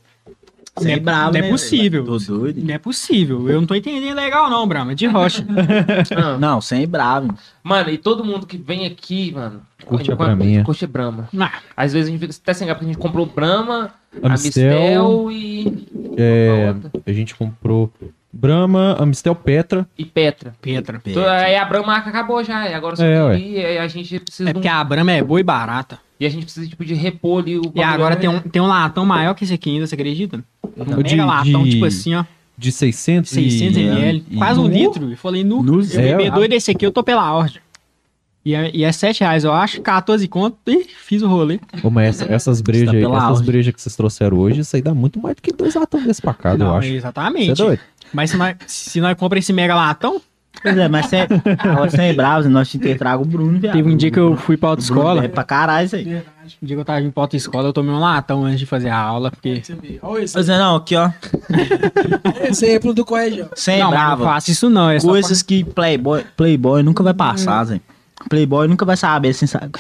Você 0.77 0.91
é 0.93 0.99
bravo, 0.99 1.31
não 1.33 1.39
é 1.39 1.41
né, 1.43 1.49
possível. 1.49 2.05
Tô 2.05 2.17
doido. 2.17 2.61
Não 2.63 2.73
é 2.73 2.77
possível. 2.77 3.49
Eu 3.49 3.59
não 3.61 3.67
tô 3.67 3.75
entendendo 3.75 4.15
legal, 4.15 4.49
não, 4.49 4.67
Brahma. 4.67 4.91
É 4.91 4.95
de 4.95 5.05
rocha. 5.07 5.45
Ah, 6.15 6.37
Não, 6.37 6.61
sem 6.61 6.87
bravo. 6.87 7.33
Mano, 7.63 7.89
e 7.89 7.97
todo 7.97 8.23
mundo 8.23 8.45
que 8.45 8.57
vem 8.57 8.85
aqui, 8.85 9.31
mano. 9.33 9.61
Curte 9.85 10.11
a 10.11 10.15
Braminha. 10.15 10.63
Curte 10.63 10.85
a 10.85 10.87
Brahma. 10.87 11.27
Ah, 11.39 11.51
Às 11.75 11.93
vezes 11.93 12.07
a 12.09 12.11
gente 12.11 12.19
fica 12.21 12.33
até 12.41 12.53
sem 12.53 12.67
graça, 12.67 12.79
porque 12.79 12.89
a 12.91 12.93
gente 12.93 13.01
comprou 13.01 13.25
Brahma, 13.25 13.91
Amistel. 14.21 14.71
Amistel 14.71 15.31
e. 15.31 15.87
É, 16.17 16.73
a 17.05 17.11
gente 17.13 17.35
comprou 17.35 17.91
Brahma, 18.31 18.95
Amistel 18.99 19.33
Petra. 19.35 19.87
E 19.97 20.05
Petra. 20.05 20.53
Petra. 20.61 21.01
Então, 21.05 21.25
aí 21.27 21.55
a 21.55 21.65
Brahma 21.65 21.95
acabou 21.97 22.43
já, 22.43 22.69
e 22.69 22.73
agora 22.73 22.95
só 22.95 23.03
É, 23.03 23.23
ué. 23.23 23.33
ali, 23.35 23.53
e 23.59 23.77
a 23.77 23.87
gente 23.87 24.19
precisa 24.19 24.49
É 24.49 24.53
de 24.53 24.59
um- 24.59 24.61
porque 24.61 24.67
a 24.67 24.83
Brahma 24.83 25.11
é 25.11 25.23
boa 25.23 25.39
e 25.39 25.43
barata. 25.43 25.99
E 26.19 26.25
a 26.25 26.29
gente 26.29 26.43
precisa 26.45 26.67
tipo, 26.67 26.83
de 26.83 26.93
repor 26.93 27.41
ali 27.43 27.57
o. 27.57 27.71
E 27.75 27.81
agora 27.83 28.15
né? 28.15 28.21
tem 28.21 28.29
um, 28.29 28.39
tem 28.39 28.61
um 28.61 28.65
latão 28.67 29.05
maior 29.05 29.33
que 29.35 29.43
esse 29.43 29.53
aqui 29.53 29.69
ainda, 29.69 29.85
você 29.85 29.95
acredita? 29.95 30.43
Um 30.75 31.01
De- 31.03 31.15
mega 31.15 31.25
latão, 31.25 31.63
de- 31.63 31.71
tipo 31.71 31.85
assim, 31.85 32.15
ó. 32.15 32.23
De 32.57 32.71
600 32.71 33.29
600 33.29 33.77
e... 33.77 33.81
ml. 33.81 34.25
e- 34.31 34.35
quase 34.37 34.59
um 34.59 34.63
Nu? 34.67 34.73
litro. 34.73 35.11
Eu 35.11 35.17
falei, 35.17 35.43
nu. 35.43 35.61
Nu, 35.61 35.79
eu 35.81 35.85
beber 35.87 36.17
ué. 36.23 36.31
dois 36.31 36.49
desse 36.49 36.71
aqui, 36.71 36.85
eu 36.85 36.91
tô 36.91 37.03
pela 37.03 37.31
ordem. 37.31 37.61
E 38.43 38.55
é, 38.55 38.71
e 38.73 38.83
é 38.83 38.91
7 38.91 39.19
reais, 39.19 39.43
eu 39.43 39.51
acho. 39.53 39.79
14 39.81 40.27
conto. 40.27 40.57
Ih, 40.65 40.85
fiz 41.05 41.21
o 41.21 41.27
rolê. 41.27 41.59
Ô, 41.83 41.89
mas 41.91 42.19
essa- 42.21 42.33
essas 42.33 42.61
brejas 42.61 42.95
aí, 42.95 43.01
pela 43.01 43.17
essas 43.17 43.29
auge. 43.29 43.43
brejas 43.43 43.75
que 43.75 43.81
vocês 43.81 43.95
trouxeram 43.95 44.37
hoje, 44.37 44.61
isso 44.61 44.75
aí 44.75 44.81
dá 44.81 44.93
muito 44.95 45.19
mais 45.21 45.35
do 45.35 45.41
que 45.41 45.51
dois 45.51 45.75
latão 45.75 46.01
desse 46.03 46.21
pra 46.21 46.33
cá, 46.33 46.55
eu 46.55 46.73
acho. 46.73 46.87
Você 46.87 46.93
é 46.93 46.97
Exatamente. 46.97 47.53
doido? 47.53 47.81
Mas 48.13 48.31
se 48.31 48.37
nós, 48.37 48.55
se 48.65 49.01
nós 49.01 49.15
compramos 49.17 49.45
esse 49.45 49.53
mega 49.53 49.75
latão, 49.75 50.19
Pois 50.61 50.77
é, 50.77 50.87
mas 50.87 51.05
sem, 51.07 51.21
agora 51.59 51.89
sem 51.89 52.13
bravo, 52.15 52.49
nós 52.49 52.69
te 52.69 52.77
trago 52.95 53.23
o 53.23 53.25
Bruno, 53.25 53.59
viado. 53.59 53.73
teve 53.75 53.89
um 53.89 53.95
dia 53.95 54.11
que 54.11 54.19
eu 54.19 54.35
fui 54.35 54.57
pra 54.57 54.69
autoescola. 54.69 55.25
É 55.25 55.27
pra 55.27 55.43
caralho 55.43 55.85
isso 55.85 55.95
aí. 55.95 56.03
Verdade. 56.03 56.57
Um 56.61 56.65
dia 56.65 56.75
que 56.75 56.81
eu 56.81 56.85
tava 56.85 57.01
indo 57.01 57.11
pra 57.11 57.23
autoescola, 57.23 57.67
eu 57.67 57.73
tomei 57.73 57.91
um 57.93 57.99
latão 57.99 58.45
antes 58.45 58.59
de 58.59 58.65
fazer 58.65 58.89
a 58.89 58.97
aula, 58.97 59.29
porque. 59.31 59.61
Você. 59.63 59.99
Olha 60.01 60.23
esse 60.23 60.33
Pois 60.33 60.49
é, 60.49 60.57
não, 60.57 60.75
aqui 60.77 60.95
ó. 60.95 61.09
exemplo 62.47 62.93
do 62.93 63.05
colégio. 63.05 63.49
Sem 63.55 63.79
não, 63.79 63.89
bravo. 63.89 64.23
não 64.23 64.31
faço 64.31 64.51
isso 64.51 64.69
não. 64.69 64.89
É 64.89 64.99
só 64.99 65.07
Coisas 65.07 65.41
que 65.41 65.63
Playboy, 65.63 66.25
Playboy 66.35 66.83
nunca 66.83 67.03
vai 67.03 67.13
passar, 67.13 67.63
Zé. 67.65 67.81
Playboy 68.29 68.67
nunca 68.67 68.83
vai 68.85 68.97
saber 68.97 69.33
sem 69.33 69.47
saber. 69.47 69.79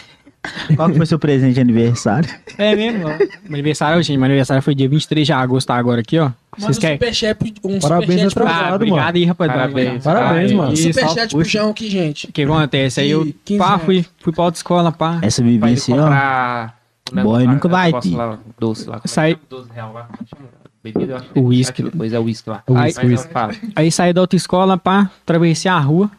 Qual 0.75 0.89
que 0.89 0.97
foi 0.97 1.05
seu 1.05 1.19
presente 1.19 1.53
de 1.55 1.61
aniversário? 1.61 2.29
É 2.57 2.75
mesmo. 2.75 3.05
ó. 3.07 3.09
Meu 3.09 3.53
aniversário, 3.53 4.01
gente, 4.03 4.17
meu 4.17 4.25
aniversário 4.25 4.61
foi 4.63 4.73
dia 4.75 4.87
23 4.89 5.25
de 5.27 5.33
agosto, 5.33 5.67
tá 5.67 5.75
agora 5.75 6.01
aqui, 6.01 6.17
ó. 6.19 6.25
Manda 6.25 6.35
Vocês 6.57 6.77
um 6.77 6.81
querem. 6.81 6.95
superchat, 6.97 7.53
um 7.63 7.79
Parabéns 7.79 8.07
superchat 8.09 8.33
pro 8.33 8.43
atrasado. 8.43 8.61
Ah, 8.65 8.69
mano. 8.71 8.75
obrigado 8.75 9.15
aí, 9.15 9.25
rapaziada. 9.25 9.59
Parabéns. 9.61 10.03
Parabéns, 10.03 10.51
mano. 10.51 10.73
Isso, 10.73 10.83
Superchat 10.93 11.35
pro. 11.35 11.43
João 11.45 11.69
aqui, 11.69 11.89
gente. 11.89 12.27
O 12.27 12.31
que 12.31 12.41
acontece? 12.43 12.99
Aí 13.01 13.09
eu, 13.11 13.25
De 13.25 13.33
15 13.45 13.59
pá, 13.59 13.79
fui, 13.79 14.05
fui 14.19 14.33
pra 14.33 14.43
autoescola, 14.45 14.91
pá. 14.91 15.19
Essa 15.21 15.41
Pra 15.41 15.49
ele 15.49 15.59
vivência, 15.59 15.95
ó. 15.95 15.97
comprar. 16.01 16.77
o 17.11 17.15
Boy 17.23 17.45
lá, 17.45 17.53
nunca 17.53 17.67
vai 17.67 17.85
negócio 17.87 18.17
lá, 18.17 18.39
doce 18.59 18.81
lá. 18.89 18.93
Como 18.93 18.97
é 18.97 19.01
que 19.01 19.07
Sai- 19.09 19.31
chama? 19.31 19.41
12 19.49 19.69
real 19.73 19.93
lá. 19.93 20.03
Como 20.03 20.27
chama? 20.29 20.49
Bebida, 20.83 21.13
eu 21.13 21.17
acho 21.17 21.29
que 21.29 21.39
O 21.39 21.43
whisky. 21.45 21.83
Depois 21.83 22.13
é 22.13 22.19
o 22.19 22.23
whisky 22.23 22.49
lá. 22.49 22.63
O 22.67 22.73
Mas 22.73 22.85
whisky, 22.97 23.03
não, 23.05 23.11
whisky. 23.11 23.33
fala. 23.33 23.53
Aí 23.75 23.91
saí 23.91 24.13
da 24.13 24.21
autoescola, 24.21 24.77
pá, 24.77 25.09
atravessei 25.23 25.69
a 25.69 25.77
rua. 25.79 26.09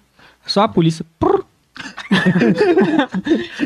Só 0.47 0.63
a 0.63 0.69
polícia. 0.69 1.05
prrr. 1.19 1.43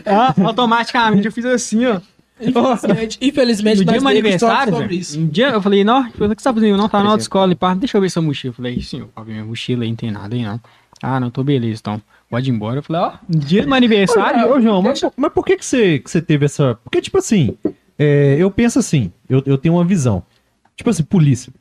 Ah, 0.07 0.35
automaticamente 0.45 1.27
eu 1.27 1.33
fiz 1.33 1.45
assim, 1.45 1.85
ó. 1.87 2.01
Infelizmente, 2.41 3.19
infelizmente 3.21 3.79
No 3.79 3.85
dia 3.85 4.01
meu 4.01 4.09
aniversário, 4.11 4.73
sobre 4.73 4.89
velho, 4.89 5.01
isso. 5.01 5.21
um 5.21 5.27
dia 5.29 5.49
eu 5.51 5.63
falei, 5.63 5.85
não, 5.85 6.01
o 6.01 6.11
que 6.13 6.19
você 6.19 6.35
tá 6.35 6.53
fazendo? 6.53 6.77
Não, 6.77 6.89
tá 6.89 6.99
na 6.99 7.05
Por 7.05 7.11
autoescola 7.13 7.53
e 7.53 7.55
pá, 7.55 7.73
deixa 7.75 7.97
eu 7.97 8.01
ver 8.01 8.11
sua 8.11 8.23
mochila. 8.23 8.51
Eu 8.51 8.57
falei, 8.57 8.81
senhor, 8.83 9.09
minha 9.25 9.45
mochila 9.45 9.85
aí 9.85 9.89
não 9.91 9.97
tem 9.97 10.11
nada 10.11 10.35
aí 10.35 10.43
não. 10.43 10.61
Ah, 11.01 11.21
não, 11.21 11.31
tô 11.31 11.45
beleza, 11.45 11.81
então. 11.81 12.03
Pode 12.31 12.51
ir 12.51 12.55
embora. 12.55 12.79
Eu 12.79 12.83
falei, 12.83 13.03
ó, 13.03 13.13
no 13.29 13.39
dia 13.41 13.63
do 13.63 13.69
meu 13.69 13.77
aniversário. 13.77 14.51
Ô, 14.51 14.61
João, 14.61 14.81
mas, 14.83 15.01
por- 15.01 15.13
mas 15.17 15.33
por 15.33 15.45
que 15.45 15.57
que 15.57 15.65
você, 15.65 15.99
que 15.99 16.11
você 16.11 16.21
teve 16.23 16.47
essa... 16.47 16.77
Porque, 16.83 17.01
tipo 17.01 17.19
assim, 17.19 17.57
é, 17.99 18.37
eu 18.39 18.51
penso 18.51 18.79
assim, 18.79 19.13
eu, 19.29 19.43
eu 19.47 19.59
tenho 19.59 19.75
uma 19.75 19.85
visão. 19.85 20.23
Tipo 20.77 20.91
assim, 20.91 21.03
polícia. 21.05 21.53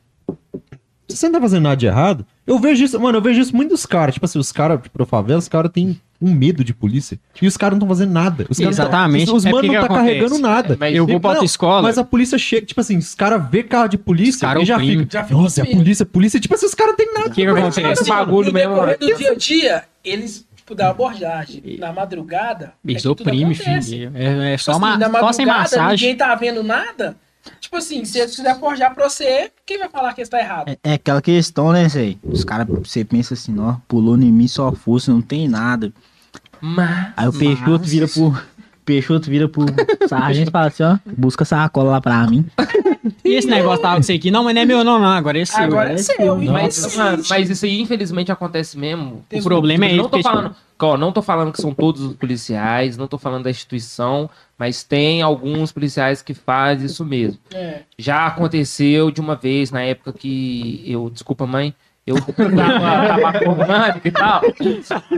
Se 1.08 1.16
você 1.16 1.26
não 1.26 1.34
tá 1.34 1.40
fazendo 1.40 1.64
nada 1.64 1.76
de 1.76 1.86
errado, 1.86 2.24
eu 2.46 2.58
vejo 2.58 2.84
isso, 2.84 2.98
mano, 2.98 3.18
eu 3.18 3.22
vejo 3.22 3.40
isso 3.40 3.54
muito 3.54 3.70
dos 3.70 3.84
caras. 3.84 4.14
Tipo 4.14 4.24
assim, 4.26 4.38
os 4.38 4.50
caras, 4.50 4.80
pro 4.92 5.04
favela, 5.04 5.38
os 5.38 5.48
caras 5.48 5.70
têm 5.70 6.00
um 6.22 6.32
medo 6.32 6.62
de 6.62 6.72
polícia. 6.72 7.18
E 7.40 7.46
os 7.46 7.56
caras 7.56 7.72
não 7.78 7.84
estão 7.84 7.88
fazendo 7.88 8.12
nada. 8.12 8.46
Os 8.48 8.58
não 8.58 8.64
tão- 8.64 8.70
Exatamente. 8.70 9.24
os 9.24 9.32
os 9.38 9.44
É 9.46 9.50
manos 9.50 9.66
não 9.66 9.74
tá 9.80 9.86
acontece? 9.86 10.06
carregando 10.06 10.38
nada. 10.38 10.76
Mas 10.78 10.94
eu 10.94 11.06
vou 11.06 11.18
pra 11.20 11.30
não, 11.30 11.36
autoescola. 11.36 11.82
Mas 11.82 11.98
a 11.98 12.04
polícia 12.04 12.38
chega, 12.38 12.64
tipo 12.66 12.80
assim, 12.80 12.96
os 12.96 13.14
caras 13.14 13.42
vê 13.50 13.62
carro 13.62 13.88
de 13.88 13.98
polícia 13.98 14.46
e 14.60 14.64
já 14.64 14.78
fica. 14.78 15.06
Já 15.10 15.24
fica 15.24 15.34
Nossa, 15.40 15.60
é 15.60 15.64
a 15.64 15.76
polícia, 15.76 16.06
polícia. 16.06 16.38
Tipo 16.40 16.54
assim, 16.54 16.66
os 16.66 16.74
caras 16.74 16.92
não 16.92 16.96
tem 16.96 17.12
nada. 17.12 17.28
O 17.28 17.32
que 17.32 17.42
que 17.42 17.46
acontece? 17.46 18.02
Esse 18.02 18.08
bagulho 18.08 18.48
no 18.48 18.54
mesmo, 18.54 18.76
do 18.98 19.16
dia 19.16 19.32
a 19.32 19.34
dia, 19.34 19.84
eles, 20.04 20.46
tipo, 20.54 20.74
dão 20.74 20.88
abordagem. 20.90 21.62
Na 21.78 21.92
madrugada, 21.92 22.72
é 22.86 22.90
Eles 22.90 23.04
acontece. 23.04 23.90
filho. 23.90 24.12
É, 24.14 24.54
é 24.54 24.58
só, 24.58 24.72
Tipo 24.74 24.84
uma, 24.84 24.90
assim, 24.92 24.98
na 25.00 25.20
só 25.20 25.32
sem 25.32 25.46
madrugada, 25.46 25.76
massagem. 25.76 26.08
ninguém 26.08 26.16
tá 26.16 26.34
vendo 26.34 26.62
nada. 26.62 27.16
Tipo 27.60 27.76
assim, 27.78 28.04
se 28.04 28.20
eles 28.20 28.36
quiserem 28.36 28.60
forjar 28.60 28.94
pra 28.94 29.08
você, 29.08 29.50
quem 29.66 29.76
vai 29.76 29.88
falar 29.88 30.12
que 30.14 30.20
está 30.20 30.38
errado? 30.38 30.68
É, 30.68 30.78
é 30.84 30.92
aquela 30.92 31.20
questão, 31.20 31.72
né, 31.72 31.88
Zé? 31.88 32.14
Os 32.22 32.44
caras, 32.44 32.68
você 32.68 33.04
pensa 33.04 33.34
assim, 33.34 33.58
ó, 33.58 33.76
pulou 33.88 34.16
em 34.16 34.30
mim 34.30 34.46
só 34.46 34.70
força, 34.70 35.10
não 35.10 35.20
tem 35.20 35.48
nada. 35.48 35.92
Mas. 36.62 37.08
Aí 37.16 37.28
o 37.28 37.32
Peixoto 37.32 37.84
vira 37.84 38.06
pro. 38.08 38.34
Peixoto 38.84 39.30
vira 39.30 39.48
pro 39.48 39.64
sargento 40.08 40.48
e 40.48 40.50
fala 40.50 40.66
assim, 40.66 40.82
ó, 40.82 40.98
busca 41.16 41.44
sacola 41.44 41.92
lá 41.92 42.00
pra 42.00 42.26
mim. 42.26 42.44
E 43.24 43.34
esse 43.34 43.46
negócio 43.46 43.80
tava 43.80 43.96
com 43.96 44.02
você 44.02 44.14
aqui? 44.14 44.30
Não, 44.30 44.42
mas 44.44 44.54
não 44.54 44.62
é 44.62 44.64
meu 44.64 44.82
não, 44.82 44.98
não. 44.98 45.08
Agora 45.08 45.38
é 45.40 45.44
seu. 45.44 45.62
Agora 45.62 45.92
é 45.92 45.96
seu. 45.98 46.36
Mas, 46.36 46.82
Mas, 46.82 46.96
mano, 46.96 47.22
mas 47.30 47.50
isso 47.50 47.64
aí 47.64 47.80
infelizmente 47.80 48.32
acontece 48.32 48.76
mesmo. 48.76 49.24
O 49.32 49.42
problema 49.42 49.86
é 49.86 49.90
não 49.90 49.94
esse, 49.94 50.02
tô 50.02 50.10
Peixe. 50.10 50.28
falando, 50.28 50.56
ó, 50.80 50.96
não 50.96 51.12
tô 51.12 51.22
falando 51.22 51.52
que 51.52 51.62
são 51.62 51.72
todos 51.72 52.02
os 52.02 52.14
policiais, 52.16 52.96
não 52.96 53.06
tô 53.06 53.18
falando 53.18 53.44
da 53.44 53.50
instituição, 53.50 54.28
mas 54.58 54.82
tem 54.82 55.22
alguns 55.22 55.70
policiais 55.70 56.20
que 56.20 56.34
fazem 56.34 56.86
isso 56.86 57.04
mesmo. 57.04 57.38
É. 57.52 57.82
Já 57.96 58.26
aconteceu 58.26 59.12
de 59.12 59.20
uma 59.20 59.36
vez 59.36 59.70
na 59.70 59.82
época 59.82 60.12
que 60.12 60.82
eu, 60.84 61.08
desculpa 61.08 61.46
mãe, 61.46 61.72
eu 62.06 62.16
tava, 62.16 63.28
acordando 63.28 64.00
e 64.04 64.10
tal. 64.10 64.42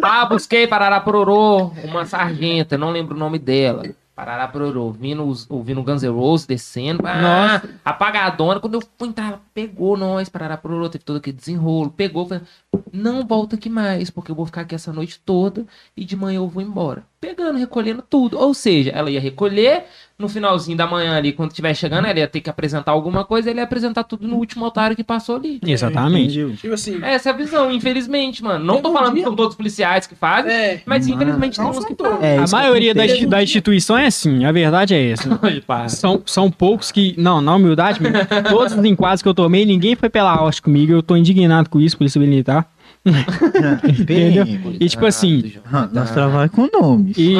Ah, 0.02 0.26
busquei 0.26 0.66
Parará 0.66 1.00
Pororô, 1.00 1.72
uma 1.84 2.04
sargenta, 2.04 2.76
não 2.78 2.90
lembro 2.90 3.14
o 3.14 3.18
nome 3.18 3.38
dela. 3.38 3.82
Parará 4.16 4.46
pororô, 4.46 4.82
ouvindo, 4.84 5.26
os- 5.26 5.50
ouvindo 5.50 5.82
Guns 5.82 6.04
N' 6.04 6.08
Roses 6.08 6.46
descendo. 6.46 7.02
Ah, 7.04 7.20
Nossa. 7.20 7.70
apagadona. 7.84 8.60
Quando 8.60 8.74
eu 8.74 8.82
fui 8.96 9.08
entrar, 9.08 9.40
pegou 9.52 9.96
nós, 9.96 10.28
parará 10.28 10.56
pororô, 10.56 10.88
teve 10.88 11.02
todo 11.04 11.16
aquele 11.16 11.36
desenrolo. 11.36 11.90
Pegou, 11.90 12.24
falei, 12.24 12.44
não 12.92 13.26
volta 13.26 13.56
aqui 13.56 13.68
mais, 13.68 14.10
porque 14.10 14.30
eu 14.30 14.36
vou 14.36 14.46
ficar 14.46 14.60
aqui 14.60 14.72
essa 14.76 14.92
noite 14.92 15.18
toda 15.26 15.66
e 15.96 16.04
de 16.04 16.14
manhã 16.14 16.36
eu 16.36 16.46
vou 16.48 16.62
embora. 16.62 17.02
Pegando, 17.20 17.58
recolhendo 17.58 18.02
tudo. 18.08 18.38
Ou 18.38 18.54
seja, 18.54 18.90
ela 18.92 19.10
ia 19.10 19.20
recolher, 19.20 19.86
no 20.18 20.28
finalzinho 20.28 20.76
da 20.76 20.86
manhã 20.86 21.16
ali, 21.16 21.32
quando 21.32 21.50
estiver 21.50 21.74
chegando, 21.74 22.06
ela 22.06 22.18
ia 22.18 22.28
ter 22.28 22.40
que 22.40 22.48
apresentar 22.48 22.92
alguma 22.92 23.24
coisa, 23.24 23.50
ele 23.50 23.58
ia 23.58 23.64
apresentar 23.64 24.04
tudo 24.04 24.28
no 24.28 24.36
último 24.36 24.64
otário 24.64 24.94
que 24.94 25.02
passou 25.02 25.36
ali. 25.36 25.58
Exatamente. 25.66 26.38
Entendeu? 26.38 26.56
Tipo 26.56 26.74
assim, 26.74 26.98
Essa 27.02 27.30
é 27.30 27.32
a 27.32 27.36
visão, 27.36 27.70
infelizmente, 27.70 28.42
mano. 28.42 28.64
Não 28.64 28.80
tô 28.80 28.92
falando 28.92 29.14
que 29.14 29.22
são 29.22 29.34
todos 29.34 29.56
policiais 29.56 30.06
que 30.06 30.14
fazem, 30.14 30.52
é. 30.52 30.82
mas 30.86 31.06
Não, 31.06 31.14
infelizmente 31.16 31.56
tem 31.58 31.66
uns 31.66 31.84
que 31.84 31.94
todos. 31.94 32.22
É, 32.22 32.38
A 32.38 32.46
maioria 32.46 32.94
da, 32.94 33.00
acontece. 33.02 33.18
insti- 33.20 33.26
da 33.30 33.42
instituição 33.42 33.98
é 33.98 34.06
assim, 34.06 34.44
a 34.44 34.52
verdade 34.52 34.94
é 34.94 35.10
essa. 35.10 35.28
São, 35.88 36.22
são 36.24 36.50
poucos 36.50 36.92
que. 36.92 37.14
Não, 37.18 37.40
na 37.40 37.54
humildade, 37.56 37.98
todos 38.48 38.72
os 38.72 38.84
enquadros 38.84 39.20
que 39.22 39.28
eu 39.28 39.34
tomei, 39.34 39.64
ninguém 39.66 39.94
foi 39.96 40.08
pela 40.08 40.42
hoste 40.42 40.62
comigo. 40.62 40.92
Eu 40.92 41.02
tô 41.02 41.16
indignado 41.16 41.68
com 41.68 41.80
isso, 41.80 41.96
Polícia 41.96 42.20
Militar. 42.20 42.66
Entendeu? 43.04 44.44
E 44.80 44.88
tipo 44.88 45.04
assim, 45.06 45.54
Ah, 45.70 45.88
Nós 45.92 46.10
trabalhamos 46.10 46.50
com 46.54 46.68
nomes. 46.72 47.16
e. 47.18 47.36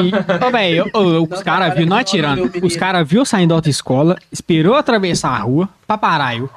Ô, 0.93 0.99
ô, 0.99 1.23
os 1.23 1.41
caras 1.41 1.43
cara, 1.43 1.69
viu, 1.69 1.85
nós 1.87 1.97
não, 1.99 2.03
tirando. 2.05 2.35
meu 2.37 2.45
menino. 2.47 2.67
Os 2.67 2.75
caras 2.75 3.07
viu 3.07 3.25
saindo 3.25 3.49
da 3.49 3.55
autoescola, 3.55 4.17
esperou 4.31 4.75
atravessar 4.75 5.29
a 5.31 5.39
rua 5.39 5.69
pra 5.87 5.97
parar 5.97 6.37
eu. 6.37 6.49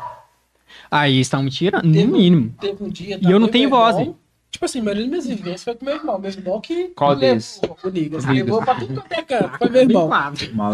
Aí 0.90 1.20
estavam 1.20 1.44
me 1.44 1.50
tirando, 1.50 1.84
no 1.84 1.92
Teve- 1.92 2.06
mínimo. 2.06 2.54
Teve 2.60 2.82
um 2.84 2.88
dia. 2.88 3.18
E 3.20 3.30
eu 3.30 3.38
não 3.38 3.48
tenho 3.48 3.64
irmão, 3.66 3.80
voz, 3.80 3.96
hein? 3.98 4.14
Tipo 4.50 4.64
assim, 4.64 4.80
a 4.80 4.84
maioria 4.84 5.04
das 5.04 5.10
minhas 5.10 5.26
vivências 5.26 5.62
foi 5.64 5.74
com 5.74 5.84
meu 5.84 5.94
irmão. 5.94 6.18
Meu 6.18 6.30
irmão 6.30 6.60
que. 6.60 6.88
Qual 6.88 7.14
deles? 7.14 7.60
O 7.84 7.88
Ligas. 7.88 8.24
Levou 8.24 8.62
pra 8.62 8.74
tudo 8.74 8.94
quanto 8.94 9.12
é 9.12 9.22
canto. 9.22 9.58
Foi 9.58 9.68
meu 9.68 9.82
irmão. 9.82 10.10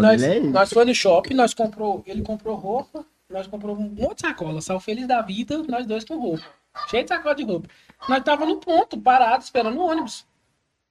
Nós, 0.01 0.23
é 0.23 0.39
nós 0.39 0.69
foi 0.71 0.85
no 0.85 0.95
shopping, 0.95 1.33
nós 1.33 1.53
comprou, 1.53 2.01
ele 2.07 2.21
comprou 2.21 2.55
roupa, 2.55 3.05
nós 3.31 3.45
comprou 3.47 3.75
um 3.75 3.81
monte 3.89 4.15
de 4.21 4.21
sacola, 4.27 4.61
saiu 4.61 4.79
feliz 4.79 5.05
da 5.07 5.21
vida, 5.21 5.61
nós 5.67 5.85
dois 5.85 6.05
com 6.05 6.17
roupa. 6.17 6.43
Cheio 6.89 7.03
de 7.03 7.09
sacola 7.09 7.35
de 7.35 7.43
roupa. 7.43 7.67
Nós 8.07 8.23
tava 8.23 8.45
no 8.45 8.57
ponto, 8.57 8.97
parado, 8.97 9.43
esperando 9.43 9.77
o 9.79 9.87
ônibus. 9.89 10.25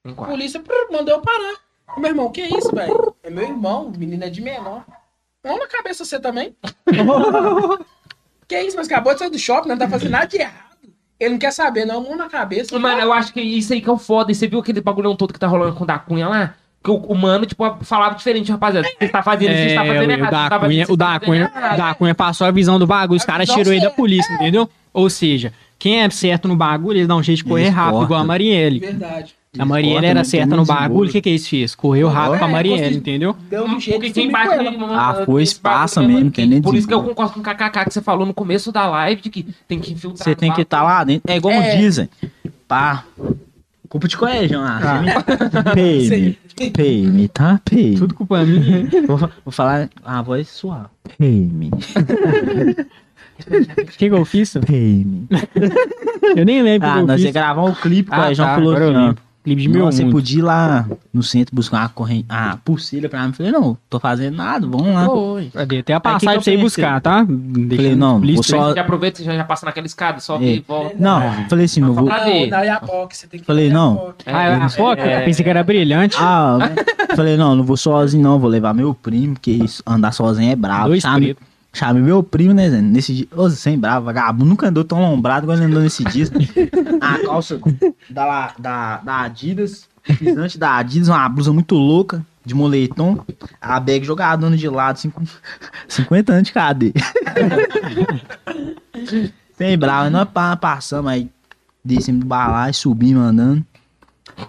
Um 0.04 0.12
A 0.12 0.26
polícia 0.26 0.60
prr, 0.60 0.92
mandou 0.92 1.14
eu 1.14 1.20
parar. 1.20 1.54
Meu 1.98 2.10
irmão, 2.10 2.30
que 2.30 2.42
isso, 2.42 2.74
velho? 2.74 3.14
É 3.22 3.30
meu 3.30 3.44
irmão, 3.44 3.86
o 3.86 3.98
menino 3.98 4.24
é 4.24 4.30
de 4.30 4.40
menor. 4.40 4.84
Mão 5.44 5.58
na 5.58 5.66
cabeça 5.66 6.04
você 6.04 6.18
também. 6.18 6.54
que 8.48 8.60
isso, 8.60 8.76
mas 8.76 8.86
acabou 8.86 9.12
de 9.12 9.18
sair 9.20 9.30
do 9.30 9.38
shopping, 9.38 9.68
não 9.68 9.78
tá 9.78 9.88
fazendo 9.88 10.10
nada 10.10 10.26
de 10.26 10.38
errado. 10.38 10.64
Ele 11.18 11.30
não 11.30 11.38
quer 11.38 11.52
saber, 11.52 11.84
não, 11.84 12.02
mão 12.02 12.16
na 12.16 12.28
cabeça. 12.28 12.76
Mano, 12.78 13.00
eu 13.00 13.12
acho 13.12 13.32
que 13.32 13.40
isso 13.40 13.72
aí 13.72 13.80
que 13.80 13.88
é 13.88 13.92
o 13.92 13.96
foda. 13.96 14.32
E 14.32 14.34
você 14.34 14.46
viu 14.48 14.58
aquele 14.58 14.80
bagulhão 14.80 15.14
todo 15.14 15.32
que 15.32 15.38
tá 15.38 15.46
rolando 15.46 15.74
com 15.74 15.84
o 15.84 15.86
da 15.86 15.98
Cunha 15.98 16.28
lá? 16.28 16.54
Que 16.82 16.90
o, 16.90 16.96
o 16.96 17.14
mano, 17.14 17.46
tipo, 17.46 17.62
falava 17.84 18.14
diferente, 18.14 18.50
rapaziada. 18.50 18.86
Você 18.98 19.08
tá 19.08 19.22
fazendo 19.22 19.52
isso, 19.52 19.68
você 19.70 19.74
tá 19.74 19.84
fazendo 19.86 20.10
É, 20.10 20.14
errado. 20.14 20.28
o 20.28 20.30
da 20.30 20.42
você 20.42 20.48
tá 20.50 20.60
fazendo 20.60 20.68
Cunha, 20.70 20.86
o 20.92 20.96
da 20.96 21.06
fazendo 21.06 21.24
Cunha, 21.24 21.76
da 21.76 21.94
Cunha 21.94 22.14
passou 22.14 22.46
a 22.46 22.50
visão 22.50 22.78
do 22.78 22.86
bagulho, 22.86 23.16
os 23.16 23.24
caras 23.24 23.48
tirou 23.48 23.72
ele 23.72 23.82
da 23.82 23.90
polícia, 23.90 24.32
entendeu? 24.34 24.68
Ou 24.92 25.08
seja, 25.08 25.52
quem 25.84 26.00
é 26.00 26.08
certo 26.08 26.48
no 26.48 26.56
bagulho, 26.56 26.96
eles 26.96 27.06
dão 27.06 27.18
um 27.18 27.22
jeito 27.22 27.36
de 27.36 27.44
correr 27.44 27.64
Eles 27.64 27.74
rápido, 27.74 28.04
igual 28.04 28.22
a. 28.22 28.24
Marielle. 28.24 28.80
Verdade. 28.80 29.34
A 29.58 29.66
Marielle 29.66 30.06
era 30.06 30.24
certa 30.24 30.56
no 30.56 30.64
bagulho, 30.64 31.10
o 31.10 31.12
que 31.12 31.20
que 31.20 31.28
eles 31.28 31.46
fez? 31.46 31.74
Correu 31.74 32.08
rápido 32.08 32.38
com 32.38 32.44
a 32.46 32.48
É, 32.48 32.52
Marielle, 32.52 32.96
entendeu? 32.96 33.36
Deu 33.50 33.66
um 33.66 33.78
jeito 33.78 34.10
quem 34.10 34.30
bate 34.30 34.54
Ah, 34.94 35.22
foi, 35.26 35.42
é, 35.42 36.06
mesmo, 36.06 36.32
nem 36.38 36.62
Por 36.62 36.74
isso 36.74 36.88
que 36.88 36.94
eu 36.94 37.02
concordo 37.02 37.34
com 37.34 37.40
o 37.40 37.42
KKK 37.42 37.84
que 37.84 37.92
você 37.92 38.00
falou 38.00 38.24
no 38.24 38.32
começo 38.32 38.72
da 38.72 38.86
live, 38.86 39.20
de 39.20 39.28
que 39.28 39.46
tem 39.68 39.78
que 39.78 39.92
infiltrar. 39.92 40.24
Você 40.24 40.34
tem 40.34 40.50
que 40.54 40.62
estar 40.62 40.82
lá 40.82 41.04
dentro. 41.04 41.30
É 41.30 41.36
igual 41.36 41.52
É. 41.52 41.76
dizem. 41.76 42.08
Pá. 42.66 43.04
Culpa 43.86 44.08
de 44.08 44.16
colégio, 44.16 44.60
ah. 44.60 44.80
Ah. 44.82 45.74
PM. 45.74 46.38
PM, 46.72 47.28
tá? 47.28 47.60
PM. 47.62 47.98
Tudo 47.98 48.14
culpa 48.14 48.42
minha. 48.42 48.88
Vou, 49.06 49.18
vou 49.18 49.52
falar 49.52 49.90
a 50.02 50.22
voz 50.22 50.48
suave. 50.48 50.88
PM. 51.18 51.70
O 53.40 53.84
que 53.86 54.08
que 54.08 54.14
eu 54.14 54.24
fiz? 54.24 54.52
PM. 54.66 55.26
Eu 56.36 56.44
nem 56.44 56.62
lembro 56.62 56.88
Ah, 56.88 56.96
que 56.96 57.02
nós 57.02 57.20
ia 57.22 57.32
gravar 57.32 57.64
um 57.64 57.74
clipe, 57.74 58.10
o 58.10 58.14
Ah, 58.14 58.16
colégio 58.16 58.44
tá, 58.44 58.54
falou 58.54 58.70
agora 58.76 58.84
eu 58.84 58.98
assim. 59.08 59.16
Clipe 59.44 59.60
de 59.60 59.68
meu 59.68 59.84
você 59.84 60.06
podia 60.06 60.38
ir 60.38 60.42
lá 60.42 60.86
no 61.12 61.22
centro 61.22 61.54
buscar 61.54 61.80
uma 61.80 61.88
corrente, 61.90 62.24
a 62.30 62.56
pulseira 62.64 63.10
pra 63.10 63.26
mim. 63.26 63.34
Falei, 63.34 63.52
não, 63.52 63.76
tô 63.90 64.00
fazendo 64.00 64.36
nada, 64.38 64.66
vamos 64.66 64.86
lá. 64.94 65.06
Cadê? 65.52 65.82
Tem 65.82 65.94
a 65.94 66.00
que 66.00 66.08
que 66.08 66.12
passagem 66.14 66.34
pra 66.36 66.42
você 66.42 66.54
ir 66.54 66.56
buscar, 66.62 66.98
tá? 67.02 67.26
Falei, 67.76 67.94
não, 67.94 68.20
vou 68.20 68.42
só- 68.42 68.72
Você 68.72 68.78
aproveita 68.78 69.20
e 69.20 69.24
já, 69.26 69.34
já 69.36 69.44
passa 69.44 69.66
naquela 69.66 69.86
escada, 69.86 70.18
só 70.18 70.36
É. 70.36 70.38
que 70.38 70.64
volta. 70.66 70.96
Não, 70.98 71.46
falei 71.50 71.66
assim, 71.66 71.80
não 71.82 71.92
vou. 71.92 72.06
Que 72.08 73.44
Falei, 73.44 73.68
não. 73.68 74.14
Ah, 74.24 74.42
é, 74.44 74.54
a 74.54 74.68
foto? 74.70 75.02
Pensei 75.26 75.44
que 75.44 75.50
era 75.50 75.62
brilhante. 75.62 76.16
Ah, 76.18 76.56
falei, 77.14 77.36
não, 77.36 77.54
não 77.54 77.64
vou 77.64 77.76
sozinho, 77.76 78.22
não, 78.22 78.38
vou 78.38 78.48
levar 78.48 78.72
meu 78.72 78.94
primo, 78.94 79.34
porque 79.34 79.50
isso- 79.50 79.82
andar 79.86 80.12
sozinho 80.12 80.52
é 80.52 80.56
bravo. 80.56 80.88
Dois 80.88 81.02
Chame, 81.02 81.34
pretos. 81.34 81.53
Chame 81.74 82.00
meu 82.00 82.22
primo, 82.22 82.54
né, 82.54 82.70
Zé? 82.70 82.80
Nesse 82.80 83.12
dia. 83.14 83.26
Ô, 83.36 83.50
sem 83.50 83.78
bravo, 83.78 84.06
vagabundo 84.06 84.46
nunca 84.46 84.68
andou 84.68 84.84
tão 84.84 85.00
lombrado 85.00 85.50
ele 85.52 85.64
andou 85.64 85.82
nesse 85.82 86.02
dia. 86.04 86.24
A 87.02 87.18
calça 87.18 87.60
da, 88.08 88.54
da, 88.58 88.96
da 88.98 89.20
Adidas, 89.22 89.86
pisante 90.18 90.56
da 90.56 90.76
Adidas, 90.76 91.08
uma 91.08 91.28
blusa 91.28 91.52
muito 91.52 91.74
louca, 91.74 92.24
de 92.44 92.54
moletom. 92.54 93.22
A 93.60 93.78
bag 93.80 94.04
jogadona 94.06 94.56
de 94.56 94.68
lado, 94.68 94.94
assim, 94.96 95.10
com 95.10 95.22
50 95.88 96.32
anos 96.32 96.48
de 96.48 96.52
cadeia. 96.54 96.92
sem 99.56 99.78
bravo, 99.78 100.10
nós 100.10 100.28
pa- 100.28 100.56
passamos 100.56 101.10
aí, 101.10 101.28
descemos 101.84 102.20
do 102.22 102.26
balai, 102.26 102.72
subimos 102.72 103.22
andando. 103.22 103.64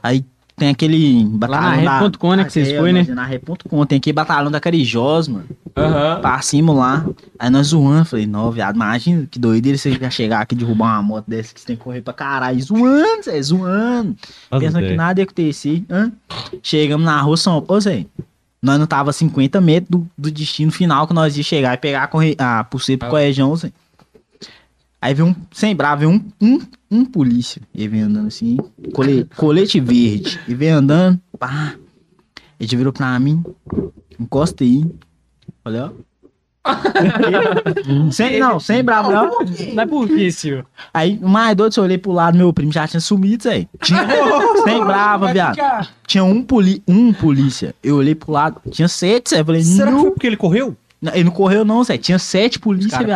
Aí 0.01 0.25
tem 0.55 0.69
aquele 0.69 1.25
batalhão 1.25 1.83
na 1.83 1.99
rap.com, 1.99 2.33
né, 2.35 2.43
que 2.45 2.51
vocês 2.53 2.69
É, 2.69 2.77
foi, 2.79 2.93
né? 2.93 3.03
Na 3.09 3.25
rap.com, 3.25 3.85
tem 3.85 3.97
aquele 3.97 4.13
batalhão 4.13 4.49
da 4.51 4.59
Carijós, 4.59 5.27
mano. 5.27 5.45
Aham. 5.75 6.21
Passamos 6.21 6.75
lá, 6.75 7.05
aí 7.37 7.49
nós 7.49 7.67
zoando, 7.67 8.05
falei, 8.05 8.25
não, 8.25 8.49
viado, 8.51 8.75
imagina 8.75 9.27
que 9.29 9.37
doideira 9.37 9.77
você 9.77 9.91
já 9.91 10.09
chegar 10.09 10.39
aqui 10.41 10.55
e 10.55 10.57
derrubar 10.57 10.93
uma 10.93 11.01
moto 11.03 11.25
dessa 11.27 11.53
que 11.53 11.59
você 11.59 11.67
tem 11.67 11.75
que 11.75 11.83
correr 11.83 12.01
pra 12.01 12.13
caralho, 12.13 12.61
zoando, 12.63 13.23
Zé, 13.23 13.41
zoando. 13.41 14.15
As 14.49 14.59
Pensando 14.59 14.79
que 14.79 14.85
ideias. 14.85 14.97
nada 14.97 15.19
ia 15.19 15.23
acontecer. 15.25 15.83
Hã? 15.89 16.11
Chegamos 16.63 17.05
na 17.05 17.19
rua 17.21 17.35
São 17.35 17.61
Paulo, 17.61 17.81
Zé, 17.81 18.05
nós 18.61 18.79
não 18.79 18.87
tava 18.87 19.09
a 19.09 19.13
50 19.13 19.59
metros 19.59 19.89
do, 19.89 20.07
do 20.17 20.31
destino 20.31 20.71
final 20.71 21.05
que 21.05 21.13
nós 21.13 21.35
ia 21.37 21.43
chegar 21.43 21.73
e 21.73 21.77
pegar 21.77 22.03
a, 22.03 22.07
corre... 22.07 22.35
a 22.39 22.63
pulseira 22.63 22.99
pro 22.99 23.07
Ah. 23.07 23.11
colégio, 23.11 23.55
Zé. 23.57 23.71
Aí 25.01 25.13
veio 25.13 25.27
um, 25.27 25.35
sem 25.51 25.75
bravo, 25.75 25.99
veio 25.99 26.11
um, 26.11 26.23
um, 26.41 26.59
um 26.95 27.05
polícia, 27.05 27.61
ele 27.73 27.87
veio 27.87 28.05
andando 28.05 28.27
assim, 28.27 28.57
cole- 28.93 29.27
colete 29.35 29.79
verde, 29.79 30.39
e 30.47 30.53
veio 30.55 30.77
andando, 30.77 31.19
pá, 31.37 31.75
ele 32.59 32.75
virou 32.75 32.93
pra 32.93 33.19
mim, 33.19 33.43
encosta 34.19 34.63
aí, 34.63 34.85
falei, 35.63 35.81
ó. 35.81 35.89
sem, 38.11 38.39
não, 38.39 38.59
sem 38.59 38.83
bravo, 38.83 39.11
não. 39.11 39.29
Não 39.73 39.83
é 39.83 39.85
por 39.85 40.09
senhor? 40.31 40.65
Aí, 40.93 41.19
mais 41.21 41.55
doido, 41.55 41.73
eu 41.77 41.83
olhei 41.83 41.97
pro 41.97 42.11
lado, 42.11 42.35
meu 42.37 42.51
primo 42.51 42.71
já 42.71 42.87
tinha 42.87 42.99
sumido, 42.99 43.43
Zé. 43.43 43.67
Tinha, 43.83 43.99
sem 44.65 44.83
brava, 44.83 45.31
viado. 45.31 45.87
Tinha 46.07 46.23
um, 46.23 46.41
poli, 46.41 46.81
um 46.87 47.13
polícia. 47.13 47.75
Eu 47.83 47.97
olhei 47.97 48.15
pro 48.15 48.31
lado, 48.31 48.59
tinha 48.71 48.87
sete, 48.87 49.29
Zé. 49.31 49.43
Falei, 49.43 49.61
Será 49.61 49.91
que 49.91 49.99
foi 49.99 50.11
porque 50.11 50.25
ele 50.27 50.37
correu? 50.37 50.75
Não, 51.05 51.13
Ele 51.13 51.23
não 51.25 51.31
correu, 51.31 51.63
não, 51.63 51.83
Zé. 51.83 51.97
Tinha 51.97 52.19
sete 52.19 52.57
Os 52.57 52.61
polícia, 52.61 52.87
Os 52.87 52.91
caras 52.93 53.09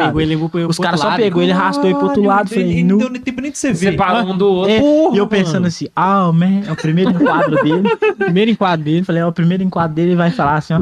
outro 0.68 0.98
só 0.98 1.08
lado. 1.08 1.18
pegou 1.18 1.42
ele 1.42 1.52
arrastou 1.52 1.86
ele 1.86 1.96
pro 1.96 2.06
outro 2.08 2.24
lado. 2.24 2.48
ele- 2.54 2.62
Falei, 2.62 2.72
ele 2.80 2.84
não. 2.84 2.98
deu 2.98 3.10
nem 3.10 3.22
tempo 3.22 3.42
nem 3.42 3.52
de 3.52 3.58
você 3.58 3.74
ver. 3.74 3.92
Separou 3.92 4.32
um 4.34 4.38
do 4.38 4.48
outro. 4.48 4.72
É, 4.72 4.80
Porra, 4.80 5.16
e 5.16 5.18
eu 5.20 5.28
pensando 5.28 5.54
mano. 5.56 5.68
assim, 5.68 5.88
ah, 5.96 6.32
man, 6.32 6.62
é 6.68 6.72
o 6.72 6.76
primeiro 6.76 7.12
enquadro 7.12 7.56
dele. 7.64 7.90
Primeiro 8.18 8.52
enquadro 8.52 8.86
dele. 8.86 9.04
Falei, 9.04 9.22
é 9.22 9.26
o 9.26 9.32
primeiro 9.32 9.64
enquadro 9.64 9.96
dele, 9.96 10.10
ele 10.12 10.16
vai 10.16 10.32
falar 10.32 10.56
assim, 10.56 10.74
ó. 10.74 10.82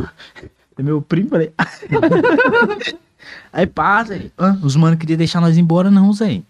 É 0.77 0.83
meu 0.83 1.01
primo, 1.01 1.29
falei. 1.29 1.51
Aí 3.51 3.65
passa, 3.65 4.13
Zé. 4.13 4.25
Ah, 4.37 4.55
os 4.61 4.75
mano 4.75 4.97
queriam 4.97 5.17
deixar 5.17 5.41
nós 5.41 5.57
ir 5.57 5.61
embora, 5.61 5.89
não, 5.89 6.11
Zé. 6.13 6.41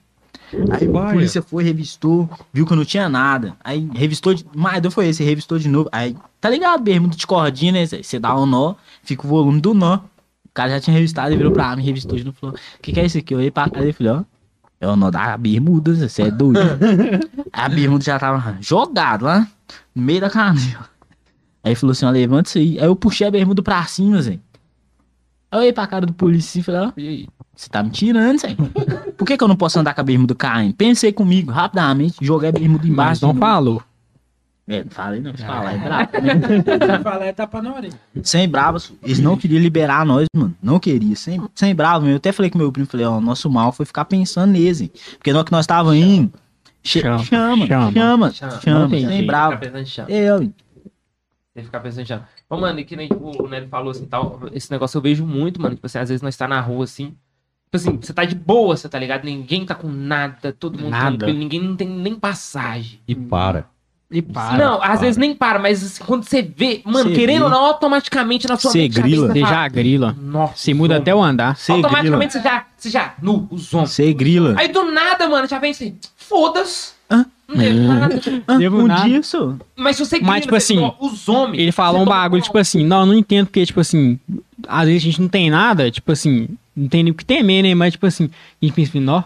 Aí 0.72 0.88
Vai. 0.88 1.10
a 1.10 1.14
polícia 1.14 1.42
foi, 1.42 1.64
revistou, 1.64 2.30
viu 2.54 2.66
que 2.66 2.72
eu 2.72 2.78
não 2.78 2.86
tinha 2.86 3.10
nada. 3.10 3.54
Aí 3.64 3.90
revistou 3.94 4.34
de. 4.34 4.46
Mais 4.56 4.82
doido 4.82 4.92
foi 4.94 5.08
esse, 5.10 5.24
revistou 5.24 5.60
de 5.60 5.68
novo. 5.68 5.90
Aí, 5.92 6.16
tá 6.40 6.50
ligado, 6.50 6.82
bermuda 6.82 7.16
de 7.16 7.28
cordinha, 7.28 7.72
né? 7.74 7.86
Zé? 7.86 8.02
Você 8.02 8.18
dá 8.20 8.34
um 8.40 8.46
nó, 8.46 8.76
fica 9.04 9.26
o 9.26 9.30
volume 9.30 9.60
do 9.60 9.74
nó. 9.74 10.00
O 10.58 10.62
cara 10.66 10.72
já 10.72 10.80
tinha 10.80 10.96
revistado 10.96 11.32
e 11.32 11.38
virou 11.38 11.52
pra 11.52 11.76
mim, 11.76 11.84
revistou 11.84 12.18
de 12.18 12.24
novo. 12.24 12.36
Falou: 12.42 12.56
O 12.56 12.82
que, 12.82 12.92
que 12.92 13.00
é 13.00 13.06
isso 13.06 13.16
aqui? 13.20 13.32
Eu 13.32 13.38
olhei 13.38 13.52
pra 13.52 13.70
cara 13.70 13.88
e 13.88 13.94
falei: 13.94 14.12
Ó, 14.14 14.24
é 14.82 14.88
o 14.88 14.96
nó 14.96 15.12
da 15.12 15.38
bermuda, 15.38 15.94
você 15.94 16.24
é 16.24 16.32
doido. 16.32 16.60
Aí 16.60 17.50
a 17.54 17.70
bermuda 17.70 18.04
já 18.04 18.18
tava 18.18 18.58
jogado 18.60 19.26
lá 19.26 19.48
no 19.94 20.02
meio 20.02 20.20
da 20.22 20.32
canela. 20.32 20.90
Aí 21.64 21.76
falou 21.76 21.92
assim: 21.92 22.08
Ó, 22.08 22.10
levanta 22.10 22.50
isso 22.50 22.58
aí. 22.58 22.80
Aí 22.80 22.86
eu 22.88 22.96
puxei 22.96 23.28
a 23.28 23.30
bermuda 23.32 23.62
pra 23.62 23.86
cima, 23.86 24.20
Zé. 24.20 24.32
Aí 24.32 24.40
eu 25.52 25.60
olhei 25.60 25.74
pra 25.74 25.86
cara 25.86 26.08
do 26.08 26.14
polícia 26.14 26.60
e 26.60 26.64
falei: 26.64 26.82
Ó, 26.82 26.92
e? 26.98 27.30
Você 27.56 27.70
tá 27.70 27.84
me 27.84 27.92
tirando, 27.92 28.40
Zé. 28.40 28.56
Por 29.16 29.26
que, 29.28 29.38
que 29.38 29.44
eu 29.44 29.48
não 29.48 29.56
posso 29.56 29.80
andar 29.80 29.94
com 29.94 30.02
a 30.02 30.04
bermuda 30.04 30.34
caindo? 30.34 30.74
Pensei 30.74 31.12
comigo, 31.14 31.52
rapidamente, 31.52 32.16
joguei 32.20 32.50
a 32.50 32.52
bermuda 32.52 32.82
Mas 32.84 32.90
embaixo. 32.92 33.22
não 33.28 33.34
de 33.34 33.40
novo. 33.40 33.52
falou. 33.52 33.84
É, 34.70 34.84
não 34.84 34.92
falei 34.92 35.22
não, 35.22 35.36
se 35.36 35.46
falar 35.46 35.74
é 35.74 35.78
brabo. 35.78 36.12
né? 36.22 36.78
Vai 36.88 37.02
falar, 37.02 37.26
é 37.26 37.32
tapa 37.32 37.62
na 37.62 37.74
orelha. 37.74 37.94
Sem 38.22 38.50
bravos, 38.50 38.92
eles 39.02 39.18
não 39.20 39.38
queriam 39.38 39.62
liberar 39.62 40.06
nós, 40.06 40.26
mano. 40.36 40.54
Não 40.62 40.78
queria. 40.78 41.16
Sem, 41.16 41.42
sem 41.56 41.74
bravo, 41.74 42.06
eu 42.08 42.18
até 42.18 42.34
falei 42.34 42.52
com 42.52 42.58
meu 42.58 42.70
primo, 42.72 42.86
falei, 42.86 43.06
ó, 43.06 43.22
nosso 43.22 43.50
mal 43.50 43.72
foi 43.72 43.86
ficar 43.86 44.04
pensando 44.06 44.52
nele. 44.52 44.92
Porque 45.18 45.32
na 45.32 45.40
hora 45.40 45.46
que 45.46 45.52
nós 45.54 45.66
tava 45.66 45.96
indo, 45.96 46.34
che- 46.84 47.00
Chama, 47.00 47.20
chama, 47.24 47.66
chama, 47.68 47.92
chama. 47.94 48.32
chama, 48.34 48.60
Chama. 48.62 48.90
sem 48.90 49.26
bravo. 49.26 49.54
Ficar 49.54 49.62
pensando 49.66 49.82
em 49.82 49.86
chão. 49.86 50.06
Eu, 50.10 50.40
Tem 50.40 50.54
que 51.56 51.64
ficar 51.64 51.80
pensando 51.80 52.02
em 52.02 52.06
chão. 52.06 52.22
Ô, 52.50 52.58
mano, 52.58 52.80
e 52.80 52.84
que 52.84 52.96
nem 52.98 53.08
tipo, 53.08 53.42
o 53.44 53.48
Nery 53.48 53.68
falou 53.68 53.92
assim, 53.92 54.06
tal, 54.06 54.42
esse 54.52 54.70
negócio 54.70 54.98
eu 54.98 55.02
vejo 55.02 55.26
muito, 55.26 55.62
mano. 55.62 55.76
Tipo 55.76 55.86
assim, 55.88 56.00
às 56.00 56.10
vezes 56.10 56.22
nós 56.22 56.36
tá 56.36 56.46
na 56.46 56.60
rua 56.60 56.84
assim. 56.84 57.16
Tipo 57.66 57.76
assim, 57.76 57.98
você 58.02 58.14
tá 58.14 58.26
de 58.26 58.36
boa, 58.36 58.76
você 58.76 58.88
tá 58.90 59.00
ligado? 59.00 59.24
Ninguém 59.24 59.66
tá 59.66 59.76
com 59.76 59.88
nada, 59.90 60.52
todo 60.52 60.78
mundo 60.78 60.92
Nada. 60.92 61.18
tranquilo, 61.18 61.40
ninguém 61.40 61.62
não 61.62 61.76
tem 61.76 61.88
nem 61.88 62.16
passagem. 62.16 63.00
E 63.08 63.16
para. 63.16 63.66
E 64.10 64.22
para. 64.22 64.58
não, 64.58 64.76
às 64.76 64.80
para. 64.92 64.96
vezes 65.02 65.18
nem 65.18 65.36
para, 65.36 65.60
mas 65.60 65.84
assim, 65.84 66.04
quando 66.06 66.24
você 66.24 66.42
vê, 66.42 66.82
mano, 66.86 67.10
Você 67.10 67.16
querendo 67.16 67.40
vê. 67.40 67.44
ou 67.46 67.50
não, 67.50 67.66
automaticamente 67.66 68.48
na 68.48 68.56
sua 68.56 68.72
Você 68.72 68.78
mente 68.80 68.96
já 68.96 69.02
vem, 69.02 69.12
grila. 69.12 69.28
Você 69.34 69.40
fala, 69.42 69.54
já 69.54 69.68
grila. 69.68 70.16
Nossa, 70.22 70.54
Você 70.56 70.74
muda 70.74 70.98
até 70.98 71.14
o 71.14 71.22
andar. 71.22 71.58
Você 71.58 71.74
grila. 71.74 71.88
Automaticamente 71.88 72.34
você 72.34 72.42
já, 72.42 72.66
você 72.78 72.90
já, 72.90 73.14
nu, 73.22 73.48
os 73.52 73.74
homens. 73.74 73.92
Você 73.92 74.14
grila. 74.14 74.56
Aí 74.58 74.70
do 74.70 74.90
nada, 74.92 75.28
mano, 75.28 75.46
já 75.48 75.60
vem 75.60 75.72
assim, 75.72 75.98
foda-se. 76.16 76.92
Hã? 77.12 77.26
Não 77.50 77.56
tem 77.58 77.74
nada. 77.74 78.22
Ah, 78.48 78.58
Devo 78.58 78.88
nada. 78.88 79.08
dia 79.10 79.24
só. 79.24 79.54
Mas 79.76 79.96
se 79.98 80.06
você 80.06 80.20
Mas, 80.20 80.42
tipo 80.42 80.52
você- 80.58 80.74
assim, 80.74 80.92
os 81.00 81.28
homens. 81.30 81.62
Ele 81.62 81.72
falou 81.72 82.02
um 82.02 82.06
bagulho, 82.06 82.42
tipo 82.42 82.58
assim, 82.58 82.86
não, 82.86 83.02
eu 83.02 83.06
não 83.08 83.14
entendo 83.14 83.46
porque, 83.48 83.66
tipo 83.66 83.80
assim, 83.80 84.20
às 84.68 84.86
vezes 84.88 85.02
a 85.04 85.06
gente 85.06 85.22
não 85.22 85.30
tem 85.30 85.50
nada, 85.50 85.90
tipo 85.92 86.12
assim, 86.12 86.48
não 86.76 86.88
tem 86.88 87.04
nem 87.04 87.12
o 87.12 87.16
que 87.16 87.24
temer, 87.26 87.64
né? 87.64 87.74
Mas, 87.76 87.94
tipo 87.94 88.06
assim, 88.06 88.30
a 88.62 88.66
gente 88.66 88.74
pensa, 88.76 88.92
ó, 89.12 89.18
a 89.20 89.24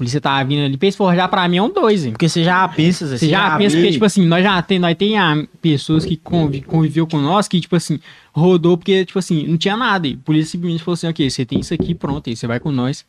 polícia 0.00 0.20
tá 0.20 0.42
vindo 0.42 0.64
ali 0.64 0.76
pra 0.78 0.86
eles 0.86 0.96
forjar 0.96 1.28
pra 1.28 1.46
mim 1.46 1.58
é 1.58 1.62
um 1.62 1.70
dois, 1.72 2.06
hein? 2.06 2.12
Porque 2.12 2.26
você 2.28 2.42
já 2.42 2.66
pensa, 2.66 3.06
Você 3.06 3.28
já 3.28 3.56
pensa 3.58 3.76
vê. 3.76 3.82
que, 3.86 3.92
tipo 3.92 4.04
assim, 4.06 4.24
nós 4.26 4.42
já 4.42 4.60
tem, 4.62 4.78
nós 4.78 4.96
tem 4.96 5.18
ah, 5.18 5.46
pessoas 5.60 6.06
que 6.06 6.16
convi- 6.16 6.62
conviveu 6.62 7.06
com 7.06 7.18
nós 7.18 7.46
que, 7.46 7.60
tipo 7.60 7.76
assim, 7.76 8.00
rodou 8.32 8.78
porque, 8.78 9.04
tipo 9.04 9.18
assim, 9.18 9.46
não 9.46 9.58
tinha 9.58 9.76
nada. 9.76 10.08
E 10.08 10.14
a 10.14 10.24
polícia 10.24 10.52
simplesmente 10.52 10.82
falou 10.82 10.94
assim, 10.94 11.06
ok, 11.08 11.28
você 11.28 11.44
tem 11.44 11.60
isso 11.60 11.74
aqui, 11.74 11.94
pronto, 11.94 12.30
aí 12.30 12.34
você 12.36 12.46
vai 12.46 12.58
com 12.58 12.72
nós. 12.72 13.04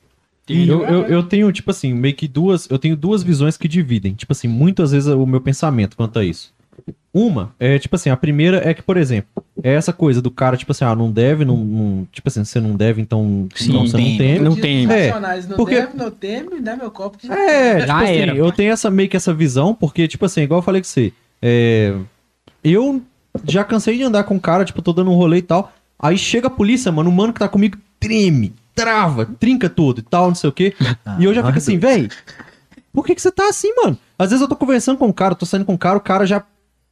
Eu, 0.49 0.81
eu, 0.83 1.01
eu 1.03 1.23
tenho, 1.23 1.49
tipo 1.51 1.71
assim, 1.71 1.93
meio 1.93 2.13
que 2.13 2.27
duas. 2.27 2.69
Eu 2.69 2.77
tenho 2.77 2.97
duas 2.97 3.23
visões 3.23 3.55
que 3.55 3.69
dividem. 3.69 4.13
Tipo 4.13 4.33
assim, 4.33 4.49
muitas 4.49 4.91
vezes 4.91 5.07
o 5.07 5.25
meu 5.25 5.39
pensamento 5.39 5.95
quanto 5.95 6.19
a 6.19 6.25
isso. 6.25 6.51
Uma 7.13 7.53
é, 7.59 7.77
tipo 7.77 7.95
assim, 7.95 8.09
a 8.09 8.15
primeira 8.15 8.61
é 8.67 8.73
que, 8.73 8.81
por 8.81 8.95
exemplo, 8.95 9.43
é 9.61 9.73
essa 9.73 9.91
coisa 9.91 10.21
do 10.21 10.31
cara, 10.31 10.55
tipo 10.55 10.71
assim, 10.71 10.85
ah, 10.85 10.95
não 10.95 11.11
deve, 11.11 11.43
não. 11.43 11.57
não- 11.57 12.07
tipo 12.11 12.27
assim, 12.29 12.43
você 12.45 12.59
não 12.61 12.75
deve, 12.75 13.01
então, 13.01 13.47
Sim, 13.53 13.69
então 13.71 13.87
você 13.87 13.97
tem. 13.97 14.09
não 14.11 14.17
tem. 14.17 14.39
Não 14.39 14.51
Dias 14.53 14.61
tem. 14.61 14.87
nacionais, 14.87 15.47
não 15.47 15.57
porque- 15.57 15.75
deve, 15.75 15.97
não 15.97 16.09
tem, 16.11 16.43
me 16.49 16.61
dá 16.61 16.75
meu 16.77 16.89
copo. 16.89 17.17
Que... 17.17 17.29
É, 17.31 17.75
tipo 17.75 17.87
Já 17.87 18.01
assim, 18.01 18.13
era, 18.15 18.35
eu 18.35 18.45
pai. 18.47 18.55
tenho 18.55 18.71
essa 18.71 18.89
meio 18.89 19.09
que 19.09 19.17
essa 19.17 19.33
visão, 19.33 19.73
porque, 19.75 20.07
tipo 20.07 20.25
assim, 20.25 20.41
igual 20.41 20.59
eu 20.59 20.63
falei 20.63 20.81
com 20.81 20.87
você, 20.87 21.11
é, 21.41 21.93
eu 22.63 23.01
já 23.47 23.63
cansei 23.63 23.97
de 23.97 24.03
andar 24.03 24.23
com 24.23 24.35
um 24.35 24.39
cara, 24.39 24.63
tipo, 24.65 24.81
tô 24.81 24.93
dando 24.93 25.11
um 25.11 25.15
rolê 25.15 25.37
e 25.37 25.41
tal. 25.41 25.71
Aí 25.99 26.17
chega 26.17 26.47
a 26.47 26.51
polícia, 26.51 26.91
mano, 26.91 27.09
o 27.09 27.13
mano 27.13 27.33
que 27.33 27.39
tá 27.39 27.47
comigo 27.47 27.77
treme, 27.99 28.53
trava, 28.73 29.25
trinca 29.25 29.69
tudo 29.69 29.99
e 29.99 30.03
tal, 30.03 30.27
não 30.29 30.35
sei 30.35 30.49
o 30.49 30.53
quê. 30.53 30.73
e 31.19 31.25
eu 31.25 31.33
já 31.33 31.43
fico 31.45 31.57
assim, 31.57 31.77
véi, 31.77 32.07
por 32.93 33.05
que 33.05 33.13
que 33.15 33.21
você 33.21 33.31
tá 33.31 33.47
assim, 33.49 33.71
mano? 33.83 33.97
Às 34.17 34.29
vezes 34.29 34.41
eu 34.41 34.47
tô 34.47 34.55
conversando 34.55 34.97
com 34.97 35.07
um 35.07 35.11
cara, 35.13 35.35
tô 35.35 35.45
saindo 35.45 35.65
com 35.65 35.73
um 35.73 35.77
cara, 35.77 35.97
o 35.97 36.01
cara 36.01 36.25
já. 36.25 36.43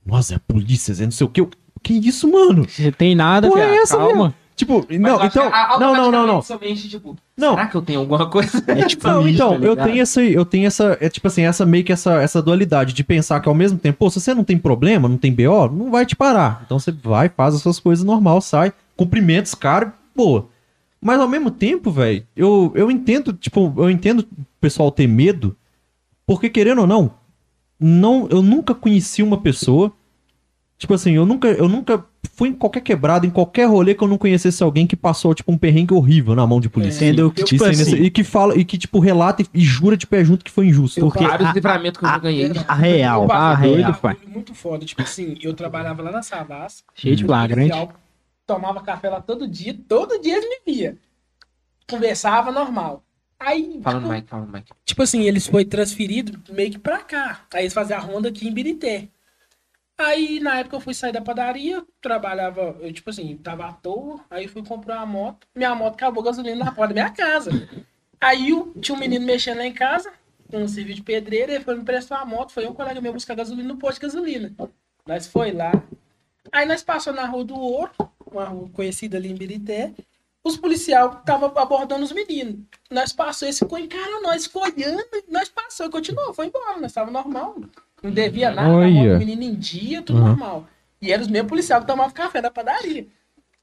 Nossa, 0.06 0.34
é 0.34 0.38
a 0.38 0.40
polícia, 0.40 0.94
Zé, 0.94 1.04
não 1.06 1.12
sei 1.12 1.26
o 1.28 1.30
quê. 1.30 1.42
Eu, 1.42 1.50
que 1.82 1.94
isso, 1.94 2.30
mano? 2.30 2.68
Você 2.68 2.92
tem 2.92 3.16
nada, 3.16 3.48
Porra, 3.48 3.62
é 3.62 3.78
essa, 3.78 3.98
calma. 3.98 4.34
Tipo, 4.56 4.86
Mas 4.90 5.00
não, 5.00 5.24
então. 5.24 5.50
que 5.50 5.80
Não, 5.80 5.94
não, 5.96 6.12
não, 6.12 6.28
não. 6.28 6.42
tipo, 6.42 7.16
Não. 7.38 7.52
será 7.52 7.68
que 7.68 7.76
eu 7.78 7.82
tenho 7.82 8.02
alguma 8.02 8.30
coisa? 8.30 8.62
É 8.68 8.86
tipo 8.86 9.08
Não, 9.08 9.26
isso, 9.26 9.36
então, 9.36 9.58
tá 9.58 9.66
eu 9.66 9.76
tenho 9.78 10.02
essa, 10.02 10.22
eu 10.22 10.44
tenho 10.44 10.68
essa, 10.68 10.98
é 11.00 11.08
tipo 11.08 11.26
assim, 11.28 11.44
essa 11.44 11.66
meio 11.66 11.86
que 11.86 11.94
essa, 11.94 12.22
essa 12.22 12.42
dualidade 12.42 12.92
de 12.94 13.02
pensar 13.02 13.40
que 13.40 13.48
ao 13.48 13.56
mesmo 13.56 13.80
tempo, 13.80 14.00
pô, 14.00 14.10
se 14.10 14.20
você 14.20 14.34
não 14.34 14.44
tem 14.44 14.58
problema, 14.58 15.08
não 15.08 15.18
tem 15.18 15.34
BO, 15.34 15.70
não 15.72 15.90
vai 15.90 16.06
te 16.06 16.14
parar. 16.14 16.62
Então 16.66 16.78
você 16.78 16.92
vai, 16.92 17.30
faz 17.30 17.56
as 17.56 17.62
suas 17.62 17.80
coisas 17.80 18.04
normal, 18.04 18.42
sai, 18.42 18.74
cumprimentos, 18.98 19.56
cara, 19.56 19.94
pô. 20.14 20.44
Mas 21.02 21.22
ao 21.22 21.28
mesmo 21.30 21.50
tempo, 21.50 21.90
velho, 21.90 22.26
eu, 22.36 22.74
eu 22.76 22.92
entendo, 22.92 23.32
tipo, 23.32 23.74
eu 23.78 23.90
entendo 23.90 24.20
o 24.20 24.46
pessoal 24.60 24.92
ter 24.92 25.08
medo, 25.08 25.56
porque 26.28 26.50
querendo 26.50 26.82
ou 26.82 26.88
não, 26.88 27.12
não, 27.80 28.28
eu 28.30 28.42
nunca 28.42 28.74
conheci 28.76 29.24
uma 29.24 29.40
pessoa, 29.40 29.92
tipo 30.78 30.94
assim, 30.94 31.12
eu 31.14 31.26
nunca, 31.26 31.48
eu 31.48 31.70
nunca 31.70 32.04
fui 32.34 32.50
em 32.50 32.54
qualquer 32.54 32.82
quebrada, 32.82 33.26
em 33.26 33.30
qualquer 33.30 33.66
rolê 33.66 33.94
que 33.96 34.04
eu 34.04 34.08
não 34.08 34.18
conhecesse 34.18 34.62
alguém 34.64 34.86
que 34.88 34.96
passou, 34.96 35.34
tipo, 35.34 35.52
um 35.52 35.58
perrengue 35.58 35.94
horrível 35.94 36.36
na 36.36 36.46
mão 36.46 36.60
de 36.60 36.70
polícia. 36.70 37.06
Entendeu? 37.06 37.32
Que, 37.32 37.44
tipo 37.44 37.64
assim, 37.64 37.78
nesse- 37.84 37.96
e 38.04 38.10
que 38.10 38.24
fala, 38.24 38.56
e 38.58 38.64
que, 38.66 38.78
tipo, 38.78 39.00
relata 39.00 39.42
e, 39.42 39.46
e 39.54 39.62
jura 39.62 39.96
de 39.98 40.06
pé 40.08 40.24
junto 40.24 40.44
que 40.44 40.52
foi 40.52 40.68
injusto. 40.68 41.00
Porque 41.00 41.26
Vários 41.26 41.54
livramentos 41.54 42.00
que 42.00 42.06
eu 42.06 42.10
já 42.10 42.16
a- 42.16 42.20
ganhei. 42.20 42.52
a 42.68 42.74
real, 42.76 43.24
Eu 43.26 43.32
a 43.32 43.56
real. 43.56 43.94
pai. 43.96 44.18
muito 44.28 44.54
foda. 44.54 44.86
Tipo 44.86 45.02
assim, 45.02 45.38
eu 45.42 45.54
trabalhava 45.54 46.02
lá 46.02 46.12
na 46.12 46.22
Savas. 46.22 46.84
Cheio 46.96 47.16
de 47.16 47.24
flagrante. 47.26 47.70
policial 47.72 47.94
Tomava 48.46 48.82
café 48.82 49.10
lá 49.10 49.22
todo 49.22 49.48
dia. 49.48 49.78
Todo 49.88 50.20
dia 50.20 50.36
eles 50.38 50.50
me 50.66 50.74
via. 50.74 50.98
Conversava 51.90 52.52
normal. 52.52 53.04
Aí, 53.40 53.80
Fala 53.82 54.00
no 54.00 54.02
tipo, 54.08 54.14
Mike, 54.14 54.28
fala 54.28 54.46
no 54.46 54.52
Mike. 54.52 54.72
tipo 54.86 55.02
assim, 55.04 55.22
eles 55.24 55.48
foi 55.48 55.64
transferido 55.64 56.42
meio 56.52 56.72
que 56.72 56.80
pra 56.80 57.00
cá. 57.00 57.46
Aí 57.54 57.62
eles 57.64 57.74
faziam 57.74 57.98
a 58.00 58.02
ronda 58.02 58.30
aqui 58.30 58.48
em 58.48 58.54
Birité. 58.54 59.08
Aí, 59.98 60.40
na 60.40 60.60
época, 60.60 60.78
eu 60.78 60.80
fui 60.82 60.94
sair 60.94 61.12
da 61.12 61.22
padaria, 61.22 61.84
trabalhava, 62.02 62.78
eu, 62.80 62.92
tipo 62.94 63.10
assim, 63.10 63.36
tava 63.38 63.66
à 63.68 63.74
toa, 63.74 64.22
aí 64.30 64.48
fui 64.48 64.64
comprar 64.64 64.98
uma 64.98 65.06
moto, 65.06 65.46
minha 65.54 65.76
moto 65.76 65.96
acabou 65.96 66.24
gasolina 66.24 66.64
na 66.66 66.72
porta 66.72 66.94
da 66.94 67.02
minha 67.02 67.14
casa. 67.14 67.52
Aí 68.20 68.54
o- 68.54 68.74
tinha 68.82 68.96
um 68.96 69.00
menino 69.00 69.26
mexendo 69.26 69.58
lá 69.58 69.66
em 69.66 69.74
casa, 69.74 70.12
com 70.50 70.58
um 70.64 70.68
serviço 70.70 70.98
de 70.98 71.04
pedreiro, 71.04 71.52
ele 71.52 71.64
foi 71.64 71.76
me 71.76 71.84
prestar 71.84 72.18
uma 72.18 72.26
moto, 72.26 72.52
foi 72.54 72.66
um 72.66 72.74
colega 72.74 73.02
meu 73.02 73.12
buscar 73.14 73.36
gasolina 73.36 73.68
no 73.68 73.78
posto 73.78 73.96
de 74.00 74.08
gasolina. 74.08 74.54
Nós 75.06 75.28
foi 75.28 75.52
lá. 75.52 75.72
Aí 76.52 76.66
nós 76.66 76.82
passamos 76.82 77.20
na 77.20 77.28
Rua 77.28 77.44
do 77.44 77.56
Ouro, 77.60 77.92
uma 78.32 78.46
rua 78.46 78.70
conhecida 78.70 79.18
ali 79.18 79.30
em 79.30 79.36
Birité, 79.36 79.94
os 80.44 80.58
policiais 80.58 81.12
estavam 81.20 81.52
abordando 81.56 82.04
os 82.04 82.12
meninos. 82.12 82.56
Nós 82.90 83.12
passou, 83.12 83.48
eles 83.48 83.60
ficou 83.60 83.78
encarando 83.78 84.22
nós, 84.22 84.46
ficou 84.46 84.64
olhando, 84.64 85.04
nós 85.30 85.50
passou 85.50 85.86
e 85.86 85.90
continuou, 85.90 86.34
foi 86.34 86.48
embora, 86.48 86.78
nós 86.78 86.92
estava 86.92 87.12
normal. 87.12 87.56
Não 88.02 88.12
devia 88.12 88.50
nada, 88.52 88.70
Olha. 88.70 89.14
do 89.14 89.20
menino 89.20 89.44
em 89.44 89.56
dia, 89.56 90.02
tudo 90.02 90.20
Uhum. 90.20 90.28
normal. 90.30 90.66
E 91.02 91.12
era 91.12 91.22
os 91.22 91.28
mesmos 91.28 91.50
policiais 91.50 91.82
que 91.82 91.88
tomavam 91.88 92.12
café 92.14 92.42
da 92.42 92.50
padaria. 92.52 93.08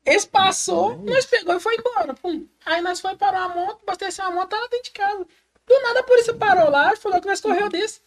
Eles 0.05 0.25
passou, 0.25 0.97
nós 1.05 1.25
pegou 1.27 1.57
e 1.57 1.61
foi 1.61 1.75
embora. 1.77 2.15
Pum. 2.15 2.47
Aí 2.65 2.81
nós 2.81 3.01
foi 3.01 3.17
parar 3.17 3.45
a 3.45 3.49
moto, 3.49 3.79
abasteceu 3.83 4.25
a 4.25 4.31
moto, 4.31 4.51
tava 4.51 4.69
dentro 4.69 4.85
de 4.85 4.91
casa. 4.93 5.27
Do 5.67 5.83
nada 5.83 6.01
a 6.01 6.03
polícia 6.05 6.33
parou 6.35 6.71
lá 6.71 6.93
e 6.93 6.97
falou 6.97 7.21
que 7.21 7.27
nós 7.27 7.41
correu 7.41 7.69
desse. 7.69 8.01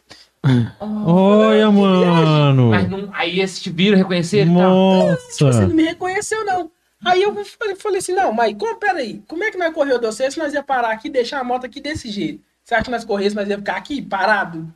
Olha, 0.79 1.69
mano. 1.71 2.69
Mas 2.69 2.89
não, 2.89 3.09
aí 3.13 3.41
esse 3.41 3.61
te 3.61 3.69
viram, 3.69 3.97
reconheceram 3.97 4.53
e 4.53 4.55
tal. 4.57 5.15
Tipo, 5.17 5.29
você 5.33 5.43
Nossa. 5.43 5.67
não 5.67 5.75
me 5.75 5.83
reconheceu, 5.83 6.45
não. 6.45 6.71
Aí 7.05 7.21
eu 7.23 7.33
falei, 7.45 7.75
falei 7.75 7.97
assim, 7.99 8.13
não, 8.13 8.31
mas 8.33 8.55
como, 8.57 8.75
peraí, 8.75 9.23
como 9.27 9.43
é 9.43 9.51
que 9.51 9.57
nós 9.57 9.73
correu 9.73 9.97
de 9.99 10.05
você 10.05 10.29
se 10.29 10.37
nós 10.37 10.53
ia 10.53 10.61
parar 10.61 10.91
aqui 10.91 11.07
e 11.07 11.11
deixar 11.11 11.39
a 11.39 11.43
moto 11.43 11.65
aqui 11.65 11.79
desse 11.79 12.09
jeito? 12.09 12.43
Você 12.63 12.75
acha 12.75 12.83
que 12.83 12.91
nós 12.91 13.05
corremos, 13.05 13.33
nós 13.33 13.47
ia 13.47 13.57
ficar 13.57 13.77
aqui, 13.77 14.01
parado, 14.01 14.71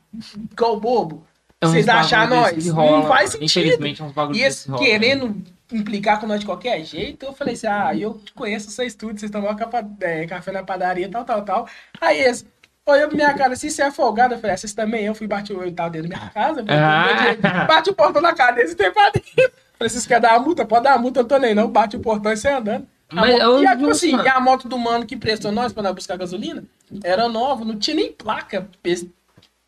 igual 0.51 0.79
bobo? 0.79 1.27
É 1.61 1.67
Vocês 1.67 1.87
achar 1.87 2.27
desse 2.27 2.67
nós? 2.67 2.69
rola, 2.69 2.91
não 3.01 3.07
faz 3.07 3.29
sentido. 3.31 3.45
Infelizmente, 3.45 4.01
é 4.01 4.05
uns 4.05 4.11
bagulho 4.13 4.35
E 4.37 4.41
desse 4.43 4.45
eles 4.45 4.63
que 4.65 4.71
rola. 4.71 4.85
querendo 4.85 5.43
implicar 5.71 6.19
com 6.19 6.27
nós 6.27 6.39
de 6.39 6.45
qualquer 6.45 6.83
jeito, 6.83 7.25
eu 7.25 7.33
falei 7.33 7.53
assim, 7.55 7.67
ah, 7.67 7.95
eu 7.95 8.19
conheço 8.35 8.69
vocês 8.71 8.95
tudo, 8.95 9.19
vocês 9.19 9.31
tomam 9.31 9.55
capa- 9.55 9.85
é, 10.01 10.25
café 10.25 10.51
na 10.51 10.63
padaria, 10.63 11.09
tal, 11.09 11.23
tal, 11.25 11.41
tal. 11.43 11.67
Aí 12.01 12.19
eles 12.21 12.45
olhou 12.85 13.07
pra 13.07 13.15
minha 13.15 13.33
cara 13.33 13.53
assim, 13.53 13.69
você 13.69 13.81
é 13.81 13.91
folgado? 13.91 14.33
Eu 14.33 14.39
falei, 14.39 14.53
ah, 14.53 14.57
vocês 14.57 14.73
também, 14.73 15.05
eu 15.05 15.15
fui 15.15 15.25
bati 15.27 15.53
o 15.53 15.71
tava 15.71 15.89
dentro 15.91 16.09
da 16.09 16.17
minha 16.17 16.29
casa, 16.31 16.65
Ah. 16.67 17.65
bate 17.65 17.89
o 17.89 17.93
portão 17.93 18.21
na 18.21 18.33
cara 18.33 18.51
deles 18.53 18.71
e 18.71 18.75
tem 18.75 18.91
pra 18.91 19.09
dentro. 19.09 19.51
Falei, 19.83 19.89
vocês 19.89 20.05
querem 20.07 20.21
dar 20.21 20.37
uma 20.37 20.45
multa? 20.45 20.65
Pode 20.65 20.83
dar 20.83 20.91
uma 20.95 21.01
multa, 21.01 21.19
eu 21.19 21.25
tô 21.25 21.37
nem 21.37 21.53
não, 21.53 21.67
bate 21.69 21.97
o 21.97 21.99
portão 21.99 22.31
e 22.31 22.37
sai 22.37 22.53
andando. 22.53 22.87
A 23.09 23.15
Mas 23.15 23.31
moto- 23.31 23.41
eu 23.41 23.61
e 23.63 23.67
a, 23.67 23.75
tipo 23.75 23.89
assim, 23.89 24.15
a 24.15 24.39
moto 24.39 24.67
do 24.69 24.77
mano 24.77 25.05
que 25.05 25.17
prestou 25.17 25.51
nós 25.51 25.73
pra 25.73 25.83
nós 25.83 25.93
buscar 25.93 26.17
gasolina, 26.17 26.63
era 27.03 27.27
nova, 27.27 27.65
não 27.65 27.77
tinha 27.77 27.95
nem 27.95 28.11
placa. 28.11 28.67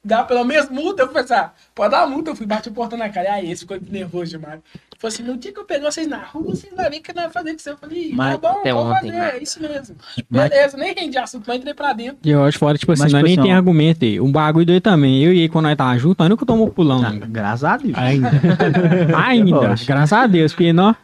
Dá 0.07 0.23
pelo 0.23 0.43
menos 0.43 0.69
multa, 0.69 1.01
eu 1.01 1.07
falei 1.07 1.23
assim, 1.23 1.33
ah, 1.33 1.49
pode 1.73 1.89
dar 1.89 2.05
multa, 2.07 2.29
eu 2.29 2.35
fui 2.35 2.45
bate 2.45 2.69
o 2.69 2.71
portão 2.71 2.95
na 2.97 3.09
cara. 3.09 3.25
E 3.25 3.31
aí, 3.31 3.51
esse 3.51 3.61
ficou 3.63 3.79
nervoso 3.89 4.29
demais. 4.37 4.59
Falei 4.99 5.13
assim, 5.15 5.23
no 5.23 5.35
dia 5.35 5.51
que 5.51 5.59
eu 5.59 5.65
pegar 5.65 5.91
vocês 5.91 6.07
na 6.07 6.19
rua, 6.19 6.55
vocês 6.55 6.71
vão 6.73 6.89
ver 6.89 6.97
o 6.99 7.01
que 7.01 7.11
nós 7.11 7.23
vamos 7.23 7.33
fazer 7.33 7.51
com 7.53 7.59
você. 7.59 7.69
Eu 7.71 7.77
falei, 7.77 8.11
Mas 8.13 8.31
tá 8.33 8.37
bom, 8.53 8.59
até 8.59 8.71
vamos 8.73 8.91
ontem, 8.91 9.07
fazer, 9.07 9.11
né? 9.19 9.31
é 9.35 9.43
isso 9.43 9.59
mesmo. 9.61 9.95
Mas- 10.29 10.49
Beleza, 10.49 10.77
nem 10.77 10.93
rendi 10.93 11.17
assunto, 11.17 11.43
mas 11.47 11.57
entrei 11.57 11.73
pra 11.73 11.91
dentro. 11.93 12.17
E 12.23 12.29
eu 12.29 12.43
acho 12.43 12.59
fora, 12.59 12.77
tipo 12.77 12.91
assim, 12.91 13.01
Mas, 13.01 13.13
nós 13.13 13.19
tipo 13.19 13.25
nem 13.27 13.33
assim, 13.39 13.47
tem 13.47 13.53
ó. 13.53 13.57
argumento 13.57 14.05
aí. 14.05 14.21
Um 14.21 14.31
bagulho 14.31 14.65
doido 14.67 14.83
também. 14.83 15.23
Eu 15.23 15.33
e 15.33 15.39
ele, 15.39 15.49
quando 15.49 15.65
nós 15.65 15.75
tava 15.75 15.97
junto, 15.97 16.19
nós 16.19 16.29
nunca 16.29 16.45
tomou 16.45 16.69
pulão 16.69 17.03
Ah, 17.03 17.09
ainda. 17.09 17.25
graças 17.25 17.63
a 17.63 17.75
Deus. 17.77 17.97
Ainda. 17.97 18.29
ainda. 19.17 19.75
Graças 19.85 20.13
a 20.13 20.27
Deus, 20.27 20.53
porque 20.53 20.71
nós, 20.71 20.95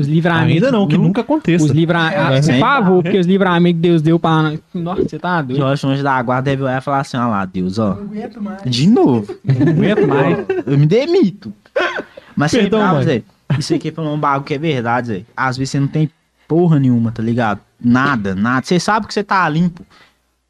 os 0.00 0.08
livramentos. 0.08 0.54
Ainda 0.64 0.72
não, 0.72 0.86
que 0.88 0.96
nu- 0.96 1.04
nunca 1.04 1.20
aconteça. 1.20 1.64
Os 1.64 1.70
livramentos. 1.70 2.48
É. 2.48 2.52
por 2.54 2.60
favor, 2.60 3.02
porque 3.02 3.18
os 3.18 3.26
livramentos 3.26 3.76
que 3.80 3.88
Deus 3.88 4.02
deu 4.02 4.18
pra. 4.18 4.52
Nossa, 4.74 5.02
você 5.08 5.18
tá 5.18 5.42
doido. 5.42 5.58
Jorge 5.58 5.86
Anjo 5.86 6.02
da 6.02 6.22
Guarda 6.22 6.50
deve 6.50 6.62
olhar 6.62 6.78
e 6.78 6.84
falar 6.84 7.00
assim, 7.00 7.16
olha 7.16 7.26
lá, 7.26 7.44
Deus, 7.44 7.78
ó. 7.78 7.94
Não 7.94 8.02
aguento 8.02 8.42
mais. 8.42 8.62
De 8.64 8.86
novo. 8.88 9.36
Não 9.44 9.68
aguento 9.72 10.06
mais. 10.08 10.38
Eu 10.66 10.78
me 10.78 10.86
demito. 10.86 11.52
Mas 12.34 12.50
você 12.52 12.58
Perdão, 12.60 12.94
mãe. 12.94 13.04
Zé, 13.04 13.22
isso 13.58 13.74
aqui 13.74 13.90
falou 13.90 14.14
um 14.14 14.18
bagulho 14.18 14.44
que 14.44 14.54
é 14.54 14.58
verdade, 14.58 15.06
Zé. 15.08 15.22
Às 15.36 15.56
vezes 15.56 15.72
você 15.72 15.80
não 15.80 15.88
tem 15.88 16.08
porra 16.48 16.78
nenhuma, 16.78 17.12
tá 17.12 17.22
ligado? 17.22 17.60
Nada, 17.82 18.34
nada. 18.34 18.64
Você 18.64 18.80
sabe 18.80 19.06
que 19.06 19.12
você 19.14 19.22
tá 19.22 19.48
limpo. 19.48 19.84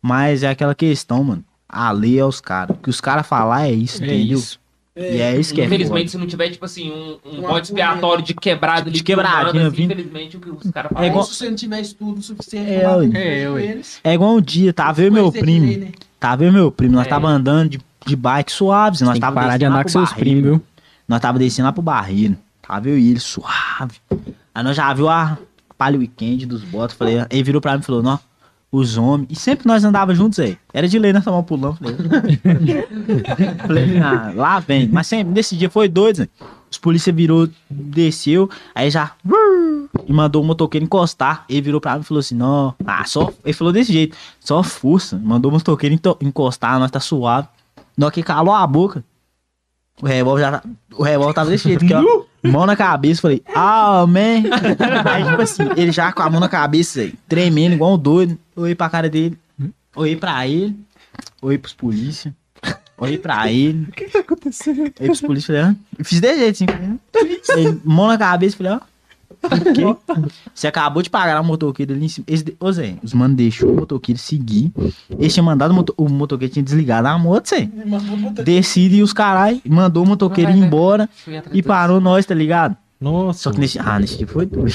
Mas 0.03 0.43
é 0.43 0.51
aquela 0.51 0.75
questão, 0.75 1.25
mano. 1.25 1.45
A 1.69 1.91
lei 1.91 2.19
é 2.19 2.25
os 2.25 2.41
caras. 2.41 2.77
O 2.77 2.81
que 2.81 2.91
os 2.91 3.01
caras 3.01 3.27
falar 3.27 3.67
é 3.69 3.73
isso, 3.73 4.03
É 4.03 4.07
entendeu? 4.07 4.39
isso. 4.39 4.60
E 4.97 5.21
é 5.21 5.39
isso 5.39 5.55
que 5.55 5.61
é 5.61 5.65
Infelizmente, 5.67 5.99
foda. 6.01 6.11
se 6.11 6.19
não 6.19 6.27
tiver, 6.27 6.51
tipo 6.51 6.65
assim, 6.65 6.91
um, 6.91 7.19
um 7.25 7.41
bode 7.43 7.69
expiatório 7.69 8.25
de 8.25 8.35
quebrado 8.35 8.83
ali. 8.89 8.91
De 8.99 9.03
quebradinha, 9.05 9.45
filmando, 9.53 9.67
assim, 9.69 9.77
vindo. 9.77 9.93
Infelizmente, 9.93 10.37
o 10.37 10.41
que 10.41 10.51
os 10.51 10.71
caras 10.73 10.91
É 10.91 10.95
falam. 10.95 11.09
igual- 11.09 11.25
Se 11.25 11.35
você 11.35 11.49
não 11.49 11.57
tiver 11.57 11.81
estudo 11.81 12.21
suficiente 12.23 12.69
É, 12.71 12.83
É, 13.15 13.43
eles, 13.63 14.01
É 14.03 14.15
igual 14.15 14.35
um 14.37 14.41
dia, 14.41 14.73
tava 14.73 15.01
eu 15.01 15.07
e 15.07 15.11
meu 15.11 15.31
primo. 15.31 15.67
direito, 15.67 15.81
né? 15.85 15.93
Tava 16.19 16.45
eu 16.45 16.49
e 16.49 16.53
meu 16.53 16.71
primo. 16.73 16.95
Nós 16.95 17.07
É. 17.07 17.11
tava 17.11 17.29
andando 17.29 17.71
de, 17.71 17.81
de 18.05 18.17
bike 18.17 18.51
suaves. 18.53 19.01
Nós 19.01 19.11
Tem 19.13 19.15
que 19.15 19.21
tava 19.21 19.35
parar 19.37 19.53
de 19.53 19.59
descendo 19.59 19.71
lá 19.71 19.77
andar 19.77 19.85
com 19.85 19.93
pro 19.93 19.93
seus 19.93 20.11
barreiro. 20.11 20.31
primos, 20.41 20.45
viu? 20.59 20.67
Nós 21.09 21.21
tava 21.21 21.39
descendo 21.39 21.67
lá 21.67 21.73
pro 21.73 21.83
barreiro. 21.83 22.37
Tava 22.67 22.89
eu 22.89 22.99
e 22.99 23.11
ele 23.11 23.21
suave. 23.21 23.95
Aí 24.55 24.63
nós 24.65 24.77
já 24.77 24.93
viu 24.93 25.09
a 25.09 25.39
palha 25.79 25.99
weekend 25.99 26.47
dos 26.47 26.63
botos. 26.63 26.97
Falei, 26.97 27.25
ele 27.31 27.43
virou 27.43 27.61
pra 27.61 27.75
mim 27.75 27.81
e 27.81 27.85
falou, 27.85 28.03
não, 28.03 28.19
os 28.73 28.97
homens. 28.97 29.29
E 29.31 29.37
sempre 29.37 29.67
nós 29.67 29.83
andava 29.85 30.15
juntos 30.15 30.39
aí. 30.39 30.57
Era 30.73 30.87
de 30.87 30.99
lei 30.99 31.13
nós 31.13 31.25
tomar 31.25 31.39
um 31.39 31.43
pulão. 31.43 31.77
Falei, 33.67 33.99
ah, 33.99 34.33
lá 34.35 34.61
vem. 34.61 34.89
Mas 34.89 35.07
sempre, 35.07 35.33
nesse 35.33 35.57
dia 35.57 35.69
foi 35.71 35.89
doido, 35.89 36.17
Zé. 36.17 36.29
Os 36.71 36.79
polícia 36.79 37.13
virou, 37.13 37.49
desceu, 37.69 38.49
aí 38.73 38.91
já. 38.91 39.11
E 40.07 40.13
mandou 40.13 40.41
o 40.41 40.47
motoqueiro 40.47 40.85
encostar. 40.85 41.45
Ele 41.49 41.61
virou 41.63 41.81
pra 41.81 41.97
mim 41.97 42.03
e 42.03 42.05
falou 42.05 42.21
assim: 42.21 42.37
Não, 42.37 42.75
ah, 42.87 43.05
só. 43.05 43.33
Ele 43.45 43.53
falou 43.53 43.73
desse 43.73 43.93
jeito, 43.93 44.17
só 44.39 44.63
força. 44.63 45.21
Mandou 45.23 45.51
o 45.51 45.55
motoqueiro 45.55 45.99
encostar, 46.21 46.79
nós 46.79 46.91
tá 46.93 47.01
suave. 47.01 47.49
Hora 48.01 48.11
que 48.13 48.23
calou 48.23 48.55
a 48.55 48.65
boca, 48.67 49.05
o 50.01 50.07
revólver 50.07 50.41
já 50.43 50.53
tá- 50.53 50.63
O 50.97 51.03
revólver 51.03 51.35
tava 51.35 51.51
desse 51.51 51.65
jeito, 51.69 51.85
aqui, 51.85 51.93
ó. 51.93 52.23
Mão 52.49 52.65
na 52.65 52.75
cabeça, 52.77 53.21
falei, 53.21 53.43
ah, 53.55 54.07
man. 54.07 54.43
Aí, 55.13 55.25
tipo 55.25 55.43
assim, 55.43 55.65
ele 55.77 55.93
já 55.93 56.11
com 56.13 56.23
a 56.23 56.31
mão 56.31 56.41
na 56.41 56.49
cabeça, 56.49 57.11
tremendo, 57.29 57.75
igual 57.75 57.95
um 57.95 57.99
doido. 57.99 58.39
Olhei 58.61 58.75
pra 58.75 58.89
cara 58.91 59.09
dele, 59.09 59.39
olhei 59.97 60.17
pra 60.17 60.47
ele, 60.47 60.77
olhei 61.41 61.59
pros 61.59 61.73
polícia, 61.73 62.35
olhei 62.99 63.19
pra 63.19 63.51
ele. 63.51 63.85
O 63.89 63.93
que 63.93 64.05
que 64.05 64.11
tá 64.13 64.19
acontecendo? 64.21 64.81
Olhei 64.81 64.93
pros 64.93 65.21
polícia, 65.21 65.47
falei, 65.55 65.63
ah. 65.63 65.77
Eu 65.99 66.05
Fiz 66.05 66.21
desse 66.21 66.39
jeito, 66.39 66.65
assim. 66.65 66.67
falei, 67.49 67.69
ah. 67.69 67.77
Mão 67.85 68.07
na 68.07 68.19
cabeça, 68.19 68.57
falei, 68.57 68.73
ó. 68.73 68.81
Quê? 69.75 69.97
Você 70.55 70.67
acabou 70.67 71.03
de 71.03 71.09
pagar 71.09 71.41
o 71.41 71.45
motoqueiro 71.45 71.95
ali 71.95 72.05
em 72.05 72.09
cima. 72.09 72.27
Eles, 72.29 72.43
de- 72.43 72.55
ô 72.61 72.71
Zé, 72.71 72.97
os 73.03 73.15
manos 73.15 73.37
deixou 73.39 73.73
o 73.73 73.77
motoqueiro 73.77 74.21
seguir. 74.21 74.71
Eles 75.09 75.33
tinham 75.33 75.47
mandado 75.47 75.71
o, 75.71 75.75
moto, 75.75 75.95
o 75.97 76.09
motoqueiro 76.11 76.53
tinha 76.53 76.63
desligado 76.63 77.09
a 77.09 77.19
moto, 77.19 77.49
Zé. 77.49 77.67
Decide 78.45 78.97
e 78.97 79.03
os 79.03 79.15
carai, 79.15 79.63
mandou 79.67 80.05
o 80.05 80.07
motoqueiro 80.07 80.51
ir 80.51 80.59
Vai, 80.59 80.67
embora 80.67 81.09
e 81.53 81.63
parou 81.63 82.01
nós, 82.03 82.27
tá 82.27 82.35
ligado? 82.35 82.77
Nossa. 83.01 83.45
Só 83.45 83.51
que 83.53 83.59
nesse. 83.61 83.79
Ah, 83.79 83.99
nesse 83.99 84.19
dia 84.19 84.27
foi 84.27 84.45
doido. 84.47 84.75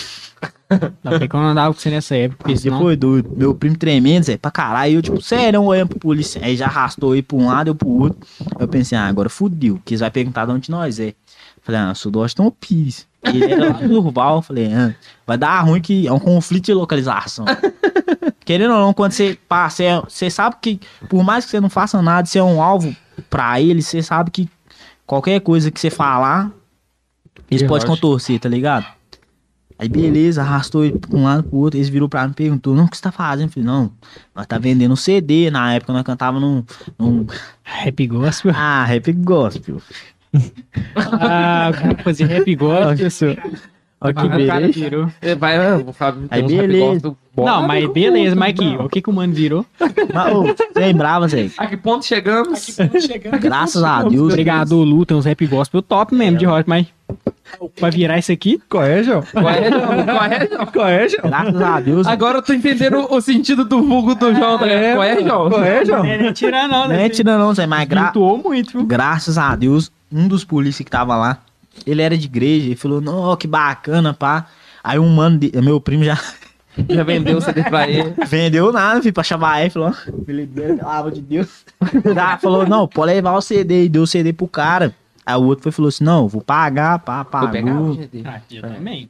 Não 1.03 1.17
sei 1.19 1.27
que 1.27 1.35
eu 1.35 1.39
não 1.39 1.49
andava 1.49 1.73
com 1.73 1.79
você 1.79 1.89
nessa 1.91 2.15
época, 2.15 2.37
porque 2.39 2.53
Esse 2.53 2.63
dia 2.63 2.71
senão... 2.71 2.83
foi 2.83 2.95
doido. 2.95 3.31
Meu 3.35 3.53
primo 3.53 3.77
tremendo, 3.77 4.23
Zé, 4.23 4.35
pra 4.37 4.49
caralho. 4.49 4.95
Eu, 4.95 5.01
tipo, 5.01 5.21
sério, 5.21 5.61
olhando 5.61 5.89
pro 5.89 5.99
polícia. 5.99 6.41
Aí 6.43 6.57
já 6.57 6.65
arrastou 6.65 7.11
aí 7.11 7.21
pra 7.21 7.37
um 7.37 7.45
lado, 7.45 7.67
eu 7.69 7.75
pro 7.75 7.87
outro. 7.87 8.19
Eu 8.59 8.67
pensei, 8.67 8.97
ah, 8.97 9.05
agora 9.05 9.29
fudeu. 9.29 9.79
Que 9.85 9.93
eles 9.93 10.01
vai 10.01 10.09
perguntar 10.09 10.45
de 10.45 10.51
onde 10.51 10.71
nós 10.71 10.99
é. 10.99 11.13
Falei, 11.61 11.81
ah, 11.81 11.93
sou 11.93 12.11
do 12.11 12.19
Washington 12.19 12.51
Pires. 12.51 13.07
Ele 13.23 13.43
era 13.51 13.73
lá 13.73 13.79
do 13.79 13.87
Durval. 13.87 14.41
Falei, 14.41 14.73
ah, 14.73 14.95
vai 15.25 15.37
dar 15.37 15.61
ruim 15.61 15.79
que 15.81 16.07
é 16.07 16.11
um 16.11 16.19
conflito 16.19 16.65
de 16.65 16.73
localização. 16.73 17.45
Querendo 18.43 18.73
ou 18.73 18.79
não, 18.79 18.93
quando 18.93 19.11
você 19.11 19.37
passa, 19.47 19.83
é- 19.83 20.01
você 20.01 20.29
sabe 20.29 20.55
que, 20.61 20.79
por 21.09 21.23
mais 21.23 21.45
que 21.45 21.51
você 21.51 21.59
não 21.59 21.69
faça 21.69 22.01
nada, 22.01 22.27
você 22.27 22.39
é 22.39 22.43
um 22.43 22.61
alvo 22.61 22.95
pra 23.29 23.59
ele, 23.61 23.81
você 23.81 24.01
sabe 24.03 24.29
que 24.29 24.49
qualquer 25.05 25.39
coisa 25.41 25.71
que 25.71 25.79
você 25.79 25.89
falar, 25.89 26.51
eles 27.49 27.61
Ele 27.61 27.67
podem 27.67 27.87
contorcer, 27.87 28.39
tá 28.39 28.49
ligado? 28.49 28.85
Aí 29.77 29.89
beleza, 29.89 30.41
arrastou 30.41 30.85
ele 30.85 30.97
pra 30.97 31.17
um 31.17 31.23
lado 31.23 31.43
pro 31.43 31.57
outro, 31.57 31.77
eles 31.77 31.89
virou 31.89 32.07
pra 32.07 32.25
mim 32.25 32.31
e 32.31 32.35
perguntou, 32.35 32.73
não, 32.73 32.85
o 32.85 32.89
que 32.89 32.95
você 32.95 33.03
tá 33.03 33.11
fazendo? 33.11 33.49
Eu 33.49 33.51
falei, 33.51 33.67
não, 33.67 33.91
nós 34.33 34.47
tá 34.47 34.57
vendendo 34.57 34.93
um 34.93 34.95
CD, 34.95 35.51
na 35.51 35.73
época 35.73 35.91
nós 35.91 36.03
cantava 36.03 36.39
num, 36.39 36.63
num 36.97 37.27
Rap 37.61 38.07
gospel. 38.07 38.53
ah, 38.55 38.85
rap 38.85 39.11
gospel. 39.11 39.81
ah, 40.95 41.71
o 41.71 41.77
cara 41.77 41.97
fazia 42.03 42.25
rap 42.25 42.55
gospel. 42.55 43.35
Olha 44.01 44.13
que 44.13 44.19
o 44.25 44.29
cara 44.29 44.37
beleza. 44.37 44.79
virou. 44.79 45.07
É, 45.21 45.35
Vai, 45.35 45.57
falar. 45.93 46.11
tem 46.13 46.27
Aí 46.29 46.43
uns 46.43 46.51
beleza. 46.51 47.15
Não, 47.37 47.67
mas 47.67 47.89
beleza, 47.91 48.35
mas 48.35 48.49
aqui, 48.51 48.77
o 48.79 48.87
que 48.89 49.01
que 49.01 49.09
o 49.09 49.13
mano 49.13 49.33
virou? 49.33 49.65
Mas, 50.13 50.33
ô, 50.33 50.43
você 50.55 50.67
lembrava, 50.79 51.27
Zé? 51.27 51.49
A 51.57 51.67
que 51.67 51.75
ponto 51.77 52.05
chegamos? 52.05 52.79
Aqui 52.79 53.01
chegando. 53.01 53.39
Graças 53.39 53.83
a 53.83 54.03
Deus. 54.03 54.31
Obrigado, 54.31 54.81
Lu, 54.81 55.05
tem 55.05 55.17
uns 55.17 55.25
rap 55.25 55.45
gospel 55.47 55.81
top 55.81 56.13
mesmo 56.15 56.37
de 56.37 56.45
rock, 56.45 56.69
mas 56.69 56.87
pra 57.79 57.89
virar 57.89 58.17
isso 58.17 58.31
aqui, 58.31 58.61
Qual 58.69 58.83
é, 58.83 59.03
João? 59.03 59.19
É, 59.19 59.69
João? 59.69 59.93
É, 60.23 60.47
João? 60.47 60.87
É, 60.87 61.09
João? 61.09 61.29
Graças 61.29 61.61
a 61.61 61.79
Deus. 61.79 62.07
Agora 62.07 62.37
eu 62.37 62.41
tô 62.41 62.53
entendendo 62.53 63.07
o 63.09 63.21
sentido 63.21 63.65
do 63.65 63.81
vulgo 63.83 64.15
do 64.15 64.33
João. 64.33 64.57
tá 64.57 64.67
é, 64.67 64.93
João? 65.23 65.63
É, 65.63 65.85
João? 65.85 66.03
não 66.03 66.09
é 66.11 66.17
nem 66.17 66.33
tirar 66.33 66.67
não, 66.67 66.81
Não 66.81 66.87
né? 66.89 67.05
é 67.05 67.09
tira 67.09 67.37
não, 67.37 67.53
Zé, 67.53 67.65
mas 67.65 67.87
gra 67.87 68.11
muito, 68.43 68.71
viu? 68.77 68.85
graças 68.85 69.37
a 69.37 69.55
Deus, 69.55 69.91
um 70.11 70.27
dos 70.27 70.43
polícias 70.43 70.83
que 70.85 70.91
tava 70.91 71.15
lá, 71.15 71.39
ele 71.85 72.01
era 72.01 72.17
de 72.17 72.25
igreja, 72.25 72.65
ele 72.67 72.75
falou, 72.75 73.01
não, 73.01 73.35
que 73.35 73.47
bacana, 73.47 74.13
pá. 74.13 74.47
Aí 74.83 74.99
um 74.99 75.09
mano, 75.09 75.37
de- 75.39 75.51
meu 75.61 75.79
primo 75.81 76.03
já 76.03 76.17
Já 76.89 77.03
vendeu 77.03 77.37
o 77.37 77.41
CD 77.41 77.63
pra 77.63 77.87
ele. 77.89 78.13
vendeu 78.27 78.71
nada, 78.73 79.01
filho, 79.01 79.13
pra 79.13 79.23
chamar 79.23 79.61
ele, 79.61 79.69
falou, 79.69 79.93
Felipe, 80.25 80.53
pelo 80.61 80.87
amor 80.89 81.11
de 81.11 81.21
Deus. 81.21 81.63
Já 82.13 82.37
falou, 82.37 82.67
não, 82.67 82.85
pode 82.87 83.13
levar 83.13 83.31
o 83.33 83.41
CD, 83.41 83.85
e 83.85 83.89
deu 83.89 84.03
o 84.03 84.07
CD 84.07 84.33
pro 84.33 84.45
cara. 84.47 84.93
Aí 85.25 85.35
o 85.37 85.43
outro 85.43 85.63
foi 85.63 85.69
e 85.69 85.73
falou 85.73 85.87
assim, 85.89 86.03
não, 86.03 86.27
vou 86.27 86.41
pagar, 86.41 86.99
pá, 86.99 87.23
Vou 87.23 87.49
pegar 87.49 87.71
o 87.71 87.75
pagou. 87.77 87.95
CD. 87.95 88.21
Ah, 88.25 88.41
eu 88.51 88.61
também. 88.61 89.09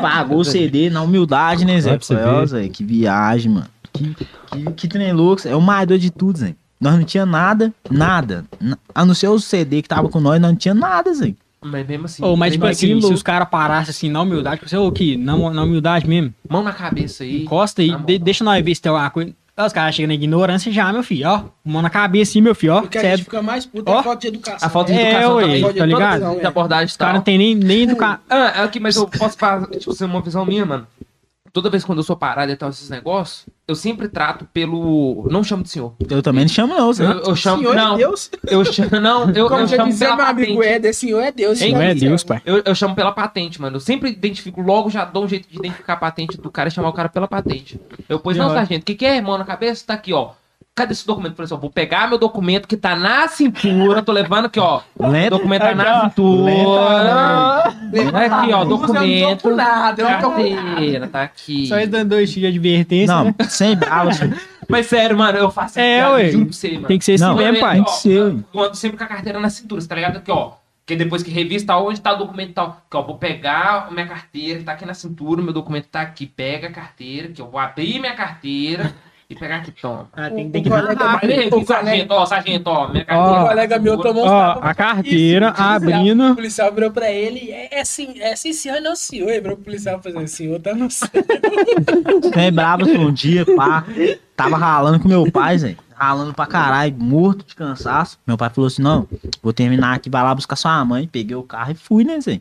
Pagou 0.00 0.38
o 0.38 0.44
CD 0.44 0.88
na 0.88 1.02
humildade, 1.02 1.64
né, 1.64 1.80
Zé? 1.80 1.90
Vai 1.90 1.98
pra 1.98 2.06
você 2.06 2.16
Falei. 2.16 2.46
Zé, 2.46 2.68
que 2.68 2.84
viagem, 2.84 3.52
mano. 3.52 3.66
Que, 3.92 4.14
que, 4.14 4.72
que 4.72 4.88
trem 4.88 5.12
louco. 5.12 5.46
É 5.46 5.54
o 5.56 5.60
mais 5.60 5.86
doido 5.88 6.00
de 6.00 6.10
tudo, 6.10 6.38
Zé. 6.38 6.54
Nós 6.80 6.94
não 6.96 7.04
tinha 7.04 7.26
nada, 7.26 7.72
nada. 7.90 8.44
A 8.94 9.04
não 9.04 9.14
ser 9.14 9.28
o 9.28 9.38
CD 9.38 9.82
que 9.82 9.88
tava 9.88 10.08
com 10.08 10.18
nós, 10.20 10.40
nós 10.40 10.50
não 10.52 10.56
tinha 10.56 10.74
nada, 10.74 11.12
Zé. 11.12 11.34
Mas 11.62 11.86
mesmo 11.86 12.06
assim. 12.06 12.24
Ô, 12.24 12.36
mas 12.36 12.52
tipo 12.52 12.62
bagulho 12.62 12.72
assim, 12.72 13.00
se 13.02 13.12
os 13.12 13.22
caras 13.22 13.48
parassem 13.48 13.90
assim 13.90 14.08
na 14.08 14.22
humildade, 14.22 14.62
você, 14.66 14.76
ô, 14.76 14.86
aqui, 14.86 15.16
na, 15.16 15.36
na 15.50 15.62
humildade 15.62 16.08
mesmo, 16.08 16.32
Mão 16.48 16.62
na 16.62 16.72
cabeça 16.72 17.22
aí. 17.22 17.42
encosta 17.42 17.82
aí, 17.82 17.90
Tá 17.90 17.98
de- 17.98 18.18
deixa 18.18 18.42
nós 18.42 18.64
ver 18.64 18.74
se 18.74 18.80
tem 18.80 18.90
alguma 18.90 19.10
coisa. 19.10 19.32
Aí 19.56 19.66
Os 19.66 19.72
caras 19.74 19.94
chegam 19.94 20.08
na 20.08 20.14
ignorância 20.14 20.72
já, 20.72 20.90
meu 20.90 21.02
filho, 21.02 21.28
ó. 21.28 21.42
Mão 21.62 21.82
na 21.82 21.90
cabeça 21.90 22.30
assim, 22.30 22.40
meu 22.40 22.54
filho, 22.54 22.72
ó. 22.74 22.78
O 22.80 22.88
que 22.88 22.96
a 22.96 23.02
é- 23.02 23.10
gente 23.10 23.24
fica 23.24 23.42
mais 23.42 23.66
puto 23.66 23.90
é 23.92 23.94
a 23.94 24.02
falta 24.02 24.20
de 24.22 24.28
educação. 24.28 24.66
A 24.66 24.70
falta 24.70 24.90
de 24.92 24.98
É, 24.98 25.02
educação 25.10 25.34
ué, 25.34 25.42
também. 25.42 25.60
tá 25.60 25.68
Toda 25.68 25.86
ligado? 25.86 26.12
visão 26.14 26.38
De 26.38 26.46
abordagem 26.46 26.86
Os 26.86 26.96
caras 26.96 27.14
não 27.16 27.22
tem 27.22 27.36
nem, 27.36 27.54
nem 27.54 27.82
educação. 27.82 28.20
Ah, 28.30 28.36
é 28.56 28.62
aqui, 28.62 28.80
mas 28.80 28.96
eu 28.96 29.06
posso 29.06 29.36
falar, 29.36 29.66
tipo, 29.66 29.92
ser 29.92 30.06
uma 30.06 30.22
visão 30.22 30.46
minha, 30.46 30.64
mano. 30.64 30.86
Toda 31.52 31.68
vez 31.68 31.84
quando 31.84 31.98
eu 31.98 32.04
sou 32.04 32.16
parado 32.16 32.52
e 32.52 32.56
tal, 32.56 32.70
esses 32.70 32.88
negócios, 32.88 33.46
eu 33.66 33.74
sempre 33.74 34.08
trato 34.08 34.46
pelo. 34.52 35.26
Não 35.30 35.42
chamo 35.42 35.62
de 35.62 35.70
senhor. 35.70 35.94
Eu 36.08 36.22
também 36.22 36.44
não 36.44 36.48
chamo, 36.48 36.74
não, 36.74 36.92
Zé. 36.92 37.04
Eu, 37.04 37.20
eu 37.20 37.36
chamo. 37.36 37.58
Senhor 37.58 37.74
não, 37.74 37.94
é 37.94 37.98
Deus. 37.98 38.30
eu 38.46 38.64
chamo. 38.64 39.00
Não, 39.00 39.30
eu, 39.30 39.48
Como 39.48 39.60
eu 39.62 39.66
já 39.66 39.76
chamo 39.76 39.88
dizia 39.90 40.08
pela 40.08 40.16
meu 40.16 40.26
amigo 40.26 40.56
patente. 40.56 40.74
Éder, 40.74 40.94
senhor 40.94 41.20
é 41.20 41.32
Deus. 41.32 41.58
Senhor 41.58 41.80
é 41.80 41.94
Deus. 41.94 42.22
Pai. 42.22 42.40
Eu, 42.44 42.62
eu 42.64 42.74
chamo 42.74 42.94
pela 42.94 43.12
patente, 43.12 43.60
mano. 43.60 43.76
Eu 43.76 43.80
sempre 43.80 44.10
identifico, 44.10 44.60
logo 44.60 44.90
já 44.90 45.04
dou 45.04 45.24
um 45.24 45.28
jeito 45.28 45.48
de 45.48 45.58
identificar 45.58 45.94
a 45.94 45.96
patente 45.96 46.36
do 46.36 46.50
cara 46.50 46.68
e 46.68 46.72
chamar 46.72 46.88
o 46.90 46.92
cara 46.92 47.08
pela 47.08 47.26
patente. 47.26 47.80
Eu, 48.08 48.20
pois 48.20 48.36
não, 48.36 48.50
sargento, 48.50 48.82
o 48.82 48.86
que, 48.86 48.94
que 48.94 49.06
é, 49.06 49.16
irmão, 49.16 49.36
na 49.36 49.44
cabeça? 49.44 49.84
Tá 49.86 49.94
aqui, 49.94 50.12
ó. 50.12 50.32
Cadê 50.80 50.92
esse 50.92 51.06
documento? 51.06 51.32
Eu 51.32 51.36
falei 51.36 51.44
assim, 51.44 51.54
ó, 51.54 51.58
vou 51.58 51.70
pegar 51.70 52.08
meu 52.08 52.16
documento 52.16 52.66
que 52.66 52.74
tá 52.74 52.96
na 52.96 53.28
cintura, 53.28 54.00
tô 54.02 54.12
levando 54.12 54.46
aqui, 54.46 54.58
ó. 54.58 54.80
O 54.98 55.06
Lento. 55.08 55.36
documento 55.36 55.60
tá 55.60 55.74
na 55.74 56.04
cintura. 56.04 56.52
Aqui, 58.24 58.52
ó, 58.54 58.64
documento. 58.64 59.04
Eu 59.04 59.28
não 59.30 59.36
tô 59.36 59.50
com 59.50 59.56
nada, 59.56 60.02
eu 60.02 60.20
tô 60.20 60.30
com 60.30 60.54
Carteira, 60.56 61.06
tá 61.06 61.22
aqui. 61.22 61.66
Só 61.66 61.76
eles 61.76 61.90
dando 61.90 62.08
dois 62.08 62.32
tiros 62.32 62.50
de 62.50 62.58
advertência, 62.58 63.14
Não, 63.14 63.24
né? 63.26 63.34
sem 63.46 63.76
Zé. 63.76 64.30
Mas 64.70 64.86
sério, 64.86 65.18
mano, 65.18 65.36
eu 65.36 65.50
faço 65.50 65.78
É, 65.78 65.98
piada, 65.98 66.14
ué. 66.14 66.30
juro 66.30 66.44
pra 66.46 66.54
você, 66.54 66.70
mano. 66.72 66.86
Tem 66.86 66.98
que 66.98 67.04
ser 67.04 67.12
assim 67.14 67.24
Não, 67.24 67.34
mesmo, 67.34 67.56
é, 67.56 67.60
pai. 67.60 67.74
Tem 67.74 67.84
que 67.84 67.90
ser, 67.90 68.22
ué. 68.22 68.34
Eu 68.54 68.60
ando 68.62 68.76
sempre 68.76 68.96
com 68.96 69.04
a 69.04 69.06
carteira 69.06 69.38
na 69.38 69.50
cintura, 69.50 69.80
você 69.82 69.88
tá 69.88 69.94
ligado? 69.96 70.16
Aqui, 70.16 70.30
ó. 70.30 70.52
Porque 70.86 70.96
depois 70.96 71.22
que 71.22 71.30
revista 71.30 71.76
onde 71.76 72.00
tá 72.00 72.14
o 72.14 72.16
documento 72.16 72.50
e 72.50 72.54
tal. 72.54 72.80
Que, 72.90 72.96
ó, 72.96 73.02
vou 73.02 73.18
pegar 73.18 73.90
minha 73.92 74.06
carteira, 74.06 74.60
que 74.60 74.64
tá 74.64 74.72
aqui 74.72 74.86
na 74.86 74.94
cintura, 74.94 75.42
meu 75.42 75.52
documento 75.52 75.86
tá 75.88 76.00
aqui. 76.00 76.24
Pega 76.24 76.68
a 76.68 76.72
carteira, 76.72 77.28
que 77.28 77.42
eu 77.42 77.50
vou 77.50 77.60
abrir 77.60 77.98
minha 78.00 78.14
carteira 78.14 78.94
e 79.30 79.34
pegar 79.36 79.56
aqui, 79.58 79.70
toma. 79.70 80.08
Ah, 80.12 80.26
O- 80.26 80.34
tem, 80.34 80.48
o 80.48 80.50
tem 80.50 80.62
que 80.62 80.68
colega- 80.68 80.96
Ah, 81.00 81.20
o 81.56 81.64
sargento, 81.64 82.12
ó, 82.12 82.26
sargento, 82.26 82.66
ó, 82.68 82.88
minha 82.88 83.04
O 83.04 83.06
carteira. 83.06 83.44
colega 83.48 83.78
meu 83.78 83.96
tomou 83.98 84.24
Ó, 84.26 84.28
tapas 84.54 84.70
a 84.70 84.74
carteira 84.74 85.48
O 85.50 85.52
policial- 85.54 85.74
abrindo. 85.76 86.32
O 86.32 86.34
policial 86.34 86.74
virou 86.74 86.90
pra 86.90 87.10
ele, 87.10 87.50
é, 87.50 87.78
é 87.80 87.84
sim, 87.84 88.14
é 88.20 88.34
sim, 88.34 88.52
senhor, 88.52 88.80
não 88.80 88.96
senhor. 88.96 89.30
Ele 89.30 89.40
virou 89.40 89.56
pro 89.56 89.64
policial 89.66 90.00
fazendo, 90.02 90.26
senhor, 90.26 90.58
tá 90.60 90.74
no 90.74 90.90
céu. 90.90 91.08
Sem 92.34 92.52
brava, 92.52 92.84
Zé. 92.84 92.98
Um 92.98 93.12
dia, 93.12 93.46
pá. 93.46 93.84
Tava 94.36 94.56
ralando 94.56 95.00
com 95.00 95.08
meu 95.08 95.30
pai, 95.30 95.58
Zé. 95.58 95.76
Ralando 95.94 96.32
pra 96.34 96.46
caralho, 96.46 96.94
morto 96.98 97.44
de 97.46 97.54
cansaço. 97.54 98.18
Meu 98.26 98.36
pai 98.36 98.50
falou 98.50 98.66
assim: 98.68 98.82
não, 98.82 99.06
vou 99.42 99.52
terminar 99.52 99.94
aqui, 99.94 100.08
vai 100.10 100.22
lá 100.22 100.34
buscar 100.34 100.56
sua 100.56 100.84
mãe. 100.84 101.06
Peguei 101.06 101.36
o 101.36 101.42
carro 101.42 101.72
e 101.72 101.74
fui, 101.74 102.04
né, 102.04 102.20
Zé? 102.20 102.40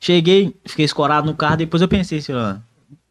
Cheguei, 0.00 0.56
fiquei 0.66 0.84
escorado 0.84 1.26
no 1.26 1.34
carro, 1.36 1.56
depois 1.58 1.80
eu 1.80 1.88
pensei 1.88 2.18
assim, 2.18 2.32
ó. 2.32 2.56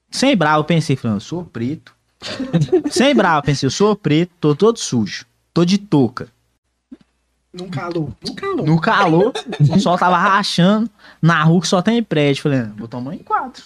Sem 0.10 0.36
bravo, 0.36 0.60
eu 0.60 0.64
pensei, 0.66 0.96
falei, 0.98 1.16
eu 1.16 1.22
sou 1.22 1.44
preto. 1.46 1.94
Sem 2.92 3.16
bravo, 3.16 3.40
eu 3.40 3.44
pensei, 3.44 3.68
eu 3.68 3.72
sou 3.72 3.96
preto, 3.96 4.32
tô 4.40 4.56
todo 4.56 4.78
sujo. 4.78 5.26
Tô 5.54 5.66
de 5.66 5.78
touca. 5.78 6.28
Não 7.54 7.68
calou, 7.68 8.14
não 8.26 8.34
calou. 8.34 8.66
No 8.66 8.80
calor, 8.80 9.34
o 9.76 9.80
sol 9.80 9.98
tava 9.98 10.18
rachando. 10.18 10.90
Na 11.22 11.44
rua 11.44 11.60
que 11.60 11.68
só 11.68 11.82
tem 11.82 12.02
prédio. 12.02 12.44
Falei, 12.44 12.60
ah, 12.60 12.72
vou 12.78 12.88
tomar 12.88 13.14
em 13.14 13.18
quatro. 13.18 13.62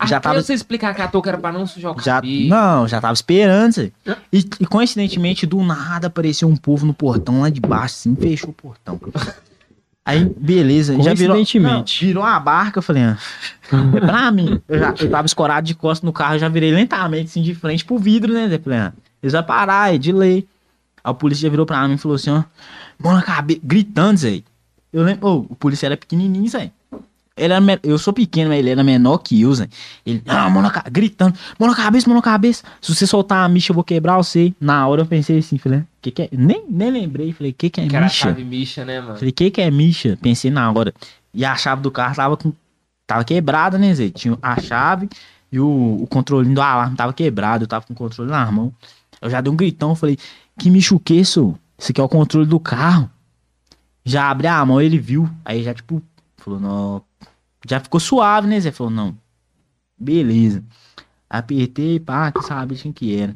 Já 0.00 0.06
Já 0.06 0.20
tava- 0.20 0.42
você 0.42 0.52
explicar 0.54 0.94
que 0.94 1.02
a 1.02 1.06
touca 1.08 1.30
era 1.30 1.38
pra 1.38 1.52
não 1.52 1.64
sujar 1.66 1.92
o 1.96 2.00
Já, 2.00 2.16
cabelo. 2.16 2.48
não, 2.48 2.88
já 2.88 3.00
tava 3.00 3.12
esperando. 3.14 3.92
E, 4.32 4.38
e 4.60 4.66
coincidentemente, 4.66 5.46
do 5.46 5.62
nada 5.62 6.08
apareceu 6.08 6.48
um 6.48 6.56
povo 6.56 6.84
no 6.86 6.92
portão 6.94 7.40
lá 7.42 7.50
de 7.50 7.60
baixo, 7.60 7.94
assim, 7.98 8.16
fechou 8.16 8.50
o 8.50 8.52
portão. 8.52 8.98
Aí, 10.08 10.24
beleza, 10.38 10.94
já 11.02 11.12
virou. 11.12 11.36
Não, 11.70 11.84
virou 12.00 12.22
uma 12.22 12.40
barca, 12.40 12.78
eu 12.78 12.82
falei, 12.82 13.02
ah, 13.02 13.18
é 13.94 14.00
pra 14.00 14.30
mim. 14.30 14.58
Eu, 14.66 14.78
já, 14.78 14.94
eu 14.98 15.10
tava 15.10 15.26
escorado 15.26 15.66
de 15.66 15.74
costas 15.74 16.02
no 16.02 16.14
carro, 16.14 16.36
eu 16.36 16.38
já 16.38 16.48
virei 16.48 16.72
lentamente, 16.72 17.26
assim, 17.26 17.42
de 17.42 17.54
frente 17.54 17.84
pro 17.84 17.98
vidro, 17.98 18.32
né? 18.32 18.48
Zé? 18.48 18.58
Falei, 18.58 18.78
ah, 18.78 18.92
eles 19.22 19.34
vão 19.34 19.42
parar, 19.42 19.94
é 19.94 19.98
de 19.98 20.10
lei. 20.10 20.48
Aí 21.04 21.10
o 21.10 21.14
polícia 21.14 21.42
já 21.42 21.50
virou 21.50 21.66
pra 21.66 21.86
mim 21.86 21.96
e 21.96 21.98
falou 21.98 22.14
assim, 22.14 22.30
ó, 22.30 22.42
mão 22.98 23.12
na 23.12 23.20
cabeça, 23.20 23.60
gritando, 23.62 24.16
Zé. 24.16 24.40
Eu 24.90 25.02
lembro, 25.02 25.28
ô, 25.28 25.36
o 25.50 25.54
polícia 25.54 25.84
era 25.84 25.96
pequenininho, 25.96 26.48
Zé. 26.48 26.70
Ele 27.38 27.52
era 27.52 27.60
me- 27.60 27.78
Eu 27.82 27.98
sou 27.98 28.12
pequeno, 28.12 28.50
mas 28.50 28.58
ele 28.58 28.70
era 28.70 28.82
menor 28.84 29.18
que 29.18 29.40
eu, 29.40 29.54
Zé. 29.54 29.68
Ele, 30.04 30.22
ah, 30.26 30.48
mão 30.50 30.62
na 30.62 30.70
ca- 30.70 30.84
gritando, 30.90 31.34
mão 31.58 31.68
na 31.68 31.74
cabeça, 31.74 32.08
mão 32.08 32.16
na 32.16 32.22
cabeça. 32.22 32.62
Se 32.80 32.94
você 32.94 33.06
soltar 33.06 33.44
a 33.44 33.48
micha, 33.48 33.70
eu 33.72 33.74
vou 33.74 33.84
quebrar 33.84 34.16
você. 34.16 34.52
Na 34.60 34.86
hora 34.86 35.02
eu 35.02 35.06
pensei 35.06 35.38
assim, 35.38 35.58
falei, 35.58 35.82
que 36.02 36.10
que 36.10 36.22
é? 36.22 36.28
Nem, 36.32 36.64
nem 36.68 36.90
lembrei, 36.90 37.32
falei, 37.32 37.52
que 37.52 37.70
que 37.70 37.80
é 37.80 37.86
Que 37.86 37.96
era 37.96 38.06
a 38.06 38.08
micha? 38.08 38.26
chave 38.28 38.44
micha, 38.44 38.84
né, 38.84 39.00
mano? 39.00 39.16
Falei, 39.16 39.32
que 39.32 39.50
que 39.50 39.60
é 39.60 39.70
micha? 39.70 40.18
Pensei 40.20 40.50
na 40.50 40.70
hora. 40.72 40.92
E 41.32 41.44
a 41.44 41.54
chave 41.56 41.82
do 41.82 41.90
carro 41.90 42.14
tava 42.14 42.36
com. 42.36 42.52
Tava 43.06 43.24
quebrada, 43.24 43.78
né, 43.78 43.94
Zé? 43.94 44.10
Tinha 44.10 44.36
a 44.42 44.60
chave 44.60 45.08
e 45.50 45.58
o, 45.58 45.98
o 46.02 46.06
controlinho 46.06 46.54
do 46.54 46.60
alarme 46.60 46.94
tava 46.96 47.12
quebrado. 47.12 47.64
Eu 47.64 47.68
tava 47.68 47.86
com 47.86 47.92
o 47.94 47.96
controle 47.96 48.30
na 48.30 48.50
mão. 48.52 48.72
Eu 49.20 49.30
já 49.30 49.40
dei 49.40 49.50
um 49.52 49.56
gritão, 49.56 49.94
falei, 49.94 50.18
que 50.58 50.70
micho 50.70 50.96
o 50.96 51.00
que? 51.00 51.14
Esse 51.14 51.40
aqui 51.90 52.00
é 52.00 52.04
o 52.04 52.08
controle 52.08 52.46
do 52.46 52.60
carro. 52.60 53.08
Já 54.04 54.30
abri 54.30 54.46
a 54.46 54.64
mão, 54.64 54.80
ele 54.80 54.98
viu. 54.98 55.28
Aí 55.44 55.62
já, 55.62 55.74
tipo, 55.74 56.02
falou, 56.36 56.58
não. 56.60 57.02
Já 57.66 57.80
ficou 57.80 57.98
suave, 58.00 58.46
né, 58.46 58.60
Zé? 58.60 58.70
Falou, 58.70 58.92
não. 58.92 59.16
Beleza. 59.98 60.62
Apertei, 61.28 61.98
pá, 62.00 62.30
que 62.32 62.42
sabe 62.42 62.76
quem 62.76 62.92
que 62.92 63.16
era. 63.16 63.34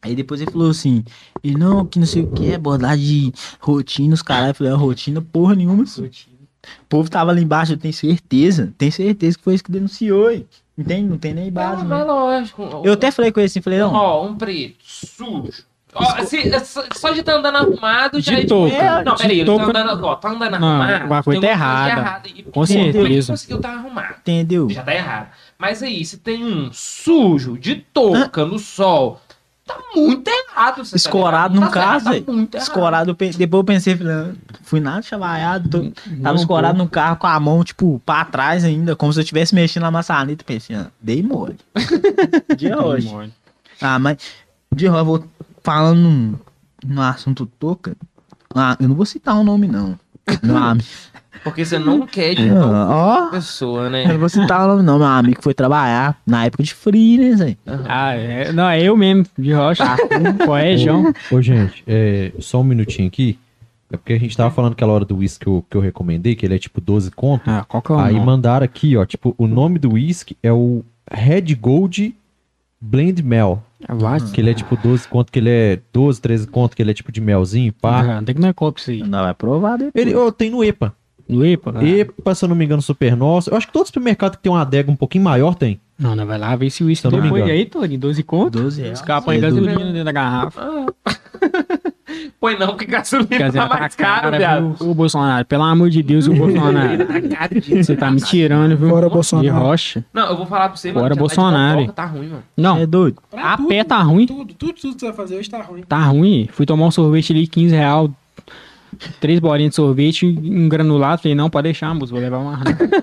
Aí 0.00 0.14
depois 0.14 0.40
ele 0.40 0.50
falou 0.50 0.70
assim, 0.70 1.02
e 1.42 1.54
não, 1.54 1.84
que 1.86 1.98
não 1.98 2.06
sei 2.06 2.22
o 2.22 2.30
que, 2.30 2.50
é 2.50 2.54
abordagem 2.56 3.30
de 3.30 3.32
rotina, 3.60 4.14
os 4.14 4.22
caras. 4.22 4.48
Eu 4.48 4.54
falei, 4.54 4.72
"Ah, 4.72 4.76
rotina 4.76 5.20
porra 5.22 5.54
nenhuma. 5.54 5.82
O 5.84 6.84
povo 6.88 7.10
tava 7.10 7.30
ali 7.30 7.42
embaixo, 7.42 7.72
eu 7.72 7.76
tenho 7.78 7.92
certeza. 7.94 8.72
Tenho 8.78 8.92
certeza 8.92 9.36
que 9.38 9.44
foi 9.44 9.54
isso 9.54 9.64
que 9.64 9.72
denunciou, 9.72 10.30
hein? 10.30 10.46
Entende? 10.76 11.08
Não 11.08 11.18
tem 11.18 11.32
nem 11.34 11.50
base, 11.50 11.82
Não, 11.82 11.88
né? 11.88 11.96
mas 11.98 12.06
lógico. 12.06 12.62
Eu 12.84 12.92
até 12.94 13.10
falei 13.10 13.32
com 13.32 13.40
ele 13.40 13.46
assim, 13.46 13.60
falei, 13.60 13.78
não. 13.78 13.92
Ó, 13.94 14.26
um 14.26 14.36
preto, 14.36 14.76
sujo. 14.82 15.64
Ó, 15.94 16.24
se- 16.24 16.50
só- 16.64 16.84
só 16.94 17.10
de 17.10 17.22
tá 17.22 17.34
andando 17.36 17.56
arrumado 17.56 18.20
já 18.20 18.32
De 18.32 18.38
é 18.38 18.40
tipo- 18.42 18.48
touca. 18.48 18.74
É, 18.76 19.04
Não, 19.04 19.14
De 19.14 19.22
peraí, 19.22 19.36
ele 19.40 19.44
touca- 19.46 19.72
tá 19.72 19.80
andando, 19.80 20.04
ó, 20.04 20.14
tá 20.16 20.28
andando 20.30 20.58
Não, 20.58 20.68
arrumado. 20.68 20.92
alguma 21.02 21.22
coisa 21.22 21.40
tem 21.40 21.48
tá 21.50 21.54
errada. 21.54 22.20
Com 22.44 22.50
porque 22.52 22.72
Ele 22.74 22.92
certeza. 22.92 23.32
conseguiu 23.32 23.60
tá 23.60 23.70
arrumado. 23.72 24.14
Entendeu? 24.20 24.68
Já 24.70 24.82
tá 24.82 24.94
errado. 24.94 25.28
Mas 25.58 25.82
aí, 25.82 26.04
se 26.04 26.18
tem 26.18 26.44
um 26.44 26.70
sujo, 26.72 27.56
de 27.56 27.76
touca, 27.76 28.44
no 28.44 28.58
sol, 28.58 29.20
tá 29.64 29.76
muito 29.94 30.28
errado. 30.28 30.84
Você 30.84 30.96
Escorado 30.96 31.54
tá 31.54 31.60
num? 31.60 31.66
Tá 31.66 31.72
caso, 31.72 32.10
velho. 32.10 32.22
tá 32.24 32.32
muito 32.32 32.54
errado. 32.56 32.66
Escorado, 32.68 33.10
eu 33.12 33.14
pe- 33.14 33.30
depois 33.30 33.60
eu 33.60 33.64
pensei, 33.64 33.96
falei, 33.96 34.12
ah, 34.12 34.32
fui 34.62 34.80
nada 34.80 35.00
chavaiado, 35.00 35.68
tô- 35.70 35.78
tava 35.80 36.16
Não, 36.18 36.34
escorado 36.34 36.76
no 36.76 36.88
carro 36.88 37.16
com 37.16 37.26
a 37.28 37.38
mão, 37.38 37.62
tipo, 37.62 38.02
pra 38.04 38.24
trás 38.24 38.64
ainda, 38.64 38.96
como 38.96 39.12
se 39.12 39.20
eu 39.20 39.22
estivesse 39.22 39.54
mexendo 39.54 39.84
na 39.84 39.90
maçaneta, 39.92 40.44
pensei, 40.44 40.74
ah, 40.74 40.88
dei 41.00 41.22
mole. 41.22 41.56
Dia 42.58 42.78
hoje. 42.82 43.14
Ah, 43.80 43.98
mas 43.98 44.16
de 44.74 44.86
eu 44.86 45.04
vou 45.04 45.24
falando 45.64 45.98
num- 46.00 46.34
no 46.86 47.02
assunto 47.02 47.46
toca. 47.58 47.96
Ah, 48.54 48.76
eu 48.80 48.88
não 48.88 48.94
vou 48.94 49.04
citar 49.06 49.34
o 49.36 49.42
nome, 49.42 49.66
não. 49.66 49.98
Meu 50.42 50.56
amigo. 50.56 50.86
Porque 51.42 51.62
você 51.64 51.78
não 51.78 52.06
quer 52.06 52.34
de 52.34 52.48
novo 52.48 52.72
Ó, 52.72 53.26
pessoa, 53.30 53.84
eu 53.84 53.90
né? 53.90 54.06
não 54.06 54.18
vou 54.18 54.28
citar 54.30 54.64
o 54.64 54.68
nome, 54.68 54.82
não. 54.82 54.98
Meu 54.98 55.06
amigo 55.06 55.42
foi 55.42 55.52
trabalhar 55.52 56.16
na 56.26 56.46
época 56.46 56.62
de 56.62 56.72
frio, 56.72 57.20
né, 57.20 57.36
Zé? 57.36 57.56
Ah, 57.86 58.14
é, 58.14 58.50
não, 58.52 58.66
é 58.68 58.80
eu 58.82 58.96
mesmo, 58.96 59.26
de 59.36 59.52
rocha. 59.52 59.84
Pô, 60.46 60.56
é, 60.56 60.76
João. 60.78 61.12
Ô, 61.30 61.42
gente, 61.42 61.82
é, 61.86 62.32
só 62.38 62.60
um 62.60 62.64
minutinho 62.64 63.08
aqui. 63.08 63.38
É 63.92 63.96
porque 63.98 64.14
a 64.14 64.18
gente 64.18 64.34
tava 64.36 64.50
falando 64.50 64.72
aquela 64.72 64.92
hora 64.92 65.04
do 65.04 65.18
whisky 65.18 65.44
que 65.44 65.46
eu, 65.50 65.64
que 65.68 65.76
eu 65.76 65.80
recomendei, 65.80 66.34
que 66.34 66.46
ele 66.46 66.54
é 66.54 66.58
tipo 66.58 66.80
12 66.80 67.10
conto. 67.10 67.42
Ah, 67.50 67.64
qual 67.68 67.82
que 67.82 67.92
é 67.92 67.94
o 67.94 67.98
Aí 67.98 68.14
nome? 68.14 68.24
mandaram 68.26 68.64
aqui, 68.64 68.96
ó, 68.96 69.04
tipo, 69.04 69.34
o 69.36 69.46
nome 69.46 69.78
do 69.78 69.92
whisky 69.92 70.36
é 70.42 70.50
o 70.52 70.82
Red 71.12 71.54
Gold 71.56 72.16
Blend 72.84 73.22
Mel. 73.22 73.62
Vai, 73.88 74.18
Que 74.20 74.40
ele 74.40 74.50
é 74.50 74.54
tipo 74.54 74.76
12 74.76 75.06
conto, 75.08 75.30
que 75.30 75.38
ele 75.38 75.50
é 75.50 75.78
12, 75.92 76.20
13 76.20 76.46
conto, 76.46 76.74
que 76.76 76.82
ele 76.82 76.90
é 76.90 76.94
tipo 76.94 77.12
de 77.12 77.20
melzinho, 77.20 77.72
pá. 77.72 78.18
Ah, 78.18 78.22
tem 78.22 78.34
que 78.34 78.40
não 78.40 78.48
é 78.48 78.52
copo 78.52 78.78
isso 78.78 78.90
aí. 78.90 79.02
Não 79.02 79.22
vai 79.22 79.34
provar 79.34 79.76
depois. 79.76 79.94
Ele 79.94 80.14
ó, 80.14 80.30
tem 80.30 80.50
no 80.50 80.64
EPA. 80.64 80.94
No 81.28 81.44
IPA? 81.46 81.74
Ah. 81.76 81.84
EPA, 81.84 82.34
se 82.34 82.44
eu 82.44 82.48
não 82.48 82.56
me 82.56 82.64
engano, 82.64 82.82
Super 82.82 83.16
Nossa. 83.16 83.50
Eu 83.50 83.56
acho 83.56 83.66
que 83.66 83.72
todo 83.72 83.86
supermercado 83.86 84.36
que 84.36 84.42
tem 84.42 84.52
uma 84.52 84.60
adega 84.60 84.90
um 84.90 84.96
pouquinho 84.96 85.24
maior 85.24 85.54
tem. 85.54 85.80
Não, 85.98 86.14
não, 86.14 86.26
vai 86.26 86.38
lá 86.38 86.54
ver 86.56 86.70
se 86.70 86.82
o 86.82 86.86
uísque 86.88 87.06
eu 87.06 87.10
não 87.10 87.18
me 87.18 87.24
depois 87.24 87.42
engano. 87.44 87.58
aí, 87.58 87.66
Tony, 87.66 87.96
12 87.96 88.22
conto. 88.24 88.60
12 88.60 88.82
reais. 88.82 88.98
Os 89.00 89.04
caras 89.04 89.24
põem 89.24 89.38
É 89.38 89.40
gasolina 89.40 89.78
dentro 89.84 90.04
da 90.04 90.12
garrafa. 90.12 90.86
Põe 92.40 92.58
não, 92.58 92.68
porque 92.68 92.84
gasolina 92.86 93.28
tá 93.28 93.38
Gasolina 93.38 93.68
tá 93.68 93.78
mais 93.80 93.94
caro, 93.94 94.22
cara, 94.22 94.38
viado. 94.38 94.74
viu? 94.78 94.90
Ô, 94.90 94.94
Bolsonaro, 94.94 95.44
pelo 95.46 95.62
amor 95.62 95.90
de 95.90 96.02
Deus, 96.02 96.26
o 96.26 96.32
Bolsonaro. 96.36 96.98
Você 97.82 97.96
tá 97.96 98.10
me 98.10 98.20
tirando, 98.20 98.76
viu? 98.76 98.88
Fora 98.90 99.06
De 99.08 99.12
Bolsonaro. 99.14 99.58
rocha. 99.64 100.04
Não, 100.12 100.26
eu 100.28 100.36
vou 100.36 100.46
falar 100.46 100.68
pra 100.68 100.76
você, 100.76 100.88
mano. 100.88 101.00
Fora 101.00 101.14
já 101.14 101.18
Bolsonaro, 101.20 101.80
Tá, 101.80 101.86
de 101.86 101.92
tá 101.92 102.04
ruim, 102.06 102.28
mano. 102.28 102.42
Não, 102.56 102.76
É 102.78 102.86
doido. 102.86 103.16
Pra 103.30 103.52
a 103.54 103.56
tudo, 103.56 103.68
pé 103.68 103.84
tá 103.84 104.02
ruim. 104.02 104.26
Tudo, 104.26 104.54
tudo, 104.54 104.72
tudo 104.74 104.94
que 104.94 105.00
você 105.00 105.06
vai 105.06 105.14
fazer 105.14 105.36
hoje 105.36 105.48
tá 105.50 105.62
ruim. 105.62 105.82
Tá 105.82 105.98
ruim. 106.04 106.48
Fui 106.52 106.66
tomar 106.66 106.86
um 106.86 106.90
sorvete 106.90 107.32
ali, 107.32 107.46
15 107.46 107.74
real. 107.74 108.10
Três 109.20 109.40
bolinhas 109.40 109.70
de 109.70 109.76
sorvete, 109.76 110.24
um 110.24 110.68
granulado. 110.68 111.20
Falei, 111.20 111.34
não, 111.34 111.50
pode 111.50 111.64
deixar, 111.64 111.92
moço, 111.94 112.12
vou 112.12 112.20
levar 112.20 112.38
uma. 112.38 112.60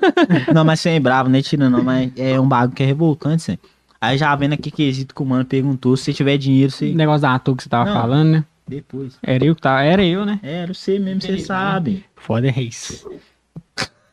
Não, 0.53 0.63
mas 0.63 0.79
sem 0.79 1.01
bravo, 1.01 1.27
né? 1.29 1.41
Tirando, 1.41 1.77
não, 1.77 1.83
mas 1.83 2.09
é 2.17 2.39
um 2.39 2.47
bagulho 2.47 2.73
que 2.75 2.81
é 2.81 2.85
revoltante, 2.85 3.43
Zé. 3.43 3.57
Aí 3.99 4.17
já 4.17 4.33
vendo 4.35 4.53
aqui 4.53 4.71
quesito 4.71 5.13
que 5.13 5.21
o 5.21 5.25
mano 5.25 5.43
perguntou, 5.43 5.95
se 5.97 6.05
você 6.05 6.13
tiver 6.13 6.37
dinheiro, 6.37 6.69
O 6.69 6.75
você. 6.75 6.93
negócio 6.93 7.21
da 7.23 7.35
ator 7.35 7.55
que 7.57 7.63
você 7.63 7.69
tava 7.69 7.89
Não. 7.89 7.93
falando, 8.01 8.29
né? 8.29 8.43
Depois. 8.71 9.19
Era 9.21 9.43
eu 9.43 9.53
que 9.53 9.61
tava. 9.61 9.83
Era 9.83 10.01
eu, 10.01 10.25
né? 10.25 10.39
É, 10.41 10.63
era 10.63 10.73
você 10.73 10.97
mesmo, 10.97 11.21
você 11.21 11.37
sabe. 11.39 12.05
Foda 12.15 12.47
é 12.47 12.61
isso. 12.61 13.05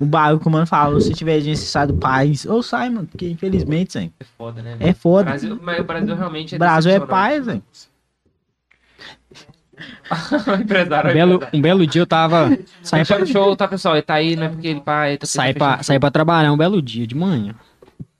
O 0.00 0.04
bagulho 0.04 0.40
que 0.40 0.48
o 0.48 0.50
mano 0.50 0.66
falou, 0.66 1.00
se 1.00 1.12
tiver 1.12 1.38
dinheiro, 1.38 1.60
você 1.60 1.66
sai 1.66 1.86
do 1.86 1.94
país. 1.94 2.44
Ou 2.44 2.60
sai, 2.60 2.90
mano, 2.90 3.06
porque 3.06 3.28
infelizmente, 3.28 3.92
Zé, 3.92 4.10
É 4.18 4.24
foda, 4.24 4.60
né? 4.62 4.76
é 4.80 4.92
foda. 4.92 5.30
Brasil, 5.30 5.60
mas 5.62 5.80
o 5.80 5.84
Brasil 5.84 6.16
realmente 6.16 6.54
é 6.56 6.58
Brasil 6.58 6.90
é 6.92 7.00
pai, 7.00 7.40
Zé. 7.40 7.62
Um 10.10 11.12
belo, 11.14 11.40
um 11.54 11.60
belo 11.60 11.86
dia 11.86 12.02
eu 12.02 12.06
tava. 12.06 12.50
Fechando 12.82 13.20
pra, 13.20 13.22
o 13.22 13.26
show, 13.26 13.54
tá, 13.54 13.68
pessoal? 13.68 13.94
Ele 13.94 14.02
tá 14.02 14.14
aí, 14.14 14.34
não 14.34 14.46
é 14.46 14.48
porque 14.48 14.66
ele 14.66 14.80
pai. 14.80 15.16
Tá 15.18 15.26
fechando 15.26 15.54
pra, 15.54 15.82
saí 15.84 16.00
pra 16.00 16.10
trabalhar 16.10 16.52
um 16.52 16.56
belo 16.56 16.82
dia 16.82 17.06
de 17.06 17.14
manhã. 17.14 17.54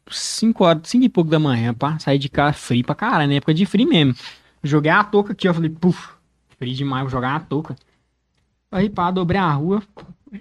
5 0.09 0.65
horas, 0.65 0.83
5 0.85 1.05
e 1.05 1.09
pouco 1.09 1.29
da 1.29 1.41
manhã, 1.41 1.75
pá. 1.75 1.99
Saí 1.99 2.17
de 2.17 2.29
casa 2.29 2.53
frio 2.53 2.85
pra 2.85 2.95
caralho, 2.95 3.29
na 3.29 3.35
época 3.35 3.53
de 3.53 3.67
frio 3.67 3.89
mesmo. 3.89 4.15
Joguei 4.63 4.91
a 4.93 5.03
touca 5.03 5.33
aqui, 5.33 5.49
ó. 5.49 5.55
Falei, 5.55 5.69
puf, 5.71 6.11
frio 6.59 6.75
demais, 6.75 7.03
vou 7.03 7.11
jogar 7.11 7.37
a 7.37 7.41
touca. 7.41 7.77
Aí, 8.71 8.89
pá, 8.91 9.11
dobrei 9.11 9.41
a 9.41 9.51
rua, 9.53 9.83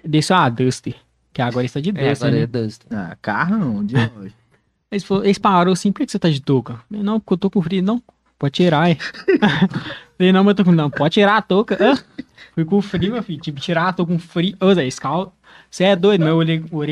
desceu 0.04 0.36
a 0.36 0.48
Duster. 0.48 0.94
Que 1.32 1.40
agora 1.42 1.64
está 1.64 1.80
de 1.80 1.90
É, 1.90 1.92
Duster, 1.92 2.28
agora 2.28 2.32
né? 2.32 2.40
é 2.42 2.46
Dust. 2.46 2.82
Ah, 2.90 3.16
carro 3.22 3.56
não, 3.56 3.84
de 3.84 3.94
hoje. 3.96 4.34
Eles, 4.90 5.04
falou- 5.04 5.24
eles 5.24 5.38
pararam 5.38 5.72
assim, 5.72 5.92
por 5.92 6.04
que 6.04 6.10
você 6.12 6.18
tá 6.18 6.28
de 6.28 6.40
touca? 6.40 6.80
Falei, 6.88 7.02
não, 7.02 7.20
porque 7.20 7.34
eu 7.34 7.38
tô 7.38 7.50
com 7.50 7.62
frio. 7.62 7.82
Não, 7.82 8.02
pode 8.38 8.52
tirar, 8.54 8.90
é. 8.90 8.94
Falei, 10.16 10.32
não, 10.32 10.42
mas 10.44 10.50
eu 10.52 10.54
tô 10.56 10.64
com... 10.64 10.72
Não, 10.72 10.90
pode 10.90 11.14
tirar 11.14 11.36
a 11.36 11.42
touca. 11.42 11.76
Fui 12.54 12.64
com 12.64 12.80
frio, 12.82 13.12
meu 13.12 13.22
filho. 13.22 13.40
Tive 13.40 13.56
que 13.58 13.62
tirar 13.62 13.88
a 13.88 13.92
touca 13.92 14.12
com 14.12 14.18
frio. 14.18 14.56
Ô, 14.60 14.74
Zé, 14.74 14.86
esse 14.86 15.00
carro... 15.00 15.32
Você 15.70 15.84
é 15.84 15.94
doido, 15.94 16.24
meu. 16.24 16.38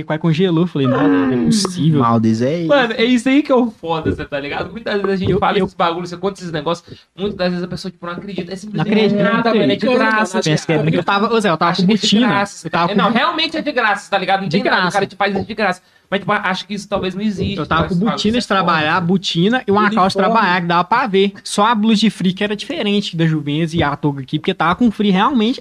Quase 0.04 0.20
congelou. 0.20 0.66
Falei, 0.66 0.86
não, 0.86 1.08
não 1.08 1.32
é 1.42 1.44
possível. 1.46 2.00
Maldes 2.00 2.42
é 2.42 2.58
isso. 2.60 2.68
Mano, 2.68 2.92
é 2.96 3.04
isso 3.04 3.28
aí 3.28 3.42
que 3.42 3.50
é 3.50 3.54
o 3.54 3.70
foda, 3.70 4.10
você 4.14 4.24
tá 4.24 4.38
ligado? 4.38 4.70
Muitas 4.70 4.94
vezes 5.00 5.10
a 5.10 5.16
gente 5.16 5.30
Eu- 5.32 5.38
fala 5.38 5.58
eu- 5.58 5.64
esses 5.64 5.74
bagulhos, 5.74 6.10
você 6.10 6.16
conta 6.18 6.40
esses 6.40 6.52
negócios, 6.52 6.98
muitas 7.16 7.36
das 7.38 7.48
vezes 7.50 7.64
a 7.64 7.68
pessoa, 7.68 7.90
tipo, 7.90 8.04
não 8.06 8.12
acredita. 8.12 8.52
É 8.52 8.56
Não 8.72 8.82
acredito. 8.82 9.22
nada, 9.22 9.52
velho, 9.52 9.72
é 9.72 9.76
de 9.76 9.86
graça. 9.86 10.40
Pensa 10.42 10.66
que 10.66 10.72
é 10.72 10.96
Eu 10.98 11.04
tava, 11.04 11.32
ô, 11.34 11.40
Zé, 11.40 11.48
eu 11.50 11.56
tava 11.56 11.70
com 11.72 11.76
que 11.76 11.82
é 11.82 11.86
de 11.94 12.00
botina. 12.02 12.26
graça. 12.28 12.66
Eu 12.66 12.70
tava 12.70 12.92
É, 12.92 12.94
Não, 12.94 13.10
realmente 13.10 13.56
é 13.56 13.62
de 13.62 13.72
graça, 13.72 14.10
tá 14.10 14.18
ligado? 14.18 14.40
Não 14.42 14.48
De 14.48 14.56
tem 14.56 14.64
nada, 14.64 14.76
graça. 14.76 14.88
o 14.90 14.92
cara 14.92 15.06
te 15.06 15.16
faz 15.16 15.34
isso 15.34 15.46
de 15.46 15.54
graça. 15.54 15.82
Mas, 16.08 16.20
tipo, 16.20 16.30
acho 16.30 16.66
que 16.68 16.74
isso 16.74 16.88
talvez 16.88 17.16
não 17.16 17.22
existe. 17.22 17.58
eu 17.58 17.66
tava 17.66 17.82
Mas 17.82 17.90
com 17.98 18.04
botina 18.04 18.32
de 18.32 18.38
é 18.38 18.40
foda. 18.40 18.46
trabalhar, 18.46 19.00
botina 19.00 19.64
e 19.66 19.70
uma 19.72 19.80
Uniforme. 19.80 19.96
calça 19.96 20.16
de 20.18 20.24
trabalhar 20.24 20.60
que 20.60 20.66
dava 20.68 20.84
pra 20.84 21.06
ver. 21.08 21.32
Só 21.42 21.66
a 21.66 21.74
blusa 21.74 22.00
de 22.02 22.10
frio 22.10 22.32
que 22.32 22.44
era 22.44 22.54
diferente 22.54 23.16
da 23.16 23.26
Juventus 23.26 23.74
e 23.74 23.82
a 23.82 23.96
touca 23.96 24.20
aqui, 24.20 24.38
porque 24.38 24.54
tava 24.54 24.76
com 24.76 24.88
frio 24.92 25.12
realmente. 25.12 25.58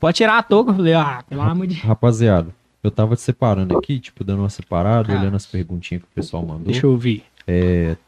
Pode 0.00 0.16
tirar 0.16 0.38
a 0.38 0.42
touca. 0.42 0.70
Eu 0.72 0.76
falei, 0.76 0.94
ah, 0.94 1.24
pelo 1.28 1.40
amor 1.42 1.66
de 1.66 1.74
Rapaziada, 1.74 2.48
eu 2.82 2.90
tava 2.90 3.16
separando 3.16 3.76
aqui, 3.78 3.98
tipo, 3.98 4.22
dando 4.24 4.40
uma 4.40 4.50
separada, 4.50 5.12
Ah. 5.14 5.18
olhando 5.20 5.36
as 5.36 5.46
perguntinhas 5.46 6.02
que 6.02 6.08
o 6.08 6.14
pessoal 6.14 6.42
mandou. 6.44 6.64
Deixa 6.66 6.86
eu 6.86 6.96
ver. 6.96 7.22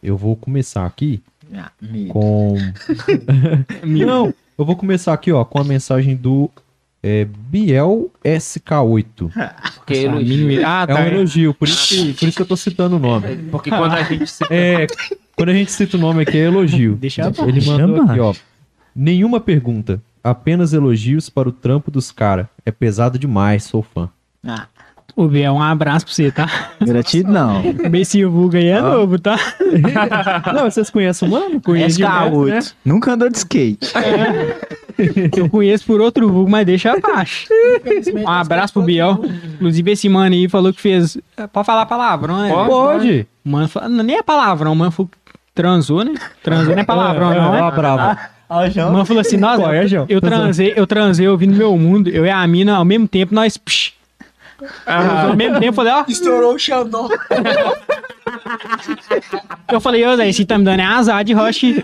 Eu 0.03 0.17
vou 0.17 0.37
começar 0.37 0.85
aqui 0.87 1.23
Ah, 1.55 1.71
com. 2.09 2.57
Não, 3.85 4.35
eu 4.59 4.65
vou 4.65 4.77
começar 4.77 5.13
aqui, 5.13 5.33
ó, 5.33 5.45
com 5.45 5.59
a 5.59 5.65
mensagem 5.65 6.17
do 6.17 6.51
é, 7.03 7.25
Biel 7.25 8.11
SK8. 8.25 9.31
Porque, 9.77 9.95
Essa 9.95 10.03
elogio. 10.07 10.47
mínima- 10.47 10.63
Ah, 10.67 10.87
É 10.89 10.93
um 10.93 10.97
tá. 10.97 11.07
elogio, 11.09 11.55
por 11.55 11.69
isso, 11.69 11.89
que, 11.89 12.13
por 12.15 12.29
isso 12.29 12.37
que 12.37 12.43
eu 12.43 12.47
tô 12.47 12.57
citando 12.57 12.97
o 12.97 12.99
nome. 12.99 13.37
Porque 13.51 13.71
quando 13.71 13.93
a 13.93 14.03
gente 14.03 14.27
se... 14.27 14.45
É, 14.51 14.87
quando 15.37 15.51
a 15.51 15.55
gente 15.55 15.71
cita 15.71 15.97
o 15.97 16.01
nome 16.01 16.23
aqui 16.23 16.37
é 16.39 16.47
elogio. 16.47 16.97
Deixa 16.97 17.23
eu 17.23 17.49
Ele 17.49 17.65
mandou 17.65 18.03
aqui, 18.03 18.19
ó. 18.21 18.35
Nenhuma 18.95 19.39
pergunta, 19.39 20.03
apenas 20.31 20.73
elogios 20.73 21.29
para 21.31 21.49
o 21.49 21.53
trampo 21.53 21.91
dos 21.91 22.11
cara. 22.13 22.49
É 22.65 22.71
pesado 22.71 23.19
demais, 23.19 23.65
sou 23.65 23.83
fã. 23.83 24.09
Ah, 24.47 24.67
Ô, 25.15 25.27
Biel, 25.29 25.55
um 25.55 25.63
abraço 25.63 26.05
pra 26.05 26.15
você, 26.15 26.31
tá? 26.31 26.47
gratidão. 26.79 27.63
Esse 27.95 28.23
vulgo 28.27 28.55
aí 28.57 28.67
é 28.67 28.83
novo, 28.83 29.19
tá? 29.19 29.37
Não, 30.53 30.65
vocês 30.71 30.91
conhecem 30.91 31.27
o 31.27 31.31
mano? 31.31 31.59
Conheço 31.61 31.97
demais, 31.97 32.31
SK8. 32.33 32.47
né? 32.49 32.59
Nunca 32.85 33.13
andou 33.15 33.31
de 33.31 33.39
skate. 33.39 33.93
Eu 35.37 35.49
conheço 35.49 35.87
por 35.87 36.01
outro 36.03 36.31
vulgo, 36.31 36.51
mas 36.51 36.67
deixa 36.67 36.93
abaixo. 36.93 37.47
Um 38.15 38.29
abraço 38.29 38.73
pro 38.75 38.83
Biel. 38.83 39.21
Inclusive, 39.55 39.91
esse 39.93 40.09
mano 40.09 40.35
aí 40.35 40.49
falou 40.49 40.73
que 40.73 40.81
fez. 40.83 41.17
Pode 41.53 41.67
falar 41.67 41.87
palavrão, 41.87 42.41
né? 42.43 42.53
Pode. 42.53 43.27
Mano, 43.45 43.69
fa- 43.69 43.89
não, 43.89 44.05
nem 44.05 44.17
é 44.19 44.23
palavrão, 44.23 44.75
mano. 44.75 44.93
Transou, 45.55 46.05
né? 46.05 46.13
Transou 46.43 46.75
não 46.75 46.83
é 46.83 46.85
palavrão, 46.85 47.31
não, 47.35 47.53
Ó, 47.53 47.69
é? 47.69 47.75
bravo. 47.75 48.19
Ó, 48.49 48.65
O 48.65 48.71
João. 48.71 48.93
mano 48.93 49.05
falou 49.05 49.21
assim: 49.21 49.37
nossa, 49.37 49.63
Qual 49.63 49.73
é, 49.75 49.87
João? 49.87 50.07
eu 50.09 50.21
transei, 50.21 50.73
eu 50.77 50.87
transei 50.87 51.27
ouvindo 51.29 51.57
meu 51.57 51.77
mundo, 51.77 52.09
eu 52.09 52.25
e 52.25 52.31
a 52.31 52.47
mina 52.47 52.77
ao 52.77 52.85
mesmo 52.85 53.09
tempo, 53.09 53.35
nós. 53.35 53.57
psh, 53.57 53.93
Ao 54.87 55.35
mesmo 55.37 55.55
tempo, 55.55 55.67
eu 55.67 55.73
falei, 55.73 55.93
ó, 55.93 56.05
Estourou 56.09 56.55
o 56.55 56.59
Xandão. 56.59 57.09
eu 59.71 59.81
falei, 59.81 60.07
ô 60.07 60.17
Zé, 60.17 60.31
você 60.33 60.45
tá 60.45 60.59
me 60.59 60.65
dando 60.65 60.81
é 60.81 60.85
azar 60.85 61.25
de 61.25 61.33
Roche. 61.33 61.83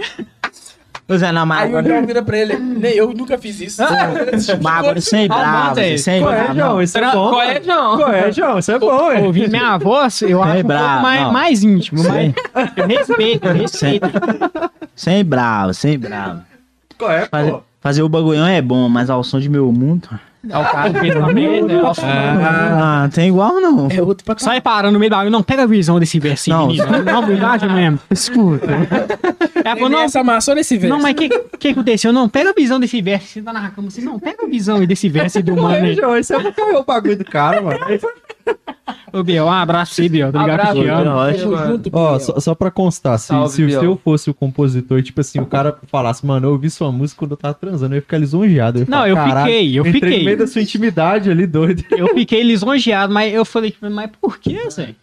Ô 1.09 1.17
Zé, 1.19 1.33
não, 1.33 1.45
mas 1.45 1.63
Aí 1.63 1.67
o 1.67 1.77
agora, 1.79 1.95
João 1.95 2.07
vira 2.07 2.23
pra 2.23 2.39
ele. 2.39 2.57
Nem 2.57 2.93
eu 2.95 3.13
nunca 3.13 3.37
fiz 3.37 3.61
isso. 3.61 3.83
mas 4.63 4.79
agora 4.79 5.01
sem 5.01 5.25
Ah, 5.27 5.29
bravo, 5.35 5.59
manda 5.69 5.75
Zé, 5.75 5.83
aí. 5.83 5.99
sem 5.99 6.23
Qual 6.23 6.33
é, 6.33 6.37
bravo. 6.45 6.55
João? 6.55 6.69
não. 6.75 6.83
Isso 6.83 6.99
é 6.99 7.13
bom. 7.13 7.29
Qual 7.31 7.43
é, 7.43 7.63
João? 7.63 7.97
Qual 7.97 8.13
é, 8.13 8.33
João? 8.33 8.59
Isso 8.59 8.73
é 8.73 8.79
bom, 8.79 9.13
hein? 9.13 9.25
Ouvindo 9.25 9.51
minha 9.51 9.77
voz, 9.79 10.23
eu 10.23 10.41
acho 10.43 10.51
um 10.51 10.55
pouco 10.55 10.69
bravo, 10.69 11.03
mais, 11.03 11.33
mais 11.33 11.63
íntimo, 11.65 12.03
mas 12.05 12.33
eu 12.77 12.87
respeito, 12.87 13.49
eu 13.49 13.55
respeito. 13.55 14.09
sem 14.95 15.25
bravo, 15.25 15.75
sem 15.75 15.99
bravo. 15.99 16.41
Qual 17.03 17.11
é, 17.13 17.27
Fazer, 17.27 17.57
fazer 17.81 18.03
o 18.03 18.09
bagulhão 18.09 18.47
é 18.47 18.63
bom, 18.63 18.89
mas 18.89 19.11
ao 19.11 19.25
som 19.25 19.41
de 19.41 19.49
meu 19.49 19.71
mundo... 19.73 20.09
É 20.51 20.59
o 20.59 20.65
cara 20.65 20.91
que 20.93 20.99
fez 20.99 21.15
merda, 21.15 21.73
é 21.73 21.83
o- 21.83 21.93
Ah, 22.03 23.01
não 23.05 23.11
tem 23.11 23.29
igual 23.29 23.61
não. 23.61 23.87
É 23.89 24.03
outro 24.03 24.25
pra 24.25 24.37
Sai 24.39 24.61
parando 24.61 24.95
no 24.95 24.99
meio 24.99 25.09
da 25.09 25.19
água, 25.19 25.31
não 25.31 25.41
pega 25.41 25.63
a 25.63 25.67
visão 25.67 26.01
desse 26.01 26.19
versinho, 26.19 26.57
Não. 26.57 26.67
menino. 26.67 27.05
Não, 27.05 27.25
verdade 27.25 27.69
mesmo. 27.69 28.01
Escuta. 28.11 28.67
Ela 29.65 29.77
falou, 29.77 29.89
não, 29.89 30.01
Essa 30.01 30.19
amassou 30.19 30.57
nesse 30.57 30.77
verso. 30.77 30.93
não, 30.93 31.01
mas 31.01 31.13
o 31.13 31.15
que, 31.17 31.29
que 31.61 31.69
aconteceu? 31.69 32.13
Não, 32.13 32.29
pega 32.29 32.51
a 32.51 32.53
visão 32.53 32.81
desse 32.81 33.01
verso. 33.01 33.29
Você 33.29 33.41
tá 33.41 33.53
na 33.53 33.71
cama 33.71 33.87
assim, 33.87 34.03
não, 34.03 34.19
pega 34.19 34.45
a 34.45 34.49
visão 34.49 34.79
aí 34.79 34.87
desse 34.87 35.09
verso 35.09 35.41
do 35.45 35.55
mano 35.55 35.75
é, 35.77 35.81
aí. 35.83 36.21
Isso 36.21 36.35
é 36.35 36.41
pra 36.41 36.51
cair 36.51 36.75
o 36.77 36.83
bagulho 36.83 37.17
do 37.19 37.25
cara, 37.25 37.63
mano. 37.63 37.79
Ô, 39.13 39.23
Biel, 39.23 39.45
um 39.45 39.51
abraço 39.51 39.95
você, 39.95 40.09
Biel. 40.09 40.33
Que. 40.33 40.33
Tamo 40.33 41.57
junto, 41.67 41.91
Ó, 41.93 42.09
Biel. 42.11 42.21
só, 42.21 42.41
só 42.41 42.55
pra 42.55 42.71
constar, 42.71 43.19
se, 43.19 43.27
Salve, 43.27 43.55
se, 43.55 43.67
Biel. 43.67 43.83
eu 43.85 43.97
fosse 44.03 44.31
o 44.31 44.35
compositor, 44.35 45.03
tipo 45.03 45.21
assim, 45.21 45.39
o 45.39 45.45
cara 45.47 45.77
falasse, 45.87 46.25
mano, 46.25 46.47
eu 46.47 46.53
ouvi 46.53 46.71
sua 46.71 46.91
música 46.91 47.19
quando 47.19 47.33
eu 47.33 47.37
tava 47.37 47.53
transando, 47.55 47.95
eu 47.95 47.97
ia 47.99 48.03
ficar 48.03 48.17
lisonjeado. 48.19 48.79
ia 48.81 48.85
Não, 48.89 48.99
falar, 48.99 49.09
eu 49.11 49.15
"Caralho, 49.17 49.47
fiquei, 49.53 49.79
eu 49.79 49.85
fiquei. 49.85 50.19
no 50.19 50.25
meio 50.25 50.39
da 50.39 50.47
sua 50.47 50.63
intimidade 50.63 51.31
ali, 51.31 51.47
doido. 51.47 51.85
Eu 51.91 52.09
fiquei 52.15 52.43
lisonjeado, 52.43 53.13
mas 53.13 53.33
eu 53.35 53.45
falei, 53.45 53.75
mas 53.83 54.11
por 54.21 54.39
que, 54.39 54.71
Zé? 54.71 54.95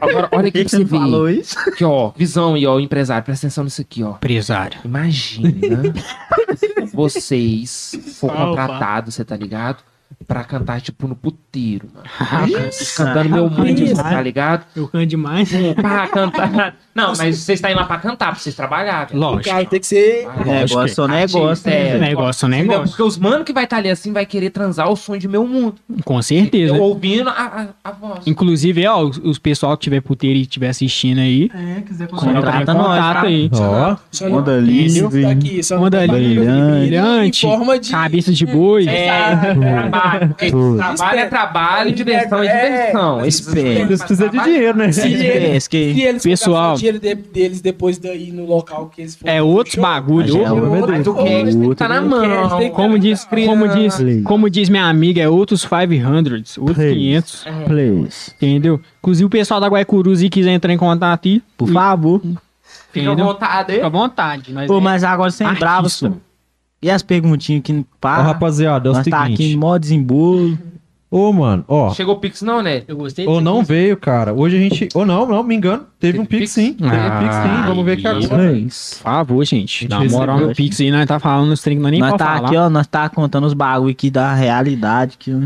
Agora, 0.00 0.28
olha 0.32 0.48
aqui 0.48 0.58
que 0.60 0.64
que 0.64 0.70
você 0.70 0.78
você 0.78 0.82
não 0.94 1.00
falou 1.00 1.28
isso? 1.28 1.58
Aqui, 1.58 1.84
ó, 1.84 2.10
visão 2.16 2.54
aí, 2.54 2.66
ó, 2.66 2.80
empresário, 2.80 3.22
presta 3.24 3.46
atenção 3.46 3.64
nisso 3.64 3.82
aqui, 3.82 4.02
ó. 4.02 4.12
Empresário. 4.12 4.78
Imagina 4.84 5.82
vocês 6.92 7.98
for 8.18 8.30
Opa. 8.30 8.46
contratados, 8.46 9.14
você 9.14 9.24
tá 9.24 9.36
ligado? 9.36 9.78
Pra 10.26 10.44
cantar, 10.44 10.80
tipo, 10.82 11.08
no 11.08 11.14
puteiro, 11.14 11.88
mano. 11.94 12.06
Vocês 12.70 12.94
cantando 12.94 13.30
meu 13.30 13.48
mundo, 13.48 13.82
Isso. 13.82 13.94
tá 14.02 14.20
ligado? 14.20 14.64
Eu 14.76 14.86
canto 14.88 15.06
demais. 15.06 15.48
Pra 15.74 16.06
cantar. 16.08 16.76
Não, 16.94 17.08
mas 17.16 17.36
vocês 17.38 17.50
estão 17.58 17.70
indo 17.70 17.78
lá 17.78 17.84
pra 17.86 17.98
cantar, 17.98 18.26
pra 18.32 18.34
vocês 18.34 18.54
trabalharem. 18.54 19.16
Lógico. 19.16 19.44
cara 19.54 19.64
tem 19.64 19.78
que 19.78 19.86
ser. 19.86 20.26
Negócio 20.44 21.04
é 21.04 21.08
negócio, 21.08 21.70
É, 21.70 21.98
né? 21.98 22.08
Negócio, 22.08 22.46
é 22.46 22.48
negócio. 22.48 22.88
Porque 22.88 23.02
os 23.04 23.16
mano 23.16 23.44
que 23.44 23.52
vai 23.52 23.64
estar 23.64 23.76
ali 23.76 23.88
assim 23.88 24.12
vai 24.12 24.26
querer 24.26 24.50
transar 24.50 24.90
o 24.90 24.96
sonho 24.96 25.20
de 25.20 25.28
meu 25.28 25.46
mundo. 25.46 25.76
Com 26.04 26.20
certeza. 26.20 26.74
Eu 26.74 26.82
ouvindo 26.82 27.30
a, 27.30 27.32
a, 27.84 27.88
a 27.88 27.92
voz. 27.92 28.26
Inclusive, 28.26 28.84
ó, 28.88 29.00
os, 29.04 29.18
os 29.18 29.38
pessoal 29.38 29.76
que 29.76 29.84
tiver 29.84 30.00
puteiro 30.00 30.36
e 30.36 30.42
estiver 30.42 30.68
assistindo 30.70 31.20
aí, 31.20 31.48
É, 31.54 31.80
quiser 31.82 32.08
Contrata 32.08 32.74
nós, 32.74 32.86
contato 32.86 33.14
tá? 33.14 33.26
aí. 33.28 33.50
Ó, 33.52 33.56
Isso, 33.56 33.62
tá 33.62 33.98
só 34.10 34.28
não 34.28 34.38
Onda 34.38 35.98
tá 36.00 36.06
livre, 36.06 36.34
brilhante. 36.34 36.80
brilhante, 36.80 37.46
Em 37.46 37.50
forma 37.50 37.78
de. 37.78 37.90
Cabeça 37.92 38.32
de 38.32 38.44
boi. 38.46 38.88
É, 38.88 39.30
trabalho. 40.00 40.34
Trabalho 40.76 41.18
é 41.20 41.26
trabalho, 41.26 41.92
diversão 41.92 42.42
é 42.42 42.46
É, 42.46 42.70
diversão. 42.70 43.16
mas 43.18 43.34
espera. 43.34 43.68
eles 43.68 43.98
precisam 43.98 44.28
de 44.28 44.38
dinheiro, 44.44 44.78
né? 44.78 44.92
Se 44.92 45.00
ele- 45.08 45.56
Esquece 45.56 45.68
que- 45.68 45.94
Se 45.94 46.00
eles 46.02 46.22
Pessoal. 46.22 46.74
o 46.74 46.76
dinheiro 46.76 46.98
de- 46.98 47.14
deles 47.14 47.60
depois 47.60 47.98
daí 47.98 48.30
no 48.32 48.46
local 48.46 48.90
que 48.94 49.02
eles 49.02 49.16
foram. 49.16 49.32
É 49.32 49.42
outro 49.42 49.72
show, 49.74 49.82
bagulho. 49.82 50.26
Mas 50.26 50.46
é 50.46 50.50
outro- 50.50 50.70
outro- 50.72 50.92
Mas 50.92 51.06
o 51.06 51.14
cash 51.14 51.54
tem 51.54 51.68
que 51.70 51.74
tá 51.76 51.88
na 51.88 52.00
mão. 52.00 52.70
Como 52.72 52.98
diz, 52.98 53.24
como 53.24 53.68
diz, 53.68 53.98
como 54.24 54.50
diz 54.50 54.68
minha 54.68 54.84
amiga, 54.86 55.20
é 55.22 55.28
outros 55.28 55.64
500, 55.64 56.58
outros 56.58 56.76
Please. 56.76 56.94
500, 56.94 57.44
Please. 57.66 58.32
entendeu? 58.36 58.80
Inclusive 59.00 59.24
o 59.26 59.30
pessoal 59.30 59.60
da 59.60 59.68
Guaicurus 59.68 60.22
e 60.22 60.28
quiser 60.28 60.52
entrar 60.52 60.72
em 60.72 60.78
contato 60.78 61.26
aí, 61.28 61.42
Por 61.56 61.68
favor. 61.70 62.20
Fica 62.92 63.10
à 63.12 63.14
vontade. 63.14 63.72
Fica 63.74 63.86
à 63.86 63.90
vontade. 63.90 64.54
Pô, 64.66 64.78
é- 64.78 64.80
mas 64.80 65.04
agora 65.04 65.30
sem 65.30 65.46
Artista. 65.46 66.12
E 66.80 66.90
as 66.90 67.02
perguntinhas 67.02 67.62
que 67.62 67.72
Ó, 67.72 67.82
pá, 68.00 68.22
rapaziada, 68.22 68.88
é 68.88 68.92
o 68.92 68.94
nós 68.94 69.06
tá 69.06 69.22
aqui 69.24 69.36
seguinte. 69.36 69.54
em 69.54 69.56
mó 69.56 69.76
desembolo. 69.78 70.58
Ô, 71.10 71.32
mano, 71.32 71.64
ó. 71.66 71.92
Chegou 71.94 72.14
o 72.16 72.18
Pix 72.18 72.42
não, 72.42 72.62
né? 72.62 72.82
Eu 72.86 72.94
gostei 72.96 73.26
Ou 73.26 73.40
não 73.40 73.60
aqui. 73.60 73.68
veio, 73.68 73.96
cara. 73.96 74.34
Hoje 74.34 74.56
a 74.56 74.60
gente. 74.60 74.88
Ou 74.94 75.06
não, 75.06 75.26
não, 75.26 75.42
me 75.42 75.54
engano. 75.54 75.84
Teve 75.98 76.12
Teve 76.12 76.18
um 76.18 76.26
Pix 76.26 76.40
Pix? 76.40 76.50
sim. 76.52 76.74
Teve 76.74 76.86
um 76.86 77.18
Pix 77.20 77.34
sim. 77.34 77.66
Vamos 77.66 77.84
ver 77.84 77.92
aqui 77.92 78.06
Ah, 78.06 78.10
agora. 78.10 78.52
Por 78.52 78.70
favor, 78.70 79.44
gente. 79.44 79.86
A 79.86 79.88
Dá 79.88 80.00
gente 80.00 80.10
uma 80.12 80.18
moral 80.18 80.40
no 80.40 80.54
Pix 80.54 80.80
aí, 80.82 80.90
nós 80.90 81.06
tá 81.06 81.18
falando 81.18 81.48
nos 81.48 81.62
trem 81.62 81.76
que 81.78 81.82
nós 81.82 81.90
nem 81.92 82.00
nós 82.00 82.12
tá 82.12 82.18
falar. 82.36 82.46
aqui, 82.46 82.56
ó, 82.56 82.68
nós 82.68 82.86
tá 82.86 83.08
contando 83.08 83.46
os 83.46 83.54
bagulho 83.54 83.90
aqui 83.90 84.10
da 84.10 84.34
realidade 84.34 85.16
que 85.18 85.32
ó, 85.32 85.38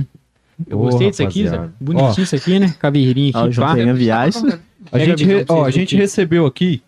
Eu 0.69 0.79
gostei 0.79 1.07
Ô, 1.07 1.11
disso 1.11 1.23
aqui, 1.23 1.49
Zé. 1.49 1.61
Bonitinho 1.81 2.25
isso 2.25 2.35
aqui, 2.37 2.59
né? 2.59 2.75
Caveirinha 2.81 3.33
ó, 3.37 3.39
o 3.39 3.45
aqui, 3.45 3.53
João 3.53 3.69
pá. 3.69 3.93
viagem. 3.93 4.43
A 4.91 4.99
gente, 4.99 5.25
re- 5.25 5.45
ó, 5.49 5.65
a 5.65 5.71
gente 5.71 5.95
aqui. 5.95 6.03
recebeu 6.03 6.45
aqui 6.45 6.83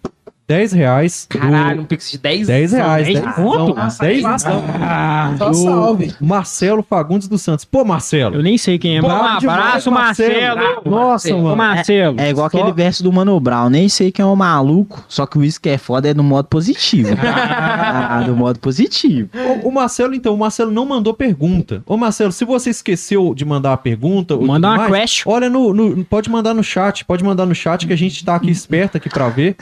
10 0.47 0.73
reais. 0.73 1.27
do- 1.31 1.39
Caralho, 1.39 1.81
um 1.81 1.85
Pix 1.85 2.11
de 2.11 2.19
10 2.19 2.47
10 2.49 2.73
reais. 2.73 3.07
10 3.07 3.21
10 3.21 3.35
conto? 3.35 3.75
não, 3.75 3.89
10 4.01 4.25
Ah, 4.25 5.35
Só 5.39 5.53
salve. 5.55 6.15
Marcelo 6.21 6.83
Fagundes 6.83 7.27
dos 7.29 7.41
Santos. 7.41 7.65
Pô, 7.65 7.83
Marcelo. 7.85 8.35
eu 8.37 8.43
nem 8.43 8.59
sei 8.59 8.79
quem 8.79 8.99
é, 8.99 9.01
Pô, 9.01 9.09
mas 9.09 9.43
um 9.43 9.51
abraço, 9.51 9.91
Marcelo. 9.91 10.61
Nossa, 10.85 11.35
Ô, 11.35 11.43
mano. 11.43 11.57
Marcelo. 11.57 12.21
É 12.21 12.29
igual 12.29 12.51
Só- 12.51 12.59
aquele 12.59 12.73
verso 12.73 13.03
do 13.03 13.11
Mano 13.13 13.39
Brown, 13.41 13.71
nem 13.71 13.89
sei 13.89 14.13
quem 14.13 14.23
é 14.23 14.27
o 14.27 14.37
maluco, 14.37 15.03
só 15.09 15.25
que 15.27 15.39
o 15.39 15.45
isso 15.45 15.59
que 15.61 15.71
é 15.71 15.79
foda 15.79 16.11
é 16.11 16.15
no 16.15 16.23
modo 16.23 16.47
positivo. 16.49 17.09
ah, 17.25 18.23
no 18.27 18.37
modo 18.37 18.59
positivo. 18.59 19.31
O, 19.63 19.69
o 19.69 19.73
Marcelo, 19.73 20.15
então, 20.15 20.35
o 20.35 20.39
Marcelo 20.39 20.71
não 20.71 20.85
mandou 20.85 21.15
pergunta. 21.15 21.83
Ô, 21.87 21.97
Marcelo, 21.97 22.33
se 22.33 22.45
você 22.45 22.69
esqueceu 22.71 23.35
de 23.35 23.45
mandar 23.47 23.73
a 23.73 23.77
pergunta. 23.79 24.37
Manda 24.37 24.69
uma 24.69 24.77
mais, 24.77 24.91
question. 24.93 25.33
Olha, 25.33 25.49
no, 25.49 25.73
no- 25.73 26.05
pode 26.05 26.29
mandar 26.31 26.53
no 26.53 26.63
chat, 26.63 27.03
pode 27.05 27.25
mandar 27.25 27.47
no 27.47 27.55
chat 27.55 27.87
que 27.87 27.93
a 27.93 27.97
gente 27.97 28.23
tá 28.25 28.35
aqui 28.37 28.51
esperto 28.51 28.99
aqui 28.99 29.09
pra 29.09 29.29
ver. 29.31 29.57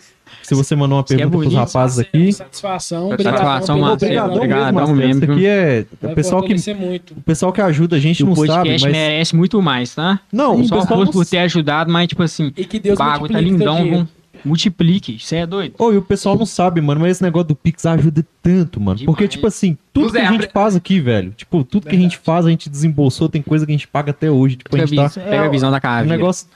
Se 0.55 0.63
você 0.63 0.77
mandou 0.77 0.99
uma 0.99 1.05
Isso 1.05 1.15
é 1.15 1.17
pergunta 1.17 1.39
pros 1.39 1.53
bonito. 1.55 1.67
rapazes 1.67 1.99
aqui. 1.99 2.33
Satisfação. 2.33 3.11
Satisfação, 3.11 3.77
pelo- 3.81 3.93
Obrigado. 3.93 4.75
Marcelo. 4.75 4.97
mesmo, 4.97 5.11
Isso 5.13 5.21
viu? 5.27 5.35
aqui 5.35 5.47
é. 5.47 5.87
Vai 6.01 6.13
O 6.13 6.15
pessoal 6.15 6.43
que, 6.43 6.55
o 6.55 7.21
pessoal 7.23 7.53
que 7.53 7.61
ajuda 7.61 7.97
a 7.97 7.99
gente 7.99 8.23
O 8.23 8.27
não 8.27 8.37
sabe, 8.37 8.71
mas. 8.71 8.83
merece 8.83 9.35
muito 9.37 9.61
mais, 9.63 9.95
tá? 9.95 10.21
Não, 10.33 10.61
o 10.61 10.65
Só 10.65 10.81
pessoal 10.81 11.07
por 11.07 11.27
ter 11.27 11.39
ajudado, 11.39 11.91
mas 11.93 12.09
tipo 12.09 12.23
assim, 12.23 12.53
E 12.57 12.65
que 12.65 12.77
o 12.77 12.81
Deus 12.81 12.99
tá 12.99 13.19
lindão, 13.41 14.07
multiplique. 14.45 15.19
Você 15.19 15.37
é 15.37 15.47
doido? 15.47 15.75
Ô, 15.79 15.93
e 15.93 15.97
o 15.97 16.03
pessoal 16.03 16.37
não 16.37 16.47
sabe, 16.47 16.81
mano, 16.81 17.01
mas 17.01 17.13
esse 17.13 17.23
negócio 17.23 17.49
do 17.49 17.55
Pix 17.57 17.87
ajuda 17.87 18.25
tanto, 18.43 18.81
mano. 18.81 18.99
Porque, 19.05 19.23
Demais. 19.23 19.31
tipo 19.35 19.47
assim, 19.47 19.77
tudo 19.93 20.13
que 20.13 20.19
a 20.19 20.31
gente 20.33 20.49
faz 20.53 20.75
aqui, 20.77 21.01
velho, 21.01 21.33
tipo, 21.37 21.63
tudo 21.65 21.87
que 21.89 21.95
a 21.97 21.99
gente 21.99 22.19
faz, 22.19 22.47
a 22.47 22.51
gente 22.51 22.69
desembolsou, 22.69 23.29
tem 23.29 23.41
coisa 23.43 23.65
que 23.65 23.73
a 23.73 23.75
gente 23.77 23.87
paga 23.89 24.11
até 24.11 24.31
hoje. 24.31 24.57
Tipo, 24.57 24.75
a 24.77 24.81
gente 24.81 24.99
a 24.99 25.03
tá. 25.03 25.09
visão, 25.09 25.25
pega 25.25 25.45
a 25.45 25.49
visão 25.49 25.71
da 25.71 25.77
Um 25.77 25.81
caveira. 25.81 26.17
negócio. 26.17 26.47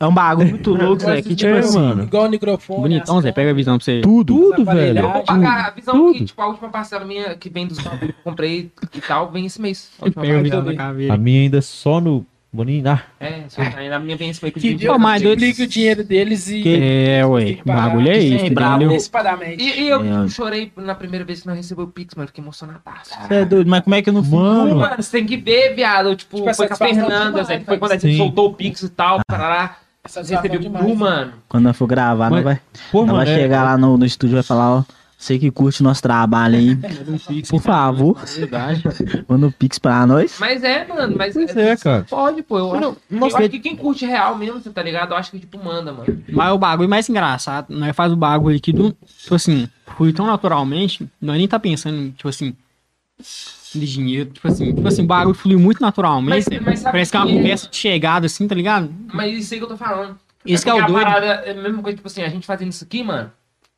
É 0.00 0.06
um 0.06 0.14
bagulho 0.14 0.48
muito 0.48 0.72
louco, 0.72 1.02
Zé, 1.02 1.20
que 1.20 1.36
tipo 1.36 1.50
É, 1.52 1.58
assim, 1.58 1.78
mano. 1.78 2.04
Igual 2.04 2.24
o 2.26 2.30
microfone. 2.30 2.80
Bonitão, 2.80 3.18
as 3.18 3.22
Zé. 3.24 3.32
Pega 3.32 3.50
a 3.50 3.54
visão 3.54 3.76
pra 3.76 3.84
você. 3.84 4.00
Tudo, 4.00 4.34
tudo, 4.56 4.64
velho. 4.64 4.98
Eu 4.98 5.12
vou 5.12 5.22
pagar 5.24 5.66
a 5.66 5.70
visão 5.70 5.94
Tudo. 5.94 6.12
que, 6.18 6.24
tipo, 6.24 6.40
a 6.40 6.46
última 6.46 6.70
parcela 6.70 7.04
minha 7.04 7.34
que 7.36 7.50
vem 7.50 7.66
dos 7.66 7.78
bagulhos 7.78 8.14
que 8.14 8.20
eu 8.20 8.24
comprei 8.24 8.70
e 8.94 9.00
tal, 9.02 9.30
vem 9.30 9.44
esse 9.44 9.60
mês. 9.60 9.90
A 10.00 10.06
última 10.06 10.22
Pega 10.22 10.38
a 10.38 10.40
parcela. 10.40 10.62
visão 10.62 11.06
da 11.08 11.14
A 11.14 11.16
minha 11.18 11.42
ainda 11.42 11.58
é 11.58 11.60
só 11.60 12.00
no. 12.00 12.24
Boninho. 12.52 12.82
Ah, 12.90 13.00
É, 13.20 13.44
se 13.48 13.60
eu- 13.60 13.64
ainda 13.78 13.94
a 13.94 13.98
minha 14.00 14.16
vem 14.16 14.28
esse 14.30 14.42
mês 14.42 14.52
que 14.52 14.74
Que 14.74 14.88
Ô, 14.88 14.98
mas 14.98 15.22
doido- 15.22 15.38
multiplique 15.38 15.62
o 15.62 15.66
dinheiro 15.68 16.02
deles 16.02 16.48
e... 16.48 16.64
É, 16.66 17.24
ué. 17.24 17.58
O 17.64 17.68
bagulho 17.68 18.10
é 18.10 18.18
isso, 18.18 18.52
bravo. 18.52 18.74
entendeu? 18.74 18.90
Antecipadamente. 18.90 19.62
E, 19.62 19.82
e 19.82 19.88
eu 19.88 20.24
É. 20.24 20.28
chorei 20.28 20.72
na 20.76 20.96
primeira 20.96 21.24
vez 21.24 21.42
que 21.42 21.46
não 21.46 21.54
recebeu 21.54 21.84
o 21.84 21.86
Pix, 21.86 22.12
mano. 22.16 22.26
Fiquei 22.26 22.42
emocionado. 22.42 22.80
Você 23.04 23.34
é 23.34 23.44
doido, 23.44 23.70
mas 23.70 23.82
como 23.84 23.94
é 23.94 24.02
que 24.02 24.08
eu 24.08 24.14
não 24.14 24.24
Mano. 24.24 24.74
Mano, 24.80 24.96
você 25.00 25.18
tem 25.18 25.26
que 25.26 25.36
ver, 25.36 25.76
viado. 25.76 26.16
Tipo, 26.16 26.38
Tipo, 26.38 26.54
foi 26.54 26.66
com 26.66 26.74
a 26.74 26.76
Fernanda, 26.76 27.44
Zé, 27.44 27.58
que 27.60 27.66
foi 27.66 27.78
quando 27.78 27.92
a 27.92 27.96
gente 27.98 28.16
soltou 28.16 28.48
o 28.48 28.54
Pix 28.54 28.82
e 28.82 28.88
tal, 28.88 29.20
parará. 29.28 29.76
Satisfação 30.06 30.42
recebeu 30.42 30.60
demais. 30.60 30.98
Mano. 30.98 31.32
Quando 31.48 31.64
nós 31.64 31.76
for 31.76 31.86
gravar, 31.86 32.30
Mas- 32.30 32.44
nós 32.44 32.44
vai, 32.44 32.60
pô, 32.90 33.00
mano. 33.06 33.18
vai 33.18 33.28
é- 33.30 33.34
chegar 33.38 33.62
lá 33.64 33.76
no, 33.78 33.96
no 33.98 34.04
estúdio 34.06 34.32
e 34.32 34.36
vai 34.36 34.42
falar, 34.42 34.76
ó, 34.78 34.84
você 35.16 35.38
que 35.38 35.50
curte 35.50 35.82
nosso 35.82 36.00
trabalho 36.00 36.56
aí, 36.56 36.74
por 37.50 37.60
favor, 37.60 38.18
Verdade. 38.24 38.82
manda 39.28 39.46
um 39.46 39.50
pix 39.50 39.78
pra 39.78 40.06
nós. 40.06 40.36
Mas 40.40 40.64
é, 40.64 40.86
mano, 40.86 41.14
mas 41.16 41.34
Pois 41.34 41.54
é, 41.54 41.76
cara. 41.76 42.06
Pode, 42.08 42.42
pô. 42.42 42.58
Eu, 42.58 42.80
Não, 42.80 42.90
acho, 42.92 42.98
nossa, 43.10 43.34
eu 43.36 43.38
acho 43.40 43.48
que 43.50 43.58
quem 43.60 43.76
curte 43.76 44.06
real 44.06 44.34
mesmo, 44.38 44.58
você 44.60 44.70
tá 44.70 44.82
ligado? 44.82 45.12
Eu 45.12 45.18
acho 45.18 45.30
que, 45.30 45.38
tipo, 45.40 45.62
manda, 45.62 45.92
mano. 45.92 46.22
Mas 46.32 46.52
o 46.52 46.58
bagulho 46.58 46.88
mais 46.88 47.06
engraçado, 47.08 47.66
nós 47.68 47.94
faz 47.94 48.10
o 48.10 48.16
bagulho 48.16 48.56
aqui 48.56 48.72
do. 48.72 48.92
Tipo 49.22 49.34
assim, 49.34 49.68
flui 49.96 50.14
tão 50.14 50.26
naturalmente, 50.26 51.06
nós 51.20 51.36
nem 51.36 51.46
tá 51.46 51.58
pensando, 51.60 52.10
tipo 52.12 52.28
assim, 52.30 52.54
de 53.78 53.86
dinheiro. 53.86 54.30
Tipo 54.30 54.48
assim, 54.48 54.74
tipo 54.74 54.86
assim, 54.88 55.02
o 55.02 55.06
bagulho 55.06 55.34
flui 55.34 55.56
muito 55.56 55.80
naturalmente. 55.80 56.46
Mas- 56.50 56.60
mas 56.64 56.82
Parece 56.82 57.10
que 57.10 57.16
é 57.16 57.20
uma 57.20 57.32
conversa 57.32 57.68
de 57.68 57.76
chegada, 57.76 58.26
assim, 58.26 58.48
tá 58.48 58.54
ligado? 58.54 58.92
Mas 59.12 59.32
isso 59.38 59.54
aí 59.54 59.60
que 59.60 59.64
eu 59.64 59.68
tô 59.68 59.76
falando. 59.76 60.18
Isso 60.44 60.64
que 60.64 60.70
é 60.70 60.74
o 60.74 60.86
doido. 60.86 61.06
a 61.06 61.12
parada 61.12 61.26
é 61.44 61.50
a 61.50 61.54
mesma 61.54 61.82
coisa, 61.82 61.96
tipo 61.96 62.08
assim, 62.08 62.22
a 62.22 62.28
gente 62.28 62.46
fazendo 62.46 62.70
isso 62.70 62.84
aqui, 62.84 63.02
mano. 63.02 63.30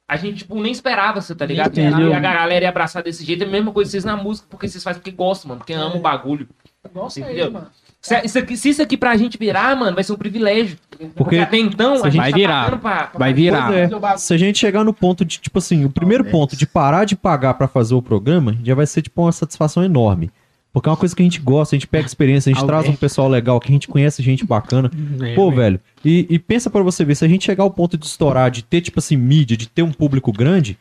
A 0.08 0.16
gente, 0.16 0.38
tipo, 0.38 0.60
nem 0.60 0.70
esperava, 0.70 1.20
você 1.20 1.34
tá 1.34 1.46
ligado? 1.46 1.72
Entendeu? 1.72 2.08
E 2.10 2.14
a 2.14 2.20
galera 2.20 2.64
ia 2.64 2.68
abraçar 2.68 3.02
desse 3.02 3.24
jeito. 3.24 3.42
É 3.44 3.46
a 3.46 3.50
mesma 3.50 3.72
coisa 3.72 3.90
vocês 3.90 4.04
na 4.04 4.16
música, 4.16 4.46
porque 4.50 4.68
vocês 4.68 4.82
fazem 4.84 5.00
porque 5.00 5.10
gostam, 5.10 5.48
mano. 5.48 5.58
Porque 5.60 5.72
amam 5.72 5.96
o 5.96 6.00
bagulho. 6.00 6.48
Nossa, 6.94 7.20
Entendeu? 7.20 7.46
aí, 7.46 7.52
mano. 7.52 7.66
Se 8.02 8.20
isso, 8.24 8.38
aqui, 8.38 8.56
se 8.56 8.68
isso 8.68 8.82
aqui 8.82 8.96
pra 8.96 9.16
gente 9.16 9.38
virar, 9.38 9.76
mano, 9.76 9.94
vai 9.94 10.02
ser 10.02 10.12
um 10.12 10.16
privilégio. 10.16 10.76
Porque, 11.14 11.36
até 11.36 11.56
então, 11.56 12.04
a 12.04 12.10
gente 12.10 12.20
vai 12.20 12.30
tá 12.32 12.36
virar. 12.36 12.66
pra, 12.66 13.06
pra 13.06 13.18
Vai 13.18 13.32
virar. 13.32 13.72
É. 13.72 13.88
Se 14.16 14.34
a 14.34 14.36
gente 14.36 14.58
chegar 14.58 14.82
no 14.82 14.92
ponto 14.92 15.24
de, 15.24 15.38
tipo 15.38 15.58
assim, 15.58 15.84
o 15.84 15.90
primeiro 15.90 16.24
Talvez. 16.24 16.40
ponto 16.40 16.56
de 16.56 16.66
parar 16.66 17.04
de 17.04 17.14
pagar 17.14 17.54
pra 17.54 17.68
fazer 17.68 17.94
o 17.94 18.02
programa, 18.02 18.58
já 18.64 18.74
vai 18.74 18.86
ser, 18.86 19.02
tipo, 19.02 19.22
uma 19.22 19.30
satisfação 19.30 19.84
enorme. 19.84 20.32
Porque 20.72 20.88
é 20.88 20.90
uma 20.90 20.96
coisa 20.96 21.14
que 21.14 21.22
a 21.22 21.24
gente 21.24 21.38
gosta, 21.38 21.76
a 21.76 21.78
gente 21.78 21.86
pega 21.86 22.06
experiência, 22.06 22.50
a 22.50 22.54
gente 22.54 22.66
traz 22.66 22.88
um 22.88 22.96
pessoal 22.96 23.28
legal, 23.28 23.60
que 23.60 23.68
a 23.68 23.72
gente 23.72 23.86
conhece 23.86 24.20
gente 24.20 24.44
bacana. 24.44 24.90
É, 25.20 25.34
Pô, 25.34 25.48
ué. 25.50 25.54
velho, 25.54 25.80
e, 26.04 26.26
e 26.28 26.38
pensa 26.40 26.68
pra 26.70 26.82
você 26.82 27.04
ver, 27.04 27.14
se 27.14 27.24
a 27.24 27.28
gente 27.28 27.44
chegar 27.44 27.62
ao 27.62 27.70
ponto 27.70 27.96
de 27.96 28.06
estourar, 28.06 28.50
de 28.50 28.64
ter, 28.64 28.80
tipo 28.80 28.98
assim, 28.98 29.16
mídia, 29.16 29.56
de 29.56 29.68
ter 29.68 29.82
um 29.82 29.92
público 29.92 30.32
grande, 30.32 30.76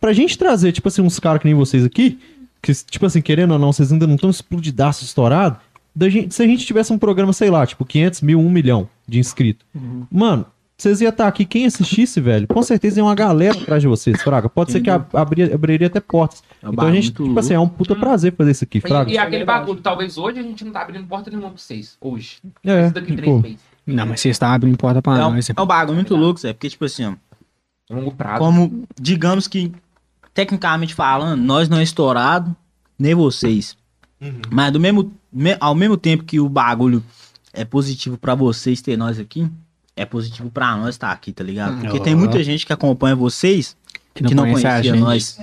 pra 0.00 0.12
gente 0.14 0.38
trazer, 0.38 0.72
tipo 0.72 0.88
assim, 0.88 1.02
uns 1.02 1.18
caras 1.18 1.40
que 1.40 1.46
nem 1.46 1.54
vocês 1.54 1.84
aqui, 1.84 2.18
que, 2.62 2.72
tipo 2.72 3.04
assim, 3.04 3.20
querendo 3.20 3.50
ou 3.50 3.58
não, 3.58 3.72
vocês 3.72 3.92
ainda 3.92 4.06
não 4.06 4.14
estão 4.14 4.30
explodidaço 4.30 5.04
estourado, 5.04 5.58
gente, 6.08 6.34
se 6.34 6.42
a 6.42 6.46
gente 6.46 6.64
tivesse 6.66 6.92
um 6.92 6.98
programa, 6.98 7.32
sei 7.32 7.50
lá, 7.50 7.66
tipo, 7.66 7.84
500 7.84 8.20
mil, 8.22 8.40
1 8.40 8.48
milhão 8.50 8.88
de 9.06 9.18
inscritos, 9.18 9.66
mano, 10.10 10.46
vocês 10.76 11.00
iam 11.00 11.10
estar 11.10 11.28
aqui, 11.28 11.44
quem 11.44 11.64
assistisse, 11.66 12.20
velho, 12.20 12.46
com 12.48 12.60
certeza 12.62 12.98
ia 12.98 13.04
uma 13.04 13.14
galera 13.14 13.56
atrás 13.56 13.80
de 13.82 13.86
vocês, 13.88 14.20
Fraga. 14.20 14.48
Pode 14.48 14.72
ser 14.72 14.80
que 14.80 14.90
ab- 14.90 15.06
abria- 15.16 15.54
abriria 15.54 15.86
até 15.86 16.00
portas. 16.00 16.42
É 16.60 16.68
um 16.68 16.72
então 16.72 16.86
a 16.88 16.92
gente, 16.92 17.12
tipo 17.12 17.38
assim, 17.38 17.54
é 17.54 17.60
um 17.60 17.68
puta 17.68 17.94
prazer 17.94 18.34
fazer 18.34 18.50
isso 18.50 18.64
aqui, 18.64 18.80
Fraga. 18.80 19.08
E, 19.10 19.14
e 19.14 19.18
aquele 19.18 19.44
bagulho, 19.44 19.80
talvez 19.80 20.18
hoje 20.18 20.40
a 20.40 20.42
gente 20.42 20.64
não 20.64 20.72
tá 20.72 20.82
abrindo 20.82 21.06
porta 21.06 21.30
nenhuma 21.30 21.50
pra 21.50 21.58
vocês. 21.58 21.96
Hoje. 22.00 22.38
É, 22.64 22.86
Isso 22.86 22.94
daqui 22.94 23.14
três 23.14 23.30
pô. 23.32 23.40
meses. 23.40 23.58
Não, 23.86 24.06
mas 24.06 24.20
vocês 24.20 24.34
estão 24.34 24.48
abrindo 24.50 24.76
porta 24.76 25.00
pra 25.02 25.14
É 25.14 25.18
nós. 25.18 25.50
é 25.50 25.60
um 25.60 25.66
bagulho 25.66 25.94
muito 25.96 26.16
louco, 26.16 26.40
Zé. 26.40 26.52
Porque, 26.52 26.68
tipo 26.70 26.84
assim, 26.84 27.04
ó, 27.04 27.14
Longo 27.94 28.10
prazo. 28.12 28.38
como, 28.38 28.84
digamos 29.00 29.46
que, 29.46 29.70
tecnicamente 30.34 30.94
falando, 30.94 31.40
nós 31.40 31.68
não 31.68 31.78
é 31.78 31.82
estourado, 31.82 32.54
nem 32.98 33.14
vocês. 33.14 33.76
Mas 34.50 34.72
do 34.72 34.78
mesmo, 34.80 35.12
me- 35.32 35.56
ao 35.60 35.74
mesmo 35.74 35.96
tempo 35.96 36.24
que 36.24 36.38
o 36.40 36.48
bagulho 36.48 37.02
é 37.52 37.64
positivo 37.64 38.16
pra 38.16 38.34
vocês 38.34 38.80
ter 38.80 38.96
nós 38.96 39.18
aqui, 39.18 39.48
é 39.96 40.04
positivo 40.04 40.50
pra 40.50 40.76
nós 40.76 40.94
estar 40.94 41.10
aqui, 41.12 41.32
tá 41.32 41.42
ligado? 41.44 41.80
Porque 41.80 42.00
tem 42.00 42.14
muita 42.14 42.42
gente 42.42 42.64
que 42.66 42.72
acompanha 42.72 43.14
vocês 43.16 43.76
que 44.14 44.22
não, 44.34 44.44
conhece 44.44 44.66
a 44.66 44.70
conhecia 44.72 44.92
gente. 44.92 45.00
nós. 45.02 45.38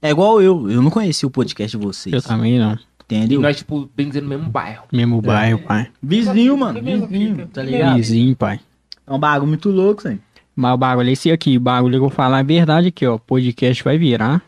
É 0.00 0.10
igual 0.10 0.40
eu, 0.42 0.70
eu 0.70 0.82
não 0.82 0.90
conhecia 0.90 1.26
o 1.26 1.30
podcast 1.30 1.76
de 1.76 1.84
vocês. 1.84 2.12
Eu 2.14 2.22
também 2.22 2.58
não. 2.58 2.74
E 2.74 3.14
Entendeu? 3.16 3.40
nós, 3.40 3.56
tipo, 3.58 3.88
bem 3.94 4.08
dizendo 4.08 4.24
no 4.24 4.30
mesmo 4.30 4.48
bairro. 4.50 4.84
Mesmo 4.92 5.20
bairro, 5.20 5.58
pai. 5.58 5.88
Vizinho, 6.02 6.56
mano, 6.56 6.80
vizinho, 6.82 7.46
tá 7.48 7.62
ligado? 7.62 7.96
Vizinho, 7.96 8.34
pai. 8.34 8.60
É 9.06 9.12
um 9.12 9.18
bagulho 9.18 9.48
muito 9.48 9.70
louco, 9.70 10.02
Zé. 10.02 10.18
Mas 10.56 10.72
o 10.74 10.76
bagulho 10.78 11.08
é 11.10 11.12
esse 11.12 11.30
aqui. 11.30 11.56
O 11.56 11.60
bagulho 11.60 11.92
que 11.92 11.96
eu 11.96 12.00
vou 12.00 12.10
falar 12.10 12.40
é 12.40 12.44
verdade 12.44 12.88
aqui, 12.88 13.04
ó. 13.06 13.18
Podcast 13.18 13.82
vai 13.84 13.98
virar. 13.98 14.42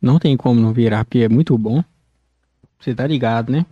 Não 0.00 0.18
tem 0.18 0.36
como 0.36 0.60
não 0.60 0.72
virar, 0.72 1.04
porque 1.04 1.20
é 1.20 1.28
muito 1.28 1.56
bom. 1.56 1.82
Você 2.82 2.94
tá 2.94 3.06
ligado, 3.06 3.52
né? 3.52 3.64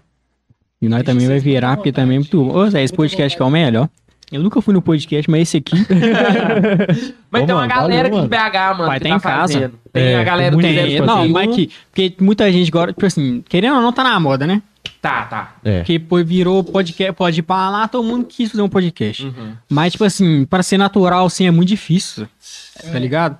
E 0.81 0.89
nós 0.89 1.03
também 1.03 1.27
vai 1.27 1.39
virar, 1.39 1.77
porque 1.77 1.93
também 1.93 2.16
é 2.16 2.20
muito 2.20 2.43
bom. 2.43 2.57
Ô, 2.57 2.70
Zé, 2.70 2.82
esse 2.82 2.93
podcast 2.93 3.37
que 3.37 3.43
é 3.43 3.45
o 3.45 3.51
melhor. 3.51 3.89
Eu 4.32 4.43
nunca 4.43 4.62
fui 4.62 4.73
no 4.73 4.81
podcast, 4.81 5.28
mas 5.28 5.43
esse 5.43 5.57
aqui. 5.57 5.74
Mas 7.32 7.43
Ô, 7.43 7.47
tem 7.47 7.55
uma 7.55 7.62
mano, 7.62 7.74
galera 7.74 8.09
valeu, 8.09 8.24
aqui 8.24 8.28
de 8.28 8.37
BH, 8.37 8.77
mano. 8.77 8.87
Vai 8.87 8.99
que 8.99 9.05
ter 9.05 9.09
tá 9.11 9.16
em 9.16 9.20
casa. 9.20 9.53
fazendo. 9.53 9.74
Tem 9.93 10.03
É, 10.05 10.20
a 10.20 10.24
galera 10.24 10.57
tem 10.57 10.74
Tem, 10.74 11.01
não, 11.01 11.28
mas 11.28 11.55
que. 11.55 11.70
Porque 11.91 12.15
muita 12.20 12.51
gente 12.51 12.69
agora, 12.69 12.93
tipo 12.93 13.07
assim, 13.07 13.43
querendo 13.49 13.77
ou 13.77 13.82
não, 13.82 13.93
tá 13.93 14.05
na 14.05 14.19
moda, 14.20 14.47
né? 14.47 14.62
Tá, 15.01 15.24
tá. 15.24 15.57
É. 15.65 15.78
Porque 15.78 15.99
pô, 15.99 16.23
virou 16.24 16.62
podcast, 16.62 17.12
pode 17.12 17.41
ir 17.41 17.43
pra 17.43 17.70
lá, 17.70 17.89
todo 17.89 18.05
mundo 18.05 18.24
quis 18.24 18.51
fazer 18.51 18.62
um 18.62 18.69
podcast. 18.69 19.24
Uhum. 19.24 19.53
Mas, 19.69 19.93
tipo 19.93 20.05
assim, 20.05 20.45
pra 20.45 20.62
ser 20.62 20.78
natural, 20.78 21.27
assim, 21.27 21.47
é 21.47 21.51
muito 21.51 21.69
difícil. 21.69 22.28
Tá 22.91 22.99
ligado? 22.99 23.39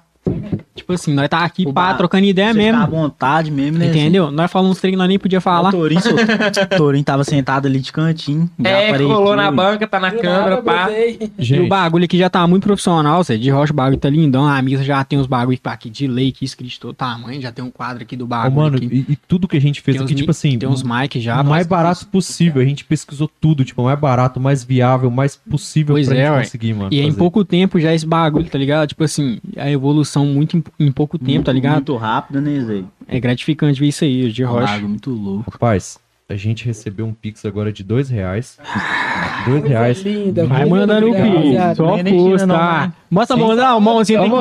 Tipo 0.75 0.93
assim, 0.93 1.13
nós 1.15 1.29
tá 1.29 1.45
aqui 1.45 1.67
O 1.67 1.73
pá, 1.73 1.95
trocando 1.95 2.25
ideia 2.25 2.53
Você 2.53 2.61
ficar 2.63 2.77
à 2.77 2.81
mesmo. 2.81 2.91
vontade 2.97 3.51
mesmo, 3.51 3.79
né? 3.79 3.87
Entendeu? 3.87 4.31
Nós 4.31 4.51
falamos 4.51 4.77
uns 4.77 4.81
trem 4.81 4.93
que 4.93 4.97
nós 4.99 5.09
nem 5.09 5.19
podia 5.19 5.41
falar. 5.41 5.69
O 5.69 5.73
Torinho, 5.73 6.01
so- 6.01 6.11
o 6.15 6.17
Torinho 6.77 7.05
tava 7.05 7.25
sentado 7.25 7.67
ali 7.67 7.81
de 7.81 7.93
cantinho. 7.93 8.49
É, 8.63 8.97
colou 8.99 9.35
na 9.37 9.51
banca, 9.51 9.87
tá 9.87 9.99
na 10.01 10.11
câmera, 10.11 10.51
nada, 10.51 10.63
pá. 10.63 10.85
botei. 10.87 11.19
E 11.21 11.41
o 11.41 11.45
Gente, 11.45 11.69
bagulho 11.69 12.05
aqui 12.05 12.17
já 12.19 12.29
tá 12.31 12.47
muito 12.47 12.65
profissional, 12.65 13.23
Zé. 13.23 13.37
De 13.37 13.51
rocha 13.51 13.73
o 13.73 13.77
bagulho 13.77 13.99
tá 13.99 14.09
lindão. 14.11 14.47
A 14.47 14.61
mesa 14.63 14.83
já 14.85 15.03
tem 15.05 15.19
os 15.19 15.27
bagulhos 15.27 15.61
aqui 15.65 15.89
de 15.91 16.07
lei 16.07 16.29
aqui 16.31 16.45
escrito 16.45 16.79
todo 16.81 16.95
tamanho. 16.95 17.41
Já 17.41 17.51
tem 17.53 17.65
um 17.65 17.71
quadro 17.71 18.03
aqui 18.03 18.17
do 18.17 18.25
ô, 18.25 18.29
bagulho. 18.29 18.57
mano, 18.57 18.77
aqui. 18.77 19.05
e, 19.09 19.13
e 19.13 19.17
tudo 19.17 19.47
que 19.49 19.57
a 19.57 19.61
gente 19.61 19.81
fez 19.81 19.97
Tem 19.97 20.05
aqui, 20.05 20.15
uns 20.15 20.19
tipo 20.21 20.31
assim, 20.31 20.59
Tem 20.59 20.69
uns 20.69 20.83
mic 20.83 21.21
já. 21.21 21.41
o 21.41 21.45
mais 21.45 21.67
barato 21.67 22.07
possível. 22.07 22.61
A 22.63 22.65
gente 22.65 22.85
pesquisou 22.85 23.31
tudo, 23.41 23.65
tipo, 23.65 23.83
o 23.83 23.85
mais 23.87 23.99
barato, 23.99 24.39
o 24.41 24.43
mais 24.43 24.65
viável, 24.65 25.09
o 25.09 25.13
mais 25.13 25.37
possível 25.37 25.95
Pois 25.95 26.07
pra 26.09 26.17
é, 26.17 26.21
gente 26.25 26.31
ué. 26.33 26.39
conseguir, 26.43 26.75
mano. 26.75 26.89
E 26.93 26.99
é 27.01 27.03
em 27.03 27.07
fazer. 27.07 27.19
pouco 27.19 27.45
tempo 27.45 27.79
já 27.79 27.95
esse 27.95 28.07
bagulho, 28.07 28.47
tá 28.49 28.59
ligado? 28.59 28.89
Tipo 28.89 29.05
assim, 29.05 29.39
a 29.57 29.71
evolução 29.71 30.10
muito 30.27 30.57
em, 30.57 30.65
em 30.79 30.91
pouco 30.93 31.19
tempo, 31.19 31.45
tá 31.45 31.53
ligado? 31.53 31.75
Muito 31.77 31.97
rápido, 31.97 32.41
né, 32.41 32.61
Zé? 32.61 32.83
É 33.07 33.21
gratificante 33.21 33.79
ver 33.81 33.87
isso 33.89 34.05
aí, 34.05 34.31
de 34.31 34.43
rocha. 34.43 34.79
muito 34.79 35.11
louco. 35.11 35.51
Rapaz, 35.51 35.99
a 36.29 36.35
gente 36.37 36.65
recebeu 36.65 37.07
um 37.07 37.13
Pix 37.13 37.45
agora 37.45 37.73
de 37.73 37.83
dois 37.85 38.09
reais. 38.09 38.59
Dois 39.47 39.65
reais. 39.65 40.03
Linda, 40.03 40.47
Vai 40.47 40.65
mandando 40.65 41.07
o 41.07 41.09
linda, 41.09 41.23
pi. 41.23 41.29
rapaziada. 41.29 41.75
Só 41.75 41.99
força, 41.99 42.47
não, 42.47 42.55
tá? 42.57 42.93
Mostra 43.11 43.37
a 43.37 43.39
mão, 43.39 43.57
não, 43.57 43.77
a 43.77 43.81
mãozinha 43.81 44.21
tem 44.21 44.31
que 44.31 44.37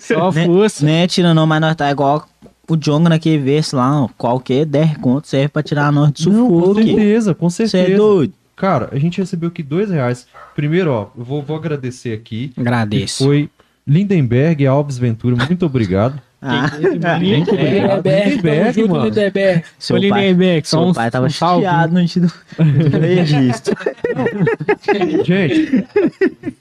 Só 0.00 0.32
força. 0.32 0.84
Não 0.84 0.92
é 0.92 1.06
tira 1.06 1.34
não, 1.34 1.46
mas 1.46 1.60
nós 1.60 1.74
tá 1.76 1.90
igual 1.90 2.26
o 2.68 2.76
Jonga 2.76 3.08
naquele 3.08 3.38
verso 3.38 3.76
lá, 3.76 4.02
ó. 4.04 4.08
Qualquer 4.16 4.64
10 4.64 4.96
conto 4.98 5.26
serve 5.28 5.48
pra 5.48 5.62
tirar 5.62 5.92
nós 5.92 6.12
de 6.12 6.28
Não, 6.28 6.48
com 6.48 6.60
sufoco. 6.60 6.82
certeza, 6.82 7.34
com 7.34 7.50
Você 7.50 7.62
é 7.64 7.66
certeza. 7.68 7.98
doido? 7.98 8.34
Cara, 8.56 8.88
a 8.92 8.98
gente 8.98 9.18
recebeu 9.18 9.48
aqui 9.48 9.62
dois 9.62 9.90
reais. 9.90 10.26
Primeiro, 10.54 10.90
ó, 10.90 11.10
eu 11.16 11.24
vou, 11.24 11.42
vou 11.42 11.56
agradecer 11.56 12.12
aqui. 12.12 12.52
Agradeço. 12.56 13.24
Foi 13.24 13.50
Lindenberg 13.86 14.66
Alves 14.66 14.96
Ventura, 14.96 15.36
muito 15.36 15.66
obrigado. 15.66 16.20
Ah, 16.46 16.68
tamo 16.68 17.24
junto, 17.24 17.56
mano. 18.88 19.04
Lindenberg. 19.04 19.64
seu 19.78 19.96
Ô, 19.96 19.98
Lindenberg, 19.98 20.68
só 20.68 20.86
um, 20.86 20.92
pai 20.92 21.10
tava 21.10 21.24
um 21.24 21.30
chateado 21.30 21.94
no 21.94 22.00
sentido 22.00 22.30
do 22.58 22.98
registro. 23.00 23.74
Gente, 25.24 25.86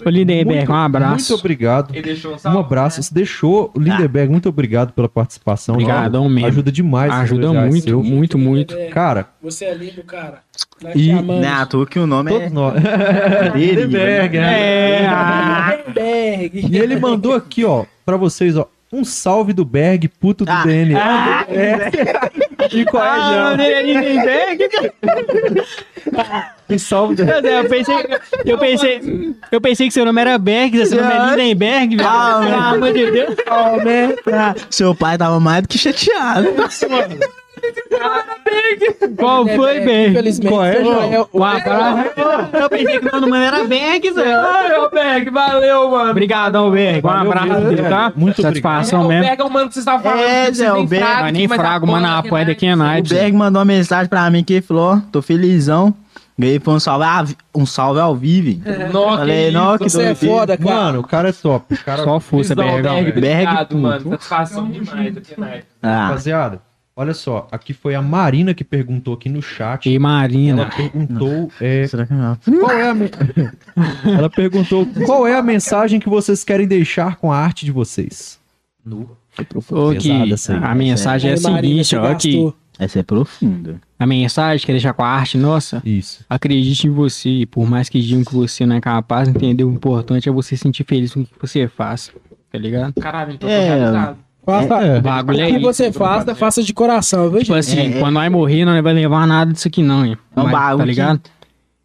Ô, 0.06 0.10
Lindenberg, 0.10 0.56
muito, 0.60 0.72
um 0.72 0.76
abraço. 0.76 1.32
Muito 1.32 1.40
obrigado. 1.42 1.94
Ele 1.94 2.02
deixou 2.02 2.34
um 2.34 2.50
Um 2.50 2.60
abraço. 2.60 3.04
Você 3.04 3.14
deixou, 3.14 3.74
Lindenberg, 3.78 4.32
muito 4.32 4.48
obrigado 4.48 4.94
pela 4.94 5.10
participação. 5.10 5.76
Obrigadão 5.76 6.30
mesmo. 6.30 6.48
Ajuda 6.48 6.72
demais. 6.72 7.12
Ajuda 7.12 7.52
muito, 7.52 8.02
muito, 8.02 8.38
muito. 8.38 8.76
Cara, 8.92 9.28
Você 9.42 9.66
é 9.66 9.74
lindo, 9.74 10.02
cara. 10.04 10.40
E-. 10.96 11.12
Não 11.12 11.44
é 11.44 11.48
à 11.48 11.66
toa 11.66 11.86
que 11.86 12.00
o 12.00 12.08
nome 12.08 12.30
todos 12.30 12.46
é 12.46 13.50
dele. 13.50 13.76
Lindenberg, 13.76 14.38
né? 14.40 15.04
É, 15.04 15.78
Lindenberg. 15.78 16.68
E 16.70 16.78
ele 16.78 17.00
mandou 17.00 17.34
aqui, 17.34 17.66
ó, 17.66 17.86
pra 18.06 18.18
vocês, 18.18 18.56
ó, 18.56 18.68
um 18.94 19.04
salve 19.04 19.52
do 19.54 19.66
Berg, 19.66 20.08
puto 20.08 20.46
do 20.46 20.52
Ah. 20.52 20.64
DNA. 20.64 21.46
É. 21.50 22.44
E 22.72 22.86
qual 22.86 23.04
é, 23.04 23.10
ah, 23.10 23.56
João? 23.58 23.84
Lindenberg. 23.84 24.70
Um 26.70 26.78
salve 26.80 27.16
do... 27.16 27.24
Eu 27.24 27.70
pensei, 27.70 27.96
eu 28.46 28.58
pensei, 28.58 29.36
eu 29.52 29.62
pensei 29.62 29.88
que 29.88 29.94
seu 29.94 30.06
nome 30.06 30.22
era 30.22 30.38
Berg, 30.38 30.86
seu 30.86 31.02
nome 31.04 31.14
é 31.14 31.36
Lindenberg, 31.36 31.98
velho. 31.98 32.10
Ah, 32.10 32.40
Pelo 32.42 32.56
amor 32.56 32.94
de 32.94 33.12
Deus. 33.12 33.36
Ah, 33.48 34.56
Seu 34.70 34.96
pai 34.96 35.18
tava 35.18 35.40
mais 35.42 35.64
do 35.64 35.68
que 35.68 35.78
chateado. 35.78 36.54
Qual 39.18 39.48
foi, 39.48 39.80
Berg? 39.82 40.12
Infelizmente, 40.12 40.50
Qual 40.52 40.66
é, 40.66 40.84
João? 40.84 41.30
Um 41.34 41.44
abraço. 41.44 42.10
Eu 42.54 42.70
pensei 42.70 43.00
que 43.00 43.16
o 43.16 43.22
nome 43.22 43.38
era 43.38 43.64
Berg, 43.66 44.12
Zé. 44.14 44.34
Ai, 44.34 44.80
ô 44.80 44.90
Berg, 44.90 45.30
valeu, 45.30 45.92
mano. 45.92 46.12
Obrigadão, 46.12 46.72
Berg. 46.72 47.06
Um 47.06 47.10
abraço, 47.10 47.48
tá? 47.90 48.10
Berg. 48.10 48.14
Muito 48.20 48.42
Satisfação 48.42 49.06
o 49.06 49.08
mesmo. 49.08 49.24
Berg 49.24 49.42
é 49.42 49.44
o 49.46 49.50
mano 49.50 49.68
que 49.68 49.74
vocês 49.76 49.84
estavam 49.86 50.02
falando. 50.04 50.24
É, 50.28 50.52
Zé, 50.52 50.72
o 50.72 50.76
nem 50.76 50.86
Berg- 50.88 51.04
fraco, 51.06 51.22
Mas 51.24 51.34
nem 51.34 51.48
frago, 51.48 51.88
mano, 51.88 52.08
apoia 52.08 52.46
daqui 52.46 52.66
é 52.68 52.74
O 52.74 52.78
night. 52.78 53.14
Berg 53.14 53.36
mandou 53.36 53.60
uma 53.60 53.66
mensagem 53.66 54.10
pra 54.10 54.30
mim 54.30 54.44
que 54.44 54.54
ele 54.54 54.62
falou, 54.62 55.02
tô 55.12 55.22
felizão. 55.22 55.94
Ganhei 56.38 56.60
foi 56.60 56.74
um 56.74 56.80
salve, 56.80 57.38
um 57.54 57.64
salve 57.64 58.00
ao 58.00 58.16
vivo. 58.16 58.60
Nossa, 58.92 59.18
Falei, 59.18 59.46
que 59.46 59.52
não, 59.52 59.78
que 59.78 59.84
Você 59.84 60.02
é 60.02 60.16
foda, 60.16 60.58
cara. 60.58 60.76
Mano, 60.76 61.00
o 61.02 61.04
cara 61.04 61.30
é 61.30 61.32
top. 61.32 61.76
O 61.76 61.84
cara... 61.84 62.04
Só 62.04 62.20
força. 62.20 62.56
Berg, 62.56 62.88
tudo. 63.70 63.80
mano. 63.82 64.10
Satisfação 64.10 64.68
demais 64.68 65.16
aqui, 65.16 65.40
né? 65.40 65.62
Ah, 65.82 66.08
Rapaziada, 66.08 66.60
olha 66.96 67.14
só, 67.14 67.48
aqui 67.52 67.74
foi 67.74 67.96
a 67.96 68.02
Marina 68.02 68.54
que 68.54 68.64
perguntou 68.64 69.14
aqui 69.14 69.30
no 69.30 69.42
chat. 69.42 69.88
E 69.90 69.96
Ela 69.96 70.00
Marina. 70.02 70.70
perguntou, 70.76 71.52
é, 71.60 71.88
será 71.88 72.06
que 72.06 72.14
não? 72.14 72.38
qual 72.60 72.72
é 72.72 72.90
a 72.90 72.94
me- 72.94 73.10
Ela 74.06 74.30
perguntou 74.30 74.86
qual 75.06 75.28
é 75.28 75.36
a 75.36 75.42
mensagem 75.42 76.00
que 76.00 76.10
vocês 76.10 76.44
querem 76.44 76.68
deixar 76.68 77.16
com 77.18 77.32
a 77.32 77.38
arte 77.38 77.66
de 77.66 77.72
vocês. 77.72 78.40
Ô, 78.90 79.06
que 79.94 80.10
Pesada 80.10 80.34
essa 80.34 80.54
aí. 80.58 80.64
a 80.64 80.76
mensagem 80.76 81.32
é 81.32 81.34
a 81.34 81.38
Aí, 81.38 81.44
Marina, 81.44 81.84
seguinte, 81.84 81.96
ó, 81.96 82.02
gastou. 82.10 82.56
Essa 82.78 83.00
é 83.00 83.04
profunda. 83.04 83.80
a 84.00 84.06
mensagem 84.06 84.66
que 84.66 84.72
é 84.72 84.76
deixar 84.76 84.94
com 84.94 85.04
a 85.04 85.08
arte, 85.08 85.38
nossa, 85.38 85.82
Isso. 85.86 86.26
acredite 86.28 86.88
em 86.88 86.90
você, 86.90 87.46
por 87.50 87.70
mais 87.70 87.88
que 87.88 88.02
digam 88.02 88.24
que 88.24 88.34
você 88.34 88.66
não 88.66 88.76
é 88.76 88.82
capaz, 88.82 89.28
entendeu? 89.30 89.70
O 89.70 89.74
importante 89.74 90.28
é 90.28 90.32
você 90.32 90.56
se 90.58 90.64
sentir 90.64 90.84
feliz 90.84 91.14
com 91.14 91.22
o 91.22 91.26
que 91.26 91.32
você 91.40 91.68
faz, 91.68 92.12
tá 92.52 92.58
ligado? 92.58 92.94
Caralho, 93.00 93.34
então 93.34 93.48
É. 93.48 93.60
tô 93.60 93.66
realizado. 93.76 94.18
Faça, 94.46 94.74
É. 94.76 94.98
O 95.00 95.02
bagulho 95.02 95.40
é 95.40 95.44
o 95.46 95.48
que 95.50 95.54
isso. 95.56 95.62
você 95.62 95.92
faça, 95.92 96.36
faça 96.36 96.62
de 96.64 96.74
coração, 96.74 97.30
viu, 97.30 97.40
Tipo 97.40 97.54
gente? 97.56 97.60
assim, 97.60 97.78
É, 97.94 97.98
é. 97.98 98.00
quando 98.00 98.14
nós 98.16 98.32
morrer, 98.32 98.66
não 98.66 98.82
vai 98.84 98.94
levar 98.94 99.26
nada 99.26 99.54
disso 99.54 99.68
aqui 99.68 99.82
não, 99.82 100.06
hein? 100.06 100.18
É 100.36 100.40
um 100.40 100.44
Mas, 100.44 100.52
bagulho 100.52 100.78
tá 100.78 100.84
que- 100.84 100.90
ligado? 100.90 101.22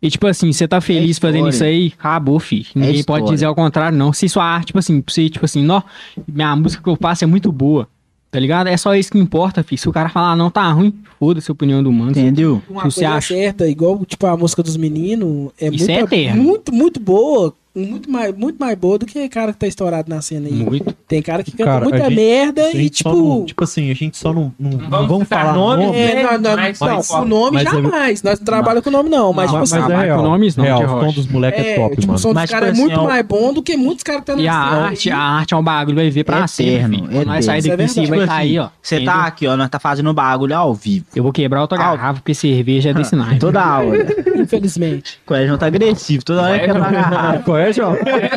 E 0.01 0.11
tipo 0.11 0.27
assim, 0.29 0.53
você 0.53 0.67
tá 0.69 0.81
feliz 0.81 1.11
história. 1.11 1.37
fazendo 1.37 1.49
isso 1.53 1.65
aí, 1.65 1.93
acabou, 1.99 2.39
filho. 2.39 2.67
Ninguém 2.75 2.93
pode 3.05 3.21
história. 3.21 3.25
dizer 3.35 3.47
ao 3.47 3.55
contrário, 3.55 3.99
não. 3.99 4.13
Se 4.13 4.29
sua 4.29 4.45
arte, 4.45 4.69
tipo 4.69 4.79
assim, 4.79 5.01
pra 5.01 5.13
você, 5.13 5.29
tipo 5.29 5.45
assim, 5.45 5.69
ó, 5.69 5.83
minha 6.27 6.55
música 6.55 6.83
que 6.83 6.89
eu 6.89 6.97
faço 7.01 7.25
é 7.25 7.27
muito 7.27 7.51
boa, 7.51 7.89
tá 8.31 8.39
ligado? 8.39 8.69
É 8.69 8.77
só 8.77 8.95
isso 8.95 9.11
que 9.11 9.19
importa, 9.19 9.63
filho. 9.65 9.81
Se 9.81 9.89
o 9.89 9.93
cara 9.93 10.09
falar, 10.09 10.37
não, 10.37 10.51
tá 10.53 10.71
ruim, 10.71 10.95
foda-se 11.19 11.51
a 11.51 11.53
opinião 11.53 11.83
do 11.83 11.91
mano. 11.91 12.13
Entendeu? 12.13 12.63
Uma 12.71 12.83
se 12.83 12.93
você 12.93 13.01
coisa 13.01 13.17
acha- 13.17 13.35
certa, 13.35 13.67
igual 13.69 14.05
tipo 14.05 14.25
a 14.27 14.37
música 14.37 14.63
dos 14.63 14.77
meninos, 14.77 15.51
é 15.61 15.67
Isso 15.69 15.91
muito, 15.91 15.91
é 15.91 16.01
eterno. 16.17 16.43
muito, 16.45 16.73
muito 16.73 17.01
boa. 17.01 17.53
Muito 17.79 18.11
mais, 18.11 18.35
muito 18.37 18.59
mais 18.59 18.77
boa 18.79 18.99
do 18.99 19.07
que 19.07 19.29
cara 19.29 19.53
que 19.53 19.59
tá 19.59 19.67
estourado 19.67 20.09
na 20.09 20.21
cena 20.21 20.47
aí. 20.47 20.53
Muito. 20.53 20.93
Tem 21.07 21.23
cara 21.23 21.43
que 21.43 21.53
canta 21.53 21.65
Cara, 21.65 21.85
muita 21.85 22.05
gente- 22.05 22.15
merda 22.17 22.71
e 22.73 22.91
tipo. 22.91 23.11
não- 23.11 23.45
tipo 23.45 23.65
assim, 23.65 23.91
a 23.91 23.95
gente 23.95 24.17
só 24.17 24.33
não, 24.33 24.53
não, 24.59 24.71
não 24.73 24.91
vamos 24.91 25.09
vamos 25.09 25.29
falar 25.29 25.53
nome, 25.55 25.87
nome, 25.87 25.99
É, 25.99 26.23
não, 26.23 26.33
não, 26.39 26.57
Mas- 26.57 26.81
não, 26.81 26.89
mas- 26.89 27.09
com 27.09 27.25
nome 27.25 27.51
mas 27.55 27.67
é- 27.67 27.71
jamais. 27.71 28.23
Nós 28.23 28.39
não 28.39 28.45
trabalhamos 28.45 28.85
com 28.85 28.91
nome, 28.91 29.09
não. 29.09 29.33
Mas, 29.33 29.53
Não, 29.53 29.63
tipo 29.63 29.75
mas, 29.77 29.85
assim, 29.85 29.93
é 29.93 30.05
real. 30.05 30.19
com 30.23 30.29
nomes 30.29 30.57
não, 30.57 30.65
real, 30.65 30.85
o 30.85 31.01
som 31.07 31.13
dos 31.13 31.27
moleques 31.29 31.65
é, 31.65 31.75
top, 31.77 31.95
tipo, 31.97 32.07
mano. 32.09 32.17
o 32.17 32.19
som 32.21 32.29
dos 32.29 32.35
Mas, 32.35 32.51
caras 32.51 32.69
é 32.69 32.73
tipo 32.73 32.81
muito 32.83 32.95
assim, 32.97 33.05
ó, 33.05 33.09
mais 33.09 33.27
bom 33.27 33.53
do 33.53 33.63
que 33.63 33.77
muitos 33.77 34.03
caras 34.03 34.23
que 34.25 34.31
estão 34.31 34.45
E 34.45 34.49
a 34.49 34.53
cena. 34.53 34.87
arte, 34.87 35.11
a 35.11 35.19
arte 35.19 35.55
é 35.55 35.57
um 35.57 35.63
bagulho, 35.63 35.97
vai 35.97 36.11
ver 36.11 36.25
pra. 36.25 36.39
Quando 36.49 37.27
nós 37.27 37.45
sair 37.45 37.63
daqui, 37.63 37.83
Isso 37.85 38.01
é 38.01 38.05
sim, 38.05 38.09
vai 38.11 38.19
verdade. 38.19 38.39
cair, 38.39 38.59
ó. 38.61 38.69
Você 38.83 39.01
tá 39.01 39.25
aqui, 39.27 39.47
ó, 39.47 39.57
nós 39.57 39.69
tá 39.69 39.79
fazendo 39.79 40.11
um 40.11 40.15
bagulho 40.15 40.57
ao 40.57 40.75
vivo. 40.75 41.07
Eu 41.15 41.23
vou 41.23 41.33
quebrar 41.33 41.61
outra 41.63 41.79
garrafa, 41.79 42.21
porque 42.21 42.35
cerveja 42.35 42.91
é 42.91 42.95
desse 42.95 43.15
naipe. 43.17 43.39
Toda 43.41 43.79
hora. 43.81 44.07
Infelizmente. 44.39 45.19
O 45.25 45.29
Coelho 45.29 45.59
tá 45.59 45.67
agressivo, 45.67 46.25
toda 46.25 46.43
hora 46.43 46.59
quebra 46.59 46.85
a 46.85 46.91
garrafa. 46.91 47.39
Qual 47.75 48.19
é, 48.19 48.33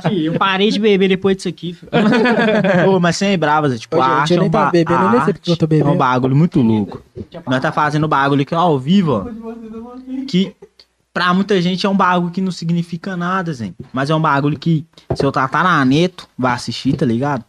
João? 0.00 0.12
Eu 0.24 0.34
parei 0.38 0.70
de 0.70 0.78
beber 0.78 1.08
depois 1.08 1.36
disso 1.36 1.48
aqui. 1.48 1.72
filho. 1.74 1.90
Ô, 2.90 3.00
mas 3.00 3.16
sem 3.16 3.36
bravas, 3.38 3.78
tipo, 3.80 3.96
Ô, 3.96 4.02
a 4.02 4.06
gente, 4.06 4.14
arte 4.20 4.30
eu 4.32 4.36
é 4.36 4.40
nem 4.40 4.48
um, 4.48 4.50
tava 4.52 4.64
ba 4.66 4.70
bebendo, 4.70 4.92
eu 5.02 5.08
a 5.08 5.12
nem 5.12 5.24
sei 5.24 5.32
porque 5.34 5.50
eu 5.50 5.56
tô 5.56 5.64
é 5.64 5.68
bebendo. 5.68 5.90
um 5.90 5.96
bagulho 5.96 6.36
muito 6.36 6.60
louco. 6.60 7.02
Nós 7.46 7.60
tá 7.60 7.72
fazendo 7.72 8.06
bagulho 8.08 8.42
aqui 8.42 8.54
ao 8.54 8.78
vivo, 8.78 9.12
ó. 9.12 10.24
Que 10.26 10.54
pra 11.12 11.32
muita 11.34 11.60
gente 11.60 11.84
é 11.84 11.88
um 11.88 11.96
bagulho 11.96 12.30
que 12.32 12.40
não 12.40 12.52
significa 12.52 13.16
nada, 13.16 13.52
Zé. 13.52 13.72
Mas 13.92 14.10
é 14.10 14.14
um 14.14 14.20
bagulho 14.20 14.58
que, 14.58 14.84
se 15.14 15.24
eu 15.24 15.32
tratar 15.32 15.62
na 15.64 15.84
neto, 15.84 16.28
vai 16.38 16.52
assistir, 16.52 16.94
tá 16.94 17.04
ligado? 17.06 17.44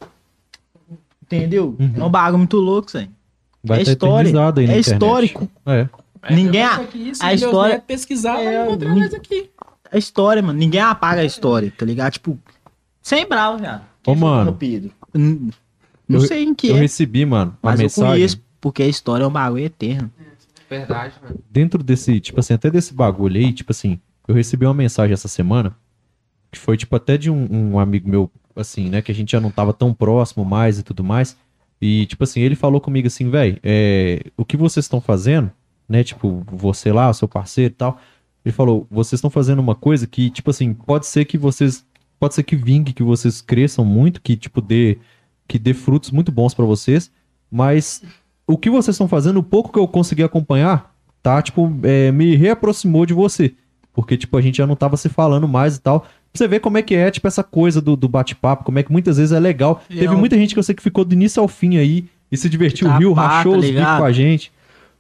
Entendeu? 1.21 1.75
É 1.97 2.03
um 2.03 2.09
bagulho 2.09 2.37
muito 2.39 2.57
louco, 2.57 2.91
Zé. 2.91 3.07
Vai 3.63 3.79
é 3.79 3.81
estar 3.83 3.93
história. 3.93 4.27
eternizado 4.27 4.59
aí 4.59 4.67
na 4.67 4.73
É 4.73 4.79
internet. 4.79 4.93
histórico. 5.01 5.49
É. 5.65 5.87
Ninguém. 6.29 6.63
A 6.63 6.77
meus 6.77 7.41
história- 7.41 7.79
pesquisar, 7.85 8.39
É, 8.39 8.57
vai 8.57 8.65
encontrar 8.67 8.95
nós 8.95 9.13
aqui. 9.13 9.49
É 9.93 9.97
história, 9.99 10.41
mano. 10.41 10.57
Ninguém 10.57 10.81
apaga 10.81 11.21
a 11.21 11.25
história, 11.25 11.71
tá 11.77 11.85
ligado? 11.85 12.13
Tipo, 12.13 12.37
sem 13.01 13.25
bravo, 13.27 13.59
já. 13.63 13.81
Ô, 14.05 14.15
mano. 14.15 14.53
Pedro? 14.53 14.91
Hum, 15.15 15.49
Não 16.09 16.19
Eu- 16.19 16.27
sei 16.27 16.43
em 16.43 16.53
que 16.53 16.67
Eu 16.67 16.75
é, 16.75 16.79
recebi, 16.79 17.25
mano, 17.25 17.51
uma 17.63 17.71
mas 17.71 17.79
eu 17.79 17.83
mensagem 17.85 18.11
conheço, 18.13 18.41
porque 18.59 18.83
a 18.83 18.87
história 18.87 19.23
é 19.23 19.27
um 19.27 19.31
bagulho 19.31 19.63
eterno. 19.63 20.11
Verdade, 20.69 21.13
mano. 21.23 21.39
dentro 21.49 21.81
desse, 21.83 22.19
tipo 22.19 22.39
assim, 22.39 22.53
até 22.55 22.69
desse 22.71 22.93
bagulho 22.93 23.37
aí, 23.37 23.53
tipo 23.53 23.71
assim, 23.71 23.99
eu 24.27 24.33
recebi 24.33 24.65
uma 24.65 24.73
mensagem 24.73 25.13
essa 25.13 25.27
semana, 25.27 25.75
que 26.51 26.57
foi, 26.59 26.75
tipo, 26.77 26.95
até 26.95 27.17
de 27.17 27.29
um, 27.29 27.47
um 27.73 27.79
amigo 27.79 28.09
meu, 28.09 28.29
assim, 28.55 28.89
né, 28.89 29.01
que 29.01 29.11
a 29.11 29.15
gente 29.15 29.31
já 29.31 29.39
não 29.39 29.51
tava 29.51 29.71
tão 29.71 29.93
próximo 29.93 30.43
mais 30.43 30.79
e 30.79 30.83
tudo 30.83 31.03
mais, 31.03 31.37
e, 31.79 32.05
tipo 32.07 32.23
assim, 32.23 32.41
ele 32.41 32.55
falou 32.55 32.81
comigo 32.81 33.07
assim, 33.07 33.29
velho, 33.29 33.59
é, 33.63 34.23
o 34.35 34.43
que 34.43 34.57
vocês 34.57 34.85
estão 34.85 34.99
fazendo, 34.99 35.51
né, 35.87 36.03
tipo, 36.03 36.43
você 36.51 36.91
lá, 36.91 37.09
o 37.09 37.13
seu 37.13 37.27
parceiro 37.27 37.71
e 37.71 37.75
tal, 37.75 37.99
ele 38.45 38.53
falou, 38.53 38.85
vocês 38.91 39.17
estão 39.19 39.29
fazendo 39.29 39.59
uma 39.59 39.75
coisa 39.75 40.05
que, 40.07 40.29
tipo 40.29 40.49
assim, 40.49 40.73
pode 40.73 41.05
ser 41.05 41.25
que 41.25 41.37
vocês, 41.37 41.85
pode 42.19 42.33
ser 42.35 42.43
que 42.43 42.55
vingue, 42.55 42.93
que 42.93 43.03
vocês 43.03 43.41
cresçam 43.41 43.85
muito, 43.85 44.21
que, 44.21 44.35
tipo, 44.35 44.59
dê, 44.61 44.97
que 45.47 45.57
dê 45.59 45.73
frutos 45.73 46.11
muito 46.11 46.31
bons 46.31 46.53
pra 46.53 46.65
vocês, 46.65 47.11
mas 47.49 48.03
o 48.47 48.57
que 48.57 48.69
vocês 48.69 48.95
estão 48.95 49.07
fazendo, 49.07 49.37
o 49.39 49.43
pouco 49.43 49.71
que 49.71 49.79
eu 49.79 49.87
consegui 49.87 50.23
acompanhar, 50.23 50.93
tá? 51.21 51.41
Tipo, 51.41 51.71
é, 51.83 52.11
me 52.11 52.35
reaproximou 52.35 53.05
de 53.05 53.13
você. 53.13 53.53
Porque, 53.93 54.17
tipo, 54.17 54.35
a 54.37 54.41
gente 54.41 54.57
já 54.57 54.65
não 54.67 54.75
tava 54.75 54.97
se 54.97 55.07
falando 55.07 55.47
mais 55.47 55.77
e 55.77 55.81
tal. 55.81 55.99
Pra 56.01 56.09
você 56.33 56.47
ver 56.47 56.59
como 56.59 56.77
é 56.79 56.81
que 56.81 56.95
é, 56.95 57.11
tipo, 57.11 57.27
essa 57.27 57.43
coisa 57.43 57.79
do, 57.79 57.95
do 57.95 58.09
bate-papo, 58.09 58.63
como 58.63 58.79
é 58.79 58.83
que 58.83 58.91
muitas 58.91 59.17
vezes 59.17 59.31
é 59.31 59.39
legal. 59.39 59.83
E 59.89 59.93
Teve 59.99 60.07
é 60.07 60.11
um- 60.11 60.17
muita 60.19 60.35
gente 60.35 60.53
que 60.53 60.59
eu 60.59 60.63
sei 60.63 60.73
que 60.73 60.81
ficou 60.81 61.05
do 61.05 61.13
início 61.13 61.39
ao 61.41 61.47
fim 61.47 61.77
aí 61.77 62.05
e 62.31 62.35
se 62.35 62.49
divertiu, 62.49 62.87
Tá 62.87 62.97
riu, 62.97 63.13
pá, 63.13 63.27
rachou 63.27 63.53
tá 63.53 63.59
os 63.59 63.65
bicos 63.65 63.83
com 63.97 64.03
a 64.03 64.11
gente. 64.11 64.51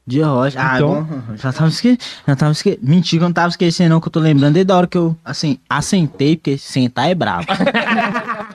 Dia 0.05 0.27
rocha. 0.27 0.57
Ah, 0.61 0.75
Então- 0.77 1.03
bom, 1.05 1.35
já 1.37 1.53
tava 1.53 1.69
esquecendo. 1.69 1.99
Já 2.27 2.35
tava 2.35 2.51
esquecendo. 2.51 2.85
Mentira, 2.85 3.19
que 3.19 3.23
eu 3.23 3.29
não 3.29 3.33
tava 3.33 3.47
esquecendo, 3.49 3.89
não, 3.91 4.01
que 4.01 4.07
eu 4.07 4.11
tô 4.11 4.19
lembrando 4.19 4.53
desde 4.53 4.71
a 4.71 4.75
hora 4.75 4.87
que 4.87 4.97
eu, 4.97 5.15
assim, 5.23 5.57
assentei, 5.69 6.35
porque 6.35 6.57
sentar 6.57 7.09
é 7.09 7.15
brabo. 7.15 7.45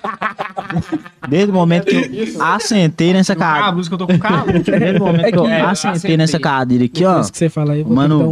Desde 1.29 1.51
o 1.51 1.55
momento 1.55 1.87
que 1.87 1.95
eu 2.37 2.43
assentei 2.43 3.13
nessa 3.13 3.33
Ah, 3.35 3.37
cadeira. 3.37 3.73
música 3.73 3.95
eu 3.95 3.99
tô 3.99 4.07
com 4.07 4.19
calma. 4.19 4.47
Desde 4.53 4.97
o 5.01 5.05
momento 5.05 5.31
que 5.31 5.37
eu 5.39 5.47
É, 5.47 5.61
assentei 5.63 6.17
nessa 6.17 6.39
cadeira 6.39 6.85
aqui, 6.85 7.05
ó. 7.05 7.21
Que 7.23 7.37
você 7.39 7.49
fala 7.49 7.73
aí, 7.73 7.85
Mano, 7.85 8.19
que 8.19 8.25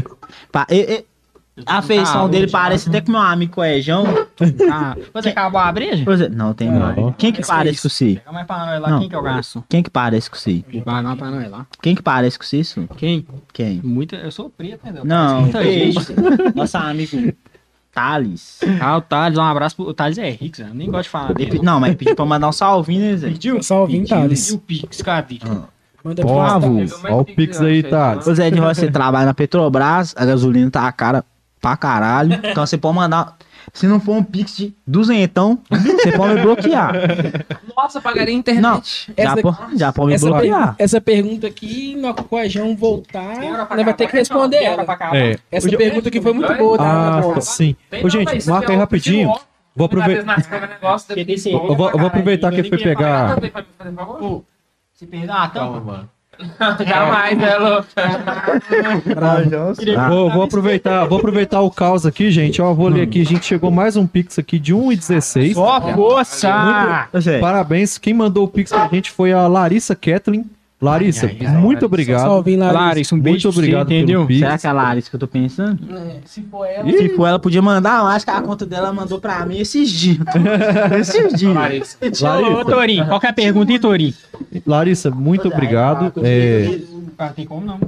pa- 0.52 0.66
e- 0.70 0.76
e- 0.76 1.04
a 1.64 1.80
feição 1.80 2.28
dele 2.28 2.50
parece 2.50 2.88
até 2.88 3.00
que 3.00 3.10
meu 3.10 3.20
amigo 3.20 3.54
Coejão. 3.54 4.04
Ah, 4.70 4.94
você 5.14 5.30
acabou 5.30 5.58
a 5.58 5.72
breja? 5.72 6.04
Exemplo, 6.10 6.36
Não, 6.36 6.52
tem 6.52 6.70
Não. 6.70 7.12
Quem 7.12 7.32
que 7.32 7.40
é 7.40 7.46
parece 7.46 7.82
com 7.82 7.88
você? 7.88 8.16
Pega 8.16 8.32
mais 8.32 8.46
pra 8.46 8.66
nós 8.66 8.82
lá. 8.82 8.90
Não. 8.90 8.98
Quem 8.98 9.08
que 9.08 9.14
é 9.14 9.18
o 9.18 9.22
garçom? 9.22 9.62
Quem 9.68 9.82
que 9.82 9.90
parece 9.90 10.30
com 10.30 10.36
você? 10.36 10.64
Vai 10.84 11.02
lá 11.02 11.16
pra 11.16 11.30
nós 11.30 11.50
lá. 11.50 11.66
Quem 11.80 11.94
que 11.94 12.02
parece 12.02 12.38
com 12.38 12.44
você, 12.44 12.58
isso? 12.58 12.86
Quem? 12.98 13.26
Quem? 13.52 13.80
Muita... 13.82 14.16
Eu 14.16 14.30
sou 14.30 14.50
preto, 14.50 14.80
entendeu? 14.84 15.04
Não, 15.04 15.42
Muita 15.42 15.62
gente. 15.64 15.98
Nosso 16.54 16.76
amigo 16.76 17.32
Thales. 17.96 18.60
Ah, 18.78 18.98
o 18.98 19.00
Thales, 19.00 19.38
um 19.38 19.42
abraço 19.42 19.76
pro... 19.76 19.86
O 19.86 19.94
Thales 19.94 20.18
é 20.18 20.28
rico, 20.28 20.58
Zé. 20.58 20.64
Eu 20.64 20.74
nem 20.74 20.90
gosto 20.90 21.04
de 21.04 21.08
falar 21.08 21.30
Ele 21.38 21.50
dele. 21.50 21.64
Não, 21.64 21.80
mas 21.80 21.94
pediu 21.94 22.14
pra 22.14 22.26
mandar 22.26 22.48
um 22.48 22.52
salvinho, 22.52 23.00
né, 23.00 23.16
Zé? 23.16 23.28
Pediu? 23.28 23.58
Pediu. 23.86 24.06
Thales? 24.06 24.50
E 24.50 24.54
o 24.54 24.58
Pix, 24.58 25.00
cadê? 25.00 25.38
Manda 26.04 26.22
pra 26.22 26.34
favor. 26.34 26.76
Thales. 26.76 27.04
Ó 27.08 27.20
o 27.20 27.24
Pix 27.24 27.58
aí, 27.62 27.82
tá? 27.82 28.18
Ô 28.18 28.34
Zé 28.34 28.50
de 28.50 28.58
Rocha, 28.60 28.74
você 28.74 28.90
trabalha 28.90 29.24
na 29.24 29.32
Petrobras, 29.32 30.14
a 30.18 30.26
gasolina 30.26 30.70
tá 30.70 30.92
cara 30.92 31.24
pra 31.60 31.76
caralho. 31.76 32.40
Então 32.44 32.64
você 32.66 32.76
pode 32.78 32.94
mandar. 32.96 33.36
Se 33.74 33.86
não 33.86 33.98
for 34.00 34.12
um 34.16 34.22
pix 34.22 34.56
de 34.56 34.72
duzentão, 34.86 35.58
você 35.68 36.12
pode 36.12 36.34
me 36.34 36.42
bloquear. 36.42 36.92
Nossa, 37.76 38.00
pagaria 38.00 38.32
a 38.32 38.38
internet. 38.38 38.62
Não, 38.62 38.80
já, 39.18 39.32
Essa- 39.32 39.42
po- 39.42 39.56
já 39.76 39.92
pode 39.92 40.08
me 40.08 40.14
Essa, 40.14 40.26
bloquear. 40.30 40.76
per- 40.76 40.84
essa 40.84 41.00
pergunta 41.00 41.46
aqui, 41.48 41.96
no 41.96 42.14
Coejão 42.14 42.76
voltar, 42.76 43.68
nós 43.68 43.84
vai 43.84 43.92
ter 43.92 44.06
que 44.06 44.16
responder 44.16 44.62
ela. 44.62 44.86
É. 45.14 45.36
Essa 45.50 45.66
Hoje- 45.66 45.76
pergunta 45.76 46.08
aqui 46.08 46.20
foi 46.22 46.32
muito 46.32 46.54
boa, 46.54 46.78
tá? 46.78 47.18
Ah, 47.18 47.34
Tá 47.34 47.40
sim. 47.40 47.76
Ô, 48.02 48.08
gente, 48.08 48.48
marca 48.48 48.72
aí 48.72 48.78
rapidinho. 48.78 49.34
Vou 49.74 49.86
aproveitar. 49.86 50.36
Eu 51.44 51.76
vou, 51.76 51.90
eu 51.90 51.98
vou 51.98 52.06
aproveitar 52.06 52.52
que 52.52 52.62
fui 52.64 52.78
pegar. 52.78 53.32
A? 53.32 54.40
Se 54.94 55.06
perder 55.06 55.30
a 55.32 55.48
mano. 55.80 56.08
Jamais, 56.86 57.38
né, 57.38 57.56
Lu? 57.56 57.84
Ah, 59.96 60.08
Vou, 60.08 60.30
vou 60.30 60.42
aproveitar, 60.42 61.04
vou 61.06 61.18
aproveitar 61.18 61.60
o 61.60 61.70
caos 61.70 62.04
aqui, 62.04 62.30
gente. 62.30 62.60
Ó, 62.60 62.72
vou 62.74 62.88
ler 62.88 63.02
aqui. 63.02 63.22
A 63.22 63.24
gente 63.24 63.46
chegou 63.46 63.70
mais 63.70 63.96
um 63.96 64.06
Pix 64.06 64.38
aqui 64.38 64.58
de 64.58 64.74
1,16. 64.74 65.54
Só 65.54 65.80
força! 65.94 67.08
Ô, 67.12 67.20
Zé, 67.20 67.38
Parabéns. 67.38 67.98
Quem 67.98 68.14
mandou 68.14 68.44
o 68.44 68.48
Pix 68.48 68.70
pra 68.70 68.88
gente 68.88 69.10
foi 69.10 69.32
a 69.32 69.46
Larissa 69.46 69.94
Kathleen. 69.94 70.44
Larissa, 70.80 71.24
Ai, 71.26 71.38
ai, 71.40 71.46
muito 71.52 71.64
Larissa. 71.66 71.86
obrigado. 71.86 72.20
Salve, 72.20 72.56
Larissa. 72.56 72.78
Larissa, 72.80 73.14
um 73.14 73.18
beijo 73.20 73.46
Muito 73.48 73.52
você, 73.54 73.58
obrigado 73.60 73.86
pelo 73.88 73.98
entendeu? 73.98 74.26
Será 74.38 74.58
que 74.58 74.66
é 74.66 74.70
a 74.70 74.72
Larissa 74.74 75.08
que 75.10 75.16
eu 75.16 75.20
tô 75.20 75.26
pensando? 75.26 75.78
É, 75.96 76.16
Se 76.26 76.42
for 76.42 76.66
ela, 76.66 76.90
Se 76.90 77.08
for 77.10 77.26
ela, 77.26 77.38
podia 77.38 77.62
mandar. 77.62 78.00
Eu 78.00 78.06
acho 78.08 78.24
que 78.26 78.30
a 78.30 78.42
conta 78.42 78.66
dela 78.66 78.92
mandou 78.92 79.18
pra 79.18 79.46
mim 79.46 79.58
esses 79.58 79.90
dias. 79.90 80.18
esses 81.00 81.32
dias. 81.32 81.54
Larissa. 81.54 81.96
Ô, 82.42 82.60
ô, 82.60 82.64
Torinho, 82.66 83.06
qual 83.06 83.18
que 83.18 83.26
é 83.26 83.30
a 83.30 83.32
pergunta, 83.32 83.72
hein, 83.72 83.78
Torinho? 83.80 84.12
Larissa, 84.66 85.10
muito 85.10 85.48
obrigado. 85.48 86.12
É, 86.22 86.78
Ah, 87.18 87.28
tem 87.34 87.46
como 87.46 87.64
não. 87.64 87.78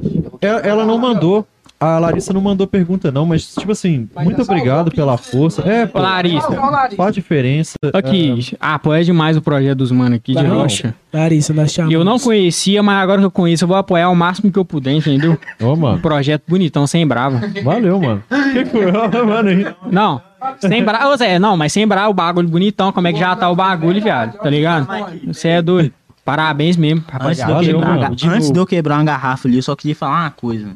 ela, 0.41 0.61
ela 0.61 0.85
não 0.87 0.97
mandou. 0.97 1.47
A 1.81 1.97
Larissa 2.01 2.33
não 2.33 2.41
mandou 2.41 2.67
pergunta, 2.67 3.13
não, 3.13 3.25
mas, 3.25 3.55
tipo 3.55 3.71
assim, 3.71 4.09
muito 4.25 4.43
obrigado 4.43 4.91
pela 4.91 5.17
força. 5.17 5.63
É, 5.63 5.87
pô, 5.87 6.01
Larissa, 6.01 6.49
faz 6.97 7.15
diferença. 7.15 7.75
aqui, 7.95 8.57
apoia 8.59 9.05
demais 9.05 9.37
o 9.37 9.41
projeto 9.43 9.79
dos 9.79 9.93
manos 9.93 10.17
aqui 10.17 10.35
de 10.35 10.43
Não. 10.43 10.59
rocha. 10.63 10.93
Larissa, 11.13 11.55
nós 11.55 11.71
chamamos. 11.73 11.95
Eu 11.95 12.05
não 12.05 12.19
conhecia, 12.19 12.83
mas 12.83 13.01
agora 13.01 13.21
que 13.21 13.27
eu 13.27 13.31
conheço, 13.31 13.63
eu 13.63 13.69
vou 13.69 13.77
apoiar 13.77 14.11
o 14.11 14.17
máximo 14.17 14.51
que 14.51 14.59
eu 14.59 14.65
puder, 14.65 14.93
entendeu? 14.93 15.39
Ô, 15.63 15.73
Um 15.73 15.77
mano, 15.77 16.01
projeto 16.01 16.43
bonitão, 16.49 16.85
sem 16.85 17.07
brava. 17.07 17.41
valeu, 17.63 18.01
mano. 18.01 18.25
que 18.53 18.65
foi? 18.65 18.87
Ó, 18.91 19.25
mano, 19.25 19.49
aí. 19.49 19.67
Não, 19.91 20.21
sem 20.61 20.83
brava, 20.85 21.09
ô 21.11 21.17
Zé, 21.17 21.39
não, 21.39 21.57
mas 21.57 21.73
sem 21.73 21.87
brava, 21.87 22.09
o 22.09 22.15
bagulho 22.15 22.49
bonitão, 22.49 22.91
como 22.91 23.07
é 23.07 23.13
que 23.13 23.21
já 23.21 23.37
tá 23.37 23.49
o 23.49 23.55
bagulho, 23.55 24.03
viado, 24.03 24.37
tá 24.39 24.51
ligado? 24.51 24.89
Você 25.29 25.49
é 25.49 25.63
doido. 25.63 25.93
Parabéns 26.25 26.77
mesmo, 26.77 27.05
Antes 27.21 27.43
de, 27.45 27.51
eu 27.51 27.61
quebrar, 27.61 27.89
mano. 27.97 28.17
antes 28.35 28.51
de 28.53 28.59
eu 28.59 28.67
quebrar 28.67 28.97
uma 28.97 29.05
garrafa 29.05 29.47
ali, 29.49 29.57
eu 29.57 29.63
só 29.63 29.75
queria 29.77 29.95
falar 29.95 30.23
uma 30.25 30.31
coisa. 30.31 30.69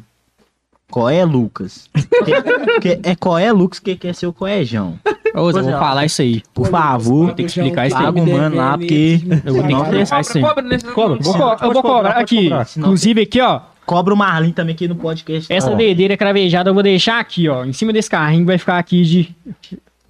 Qual 0.92 1.08
é, 1.08 1.24
Lucas? 1.24 1.88
Que- 1.94 2.80
que- 2.80 3.00
é 3.02 3.16
qual 3.16 3.38
é, 3.38 3.50
Lucas, 3.50 3.78
que 3.80 3.96
quer 3.96 4.14
ser 4.14 4.26
o 4.26 4.32
Coejão. 4.32 4.98
Ô, 5.34 5.50
Zé, 5.50 5.62
vou 5.62 5.70
é, 5.70 5.78
falar 5.78 6.04
isso 6.04 6.20
aí. 6.20 6.42
Por 6.52 6.68
favor, 6.68 7.32
ter 7.32 7.44
que 7.44 7.48
explicar 7.48 7.86
isso 7.86 7.96
aí. 7.96 8.04
paga 8.04 8.20
o 8.20 8.26
mano 8.30 8.56
lá, 8.56 8.76
porque 8.76 9.20
Eu 9.44 9.54
vou 9.54 9.62
ter 9.62 9.68
que 9.68 9.72
Não, 9.74 9.82
explicar 9.84 10.20
isso 10.20 10.36
aí. 10.38 10.44
Cobra 10.44 10.62
nesse 10.62 10.84
Cobra, 10.84 11.18
Vou 11.20 11.32
Sim, 11.32 11.38
co- 11.38 11.48
pode 11.48 11.64
eu 11.64 11.72
vou 11.72 11.82
cobrar, 11.82 12.10
aqui. 12.10 12.42
cobrar. 12.44 12.66
Inclusive 12.76 13.22
aqui, 13.22 13.40
ó. 13.40 13.60
cobra 13.86 14.12
o 14.12 14.16
Marlin 14.16 14.52
também 14.52 14.74
aqui 14.74 14.86
no 14.86 14.94
podcast. 14.96 15.50
Essa 15.50 15.74
dedeira 15.74 16.16
cravejada 16.16 16.68
eu 16.70 16.74
vou 16.74 16.82
deixar 16.82 17.18
aqui, 17.18 17.48
ó. 17.48 17.64
Em 17.64 17.72
cima 17.72 17.92
desse 17.92 18.10
carrinho 18.10 18.44
vai 18.44 18.58
ficar 18.58 18.78
aqui 18.78 19.02
de. 19.02 19.34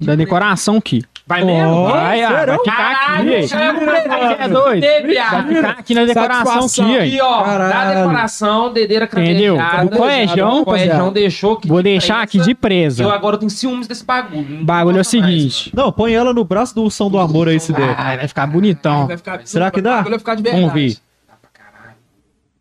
Da 0.01 0.17
decoração 0.17 0.79
aqui. 0.79 1.05
Vai 1.33 1.45
mesmo? 1.45 1.85
Vai, 1.85 2.23
ah, 2.23 2.29
vai 2.29 2.41
ficar 2.41 2.57
aqui. 2.57 2.71
Caralho, 2.71 3.33
aí. 3.33 3.49
chama 3.49 3.81
o 3.81 3.83
É 3.83 5.03
Vai 5.03 5.55
ficar 5.55 5.71
aqui 5.71 5.95
na 5.95 6.05
decoração 6.05 6.65
aqui, 6.67 6.99
aí. 6.99 7.09
Aqui, 7.09 7.21
ó, 7.23 7.39
da 7.39 7.45
Caralho. 7.45 8.01
decoração, 8.01 8.73
dedeira 8.73 9.05
Entendeu? 9.07 9.57
Do 9.91 9.97
coejão, 9.97 10.61
O 10.61 10.65
coejão 10.65 11.13
deixou 11.13 11.57
que 11.57 11.69
Vou 11.69 11.79
de 11.79 11.85
deixar 11.85 12.23
aqui 12.23 12.39
presa. 12.39 12.49
de 12.49 12.55
presa. 12.55 13.03
Eu 13.05 13.11
agora 13.11 13.39
tenho 13.39 13.51
ciúmes 13.51 13.87
desse 13.87 14.05
bagulho. 14.05 14.61
O 14.61 14.65
bagulho 14.65 14.95
é 14.95 14.95
o 14.97 14.99
Nossa, 14.99 15.17
mais, 15.19 15.27
seguinte. 15.31 15.73
Não, 15.75 15.91
põe 15.91 16.13
ela 16.13 16.35
no 16.35 16.45
braço 16.45 16.75
do 16.75 16.91
São 16.91 17.09
do 17.11 17.19
Amor 17.19 17.49
aí, 17.49 17.59
se 17.59 17.73
der. 17.73 17.95
Ai, 17.99 18.19
vai 18.19 18.29
ficar 18.29 18.47
bonitão. 18.47 19.07
Vai 19.07 19.17
ficar, 19.17 19.41
Será 19.45 19.71
que 19.71 19.81
dá? 19.81 20.03
Vai 20.03 20.19
ficar 20.19 20.35
de 20.35 20.43
verdade. 20.43 20.61
Vamos 20.67 20.75
ver. 20.75 20.97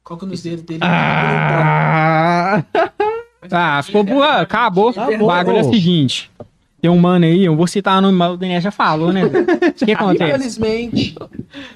Coloca 0.04 0.26
nos 0.26 0.42
dedos 0.44 0.64
dele. 0.64 0.80
Ah, 0.84 2.64
Ah, 3.52 3.82
ficou 3.84 4.04
boa, 4.04 4.42
acabou. 4.42 4.94
O 5.20 5.28
bagulho 5.28 5.58
é 5.58 5.62
o 5.62 5.72
seguinte. 5.72 6.32
Tem 6.82 6.90
um 6.90 6.98
mano 6.98 7.26
aí, 7.26 7.46
eu 7.46 7.56
vou 7.56 7.68
citar 7.68 8.00
o 8.00 8.02
nome, 8.02 8.18
mas 8.18 8.34
o 8.34 8.38
Daniel 8.38 8.60
já 8.60 8.72
falou, 8.72 9.14
né? 9.14 9.22
O 9.26 9.86
que 9.86 9.92
acontece? 9.94 10.32
Infelizmente. 10.34 11.16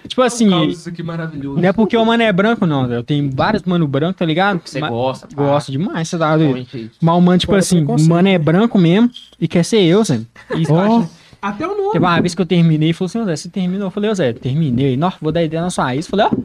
Tipo 0.08 0.22
assim, 0.24 0.68
Isso 0.68 0.90
aqui 0.90 1.04
maravilhoso. 1.04 1.62
não 1.62 1.70
é 1.70 1.72
porque 1.72 1.96
o 1.96 2.04
mano 2.04 2.24
é 2.24 2.34
branco, 2.34 2.66
não, 2.66 2.88
velho. 2.88 3.04
Tem 3.04 3.30
vários 3.30 3.62
mano 3.64 3.88
branco, 3.88 4.18
tá 4.18 4.26
ligado? 4.26 4.62
Você 4.66 4.80
Mas- 4.80 4.90
gosta. 4.90 5.28
pá. 5.28 5.36
Gosto 5.36 5.72
demais, 5.72 6.10
você 6.10 6.18
tá 6.18 6.36
doido. 6.36 6.66
Mas 7.02 7.16
o 7.16 7.22
mano, 7.22 7.38
tipo 7.38 7.52
Fora 7.52 7.60
assim, 7.60 7.86
o 7.86 8.02
mano 8.08 8.28
é 8.30 8.38
branco 8.40 8.80
mesmo 8.80 9.12
e 9.40 9.48
quer 9.48 9.64
ser 9.64 9.82
eu, 9.84 10.04
Zé. 10.04 10.22
E 10.56 10.64
isso 10.64 10.72
eu 10.72 10.80
acho- 10.80 11.10
Até 11.42 11.68
o 11.68 11.78
nome. 11.78 11.92
Teve 11.92 12.04
uma 12.06 12.20
vez 12.20 12.34
que 12.34 12.42
eu 12.42 12.46
terminei 12.46 12.90
e 12.90 12.94
falou 12.94 13.06
assim, 13.06 13.24
Zé, 13.26 13.36
você 13.36 13.50
terminou? 13.50 13.88
Eu 13.88 13.92
falei, 13.92 14.10
ô 14.10 14.16
Zé, 14.16 14.34
terminei. 14.34 14.98
Não, 14.98 15.14
vou 15.22 15.32
dar 15.32 15.44
ideia 15.44 15.62
na 15.62 15.70
sua 15.70 15.86
raiz. 15.86 16.08
Falei, 16.08 16.26
ó. 16.26 16.32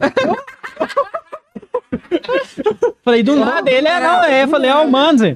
falei, 3.03 3.23
do 3.23 3.35
nada, 3.35 3.69
ele 3.71 3.87
é 3.87 3.99
não, 3.99 4.23
é. 4.23 4.45
Falei, 4.47 4.69
ó, 4.71 4.85
mano, 4.87 5.17
Zé. 5.17 5.35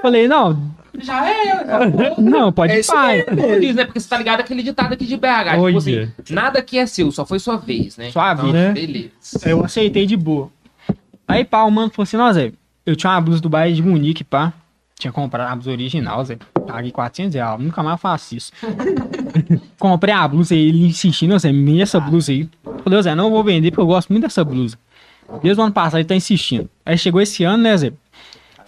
Falei, 0.00 0.28
não, 0.28 0.56
Já 1.00 1.28
é, 1.28 1.66
já 1.66 2.14
não, 2.18 2.52
pode 2.52 2.72
É 2.72 2.76
ir 2.76 2.80
isso 2.80 2.92
pai. 2.92 3.22
Como 3.22 3.60
diz, 3.60 3.74
né? 3.74 3.84
Porque 3.84 4.00
você 4.00 4.08
tá 4.08 4.18
ligado 4.18 4.40
aquele 4.40 4.62
ditado 4.62 4.92
aqui 4.92 5.06
de 5.06 5.16
BH. 5.16 5.50
Tipo 5.66 5.78
assim, 5.78 6.12
nada 6.30 6.58
aqui 6.58 6.78
é 6.78 6.86
seu, 6.86 7.10
só 7.12 7.24
foi 7.24 7.38
sua 7.38 7.56
vez, 7.56 7.96
né? 7.96 8.10
Sua 8.10 8.32
Então, 8.32 8.50
vez, 8.50 8.54
né? 8.54 8.72
Beleza. 8.72 9.10
Eu 9.44 9.64
aceitei 9.64 10.06
de 10.06 10.16
boa. 10.16 10.50
Aí, 11.26 11.44
pá, 11.44 11.62
o 11.62 11.70
mano 11.70 11.90
falou 11.90 12.04
assim, 12.04 12.16
ó, 12.16 12.32
Zé, 12.32 12.52
eu 12.86 12.96
tinha 12.96 13.12
uma 13.12 13.20
blusa 13.20 13.40
do 13.40 13.48
Bayern 13.48 13.76
de 13.76 13.82
Munique, 13.82 14.24
pá. 14.24 14.52
Tinha 14.98 15.12
comprado 15.12 15.52
a 15.52 15.54
blusa 15.54 15.70
original, 15.70 16.24
Zé. 16.24 16.38
Paguei 16.66 16.90
400 16.90 17.34
reais, 17.34 17.60
nunca 17.60 17.82
mais 17.82 18.00
faço 18.00 18.34
isso. 18.34 18.52
Comprei 19.78 20.12
a 20.12 20.26
blusa 20.26 20.54
e 20.54 20.68
ele 20.68 20.86
insistindo, 20.86 21.34
ó, 21.34 21.38
Zé, 21.38 21.52
me 21.52 21.80
essa 21.80 22.00
blusa 22.00 22.32
aí. 22.32 22.48
Falei, 22.82 22.98
ô 22.98 23.02
Zé, 23.02 23.14
não 23.14 23.30
vou 23.30 23.44
vender 23.44 23.70
porque 23.70 23.82
eu 23.82 23.86
gosto 23.86 24.08
muito 24.10 24.22
dessa 24.22 24.42
blusa. 24.42 24.76
Desde 25.42 25.60
o 25.60 25.64
ano 25.64 25.72
passado 25.72 26.00
ele 26.00 26.08
tá 26.08 26.14
insistindo. 26.16 26.68
Aí 26.84 26.96
chegou 26.96 27.20
esse 27.20 27.44
ano, 27.44 27.62
né, 27.62 27.76
Zé? 27.76 27.92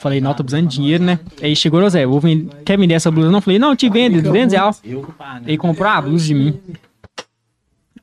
Falei, 0.01 0.21
não, 0.21 0.33
tô 0.35 0.43
precisando 0.43 0.67
de 0.67 0.75
dinheiro, 0.77 1.05
né? 1.05 1.21
Aí 1.43 1.55
chegou, 1.55 1.81
ô 1.83 1.89
Zé, 1.89 2.07
vou 2.07 2.19
vender... 2.21 2.51
quer 2.65 2.79
vender 2.79 2.95
essa 2.95 3.11
blusa? 3.11 3.31
Não, 3.31 3.41
falei, 3.41 3.59
não, 3.59 3.77
te 3.77 3.89
vendo, 3.91 4.21
200 4.23 4.53
reais. 4.55 4.83
Ele 5.47 5.59
comprou 5.59 5.87
a 5.89 6.01
blusa 6.01 6.25
de 6.25 6.35
mim. 6.35 6.59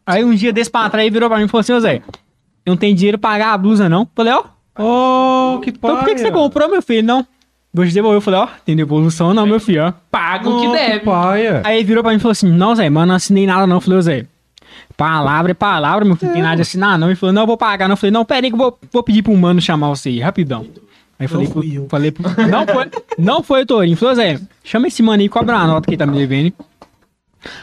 Aí 0.05 0.23
um 0.23 0.33
dia 0.33 0.53
desse 0.53 0.69
pra 0.69 0.89
trás 0.89 1.05
ele 1.05 1.11
virou 1.13 1.27
pra 1.29 1.37
mim 1.39 1.45
e 1.45 1.47
falou 1.47 1.61
assim, 1.61 1.73
ô 1.73 1.79
Zé, 1.79 1.95
eu 2.65 2.71
não 2.71 2.77
tenho 2.77 2.95
dinheiro 2.95 3.17
pra 3.17 3.31
pagar 3.31 3.53
a 3.53 3.57
blusa, 3.57 3.89
não. 3.89 4.07
Falei, 4.15 4.33
ó, 4.33 4.43
Oh, 4.79 5.59
que 5.59 5.71
então 5.71 5.97
por 5.97 6.05
que, 6.05 6.13
que 6.13 6.21
você 6.21 6.31
comprou, 6.31 6.69
meu 6.69 6.83
filho? 6.83 7.01
Não. 7.05 7.25
Vou 7.73 7.83
te 7.83 7.91
devolver. 7.91 8.17
Eu 8.17 8.21
falei, 8.21 8.39
ó, 8.41 8.47
tem 8.63 8.75
devolução 8.75 9.33
não, 9.33 9.45
meu 9.47 9.59
filho, 9.59 9.83
ó. 9.87 9.93
Paga 10.11 10.47
o 10.47 10.61
que 10.61 10.67
Oh, 10.67 10.71
deve. 10.71 10.99
paia. 10.99 11.61
Aí 11.65 11.77
ele 11.77 11.83
virou 11.83 12.03
pra 12.03 12.11
mim 12.11 12.17
e 12.17 12.19
falou 12.19 12.31
assim, 12.33 12.47
não, 12.51 12.75
Zé, 12.75 12.87
mano, 12.89 13.07
não 13.07 13.15
assinei 13.15 13.47
nada 13.47 13.65
não. 13.65 13.77
Eu 13.77 13.81
falei, 13.81 13.97
ô 13.97 14.01
Zé, 14.03 14.25
palavra 14.95 15.49
é 15.51 15.55
palavra, 15.55 16.05
meu 16.05 16.15
filho, 16.15 16.31
tem 16.31 16.43
nada 16.43 16.57
de 16.57 16.61
assinar 16.61 16.97
não. 16.99 17.07
Ele 17.07 17.15
falou, 17.15 17.33
não, 17.33 17.41
eu 17.41 17.47
vou 17.47 17.57
pagar 17.57 17.87
não. 17.87 17.93
Eu 17.93 17.97
falei, 17.97 18.11
não, 18.11 18.23
pera 18.23 18.45
aí 18.45 18.51
que 18.51 18.55
eu 18.55 18.59
vou, 18.59 18.79
vou 18.93 19.01
pedir 19.01 19.23
pro 19.23 19.35
mano 19.35 19.59
chamar 19.59 19.89
você 19.89 20.09
aí, 20.09 20.19
rapidão. 20.19 20.65
Aí 21.19 21.25
eu 21.25 21.29
falei, 21.29 21.47
fui 21.47 21.67
pro, 21.69 21.73
eu. 21.83 21.87
falei 21.89 22.11
pro, 22.11 22.23
não 22.47 22.65
foi, 22.67 22.85
não 23.17 23.43
foi 23.43 23.61
o 23.63 23.65
Torinho. 23.65 23.97
Falou, 23.97 24.13
Zé, 24.15 24.39
chama 24.63 24.87
esse 24.87 25.01
mano 25.01 25.21
aí, 25.21 25.29
cobra 25.29 25.55
uma 25.55 25.65
nota 25.67 25.85
que 25.85 25.91
ele 25.91 25.97
tá 25.97 26.05
me 26.05 26.17
devendo. 26.17 26.53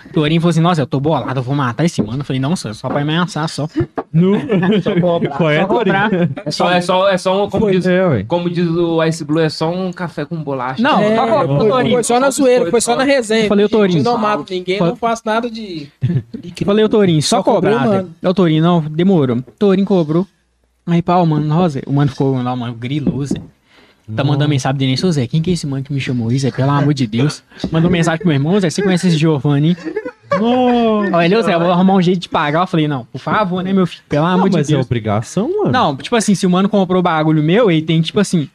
O 0.09 0.13
Torinho 0.15 0.41
falou 0.41 0.51
assim, 0.51 0.61
nossa, 0.61 0.81
eu 0.81 0.87
tô 0.87 0.99
bolado, 0.99 1.39
eu 1.39 1.43
vou 1.43 1.55
matar 1.55 1.85
esse 1.85 2.01
mano. 2.01 2.21
Eu 2.21 2.25
falei, 2.25 2.41
não, 2.41 2.57
só, 2.57 2.73
só 2.73 2.89
pra 2.89 3.05
me 3.05 3.13
ameaçar, 3.13 3.47
só. 3.49 3.69
No... 4.13 4.33
Qual 5.37 5.51
é, 5.51 5.61
Só 5.61 5.67
cobrar. 5.67 6.11
É 6.47 6.51
só, 6.51 6.71
é 6.71 6.81
só, 6.81 7.09
é 7.09 7.19
só 7.19 7.45
um, 7.45 7.51
como, 7.51 7.71
diz, 7.71 7.85
É, 7.87 8.23
como 8.27 8.49
diz 8.49 8.67
o 8.69 9.03
Ice 9.05 9.25
Blue, 9.25 9.41
é 9.41 9.49
só 9.49 9.71
um 9.71 9.93
café 9.93 10.25
com 10.25 10.37
bolacha. 10.43 10.83
Não, 10.83 11.01
É, 11.01 11.15
só 11.17 11.27
cobra, 11.27 11.57
foi, 11.59 11.69
Torinho. 11.69 11.95
foi 11.95 12.05
só 12.05 12.21
na 12.21 12.31
zoeira, 12.31 12.71
foi 12.71 12.81
só 12.81 12.97
na 12.97 13.05
resenha. 13.05 13.45
Eu 13.45 13.49
falei, 13.49 13.65
ô, 13.67 13.69
Torinho, 13.69 14.03
não 14.03 14.13
só- 14.13 14.19
mato 14.19 14.45
ninguém, 14.51 14.79
Falei- 14.79 14.93
não 14.93 14.97
faço 14.97 15.23
nada 15.27 15.51
de. 15.51 15.89
Eu 16.03 16.67
falei, 16.67 16.85
ô 16.85 16.89
Torinho, 16.89 17.23
só, 17.23 17.37
Só 17.39 17.43
cobrou, 17.43 17.75
cobrar. 17.75 17.87
mano. 17.87 18.11
É 18.23 18.29
o 18.29 18.35
Torinho, 18.35 18.63
não, 18.63 18.81
demorou. 18.81 19.43
Torinho 19.59 19.87
cobrou. 19.87 20.27
Aí, 20.87 21.01
pau, 21.03 21.25
mano, 21.25 21.47
nossa, 21.47 21.81
o 21.87 21.93
mano 21.93 22.11
ficou 22.11 22.41
lá, 22.43 22.55
mano, 22.55 22.75
grilou, 22.75 23.25
Zé. 23.25 23.41
Tá 24.15 24.23
mandando 24.23 24.51
mensagem 24.51 24.77
dele, 24.77 24.95
ô 25.03 25.11
Zé, 25.13 25.27
quem 25.27 25.41
que 25.41 25.49
é 25.51 25.55
esse 25.55 25.67
mano 25.67 25.83
que 25.83 25.93
me 25.93 25.99
chamou 26.01 26.31
Zé? 26.37 26.51
Pelo 26.51 26.71
amor 26.71 26.93
de 26.93 27.07
Deus. 27.07 27.43
Mandou 27.73 27.91
mensagem 27.91 28.19
pro 28.19 28.29
meu 28.29 28.35
irmão, 28.37 28.61
Zé, 28.61 28.69
você 28.69 28.83
conhece 28.83 29.09
esse 29.09 29.17
Giovanni? 29.17 29.77
Ele, 31.23 31.37
ô 31.37 31.43
Zé, 31.43 31.55
eu 31.55 31.61
vou 31.61 31.71
arrumar 31.71 31.95
um 31.95 32.03
jeito 32.03 32.21
de 32.21 32.29
pagar. 32.29 32.63
Eu 32.63 32.67
falei, 32.67 32.87
não, 32.89 33.05
por 33.07 33.19
favor, 33.19 33.63
né, 33.63 33.73
meu 33.73 33.87
filho? 33.87 34.03
Pelo 34.09 34.27
amor 34.27 34.51
de 34.51 34.57
mas 34.59 34.69
é 34.69 34.73
Deus. 34.73 34.85
obrigação, 34.85 35.49
mano. 35.49 35.71
Não, 35.73 35.97
tipo 35.97 36.15
assim, 36.17 36.35
se 36.35 36.47
o 36.47 36.51
mano 36.51 36.69
comprou 36.69 37.03
bagulho 37.03 37.43
meu, 37.43 37.71
ele 37.71 37.83
tem 37.83 38.03
tipo 38.03 38.21
assim, 38.21 38.49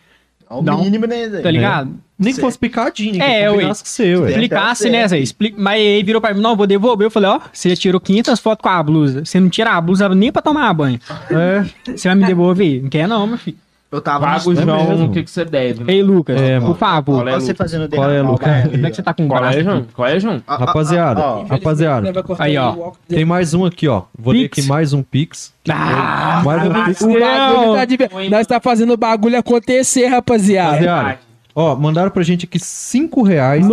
É 0.50 0.54
o 0.54 0.62
Não. 0.62 0.84
mínimo, 0.84 1.08
né, 1.08 1.30
Zé? 1.30 1.42
tá 1.42 1.50
ligado? 1.50 1.94
Nem 2.20 2.34
que 2.34 2.42
fosse 2.42 2.60
picadinho, 2.60 3.14
que 3.14 3.22
É, 3.22 3.50
combinasse 3.50 3.82
com 3.84 3.90
você, 3.90 4.16
ué. 4.18 4.30
Explicasse, 4.32 4.90
né, 4.90 5.08
Zé? 5.08 5.20
Expli... 5.20 5.56
Mas 5.58 5.76
aí 5.80 6.04
virou 6.04 6.20
pra 6.22 6.34
mim, 6.34 6.42
não, 6.42 6.56
vou 6.56 6.68
devolver. 6.68 7.06
Eu 7.08 7.12
falei, 7.12 7.30
ó, 7.30 7.40
você 7.54 7.76
tirou 7.76 8.02
500 8.02 8.40
fotos 8.40 8.62
com 8.62 8.70
a 8.70 8.84
blusa. 8.84 9.24
Você 9.24 9.40
não 9.40 9.50
tira 9.50 9.72
a 9.72 9.80
blusa 9.82 10.10
nem 10.10 10.32
pra 10.32 10.42
tomar 10.42 10.74
banho. 10.74 11.00
É. 11.32 11.66
Você 11.96 12.10
vai 12.10 12.16
me 12.16 12.26
devolver? 12.26 12.82
Não 12.84 12.90
quer 12.90 13.08
não, 13.08 13.26
meu 13.26 13.38
filho. 13.38 13.58
Eu 13.92 14.02
tava 14.02 14.24
Paga 14.24 14.48
o 14.48 14.52
É 14.54 14.56
João 14.56 14.88
mesmo. 14.90 15.06
o 15.06 15.12
que, 15.12 15.24
que 15.24 15.32
você 15.32 15.44
deve. 15.44 15.80
mano. 15.80 15.90
Ei, 15.90 16.04
Lucas, 16.04 16.40
É, 16.40 16.60
por 16.60 16.78
favor. 16.78 17.24
Qual 17.24 17.28
é, 17.28 17.34
você 17.40 17.56
fazendo 17.56 17.90
Qual 17.90 18.12
é, 18.12 18.22
Lucas? 18.22 18.70
Como 18.70 18.86
é 18.86 18.90
que 18.92 18.96
você 18.96 19.02
tá 19.02 19.14
com 19.16 19.26
o 19.26 19.28
Qual 19.28 19.44
é? 19.46 19.64
João? 19.64 19.86
Qual 19.96 20.08
é, 20.08 20.20
João? 20.20 20.44
Ah, 20.48 20.54
ah, 20.54 20.58
Rapaziada, 20.58 21.22
ah, 21.24 21.44
rapaziada, 21.50 22.14
Aí, 22.38 22.56
ó. 22.56 22.92
tem 23.08 23.26
mais 23.26 23.56
um 23.56 23.66
aqui, 23.66 23.88
ó. 23.88 24.04
Vou 24.16 24.32
ler 24.32 24.44
Pix. 24.48 24.60
aqui 24.60 24.68
mais 24.68 24.94
um 24.94 25.02
Pix. 25.02 25.52
Ah, 25.68 26.44
mais 26.46 26.64
um 26.68 26.84
Pix. 26.86 27.02
O 27.02 27.08
bagulho 27.20 27.74
tá 27.74 27.86
de... 27.86 27.98
Nós 28.30 28.46
tá 28.46 28.60
fazendo 28.60 28.94
o 28.94 28.98
bagulho 28.98 29.40
acontecer, 29.40 30.06
rapaziada. 30.06 30.72
Rapaziada, 30.74 31.20
ó, 31.60 31.76
mandaram 31.76 32.10
pra 32.12 32.24
gente 32.24 32.46
aqui 32.46 32.58
5 32.60 33.22
reais. 33.22 33.66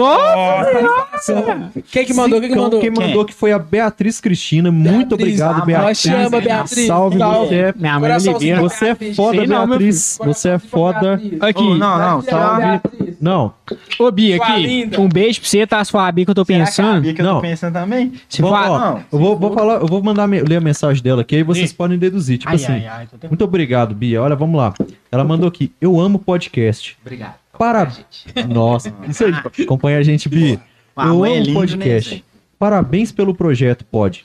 Quem 1.90 2.04
que 2.04 2.14
mandou? 2.14 2.40
Quem 2.40 2.50
que 2.50 2.56
mandou? 2.56 2.80
Quem 2.80 2.90
mandou 2.90 3.24
que 3.24 3.32
foi 3.34 3.52
a 3.52 3.58
Beatriz 3.58 4.20
Cristina. 4.20 4.70
Muito 4.70 5.16
Beatriz, 5.16 5.40
obrigado, 5.40 5.64
Beatriz. 5.66 5.98
chama, 5.98 6.40
Beatriz. 6.40 6.86
Salve, 6.86 7.18
Salve. 7.18 7.48
você 7.48 7.54
é, 7.54 7.74
Minha 7.76 8.00
mãe 8.00 8.10
é. 8.10 8.16
Oliveira. 8.16 8.60
você 8.60 8.84
é 8.88 8.94
foda, 9.14 9.38
Sei 9.38 9.46
não, 9.46 9.58
meu 9.58 9.78
Beatriz. 9.78 10.18
Você 10.24 10.48
é 10.50 10.58
foda. 10.58 11.20
Aqui. 11.40 11.62
Ô, 11.62 11.74
não, 11.74 11.98
não, 11.98 12.22
salve. 12.22 12.80
Não, 13.20 13.54
Ô, 13.98 14.10
Bia, 14.10 14.36
aqui. 14.36 14.90
Um 14.98 15.08
beijo 15.08 15.40
pra 15.40 15.48
você, 15.48 15.66
tá? 15.66 15.84
Sua 15.84 16.10
Bia 16.12 16.24
que 16.24 16.30
eu 16.30 16.34
tô 16.34 16.44
pensando. 16.44 16.94
Sabia 16.96 17.14
que 17.14 17.20
eu 17.20 17.24
Não. 17.24 17.34
tô 17.36 17.40
pensando 17.40 17.72
também? 17.72 18.12
Se 18.28 18.42
for- 18.42 18.52
ó, 18.52 18.78
não. 18.78 19.00
eu 19.10 19.18
vou, 19.18 19.36
vou 19.36 19.52
falar, 19.54 19.74
eu 19.80 19.86
vou 19.86 20.02
mandar 20.02 20.28
ler 20.28 20.56
a 20.56 20.60
mensagem 20.60 21.02
dela 21.02 21.22
aqui, 21.22 21.36
aí 21.36 21.42
vocês 21.42 21.72
podem 21.72 21.98
deduzir. 21.98 22.38
Tipo 22.38 22.50
Ai, 22.50 22.56
assim, 22.56 22.82
muito 23.28 23.44
obrigado, 23.44 23.94
Bia. 23.94 24.22
Olha, 24.22 24.36
vamos 24.36 24.56
lá. 24.58 24.74
Ela 25.10 25.24
mandou 25.24 25.48
aqui, 25.48 25.72
eu 25.80 25.98
amo 25.98 26.18
podcast. 26.18 26.96
Obrigado. 27.04 27.45
Para... 27.58 27.84
gente. 27.86 28.46
Nossa, 28.48 28.92
isso 29.08 29.24
aí. 29.24 29.32
Acompanha 29.64 29.98
a 29.98 30.02
gente, 30.02 30.28
Bia. 30.28 30.60
Ah, 30.94 31.08
eu 31.08 31.24
é 31.26 31.38
amo 31.38 31.46
né, 31.46 31.52
podcast. 31.52 32.24
Parabéns 32.58 33.12
pelo 33.12 33.34
projeto, 33.34 33.84
Pod. 33.84 34.24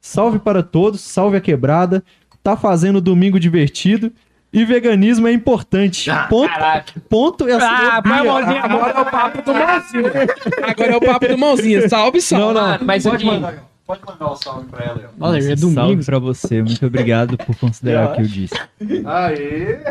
Salve 0.00 0.38
para 0.38 0.62
todos, 0.62 1.00
salve 1.00 1.36
a 1.36 1.40
quebrada. 1.40 2.04
Tá 2.42 2.56
fazendo 2.56 3.00
domingo 3.00 3.40
divertido. 3.40 4.12
E 4.52 4.64
veganismo 4.64 5.26
é 5.26 5.32
importante. 5.32 6.08
ponto, 6.30 6.48
Caralho. 6.48 6.84
ponto 7.10 7.48
e 7.48 7.52
assinou 7.52 7.90
Ah, 7.90 8.02
mãozinha 8.04 8.62
agora. 8.62 8.64
Agora 8.64 8.92
é 8.92 9.00
o 9.00 9.04
papo 9.04 9.42
do 9.42 9.52
mãozinho. 9.52 10.06
Agora 10.62 10.92
é 10.92 10.96
o 10.96 11.00
papo 11.00 11.28
do 11.28 11.38
mãozinho. 11.38 11.88
Salve, 11.90 12.20
salve. 12.20 12.44
Não, 12.46 12.54
não. 12.54 12.68
Mano, 12.68 12.84
mas 12.86 13.02
pode 13.02 13.16
aqui- 13.16 13.26
mandar. 13.26 13.64
Pode 13.86 14.00
mandar 14.04 14.32
o 14.32 14.34
salve 14.34 14.66
pra 14.66 14.84
ela. 14.84 15.00
Olha, 15.20 15.38
é 15.38 15.42
Salve 15.56 15.74
domingo. 15.74 16.04
pra 16.04 16.18
você, 16.18 16.60
muito 16.60 16.84
obrigado 16.84 17.36
por 17.38 17.54
considerar 17.54 18.08
o 18.10 18.14
que 18.16 18.22
eu 18.22 18.26
disse. 18.26 18.54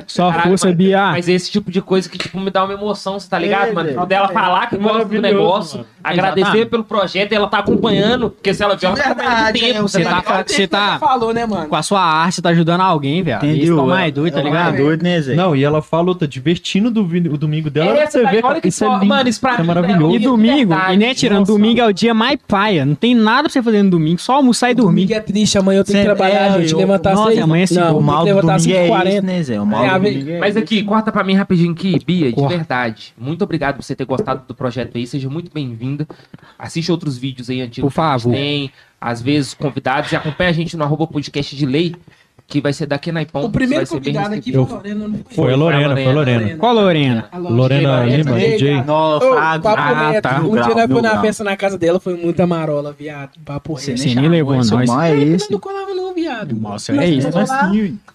Só 0.08 0.30
Caralho, 0.32 0.50
força, 0.50 0.68
mas- 0.68 0.76
Bia. 0.76 1.12
Mas 1.12 1.30
esse 1.30 1.50
tipo 1.50 1.72
de 1.72 1.82
coisa 1.82 2.10
que, 2.10 2.18
tipo, 2.18 2.40
me 2.40 2.50
dá 2.52 2.66
uma 2.66 2.74
emoção, 2.74 3.18
você 3.20 3.30
tá 3.30 3.40
ligado, 3.40 3.70
É, 3.70 3.72
mano? 3.74 3.90
velho. 3.90 4.06
Dela 4.06 4.28
falar 4.30 4.68
que 4.70 4.76
gosta 4.78 4.92
do 4.92 4.94
Maravilhoso, 4.98 5.22
negócio, 5.38 5.78
mano. 5.78 5.90
agradecer 6.04 6.40
Exatamente. 6.42 6.70
pelo 6.70 6.84
projeto 6.84 7.32
e 7.32 7.36
ela 7.36 7.48
tá 7.48 7.60
acompanhando, 7.60 8.30
porque 8.32 8.54
se 8.54 8.62
ela 8.64 8.76
viu, 8.76 8.90
ela 8.90 8.98
tá 8.98 9.10
de 9.10 9.16
Verdade, 9.16 9.60
tempo, 9.62 9.74
né? 9.76 9.82
você 9.82 10.04
tá 10.04 10.22
tá, 10.22 10.44
você 10.46 10.68
tá 10.68 11.00
falou, 11.00 11.34
né, 11.34 11.46
mano? 11.46 11.68
com 11.70 11.76
a 11.76 11.82
sua 11.84 12.02
arte, 12.02 12.42
tá 12.42 12.50
ajudando 12.50 12.82
alguém, 12.82 13.24
velho. 13.24 13.38
Isso 13.38 13.46
Entendeu? 13.56 13.78
tá 13.78 13.84
mais 13.84 14.14
doido, 14.14 14.34
tá 14.34 14.40
É 14.40 14.44
ligado? 14.44 14.78
doido, 14.78 15.04
né, 15.04 15.22
Zé? 15.22 15.36
Não, 15.36 15.56
e 15.56 15.64
ela 15.64 15.82
falou, 15.82 16.14
tá 16.14 16.26
divertindo 16.26 16.92
do, 16.92 17.02
o 17.02 17.38
domingo 17.38 17.70
dela. 17.70 17.98
É, 17.98 18.06
você 18.06 18.22
tá- 18.22 18.30
vê, 18.30 18.42
olha 18.44 18.60
que 18.60 18.68
isso 18.68 18.84
é 18.84 18.90
lindo, 18.90 19.06
mano, 19.06 19.30
isso 19.30 19.40
pra 19.40 19.52
isso 19.54 19.60
é 19.60 19.64
mim 19.64 19.68
maravilhoso. 19.68 20.16
E 20.16 20.20
domingo, 20.20 20.74
e 20.92 20.98
né, 20.98 21.14
tirando 21.14 21.46
domingo 21.46 21.80
é 21.80 21.86
o 21.88 21.94
dia 21.94 22.14
mais 22.14 22.38
paia. 22.46 22.86
Não 22.86 22.96
tem 22.96 23.16
nada 23.16 23.44
pra 23.44 23.50
você 23.52 23.64
fazer 23.64 23.85
no 23.86 23.92
domingo, 23.92 24.20
só 24.20 24.34
almoçar 24.34 24.70
e 24.72 24.74
dormir. 24.74 25.06
Domingo 25.06 25.14
é 25.14 25.20
triste, 25.22 25.58
amanhã 25.58 25.80
eu 25.80 25.84
tenho 25.84 26.00
que 26.00 26.06
trabalhar, 26.06 26.58
é, 26.58 26.62
gente. 26.62 26.74
eu- 26.74 26.78
Levantar 26.80 27.16
nossa, 27.16 27.30
seis. 27.32 27.42
amanhã 27.44 27.64
é 27.64 27.68
segunda. 27.68 27.90
não, 27.92 27.98
o 28.00 28.04
mal 28.04 28.24
levantar 28.24 28.58
domingo 28.58 28.76
é 28.78 28.88
5h40. 28.88 29.10
isso, 29.18 29.26
né, 29.26 29.44
Zé? 29.44 29.62
O 29.62 29.66
mal 29.66 29.84
É, 29.86 29.88
é 30.36 30.40
Mas 30.40 30.58
aqui, 30.58 30.84
corta 30.84 31.12
pra 31.12 31.24
mim 31.24 31.34
rapidinho 31.36 31.72
aqui, 31.72 31.98
Bia, 32.06 32.32
de 32.34 32.48
verdade. 32.48 33.14
Muito 33.18 33.44
obrigado 33.44 33.76
por 33.76 33.84
você 33.84 33.96
ter 33.96 34.06
gostado 34.06 34.44
do 34.48 34.54
projeto 34.54 34.98
aí, 34.98 35.08
seja 35.08 35.30
muito 35.30 35.52
bem-vinda. 35.54 36.08
Assiste 36.60 36.92
outros 36.92 37.18
vídeos 37.18 37.50
aí 37.50 37.62
antigos 37.62 37.90
Por 37.90 37.96
favor. 37.96 38.32
que 38.32 38.38
a 38.38 38.42
gente 38.42 38.48
tem, 38.48 38.72
às 39.00 39.22
vezes 39.22 39.54
convidados, 39.54 40.12
e 40.12 40.16
acompanha 40.16 40.50
a 40.50 40.54
gente 40.54 40.76
no 40.76 40.84
arroba 40.84 41.08
podcast 41.08 41.56
de 41.56 41.66
lei, 41.66 41.96
que 42.48 42.62
vai 42.62 42.72
ser 42.74 42.86
daqui 42.86 43.12
na 43.12 43.24
Ipão. 43.24 43.44
O 43.46 43.50
primeiro 43.52 43.86
vai 43.86 43.86
ser 43.86 44.00
bem 44.00 44.14
convidado 44.14 44.36
aqui 44.36 44.52
foi 44.54 44.62
a 44.62 44.66
Lorena. 44.68 45.08
não 45.08 45.20
Foi 45.30 45.54
a 45.54 45.56
Lorena, 45.56 45.96
foi 45.96 46.06
a 46.06 46.14
Lorena. 46.14 46.58
Qual 46.58 46.74
Lorena? 46.76 47.28
A 47.32 47.38
Lorena 47.38 47.98
Lorena 47.98 48.18
Lima, 48.18 48.38
DJ. 48.40 48.84
Nossa, 48.84 49.26
Frago. 49.28 49.64
papo 49.64 49.82
Ah, 49.82 50.10
reto. 50.12 50.22
tá. 50.22 50.40
Um 50.42 50.52
dia 50.52 50.62
nós 50.76 50.88
fomos 50.88 51.02
na 51.02 51.22
festa 51.22 51.44
na 51.44 51.58
casa 51.58 51.78
dela, 51.78 52.00
foi 52.00 52.16
muita 52.16 52.46
marola, 52.46 52.94
viado. 52.94 53.32
Papo 53.44 53.74
reto. 53.74 53.98
Você 53.98 54.14
nem 54.16 54.30
levou 54.30 54.56
nós. 54.56 54.70
mal 54.70 55.02
é 55.04 55.16
Nós 55.16 55.30
esse. 55.44 55.52
não 55.52 55.60
colava 55.60 55.94
não, 55.96 56.14
viado. 56.14 56.56
Nossa, 56.56 56.94
Nós 56.94 57.04
é 57.06 57.08
isso. 57.10 57.30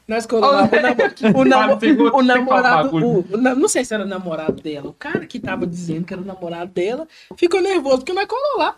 Nós 0.06 0.26
colamos 0.26 0.70
lá, 0.70 0.96
o, 1.04 1.10
que 1.10 1.26
namorado, 2.22 2.96
o, 2.96 3.20
o 3.32 3.36
na- 3.36 3.54
não 3.54 3.68
sei 3.68 3.84
se 3.84 3.94
era 3.94 4.04
namorado 4.04 4.62
dela, 4.62 4.88
o 4.88 4.92
cara 4.92 5.26
que 5.26 5.38
tava 5.38 5.66
dizendo 5.66 6.04
que 6.04 6.12
era 6.12 6.22
o 6.22 6.24
namorado 6.24 6.70
dela, 6.72 7.06
ficou 7.36 7.60
nervoso 7.60 7.98
porque 7.98 8.12
nós 8.12 8.26
colou 8.26 8.58
lá. 8.58 8.74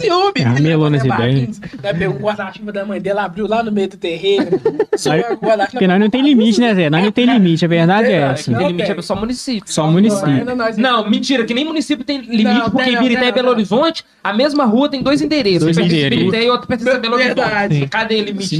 Ciúme. 0.00 0.60
Melou 0.60 0.90
nessa 0.90 1.06
Vai 1.08 1.30
ideia. 1.32 1.48
Vai 1.82 1.94
pegar 1.94 2.10
o 2.10 2.18
guarda-chuva 2.18 2.72
da 2.72 2.84
mãe 2.84 3.00
dela, 3.00 3.24
abriu 3.24 3.46
lá 3.46 3.62
no 3.62 3.72
meio 3.72 3.88
do 3.88 3.96
terreiro. 3.96 4.60
Só 4.96 5.10
o 5.10 5.14
guarda-chuva- 5.36 5.66
Porque 5.72 5.86
nós 5.86 6.00
não 6.00 6.10
tem 6.10 6.22
limite, 6.22 6.60
né, 6.60 6.74
Zé? 6.74 6.90
Nós 6.90 7.02
não 7.04 7.12
tem 7.12 7.26
limite, 7.26 7.64
a 7.64 7.68
verdade 7.68 8.08
é 8.08 8.12
É, 8.12 8.16
essa. 8.20 8.44
que 8.44 8.50
tem 8.50 8.54
Não, 8.60 8.68
limite 8.68 8.90
é 8.92 9.02
só 9.02 9.14
município. 9.16 9.72
Só 9.72 9.86
município. 9.86 10.44
Não, 10.78 11.08
mentira, 11.08 11.44
que 11.44 11.54
nem 11.54 11.64
município 11.64 12.04
tem 12.04 12.20
limite, 12.20 12.44
Não, 12.44 12.70
porque 12.70 12.90
não, 12.90 13.00
Ibirité 13.00 13.20
tem 13.20 13.28
e 13.28 13.32
Belo 13.32 13.46
não. 13.48 13.54
Horizonte, 13.54 14.04
a 14.22 14.32
mesma 14.32 14.64
rua 14.64 14.88
tem 14.88 15.02
dois 15.02 15.20
endereços. 15.22 15.60
Dois 15.64 15.78
um 15.78 15.82
endereços. 15.82 16.12
Ibirité 16.12 16.44
e 16.44 16.50
outro 16.50 16.66
pertence 16.68 16.90
a 16.90 16.98
Belo 16.98 17.14
Horizonte. 17.14 17.34
Verdade. 17.34 17.86
Cadê 17.88 18.20
o 18.20 18.24
limite? 18.24 18.58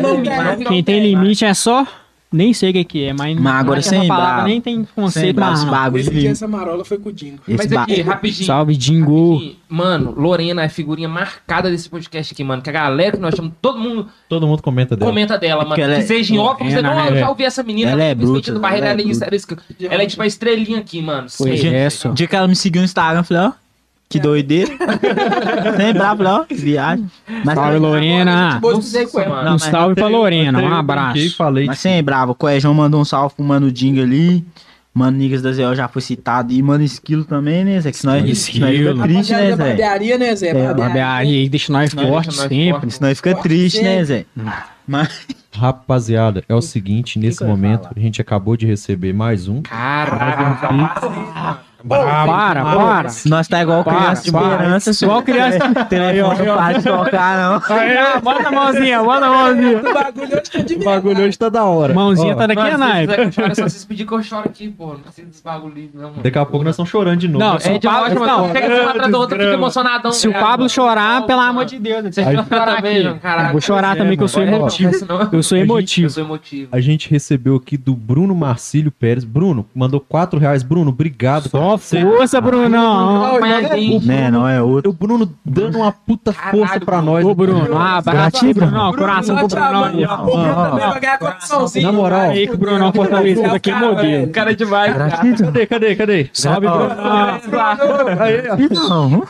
Não 0.00 0.18
não 0.18 0.56
Quem 0.66 0.82
tem 0.82 1.00
limite 1.02 1.44
é 1.44 1.54
só. 1.54 1.86
Nem 2.36 2.52
sei 2.52 2.70
o 2.70 2.72
que, 2.74 2.84
que 2.84 3.04
é, 3.04 3.12
mas, 3.12 3.38
Mas 3.38 3.54
agora 3.54 3.80
sem 3.80 4.06
palavra 4.06 4.32
bravo. 4.34 4.48
nem 4.48 4.60
tem 4.60 4.86
conceito 4.94 5.40
mais. 5.40 5.64
bagulho. 5.64 6.00
Esse 6.02 6.10
dia 6.10 6.30
essa 6.30 6.46
marola 6.46 6.84
foi 6.84 6.98
com 6.98 7.08
o 7.08 7.12
Dingo. 7.12 7.38
Esse 7.48 7.56
Mas 7.68 7.72
aqui, 7.72 8.02
rapidinho. 8.02 8.46
Salve, 8.46 8.76
Dingo. 8.76 9.32
Rapidinho. 9.34 9.56
Mano, 9.68 10.14
Lorena 10.16 10.62
é 10.62 10.68
figurinha 10.68 11.08
marcada 11.08 11.70
desse 11.70 11.88
podcast 11.88 12.32
aqui, 12.34 12.44
mano. 12.44 12.60
Que 12.62 12.70
a 12.70 12.72
galera 12.72 13.12
que 13.16 13.22
nós 13.22 13.34
chamamos, 13.34 13.56
todo 13.60 13.78
mundo 13.78 14.08
Todo 14.28 14.46
mundo 14.46 14.62
comenta 14.62 14.96
dela. 14.96 15.10
comenta 15.10 15.38
dela, 15.38 15.64
mano. 15.64 15.82
ela 15.82 15.94
que 15.94 16.00
é- 16.02 16.06
seja 16.06 16.34
em 16.34 16.38
óculos, 16.38 16.72
você 16.72 16.82
não, 16.82 17.06
eu 17.06 17.12
né? 17.12 17.20
já 17.20 17.28
ouvi 17.28 17.44
essa 17.44 17.62
menina. 17.62 17.90
Ela 17.92 18.04
é 18.04 18.14
bruta, 18.14 18.58
Barreira, 18.58 18.86
ela 18.88 19.00
é 19.00 19.02
ela, 19.02 19.08
é 19.08 19.12
isso, 19.12 19.24
isso 19.34 19.46
que- 19.48 19.86
ela 19.86 20.02
é 20.02 20.06
tipo 20.06 20.22
a 20.22 20.26
estrelinha 20.26 20.78
aqui, 20.78 21.00
mano. 21.00 21.28
Foi 21.30 21.58
essa. 21.66 22.10
O 22.10 22.14
dia 22.14 22.26
que 22.26 22.36
ela 22.36 22.46
me 22.46 22.54
seguiu 22.54 22.80
no 22.80 22.84
Instagram, 22.84 23.20
eu 23.20 23.24
falei, 23.24 23.42
ó, 23.44 23.52
que 24.08 24.20
doideira. 24.20 24.72
Sem 25.76 25.92
bravo, 25.92 26.24
ó, 26.24 26.44
que 26.44 26.54
viagem. 26.54 27.06
Mas, 27.44 27.54
Salve, 27.54 27.78
Lorena. 27.78 28.60
Mano. 28.62 29.44
Não, 29.44 29.54
Um 29.54 29.58
salve 29.58 29.94
pra 29.94 30.06
Lorena, 30.08 30.60
um 30.60 30.74
abraço. 30.74 31.36
falei, 31.36 31.66
mas 31.66 31.78
sem 31.78 32.02
bravo, 32.02 32.32
o 32.32 32.34
Coejão 32.34 32.72
mandou 32.72 33.00
um 33.00 33.04
salve 33.04 33.34
pro 33.34 33.44
Mano 33.44 33.70
Dingo 33.70 34.00
ali. 34.00 34.44
Mano 34.94 35.18
Niggas 35.18 35.42
da 35.42 35.52
Zé 35.52 35.74
já 35.74 35.88
foi 35.88 36.00
citado. 36.00 36.54
E 36.54 36.62
Mano 36.62 36.82
Esquilo 36.82 37.22
também, 37.24 37.62
né, 37.64 37.78
Zé? 37.80 37.90
Que 37.90 37.98
senão 37.98 38.16
Esquilo. 38.16 38.66
senão 38.66 38.94
fica 38.94 39.02
triste, 39.02 39.32
né, 39.32 39.50
Zé? 39.50 39.56
barbearia, 39.56 40.18
né, 40.18 40.36
Zé? 40.36 40.48
É, 40.48 40.74
Barbearia 40.74 41.50
deixa 41.50 41.70
nós 41.72 41.92
Não, 41.92 42.08
fortes 42.08 42.36
sempre. 42.36 42.90
Senão 42.90 43.10
nós 43.10 43.18
fica 43.18 43.34
triste, 43.34 43.82
né, 43.82 44.02
Zé? 44.04 44.24
Mas, 44.88 45.26
rapaziada, 45.54 46.42
é 46.48 46.54
o 46.54 46.62
seguinte, 46.62 47.18
nesse 47.18 47.44
momento, 47.44 47.88
a 47.94 48.00
gente 48.00 48.22
acabou 48.22 48.56
de 48.56 48.64
receber 48.64 49.12
mais 49.12 49.48
um. 49.48 49.60
Caraca, 49.60 51.58
Para, 51.88 52.64
para. 52.64 53.10
nós 53.26 53.48
tá 53.48 53.62
igual 53.62 53.84
Para, 53.84 53.94
criança 53.96 54.22
de 54.24 54.32
para. 54.32 54.46
esperança. 54.52 55.04
Igual 55.04 55.22
criança. 55.22 55.58
Telefone 55.88 56.46
não 56.46 56.56
para 56.56 56.72
de 56.78 56.84
tocar, 56.84 57.38
não. 57.68 57.76
Aí, 57.76 57.96
ó, 58.16 58.20
Bota 58.20 58.48
a 58.48 58.52
mãozinha, 58.52 59.02
bota 59.02 59.26
a 59.26 59.28
mãozinha. 59.30 59.78
O 59.78 59.94
bagulho 59.94 60.32
hoje 60.32 60.50
tá 60.50 60.58
de 60.62 60.74
O 60.74 60.84
bagulho 60.84 61.24
hoje 61.24 61.38
tá 61.38 61.48
da 61.48 61.64
hora. 61.64 61.94
Mãozinha 61.94 62.34
Ó, 62.34 62.36
tá 62.36 62.46
daqui 62.46 62.60
a 62.60 62.78
naipe. 62.78 63.12
É 63.14 63.54
só 63.54 63.62
vocês 63.64 63.84
pedirem 63.84 64.06
que 64.08 64.14
eu 64.14 64.22
choro 64.22 64.48
aqui, 64.48 64.68
pô. 64.68 64.88
Não 64.88 65.00
precisa 65.00 65.26
desse 65.28 65.42
bagulho, 65.42 65.90
não, 65.94 66.02
mano. 66.10 66.22
Daqui 66.22 66.38
a 66.38 66.44
pouco 66.46 66.64
nós 66.64 66.72
estamos 66.74 66.90
chorando 66.90 67.18
de 67.18 67.28
novo. 67.28 67.44
Não, 67.44 67.54
é 67.56 67.76
É 67.76 67.78
de 67.78 67.86
ótimo, 67.86 68.26
não, 68.26 68.44
uma 68.46 68.90
atrás 68.90 69.12
da 69.12 69.18
outra, 69.18 69.38
fica 69.38 69.52
emocionadão. 69.52 70.12
Se 70.12 70.28
o 70.28 70.32
cara, 70.32 70.44
Pablo 70.46 70.68
chorar, 70.68 71.26
pelo 71.26 71.40
amor 71.40 71.64
de 71.64 71.78
Deus, 71.78 72.02
você 72.02 72.22
Deixa 72.24 72.30
eu 72.32 72.44
chora 72.44 72.46
chorar 72.48 72.78
aqui. 72.78 73.18
caralho. 73.20 73.52
Vou 73.52 73.60
chorar 73.60 73.96
também, 73.96 74.16
que 74.16 74.22
eu 74.22 74.28
sou 74.28 74.42
É, 74.42 74.46
emotivo. 74.46 74.92
Eu 75.32 75.42
sou 75.42 75.56
Eu 75.58 75.64
emotivo. 75.64 76.10
sou 76.10 76.24
emotivo. 76.24 76.68
A 76.72 76.80
gente 76.80 77.10
recebeu 77.10 77.56
aqui 77.56 77.76
do 77.76 77.94
Bruno 77.94 78.34
Marcílio 78.34 78.90
Pérez. 78.90 79.24
Bruno, 79.24 79.66
mandou 79.74 80.00
4 80.00 80.38
reais. 80.38 80.62
Bruno, 80.62 80.90
obrigado. 80.90 81.48
Só 81.48 81.75
Força, 81.78 82.40
Brunão. 82.40 83.38
Né, 84.04 84.30
não 84.30 84.48
é 84.48 84.62
outro. 84.62 84.90
O 84.90 84.94
Bruno 84.94 85.30
dando 85.44 85.78
uma 85.78 85.92
puta 85.92 86.32
força 86.32 86.80
pra 86.80 86.98
Bruno. 86.98 87.12
nós. 87.12 87.24
Ô, 87.24 87.34
Bruno, 87.34 87.74
um 87.74 87.78
abraço 87.78 88.40
pro 88.40 88.54
Brunão. 88.54 88.92
Coração 88.92 89.36
pro 89.36 89.58
aí. 89.84 90.04
O 90.04 90.08
Bruno 90.08 90.54
também 90.54 90.88
vai 90.90 91.00
ganhar 91.00 91.18
coraçãozinho. 91.18 91.86
Na 91.86 91.92
moral. 91.92 92.20
Aí 92.20 92.46
que 92.46 92.54
o 92.54 92.58
Brunão 92.58 92.92
fortaleceu 92.92 93.54
aqui 93.54 93.70
é 93.70 93.74
modelo. 93.74 94.28
Cara 94.28 94.54
demais. 94.54 94.94
Cadê, 95.38 95.66
cadê, 95.66 95.96
cadê? 95.96 96.30
Salve, 96.32 96.66
Brunão. 96.66 96.96
Aí, 98.20 98.42
ó. 98.50 98.88
Não. 98.88 99.22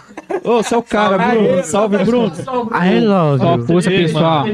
Ô, 0.45 0.63
você 0.63 0.75
é 0.75 0.79
o 0.79 0.83
cara, 0.83 1.19
Bruno. 1.19 1.65
Salve, 1.65 1.99
Bruno. 2.05 2.33
I 2.73 3.01
love 3.01 3.39
Só 3.41 3.57
you. 3.57 3.67
força, 3.67 3.91
pessoal. 3.91 4.45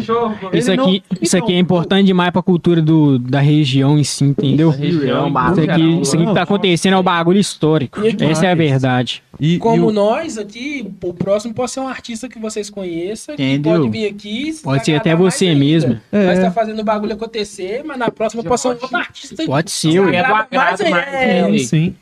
Isso 0.53 0.73
aqui, 0.73 1.03
isso 1.21 1.37
aqui 1.37 1.55
é 1.55 1.59
importante 1.59 2.07
demais 2.07 2.31
pra 2.31 2.43
cultura 2.43 2.81
do, 2.81 3.19
da 3.19 3.41
região 3.41 3.99
em 3.99 4.05
si, 4.05 4.25
entendeu? 4.25 4.71
Região, 4.71 5.29
Isso 5.29 5.61
aqui, 5.71 6.01
isso 6.01 6.17
aqui 6.17 6.27
que 6.27 6.35
tá 6.35 6.43
acontecendo 6.43 6.95
é 6.95 6.99
o 6.99 7.03
bagulho 7.03 7.39
histórico. 7.39 7.82
Essa 8.31 8.47
é 8.47 8.51
a 8.52 8.55
verdade. 8.55 9.23
E, 9.41 9.55
e 9.55 9.59
Como 9.59 9.89
o- 9.89 9.93
nós 9.93 10.39
aqui, 10.39 10.86
o 11.02 11.12
próximo 11.15 11.52
pode 11.55 11.70
ser 11.70 11.81
um 11.81 11.89
artista 11.89 12.28
que 12.28 12.39
vocês 12.39 12.69
conheçam, 12.70 13.35
que 13.35 13.43
Entendeu? 13.43 13.78
pode 13.81 13.89
vir 13.91 14.07
aqui. 14.07 14.52
se 14.52 14.62
Pode 14.62 14.85
ser 14.85 14.94
até 14.94 15.17
você 15.17 15.47
ainda. 15.47 15.59
mesmo. 15.59 16.01
É. 16.12 16.27
Vai 16.27 16.35
estar 16.36 16.51
fazendo 16.51 16.81
o 16.81 16.85
bagulho 16.85 17.15
acontecer, 17.15 17.83
mas 17.85 17.99
na 17.99 18.11
próxima 18.11 18.43
pode 18.44 18.61
ser 18.61 18.69
um 18.69 18.70
outro 18.73 18.97
artista. 18.97 19.44
Pode 19.44 19.65
que 19.65 19.70
ser, 19.70 19.97
É 20.15 20.23
do 20.23 20.28
mais 20.31 20.81
mais, 20.81 20.81
É, 21.15 21.59
sim. 21.59 21.94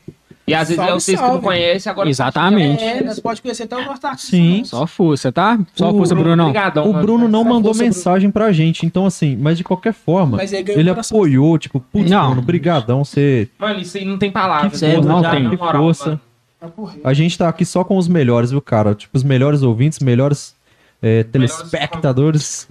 E 0.51 0.55
às 0.55 0.67
vezes 0.69 0.81
é 0.83 0.85
Salve, 0.85 1.01
vocês 1.01 1.17
que 1.17 1.23
não 1.23 1.29
salve. 1.31 1.43
conhecem, 1.45 1.91
agora... 1.91 2.09
Exatamente. 2.09 2.83
É, 2.83 3.03
nós 3.03 3.19
pode 3.19 3.41
conhecer 3.41 3.63
até 3.63 3.77
o 3.77 3.85
nosso 3.85 4.05
artista. 4.07 4.31
Sim. 4.31 4.57
não. 4.59 4.65
Só 4.65 4.87
força, 4.87 5.31
tá? 5.31 5.59
Só 5.75 5.91
O 5.91 5.97
força, 5.97 6.13
Bruno-. 6.15 6.43
Obrigadão, 6.43 6.89
O. 6.89 6.93
Bruno 6.93 7.27
não 7.27 7.43
mandou 7.43 7.73
força, 7.73 7.83
mensagem 7.83 8.29
pra 8.29 8.51
gente, 8.51 8.85
então 8.85 9.05
assim, 9.05 9.35
mas 9.35 9.57
de 9.57 9.63
qualquer 9.63 9.93
forma, 9.93 10.37
Mas 10.37 10.53
ele 10.53 10.71
ele 10.71 10.89
apoiou, 10.89 11.57
tipo, 11.57 11.79
putz, 11.79 12.09
Não. 12.09 12.27
Bruno, 12.27 12.41
brigadão, 12.41 13.03
você... 13.03 13.49
Mano, 13.57 13.79
isso 13.79 13.97
aí 13.97 14.05
não 14.05 14.17
tem 14.17 14.31
palavras. 14.31 14.71
Que 14.73 14.77
Sério, 14.77 15.03
força, 15.03 15.21
não 15.21 15.31
tem. 15.31 15.49
Que 15.49 15.57
força. 15.57 16.09
mano. 16.09 16.91
A 17.03 17.13
gente 17.13 17.37
tá 17.37 17.49
aqui 17.49 17.65
só 17.65 17.83
com 17.83 17.97
os 17.97 18.07
melhores, 18.07 18.51
viu, 18.51 18.61
cara? 18.61 18.93
Tipo, 18.93 19.17
os 19.17 19.23
melhores 19.23 19.63
ouvintes, 19.63 19.97
melhores 19.99 20.55
é, 21.01 21.23
telespectadores, 21.23 22.67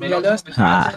Ah. 0.57 0.93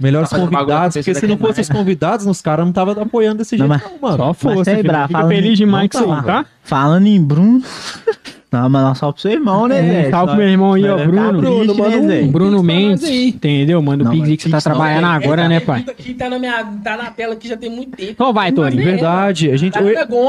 Melhores 0.00 0.30
bagulho 0.30 0.50
convidados, 0.50 0.96
porque 0.96 1.14
se 1.14 1.26
não 1.26 1.36
fossem 1.36 1.62
os 1.62 1.68
convidados, 1.68 2.26
os 2.26 2.40
caras 2.40 2.64
não 2.64 2.72
tava 2.72 2.92
apoiando 3.02 3.38
desse 3.38 3.56
jeito, 3.56 3.68
não, 3.68 3.98
mano. 4.00 4.16
Só 4.16 4.34
força, 4.34 4.64
sem 4.64 4.76
filho. 4.76 4.88
bravo, 4.88 5.08
Fica 5.08 5.18
fala 5.20 5.30
feliz 5.30 5.58
demais 5.58 5.90
isso 5.92 6.04
aí, 6.04 6.10
tá. 6.10 6.22
tá? 6.22 6.46
Falando 6.62 7.06
em 7.06 7.20
Bruno. 7.22 7.62
Não, 8.52 8.68
mas 8.68 8.82
não 8.82 8.94
salve 8.96 9.12
pro 9.14 9.22
seu 9.22 9.30
irmão, 9.30 9.68
né, 9.68 9.78
É, 9.78 10.02
Zé? 10.06 10.10
salve 10.10 10.32
pro 10.32 10.40
meu 10.40 10.48
irmão 10.48 10.72
aí, 10.72 10.84
ó, 10.84 10.98
ficar 10.98 11.06
Bruno. 11.08 11.40
Bruno, 11.40 11.72
né, 11.74 11.96
manda 11.96 12.14
um-? 12.14 12.32
Bruno 12.32 12.62
Mendes, 12.64 13.04
aí. 13.04 13.28
entendeu? 13.28 13.80
Manda 13.80 14.02
o 14.02 14.10
Pix 14.10 14.28
aí 14.28 14.36
que 14.36 14.42
você 14.42 14.50
tá 14.50 14.60
trabalhando 14.60 15.06
É, 15.06 15.10
agora, 15.10 15.48
né, 15.48 15.56
é, 15.56 15.60
pai? 15.60 15.84
Aqui 15.88 16.14
tá 16.14 16.28
na, 16.28 16.36
minha, 16.36 16.64
tá 16.82 16.96
na 16.96 17.10
tela 17.12 17.34
aqui 17.34 17.46
já 17.46 17.56
tem 17.56 17.70
muito 17.70 17.96
tempo. 17.96 18.10
Então 18.10 18.32
vai, 18.32 18.50
Torinho. 18.50 18.82
Verdade, 18.82 19.52
a 19.52 19.56
gente... 19.56 19.78
Eu, 19.78 19.86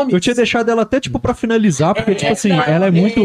eu 0.07 0.19
tinha 0.19 0.35
deixado 0.35 0.69
ela 0.69 0.83
até, 0.83 0.99
tipo, 0.99 1.17
pra 1.17 1.33
finalizar, 1.33 1.95
porque, 1.95 2.13
tipo 2.13 2.31
assim, 2.31 2.51
ela 2.51 2.85
é 2.85 2.89
é. 2.89 2.91
muito... 2.91 3.21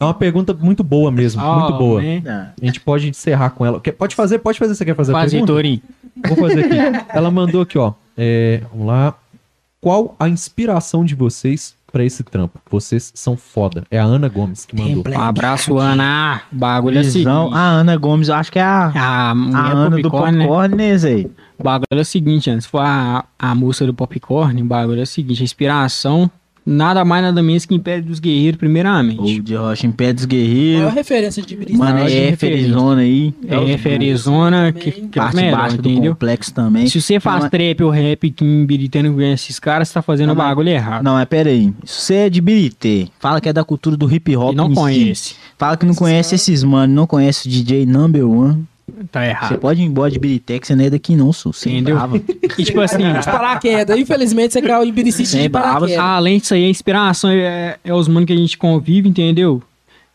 É 0.00 0.04
uma 0.04 0.14
pergunta 0.14 0.54
muito 0.54 0.84
boa 0.84 1.10
mesmo, 1.10 1.42
muito 1.42 1.74
Ah, 1.74 1.76
boa. 1.78 2.00
né? 2.02 2.22
Ah, 2.26 2.48
A 2.60 2.64
gente 2.64 2.80
pode 2.80 3.08
encerrar 3.08 3.50
com 3.50 3.66
ela. 3.66 3.80
Quer- 3.80 3.92
Pode 3.92 4.14
fazer, 4.14 4.38
pode 4.38 4.58
fazer, 4.58 4.74
você 4.74 4.84
quer 4.84 4.94
fazer 4.94 5.12
a 5.12 5.14
Fazer, 5.20 5.30
pergunta? 5.38 5.52
Torinho. 5.52 5.80
Vou 6.28 6.36
fazer 6.36 6.64
aqui. 6.64 7.06
Ela 7.10 7.30
mandou 7.30 7.62
aqui, 7.62 7.76
ó. 7.78 7.92
É, 8.16 8.62
vamos 8.72 8.86
lá. 8.86 9.14
Qual 9.80 10.14
a 10.18 10.28
inspiração 10.28 11.04
de 11.04 11.14
vocês 11.14 11.74
pra 11.92 12.04
esse 12.04 12.22
trampo? 12.24 12.58
Vocês 12.70 13.12
são 13.14 13.36
foda. 13.36 13.84
É 13.90 13.98
a 13.98 14.04
Ana 14.04 14.28
Gomes 14.28 14.64
que 14.66 14.76
mandou. 14.76 15.04
Um 15.12 15.20
abraço, 15.20 15.78
Ana. 15.78 16.42
Bagulho 16.50 16.98
é 16.98 17.00
assim. 17.00 17.18
Visão. 17.18 17.52
A 17.54 17.60
Ana 17.60 17.96
Gomes, 17.96 18.28
eu 18.28 18.34
acho 18.34 18.50
que 18.52 18.58
é 18.58 18.62
a, 18.62 18.86
A 18.94 19.30
a 19.30 19.32
Ana 19.72 19.96
do 19.96 20.02
popcorn, 20.02 20.38
né? 20.38 20.46
Popcorn, 20.46 20.74
né, 20.76 20.98
Zé? 20.98 21.26
O 21.58 21.62
bagulho 21.62 21.86
é 21.92 22.00
o 22.00 22.04
seguinte, 22.04 22.50
antes 22.50 22.66
for 22.66 22.80
a, 22.80 23.24
a 23.38 23.54
moça 23.54 23.84
do 23.86 23.94
popcorn, 23.94 24.62
o 24.62 24.64
bagulho 24.64 25.00
é 25.00 25.02
o 25.02 25.06
seguinte, 25.06 25.42
a 25.42 25.44
inspiração, 25.44 26.30
nada 26.68 27.04
mais 27.04 27.22
nada 27.22 27.42
menos 27.42 27.64
que 27.64 27.74
Império 27.74 28.04
dos 28.04 28.18
Guerreiros, 28.20 28.58
primeiramente. 28.58 29.38
O 29.38 29.42
de 29.42 29.54
Rocha 29.54 29.88
Pé 29.96 30.12
dos 30.12 30.24
Guerreiros. 30.24 30.92
referência 30.92 31.42
de 31.42 31.56
Brisa. 31.56 31.78
Mano, 31.78 31.98
é 31.98 32.02
referência. 32.02 32.36
Felizona 32.36 33.00
aí. 33.02 33.34
É 33.46 33.94
Arizona, 33.94 34.72
que, 34.72 34.90
que 34.90 35.18
é 35.18 35.22
o 35.22 35.24
Parte 35.24 35.36
melhor, 35.36 35.56
baixa 35.58 35.76
do 35.78 35.88
entendeu? 35.88 36.12
complexo 36.12 36.52
também. 36.54 36.86
Se 36.86 37.00
você 37.00 37.18
faz 37.20 37.44
Não, 37.44 37.50
trap 37.50 37.82
ou 37.82 37.90
rap 37.90 38.30
que 38.30 38.44
em 38.44 38.66
Birité 38.66 39.02
não 39.02 39.14
conhece 39.14 39.44
esses 39.44 39.58
caras, 39.58 39.88
você 39.88 39.94
tá 39.94 40.02
fazendo 40.02 40.28
Não, 40.28 40.34
o 40.34 40.36
bagulho 40.36 40.68
errado. 40.68 41.02
Não, 41.02 41.12
mas 41.14 41.24
pera 41.26 41.50
aí. 41.50 41.72
Se 41.84 42.02
você 42.02 42.14
é 42.14 42.30
de 42.30 42.40
Birité, 42.40 43.06
fala 43.18 43.40
que 43.40 43.48
é 43.48 43.52
da 43.52 43.64
cultura 43.64 43.96
do 43.96 44.12
hip 44.12 44.36
hop 44.36 44.52
E 44.52 44.56
não 44.56 44.66
em 44.66 44.74
si. 44.74 44.74
conhece. 44.80 45.34
Fala 45.56 45.76
que 45.76 45.86
não 45.86 45.94
conhece 45.94 46.34
esses 46.34 46.62
mano, 46.62 46.92
não 46.94 47.06
conhece 47.06 47.48
o 47.48 47.50
DJ 47.50 47.86
Number 47.86 48.28
One. 48.28 48.64
Tá 49.10 49.20
Você 49.20 49.26
errado. 49.28 49.58
pode 49.58 49.80
ir 49.82 49.84
embora 49.84 50.10
de 50.10 50.18
Birité, 50.18 50.58
que 50.58 50.66
você 50.66 50.74
não 50.74 50.84
é 50.84 50.90
daqui 50.90 51.14
não, 51.14 51.32
sou. 51.32 51.52
Sem 51.52 51.74
Entendeu? 51.74 51.96
brava. 51.96 52.16
E 52.58 52.64
tipo 52.64 52.80
assim, 52.80 52.98
De 53.12 53.24
paraquedas. 53.24 53.98
Infelizmente, 53.98 54.52
você 54.52 54.62
caiu 54.62 54.84
em 54.88 54.92
Biricite 54.92 55.22
de 55.24 55.28
Sem 55.28 55.48
bravas. 55.48 55.72
paraquedas. 55.74 56.04
além 56.04 56.38
disso 56.38 56.54
aí, 56.54 56.64
a 56.64 56.68
inspiração 56.68 57.30
é, 57.30 57.76
é 57.84 57.94
os 57.94 58.08
manos 58.08 58.26
que 58.26 58.32
a 58.32 58.36
gente 58.36 58.56
convive, 58.58 59.08
entendeu? 59.08 59.62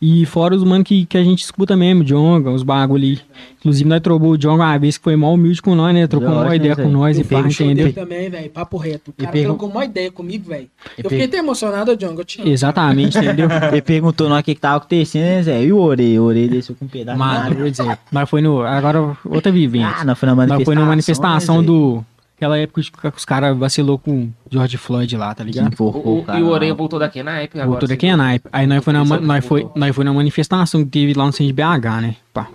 E 0.06 0.26
fora 0.26 0.54
os 0.54 0.66
manos 0.66 0.86
que, 0.86 1.06
que 1.06 1.18
a 1.18 1.24
gente 1.24 1.42
escuta 1.44 1.78
mesmo, 1.78 2.04
Jonga, 2.04 2.50
os 2.52 2.62
bagulho 2.62 3.02
ali. 3.02 3.22
Inclusive, 3.60 3.90
nós 3.90 4.02
trocou 4.02 4.32
o 4.32 4.38
Jonga 4.38 4.64
uma 4.66 4.78
vez 4.78 4.98
que 4.98 5.04
foi 5.06 5.16
mal 5.16 5.34
humilde 5.34 5.62
com 5.62 5.74
nós, 5.76 5.94
né? 5.94 6.06
Trocou 6.08 6.28
Lógico, 6.28 6.44
uma 6.44 6.50
né, 6.50 6.56
ideia 6.58 6.76
Zé? 6.76 6.84
com 6.84 6.90
nós 6.90 7.18
e 7.18 7.22
Eu 7.22 7.26
pá, 7.26 7.40
entendeu? 7.40 7.76
Dele 7.86 7.94
também, 7.94 8.30
velho. 8.30 8.50
Papo 8.50 8.76
reto. 8.76 9.12
O 9.12 9.14
E 9.18 9.22
cara 9.22 9.32
pergun- 9.32 9.48
trocou 9.56 9.70
uma 9.70 9.86
ideia 9.86 10.12
comigo, 10.12 10.50
velho. 10.50 10.68
E 10.98 11.02
Eu 11.06 11.10
fiquei 11.10 11.26
até 11.26 11.38
emocionado, 11.38 11.96
John. 11.96 12.16
Eu. 12.18 12.48
Exatamente, 12.52 13.18
entendeu? 13.18 13.48
Ele 13.72 13.80
perguntou 13.82 14.28
nós 14.28 14.42
o 14.42 14.44
que, 14.44 14.56
que 14.56 14.60
tava 14.60 14.76
acontecendo, 14.76 15.24
né, 15.24 15.44
Zé? 15.44 15.64
E 15.64 15.72
o 15.72 15.78
Orelha? 15.80 16.22
O 16.22 16.26
Orelha 16.26 16.50
desceu 16.50 16.76
com 16.76 16.84
um 16.84 16.88
pedaço. 16.90 17.16
de 17.18 17.24
Mas, 17.24 17.40
nada. 17.40 17.56
eu 17.56 17.60
vou 17.60 17.70
dizer, 17.70 17.98
mas 18.12 18.30
foi 18.30 18.42
no. 18.42 18.62
Agora, 18.62 19.18
outra 19.24 19.54
vivência. 19.54 19.96
Ah, 20.00 20.04
não, 20.04 20.16
foi 20.18 20.28
na 20.28 20.36
mas 20.36 20.50
manifestação. 20.50 20.66
foi 20.66 20.76
numa 20.76 20.86
manifestação 20.88 21.56
né, 21.56 21.62
Zé? 21.62 21.68
do. 21.68 22.06
Aquela 22.44 22.58
época 22.58 22.82
que 22.82 23.08
os 23.16 23.24
caras 23.24 23.58
vacilou 23.58 23.98
com 23.98 24.24
o 24.26 24.34
George 24.52 24.76
Floyd 24.76 25.16
lá, 25.16 25.34
tá 25.34 25.46
Que 25.46 25.52
ligado? 25.52 25.74
O, 25.80 26.24
cara. 26.24 26.38
e 26.38 26.44
o 26.44 26.48
Orelha 26.50 26.74
voltou 26.74 27.00
daqui 27.00 27.24
na 27.24 27.40
época. 27.40 27.60
Voltou 27.60 27.78
agora, 27.78 27.88
daqui 27.88 28.10
a 28.10 28.18
naipe. 28.18 28.50
Aí 28.52 28.68
nós 28.68 28.84
foi, 28.84 28.92
na, 28.92 29.02
Esse 29.04 29.18
nós, 29.22 29.46
foi, 29.46 29.62
voltou. 29.62 29.80
nós 29.80 29.96
foi 29.96 30.04
na 30.04 30.14
manifestação 30.14 30.84
que 30.84 30.90
teve 30.92 31.14
lá 31.14 31.26
no 31.26 31.32
centro 31.32 31.48
de 31.48 31.54
BH, 31.54 32.02
né? 32.02 32.16
Pá. 32.34 32.50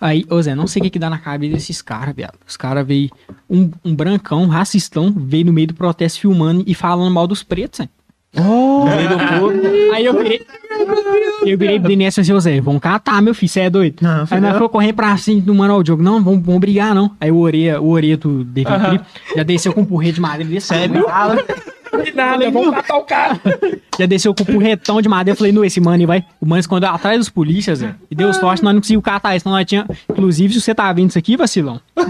Aí, 0.00 0.26
ô 0.28 0.42
Zé, 0.42 0.56
não 0.56 0.66
sei 0.66 0.80
o 0.80 0.82
que 0.82 0.90
que 0.90 0.98
dá 0.98 1.08
na 1.08 1.18
cabeça 1.18 1.52
desses 1.54 1.80
caras, 1.80 2.12
viado. 2.16 2.34
Os 2.44 2.56
caras 2.56 2.84
veio, 2.84 3.08
um, 3.48 3.70
um 3.84 3.94
brancão, 3.94 4.48
racistão, 4.48 5.14
veio 5.16 5.44
no 5.46 5.52
meio 5.52 5.68
do 5.68 5.74
protesto 5.74 6.18
filmando 6.20 6.64
e 6.66 6.74
falando 6.74 7.14
mal 7.14 7.28
dos 7.28 7.44
pretos, 7.44 7.78
Zé. 7.78 7.88
Oh. 8.36 8.84
Aí 9.92 10.04
eu 10.04 10.16
virei. 10.16 10.46
Eu 11.44 11.58
virei 11.58 11.80
pro 11.80 11.88
Denis 11.88 12.16
e 12.16 12.22
falei 12.22 12.38
assim, 12.38 12.40
Zé, 12.40 12.60
vamos 12.60 12.80
catar, 12.80 13.20
meu 13.20 13.34
filho, 13.34 13.50
você 13.50 13.60
é 13.60 13.70
doido. 13.70 13.96
Não, 14.00 14.26
Aí 14.30 14.40
nós 14.40 14.56
fomos 14.56 14.70
correndo 14.70 14.94
pra 14.94 15.16
cima 15.16 15.40
do 15.40 15.54
Manuel 15.54 15.82
Diogo. 15.82 16.02
Não, 16.02 16.22
vamos, 16.22 16.44
vamos 16.44 16.60
brigar, 16.60 16.94
não. 16.94 17.10
Aí 17.20 17.30
o 17.30 17.38
Oreia, 17.38 17.80
o 17.80 17.90
Oreia 17.90 18.16
do 18.16 18.44
David 18.44 18.78
Trip 18.86 19.04
já 19.36 19.42
desceu 19.42 19.72
com 19.72 19.80
um 19.80 19.84
porrete 19.84 20.14
de 20.14 20.20
madeira 20.20 20.50
desse 20.50 20.68
Você 20.68 20.88
é. 21.92 22.02
De 22.02 22.14
nada, 22.14 22.50
vamos 22.50 22.70
matar 22.70 22.96
o 22.96 23.04
cara. 23.04 23.40
Já 23.98 24.06
desceu 24.06 24.34
com 24.34 24.42
um 24.42 24.46
porretão 24.46 25.02
de 25.02 25.08
madeira. 25.08 25.34
Eu 25.34 25.38
falei, 25.38 25.52
não, 25.52 25.64
esse 25.64 25.80
mano 25.80 26.06
vai. 26.06 26.24
O 26.40 26.46
mano 26.46 26.60
escondeu 26.60 26.88
atrás 26.88 27.18
dos 27.18 27.28
polícias, 27.28 27.80
Zé. 27.80 27.94
E 28.10 28.14
deu 28.14 28.32
sorte, 28.32 28.62
nós 28.62 28.72
não 28.74 28.80
conseguimos 28.80 29.04
catar 29.04 29.36
isso. 29.36 29.42
Então 29.42 29.52
nós 29.52 29.66
tinha. 29.66 29.86
Inclusive, 30.08 30.54
se 30.54 30.60
você 30.60 30.74
tá 30.74 30.90
vendo 30.92 31.10
isso 31.10 31.18
aqui, 31.18 31.36
vacilão. 31.36 31.80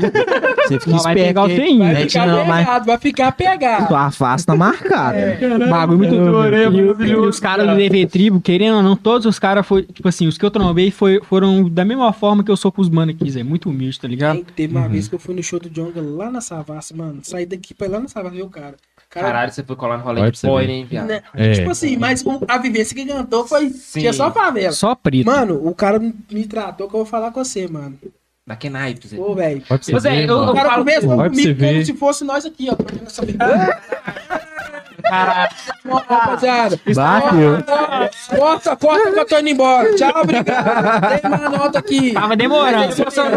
Você 0.70 0.78
fica 0.78 0.98
vai 0.98 1.14
pegar 1.16 1.44
o. 1.44 1.48
TI. 1.48 1.78
Vai 1.78 1.92
É, 1.94 1.96
ficar 2.06 2.26
não, 2.28 2.46
pegado, 2.46 2.84
vai 2.86 2.98
ficar 2.98 3.32
pegado. 3.32 3.88
Tua 3.88 4.10
face 4.12 4.46
tá 4.46 4.54
marcada. 4.54 5.36
Bagulho 5.68 5.98
muito 5.98 6.14
doido. 6.14 7.04
E, 7.04 7.16
os 7.16 7.40
caras 7.40 7.66
do 7.66 7.74
DV 7.76 8.06
Tribo, 8.06 8.40
querendo 8.40 8.76
ou 8.76 8.82
não, 8.82 8.94
todos 8.94 9.26
os 9.26 9.36
caras 9.36 9.66
foi, 9.66 9.82
tipo 9.82 10.06
assim, 10.08 10.28
os 10.28 10.38
que 10.38 10.44
eu 10.44 10.50
trombei 10.50 10.92
foi, 10.92 11.20
foram 11.24 11.68
da 11.68 11.84
mesma 11.84 12.12
forma 12.12 12.44
que 12.44 12.50
eu 12.52 12.56
sou 12.56 12.70
com 12.70 12.80
os 12.80 12.88
mano 12.88 13.10
aqui, 13.10 13.28
Zé. 13.28 13.42
Muito 13.42 13.68
humilde, 13.68 13.98
tá 13.98 14.06
ligado? 14.06 14.44
Teve 14.54 14.76
uma 14.76 14.88
vez 14.88 15.08
que 15.08 15.14
eu 15.16 15.18
fui 15.18 15.34
no 15.34 15.42
show 15.42 15.58
do 15.58 15.68
Jonga 15.68 16.00
lá 16.00 16.30
na 16.30 16.40
Savassi, 16.40 16.96
mano. 16.96 17.18
Saí 17.24 17.46
daqui 17.46 17.74
pra 17.74 17.88
ir 17.88 17.90
lá 17.90 17.98
na 17.98 18.06
Savassi 18.06 18.36
ver 18.36 18.42
o 18.42 18.48
cara. 18.48 18.76
Cara, 19.10 19.26
Caralho, 19.26 19.52
você 19.52 19.64
foi 19.64 19.74
colar 19.74 19.98
no 19.98 20.04
rolê 20.04 20.30
de 20.30 20.38
você 20.38 20.46
ver. 20.46 20.70
hein, 20.70 20.86
viado? 20.88 21.08
né? 21.08 21.20
É. 21.34 21.52
Tipo 21.52 21.70
assim, 21.72 21.96
mas 21.96 22.22
o- 22.24 22.40
a 22.46 22.58
vivência 22.58 22.94
que 22.94 23.04
cantou 23.04 23.44
foi. 23.46 23.68
Sim. 23.70 24.00
Tinha 24.00 24.12
só 24.12 24.30
favela. 24.30 24.72
Só 24.72 24.94
preto. 24.94 25.26
Mano, 25.26 25.66
o 25.66 25.74
cara 25.74 25.98
me 25.98 26.46
tratou 26.46 26.88
que 26.88 26.94
eu 26.94 26.98
vou 26.98 27.04
falar 27.06 27.32
com 27.32 27.42
você, 27.44 27.66
mano. 27.66 27.98
Da 28.46 28.54
Kenaipe, 28.56 29.08
Zé. 29.08 29.18
Ô, 29.18 29.34
velho. 29.34 29.62
Pode 29.68 29.84
ser. 29.84 29.92
Mas 29.92 30.04
é, 30.04 30.24
eu- 30.24 30.38
O 30.38 30.44
eu- 30.50 30.54
cara 30.54 30.70
falo 30.70 30.84
você 30.84 31.00
comigo 31.00 31.16
como 31.58 31.84
se 31.84 31.94
fosse 31.94 32.24
nós 32.24 32.46
aqui, 32.46 32.68
ó. 32.70 32.76
fazendo 33.10 33.36
Ó, 35.88 35.96
Rapaziada. 36.08 36.78
Bateu. 36.94 37.58
Corta, 38.36 38.76
corta 38.76 39.12
que 39.12 39.18
eu 39.20 39.26
tô 39.26 39.38
indo 39.38 39.48
embora. 39.50 39.94
Tchau, 39.94 40.12
obrigado. 40.22 41.20
Tem 41.20 41.30
uma 41.30 41.48
nota 41.48 41.78
aqui. 41.78 42.12
Tava 42.12 42.36
demorando. 42.36 42.94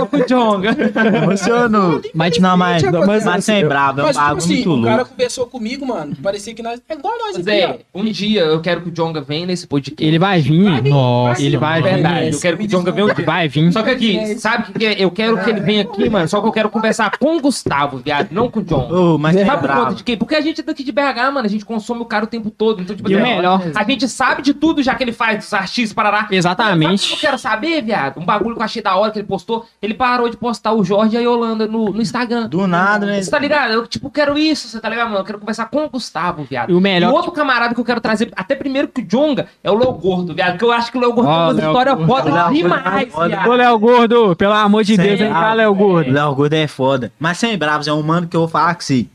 com 0.10 0.18
o 0.18 0.26
Jonga. 0.28 0.76
Emocionou. 1.24 2.02
Mas, 2.14 2.38
Não, 2.40 2.58
mas, 2.58 2.84
Mas, 2.84 3.26
mas, 3.26 3.46
sem 3.46 3.66
bravo, 3.68 4.02
é 4.02 4.04
um 4.04 4.08
tipo 4.08 4.20
bagulho 4.20 4.38
assim, 4.38 4.56
muito 4.66 4.74
o 4.80 4.84
cara 4.84 4.96
louco. 4.98 5.12
conversou 5.12 5.46
comigo, 5.48 5.86
mano. 5.86 6.16
Parecia 6.22 6.54
que 6.54 6.62
nós. 6.64 6.82
É 6.88 6.94
igual 6.94 7.14
nós 7.20 7.36
aqui, 7.36 7.44
Zé, 7.44 7.80
ó. 7.94 8.00
um 8.00 8.06
dia 8.06 8.42
eu 8.42 8.62
quero 8.62 8.82
que 8.82 8.90
o 8.90 8.92
Jonga 8.92 9.22
venha 9.22 9.46
nesse 9.46 9.68
podcast. 9.68 10.04
ele 10.04 10.20
vai 10.20 10.42
vir. 10.42 10.84
Nossa, 10.84 11.42
Ele 11.42 11.58
vai 11.58 11.80
É 11.80 11.82
vir. 11.84 11.90
verdade, 11.94 12.30
eu 12.34 12.40
quero 12.40 12.58
que 12.58 12.66
o 12.66 12.68
Jonga 12.68 12.92
venha 12.92 13.08
um 13.08 13.14
dia. 13.14 13.26
Vai 13.26 13.48
vir. 13.48 13.72
Só 13.72 13.82
que 13.84 13.90
aqui, 13.90 14.36
sabe 14.40 14.72
o 14.72 14.74
que 14.80 14.86
é? 14.86 14.96
Eu 15.04 15.12
quero 15.12 15.42
que 15.44 15.50
ele 15.50 15.60
venha 15.62 15.82
aqui, 15.84 16.10
mano. 16.10 16.28
Só 16.28 16.42
que 16.42 16.48
eu 16.48 16.52
quero 16.52 16.70
conversar 16.70 17.18
com 17.18 17.38
o 17.38 17.42
Gustavo, 17.42 17.98
viado, 17.98 18.30
não 18.32 18.50
com 18.50 18.60
o 18.60 18.64
John. 18.64 18.90
Ô, 18.92 19.18
mas 19.18 19.36
Sabe 19.36 19.46
por 19.50 19.52
conta 19.62 19.68
bravo. 19.68 19.96
de 19.96 20.04
quê? 20.04 20.18
Porque 20.18 20.36
a 20.36 20.42
gente 20.42 20.62
é 20.62 20.64
daqui 20.64 20.84
de 20.84 20.92
BH, 20.92 21.32
mano. 21.34 21.48
A 21.54 21.58
gente 21.58 21.66
consome 21.66 22.02
o 22.02 22.06
cara 22.06 22.26
o 22.26 22.28
tempo 22.28 22.50
todo. 22.50 22.82
Então, 22.82 22.96
tipo, 22.96 23.10
E 23.10 23.16
o 23.16 23.20
assim, 23.22 23.28
melhor. 23.36 23.62
A 23.76 23.84
gente 23.84 24.08
sabe 24.08 24.42
de 24.42 24.54
tudo 24.54 24.82
já 24.82 24.96
que 24.96 25.04
ele 25.04 25.12
faz, 25.14 25.38
dos 25.38 25.54
artistas, 25.54 25.94
parará. 25.94 26.28
Exatamente. 26.32 27.08
Que 27.08 27.14
eu 27.14 27.18
quero 27.20 27.38
saber, 27.38 27.82
viado? 27.84 28.20
Um 28.20 28.26
bagulho 28.26 28.56
que 28.56 28.62
eu 28.62 28.66
achei 28.66 28.82
da 28.82 28.96
hora 28.96 29.12
que 29.12 29.20
ele 29.20 29.28
postou. 29.28 29.66
Ele 29.82 29.94
parou 29.94 30.30
de 30.30 30.38
postar 30.38 30.74
o 30.74 30.84
Jorge 30.84 31.16
e 31.16 31.18
a 31.18 31.22
Yolanda 31.22 31.68
no, 31.68 31.92
no 31.92 32.02
Instagram. 32.02 32.48
Do 32.50 32.66
nada, 32.68 33.06
né? 33.06 33.22
Você 33.22 33.30
tá 33.30 33.38
ligado? 33.40 33.72
Eu, 33.74 33.86
tipo, 33.88 34.10
quero 34.10 34.38
isso, 34.38 34.68
você 34.68 34.80
tá 34.80 34.90
ligado, 34.90 35.08
mano? 35.10 35.20
Eu 35.20 35.24
quero 35.26 35.40
conversar 35.40 35.66
com 35.66 35.86
o 35.86 35.90
Gustavo, 35.90 36.44
viado. 36.44 36.72
E 36.72 36.74
o 36.74 36.82
melhor- 36.82 37.12
E 37.12 37.14
outro 37.14 37.32
camarada 37.32 37.74
que 37.74 37.80
eu 37.80 37.86
quero 37.86 38.02
trazer, 38.02 38.32
até 38.36 38.56
primeiro 38.56 38.88
que 38.88 39.02
o 39.02 39.06
Jonga, 39.06 39.48
é 39.64 39.70
o 39.70 39.78
Léo 39.78 39.94
Gordo, 39.94 40.34
viado. 40.34 40.52
Porque 40.54 40.66
eu 40.66 40.72
acho 40.72 40.92
que 40.92 40.98
o 40.98 41.02
Léo 41.02 41.14
Gordo 41.14 41.30
Ó, 41.30 41.34
tem 41.34 41.44
uma 41.44 41.54
Léo 41.54 41.68
história 41.70 41.94
Gordo. 41.94 42.08
foda 42.12 42.24
Léo 42.34 42.44
Gordo 42.44 42.54
demais, 42.56 43.08
é 43.08 43.12
foda. 43.12 43.28
viado. 43.28 43.50
Ô, 43.50 43.54
Léo 43.54 43.80
Gordo, 43.80 44.36
pelo 44.36 44.54
amor 44.54 44.84
de 44.84 44.96
Sem 44.96 45.06
Deus, 45.06 45.20
vem 45.20 45.32
cá. 45.32 45.54
Léo 45.54 45.74
Gordo. 45.76 46.12
Léo 46.12 46.36
Gordo 46.36 46.54
é 46.54 46.68
foda. 46.68 47.12
Mas 47.20 47.38
sem 47.38 47.58
bravos, 47.58 47.88
é 47.88 47.94
um 47.94 48.02
mano 48.02 48.28
que 48.28 48.36
eu 48.36 48.42
vou 48.42 48.50
falar 48.50 48.74
que 48.76 48.84
se 48.86 49.10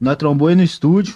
nós 0.00 0.16
trombou 0.16 0.48
aí 0.48 0.54
no 0.54 0.62
estúdio. 0.62 1.14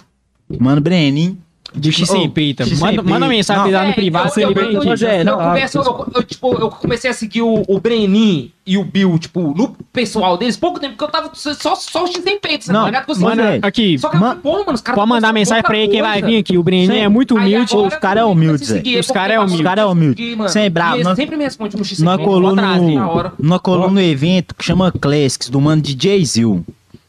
Mano 0.59 0.81
Brenin. 0.81 1.37
De 1.73 1.89
X 1.89 2.09
sem 2.09 2.25
Ô, 2.27 2.29
peita. 2.29 2.65
X 2.65 2.77
sem 2.77 2.85
Manda, 2.85 3.01
manda 3.01 3.27
mensagem 3.29 3.63
Não, 3.63 3.71
lá 3.71 3.85
no 3.85 3.91
É, 3.91 3.93
privado, 3.93 4.29
eu- 4.35 4.41
eu- 4.41 4.49
eu- 4.51 4.83
eu- 4.83 4.93
eu 4.93 5.23
não, 5.23 5.37
converso- 5.37 5.77
eu- 5.77 6.07
eu, 6.15 6.23
tipo, 6.23 6.53
eu 6.55 6.69
comecei 6.69 7.09
a 7.09 7.13
seguir 7.13 7.43
o, 7.43 7.63
o 7.65 7.79
Brenin 7.79 8.51
e 8.67 8.77
o 8.77 8.83
Bill, 8.83 9.17
tipo, 9.17 9.53
no 9.55 9.69
pessoal 9.93 10.37
deles, 10.37 10.57
pouco 10.57 10.81
tempo, 10.81 10.97
porque 10.97 11.05
eu 11.05 11.07
tava 11.07 11.31
só, 11.33 11.73
só 11.75 12.03
o 12.03 12.07
X 12.07 12.21
tem 12.25 12.37
peito, 12.41 12.65
você 12.65 12.73
Não, 12.73 12.81
tá 12.81 12.85
ligado? 12.87 13.19
Mano, 13.21 13.41
é. 13.41 13.59
Aqui, 13.61 13.97
Só 13.97 14.09
que, 14.09 14.17
Man- 14.17 14.35
pô, 14.43 14.51
mano, 14.65 14.73
os 14.73 14.81
caras 14.81 14.97
pode 14.99 15.09
mandar 15.09 15.31
mensagem 15.31 15.63
pra 15.63 15.77
ele 15.77 15.87
quem 15.87 16.01
vai 16.01 16.21
vir 16.21 16.39
aqui. 16.39 16.57
O 16.57 16.63
Breninho 16.63 16.91
é 16.93 17.07
muito 17.07 17.35
humilde. 17.37 17.71
agora 17.73 17.87
os 17.87 17.95
cara 17.95 18.19
é 18.19 18.25
humilde, 18.25 18.65
Zé. 18.65 18.73
Os 18.75 18.81
porque 18.81 19.13
cara 19.13 19.33
é 19.35 19.39
humilde. 19.39 19.55
Os 19.55 19.61
cara 19.61 19.81
é 19.81 19.85
humilde. 19.85 20.37
Sem 20.49 20.65
E 20.65 21.03
nós- 21.03 21.15
sempre 21.15 21.37
me 21.37 21.43
responde 21.45 21.77
no 21.77 21.85
X 21.85 21.99
Nós 21.99 22.21
colou 22.21 22.53
trazer 22.53 22.95
na 22.95 23.09
hora. 23.09 23.33
no, 23.39 23.47
nós 23.47 23.61
colou 23.61 23.89
no 23.89 24.01
evento 24.01 24.53
que 24.55 24.65
chama 24.65 24.91
Classics, 24.91 25.47
do 25.49 25.61
mano 25.61 25.81
DJ 25.81 26.25
Zil. 26.25 26.65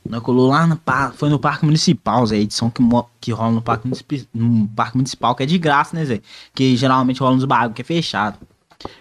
Nós 0.09 0.21
colou 0.21 0.49
lá 0.49 0.67
no 0.67 0.77
parque, 0.77 1.17
foi 1.17 1.29
no 1.29 1.39
Parque 1.39 1.65
Municipal, 1.65 2.27
Zé, 2.27 2.37
edição 2.37 2.69
que, 2.69 2.83
que 3.21 3.31
rola 3.31 3.53
no 3.53 3.63
parque, 3.63 3.89
no 4.35 4.69
parque 4.69 4.97
Municipal, 4.97 5.35
que 5.35 5.45
é 5.45 5.47
de 5.47 5.59
graça, 5.59 5.97
né, 5.97 6.05
Zé? 6.05 6.21
Que 6.55 6.77
geralmente 6.77 7.21
rola 7.21 7.37
nos 7.37 7.45
bagulho 7.45 7.75
que 7.75 7.83
é 7.83 7.85
fechado. 7.85 8.37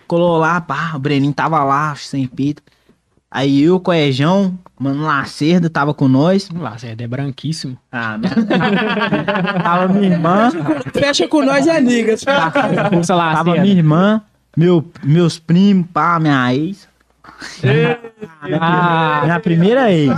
Colou 0.07 0.37
lá, 0.37 0.61
pá, 0.61 0.93
o 0.95 0.99
Breninho 0.99 1.33
tava 1.33 1.63
lá, 1.63 1.95
sem 1.95 2.27
pita. 2.27 2.61
Aí 3.31 3.63
eu, 3.63 3.79
Coejão, 3.79 4.59
mano 4.77 5.03
Lacerda 5.03 5.69
tava 5.69 5.93
com 5.93 6.07
nós. 6.07 6.49
Zé, 6.77 6.95
é 6.97 7.07
branquíssimo. 7.07 7.77
Ah, 7.91 8.17
minha... 8.17 8.31
tava 9.63 9.87
minha 9.87 10.11
irmã, 10.11 10.51
Fecha 10.93 11.27
com 11.27 11.43
nós, 11.43 11.65
é 11.65 11.79
lá, 13.15 13.33
tava 13.33 13.55
minha 13.55 13.73
irmã, 13.73 14.21
meu, 14.55 14.85
meus 15.03 15.39
primos, 15.39 15.87
pá, 15.91 16.19
minha 16.19 16.53
ex. 16.53 16.90
Ah, 18.59 19.21
Minha 19.23 19.39
primeira 19.39 19.91
ex. 19.91 20.11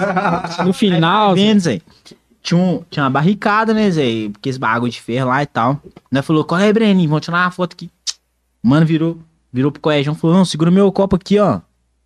no 0.66 0.74
final, 0.74 1.36
Zé, 1.36 1.42
vendo, 1.42 1.60
Zé? 1.60 1.82
Tinha, 2.42 2.60
um, 2.60 2.82
tinha 2.90 3.04
uma 3.04 3.10
barricada, 3.10 3.74
né, 3.74 3.90
Zé? 3.90 4.30
Porque 4.32 4.50
esse 4.50 4.60
bagulho 4.60 4.92
de 4.92 5.02
ferro 5.02 5.30
lá 5.30 5.42
e 5.44 5.46
tal. 5.46 5.80
Nós 6.12 6.26
falou, 6.26 6.44
corre 6.44 6.66
aí, 6.66 6.74
Breninho, 6.74 7.10
vamos 7.10 7.24
tirar 7.26 7.38
uma 7.46 7.52
foto 7.52 7.74
aqui. 7.74 7.90
Mano 8.62 8.86
virou, 8.86 9.18
virou 9.52 9.72
pro 9.72 9.82
Coejão 9.82 10.14
e 10.14 10.18
falou, 10.18 10.36
não, 10.38 10.46
segura 10.46 10.72
meu 10.72 10.92
copo 10.92 11.16
aqui, 11.16 11.40
ó. 11.40 11.60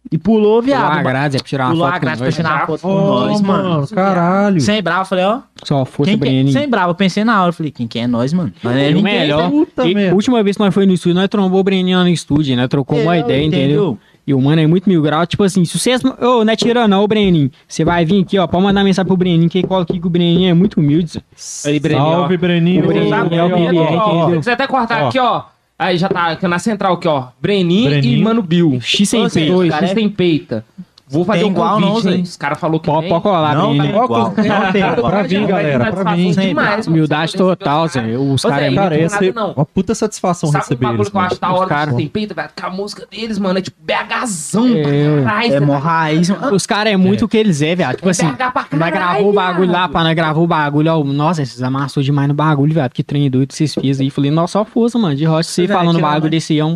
E 0.09 0.17
pulou, 0.17 0.42
pulou 0.43 0.61
viado. 0.61 1.00
a 1.00 1.03
grade, 1.03 1.34
Zé, 1.34 1.40
pra 1.40 1.48
tirar 1.48 1.67
Pulou 1.69 1.84
uma 1.84 1.90
a 1.90 1.92
foto 1.93 2.01
grade 2.01 2.17
com 2.17 2.19
pra 2.19 2.26
nós. 2.27 2.35
tirar 2.35 2.56
uma 2.56 2.66
foto 2.67 2.82
com 2.82 2.93
nós, 2.95 3.42
mano. 3.42 3.88
caralho. 3.90 4.61
Sem 4.61 4.82
bravo, 4.82 5.01
eu 5.01 5.06
falei, 5.06 5.26
ó. 5.26 5.42
Só 5.64 5.84
força, 5.85 6.14
é? 6.14 6.16
Breninho. 6.16 6.53
Sem 6.53 6.69
bravo, 6.69 6.92
eu 6.92 6.95
pensei 6.95 7.24
na 7.26 7.42
hora. 7.42 7.50
eu 7.50 7.53
Falei, 7.53 7.72
quem 7.74 7.88
que 7.88 8.00
é 8.00 8.08
nós, 8.08 8.32
mano? 8.32 8.53
Não 8.64 8.72
é 8.72 8.90
o 8.95 9.01
melhor, 9.01 9.50
Puta 9.51 9.85
e, 9.85 10.11
última 10.14 10.42
vez 10.43 10.56
que 10.56 10.64
nós 10.64 10.74
foi 10.74 10.85
no 10.85 10.93
estúdio, 10.93 11.16
nós 11.16 11.27
trombou 11.27 11.59
o 11.59 11.64
Breninho 11.64 12.00
no 12.00 12.08
estúdio, 12.08 12.56
né? 12.56 12.67
Trocou 12.69 12.98
uma 13.01 13.17
É, 13.17 13.19
ideia, 13.19 13.43
entendeu? 13.43 13.66
entendeu? 13.66 14.00
E 14.27 14.33
o 14.33 14.41
mano 14.41 14.61
é 14.61 14.67
muito 14.67 14.89
mil 14.89 15.01
grau. 15.01 15.25
Tipo 15.25 15.43
assim, 15.45 15.64
se 15.64 15.80
vocês. 15.80 16.03
Ô, 16.03 16.43
não 16.43 16.51
é 16.51 16.56
tirando, 16.57 16.93
ô 16.97 17.07
Breninho. 17.07 17.49
Você 17.65 17.85
vai 17.85 18.03
vir 18.03 18.23
aqui, 18.23 18.38
ó. 18.38 18.45
Pode 18.45 18.61
mandar 18.61 18.83
mensagem 18.83 19.07
pro 19.07 19.15
Breninho. 19.15 19.49
Quem 19.49 19.64
cola 19.64 19.83
aqui 19.83 19.97
que 19.99 20.06
o 20.06 20.09
Breninho 20.09 20.49
é 20.49 20.53
muito 20.53 20.81
humilde. 20.81 21.23
Aí, 21.65 21.80
Breninho, 21.80 22.03
ó. 22.06 22.15
Salve, 22.17 22.35
Breninho. 22.35 22.83
O 22.83 22.88
Breninho 22.88 23.09
Sabe, 23.09 23.35
é 23.35 23.43
o 23.43 23.47
ó, 23.47 23.95
ó, 23.95 24.38
ó? 24.38 24.41
Se 24.41 24.49
até 24.51 24.67
cortar 24.67 25.03
Ó. 25.03 25.07
aqui, 25.07 25.17
ó. 25.17 25.43
Aí 25.80 25.97
já 25.97 26.09
tá 26.09 26.31
aqui 26.31 26.45
na 26.47 26.59
central 26.59 26.93
aqui, 26.95 27.07
ó. 27.07 27.27
Brenin, 27.41 27.85
e 27.85 27.89
Breninho. 27.89 28.23
Mano 28.23 28.41
Bill. 28.41 28.80
X 28.81 29.07
sem 29.07 29.23
Ô, 29.23 29.30
Zé, 29.30 29.39
peito. 29.45 29.72
X 29.72 29.93
tem 29.93 30.09
peita. 30.09 30.65
Vou 31.09 31.23
fazer 31.23 31.39
Tem 31.39 31.47
um 31.47 31.51
igual 31.51 31.79
não, 31.79 31.87
convite, 31.93 32.07
hein? 32.09 32.15
Zé. 32.17 32.21
Os 32.23 32.35
caras 32.35 32.59
falaram 32.59 32.79
que 32.79 32.85
Pode 32.91 33.21
colar, 33.21 33.55
Não 33.55 33.77
tem 33.77 33.89
igual. 33.89 34.09
Não 34.09 34.71
tem 34.71 34.81
igual. 34.81 35.09
Pra 35.09 35.23
vir, 35.23 35.47
galera, 35.47 35.91
pra. 35.91 36.15
Sem 36.15 36.31
Demais, 36.33 36.85
Humildade 36.87 37.33
total, 37.33 37.87
Zé. 37.87 38.17
Os 38.17 38.41
caras 38.41 38.63
é. 38.63 38.75
Cara, 38.75 38.89
tem 38.89 38.99
ia 39.01 39.09
ser 39.09 39.33
não. 39.33 39.51
uma 39.53 39.65
puta 39.65 39.95
satisfação 39.95 40.51
Sabe 40.51 40.63
receber 40.63 40.85
bagulho 40.85 40.97
eles, 41.01 41.09
que 41.09 41.15
eu 41.15 41.21
mano. 41.21 41.31
acho 41.31 41.41
da 41.41 41.51
hora 41.51 41.63
Os 41.63 41.69
cara- 41.69 41.91
que 41.91 41.97
tem 41.97 42.07
peita, 42.07 42.33
velho? 42.33 42.49
Que 42.53 42.65
a 42.65 42.69
música 42.69 43.07
deles, 43.09 43.39
mano, 43.39 43.57
é 43.57 43.61
tipo 43.61 43.77
BHzão 43.81 44.67
É, 44.67 44.81
pra 44.81 44.91
caralho. 45.23 45.53
É 45.53 45.59
tá 45.59 45.65
mó 45.65 45.77
raiz, 45.77 46.29
mano. 46.29 46.55
Os 46.55 46.65
caras 46.65 46.91
é 46.93 46.97
muito 46.97 47.25
o 47.25 47.27
que 47.27 47.37
eles 47.37 47.61
é, 47.61 47.73
viado. 47.73 47.95
Tipo 47.95 48.09
assim, 48.09 48.27
BH 48.27 48.51
pra 48.51 48.65
nós 48.73 48.91
gravou 48.91 49.29
o 49.29 49.33
bagulho 49.33 49.71
lá, 49.71 49.87
pá, 49.87 50.03
nós 50.03 50.13
gravou 50.13 50.43
o 50.43 50.47
bagulho, 50.47 50.91
ó. 50.93 51.03
Nossa, 51.03 51.45
vocês 51.45 51.63
amassou 51.63 52.03
demais 52.03 52.27
no 52.27 52.33
bagulho, 52.33 52.73
viado. 52.73 52.91
Que 52.91 53.03
trem 53.03 53.29
doido 53.29 53.47
que 53.47 53.55
vocês 53.55 53.73
fizeram 53.73 54.03
aí. 54.05 54.09
Falei, 54.09 54.29
nossa, 54.29 54.53
só 54.53 54.65
força, 54.65 54.97
mano. 54.99 55.15
De 55.15 55.23
rocha, 55.23 55.49
você 55.49 55.63
é, 55.63 55.67
falando 55.67 55.99
bagulho 55.99 56.23
né? 56.25 56.29
desse 56.31 56.57
é 56.59 56.65
um. 56.65 56.75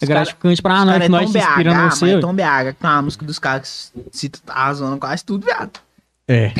É 0.00 0.06
gratificante 0.06 0.60
pra 0.60 0.84
nós, 0.84 0.98
que 0.98 1.04
é 1.04 1.08
nós 1.08 1.22
tão 1.22 1.32
se 1.32 1.38
inspirando 1.48 1.88
BH, 1.88 1.90
seu. 1.96 2.18
é 2.18 2.20
tão 2.20 2.34
BH 2.34 2.42
que 2.42 2.72
tem 2.74 2.90
uma 2.90 3.02
música 3.02 3.24
dos 3.24 3.38
caras 3.38 3.92
que 4.10 4.18
se 4.18 4.28
tu 4.28 4.40
tá 4.42 4.72
zoando 4.74 4.98
quase 4.98 5.24
tudo, 5.24 5.44
viado. 5.46 5.70
É. 6.28 6.52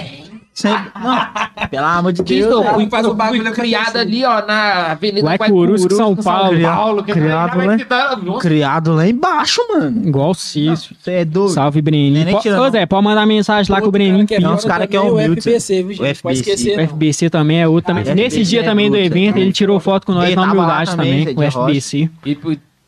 Sempre, 0.54 0.90
não, 0.98 1.68
pelo 1.68 1.84
amor 1.84 2.12
de 2.14 2.22
Deus. 2.22 2.50
eu 2.50 2.64
fui, 2.72 2.88
faz 2.88 3.04
o 3.06 3.12
bagulho 3.12 3.52
criada 3.52 4.00
ali, 4.00 4.24
ó, 4.24 4.40
na 4.46 4.92
Avenida 4.92 5.26
Guaicurusco, 5.36 5.92
São 5.94 6.16
Paulo. 6.16 6.58
Paulo 6.62 7.04
que 7.04 7.12
Criado, 7.12 7.56
vai 7.58 7.66
né? 7.66 7.76
te 7.76 7.84
dar- 7.84 8.16
Nossa, 8.16 8.40
Criado 8.40 8.94
lá 8.94 9.06
embaixo, 9.06 9.60
mano. 9.68 10.08
Igual 10.08 10.30
o 10.30 10.34
Cício. 10.34 10.96
Você 10.98 11.10
é 11.10 11.24
doido. 11.26 11.52
Salve, 11.52 11.82
Breninho. 11.82 12.26
Po- 12.40 12.48
Ô. 12.48 12.70
Zé, 12.70 12.86
pode 12.86 13.04
mandar 13.04 13.26
mensagem 13.26 13.70
lá 13.70 13.82
que 13.82 13.86
o 13.88 13.90
Breninho 13.90 14.24
Não, 14.40 14.54
os 14.54 14.64
cara 14.64 14.86
que 14.86 14.96
é 14.96 15.00
humilde, 15.00 15.40
O 15.40 15.42
FBC, 15.42 15.82
viu, 15.82 15.92
gente? 15.92 16.20
O 16.20 16.22
Pode 16.22 16.38
FBC. 16.38 16.50
esquecer. 16.54 16.78
O. 16.78 16.82
FBC 16.88 17.28
também 17.28 17.60
é 17.60 17.68
outro 17.68 17.88
também. 17.88 18.10
Ah, 18.10 18.14
Nesse 18.14 18.42
dia 18.44 18.60
é 18.60 18.62
também 18.62 18.86
do 18.88 18.92
bruto, 18.92 19.04
evento, 19.06 19.28
também. 19.32 19.42
ele 19.42 19.52
tirou 19.52 19.78
foto 19.78 20.06
com 20.06 20.12
nós 20.12 20.34
na 20.34 20.40
lá 20.42 20.52
humildade 20.52 20.90
também, 20.96 21.34
com 21.34 21.40
o. 21.42 21.44
FBC. 21.44 22.08
E. 22.24 22.38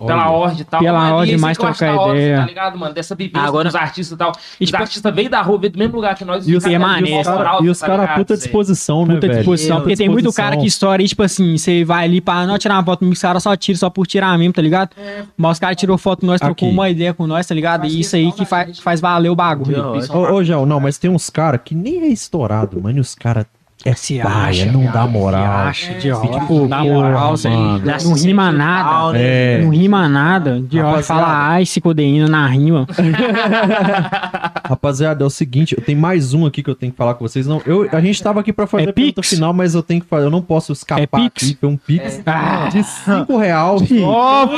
pela 0.07 0.31
ordem 0.31 0.61
e 0.61 0.65
tal. 0.65 0.81
Pela 0.81 0.99
mano, 1.01 1.17
ordem, 1.17 1.37
mais 1.39 1.59
trocar 1.59 1.97
hora, 1.97 2.17
ideia. 2.17 2.37
Tá 2.41 2.47
ligado, 2.47 2.79
mano? 2.79 2.95
Dessa 2.95 3.15
vivência 3.15 3.49
Agora- 3.49 3.65
dos 3.69 3.75
artistas 3.75 4.15
e 4.15 4.17
tal. 4.19 4.33
E, 4.61 4.65
Os 4.65 4.71
tipo, 4.71 4.81
artistas 4.83 5.15
veio 5.15 5.29
da 5.29 5.43
rua, 5.43 5.59
veio 5.59 5.73
do 5.73 5.79
mesmo 5.79 5.97
lugar 5.97 6.15
que 6.15 6.25
nós. 6.25 6.47
E 6.49 6.55
os, 6.57 6.63
caras 6.65 6.79
permanece. 6.79 7.13
e 7.13 7.19
os 7.21 7.27
caras 7.27 7.63
e 7.77 7.81
tá 7.81 7.87
cara 7.87 8.03
ligado, 8.03 8.17
puta 8.19 8.37
disposição, 8.37 9.07
né, 9.07 9.15
Puta 9.15 9.27
velho? 9.27 9.39
disposição, 9.39 9.77
Puta 9.77 9.83
porque 9.83 9.97
tem 9.97 10.09
muito 10.09 10.19
disposição. 10.27 10.45
cara 10.51 10.57
que 10.61 10.67
estoura 10.67 11.03
aí, 11.03 11.09
tipo 11.09 11.23
assim, 11.23 11.57
você 11.59 11.85
vai 11.85 12.05
ali 12.05 12.21
pra 12.21 12.47
não 12.47 12.59
tirar 12.59 12.75
uma 12.77 12.85
foto 12.85 13.01
comigo, 13.01 13.15
os 13.15 13.21
caras 13.23 13.43
só 13.43 13.57
tiram 13.57 13.79
só 13.79 13.91
por 13.91 14.07
tirar 14.07 14.39
mesmo, 14.39 14.53
tá 14.53 14.63
ligado? 14.63 14.91
Mas 15.37 15.53
os 15.53 15.59
caras 15.59 15.77
tirou 15.77 15.99
foto 15.99 16.21
com 16.21 16.27
nós, 16.27 16.41
trocou 16.41 16.69
Aqui. 16.69 16.75
uma 16.77 16.89
ideia 16.89 17.13
com 17.13 17.27
nós, 17.27 17.47
tá 17.47 17.55
ligado? 17.55 17.81
Faz 17.81 17.93
E 17.93 18.01
isso 18.01 18.15
aí 18.17 18.31
que 18.33 18.45
faz, 18.45 18.79
faz 18.79 19.01
valer 19.01 19.31
o 19.31 19.35
bagulho. 19.37 19.85
Ô, 20.11 20.35
ô 20.35 20.45
Gel, 20.45 20.65
não, 20.65 20.79
mas 20.81 20.97
tem 20.99 21.11
uns 21.11 21.29
caras 21.29 21.61
que 21.65 21.75
nem 21.75 22.03
é 22.03 22.09
estourado, 22.09 22.81
mano. 22.81 22.99
E 22.99 23.01
os 23.01 23.15
caras 23.15 23.47
é 23.89 23.95
Se 23.95 24.19
paia, 24.21 24.49
acha, 24.49 24.67
não 24.73 24.85
dá 24.91 25.07
moral. 25.07 25.43
Acha, 25.43 25.95
de 25.95 26.11
rocha. 26.11 26.41
Tipo, 26.41 26.67
Dá 26.69 26.85
moral, 26.85 27.35
mano. 27.45 27.83
Não 28.05 28.15
rima 28.15 28.53
nada. 28.53 29.19
É. 29.19 29.59
Não 29.63 29.71
rima 29.71 30.09
nada. 30.09 30.61
De 30.61 30.79
Rapaziada. 30.81 31.03
fala 31.23 31.49
ai, 31.49 31.65
se 31.67 31.81
codeína 31.81 32.29
na 32.29 32.47
rima. 32.47 32.87
Rapaziada, 34.69 35.25
é 35.25 35.27
o 35.27 35.31
seguinte, 35.31 35.75
eu 35.77 35.83
tenho 35.83 35.99
mais 35.99 36.35
um 36.35 36.45
aqui 36.47 36.63
que 36.63 36.69
eu 36.71 36.75
tenho 36.75 36.93
que 36.93 36.99
falar 36.99 37.15
com 37.15 37.27
vocês. 37.27 37.47
Não, 37.47 37.61
eu, 37.65 37.89
a 37.91 38.01
gente 38.01 38.23
tava 38.23 38.41
aqui 38.41 38.53
pra 38.53 38.67
fazer 38.67 38.87
É 38.87 38.91
a 38.91 38.93
pergunta 38.93 39.21
Pix? 39.23 39.31
final, 39.31 39.53
mas 39.53 39.75
eu 39.75 39.83
tenho 39.83 40.01
que 40.01 40.07
fazer, 40.07 40.27
eu 40.27 40.31
não 40.31 40.43
posso 40.43 40.73
escapar 40.73 41.03
É 41.03 41.07
Pix? 41.07 41.45
aqui. 41.45 41.57
Foi 41.61 41.69
um 41.69 41.77
Pix 41.77 42.21
Ah. 42.27 42.69
de 42.71 42.83
5 42.85 43.37
real. 43.39 43.77
Ó! 44.05 44.49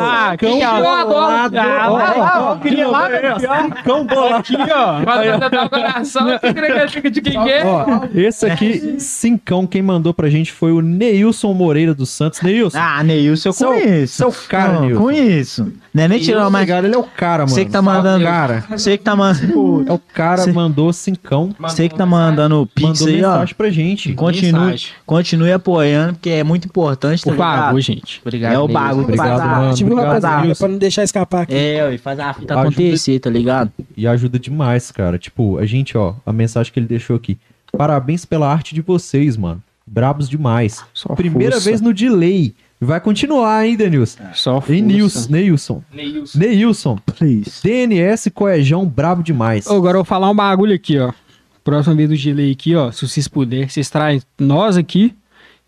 Ah, 0.00 0.36
que 0.36 0.46
é? 0.46 0.66
bolado. 1.04 1.58
Ah, 1.58 1.88
lá, 1.88 2.12
lá, 2.14 2.50
ó, 2.52 2.56
queria 2.56 2.88
lá, 2.88 3.08
Cão 3.84 4.06
bolado. 4.06 4.34
aqui, 4.36 4.56
ó. 4.56 5.00
Mas 5.04 5.50
dá 5.50 5.64
o 5.64 5.70
coração, 5.70 6.28
eu 6.28 7.10
de 7.10 7.20
quem 7.20 7.42
que 7.42 7.50
é? 7.50 7.64
Ó, 7.66 7.84
esse 8.46 8.54
aqui, 8.54 9.00
cincão, 9.00 9.66
quem 9.66 9.82
mandou 9.82 10.12
pra 10.14 10.28
gente 10.30 10.52
foi 10.52 10.72
o 10.72 10.80
Neilson 10.80 11.52
Moreira 11.52 11.94
dos 11.94 12.10
Santos. 12.10 12.40
Neilson, 12.40 12.78
Ah, 12.78 13.02
Neilson, 13.02 13.48
eu 13.48 13.52
Seu- 13.52 13.68
conheço. 13.72 14.14
seu 14.16 14.32
cara, 14.48 14.72
Não, 14.74 14.80
Neilson. 14.82 15.02
Conheço. 15.02 15.72
Não 15.94 16.04
é 16.04 16.08
nem 16.08 16.20
tirando, 16.20 16.46
Obrigado, 16.46 16.84
ele 16.84 16.94
é 16.94 16.98
o 16.98 17.02
cara, 17.02 17.44
mano. 17.44 17.48
você 17.48 17.64
que 17.64 17.70
tá 17.72 17.82
mandando. 17.82 18.24
Cara, 18.24 18.64
Você 18.70 18.96
que 18.96 19.02
tá 19.02 19.16
mandando. 19.16 19.84
é 19.88 19.92
o 19.92 19.98
cara, 19.98 20.42
Cê- 20.42 20.52
mandou 20.52 20.92
cincão, 20.92 21.54
Você 21.58 21.88
que 21.88 21.96
tá 21.96 22.06
mandando 22.06 22.62
o 22.62 22.66
Pix 22.66 23.00
mandou 23.00 23.08
aí, 23.08 23.24
ó. 23.24 23.30
mensagem 23.32 23.54
pra 23.56 23.70
gente. 23.70 24.12
Continue, 24.14 24.52
Mensagem. 24.52 24.88
continue 25.04 25.52
apoiando, 25.52 26.12
porque 26.14 26.30
é 26.30 26.44
muito 26.44 26.66
importante, 26.66 27.24
tá 27.24 27.30
ligado? 27.32 27.58
favor, 27.64 27.80
gente. 27.80 28.20
Obrigado, 28.24 28.52
É 28.52 28.58
o 28.58 28.68
bagulho 28.68 29.06
que 29.06 29.12
Obrigado, 29.14 29.38
mano. 29.48 29.74
Tipo, 29.74 29.90
Obrigado, 29.90 30.06
rapaziada, 30.14 30.42
Neilson. 30.42 30.58
pra 30.64 30.68
não 30.72 30.78
deixar 30.78 31.02
escapar 31.02 31.42
aqui. 31.42 31.54
É, 31.54 31.84
ué, 31.84 31.98
faz 31.98 32.18
a 32.20 32.32
fita 32.34 32.54
Ajuda- 32.54 32.68
acontecer, 32.68 33.18
tá 33.18 33.30
ligado? 33.30 33.72
E 33.96 34.06
ajuda 34.06 34.38
demais, 34.38 34.92
cara. 34.92 35.18
Tipo, 35.18 35.58
a 35.58 35.66
gente, 35.66 35.96
ó, 35.98 36.14
a 36.24 36.32
mensagem 36.32 36.72
que 36.72 36.78
ele 36.78 36.86
deixou 36.86 37.16
aqui. 37.16 37.38
Parabéns 37.76 38.24
pela 38.24 38.50
arte 38.50 38.74
de 38.74 38.80
vocês, 38.80 39.36
mano. 39.36 39.62
Brabos 39.86 40.28
demais. 40.28 40.84
Só 40.92 41.14
Primeira 41.14 41.52
força. 41.54 41.70
vez 41.70 41.80
no 41.80 41.94
delay. 41.94 42.54
Vai 42.80 43.00
continuar, 43.00 43.66
hein, 43.66 43.76
Denilson? 43.76 44.22
Só 44.34 44.56
Ei, 44.56 44.60
força. 44.60 44.72
Nilson, 44.82 45.30
Neilson. 45.32 45.82
Neilson. 45.92 46.38
Neilson. 46.38 46.98
Please. 47.16 47.60
DNS 47.62 48.30
Coejão, 48.30 48.86
brabo 48.86 49.22
demais. 49.22 49.66
Ô, 49.66 49.74
Agora 49.74 49.94
eu 49.96 50.00
vou 50.00 50.04
falar 50.04 50.30
um 50.30 50.34
bagulho 50.34 50.74
aqui, 50.74 50.98
ó. 50.98 51.12
Próxima 51.64 51.94
vez 51.96 52.08
do 52.08 52.16
delay 52.16 52.52
aqui, 52.52 52.74
ó. 52.76 52.90
Se 52.92 53.06
vocês 53.08 53.26
puderem, 53.26 53.68
vocês 53.68 53.90
trazem 53.90 54.22
nós 54.38 54.76
aqui 54.76 55.14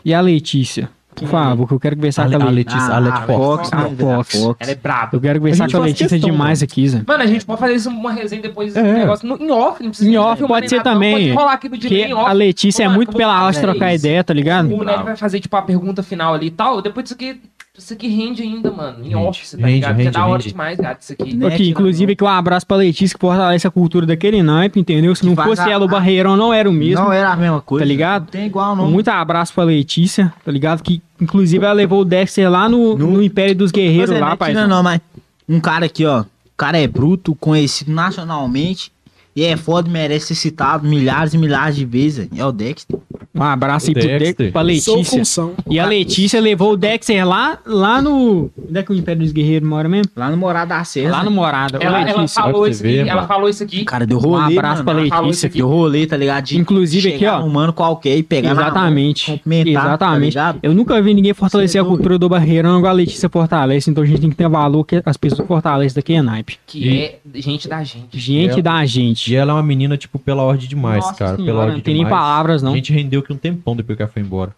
e 0.05 0.15
a 0.15 0.20
Letícia. 0.20 0.89
Por 1.15 1.29
favor, 1.29 1.67
que 1.69 1.75
eu 1.75 1.81
quero 1.81 1.97
conversar 1.97 2.27
A, 2.27 2.31
com 2.39 2.43
a 2.45 2.47
a 2.47 2.51
Letícia. 2.51 2.79
Letícia, 2.79 2.95
a 2.95 2.99
Let 2.99 3.27
Fox. 3.27 3.71
Ah, 3.73 3.83
né? 3.83 3.97
Fox. 3.99 4.41
Fox. 4.41 4.57
Ela 4.61 4.71
é 4.71 4.75
braba. 4.75 5.11
Eu 5.13 5.21
quero 5.21 5.39
conversar 5.41 5.65
A 5.65 5.71
com 5.71 5.77
a 5.77 5.81
Letícia 5.81 6.09
questão, 6.09 6.31
demais 6.31 6.63
aqui, 6.63 6.89
Zé. 6.89 7.03
Mano, 7.07 7.23
a 7.23 7.27
gente 7.27 7.45
pode 7.45 7.61
fazer 7.61 7.75
isso 7.75 7.91
uma 7.91 8.13
resenha 8.13 8.41
depois 8.43 8.75
É. 8.75 8.83
desse 8.83 8.99
negócio 8.99 9.29
no, 9.29 9.37
em 9.37 9.51
off, 9.51 9.83
não 9.83 9.91
precisa 9.91 10.11
Em 10.11 10.17
off 10.17 10.47
pode 10.47 10.69
ser 10.69 10.77
nada, 10.77 10.91
também. 10.93 11.13
Pode 11.15 11.31
rolar 11.33 11.53
aqui 11.53 11.69
no 11.69 11.77
dia 11.77 12.17
off. 12.17 12.31
a 12.31 12.33
Letícia 12.33 12.83
é 12.83 12.87
Vamos 12.87 12.93
lá, 12.93 12.97
muito 12.97 13.17
pela 13.17 13.51
de 13.51 13.61
trocar 13.61 13.95
ideia, 13.95 14.25
tá 14.25 14.33
ligado? 14.33 14.73
O 14.75 14.85
Nery 14.85 15.03
vai 15.03 15.17
fazer, 15.17 15.41
tipo, 15.41 15.55
a 15.57 15.63
pergunta 15.63 16.03
final 16.03 16.33
ali 16.35 16.47
e 16.47 16.51
tal. 16.51 16.81
Depois 16.81 17.05
disso 17.05 17.15
aqui, 17.15 17.41
isso 17.83 17.92
aqui 17.94 18.09
rende 18.09 18.42
ainda, 18.42 18.70
mano. 18.70 18.99
Em 19.00 19.02
Rende, 19.10 19.15
off, 19.17 19.47
você 19.47 19.57
tá 19.57 19.67
rende, 19.67 19.75
ligado? 19.76 19.91
Porque 19.91 20.00
é 20.02 20.05
rende, 20.05 20.15
da 20.18 20.26
hora 20.26 20.33
rende. 20.42 20.49
demais, 20.50 20.78
gato, 20.78 21.00
isso 21.02 21.12
aqui. 21.12 21.34
Né? 21.36 21.47
Aqui, 21.47 21.68
inclusive, 21.70 22.12
aqui 22.12 22.25
um 22.25 22.28
abraço 22.28 22.67
pra 22.67 22.76
Letícia 22.76 23.15
que 23.17 23.20
fortalece 23.20 23.67
a 23.67 23.70
cultura 23.70 24.07
daquele 24.07 24.42
naipe, 24.42 24.78
entendeu? 24.78 25.15
Se 25.15 25.25
não 25.26 25.34
fosse 25.34 25.62
a- 25.62 25.70
ela, 25.70 25.84
o 25.84 25.89
Barreirão 25.89 26.36
não 26.36 26.52
era 26.52 26.68
o 26.68 26.73
mesmo. 26.73 27.05
Não 27.05 27.12
era 27.12 27.31
a 27.33 27.36
mesma 27.36 27.60
coisa. 27.60 27.84
Tá 27.84 27.89
ligado? 27.89 28.23
Não 28.23 28.31
tem 28.31 28.47
igual, 28.47 28.76
não. 28.76 28.91
Muito 28.91 29.09
abraço 29.09 29.52
pra 29.55 29.65
Letícia, 29.65 30.33
tá 30.44 30.52
ligado? 30.52 30.83
Que, 30.83 31.02
inclusive, 31.20 31.65
ela 31.65 31.75
levou 31.75 32.00
o 32.00 32.05
Dexter 32.05 32.50
lá 32.50 32.68
no, 32.68 32.97
No- 32.97 33.10
no 33.12 33.23
Império 33.23 33.55
dos 33.55 33.70
Guerreiros, 33.70 34.10
lá, 34.10 34.20
não 34.20 34.33
é 34.33 34.36
pai. 34.36 34.50
tira 34.52 34.67
não, 34.67 34.83
mas 34.83 35.00
um 35.49 35.59
cara 35.60 35.86
aqui, 35.86 36.05
ó. 36.07 36.20
O 36.20 36.26
cara 36.57 36.78
é 36.78 36.86
bruto, 36.86 37.34
conhecido 37.34 37.91
nacionalmente. 37.91 38.92
E 39.41 39.44
é 39.44 39.57
foda, 39.57 39.89
merece 39.91 40.27
ser 40.27 40.35
citado 40.35 40.86
milhares 40.86 41.33
e 41.33 41.39
milhares 41.39 41.75
de 41.75 41.86
vezes. 41.86 42.28
É 42.36 42.44
o 42.44 42.52
Dexter. 42.52 42.99
Um 43.35 43.43
abraço 43.43 43.86
aí 43.89 43.94
pro 43.94 44.02
Dexter. 44.02 44.35
Dex, 44.36 44.52
pra 44.52 44.60
Letícia. 44.60 45.23
E 45.70 45.78
a 45.81 45.86
Letícia 45.86 46.39
levou 46.39 46.73
o 46.73 46.77
Dexter 46.77 47.27
lá, 47.27 47.59
lá 47.65 48.02
no. 48.02 48.51
Onde 48.69 48.78
é 48.78 48.83
que 48.83 48.93
o 48.93 48.94
Império 48.94 49.23
dos 49.23 49.33
Guerreiros 49.33 49.67
mora 49.67 49.89
mesmo? 49.89 50.12
Lá 50.15 50.31
no 50.31 50.36
Morada 50.36 50.75
da. 50.75 51.10
Lá 51.10 51.25
no 51.25 51.31
Morada. 51.31 51.78
Ela, 51.81 52.02
ela 52.07 52.28
falou 52.28 52.60
pra 52.62 52.70
isso 52.70 52.83
você 52.83 53.01
aqui, 53.01 53.09
ela 53.09 53.27
falou 53.27 53.49
isso 53.49 53.62
aqui. 53.62 53.85
Cara, 53.86 54.07
deu 54.07 54.19
Um 54.19 54.20
rolê, 54.20 54.59
abraço 54.59 54.85
pra 54.85 54.93
mano. 54.93 55.09
Falou 55.09 55.25
Letícia. 55.27 55.49
Deu 55.49 55.67
rolê, 55.67 56.07
tá 56.07 56.19
ligado? 56.19 56.44
De 56.44 56.59
Inclusive 56.59 57.15
aqui, 57.15 57.25
ó. 57.25 57.43
Um 57.43 57.49
mano 57.49 57.73
qualquer 57.73 58.19
e 58.19 58.23
pegar 58.23 58.51
na 58.51 58.55
mão, 58.57 58.65
Exatamente. 58.67 59.25
cumprimentar, 59.27 59.83
tá 59.83 59.89
Exatamente. 59.89 60.31
ligado? 60.33 60.59
Eu 60.62 60.75
nunca 60.75 61.01
vi 61.01 61.15
ninguém 61.15 61.33
fortalecer 61.33 61.70
Cê 61.73 61.78
é 61.78 61.81
a 61.81 61.85
cultura 61.85 62.19
do 62.19 62.28
Barreirão 62.28 62.77
igual 62.77 62.91
a 62.91 62.94
Letícia 62.94 63.28
fortalece, 63.31 63.91
então 63.91 64.02
a 64.05 64.07
gente 64.07 64.20
tem 64.20 64.28
que 64.28 64.36
ter 64.36 64.49
valor 64.51 64.85
que 64.85 65.01
as 65.05 65.17
pessoas 65.17 65.47
fortalecem 65.49 65.94
daqui 65.94 66.12
é 66.12 66.20
naipe. 66.20 66.59
Que 66.67 66.99
é 66.99 67.19
gente 67.36 67.69
da 67.69 67.83
gente. 67.83 68.19
Gente 68.19 68.52
Ela- 68.52 68.62
da 68.62 68.85
gente. 68.85 69.30
E 69.31 69.36
ela 69.36 69.52
é 69.52 69.55
uma 69.55 69.62
menina, 69.62 69.97
tipo, 69.97 70.18
pela 70.18 70.42
ordem 70.42 70.68
demais, 70.68 71.05
Nossa 71.05 71.18
cara. 71.18 71.36
senhora, 71.36 71.44
pela 71.52 71.59
ordem 71.60 71.76
não 71.76 71.83
tem 71.83 71.94
nem 71.94 72.05
demais. 72.05 72.20
palavras, 72.23 72.62
não. 72.62 72.73
A 72.73 72.76
gente 72.76 72.92
rendeu 72.92 73.20
aqui 73.20 73.33
um 73.33 73.36
tempão 73.36 73.76
depois 73.76 73.97
que 73.97 74.02
ela 74.02 74.10
foi 74.10 74.23
embora. 74.23 74.55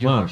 Mano. 0.00 0.28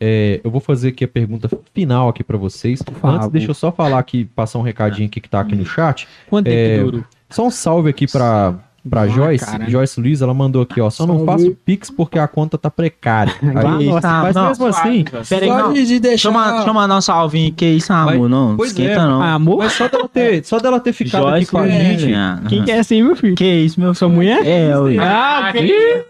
É, 0.00 0.40
eu 0.44 0.50
vou 0.50 0.60
fazer 0.60 0.88
aqui 0.90 1.04
a 1.04 1.08
pergunta 1.08 1.48
final 1.74 2.08
aqui 2.08 2.22
pra 2.22 2.36
vocês. 2.36 2.80
Antes, 3.02 3.28
deixa 3.28 3.50
eu 3.50 3.54
só 3.54 3.72
falar 3.72 3.98
aqui, 3.98 4.24
passar 4.26 4.58
um 4.60 4.62
recadinho 4.62 5.08
aqui 5.08 5.20
que 5.20 5.28
tá 5.28 5.40
aqui 5.40 5.56
no 5.56 5.66
chat. 5.66 6.06
Quanto 6.28 6.44
tempo 6.46 6.56
É, 6.56 6.78
que 6.78 6.84
durou? 6.84 7.04
Só 7.28 7.46
um 7.46 7.50
salve 7.50 7.90
aqui 7.90 8.06
pra, 8.06 8.54
pra 8.88 9.02
Ah, 9.02 9.08
Joyce. 9.08 9.44
caralho. 9.46 9.70
Joyce 9.70 10.00
Luiz, 10.00 10.22
ela 10.22 10.34
mandou 10.34 10.62
aqui, 10.62 10.80
ó. 10.80 10.88
Só 10.90 11.06
não 11.06 11.24
Salve. 11.24 11.44
faço 11.44 11.56
Pix 11.64 11.90
porque 11.90 12.18
a 12.18 12.26
conta 12.28 12.56
tá 12.58 12.70
precária. 12.70 13.34
Aí, 13.42 13.86
Nossa, 13.86 14.08
mas 14.22 14.34
não, 14.34 14.48
mesmo 14.48 14.66
assim, 14.66 15.04
Pera 15.28 15.44
aí, 15.44 15.50
Só 15.50 15.58
não. 15.58 15.72
de, 15.72 15.86
de 15.86 16.00
deixar... 16.00 16.28
eu 16.70 16.74
mandar 16.74 16.96
um 16.96 17.00
salvinho. 17.00 17.52
Que 17.52 17.66
isso, 17.66 17.92
amor? 17.92 18.18
Mas- 18.18 18.30
não, 18.30 18.56
pois 18.56 18.70
esquenta 18.70 18.92
é, 18.92 18.96
não. 18.98 19.22
Amor? 19.22 19.58
mas 19.58 19.72
só 19.72 19.88
dela 19.88 20.08
ter, 20.08 20.44
só 20.44 20.58
dela 20.58 20.80
ter 20.80 20.92
ficado 20.92 21.26
aqui 21.28 21.36
Joyce, 21.44 21.50
com 21.50 21.58
a 21.58 21.66
é, 21.68 21.70
gente. 21.70 22.14
ah, 22.14 22.40
Quem 22.48 22.60
ah. 22.60 22.64
que 22.64 22.70
é 22.70 22.78
aí, 22.94 23.02
meu 23.02 23.16
filho? 23.16 23.34
Que 23.34 23.44
isso, 23.44 23.80
meu 23.80 23.94
Sua 23.94 24.08
mulher? 24.08 24.46
É, 24.46 24.72
eu. 24.72 24.86
Ah, 25.00 25.50
que- 25.52 25.66
que... 25.66 26.04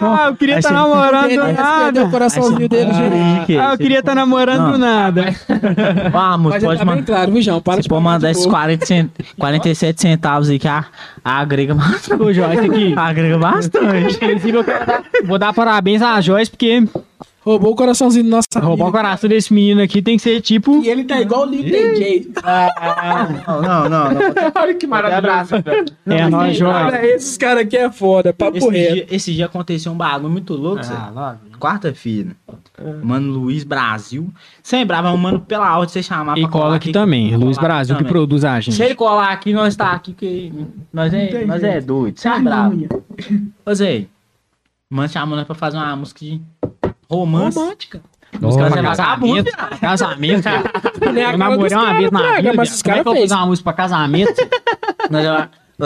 ah, 0.00 0.26
eu 0.28 0.36
queria 0.36 0.58
estar 0.58 0.68
você- 0.70 0.74
namorando 0.74 1.30
do 1.30 1.52
nada. 1.52 2.04
o 2.04 2.10
coraçãozinho 2.10 2.68
dele, 2.68 2.92
gente. 2.92 3.58
Ah, 3.58 3.72
eu 3.72 3.78
queria 3.78 4.00
estar 4.00 4.14
namorando 4.14 4.58
Não. 4.62 4.72
do 4.72 4.78
nada. 4.78 5.34
Vamos, 6.12 6.52
Mas 6.54 6.64
pode 6.64 6.78
tá 6.78 6.84
mandar. 6.84 7.02
claro, 7.04 7.32
viu, 7.32 7.42
João? 7.42 7.60
Para 7.60 7.74
Você 7.76 7.82
de 7.82 7.88
pode 7.88 8.02
mandar 8.04 8.30
esses 8.30 8.42
pouco. 8.44 8.58
40 8.58 8.86
cent... 8.86 9.10
47 9.38 10.00
centavos 10.00 10.48
aí 10.50 10.58
que 10.58 10.68
a, 10.68 10.84
a 11.24 11.38
agrega 11.40 11.74
bastante. 11.76 12.22
Ô, 12.22 12.32
Joyce, 12.32 12.58
aqui. 12.66 12.94
Agrega 12.96 13.38
bastante. 13.38 14.18
Vou 15.24 15.38
dar 15.38 15.52
parabéns 15.52 16.02
à 16.02 16.20
Joyce, 16.20 16.50
porque 16.50 16.84
Roubou 17.44 17.72
o 17.72 17.74
coraçãozinho 17.74 18.24
do 18.24 18.30
nosso 18.30 18.46
roubar 18.56 18.86
o 18.88 18.92
coração 18.92 19.28
desse 19.28 19.52
menino 19.52 19.82
aqui 19.82 20.00
tem 20.00 20.16
que 20.16 20.22
ser 20.22 20.40
tipo. 20.40 20.80
E 20.82 20.88
ele 20.88 21.02
tá 21.02 21.20
igual 21.20 21.42
o 21.42 21.50
Lil 21.50 21.64
DJ. 21.64 22.30
Não, 23.46 23.62
não, 23.62 23.88
não. 23.88 24.10
não. 24.14 24.20
Olha 24.62 24.74
que 24.74 24.86
maravilhoso. 24.86 25.50
velho. 25.62 25.84
É, 26.06 26.28
nós. 26.28 26.58
Cara, 26.58 27.04
esses 27.06 27.36
caras 27.36 27.62
aqui 27.64 27.76
é 27.76 27.90
foda, 27.90 28.32
papo 28.32 28.58
Esse 28.58 28.68
reto. 28.70 28.94
dia, 28.94 29.06
esse 29.10 29.32
dia 29.34 29.46
aconteceu 29.46 29.90
um 29.90 29.96
bagulho 29.96 30.30
muito 30.30 30.54
louco, 30.54 30.84
Zé. 30.84 30.94
Quarta-feira. 31.58 32.30
Mano 33.02 33.32
Luiz 33.32 33.64
Brasil. 33.64 34.28
Sem 34.62 34.86
brava, 34.86 35.10
um 35.12 35.16
mano 35.16 35.40
pela 35.40 35.76
ordem 35.76 35.88
você 35.92 36.02
chamar 36.02 36.38
E 36.38 36.42
pra 36.42 36.50
cola 36.50 36.64
colar 36.64 36.76
aqui 36.76 36.92
também. 36.92 37.34
Luiz 37.36 37.58
Brasil 37.58 37.96
que 37.96 38.02
também. 38.02 38.12
produz 38.12 38.44
a 38.44 38.60
Se 38.62 38.70
gente. 38.70 38.82
ele 38.82 38.94
colar 38.94 39.32
aqui, 39.32 39.52
nós 39.52 39.74
tá 39.74 39.90
aqui, 39.92 40.12
que 40.12 40.52
nós 40.92 41.12
é, 41.12 41.44
nós 41.44 41.62
é 41.62 41.80
doido. 41.80 42.18
Sem 42.18 42.42
brava. 42.42 42.74
Ô 43.66 43.74
Zé, 43.74 44.06
mano 44.90 45.08
chamou 45.08 45.36
nós 45.36 45.44
pra 45.46 45.54
fazer 45.54 45.76
uma 45.76 45.94
música 45.96 46.20
de 46.24 46.40
romance. 47.12 47.58
Romântica. 47.58 48.00
Música 48.40 48.64
Olha, 48.64 48.78
é 48.78 48.82
vagabundo, 48.82 49.44
Casamento. 49.78 50.42
Casamento. 50.42 50.48
Eu 51.32 51.38
namorei 51.38 51.76
uma 51.76 51.84
caras, 51.84 51.98
vez 51.98 52.10
na 52.10 52.36
vida. 52.36 52.52
Mas 52.56 52.74
os 52.74 52.80
é 52.80 52.84
caras 52.84 53.06
eu 53.06 53.12
fez. 53.12 53.28
fazer 53.28 53.40
uma 53.40 53.46
música 53.46 53.64
pra 53.64 53.72
casamento? 53.74 54.48
Nós 55.10 55.24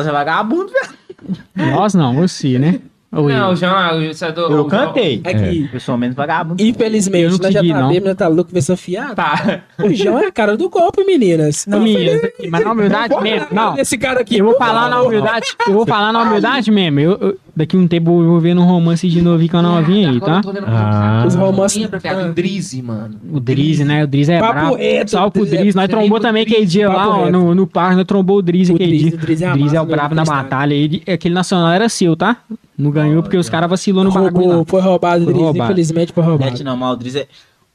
é, 0.07 0.09
é 0.09 0.13
vagabundo, 0.13 0.71
velho. 0.73 1.73
Nós 1.73 1.95
não, 1.95 2.15
você, 2.15 2.57
né? 2.59 2.81
Ou 3.13 3.31
eu. 3.31 3.37
Não, 3.37 3.57
João, 3.57 4.03
isso 4.03 4.25
é 4.25 4.31
do. 4.31 4.43
Eu 4.43 4.47
o 4.47 4.51
João- 4.51 4.69
cantei. 4.69 5.23
Aqui. 5.25 5.71
Eu 5.73 5.81
sou 5.81 5.97
menos 5.97 6.15
vagabundo. 6.15 6.63
Infelizmente, 6.63 7.25
Eu 7.25 7.31
não 7.31 7.39
nós 7.39 7.53
já 7.53 7.61
consegui, 7.61 7.73
tá 7.73 7.81
não. 7.81 7.89
bêbado, 7.89 8.15
tá 8.15 8.29
louco, 8.29 8.53
versão 8.53 8.77
fiado. 8.77 9.15
Tá. 9.17 9.63
O 9.83 9.93
João 9.95 10.19
é 10.21 10.27
a 10.27 10.33
cara 10.33 10.57
do 10.57 10.69
golpe, 10.69 11.05
meninas. 11.05 11.67
Ô, 11.67 11.79
meninas, 11.81 12.21
mas 12.51 12.65
na 12.65 12.73
humildade 12.73 13.21
mesmo. 13.23 13.49
Não, 13.51 13.77
Esse 13.79 13.97
cara 13.99 14.21
aqui. 14.21 14.39
eu 14.39 14.45
vou 14.45 14.57
falar 14.57 14.89
na 14.89 15.01
humildade. 15.03 15.47
Eu 15.67 15.73
vou 15.73 15.87
falar 15.87 16.13
na 16.13 16.23
humildade 16.23 16.71
mesmo. 16.71 17.01
Eu, 17.01 17.13
eu- 17.21 17.39
daqui 17.57 17.77
um 17.77 17.89
tempo 17.89 18.23
eu 18.23 18.29
vou 18.29 18.39
ver 18.41 18.57
um 18.57 18.63
romance 18.65 19.09
de 19.09 19.23
novo 19.23 19.49
com 19.49 19.57
a 19.57 19.63
novinha 19.63 20.11
aí, 20.11 20.21
tá? 20.21 20.43
eu 20.45 20.51
Ah. 20.67 21.21
pra 21.23 21.27
Os 21.27 21.35
romances- 21.35 21.85
o 21.89 22.33
Drizzy, 22.35 22.83
mano. 22.83 23.17
O 23.33 23.41
Drizzy, 23.41 23.83
né? 23.85 24.05
O 24.05 24.07
Drizzy 24.07 24.33
é 24.33 24.39
Papo 24.39 24.53
brabo. 24.53 24.77
reto, 24.77 25.11
Salve 25.13 25.31
pro 25.33 25.43
o 25.43 25.45
Drizzy 25.45 25.57
é- 25.57 25.61
Drizzy. 25.63 25.77
Nós 25.77 25.89
trombou 25.89 26.19
o 26.19 26.21
também 26.21 26.43
aquele 26.43 26.57
Drizzy, 26.61 26.73
dia 26.79 26.89
lá, 26.89 27.31
no, 27.31 27.55
no 27.55 27.67
parque. 27.67 27.97
Nós 27.97 28.05
trombou 28.05 28.39
o 28.39 28.43
Drizzy 28.43 28.73
O 28.73 28.75
aquele 28.75 28.91
Drizzy, 28.91 29.09
dia. 29.11 29.19
o 29.19 29.21
Drizzy 29.21 29.45
é 29.45 29.51
O 29.51 29.53
Drizzy 29.57 29.77
é 29.77 29.81
o 29.81 29.87
brabo 29.87 30.15
na 30.15 30.25
freestyle. 30.25 30.43
batalha. 30.51 30.75
Ele, 30.75 31.03
aquele 31.11 31.35
nacional 31.35 31.71
era 31.73 31.89
seu, 31.89 32.15
tá? 32.15 32.37
Não 32.77 32.91
ganhou 32.91 33.23
porque 33.23 33.37
os 33.39 33.49
caras 33.49 33.71
vacilou 33.71 34.05
no 34.05 34.13
bagulho. 34.13 34.65
Foi 34.67 34.81
roubado, 34.83 35.25
Foi 35.25 35.33
Drizzy. 35.33 35.59
Infelizmente 35.59 36.13
foi 36.13 36.23
roubado. 36.23 36.51
Net 36.51 36.63
não, 36.63 36.77
Maldriz 36.77 37.15
é. 37.17 37.27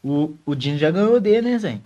O, 0.04 0.32
o 0.46 0.56
Dino 0.56 0.78
já 0.78 0.90
ganhou 0.92 1.20
dele, 1.20 1.50
né, 1.52 1.58
Zé? 1.58 1.78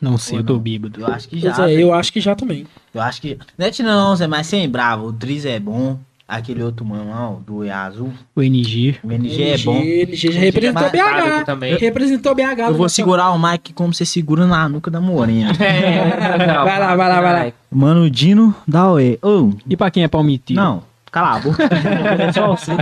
Não 0.00 0.16
sei, 0.16 0.36
eu 0.36 0.40
Ou 0.40 0.46
tô 0.46 0.52
não? 0.54 0.60
bêbado. 0.60 1.00
Eu 1.00 1.06
acho 1.08 1.28
que 1.28 1.38
já. 1.40 1.52
Pois 1.54 1.58
é, 1.58 1.66
velho. 1.74 1.80
eu 1.80 1.92
acho 1.94 2.12
que 2.12 2.20
já 2.20 2.34
também. 2.34 2.66
Eu 2.94 3.00
acho 3.00 3.20
que. 3.20 3.36
Net 3.58 3.82
não, 3.82 4.14
Zé, 4.14 4.26
mas 4.26 4.46
sem 4.46 4.68
bravo. 4.68 5.06
O 5.08 5.12
Driz 5.12 5.44
é 5.44 5.58
bom. 5.58 5.98
Aquele 6.28 6.62
outro 6.62 6.84
mano 6.84 7.08
lá, 7.10 7.30
o 7.30 7.36
do 7.40 7.64
E 7.64 7.70
azul. 7.70 8.12
O 8.36 8.42
NG. 8.42 8.96
O 9.02 9.10
NG 9.10 9.42
é 9.44 9.56
bom. 9.58 9.76
NG 9.78 10.30
já 10.30 10.38
representou 10.38 10.82
Mas- 10.82 10.92
BH. 10.92 11.44
também. 11.46 11.74
Representou 11.78 12.34
BH. 12.34 12.68
Eu 12.68 12.74
vou 12.74 12.86
segurar 12.90 13.30
o 13.30 13.38
mic 13.38 13.72
como 13.72 13.94
você 13.94 14.04
segura 14.04 14.46
na 14.46 14.68
nuca 14.68 14.90
da 14.90 15.00
Morinha. 15.00 15.52
É, 15.58 16.44
Vai 16.64 16.78
lá, 16.78 16.94
vai 16.96 17.08
lá, 17.08 17.20
vai 17.22 17.46
lá. 17.46 17.52
Mano, 17.72 18.02
o 18.02 18.10
Dino 18.10 18.54
da 18.66 18.92
UE. 18.92 19.18
Ô, 19.22 19.52
E 19.68 19.74
pra 19.76 19.90
quem 19.90 20.02
é 20.04 20.08
palmitiro? 20.08 20.60
não. 20.60 20.86
Cala 21.10 21.36
a 21.36 21.38
boca. 21.40 21.62
É 21.64 22.30
só 22.32 22.48
você. 22.54 22.72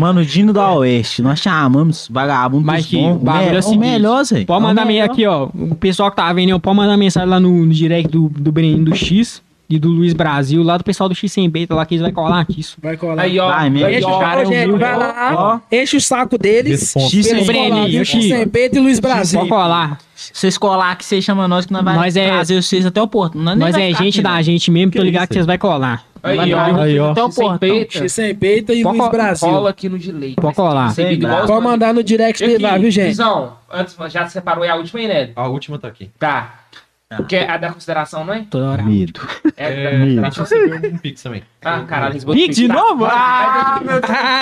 Mano, 0.00 0.24
Dino 0.24 0.52
da 0.52 0.72
Oeste, 0.72 1.22
nós 1.22 1.38
chamamos 1.38 2.08
vagabundo 2.10 2.66
Mas 2.66 2.84
que 2.86 2.96
o 2.96 3.14
bagulho 3.14 3.50
é 3.52 3.54
o 3.54 3.58
o 3.60 3.62
seguinte, 3.62 3.78
melhor, 3.80 4.24
Zé. 4.24 4.44
Pode 4.44 4.60
É 4.60 4.64
o 4.64 4.68
mandar 4.68 4.84
melhor. 4.84 5.04
aqui, 5.04 5.24
ó. 5.24 5.44
O 5.54 5.76
pessoal 5.76 6.10
que 6.10 6.16
tá 6.16 6.32
vendo, 6.32 6.58
pode 6.58 6.76
mandar 6.76 6.96
mensagem 6.96 7.28
lá 7.28 7.38
no, 7.38 7.64
no 7.64 7.72
direct 7.72 8.10
do, 8.10 8.28
do 8.28 8.50
Breninho 8.50 8.84
do 8.84 8.96
X 8.96 9.40
e 9.68 9.78
do 9.78 9.88
Luiz 9.88 10.12
Brasil, 10.12 10.62
lá 10.62 10.76
do 10.76 10.84
pessoal 10.84 11.08
do 11.08 11.14
X 11.14 11.32
sem 11.32 11.48
beta 11.48 11.74
lá, 11.74 11.86
que 11.86 11.94
eles 11.94 12.02
vão 12.02 12.12
colar 12.12 12.40
aqui. 12.40 12.60
Isso. 12.60 12.76
Vai 12.82 12.96
colar. 12.96 13.22
Aí, 13.22 13.38
ó. 13.40 13.48
Vai 13.48 13.70
mesmo. 13.70 13.86
aí, 13.86 13.96
Enche 13.96 14.04
ó. 14.06 14.16
o 14.16 14.20
cara 14.20 14.40
é 14.40 14.44
saco, 14.44 14.52
gente, 14.54 14.64
humilde. 14.66 14.84
vai 14.84 14.96
lá, 14.98 15.32
Ó. 15.70 15.74
enche 15.76 15.96
o 15.96 16.00
saco 16.00 16.38
deles. 16.38 16.80
Responsa. 16.80 17.06
X 17.16 17.26
sem 17.26 17.34
Eles 17.36 17.46
Breninho, 17.46 17.70
colar, 17.74 17.88
viu? 17.88 18.04
X. 18.04 18.24
Sem 18.28 18.48
peito 18.48 18.76
e 18.76 18.80
Luiz 18.80 19.00
Brasil. 19.00 19.38
Pode 19.40 19.50
colar. 19.50 19.98
Vocês 20.14 20.56
colar 20.58 20.92
aqui, 20.92 21.04
vocês 21.04 21.24
chamam 21.24 21.48
nós 21.48 21.66
que 21.66 21.72
nós 21.72 21.84
vai 21.84 21.96
Nós 21.96 22.16
é- 22.16 22.26
trazer 22.28 22.62
vocês 22.62 22.86
até 22.86 23.00
o 23.02 23.08
porto. 23.08 23.36
Nós, 23.38 23.58
Nós 23.58 23.74
é 23.74 23.88
gente 23.88 24.18
aqui, 24.18 24.22
da 24.22 24.34
não. 24.34 24.42
gente 24.42 24.70
mesmo, 24.70 24.92
tô 24.92 24.98
Que 24.98 25.04
ligado 25.04 25.22
isso 25.22 25.28
que 25.28 25.34
vocês 25.34 25.46
vai 25.46 25.58
colar. 25.58 26.04
Aí, 26.22 26.36
Vai 26.38 26.54
ó. 26.54 26.80
Aí, 26.80 26.98
ó. 26.98 27.10
até 27.10 27.22
o 27.22 27.30
e 28.72 28.82
Pode 28.82 28.96
Luiz 28.96 29.10
co- 29.10 29.16
Brasil. 29.16 29.48
Cola 29.48 29.70
aqui 29.70 29.88
no 29.90 29.98
delay. 29.98 30.34
Pode 30.36 30.54
colar. 30.54 30.94
Igual 30.98 31.40
os 31.42 31.46
Pode 31.50 31.64
mandar 31.64 31.92
no 31.92 32.02
direct 32.02 32.46
dele 32.46 32.62
lá, 32.62 32.78
viu, 32.78 32.90
gente? 32.90 33.08
Visão, 33.08 33.52
antes, 33.70 33.94
já 34.08 34.26
separou 34.26 34.64
é 34.64 34.70
a 34.70 34.76
última 34.76 35.00
aí, 35.00 35.08
né? 35.08 35.30
A 35.36 35.46
última 35.48 35.78
tá 35.78 35.88
aqui. 35.88 36.10
Tá. 36.18 36.60
Tá. 37.14 37.22
Porque 37.22 37.36
é 37.36 37.50
a 37.50 37.56
da 37.56 37.72
consideração, 37.72 38.24
não 38.24 38.34
é? 38.34 38.44
Toda 38.50 38.70
hora. 38.70 38.82
Medo. 38.82 39.20
É, 39.56 39.84
É, 40.12 40.14
da 40.16 40.22
deixa 40.22 40.40
eu 40.42 40.46
seguir 40.46 40.94
um 40.94 40.98
pix 40.98 41.22
também. 41.22 41.42
Ah, 41.64 41.80
caralho. 41.80 42.12
Lisboa 42.12 42.34
Pix 42.36 42.56
de 42.56 42.68
Tá. 42.68 42.74
novo? 42.74 43.06
Ah, 43.06 43.80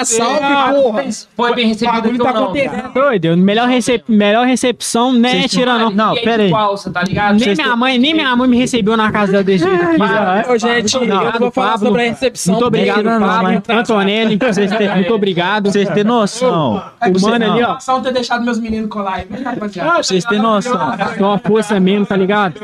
Ah, 0.01 0.05
salve, 0.05 0.41
porra. 0.83 1.05
Foi 1.37 1.55
bem 1.55 1.69
recebido 1.69 1.93
bagulho 1.95 2.15
aqui 2.15 2.19
tá 2.19 2.29
ou 2.31 2.35
não? 2.35 2.45
acontecendo. 2.45 2.93
doido. 2.95 3.37
Melhor, 3.37 3.69
recep... 3.69 4.05
Melhor 4.09 4.47
recepção, 4.47 5.13
né? 5.13 5.31
Vocês 5.31 5.51
Tira 5.53 5.91
não. 5.91 6.17
E 6.17 6.23
pera 6.23 6.43
aí. 6.43 6.51
Você 6.51 6.91
tá 6.91 7.03
ligado? 7.03 7.39
Nem 7.39 7.55
minha 7.55 7.77
mãe, 7.77 7.99
nem 7.99 8.15
minha 8.15 8.35
mãe 8.35 8.49
me 8.49 8.57
recebeu 8.59 8.97
na 8.97 9.13
casa 9.13 9.33
dela 9.33 9.45
desse 9.45 9.65
jeito 9.65 9.83
aqui. 9.85 10.51
Ô, 10.51 10.59
gente, 10.59 10.95
eu 10.97 11.07
não 11.07 11.33
vou 11.39 11.51
falar 11.51 11.73
Pablo. 11.73 11.87
sobre 11.87 12.03
a 12.03 12.09
recepção. 12.11 12.55
Muito 12.55 12.67
obrigado, 12.67 13.05
Pablo. 13.05 13.63
Antonelli, 13.69 14.39
têm- 14.39 14.95
muito 14.95 15.15
obrigado. 15.15 15.63
Pra 15.65 15.73
vocês 15.73 15.89
terem 15.89 16.05
noção. 16.05 16.83
O 17.01 17.21
mano 17.23 17.53
ali, 17.53 17.63
ó. 17.63 17.79
Só 17.79 18.01
ter 18.01 18.13
deixado 18.13 18.45
meus 18.45 18.59
meninos 18.59 18.89
colar 18.89 19.15
aí, 19.31 19.43
rapaziada? 19.45 19.91
Pra 19.91 20.03
vocês 20.03 20.25
terem 20.25 20.43
noção. 20.43 20.97
Tem 21.15 21.23
uma 21.25 21.39
força 21.39 21.79
mesmo, 21.79 22.05
tá 22.07 22.17
ligado? 22.17 22.55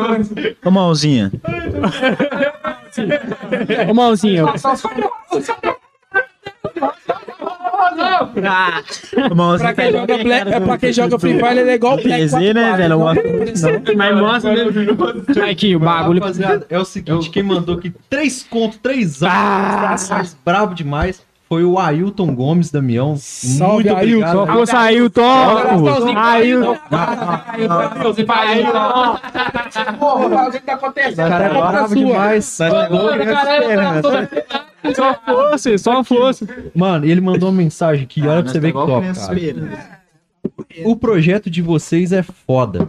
Ô, 0.64 0.70
mãozinha. 0.70 1.30
Ô, 3.88 3.94
mãozinha, 3.94 4.44
mãozinha. 9.34 9.74
Pra 9.74 9.74
quem 9.74 9.92
joga, 9.92 10.18
Black, 10.18 10.52
é 10.52 10.60
pra 10.60 10.78
quem 10.78 10.92
joga 10.92 11.18
Free 11.18 11.34
Fire, 11.38 11.58
ele 11.58 11.70
é 11.70 11.74
igual 11.74 11.94
o 11.98 12.02
Black 12.02 12.24
PZ, 12.24 12.32
né, 12.54 12.70
44, 12.70 12.76
velho? 12.76 12.96
Uma- 12.96 13.14
mas 13.96 14.16
mostra 14.18 14.52
mesmo. 14.52 15.42
Aqui, 15.50 15.76
o 15.76 15.80
bagulho. 15.80 16.20
Rapaziada, 16.20 16.66
é 16.68 16.78
o 16.78 16.84
seguinte, 16.84 17.30
quem 17.30 17.42
mandou 17.42 17.76
aqui 17.76 17.92
três 18.08 18.42
contos, 18.42 18.78
três 18.78 19.22
anos, 19.22 20.08
mais 20.10 20.36
brabo 20.44 20.74
demais, 20.74 21.22
foi 21.48 21.64
o 21.64 21.78
Ailton 21.78 22.34
Gomes, 22.34 22.70
Damião. 22.70 23.16
Salve, 23.16 23.84
Muito 23.84 23.92
obrigado. 23.92 24.32
Só 24.32 24.46
fosse 24.46 24.76
Ailton. 24.76 25.22
Ailton. 26.16 26.76
Você 28.02 28.24
vai 28.24 28.64
Porra, 29.98 30.48
o 30.48 30.52
que 30.52 30.60
tá 30.60 30.74
acontecendo? 30.74 31.28
Cara 31.28 31.44
é 31.44 31.48
brabo 31.48 31.88
sua. 31.88 31.96
demais. 31.96 32.58
Só 34.94 35.14
fosse, 35.24 35.78
só 35.78 36.04
fosse. 36.04 36.46
Mano, 36.74 37.06
ele 37.06 37.20
mandou 37.20 37.48
uma 37.48 37.56
mensagem 37.56 38.04
aqui, 38.04 38.20
olha 38.26 38.42
pra 38.42 38.52
você 38.52 38.60
ver 38.60 38.72
que 38.72 38.78
top, 38.78 39.06
cara. 39.14 39.88
O 40.84 40.96
projeto 40.96 41.50
de 41.50 41.62
vocês 41.62 42.12
é 42.12 42.22
foda. 42.22 42.88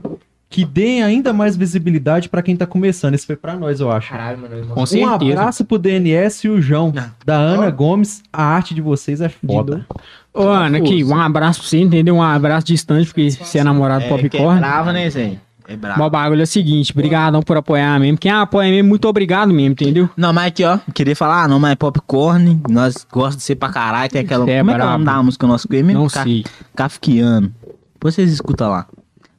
Que 0.50 0.66
deem 0.66 1.04
ainda 1.04 1.32
mais 1.32 1.56
visibilidade 1.56 2.28
pra 2.28 2.42
quem 2.42 2.56
tá 2.56 2.66
começando. 2.66 3.14
Esse 3.14 3.26
foi 3.28 3.36
pra 3.36 3.56
nós, 3.56 3.80
eu 3.80 3.92
acho. 3.92 4.10
Caralho, 4.10 4.40
mano. 4.40 4.66
Com 4.68 4.82
Um 4.82 4.86
certeza. 4.88 5.34
abraço 5.40 5.64
pro 5.64 5.78
DNS 5.78 6.48
e 6.48 6.50
o 6.50 6.60
João. 6.60 6.92
Da 7.24 7.36
Ana 7.36 7.70
Gomes, 7.70 8.24
a 8.34 8.44
arte 8.44 8.74
de 8.74 8.82
vocês 8.82 9.22
é 9.22 9.30
foda. 9.30 9.86
Ô, 10.34 10.44
Ana, 10.48 10.80
aqui, 10.80 11.04
um 11.04 11.16
abraço 11.16 11.60
pra 11.60 11.70
você, 11.70 11.78
entendeu? 11.80 12.16
Um 12.16 12.24
abraço 12.24 12.66
distante, 12.66 13.06
porque 13.08 13.30
você 13.30 13.60
é 13.60 13.64
namorado 13.64 14.00
do 14.08 14.16
É, 14.16 14.18
que 14.18 14.26
é 14.26 14.30
Popcorn. 14.40 14.60
brava, 14.60 14.92
né, 14.92 15.08
Zé? 15.10 15.38
É 15.68 15.76
bravo. 15.78 16.04
o 16.04 16.10
bagulho 16.10 16.40
é 16.40 16.44
o 16.44 16.48
seguinte, 16.48 16.96
brigadão 16.96 17.44
por 17.44 17.56
apoiar 17.56 18.00
mesmo. 18.00 18.18
Quem 18.18 18.32
apoia 18.32 18.72
mesmo, 18.72 18.90
muito 18.90 19.08
obrigado 19.08 19.54
mesmo, 19.54 19.74
entendeu? 19.74 20.10
Não, 20.18 20.34
mas 20.34 20.48
aqui, 20.48 20.64
ó. 20.64 20.80
Queria 20.96 21.16
falar, 21.16 21.44
ah, 21.44 21.48
não, 21.48 21.60
mas 21.60 21.74
é 21.74 21.76
popcorn. 21.76 22.60
Nós 22.68 23.06
gostamos 23.12 23.38
de 23.38 23.44
ser 23.44 23.56
pra 23.56 23.70
caralho. 23.70 24.10
Tem 24.10 24.22
aquela. 24.22 24.50
É 24.50 24.58
como 24.60 24.72
é 24.72 24.76
que 24.76 24.82
é 24.82 24.84
o 24.84 24.90
nome 24.90 25.06
da 25.06 25.22
música 25.22 25.46
nossa 25.46 25.68
que 25.68 25.78
é 25.78 25.84
mesmo? 25.84 26.02
Não 26.02 26.10
Ca- 26.10 26.24
sei. 26.24 26.44
Kafkiano. 26.76 27.52
Depois 27.94 28.16
vocês 28.16 28.32
escutam 28.32 28.70
lá. 28.72 28.88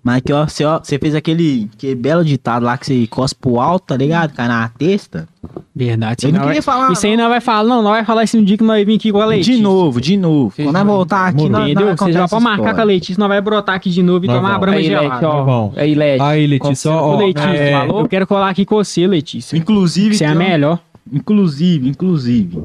Mas 0.02 0.16
aqui, 0.16 0.32
ó, 0.32 0.46
você, 0.46 0.64
ó, 0.64 0.78
você 0.82 0.98
fez 0.98 1.14
aquele, 1.14 1.68
aquele 1.76 1.94
belo 1.94 2.24
ditado 2.24 2.64
lá 2.64 2.78
que 2.78 2.86
você 2.86 3.06
cospe 3.06 3.38
pro 3.38 3.60
alto, 3.60 3.88
tá 3.88 3.96
ligado? 3.98 4.32
Cai 4.32 4.48
na 4.48 4.66
testa. 4.70 5.28
Verdade. 5.76 6.24
Eu 6.26 6.32
não 6.32 6.40
queria 6.40 6.54
vai- 6.54 6.62
falar, 6.62 6.90
Isso 6.92 7.06
aí 7.06 7.16
não 7.18 7.28
vai 7.28 7.40
falar, 7.40 7.68
não. 7.68 7.82
Não 7.82 7.90
vai 7.90 8.02
falar 8.04 8.24
isso 8.24 8.36
no 8.38 8.44
dia 8.44 8.56
que 8.56 8.64
nós 8.64 8.84
vim 8.86 8.96
aqui 8.96 9.12
com 9.12 9.20
a 9.20 9.26
Letícia. 9.26 9.56
De 9.56 9.60
novo, 9.62 10.00
de 10.00 10.16
novo. 10.16 10.54
Quando 10.56 10.72
nós 10.72 10.86
voltar 10.86 11.26
aqui, 11.28 11.48
nós, 11.50 11.64
Entendeu? 11.70 11.86
nós 11.88 11.98
Você 12.00 12.12
já 12.12 12.26
pode 12.26 12.42
marcar 12.42 12.74
com 12.74 12.80
a. 12.80 12.84
Letícia, 12.84 13.20
nós 13.20 13.28
vai 13.28 13.40
brotar 13.42 13.74
aqui 13.74 13.90
de 13.90 14.02
novo 14.02 14.24
e 14.24 14.28
Nós 14.28 14.36
tomar 14.36 14.48
a 14.48 14.52
vamos. 14.52 14.60
brama 14.68 14.82
gelada. 14.82 15.28
ó. 15.28 15.44
Vamos. 15.44 15.76
Aí, 15.78 15.94
Lete. 15.94 16.22
Aí, 16.22 16.46
Letícia, 16.46 16.90
ó. 16.90 17.16
Letícia, 17.18 17.48
é, 17.48 17.86
eu 17.88 18.08
quero 18.08 18.26
colar 18.26 18.48
aqui 18.48 18.64
com 18.64 18.76
você, 18.76 19.06
Letícia. 19.06 19.54
Inclusive, 19.56 20.16
Você 20.16 20.24
é 20.24 20.28
a 20.28 20.30
tem 20.30 20.38
melhor. 20.38 20.78
inclusive, 21.12 21.88
inclusive. 21.90 22.58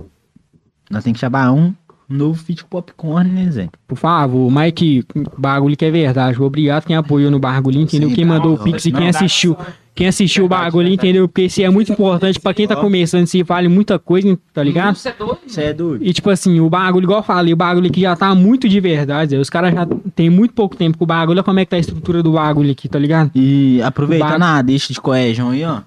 Nós 0.90 1.04
temos 1.04 1.18
que 1.18 1.20
chamar 1.22 1.52
um 1.52 1.74
novo 2.10 2.36
feat 2.44 2.64
popcorn, 2.66 3.30
né, 3.30 3.50
Zé? 3.52 3.70
Por 3.88 3.98
favor, 3.98 4.52
Mike, 4.52 5.04
bagulho 5.38 5.76
que 5.76 5.86
é 5.86 5.92
verdade. 5.92 6.42
Obrigado 6.42 6.86
quem 6.86 6.96
apoiou 6.96 7.32
no 7.32 7.40
bagulho, 7.40 7.80
entendeu? 7.80 8.10
Sim, 8.10 8.16
Quem 8.16 8.26
mandou 8.26 8.54
o 8.56 8.58
Pix 8.58 8.86
e 8.86 8.92
quem 8.92 9.08
assistiu. 9.10 9.58
Quem 9.94 10.08
assistiu 10.10 10.44
o 10.44 10.48
bagulho, 10.50 10.90
entendeu? 10.90 11.26
Porque 11.26 11.44
isso 11.44 11.62
é 11.62 11.70
muito 11.70 11.90
importante 11.94 12.38
pra 12.38 12.54
quem 12.54 12.68
tá 12.68 12.76
começando, 12.76 13.24
isso 13.24 13.46
vale 13.46 13.70
muita 13.70 13.98
coisa, 13.98 14.38
tá 14.54 14.62
ligado? 14.62 14.94
Você 14.96 15.08
é 15.08 15.14
doido? 15.18 15.38
Você 15.48 15.62
é 15.64 15.74
doido? 15.74 16.06
E 16.06 16.12
tipo 16.12 16.30
assim, 16.30 16.60
o 16.60 16.70
bagulho, 16.70 17.06
igual 17.06 17.20
eu 17.20 17.24
falei, 17.24 17.54
o 17.54 17.56
bagulho 17.56 17.88
aqui 17.88 18.02
já 18.02 18.14
tá 18.14 18.36
muito 18.36 18.68
de 18.68 18.78
verdade. 18.82 19.32
Zé. 19.32 19.38
Os 19.40 19.50
caras 19.50 19.74
já 19.74 19.88
tem 20.14 20.30
muito 20.30 20.54
pouco 20.54 20.76
tempo 20.76 20.98
com 20.98 21.06
o 21.06 21.08
bagulho. 21.08 21.38
Olha 21.38 21.44
como 21.44 21.60
é 21.62 21.64
que 21.66 21.70
tá 21.70 21.78
a 21.78 21.80
estrutura 21.80 22.22
do 22.22 22.34
bagulho 22.34 22.72
aqui, 22.72 22.90
tá 22.90 23.00
ligado? 23.00 23.32
E 23.34 23.82
aproveitando 23.84 24.40
Ba- 24.42 24.58
a 24.58 24.62
deixa 24.62 24.92
de 24.92 25.00
coesão 25.00 25.52
aí, 25.52 25.64
ó. 25.64 25.80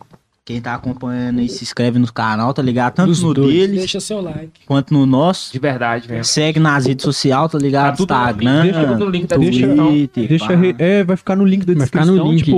Quem 0.49 0.63
tá 0.63 0.73
acompanhando 0.75 1.41
aí, 1.41 1.49
se 1.51 1.63
inscreve 1.63 1.99
no 1.99 2.11
canal, 2.11 2.55
tá 2.55 2.63
ligado? 2.63 2.95
Tanto 2.95 3.09
Dos 3.09 3.23
no 3.23 3.35
dois. 3.35 3.53
deles 3.53 3.79
Deixa 3.81 4.01
seu 4.01 4.23
like. 4.23 4.49
quanto 4.65 4.95
no 4.95 5.05
nosso. 5.05 5.53
De 5.53 5.59
verdade, 5.59 6.09
velho. 6.09 6.25
Segue 6.25 6.59
nas 6.59 6.87
redes 6.87 7.05
sociais, 7.05 7.53
tá 7.53 7.59
ligado? 7.59 7.91
Tá 7.91 7.97
tudo 7.99 8.15
Instagram, 8.15 8.63
deixa 8.63 8.97
no 8.97 9.11
link 9.11 9.27
da 9.27 9.37
descrição. 9.37 9.87
Twitter, 9.89 10.27
Deixa, 10.27 10.57
re- 10.57 10.75
é, 10.79 11.05
vai 11.05 11.17
ficar 11.19 11.37
no 11.37 11.45
link 11.45 11.67
da 11.67 11.75
Vai 11.75 11.85
ficar 11.85 12.07
no 12.07 12.13
descrição, 12.13 12.33
link, 12.33 12.45
tipo, 12.47 12.57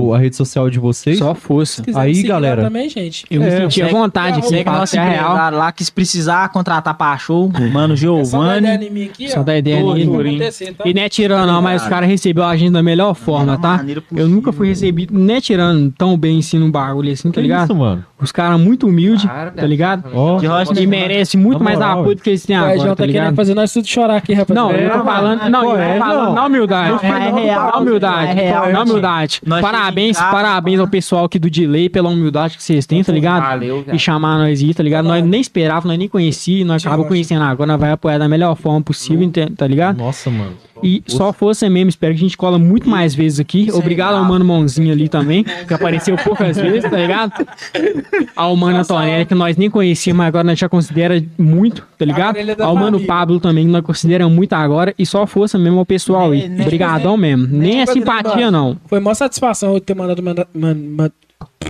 o- 0.00 0.14
a 0.14 0.18
rede 0.18 0.34
social 0.34 0.70
de 0.70 0.78
vocês. 0.78 1.18
Só 1.18 1.34
força. 1.34 1.74
Se 1.76 1.82
quiser 1.82 2.00
Aí, 2.00 2.22
galera. 2.22 2.62
também, 2.62 2.88
gente. 2.88 3.26
Eu 3.30 3.42
me 3.42 3.48
É, 3.48 3.60
senti 3.68 3.82
vontade 3.82 4.36
Segue 4.48 4.86
ser 4.86 4.98
real. 5.00 5.34
lá, 5.52 5.70
que 5.72 5.84
se 5.84 5.92
precisar 5.92 6.48
contratar 6.48 6.94
pra 6.94 7.18
show, 7.18 7.50
mano 7.70 7.92
É 7.92 7.96
só 7.98 8.14
dar 8.16 8.56
ideia 8.56 8.76
Giovanni. 8.78 8.86
em 8.86 8.90
mim 8.90 9.04
aqui, 9.04 9.28
Só 9.28 9.40
ó. 9.40 9.42
dá 9.42 9.58
ideia 9.58 9.82
nele. 9.84 10.38
tá? 10.74 10.88
E 10.88 10.94
não 10.94 11.02
é 11.02 11.08
tirando, 11.10 11.46
não, 11.46 11.60
mas 11.60 11.82
os 11.82 11.88
caras 11.88 12.08
receberam 12.08 12.48
a 12.48 12.56
gente 12.56 12.72
da 12.72 12.82
melhor 12.82 13.12
forma, 13.14 13.58
tá? 13.58 13.84
Eu 14.16 14.26
nunca 14.26 14.52
fui 14.54 14.68
recebido, 14.68 15.12
não 15.18 15.34
é 15.34 15.38
tirando 15.38 15.92
tão 15.98 16.16
bem 16.16 16.38
assim 16.38 16.58
num 16.58 16.70
bagulho 16.70 17.12
assim, 17.12 17.25
tá 17.30 17.34
Que 17.34 17.40
ligado? 17.42 17.64
isso, 17.64 17.74
mano? 17.74 18.04
Os 18.18 18.32
caras 18.32 18.58
muito 18.58 18.86
humildes, 18.86 19.24
tá 19.54 19.66
ligado? 19.66 20.04
Ó, 20.14 20.38
De 20.38 20.46
rocha, 20.46 20.72
E 20.80 20.86
merece 20.86 21.36
muito 21.36 21.62
mais 21.62 21.78
moral, 21.78 22.00
apoio 22.00 22.16
do 22.16 22.22
que 22.22 22.30
eles 22.30 22.46
têm 22.46 22.56
O 22.56 22.60
agora, 22.60 22.76
João 22.78 22.96
tá 22.96 23.04
tá 23.06 23.12
querendo 23.12 23.34
fazer 23.36 23.54
nós 23.54 23.70
tudo 23.72 23.86
chorar 23.86 24.16
aqui, 24.16 24.32
rapaziada. 24.32 24.68
Não, 24.72 24.74
eu 24.74 24.90
tô 24.90 25.04
falando, 25.04 25.48
não, 25.50 25.60
eu 25.62 25.66
Qual 25.66 25.78
é? 25.78 25.92
tô 25.92 25.98
falando 26.04 26.24
Não. 26.28 26.34
na 26.34 26.46
humildade, 26.46 26.90
Não, 26.90 26.98
é 27.14 27.30
real, 27.42 27.70
na 27.72 27.76
humildade, 27.78 28.30
é 28.30 28.34
real, 28.34 28.72
na 28.72 28.82
humildade. 28.82 29.40
Nós 29.44 29.60
Parabéns, 29.60 30.16
parabéns 30.18 30.80
ao 30.80 30.88
pessoal 30.88 31.26
aqui 31.26 31.38
do 31.38 31.50
Delay 31.50 31.90
pela 31.90 32.08
humildade 32.08 32.56
que 32.56 32.62
vocês 32.62 32.86
têm, 32.86 33.04
tá 33.04 33.12
ligado? 33.12 33.42
Valeu, 33.42 33.80
E 33.80 33.82
velho. 33.84 33.98
chamar 33.98 34.38
nós 34.38 34.62
aí, 34.62 34.72
tá 34.72 34.82
ligado? 34.82 35.04
Nós 35.06 35.22
nem 35.22 35.40
esperávamos, 35.40 35.86
nós 35.88 35.98
nem 35.98 36.08
conhecíamos, 36.08 36.66
nós 36.66 36.86
acabamos 36.86 37.08
conhecendo 37.08 37.42
agora, 37.44 37.66
nós 37.72 37.80
vai 37.80 37.92
apoiar 37.92 38.16
da 38.16 38.28
melhor 38.28 38.56
forma 38.56 38.80
possível, 38.80 39.24
ente- 39.26 39.50
tá 39.50 39.66
ligado? 39.66 39.98
Nossa, 39.98 40.30
mano. 40.30 40.52
E 40.82 41.02
só 41.06 41.32
força 41.32 41.70
mesmo, 41.70 41.88
espero 41.88 42.12
que 42.12 42.18
a 42.18 42.22
gente 42.22 42.36
cola 42.36 42.58
muito 42.58 42.86
mais 42.86 43.14
vezes 43.14 43.40
aqui. 43.40 43.68
Obrigado 43.72 44.14
ao 44.16 44.24
Mano 44.24 44.44
Mãozinho 44.44 44.92
ali 44.92 45.08
também, 45.08 45.42
que 45.42 45.72
apareceu 45.72 46.16
poucas 46.18 46.54
vezes, 46.58 46.82
tá 46.90 46.96
ligado? 46.98 47.32
Ao 48.36 48.56
Mano 48.56 48.78
Antonelli, 48.78 49.24
que 49.26 49.34
nós 49.34 49.56
nem 49.56 49.70
conhecíamos, 49.70 50.18
mas 50.18 50.28
agora 50.28 50.44
nós 50.44 50.58
já 50.58 50.68
considera 50.68 51.22
muito, 51.38 51.86
tá 51.98 52.04
ligado? 52.04 52.36
É 52.36 52.62
Ao 52.62 52.74
Mano 52.74 52.92
família. 52.98 53.06
Pablo 53.06 53.40
também, 53.40 53.66
que 53.66 53.70
nós 53.72 53.82
consideramos 53.84 54.34
muito 54.34 54.52
agora. 54.52 54.94
E 54.98 55.04
só 55.06 55.26
força 55.26 55.58
mesmo 55.58 55.78
ao 55.78 55.86
pessoal 55.86 56.30
aí. 56.32 56.40
Nem- 56.40 56.48
nem- 56.50 56.62
Obrigadão 56.62 57.16
mesmo. 57.16 57.46
Nem 57.46 57.80
é 57.80 57.84
nem- 57.84 57.86
simpatia, 57.86 58.50
não. 58.50 58.76
Foi 58.86 59.00
maior 59.00 59.14
satisfação 59.14 59.74
eu 59.74 59.80
ter 59.80 59.94
mandado 59.94 60.22
manda, 60.22 60.46
man, 60.54 60.74
man, 60.74 61.10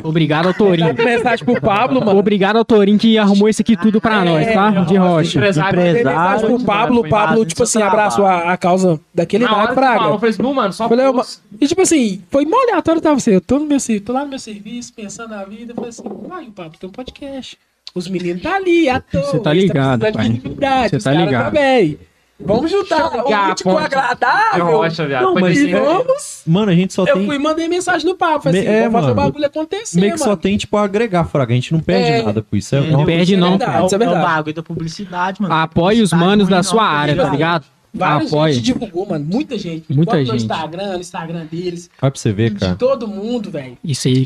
Obrigado 0.05 0.47
ao 0.47 0.55
Torinho. 0.55 0.95
mensagem 0.95 1.45
pro 1.45 1.61
Pablo, 1.61 2.05
mano. 2.05 2.19
Obrigado 2.19 2.57
ao 2.57 2.65
Torinho 2.65 2.99
que 2.99 3.19
arrumou 3.19 3.49
isso 3.49 3.63
aqui 3.63 3.77
tudo 3.77 4.01
pra 4.01 4.25
nós, 4.25 4.47
tá? 4.53 4.71
De 4.85 4.97
rocha. 4.97 5.39
Empresário. 5.39 5.79
Mensagem 5.81 6.01
Empresário, 6.01 6.47
pro 6.49 6.65
Pablo, 6.65 7.01
o 7.01 7.09
Pablo, 7.09 7.45
tipo 7.47 7.63
assim, 7.63 7.83
abraçou 7.83 8.25
a, 8.25 8.53
a 8.53 8.57
causa 8.57 9.01
daquele 9.13 9.47
falou, 9.47 9.75
Praga. 9.75 10.05
eu 10.05 10.19
falei 10.19 10.31
assim, 10.31 10.43
mano, 10.43 10.73
só 10.73 10.89
Falei, 10.89 11.07
força. 11.13 11.41
E 11.61 11.67
tipo 11.67 11.81
assim, 11.83 12.23
foi 12.31 12.45
mó 12.45 12.57
aleatório, 12.69 13.01
tava 13.01 13.17
assim, 13.17 13.33
eu 13.33 13.41
tô, 13.41 13.59
no 13.59 13.67
meu, 13.67 13.81
ser- 13.81 14.01
tô 14.01 14.13
lá 14.13 14.23
no 14.23 14.29
meu 14.29 14.39
serviço, 14.39 14.93
pensando 14.95 15.31
na 15.31 15.45
vida, 15.45 15.73
eu 15.73 15.75
falei 15.75 15.91
assim, 15.91 16.03
vai, 16.29 16.45
o 16.45 16.53
Pablo 16.53 16.75
tem 16.79 16.89
um 16.89 16.93
podcast. 16.93 17.59
Os 17.95 18.07
meninos 18.09 18.43
tá 18.43 18.55
ali, 18.57 18.89
à 18.89 19.01
toa. 19.01 19.41
Tá 19.41 19.53
eles 19.53 19.65
ligado, 19.65 20.01
precisando 20.01 20.13
de 20.13 20.19
pai. 20.19 20.29
visibilidade, 20.29 20.91
Cê 20.91 20.97
os 20.97 21.05
tá 21.05 21.13
ligado. 21.13 21.45
também. 21.47 21.99
Vamos 22.39 22.71
juntar 22.71 23.07
o 23.17 23.51
útil 23.51 23.65
com 23.65 23.71
o 23.71 23.75
ponte. 23.77 23.87
agradável. 23.95 24.67
Rocha, 24.67 25.07
viado. 25.07 25.23
Não, 25.23 25.35
mas 25.35 25.59
E 25.59 25.73
é- 25.73 25.81
vamos. 25.81 26.43
Mano, 26.47 26.71
a 26.71 26.75
gente 26.75 26.93
só 26.93 27.05
Eu 27.07 27.15
tem. 27.17 27.27
fui 27.27 27.37
e 27.37 27.39
mandei 27.39 27.67
mensagem 27.67 28.07
no 28.07 28.15
papo. 28.15 28.51
Me- 28.51 28.59
assim, 28.59 28.69
é, 28.69 28.91
fazer 28.91 29.11
o 29.11 29.15
bagulho 29.15 29.47
acontecer, 29.47 29.99
Meio 29.99 30.13
que 30.13 30.19
só 30.19 30.27
mano. 30.27 30.37
tem, 30.37 30.57
tipo, 30.59 30.77
agregar, 30.77 31.25
Fraga. 31.25 31.53
A 31.53 31.55
gente 31.55 31.73
não 31.73 31.81
perde 31.81 32.11
É. 32.11 32.23
nada 32.23 32.43
com 32.43 32.55
isso. 32.55 32.77
É, 32.77 32.81
Não 32.83 33.03
é- 33.03 33.05
perde, 33.07 33.23
Isso 33.23 33.35
é 33.35 33.37
não. 33.39 33.51
verdade, 33.57 33.73
é 33.95 34.05
É 34.05 34.09
o 34.11 34.23
bagulho 34.23 34.55
da 34.55 34.63
publicidade, 34.63 35.41
mano. 35.41 35.55
Apoie 35.55 36.03
os 36.03 36.13
manos 36.13 36.47
da 36.49 36.57
não, 36.57 36.63
sua 36.63 36.85
área, 36.85 37.17
tá 37.17 37.31
ligado? 37.31 37.65
Vários 37.99 38.33
Apoie. 38.33 38.53
gente 38.53 38.65
divulgou, 38.65 39.07
mano. 39.07 39.25
Muita 39.25 39.59
gente. 39.59 39.85
Muita 39.93 40.13
Bota 40.13 40.19
gente. 40.19 40.29
No 40.31 40.37
Instagram, 40.37 40.93
no 40.95 41.01
Instagram 41.01 41.47
deles. 41.51 41.91
Vai 42.01 42.11
pra 42.11 42.21
você 42.21 42.33
ver, 42.33 42.51
De 42.51 42.61
cara. 42.61 42.75
todo 42.77 43.09
mundo, 43.09 43.51
velho. 43.51 43.77
Isso 43.83 44.09
aí 44.09 44.15
de- 44.15 44.23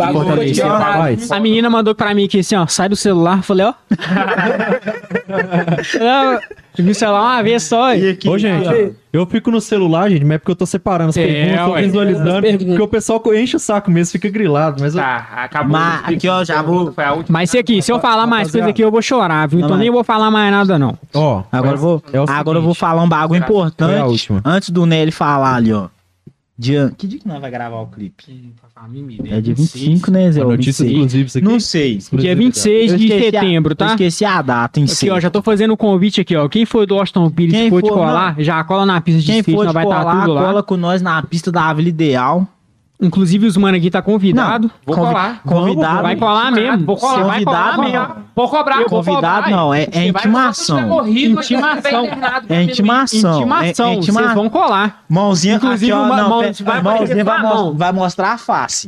Rapaz, 0.62 1.30
A 1.30 1.40
menina 1.40 1.70
mandou 1.70 1.94
pra 1.94 2.14
mim 2.14 2.24
aqui 2.24 2.40
assim, 2.40 2.54
ó, 2.56 2.66
sai 2.66 2.88
do 2.88 2.96
celular. 2.96 3.38
Eu 3.38 3.42
Falei, 3.42 3.66
ó. 3.66 3.74
Não, 5.98 6.40
vi 6.78 6.90
o 6.90 6.94
celular 6.94 7.20
uma 7.36 7.42
vez 7.42 7.62
só. 7.62 7.94
E 7.94 8.04
e- 8.04 8.10
aqui, 8.10 8.28
Ô, 8.28 8.38
gente, 8.38 8.66
ó, 8.68 8.90
eu 9.12 9.26
fico 9.26 9.50
no 9.50 9.60
celular, 9.60 10.08
gente, 10.10 10.24
mas 10.24 10.36
é 10.36 10.38
porque 10.38 10.52
eu 10.52 10.56
tô 10.56 10.64
separando 10.66 11.10
as 11.10 11.16
É, 11.16 11.26
perguntas, 11.26 11.66
tô 11.66 11.74
visualizando, 11.80 12.40
perguntas. 12.42 12.66
porque 12.68 12.82
o 12.82 12.88
pessoal 12.88 13.22
enche 13.34 13.56
o 13.56 13.58
saco 13.58 13.90
mesmo, 13.90 14.12
fica 14.12 14.28
grilado, 14.30 14.80
mas 14.80 14.94
eu- 14.94 15.00
Tá, 15.02 15.28
acabou. 15.36 15.70
Mas 15.72 16.04
aqui, 16.08 16.28
ó, 16.28 16.44
já 16.44 16.62
vou- 16.62 16.92
Foi 16.92 17.04
a 17.04 17.12
última. 17.12 17.38
Mas 17.38 17.50
se 17.50 17.58
aqui, 17.58 17.82
se 17.82 17.90
eu 17.92 17.98
falar 17.98 18.26
mais 18.26 18.48
Rapaziada. 18.48 18.58
coisa 18.58 18.70
aqui, 18.70 18.82
eu 18.82 18.90
vou 18.90 19.02
chorar, 19.02 19.46
viu? 19.48 19.60
Não, 19.60 19.66
Então 19.66 19.78
nem 19.78 19.90
vou 19.90 20.04
falar 20.04 20.30
mais 20.30 20.50
nada, 20.52 20.78
não. 20.78 20.96
ó, 21.14 21.42
Agora 21.50 21.74
eu 21.74 21.78
vou, 21.78 22.02
é 22.12 22.18
agora 22.32 22.58
eu 22.58 22.62
vou 22.62 22.74
falar 22.74 23.02
um 23.02 23.08
bagulho 23.08 23.38
importante. 23.42 24.02
última. 24.08 24.40
Antes 24.44 24.70
do 24.70 24.86
Nelly 24.86 25.10
falar 25.12 25.54
ali, 25.56 25.72
ó. 25.72 25.88
Dia... 26.60 26.92
Que 26.98 27.06
dia 27.06 27.18
que 27.18 27.26
nós 27.26 27.40
vai 27.40 27.50
gravar 27.50 27.80
o 27.80 27.86
clipe? 27.86 28.22
É 29.30 29.40
dia 29.40 29.54
25, 29.54 30.10
né, 30.10 30.30
Zé? 30.30 30.42
a 30.42 30.44
Ou 30.44 30.50
notícia 30.50 30.84
26? 30.84 30.90
exclusiva 30.92 31.26
isso 31.26 31.38
aqui. 31.38 31.46
Não 31.46 31.58
sei. 31.58 31.98
Dia 32.12 32.36
26 32.36 32.92
Eu 32.92 32.98
de 32.98 33.04
esqueci 33.06 33.26
a- 33.36 33.40
setembro, 33.40 33.72
Eu 33.72 33.76
tá? 33.76 33.86
esqueci 33.86 34.24
a 34.26 34.42
data 34.42 34.78
em 34.78 34.86
si. 34.86 35.06
Aqui, 35.06 35.10
ó, 35.10 35.18
já 35.20 35.30
tô 35.30 35.40
fazendo 35.40 35.72
o 35.72 35.76
convite 35.76 36.20
aqui, 36.20 36.36
ó. 36.36 36.46
Quem 36.50 36.66
for 36.66 36.84
do 36.86 36.96
Austin 36.98 37.30
Pires 37.30 37.68
for 37.70 37.82
te 37.82 37.88
for, 37.88 37.94
colar, 37.94 38.36
já 38.40 38.62
cola 38.62 38.84
na 38.84 39.00
pista 39.00 39.20
de 39.20 39.26
Quem 39.26 39.38
skate, 39.40 39.56
for 39.56 39.66
de 39.66 39.72
vai 39.72 39.84
estar 39.84 40.00
colar, 40.04 40.20
tudo 40.20 40.32
lá. 40.34 40.42
cola 40.44 40.62
com 40.62 40.76
nós 40.76 41.00
na 41.00 41.22
pista 41.22 41.50
da 41.50 41.72
Vila 41.72 41.88
Ideal. 41.88 42.46
Inclusive 43.02 43.46
os 43.46 43.56
mano 43.56 43.76
aqui 43.76 43.90
tá 43.90 44.02
convidado. 44.02 44.70
Vou 44.84 44.94
Convi- 44.94 45.08
colar. 45.08 45.40
Convidado. 45.44 46.02
Vai 46.02 46.16
colar 46.16 46.52
mesmo. 46.52 46.84
Vou 46.86 46.96
colar. 46.96 47.24
Vai 47.24 47.44
colar 47.44 47.76
Convidado, 47.76 47.82
mesmo. 47.82 47.98
não. 47.98 48.30
Vou 48.36 48.48
cobrar. 48.48 48.76
vou 48.78 48.84
Convidado 48.86 49.36
cobrar. 49.44 49.50
não, 49.50 49.74
é, 49.74 49.88
é 49.92 50.06
intimação. 50.06 50.82
morrido, 50.82 51.40
Intimação. 51.40 51.76
tiver 51.82 52.02
internado, 52.04 52.46
É 52.48 52.62
intimação. 52.62 53.36
Intimação, 53.38 53.86
É, 53.88 53.90
é 53.90 53.94
intima- 53.96 54.20
vocês 54.22 54.34
vão 54.34 54.48
colar. 54.48 55.02
Mãozinha, 55.08 55.56
Inclusive, 55.56 55.92
aqui, 55.92 56.00
ó, 56.00 56.04
uma 56.06 56.16
não, 56.16 56.28
mão- 56.28 56.40
vai 56.62 56.82
mãozinha 56.82 57.24
vai, 57.24 57.42
mão. 57.42 57.74
vai 57.74 57.92
mostrar 57.92 58.32
a 58.32 58.38
face. 58.38 58.86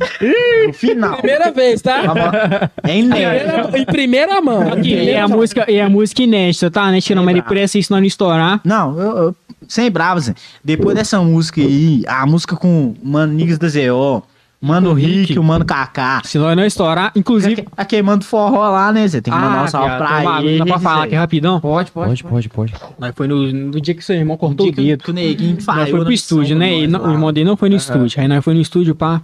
No 0.67 0.73
final. 0.73 1.17
Primeira 1.17 1.51
vez, 1.51 1.81
tá? 1.81 2.01
Mo- 2.03 2.71
É 2.83 2.97
inédito. 2.97 3.77
Em 3.77 3.85
primeira 3.85 4.41
mão. 4.41 4.61
Aqui, 4.73 5.09
é 5.09 5.19
a 5.21 5.27
música, 5.27 5.65
é 5.67 5.81
a 5.81 5.89
música 5.89 6.23
inédita, 6.23 6.71
tá? 6.71 6.89
Né, 6.91 7.01
Tirando, 7.01 7.25
mas 7.25 7.33
ele 7.35 7.41
presta 7.43 7.77
isso 7.77 7.91
não 7.93 8.03
estourar. 8.03 8.59
Não, 8.63 8.97
eu, 8.99 9.17
eu- 9.17 9.35
sem 9.67 9.89
bravo, 9.91 10.19
Zé. 10.19 10.33
Depois 10.63 10.95
dessa 10.95 11.19
música 11.21 11.61
aí, 11.61 12.03
a 12.07 12.25
música 12.25 12.55
com 12.55 12.95
o 13.01 13.07
Mano 13.07 13.33
Niggas 13.33 13.57
da 13.57 13.67
ZO, 13.67 14.23
Mano 14.61 14.93
Rick, 14.93 15.37
o 15.37 15.43
Mano 15.43 15.65
Kaká. 15.65 16.21
Se 16.23 16.37
nós 16.37 16.55
não 16.55 16.63
estourar, 16.65 17.11
inclusive. 17.15 17.67
A 17.75 17.83
queimando 17.83 18.23
forró 18.23 18.69
lá, 18.69 18.93
né, 18.93 19.05
Zé? 19.07 19.19
Tem 19.19 19.33
que 19.33 19.37
mandar 19.39 19.65
um 19.65 19.67
salve 19.67 19.97
pra 19.97 20.41
ele. 20.41 20.57
Dá 20.59 20.65
pra 20.65 20.79
falar 20.79 21.03
aqui 21.03 21.15
rapidão? 21.15 21.59
Pode, 21.59 21.91
Pode, 21.91 22.23
pode, 22.23 22.47
pode. 22.49 22.73
Mas 22.97 23.13
foi 23.13 23.27
no, 23.27 23.51
no 23.51 23.81
dia 23.81 23.93
que 23.93 24.01
seu 24.01 24.15
irmão 24.15 24.37
cortou 24.37 24.67
o 24.67 24.71
dedo. 24.71 25.03
que 25.03 25.11
o 25.11 25.13
neguinho 25.13 25.55
Nós 25.55 25.65
falhou 25.65 25.87
foi 25.87 25.99
pro 26.05 26.13
estúdio, 26.13 26.55
né? 26.57 26.71
nós 26.71 26.83
E 26.83 26.87
não- 26.87 27.01
lá. 27.01 27.09
o 27.09 27.11
irmão 27.11 27.33
dele 27.33 27.45
não 27.49 27.57
foi 27.57 27.67
no 27.69 27.75
estúdio. 27.75 28.21
Aí 28.21 28.27
nós 28.27 28.41
foi 28.43 28.53
no 28.53 28.61
estúdio, 28.61 28.95
pá. 28.95 29.21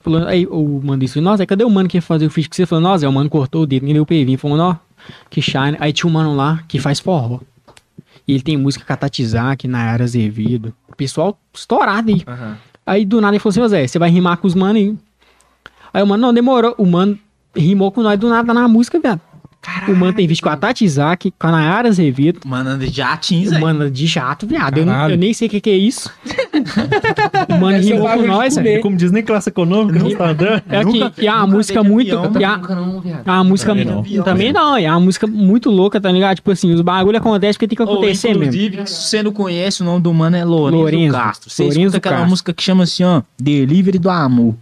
Falou, 0.00 0.26
aí 0.26 0.46
o 0.46 0.80
mano 0.84 0.98
disse, 1.00 1.20
nossa, 1.20 1.46
cadê 1.46 1.62
o 1.64 1.70
mano 1.70 1.88
que 1.88 1.96
ia 1.96 2.02
fazer 2.02 2.26
o 2.26 2.30
feat 2.30 2.50
que 2.50 2.56
você 2.56 2.66
falou? 2.66 2.82
Nossa, 2.82 3.06
é 3.06 3.08
o 3.08 3.12
mano 3.12 3.30
cortou 3.30 3.62
o 3.62 3.66
dedo, 3.66 3.84
nem 3.84 3.94
deu 3.94 4.04
PV. 4.04 4.36
Falou, 4.36 4.58
ó, 4.58 4.76
que 5.30 5.40
shine. 5.40 5.76
Aí 5.80 5.92
tinha 5.92 6.10
um 6.10 6.12
mano 6.12 6.34
lá 6.36 6.60
que 6.68 6.78
faz 6.78 6.98
forró. 7.00 7.38
E 8.26 8.34
ele 8.34 8.42
tem 8.42 8.56
música 8.56 8.84
Catatizar, 8.84 9.56
que 9.56 9.66
na 9.66 9.78
área 9.78 10.04
Azevedo. 10.04 10.74
O 10.88 10.96
pessoal 10.96 11.38
estourado 11.52 12.10
aí. 12.10 12.22
Aham. 12.26 12.58
Aí 12.84 13.04
do 13.04 13.20
nada 13.20 13.34
ele 13.34 13.40
falou 13.40 13.64
assim, 13.64 13.68
Zé, 13.68 13.86
você 13.86 13.98
vai 13.98 14.10
rimar 14.10 14.38
com 14.38 14.46
os 14.46 14.54
mano 14.54 14.78
aí. 14.78 14.96
Aí 15.94 16.02
o 16.02 16.06
mano, 16.06 16.20
não, 16.20 16.34
demorou. 16.34 16.74
O 16.78 16.86
mano 16.86 17.18
rimou 17.54 17.92
com 17.92 18.02
nós 18.02 18.18
do 18.18 18.28
nada 18.28 18.52
na 18.52 18.66
música, 18.66 18.98
viado. 18.98 19.20
O 19.88 19.94
mano 19.94 20.12
tem 20.12 20.26
vídeo 20.26 20.42
com 20.42 20.48
a 20.48 20.56
Tati 20.56 20.84
Isaac, 20.84 21.32
com 21.38 21.46
a 21.46 21.52
Nayara 21.52 21.88
Azevedo. 21.88 22.40
Mano, 22.44 22.76
de 22.78 22.88
jatinho, 22.88 23.60
mano 23.60 23.88
de 23.90 24.06
jato, 24.06 24.44
viado. 24.46 24.78
Eu, 24.78 24.86
Caralho. 24.86 25.14
eu 25.14 25.18
nem 25.18 25.32
sei 25.32 25.46
o 25.46 25.50
que, 25.50 25.60
que 25.60 25.70
é 25.70 25.76
isso. 25.76 26.10
o 27.48 27.60
mano 27.60 27.82
ser 27.82 27.84
rimou 27.94 27.98
com 28.02 28.04
bagulho 28.08 28.22
de 28.22 28.28
nós, 28.28 28.56
velho. 28.56 28.82
Como 28.82 28.96
diz 28.96 29.12
nem 29.12 29.22
classe 29.22 29.48
econômica, 29.50 29.98
não 29.98 30.14
tá 30.16 30.30
andando. 30.30 30.62
É 30.68 30.84
que, 30.84 31.22
e 31.22 31.26
é 31.28 31.32
uma 31.32 31.46
música 31.46 31.82
muito. 31.84 32.10
é 32.10 32.16
uma- 32.18 32.26
é 33.40 33.44
música. 33.44 33.70
Também 33.70 33.84
não. 33.84 34.24
Também 34.24 34.52
não, 34.52 34.76
é 34.76 34.90
uma 34.90 35.00
música 35.00 35.26
muito 35.26 35.70
louca, 35.70 36.00
tá 36.00 36.10
ligado? 36.10 36.36
Tipo 36.36 36.50
assim, 36.50 36.72
os 36.72 36.80
bagulho 36.80 37.16
acontecem 37.18 37.54
porque 37.54 37.68
tem 37.68 37.76
que 37.76 37.82
acontecer 37.82 38.28
mesmo. 38.28 38.44
inclusive, 38.44 38.86
se 38.86 39.02
você 39.08 39.22
não 39.22 39.32
conhece, 39.32 39.82
o 39.82 39.84
nome 39.84 40.02
do 40.02 40.12
mano 40.12 40.36
é 40.36 40.44
Lourenço, 40.44 40.76
Lourenço. 40.82 41.12
Castro. 41.16 41.50
Você 41.50 41.62
Lourenço 41.62 41.80
escuta 41.80 41.96
aquela 41.98 42.14
Castro. 42.16 42.30
música 42.30 42.52
que 42.52 42.62
chama 42.62 42.82
assim, 42.84 43.04
ó, 43.04 43.22
Delivery 43.40 43.98
do 43.98 44.10
Amor. 44.10 44.54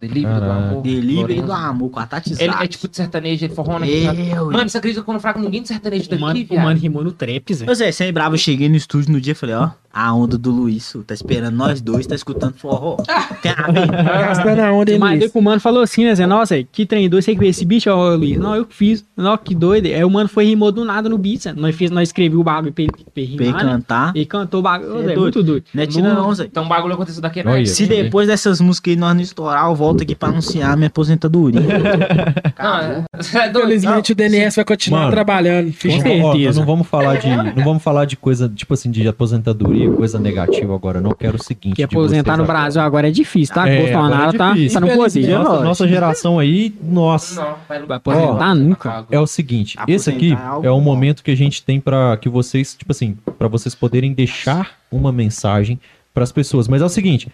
Delivery 0.00 0.40
do 0.40 0.50
amor. 0.50 0.82
Delivery 0.82 1.42
do 1.42 1.52
Amor, 1.52 1.90
com 1.90 2.00
a 2.00 2.06
Tati 2.06 2.34
Ele 2.38 2.54
é 2.54 2.66
tipo 2.66 2.88
de 2.88 2.96
sertanejo, 2.96 3.44
ele 3.44 3.54
forró? 3.54 3.78
Eu, 3.84 4.50
Mano, 4.50 4.68
você 4.68 4.78
acredita 4.78 5.02
que 5.02 5.10
eu 5.10 5.12
não 5.12 5.20
fraco 5.20 5.40
ninguém 5.40 5.62
de 5.62 5.68
sertanejo 5.68 6.06
O 6.06 6.10
daqui, 6.10 6.20
mano, 6.22 6.46
o 6.50 6.60
mano 6.60 6.80
rimou 6.80 7.02
no 7.02 7.12
trap, 7.12 7.52
Zé. 7.54 7.70
Ô 7.70 7.74
Zé, 7.74 7.90
sem 7.90 8.12
bravo, 8.12 8.34
eu 8.34 8.38
cheguei 8.38 8.68
no 8.68 8.76
estúdio 8.76 9.12
no 9.12 9.20
dia 9.20 9.32
e 9.32 9.34
falei, 9.34 9.56
ó, 9.56 9.70
a 10.00 10.14
onda 10.14 10.38
do 10.38 10.50
Luiz, 10.50 10.96
tá 11.06 11.12
esperando 11.14 11.54
nós 11.56 11.80
dois, 11.80 12.06
tá 12.06 12.14
escutando 12.14 12.54
forró. 12.54 12.96
Tem 13.42 13.52
a 13.52 13.70
ver. 13.70 13.86
Gastando 13.90 14.60
a 14.60 14.72
onda, 14.72 14.92
hein, 14.92 14.98
Mas 14.98 15.18
Luiz? 15.20 15.32
o 15.34 15.40
mano 15.42 15.60
falou 15.60 15.82
assim, 15.82 16.04
né, 16.04 16.14
Zé? 16.14 16.26
Nossa, 16.26 16.62
que 16.62 16.86
trem 16.86 17.08
doido, 17.08 17.22
você 17.24 17.32
que 17.32 17.38
fez 17.40 17.56
esse 17.56 17.64
bicho, 17.64 17.90
ó, 17.90 18.14
Luiz? 18.14 18.36
Não, 18.38 18.54
eu 18.54 18.64
que 18.64 18.74
fiz. 18.74 19.04
Não, 19.16 19.36
que 19.36 19.54
doido. 19.54 19.86
Aí 19.86 20.04
o 20.04 20.10
mano 20.10 20.28
foi 20.28 20.44
rimou 20.44 20.70
do 20.70 20.84
nada 20.84 21.08
no 21.08 21.18
beat, 21.18 21.42
Zé. 21.42 21.52
Nós, 21.52 21.74
fez, 21.74 21.90
nós 21.90 22.08
escrevi 22.10 22.36
o 22.36 22.44
bagulho 22.44 22.72
pra 22.72 22.82
ele, 22.84 22.92
pra 22.92 23.02
ele 23.16 23.36
Pra 23.36 23.44
ele 23.44 23.52
rimar, 23.52 23.64
né? 23.64 23.72
cantar. 23.72 24.12
E 24.14 24.24
cantou 24.24 24.60
o 24.60 24.62
bagulho, 24.62 24.90
é 24.98 24.98
Zé, 24.98 25.02
doido. 25.06 25.20
muito 25.20 25.42
doido. 25.42 25.64
Não 25.74 25.82
é 25.82 25.86
tira 25.86 26.14
não, 26.14 26.34
Zé. 26.34 26.44
Então 26.44 26.64
o 26.64 26.68
bagulho 26.68 26.94
aconteceu 26.94 27.20
daqui? 27.22 27.42
Olha. 27.44 27.66
Se 27.66 27.86
depois 27.86 28.28
dessas 28.28 28.60
músicas 28.60 28.92
aí 28.92 28.96
nós 28.98 29.14
não 29.14 29.22
estourar, 29.22 29.66
eu 29.68 29.74
volto 29.74 30.02
aqui 30.02 30.14
pra 30.14 30.28
anunciar 30.28 30.76
minha 30.76 30.86
aposentadoria. 30.86 31.60
Não, 32.58 32.76
é- 32.78 33.04
é 33.34 33.48
doido. 33.48 33.68
Infelizmente 33.68 34.12
o 34.12 34.14
DNS 34.14 34.56
vai 34.56 34.64
continuar 34.64 35.00
Mano, 35.00 35.12
trabalhando. 35.12 35.66
Com 35.72 35.90
certeza. 35.90 36.60
Não 36.60 36.66
vamos 36.66 36.86
falar 36.86 37.16
de, 37.18 37.28
não 37.28 37.64
vamos 37.64 37.82
falar 37.82 38.04
de 38.04 38.16
coisa, 38.16 38.48
tipo 38.48 38.74
assim, 38.74 38.90
de 38.90 39.06
aposentadoria, 39.06 39.87
coisa 39.92 40.18
negativa 40.18 40.74
agora, 40.74 41.00
não. 41.00 41.12
Quero 41.12 41.36
o 41.36 41.42
seguinte. 41.42 41.76
Que 41.76 41.82
aposentar 41.82 42.36
no 42.36 42.42
agora. 42.44 42.58
Brasil 42.60 42.82
agora 42.82 43.08
é 43.08 43.10
difícil, 43.10 43.54
tá? 43.54 43.68
É, 43.68 43.78
Bolsonaro 43.78 44.14
agora 44.14 44.34
é 44.34 44.38
tá, 44.38 44.52
difícil. 44.52 44.80
tá 44.80 44.86
no 44.86 44.92
poder. 44.96 45.28
Nossa, 45.28 45.64
nossa 45.64 45.88
geração 45.88 46.38
aí, 46.38 46.74
nossa. 46.82 47.40
Não, 47.40 47.54
vai 47.68 47.82
Vai 47.86 47.96
aposentar 47.96 48.54
nunca. 48.54 49.06
É 49.10 49.18
o 49.20 49.26
seguinte, 49.26 49.76
Aposentar 49.78 49.92
esse 49.94 50.10
aqui 50.10 50.32
é 50.32 50.66
é 50.66 50.70
o 50.70 50.74
bom. 50.74 50.80
momento 50.80 51.22
que 51.22 51.30
a 51.30 51.36
gente 51.36 51.62
tem 51.62 51.80
pra 51.80 52.16
que 52.16 52.28
vocês, 52.28 52.74
tipo 52.74 52.92
assim, 52.92 53.16
pra 53.38 53.48
vocês 53.48 53.74
poderem 53.74 54.12
deixar 54.12 54.72
uma 54.90 55.10
mensagem 55.12 55.78
pras 56.12 56.32
pessoas. 56.32 56.66
Mas 56.68 56.82
é 56.82 56.84
o 56.84 56.88
seguinte, 56.88 57.28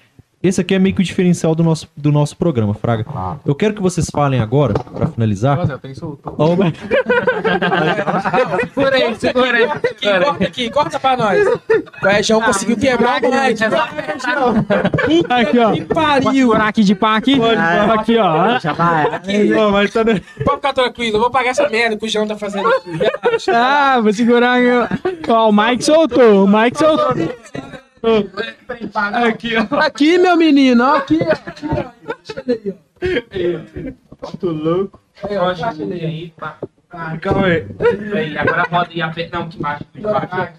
esse 0.49 0.61
aqui 0.61 0.75
é 0.75 0.79
meio 0.79 0.95
que 0.95 1.01
o 1.01 1.05
diferencial 1.05 1.55
do 1.55 1.63
nosso, 1.63 1.89
do 1.97 2.13
nosso 2.13 2.37
programa, 2.37 2.75
Fraga. 2.75 3.05
Eu 3.45 3.55
quero 3.55 3.75
que 3.75 3.81
vocês 3.83 4.07
falem 4.11 4.41
agora, 4.41 4.75
pra 4.75 5.07
finalizar. 5.07 5.59
Ó, 5.59 6.47
Segura 8.75 8.97
aí, 8.97 9.15
segura 9.17 9.57
aí. 9.57 9.65
Aqui, 9.65 9.89
Segura 9.99 10.19
aí. 10.19 10.25
corta 10.25 10.45
aqui, 10.45 10.71
corta 10.71 11.01
pra 11.01 11.17
nós. 11.17 11.47
O 12.03 12.09
Ejão 12.09 12.41
conseguiu 12.41 12.77
quebrar 12.77 13.23
o 13.23 13.31
Mike. 13.31 13.65
Aqui, 15.29 15.59
ó. 15.59 15.73
Que 15.73 15.85
Pode 15.85 16.25
pariu. 16.25 16.49
furar 16.49 16.69
aqui 16.69 16.85
de 16.85 16.95
pá 16.95 17.17
aqui? 17.17 17.37
Aqui, 17.99 18.17
ó. 18.19 18.59
Já 18.59 18.73
vai. 18.73 19.07
Mas 19.73 19.93
tá 19.93 20.05
Pode 20.05 20.57
ficar 20.57 20.73
tranquilo, 20.73 21.17
eu 21.17 21.21
vou 21.21 21.31
pagar 21.31 21.51
essa 21.51 21.69
merda 21.69 21.97
que 21.97 22.07
o 22.07 22.09
João 22.09 22.27
tá 22.27 22.37
fazendo 22.37 22.69
aqui. 22.69 23.51
Ah, 23.53 23.99
vou 24.03 24.13
segurar. 24.13 24.59
Ó, 25.29 25.49
o 25.49 25.53
Mike 25.53 25.85
soltou, 25.85 26.45
o 26.45 26.49
Mike 26.49 26.79
soltou. 26.79 27.15
Aqui, 29.27 29.55
ó. 29.57 29.77
Aqui, 29.79 30.19
meu 30.19 30.37
menino, 30.37 30.85
ó, 30.85 30.97
aqui. 30.97 31.19
ó. 31.21 31.91
Deixa 32.17 32.43
ele 32.47 32.75
aí, 33.31 33.97
ó. 34.21 35.51
Acho 35.51 35.77
que 35.77 35.83
aí, 35.83 36.35
pá. 36.39 36.59
Calma 37.21 37.47
aí. 37.47 37.67
Aí, 38.15 38.39
agora 38.39 38.63
roda 38.71 38.91
e 38.93 39.03
aperta. 39.03 39.39
Não, 39.39 39.49
que 39.49 39.59
baixo. 39.59 39.85
Que 39.93 40.01
baixo. 40.01 40.55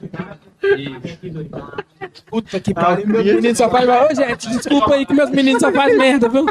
Isso. 0.64 2.25
Puta 2.25 2.59
que 2.59 2.74
pariu, 2.74 3.07
meus 3.07 3.25
meninos 3.25 3.57
só 3.57 3.69
fazem. 3.69 3.90
Ô, 3.90 4.15
gente, 4.15 4.49
desculpa 4.49 4.95
aí 4.95 5.06
que 5.06 5.14
meus 5.14 5.30
meninos 5.30 5.61
só 5.61 5.72
fazem 5.72 5.98
merda, 5.98 6.27
viu? 6.27 6.45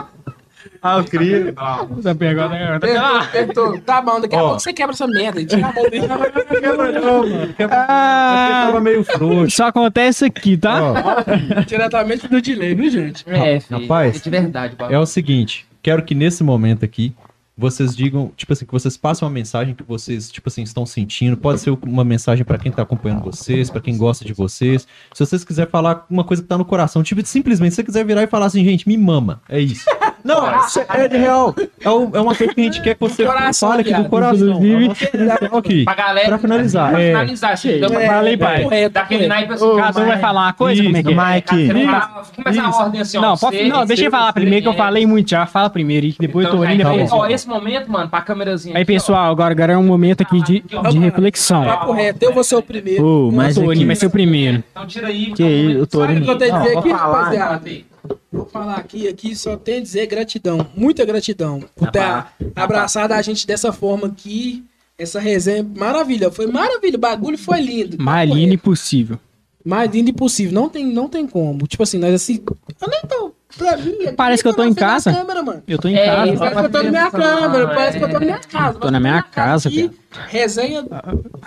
Ah, 0.82 0.98
eu 0.98 1.04
queria. 1.04 1.54
Essa 1.98 2.14
pergunta 2.14 3.28
perdoa. 3.30 3.80
Tá 3.80 4.02
bom, 4.02 4.20
daqui 4.20 4.34
a 4.36 4.38
pouco 4.38 4.60
você 4.60 4.72
quebra 4.72 4.94
essa 4.94 5.06
merda. 5.06 5.40
aí. 5.40 5.46
Tira 5.46 5.66
a 5.66 5.72
mão 5.72 5.90
dele. 5.90 6.06
Ah, 7.70 8.64
Tava 8.66 8.80
meio 8.80 9.04
frouxo. 9.04 9.56
só 9.56 9.66
acontece 9.66 10.24
aqui, 10.24 10.56
tá? 10.56 10.78
Diretamente 11.66 12.28
do 12.28 12.40
delay, 12.40 12.74
viu, 12.74 12.90
gente? 12.90 13.24
É, 13.28 13.60
filho. 13.60 13.80
Rapaz, 13.80 14.16
É 14.16 14.20
de 14.20 14.30
verdade, 14.30 14.76
é 14.90 14.98
o 14.98 15.06
seguinte, 15.06 15.66
quero 15.82 16.02
que 16.02 16.14
nesse 16.14 16.42
momento 16.44 16.84
aqui 16.84 17.14
vocês 17.56 17.94
digam, 17.94 18.32
tipo 18.36 18.52
assim, 18.52 18.66
que 18.66 18.72
vocês 18.72 18.96
passem 18.96 19.24
uma 19.24 19.32
mensagem 19.32 19.74
que 19.74 19.84
vocês, 19.84 20.28
tipo 20.28 20.48
assim, 20.48 20.64
estão 20.64 20.84
sentindo. 20.84 21.36
Pode 21.36 21.60
ser 21.60 21.70
uma 21.86 22.02
mensagem 22.04 22.44
pra 22.44 22.58
quem 22.58 22.72
tá 22.72 22.82
acompanhando 22.82 23.22
vocês, 23.22 23.70
pra 23.70 23.80
quem 23.80 23.96
gosta 23.96 24.24
de 24.24 24.32
vocês. 24.32 24.88
Se 25.12 25.24
vocês 25.24 25.44
quiserem 25.44 25.70
falar 25.70 26.04
uma 26.10 26.24
coisa 26.24 26.42
que 26.42 26.48
tá 26.48 26.58
no 26.58 26.64
coração, 26.64 27.00
tipo, 27.04 27.24
simplesmente, 27.24 27.70
se 27.70 27.76
você 27.76 27.84
quiser 27.84 28.04
virar 28.04 28.24
e 28.24 28.26
falar 28.26 28.46
assim, 28.46 28.64
gente, 28.64 28.88
me 28.88 28.98
mama. 28.98 29.40
É 29.48 29.60
isso. 29.60 29.84
Não, 30.24 30.58
isso 30.64 30.80
é 30.88 31.06
de 31.06 31.18
real. 31.18 31.54
É, 31.82 31.90
um- 31.90 32.10
é 32.14 32.20
uma 32.20 32.34
coisa 32.34 32.54
que 32.54 32.60
a 32.60 32.64
gente 32.64 32.80
quer 32.80 32.94
que 32.94 33.00
você 33.00 33.24
Coração, 33.26 33.68
fale 33.68 33.82
aqui 33.82 33.92
do 33.92 34.08
coração. 34.08 34.64
Inclusive- 34.64 34.94
É 35.14 35.80
o. 35.80 35.84
Pra 35.84 35.94
galera. 35.94 36.28
Pra 36.28 36.38
finalizar, 36.38 36.90
Pra 36.90 37.02
é. 37.02 37.08
finalizar, 37.08 37.52
assim. 37.52 37.68
É, 37.68 37.76
então, 37.76 37.90
falei, 37.90 38.36
pai. 38.36 38.62
Daquele 38.64 38.88
daquele 38.88 39.26
naipe 39.26 39.52
assim. 39.52 39.76
Cada 39.76 40.00
um 40.00 40.06
vai 40.06 40.18
falar 40.18 40.42
uma 40.46 40.52
coisa? 40.54 40.82
Como 40.82 40.96
é 40.96 41.02
que 41.02 41.12
é? 41.12 41.34
Mike. 41.34 41.74
Começa 42.36 42.62
a 42.62 42.70
ordem 42.84 43.00
assim, 43.02 43.18
ó. 43.18 43.20
Não, 43.20 43.36
pode, 43.36 43.56
você- 43.58 43.68
não, 43.68 43.84
deixa 43.86 44.04
eu 44.06 44.10
falar 44.10 44.32
primeiro 44.32 44.62
que 44.62 44.68
eu 44.68 44.72
é. 44.72 44.76
falei 44.76 45.06
muito 45.06 45.28
já. 45.30 45.44
Fala 45.44 45.68
primeiro 45.68 46.06
e 46.06 46.12
que 46.12 46.18
depois 46.20 46.46
Então, 46.46 46.62
eu 46.62 46.66
tô 46.68 46.72
indo 46.74 46.88
aí, 46.88 47.06
ó, 47.10 47.26
esse 47.26 47.46
momento, 47.46 47.90
mano, 47.92 48.08
pra 48.08 48.22
câmerazinha. 48.22 48.76
Aí, 48.76 48.82
aqui, 48.82 48.92
ó. 48.92 48.94
pessoal, 48.94 49.30
agora, 49.30 49.52
agora 49.52 49.72
é 49.74 49.76
um 49.76 49.84
momento 49.86 50.22
aqui 50.22 50.40
de, 50.42 50.60
de 50.90 50.98
reflexão. 50.98 51.64
Papo 51.64 51.92
reto, 51.92 52.22
eu 52.24 52.32
vou 52.32 52.42
ser 52.42 52.56
o 52.56 52.62
primeiro. 52.62 53.30
Mas 53.32 53.56
Torinho 53.56 53.72
aqui, 53.72 53.84
vai 53.84 53.96
ser 53.96 54.06
o 54.06 54.10
primeiro. 54.10 54.64
Então 54.70 54.86
tira 54.86 55.08
aí. 55.08 55.32
Que 55.32 55.44
isso, 55.44 55.78
eu 55.78 55.86
tô 55.86 56.00
Sabe 56.00 56.18
o 56.18 56.22
que 56.22 56.30
eu 56.30 56.38
tenho 56.38 56.54
a 56.54 56.58
dizer 56.60 56.78
aqui, 56.78 56.88
vou 56.88 56.98
falar, 56.98 57.18
rapaziada? 57.18 57.70
Vou 58.32 58.46
falar 58.46 58.74
aqui, 58.76 59.08
aqui 59.08 59.34
só 59.34 59.56
tem 59.56 59.78
a 59.78 59.80
dizer 59.80 60.06
gratidão, 60.06 60.66
muita 60.76 61.04
gratidão 61.04 61.60
por 61.76 61.90
ter 61.90 62.00
abraçado 62.54 63.12
a 63.12 63.22
gente 63.22 63.46
dessa 63.46 63.72
forma 63.72 64.08
aqui. 64.08 64.64
Essa 64.96 65.18
resenha, 65.18 65.66
maravilha, 65.76 66.30
foi 66.30 66.46
maravilha, 66.46 66.96
o 66.96 67.00
bagulho 67.00 67.36
foi 67.38 67.60
lindo. 67.60 68.00
Mais 68.00 68.30
lindo 68.30 68.54
impossível. 68.54 69.18
Mais 69.64 69.90
lindo 69.90 70.10
impossível, 70.10 70.52
não 70.52 70.68
tem, 70.68 70.84
não 70.86 71.08
tem 71.08 71.26
como. 71.26 71.66
Tipo 71.66 71.82
assim, 71.82 71.98
nós 71.98 72.14
assim, 72.14 72.40
eu 72.80 72.88
nem 72.88 73.00
tô, 73.08 73.32
pra 73.56 73.76
mim... 73.76 73.92
Parece 74.16 74.42
que 74.42 74.48
eu 74.48 74.54
tô 74.54 74.62
em 74.62 74.74
casa. 74.74 75.12
Câmera, 75.12 75.42
mano. 75.42 75.62
Eu 75.66 75.78
tô 75.78 75.88
em 75.88 75.96
É, 75.96 76.04
casa. 76.06 76.36
Parece 76.36 76.54
que 76.60 76.66
eu 76.66 76.70
tô 76.70 76.82
na 76.82 76.90
minha 76.90 77.10
câmera, 77.10 77.68
parece 77.74 77.98
que 77.98 78.04
eu 78.04 78.08
tô 78.08 78.14
na 78.14 78.20
minha 78.20 78.38
casa. 78.38 78.78
Tô 78.78 78.90
na 78.90 79.00
minha 79.00 79.22
casa, 79.22 79.68
aqui, 79.68 79.90
Resenha 80.28 80.84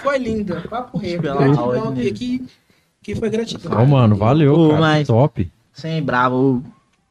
foi 0.01 0.17
linda, 0.17 0.61
papo 0.69 0.97
reto. 0.97 1.21
Gratidão 1.21 1.89
aqui, 1.89 2.07
aqui, 2.09 2.47
que 3.01 3.15
foi 3.15 3.29
gratidão. 3.29 3.81
Ô, 3.81 3.85
mano, 3.85 4.15
valeu, 4.15 4.69
cara. 4.69 4.81
mas- 4.81 5.07
Top. 5.07 5.49
Sem 5.77 6.01
bravo. 6.03 6.63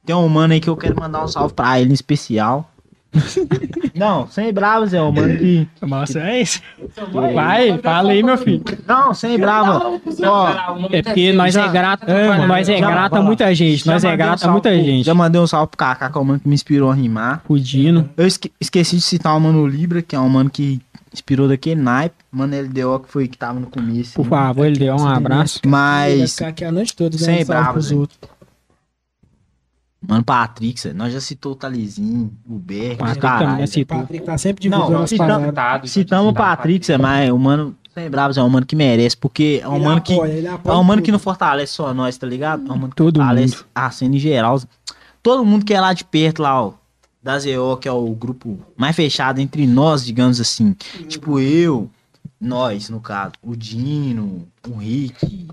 Tem 0.04 0.14
um 0.14 0.28
mano 0.28 0.52
aí 0.52 0.60
que 0.60 0.68
eu 0.68 0.76
quero 0.76 0.98
mandar 1.00 1.24
um 1.24 1.28
salve 1.28 1.54
pra 1.54 1.80
ele 1.80 1.90
em 1.90 1.94
especial. 1.94 2.70
Não, 3.94 4.26
sem 4.28 4.52
bravo, 4.52 4.86
Zé. 4.86 5.00
Um 5.00 5.10
mano 5.10 5.36
que. 5.38 5.66
Nossa, 5.80 6.18
é 6.20 6.42
isso. 6.42 6.60
Vai, 7.34 7.78
fala 7.78 8.10
aí, 8.12 8.22
meu 8.22 8.36
filho. 8.36 8.62
Não, 8.86 9.14
sem 9.14 9.38
bravo. 9.38 10.00
Ó, 10.24 10.48
É 10.92 11.02
porque 11.02 11.32
nós 11.32 11.56
é 11.56 11.66
grato, 11.68 12.06
nós 12.46 12.68
é 12.68 12.78
Já- 12.78 12.90
grato 12.90 13.16
a 13.16 13.22
muita 13.22 13.54
gente. 13.54 13.86
Nós 13.86 14.02
já 14.02 14.08
é 14.10 14.16
mandei 14.16 14.26
um 14.26 14.48
a 14.48 14.52
muita 14.52 14.68
pro- 14.70 14.78
gente. 14.84 15.04
Já 15.06 15.14
mandei 15.14 15.40
um 15.40 15.46
salve 15.46 15.68
pro 15.68 15.78
Kaká, 15.78 16.10
que 16.10 16.18
é 16.18 16.20
o 16.20 16.24
mano 16.24 16.40
que 16.40 16.48
me 16.48 16.54
inspirou 16.54 16.90
a 16.90 16.94
rimar. 16.94 17.42
O 17.48 17.58
Dino. 17.58 18.08
Eu 18.16 18.26
esque- 18.26 18.52
esqueci 18.60 18.96
de 18.96 19.02
citar 19.02 19.34
o 19.36 19.40
mano 19.40 19.66
Libra, 19.66 20.02
que 20.02 20.14
é 20.14 20.20
um 20.20 20.28
mano 20.28 20.50
que 20.50 20.80
inspirou 21.12 21.48
daquele 21.48 21.80
naipe. 21.80 22.16
Mano 22.30 22.54
LDO, 22.54 23.00
que 23.00 23.10
foi 23.10 23.26
que 23.28 23.38
tava 23.38 23.58
no 23.58 23.66
começo. 23.66 24.12
Por 24.14 24.26
favor, 24.26 24.66
ele 24.66 24.78
deu 24.78 24.94
um 24.94 25.06
abraço. 25.08 25.60
Mas, 25.64 26.34
ficar 26.34 26.48
aqui 26.48 26.64
a 26.66 26.72
noite 26.72 26.94
toda, 26.94 27.16
Sem 27.16 27.44
bravo, 27.46 27.78
outros. 27.96 28.18
Mano, 30.00 30.24
Patrick, 30.24 30.92
nós 30.92 31.12
já 31.12 31.20
citou 31.20 31.52
o 31.52 31.56
Talizinho, 31.56 32.32
o 32.48 32.58
Berg, 32.58 32.96
Patrick 32.96 33.20
caralho, 33.20 33.50
também 33.50 33.66
citou. 33.66 33.98
Patrick 34.00 34.24
tá 34.24 34.38
sempre 34.38 34.68
Não, 34.68 34.78
divulgando 34.78 35.04
as 35.04 35.10
citamos- 35.10 35.52
paradas. 35.54 35.90
Citamos 35.90 36.30
o 36.30 36.34
Patrick, 36.34 36.86
Zé, 36.86 36.98
mas 36.98 37.30
o 37.30 37.38
mano, 37.38 37.76
sem 37.94 38.10
bravos, 38.10 38.36
é 38.36 38.42
um 38.42 38.48
mano 38.48 38.66
que 38.66 38.76
merece, 38.76 39.16
porque 39.16 39.60
é 39.62 39.68
um 39.68 39.76
Ele 39.76 39.84
mano 39.84 40.00
que. 40.00 40.12
apoia, 40.14 40.32
ele 40.32 40.46
É 40.46 40.72
um 40.72 40.82
mano 40.84 41.02
que 41.02 41.10
não 41.12 41.18
fortalece 41.18 41.72
só 41.72 41.92
nós, 41.94 42.16
tá 42.16 42.26
ligado? 42.26 42.62
É 42.68 42.72
um 42.72 42.76
mano 42.76 42.90
que 42.90 42.96
Todo 42.96 43.16
fortalece 43.16 43.56
mundo. 43.56 43.66
a 43.74 43.90
cena 43.90 44.16
em 44.16 44.18
geral. 44.18 44.60
Todo 45.22 45.44
mundo 45.44 45.64
que 45.64 45.74
é 45.74 45.80
lá 45.80 45.92
de 45.92 46.04
perto, 46.04 46.42
lá, 46.42 46.62
ó. 46.62 46.72
Da 47.22 47.36
ZO, 47.40 47.76
que 47.80 47.88
é 47.88 47.92
o 47.92 48.08
grupo 48.14 48.56
mais 48.76 48.94
fechado 48.94 49.40
entre 49.40 49.66
nós, 49.66 50.04
digamos 50.06 50.40
assim. 50.40 50.76
Tipo, 51.08 51.40
eu, 51.40 51.90
nós, 52.40 52.88
no 52.88 53.00
caso. 53.00 53.32
O 53.42 53.56
Dino, 53.56 54.46
o 54.68 54.76
Rick, 54.76 55.48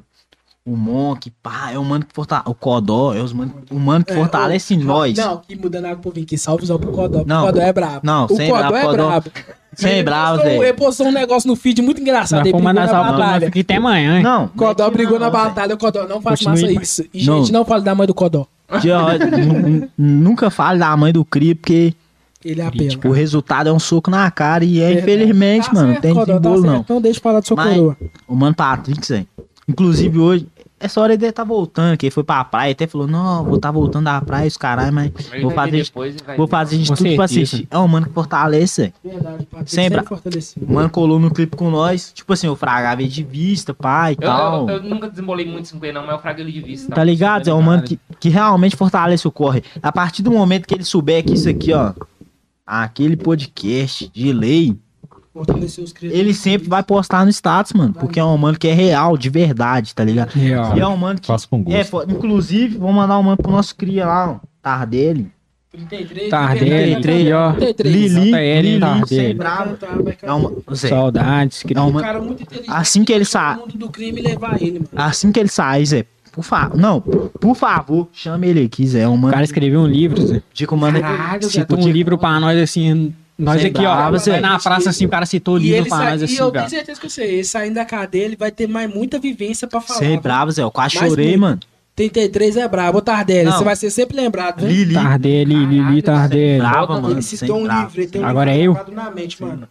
o 0.66 0.78
Monk, 0.78 1.30
pá, 1.44 1.72
é 1.74 1.78
o 1.78 1.84
mano 1.84 2.06
que 2.06 2.14
fortalece. 2.14 2.50
O 2.50 2.54
Codó, 2.54 3.14
é 3.14 3.22
os 3.22 3.34
mano, 3.34 3.54
o 3.70 3.78
mano 3.80 4.06
que 4.06 4.14
É, 4.14 4.16
fortalece 4.16 4.74
o- 4.76 4.80
nós. 4.84 5.18
Não, 5.18 5.38
que 5.38 5.56
mudando 5.58 5.86
água 5.86 5.98
pro 5.98 6.12
vinho, 6.12 6.26
que 6.26 6.38
salve 6.38 6.72
o 6.72 6.80
pro 6.80 6.92
Codó. 6.92 7.24
Não. 7.26 7.44
O 7.44 7.46
Codó 7.48 7.62
é 7.62 7.74
brabo. 7.74 8.00
Não, 8.04 8.26
o 8.26 8.36
sem 8.36 8.50
Codó 8.50 8.60
brabo, 8.62 8.78
é 8.78 8.82
Codó- 8.82 9.08
brabo. 9.08 9.32
Sem 9.76 10.04
bravo, 10.04 10.42
velho. 10.44 10.64
Ele 10.64 10.74
postou 10.74 11.08
um 11.08 11.12
negócio 11.12 11.48
no 11.50 11.56
feed 11.56 11.82
muito 11.82 12.00
engraçado. 12.00 12.42
Ele 12.46 12.54
brigou 12.54 12.72
na 12.74 12.86
batalha. 12.86 13.48
fiquei 13.48 13.62
até 13.64 13.76
amanhã. 13.78 14.18
hein? 14.18 14.24
Não. 14.24 14.48
Codó 14.50 14.84
não 14.84 14.90
é 14.90 14.94
brigou 14.94 15.14
não, 15.20 15.26
na 15.26 15.30
batalha, 15.32 15.74
o 15.74 15.78
Codó 15.78 16.08
não 16.08 16.22
faz 16.22 16.42
massa 16.44 16.72
isso. 16.72 17.04
E, 17.14 17.26
Não. 17.26 17.40
gente, 17.40 17.52
não 17.52 17.66
fale 17.66 17.84
da 17.84 17.94
mãe 17.96 18.06
do 18.08 18.14
Codó. 18.14 18.46
Nunca 19.98 20.50
fale 20.50 20.80
da 20.80 20.96
mãe 20.96 21.12
do 21.12 21.26
Cri, 21.26 21.56
porque 21.56 21.94
Ele 22.44 22.62
apela. 22.62 22.90
o 23.06 23.12
resultado 23.12 23.68
é 23.70 23.74
um 23.74 23.80
soco 23.80 24.10
na 24.10 24.30
cara 24.32 24.64
e 24.64 24.80
é, 24.82 24.94
infelizmente, 24.94 25.68
Tá 25.68 25.74
mano, 25.74 25.94
não 25.94 26.02
tem 26.02 26.14
Codó, 26.14 26.40
tá 26.40 26.50
não. 26.50 26.62
certo, 26.62 26.94
Não 26.94 27.02
deixa 27.02 27.18
de 27.20 27.24
falar 27.24 27.40
do 27.40 27.48
seu 27.48 27.56
Mas- 27.58 27.76
coroa. 27.76 27.98
O 28.28 28.36
mano 28.36 28.56
Patrick, 28.56 29.06
Zé. 29.06 29.26
Inclusive 29.68 30.20
hoje, 30.20 30.48
essa 30.84 31.00
hora 31.00 31.14
ele 31.14 31.20
deve 31.20 31.32
tá 31.32 31.44
voltando, 31.44 31.98
que 31.98 32.06
ele 32.08 32.12
foi 32.12 32.24
pra 32.24 32.44
praia, 32.44 32.74
até 32.74 32.86
falou, 32.86 33.08
não, 33.08 33.44
vou 33.46 33.58
tá 33.58 33.72
voltando 33.72 34.06
da 34.06 34.20
praia, 34.22 34.48
os 34.48 34.58
caralho, 34.58 34.94
mas 34.94 35.12
vou 35.42 35.52
fazer, 35.52 35.90
vou 36.36 36.48
fazer 36.48 36.78
de 36.78 36.88
tudo 36.88 36.98
pra 37.16 37.28
certeza. 37.28 37.56
assistir. 37.56 37.68
É 37.72 37.78
um 37.80 37.88
mano 37.88 38.08
que 38.08 38.14
fortalece. 38.14 38.94
Verdade, 39.04 39.48
Sem 39.66 39.90
sempre 39.90 40.04
fortalecido. 40.06 40.66
O 40.66 40.74
mano 40.74 40.90
colou 40.90 41.20
no 41.20 41.32
clipe 41.32 41.56
com 41.56 41.70
nós, 41.72 42.12
tipo 42.14 42.34
assim, 42.34 42.48
o 42.48 42.56
Fraga 42.56 42.96
veio 42.96 43.10
de 43.10 43.24
vista, 43.24 43.74
pai 43.74 44.12
e 44.14 44.24
Eu, 44.24 44.30
tal. 44.30 44.70
eu, 44.70 44.76
eu 44.78 44.84
nunca 44.84 45.10
desembolei 45.10 45.46
muito 45.46 45.70
5 45.70 45.86
não, 45.94 46.02
mas 46.02 46.12
eu 46.12 46.20
frago 46.20 46.42
ele 46.42 46.52
de 46.52 46.62
vista. 46.62 46.94
Tá 46.94 47.04
ligado? 47.04 47.50
É 47.50 47.54
um 47.54 47.62
mano 47.62 47.84
que, 47.84 48.00
que 48.20 48.30
realmente 48.30 48.76
fortalece 48.76 49.28
o 49.28 49.32
corre. 49.32 49.64
A 49.82 49.92
partir 49.92 50.22
do 50.22 50.32
momento 50.32 50.68
que 50.68 50.74
ele 50.74 50.84
souber 50.84 51.24
que 51.24 51.34
isso 51.34 51.48
aqui, 51.48 51.72
ó, 51.74 51.94
aquele 52.66 53.16
podcast 53.16 54.10
de 54.14 54.34
lei, 54.34 54.76
Fortaleceu 55.34 55.84
os 55.84 55.92
criadores. 55.92 56.20
ele 56.22 56.34
sempre 56.34 56.70
vai 56.70 56.84
postar 56.84 57.26
no 57.26 57.30
status, 57.32 57.74
mano. 57.74 57.94
Porque 57.94 58.20
é 58.20 58.24
um 58.24 58.38
mano 58.38 58.58
que 58.58 58.68
é 58.68 58.74
real, 58.74 59.18
de 59.18 59.30
verdade, 59.30 59.96
tá 59.96 60.04
ligado? 60.04 60.30
Real. 60.32 60.78
E 60.78 60.80
é 60.80 60.88
um 60.88 60.96
mano 60.96 61.20
que. 61.20 61.26
Faço 61.26 61.50
com 61.50 61.64
gosto. 61.64 62.02
É, 62.02 62.14
inclusive, 62.14 62.78
vou 62.78 62.94
mandar 62.94 63.18
um 63.18 63.24
mano 63.24 63.38
pro 63.38 63.52
nosso 63.52 63.76
cria 63.76 64.06
lá, 64.06 64.32
ó. 64.34 64.48
Tardelli. 64.62 65.32
33, 65.72 66.30
Tardelli, 66.30 66.92
33, 67.02 67.34
ó. 67.34 67.54
33. 67.54 67.96
Lili, 67.96 68.14
Solta 68.22 68.42
ele, 68.44 68.68
hein, 68.68 68.80
Lili, 68.80 69.24
Vai 69.24 69.34
bravo. 69.34 69.78
É 70.22 70.32
uma, 70.32 70.76
Saudades. 70.76 71.64
é 71.76 71.82
Um 71.82 71.88
uma, 71.88 72.02
cara 72.02 72.22
muito 72.22 72.44
assim 72.68 73.04
que 73.04 73.12
ele 73.12 73.26
Todo 73.26 73.32
sai, 73.32 73.56
mundo 73.56 73.78
do 73.80 73.90
crime 73.90 74.22
levar 74.22 74.62
ele, 74.62 74.74
mano. 74.74 74.88
assim 74.96 75.32
que 75.32 75.40
ele 75.40 75.50
sai, 75.50 75.84
Zé, 75.84 76.06
por 76.32 76.44
favor, 76.44 76.78
não, 76.78 77.02
por 77.02 77.56
favor, 77.56 78.08
chame 78.14 78.50
ele 78.50 78.66
aqui, 78.66 78.86
Zé, 78.86 79.02
é 79.02 79.08
um 79.10 79.16
O 79.16 79.18
mano, 79.18 79.34
cara 79.34 79.44
escreveu 79.44 79.80
um 79.80 79.88
livro, 79.88 80.22
Zé. 80.28 80.44
dica, 80.54 80.76
mano, 80.76 81.02
Caralho, 81.02 81.44
Citou 81.50 81.80
um 81.80 81.88
livro 81.90 82.20
pra 82.20 82.40
nós, 82.40 82.56
assim. 82.60 83.12
Nós 83.38 83.62
Sem 83.62 83.72
aqui, 83.72 83.80
ó. 83.86 83.96
brava, 83.96 84.18
Zé. 84.20 84.32
vai 84.32 84.42
na 84.42 84.60
praça, 84.60 84.90
assim, 84.92 85.06
o 85.06 85.10
cara 85.10 85.26
citou 85.26 85.56
o 85.56 85.58
E 85.58 85.62
livro 85.64 85.78
ele 85.80 85.90
pra 85.90 85.98
sai, 85.98 86.12
nós, 86.12 86.22
e 86.22 86.26
assim, 86.26 86.38
eu 86.38 86.52
cara. 86.52 86.66
tenho 86.68 86.70
certeza 86.70 87.00
que 87.00 87.06
eu 87.08 87.10
sei, 87.10 87.34
ele 87.36 87.44
saindo 87.44 87.74
da 87.76 87.84
cadeia, 87.86 88.26
ele 88.26 88.36
vai 88.36 88.52
ter 88.52 88.68
mais 88.68 88.94
muita 88.94 89.18
vivência 89.18 89.68
pra 89.68 89.82
falar. 89.82 90.00
Você 90.00 90.06
é 90.06 90.10
viu? 90.10 90.22
bravo, 90.22 90.52
Zé, 90.52 90.62
eu 90.62 90.70
quase 90.72 90.96
Mais 90.98 91.10
chorei, 91.10 91.28
muito. 91.30 91.40
mano. 91.42 91.60
33 91.96 92.58
é 92.58 92.68
brabo. 92.68 92.98
Ô, 92.98 93.02
Tardelli, 93.02 93.46
Não. 93.50 93.58
você 93.58 93.64
vai 93.64 93.76
ser 93.76 93.90
sempre 93.92 94.18
lembrado, 94.18 94.60
viu? 94.62 94.68
Lili, 94.68 94.94
Tardelli, 94.96 95.66
Lili, 95.66 96.02
Tardelli. 96.02 96.60
brava, 96.60 96.94
mano, 97.02 97.12
Ele 97.12 97.22
sem 97.22 97.38
citou 97.40 97.60
um 97.60 97.64
bravo. 97.64 97.82
livro, 97.88 98.02
ele 98.02 98.08
tem 98.10 98.22
um 98.22 98.26
Agora 98.26 98.52
livro 98.52 98.64
é 98.64 98.68
eu? 98.68 98.74
gravado 98.74 98.96
na 98.96 99.12
mente, 99.12 99.42
mano. 99.44 99.68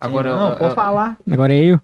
Agora, 0.00 0.34
não, 0.36 0.48
eu- 0.50 0.56
pode 0.56 0.70
eu- 0.70 0.74
falar. 0.74 1.16
Agora 1.30 1.54
é 1.54 1.64
eu. 1.64 1.80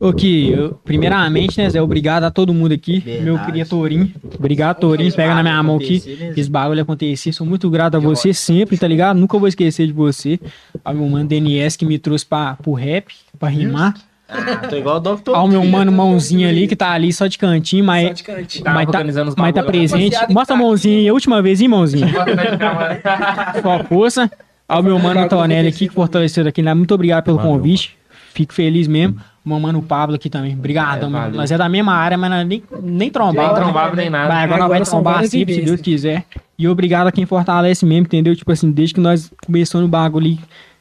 Ô, 0.00 0.12
Ki, 0.12 0.52
eu- 0.52 0.78
primeiramente, 0.84 1.58
né, 1.60 1.68
Zé, 1.68 1.82
obrigado 1.82 2.22
a 2.22 2.30
todo 2.30 2.54
mundo 2.54 2.72
aqui. 2.72 3.00
Verdade. 3.00 3.24
Meu 3.24 3.38
queria 3.40 3.66
Torinho. 3.66 4.12
Obrigado, 4.38 4.78
Torinho. 4.78 5.12
Pega 5.12 5.34
na 5.34 5.42
minha 5.42 5.60
mão 5.62 5.76
aqui. 5.76 6.00
Né? 6.20 6.34
Esse 6.36 6.48
bagulho 6.48 6.80
acontecer. 6.82 7.32
Sou 7.32 7.44
muito 7.44 7.68
grato 7.68 7.96
a 7.96 7.98
você 7.98 8.32
sempre, 8.32 8.78
tá 8.78 8.86
ligado? 8.86 9.16
Nunca 9.18 9.36
vou 9.36 9.48
esquecer 9.48 9.88
de 9.88 9.92
você. 9.92 10.38
Ao 10.84 10.94
meu 10.94 11.08
mano 11.08 11.28
DNS 11.28 11.76
que 11.76 11.84
me 11.84 11.98
trouxe 11.98 12.24
pra, 12.24 12.54
pro 12.54 12.74
rap, 12.74 13.06
pra 13.40 13.48
rimar. 13.48 13.94
Ah, 14.28 14.56
tô 14.68 14.76
igual 14.76 14.98
o 14.98 15.00
Dr. 15.00 15.30
Ao 15.34 15.48
meu 15.48 15.64
mano 15.64 15.90
mãozinha 15.90 16.48
ali, 16.50 16.68
que 16.68 16.76
tá 16.76 16.90
ali 16.92 17.12
só 17.12 17.26
de 17.26 17.38
cantinho, 17.38 17.82
Só 17.82 17.86
mas, 17.86 18.14
de 18.14 18.22
cantinho. 18.22 18.64
Mas, 18.66 18.74
tá, 18.74 18.80
organizando 18.98 19.30
os 19.30 19.34
mas 19.36 19.54
tá 19.54 19.62
bagulho. 19.62 19.78
presente. 19.78 20.16
Mostra 20.28 20.54
a 20.54 20.58
tá 20.58 20.62
mãozinha 20.64 20.98
aí, 20.98 21.08
a 21.08 21.12
última 21.14 21.40
vez, 21.42 21.60
hein, 21.60 21.66
mãozinha? 21.68 22.06
Só 23.62 23.82
força. 23.84 24.30
Ao 24.68 24.82
meu 24.82 24.98
mano 24.98 25.20
Antonelli 25.20 25.68
aqui, 25.68 25.88
que 25.88 25.94
fortaleceu 25.94 26.46
aqui. 26.46 26.62
né? 26.62 26.74
Muito 26.74 26.94
obrigado 26.94 27.24
pelo 27.24 27.38
Valeu. 27.38 27.52
convite. 27.52 27.96
Fico 28.34 28.52
feliz 28.52 28.86
mesmo. 28.86 29.16
Meu 29.44 29.58
mano 29.58 29.82
Pablo 29.82 30.16
aqui 30.16 30.28
também. 30.28 30.54
Obrigado, 30.54 31.06
É, 31.06 31.08
mano. 31.08 31.36
Nós 31.36 31.50
é 31.50 31.56
da 31.56 31.68
mesma 31.68 31.94
área, 31.94 32.18
mas 32.18 32.30
nós 32.30 32.46
nem, 32.46 32.62
nem 32.82 32.92
Nem 32.92 33.10
trombava. 33.10 33.54
trombava 33.54 33.96
nem 33.96 34.10
nada. 34.10 34.28
Mas 34.28 34.44
agora, 34.44 34.64
Agora 34.64 34.78
vai 34.78 34.84
são 34.84 35.02
trombar 35.02 35.26
sempre, 35.26 35.54
se 35.54 35.62
Deus 35.62 35.80
quiser. 35.80 36.24
E 36.58 36.66
obrigado 36.68 37.06
a 37.06 37.12
quem 37.12 37.24
fortalece 37.24 37.86
mesmo, 37.86 38.06
entendeu? 38.06 38.34
Tipo 38.36 38.52
assim, 38.52 38.70
desde 38.70 38.94
que 38.94 39.00
nós 39.00 39.30
começamos 39.46 39.84
no 39.86 39.90
bagulho 39.90 40.26
ali, 40.26 40.40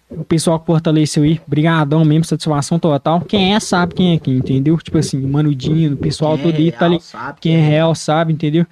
o 0.10 0.24
pessoal 0.24 0.60
que 0.60 0.66
fortaleceu 0.66 1.24
aí, 1.24 1.40
brigadão 1.48 2.04
mesmo, 2.04 2.24
satisfação 2.26 2.80
total. 2.80 3.22
Quem 3.22 3.54
é, 3.54 3.60
sabe 3.60 3.94
quem 3.94 4.14
é 4.14 4.16
aqui, 4.16 4.32
entendeu? 4.32 4.78
Tipo 4.78 4.98
assim, 4.98 5.24
o 5.24 5.28
Manudinho, 5.28 5.94
o 5.94 5.98
pessoal 5.98 6.38
todo 6.38 6.56
aí, 6.56 6.72
tá 6.72 6.86
ali. 6.86 7.00
Quem 7.40 7.56
é 7.56 7.62
real 7.62 7.94
sabe, 7.94 8.34
entendeu? 8.34 8.66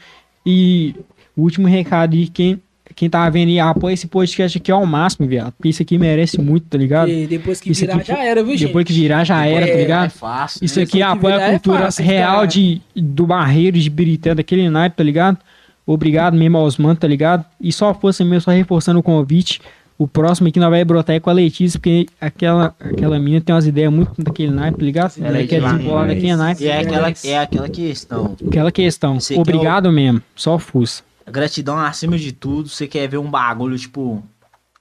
E 0.46 0.96
o 1.36 1.42
último 1.42 1.68
recado 1.68 2.16
aí, 2.16 2.28
quem, 2.28 2.62
quem 2.96 3.10
tá 3.10 3.30
vendo 3.30 3.50
aí, 3.50 3.60
apoia 3.60 3.94
esse 3.94 4.08
podcast 4.08 4.58
aqui 4.58 4.72
ao 4.72 4.86
máximo, 4.86 5.28
viado. 5.28 5.52
Porque 5.54 5.70
isso 5.70 5.82
aqui 5.82 5.98
merece 5.98 6.40
muito, 6.42 6.66
tá 6.68 6.78
ligado? 6.78 7.10
E 7.10 7.28
depois 7.28 7.60
que 7.60 7.72
Isso 7.72 7.82
virar, 7.82 7.96
aqui- 7.98 8.08
já 8.08 8.24
era, 8.24 8.42
viu, 8.44 8.54
gente? 8.58 8.68
Depois 8.68 8.86
que 8.86 8.94
virar, 8.94 9.24
já 9.24 9.46
era, 9.46 9.66
tá 9.68 9.72
É, 9.74 9.78
ligado? 9.82 10.10
fácil. 10.12 10.64
Isso 10.66 10.80
né? 10.80 10.84
aqui 10.86 11.02
apoia 11.02 11.36
virar 11.36 11.46
a 11.46 11.50
é 11.50 11.52
cultura 11.52 11.80
fácil, 11.84 12.06
real 12.06 12.36
cara. 12.36 12.48
de, 12.48 12.82
do 12.96 13.28
Barreiro, 13.28 13.78
de 13.78 13.90
Birité, 13.90 14.34
daquele 14.34 14.70
naipe, 14.70 14.96
tá 14.96 15.04
ligado? 15.04 15.38
Obrigado 15.86 16.36
mesmo 16.36 16.58
aos 16.58 16.78
manos, 16.78 16.98
tá 17.00 17.08
ligado? 17.08 17.46
E 17.62 17.72
só 17.72 17.94
força 17.94 18.24
mesmo, 18.24 18.42
só 18.42 18.52
reforçando 18.52 19.00
o 19.00 19.04
convite. 19.04 19.62
O 19.98 20.08
próximo 20.08 20.48
aqui 20.50 20.60
nós 20.60 20.70
vai 20.70 20.84
brotar 20.84 21.16
é 21.16 21.20
com 21.22 21.30
a 21.30 21.34
Letícia, 21.34 21.80
porque 21.80 22.06
aquela, 22.20 22.76
aquela 22.82 23.18
menina 23.18 23.40
tem 23.40 23.56
umas 23.56 23.66
ideias 23.66 23.94
muito 23.94 24.12
daquele 24.22 24.52
naipe, 24.52 24.78
tá 24.80 24.84
ligado? 24.84 25.14
Ela 25.20 25.28
Ela 25.30 25.38
é 25.40 25.48
quer 25.48 25.62
desenrolar 25.62 26.08
daquele 26.08 26.36
naipe. 26.36 26.64
E 26.64 26.68
é 26.68 26.80
aquela, 26.82 27.14
é 27.24 27.38
aquela 27.38 27.70
questão. 27.70 28.36
Aquela 28.46 28.72
questão. 28.72 29.18
Esse 29.18 29.36
é 29.36 29.40
Obrigado 29.40 29.90
mesmo. 29.92 30.22
Só 30.36 30.60
fuça. 30.60 31.02
Gratidão 31.28 31.78
acima 31.80 32.18
de 32.18 32.32
tudo. 32.32 32.70
Você 32.70 32.88
quer 32.88 33.08
ver 33.08 33.18
um 33.18 33.30
bagulho, 33.30 33.78
tipo, 33.78 34.24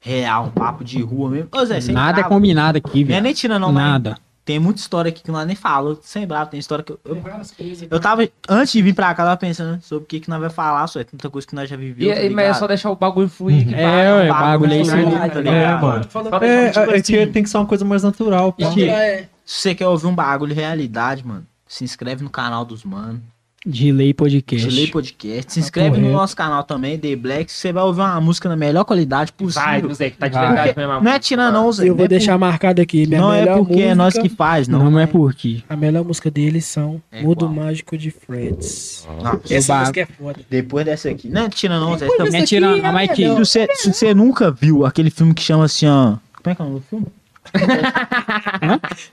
real, 0.01 0.47
um 0.47 0.51
papo 0.51 0.85
de 0.85 1.01
rua 1.03 1.31
mesmo. 1.31 1.49
Ô, 1.53 1.65
Zé, 1.65 1.81
Nada 1.93 2.11
é 2.11 2.23
bravo. 2.23 2.29
combinado 2.29 2.79
aqui, 2.79 2.99
Não 3.05 3.11
é 3.11 3.13
velho. 3.15 3.23
nem 3.23 3.33
tira, 3.33 3.59
não, 3.59 3.73
mas 3.73 3.83
Nada. 3.85 4.19
tem 4.45 4.59
muita 4.59 4.79
história 4.81 5.09
aqui 5.09 5.23
que 5.23 5.31
nós 5.31 5.47
nem 5.47 5.57
falamos. 5.57 6.01
Sem 6.03 6.27
bravo, 6.27 6.51
tem 6.51 6.61
história 6.61 6.85
que 6.85 6.93
eu. 6.93 7.01
eu... 7.05 7.17
Coisas. 7.57 7.89
eu 7.91 7.99
tava, 7.99 8.29
antes 8.49 8.73
de 8.75 8.83
vir 8.83 8.95
pra 8.95 9.15
cá, 9.15 9.23
eu 9.23 9.27
tava 9.29 9.37
pensando 9.39 9.81
sobre 9.83 10.05
o 10.05 10.07
que, 10.07 10.21
que 10.21 10.29
nós 10.29 10.39
vai 10.39 10.51
falar, 10.51 10.87
só 10.87 11.01
é 11.01 11.05
tanta 11.05 11.31
coisa 11.31 11.47
que 11.47 11.55
nós 11.55 11.69
já 11.71 11.77
E, 11.77 11.79
vivemos. 11.79 12.19
e- 12.25 12.29
mas 12.29 12.45
é 12.49 12.55
só 12.55 12.67
deixar 12.67 12.91
o 12.91 12.97
bagulho 12.97 13.29
fluir. 13.29 13.67
que 13.67 13.75
É, 13.75 14.13
ué, 14.13 14.31
o 14.31 14.35
bagulho 14.35 14.73
é 14.75 14.81
isso 14.83 14.95
aí. 14.95 15.05
tá 15.05 15.27
ligado? 15.41 15.49
É, 15.49 15.81
mano. 15.81 16.05
Falando 16.05 16.43
É, 16.45 16.69
tipo 16.71 16.81
é, 16.91 16.95
assim, 16.97 17.03
que 17.03 17.27
tem 17.29 17.43
que 17.43 17.49
ser 17.49 17.57
uma 17.57 17.67
coisa 17.67 17.85
mais 17.87 18.03
natural, 18.03 18.53
pô. 18.53 18.63
isso 18.69 18.81
é- 18.81 19.29
Se 19.47 19.61
você 19.61 19.75
quer 19.75 19.87
ouvir 19.89 20.07
um 20.07 20.15
bagulho 20.15 20.55
realidade, 20.55 21.27
mano, 21.27 21.47
se 21.67 21.83
inscreve 21.85 22.23
no 22.23 22.31
canal 22.31 22.65
dos 22.65 22.85
manos. 22.85 23.21
De 23.67 23.91
lei 23.91 24.13
podcast. 24.13 24.71
Chile 24.71 24.89
Podcast. 24.89 25.53
Se 25.55 25.59
inscreve 25.61 25.99
no 25.99 26.13
nosso 26.13 26.37
canal 26.37 26.63
também, 26.65 26.99
The 26.99 27.17
Black. 27.17 27.51
Você 27.51 27.73
vai 27.73 27.83
ouvir 27.83 28.01
uma 28.01 28.21
música 28.21 28.47
na 28.47 28.57
melhor 28.57 28.85
qualidade 28.85 29.33
Vai, 29.39 29.47
possível. 29.81 29.95
Zé, 29.95 30.11
que 30.11 30.19
tá 30.19 30.29
de 30.29 30.35
Vai. 30.35 30.47
verdade 30.49 30.75
mesmo. 30.77 31.01
Não 31.01 31.11
é 31.13 31.19
tirando, 31.19 31.55
não, 31.55 31.73
Zé. 31.73 31.89
Eu 31.89 31.97
vou 31.97 32.05
é 32.05 32.09
deixar 32.09 32.37
marcado 32.37 32.83
aqui. 32.83 33.07
Não 33.07 33.33
é 33.33 33.47
porque 33.47 33.81
é 33.81 33.95
nós 33.95 34.19
que 34.19 34.29
faz, 34.29 34.69
Não, 34.69 34.91
não. 34.91 35.01
é 35.01 35.07
porque. 35.07 35.63
A 35.67 35.77
melhor 35.77 36.05
música 36.05 36.31
deles 36.31 36.67
são 36.67 37.01
É 37.11 37.23
Mundo 37.23 37.47
qual? 37.47 37.53
Mágico 37.55 37.97
de 37.97 38.11
Freds. 38.11 39.09
Não, 39.23 39.41
Essa 39.49 39.79
música 39.81 40.01
é 40.03 40.07
foda. 40.07 40.41
Depois 40.51 40.85
dessa 40.85 41.09
aqui. 41.09 41.29
Não 41.31 41.45
é 41.45 41.49
tirando, 41.49 41.87
não, 41.87 41.97
Zé. 41.97 42.07
Não 42.07 42.27
é 42.27 42.43
tirando, 42.45 42.85
é 42.85 42.93
mas 42.93 43.13
que. 43.13 43.23
melhor. 43.23 43.45
Se 43.47 43.51
você, 43.51 43.69
se 43.77 43.93
você 43.95 44.13
nunca 44.15 44.51
viu 44.51 44.85
aquele 44.85 45.09
filme 45.09 45.33
que 45.33 45.43
chama 45.43 45.65
assim, 45.65 45.87
ó. 45.87 46.17
Como 46.43 46.53
é 46.53 46.55
que 46.55 46.61
é 46.61 46.65
o 46.65 46.69
nome 46.69 46.81
do 46.81 46.87
filme? 46.87 47.07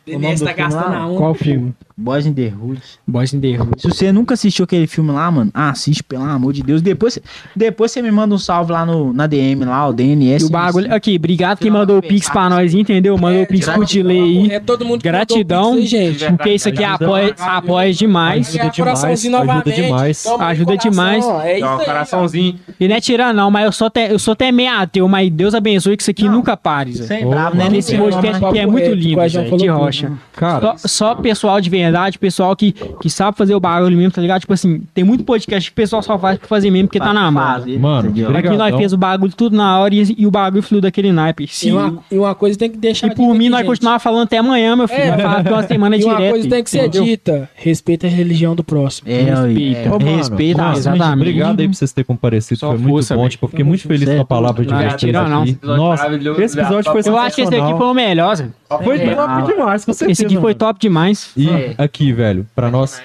Denise 0.05 0.43
do 0.43 0.47
tá 0.47 0.53
filme 0.53 0.71
gastando 0.71 0.89
lá? 0.91 0.97
a 0.97 1.07
onda. 1.07 1.17
Qual 1.17 1.33
filme? 1.35 1.73
Boys 2.01 2.25
in 2.25 2.33
the 2.33 2.47
Hood. 2.47 2.81
Boys 3.07 3.33
in 3.33 3.39
the 3.39 3.59
Hood. 3.61 3.79
Se 3.81 3.87
você 3.87 4.11
nunca 4.11 4.33
assistiu 4.33 4.65
aquele 4.65 4.87
filme 4.87 5.11
lá, 5.11 5.29
mano, 5.29 5.51
assiste, 5.53 6.03
pelo 6.03 6.23
amor 6.23 6.51
de 6.53 6.63
Deus. 6.63 6.81
Depois, 6.81 7.19
depois 7.55 7.91
você 7.91 8.01
me 8.01 8.11
manda 8.11 8.33
um 8.33 8.37
salve 8.37 8.71
lá 8.71 8.85
no, 8.85 9.13
na 9.13 9.27
DM, 9.27 9.63
lá, 9.65 9.87
o 9.87 9.93
DNS. 9.93 10.43
E 10.43 10.47
o 10.47 10.49
bagulho. 10.51 10.93
Aqui, 10.93 11.15
obrigado 11.15 11.59
quem 11.59 11.69
mandou 11.69 11.99
o 11.99 12.01
Pix 12.01 12.27
pra 12.29 12.49
nós, 12.49 12.73
entendeu? 12.73 13.17
Mandou 13.17 13.39
É, 13.39 13.43
o 13.43 13.47
Pix 13.47 13.65
pro 13.65 13.77
gratidão. 13.77 14.03
delay 14.13 14.21
aí. 14.47 14.51
É 14.51 14.59
todo 14.59 14.83
mundo 14.83 15.01
que 15.01 15.07
Gratidão. 15.07 15.73
aí, 15.73 15.85
gente. 15.85 16.25
Porque 16.25 16.49
isso 16.53 16.67
aqui 16.69 16.83
Ajuda- 16.83 17.05
apoia, 17.05 17.35
apoia 17.37 17.93
demais. 17.93 18.47
Ajuda 18.49 18.69
demais, 18.71 19.03
ajuda 19.03 19.71
demais. 19.73 20.27
Ajuda 20.27 20.77
demais. 20.77 21.25
É 21.45 21.57
isso 21.59 21.65
aí, 21.67 21.85
coraçãozinho. 21.85 22.59
E 22.79 22.87
não 22.87 22.95
é 22.95 23.01
tirar, 23.01 23.33
não, 23.33 23.51
mas 23.51 23.65
eu 23.65 23.71
sou 23.71 23.87
até, 23.87 24.11
eu 24.11 24.17
sou 24.19 24.31
até 24.31 24.51
meio 24.51 24.71
ateu, 24.71 25.07
mas 25.07 25.29
Deus 25.31 25.53
abençoe 25.53 25.95
que 25.95 26.01
isso 26.03 26.11
aqui 26.11 26.23
Não. 26.25 26.33
nunca 26.33 26.57
pare, 26.57 26.93
Zé. 26.93 27.05
Sem 27.05 27.25
Ô, 27.25 27.29
bravo, 27.29 27.55
né? 27.55 27.65
mano. 27.65 27.75
Esse 27.75 27.95
Não, 27.97 28.05
podcast 28.09 28.45
aqui 28.45 28.59
é 28.59 28.65
muito 28.65 28.89
lindo, 28.93 29.57
de 29.57 29.67
rocha. 29.67 30.11
Cara, 30.35 30.75
Só, 30.77 31.15
pessoal 31.15 31.59
de 31.61 31.69
verdade, 31.91 32.17
pessoal 32.19 32.55
que, 32.55 32.71
que 32.71 33.09
sabe 33.09 33.37
fazer 33.37 33.53
o 33.53 33.59
bagulho 33.59 33.97
mesmo, 33.97 34.11
tá 34.11 34.21
ligado? 34.21 34.41
Tipo 34.41 34.53
assim, 34.53 34.81
tem 34.93 35.03
muito 35.03 35.23
podcast 35.23 35.69
que 35.69 35.73
o 35.73 35.75
pessoal 35.75 36.01
só 36.01 36.17
faz 36.17 36.37
pra 36.37 36.47
fazer 36.47 36.71
mesmo 36.71 36.87
porque 36.87 36.99
tá 36.99 37.13
na 37.13 37.29
mão. 37.29 37.43
Fazer, 37.43 37.77
Mano. 37.79 38.13
Aqui 38.37 38.49
nós 38.57 38.75
fez 38.75 38.93
o 38.93 38.97
bagulho 38.97 39.33
tudo 39.35 39.55
na 39.55 39.79
hora 39.79 39.93
e, 39.93 40.15
e 40.17 40.25
o 40.25 40.31
bagulho 40.31 40.63
fluiu 40.63 40.81
daquele 40.81 41.11
naipe. 41.11 41.43
E 41.43 41.47
Se, 41.47 41.71
uma, 41.71 41.99
e 42.11 42.17
uma 42.17 42.33
coisa 42.33 42.57
tem 42.57 42.69
que 42.69 42.77
deixar 42.77 43.07
e 43.07 43.15
por 43.15 43.33
mim, 43.33 43.45
aqui, 43.45 43.49
nós 43.49 43.59
gente. 43.61 43.67
continuava 43.69 43.99
falando 43.99 44.23
até 44.23 44.37
amanhã, 44.37 44.75
meu 44.75 44.87
filho. 44.87 45.01
É. 45.01 45.43
Que 45.43 45.49
uma 45.51 45.63
semana 45.63 45.97
E 46.01 46.03
uma 46.05 46.15
direto. 46.15 46.31
coisa 46.31 46.49
tem 46.49 46.63
que 46.63 46.69
ser 46.69 46.77
entendeu? 46.79 47.03
dita. 47.03 47.49
Respeita 47.55 48.07
a 48.07 48.09
religião 48.09 48.55
do 48.55 48.63
próximo. 48.63 49.09
É, 49.09 49.21
Respeita. 49.23 49.79
é, 49.79 49.89
Ô, 49.89 49.99
mano, 49.99 50.17
respeita 50.17 50.61
mano, 50.63 50.77
exatamente. 50.77 51.13
Obrigado 51.13 51.59
aí 51.59 51.67
por 51.67 51.75
vocês 51.75 51.91
terem 51.91 52.05
comparecido, 52.05 52.59
Só 52.59 52.69
foi 52.69 52.77
muito 52.77 52.89
força, 52.91 53.15
bom. 53.15 53.27
Tipo, 53.29 53.45
eu 53.45 53.49
fiquei 53.49 53.65
muito 53.65 53.87
feliz 53.87 54.07
com 54.09 54.21
a 54.21 54.25
palavra 54.25 54.63
de 54.65 54.71
Não, 54.71 54.79
vocês 54.79 54.95
tira 54.95 55.27
não. 55.27 55.41
aqui. 55.41 55.49
Esse 55.51 55.57
episódio 55.57 55.83
Nossa, 55.83 56.03
maravilhoso, 56.03 56.41
esse 56.41 56.59
episódio 56.59 56.91
foi 56.91 57.01
Eu 57.05 57.17
acho 57.17 57.35
que 57.35 57.41
esse 57.41 57.55
aqui 57.55 57.77
foi 57.77 57.87
o 57.87 57.93
melhor. 57.93 58.37
Foi 58.83 58.97
É. 59.01 59.15
top 59.15 59.45
demais, 59.53 59.85
com 59.85 59.93
certeza. 59.93 60.11
Esse 60.11 60.25
aqui 60.25 60.37
foi 60.39 60.53
top 60.55 60.79
demais. 60.79 61.31
E 61.35 61.49
É. 61.49 61.75
aqui, 61.83 62.11
velho, 62.13 62.47
pra 62.55 62.69
nós, 62.69 63.01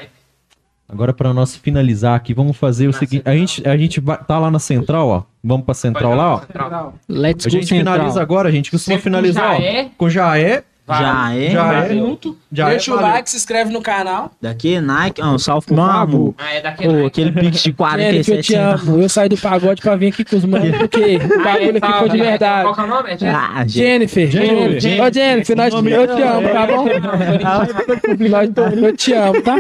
agora 0.89 1.13
pra 1.13 1.33
nós 1.33 1.57
finalizar 1.57 2.15
aqui, 2.17 2.33
vamos 2.35 2.57
fazer 2.57 2.89
o 2.89 2.93
seguinte, 2.93 3.23
a 3.25 3.35
gente, 3.35 3.67
a 3.69 3.77
gente 3.77 4.01
vai, 4.01 4.19
tá 4.19 4.39
lá 4.39 4.51
na 4.51 4.59
central, 4.59 5.09
ó, 5.09 5.23
vamos 5.43 5.65
pra 5.65 5.75
central 5.75 6.15
lá, 6.15 6.35
ó. 6.37 6.93
Let's 7.09 7.47
A 7.47 7.49
go 7.49 7.57
gente 7.57 7.67
central. 7.69 7.95
finaliza 7.95 8.23
agora, 8.23 8.49
a 8.49 8.53
gente 8.53 8.71
costuma 8.71 8.97
Sempre 8.97 9.05
finalizar, 9.05 9.57
já 9.57 9.59
ó, 9.59 9.63
é. 9.63 9.91
com 9.97 10.09
já 10.11 10.39
é, 10.39 10.65
Já 10.89 11.35
é. 11.35 11.51
já 11.51 11.75
é, 11.85 11.89
Junto. 11.95 12.37
já 12.53 12.69
Deixa 12.69 12.91
é, 12.91 12.95
o 12.95 12.97
valeu. 12.97 13.13
like, 13.15 13.29
se 13.31 13.37
inscreve 13.37 13.73
no 13.73 13.83
canal. 13.83 14.31
Daqui, 14.41 14.81
Nike. 14.81 15.21
Ah, 15.21 15.33
um 15.33 15.39
salve 15.39 15.67
pro 15.67 15.75
meu 15.75 15.85
amor. 15.85 16.35
Ah, 16.39 16.55
é 16.55 16.61
daquele. 16.61 17.01
Pô, 17.01 17.07
aquele 17.07 17.33
pix 17.33 17.63
de 17.63 17.75
Jennifer, 17.75 17.75
eu 17.75 17.75
47 17.77 18.43
te 18.47 18.55
amo. 18.55 19.03
Eu 19.03 19.09
saí 19.09 19.29
do 19.29 19.37
pagode 19.37 19.83
pra 19.83 19.97
vir 19.97 20.09
aqui 20.13 20.25
com 20.25 20.37
os 20.37 20.45
manos, 20.45 20.77
porque 20.79 21.17
o 21.17 21.43
bagulho 21.43 21.77
aqui 21.83 21.99
foi 21.99 22.09
de 22.09 22.19
verdade. 22.19 22.63
Qual 22.63 22.75
que 22.75 22.81
é 22.81 22.85
o 22.85 22.87
nome? 22.87 23.11
É 23.11 23.19
Jennifer? 23.19 23.37
Ah. 23.57 23.65
Jennifer, 23.67 24.31
Jennifer. 24.31 24.81
Jennifer. 24.81 25.05
Ô, 25.07 25.13
Jennifer, 25.13 25.57
nós, 25.57 25.75
eu 25.75 25.83
te 26.17 26.23
amo, 26.23 26.49
tá 26.49 26.67
bom? 26.67 26.87
Nós- 28.31 28.51
Eu 28.83 28.97
te 28.97 29.13
amo, 29.13 29.43
tá? 29.43 29.59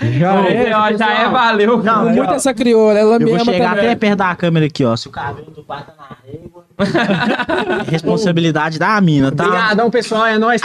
já 0.00 0.34
é. 0.48 0.74
Ó, 0.74 0.96
já 0.96 1.12
é, 1.22 1.28
valeu. 1.28 1.82
Não, 1.82 2.08
eu- 2.08 2.14
muito 2.14 2.32
essa 2.32 2.54
crioula, 2.54 2.98
ela 2.98 3.16
Eu 3.16 3.18
me 3.20 3.26
vou 3.26 3.34
ama 3.34 3.44
chegar 3.44 3.70
também. 3.70 3.84
até 3.86 3.94
perto 3.96 4.18
da 4.18 4.34
câmera 4.36 4.66
aqui, 4.66 4.84
ó. 4.84 4.96
Se 4.96 5.08
o 5.08 5.10
cabelo 5.10 5.50
do 5.50 5.62
pai 5.64 5.82
tá 5.84 5.92
na 5.98 6.16
régua. 6.32 6.61
Responsabilidade 7.88 8.78
da 8.78 9.00
mina, 9.00 9.30
tá? 9.32 9.46
Obrigadão, 9.46 9.90
pessoal. 9.90 10.26
É 10.26 10.38
nóis. 10.38 10.62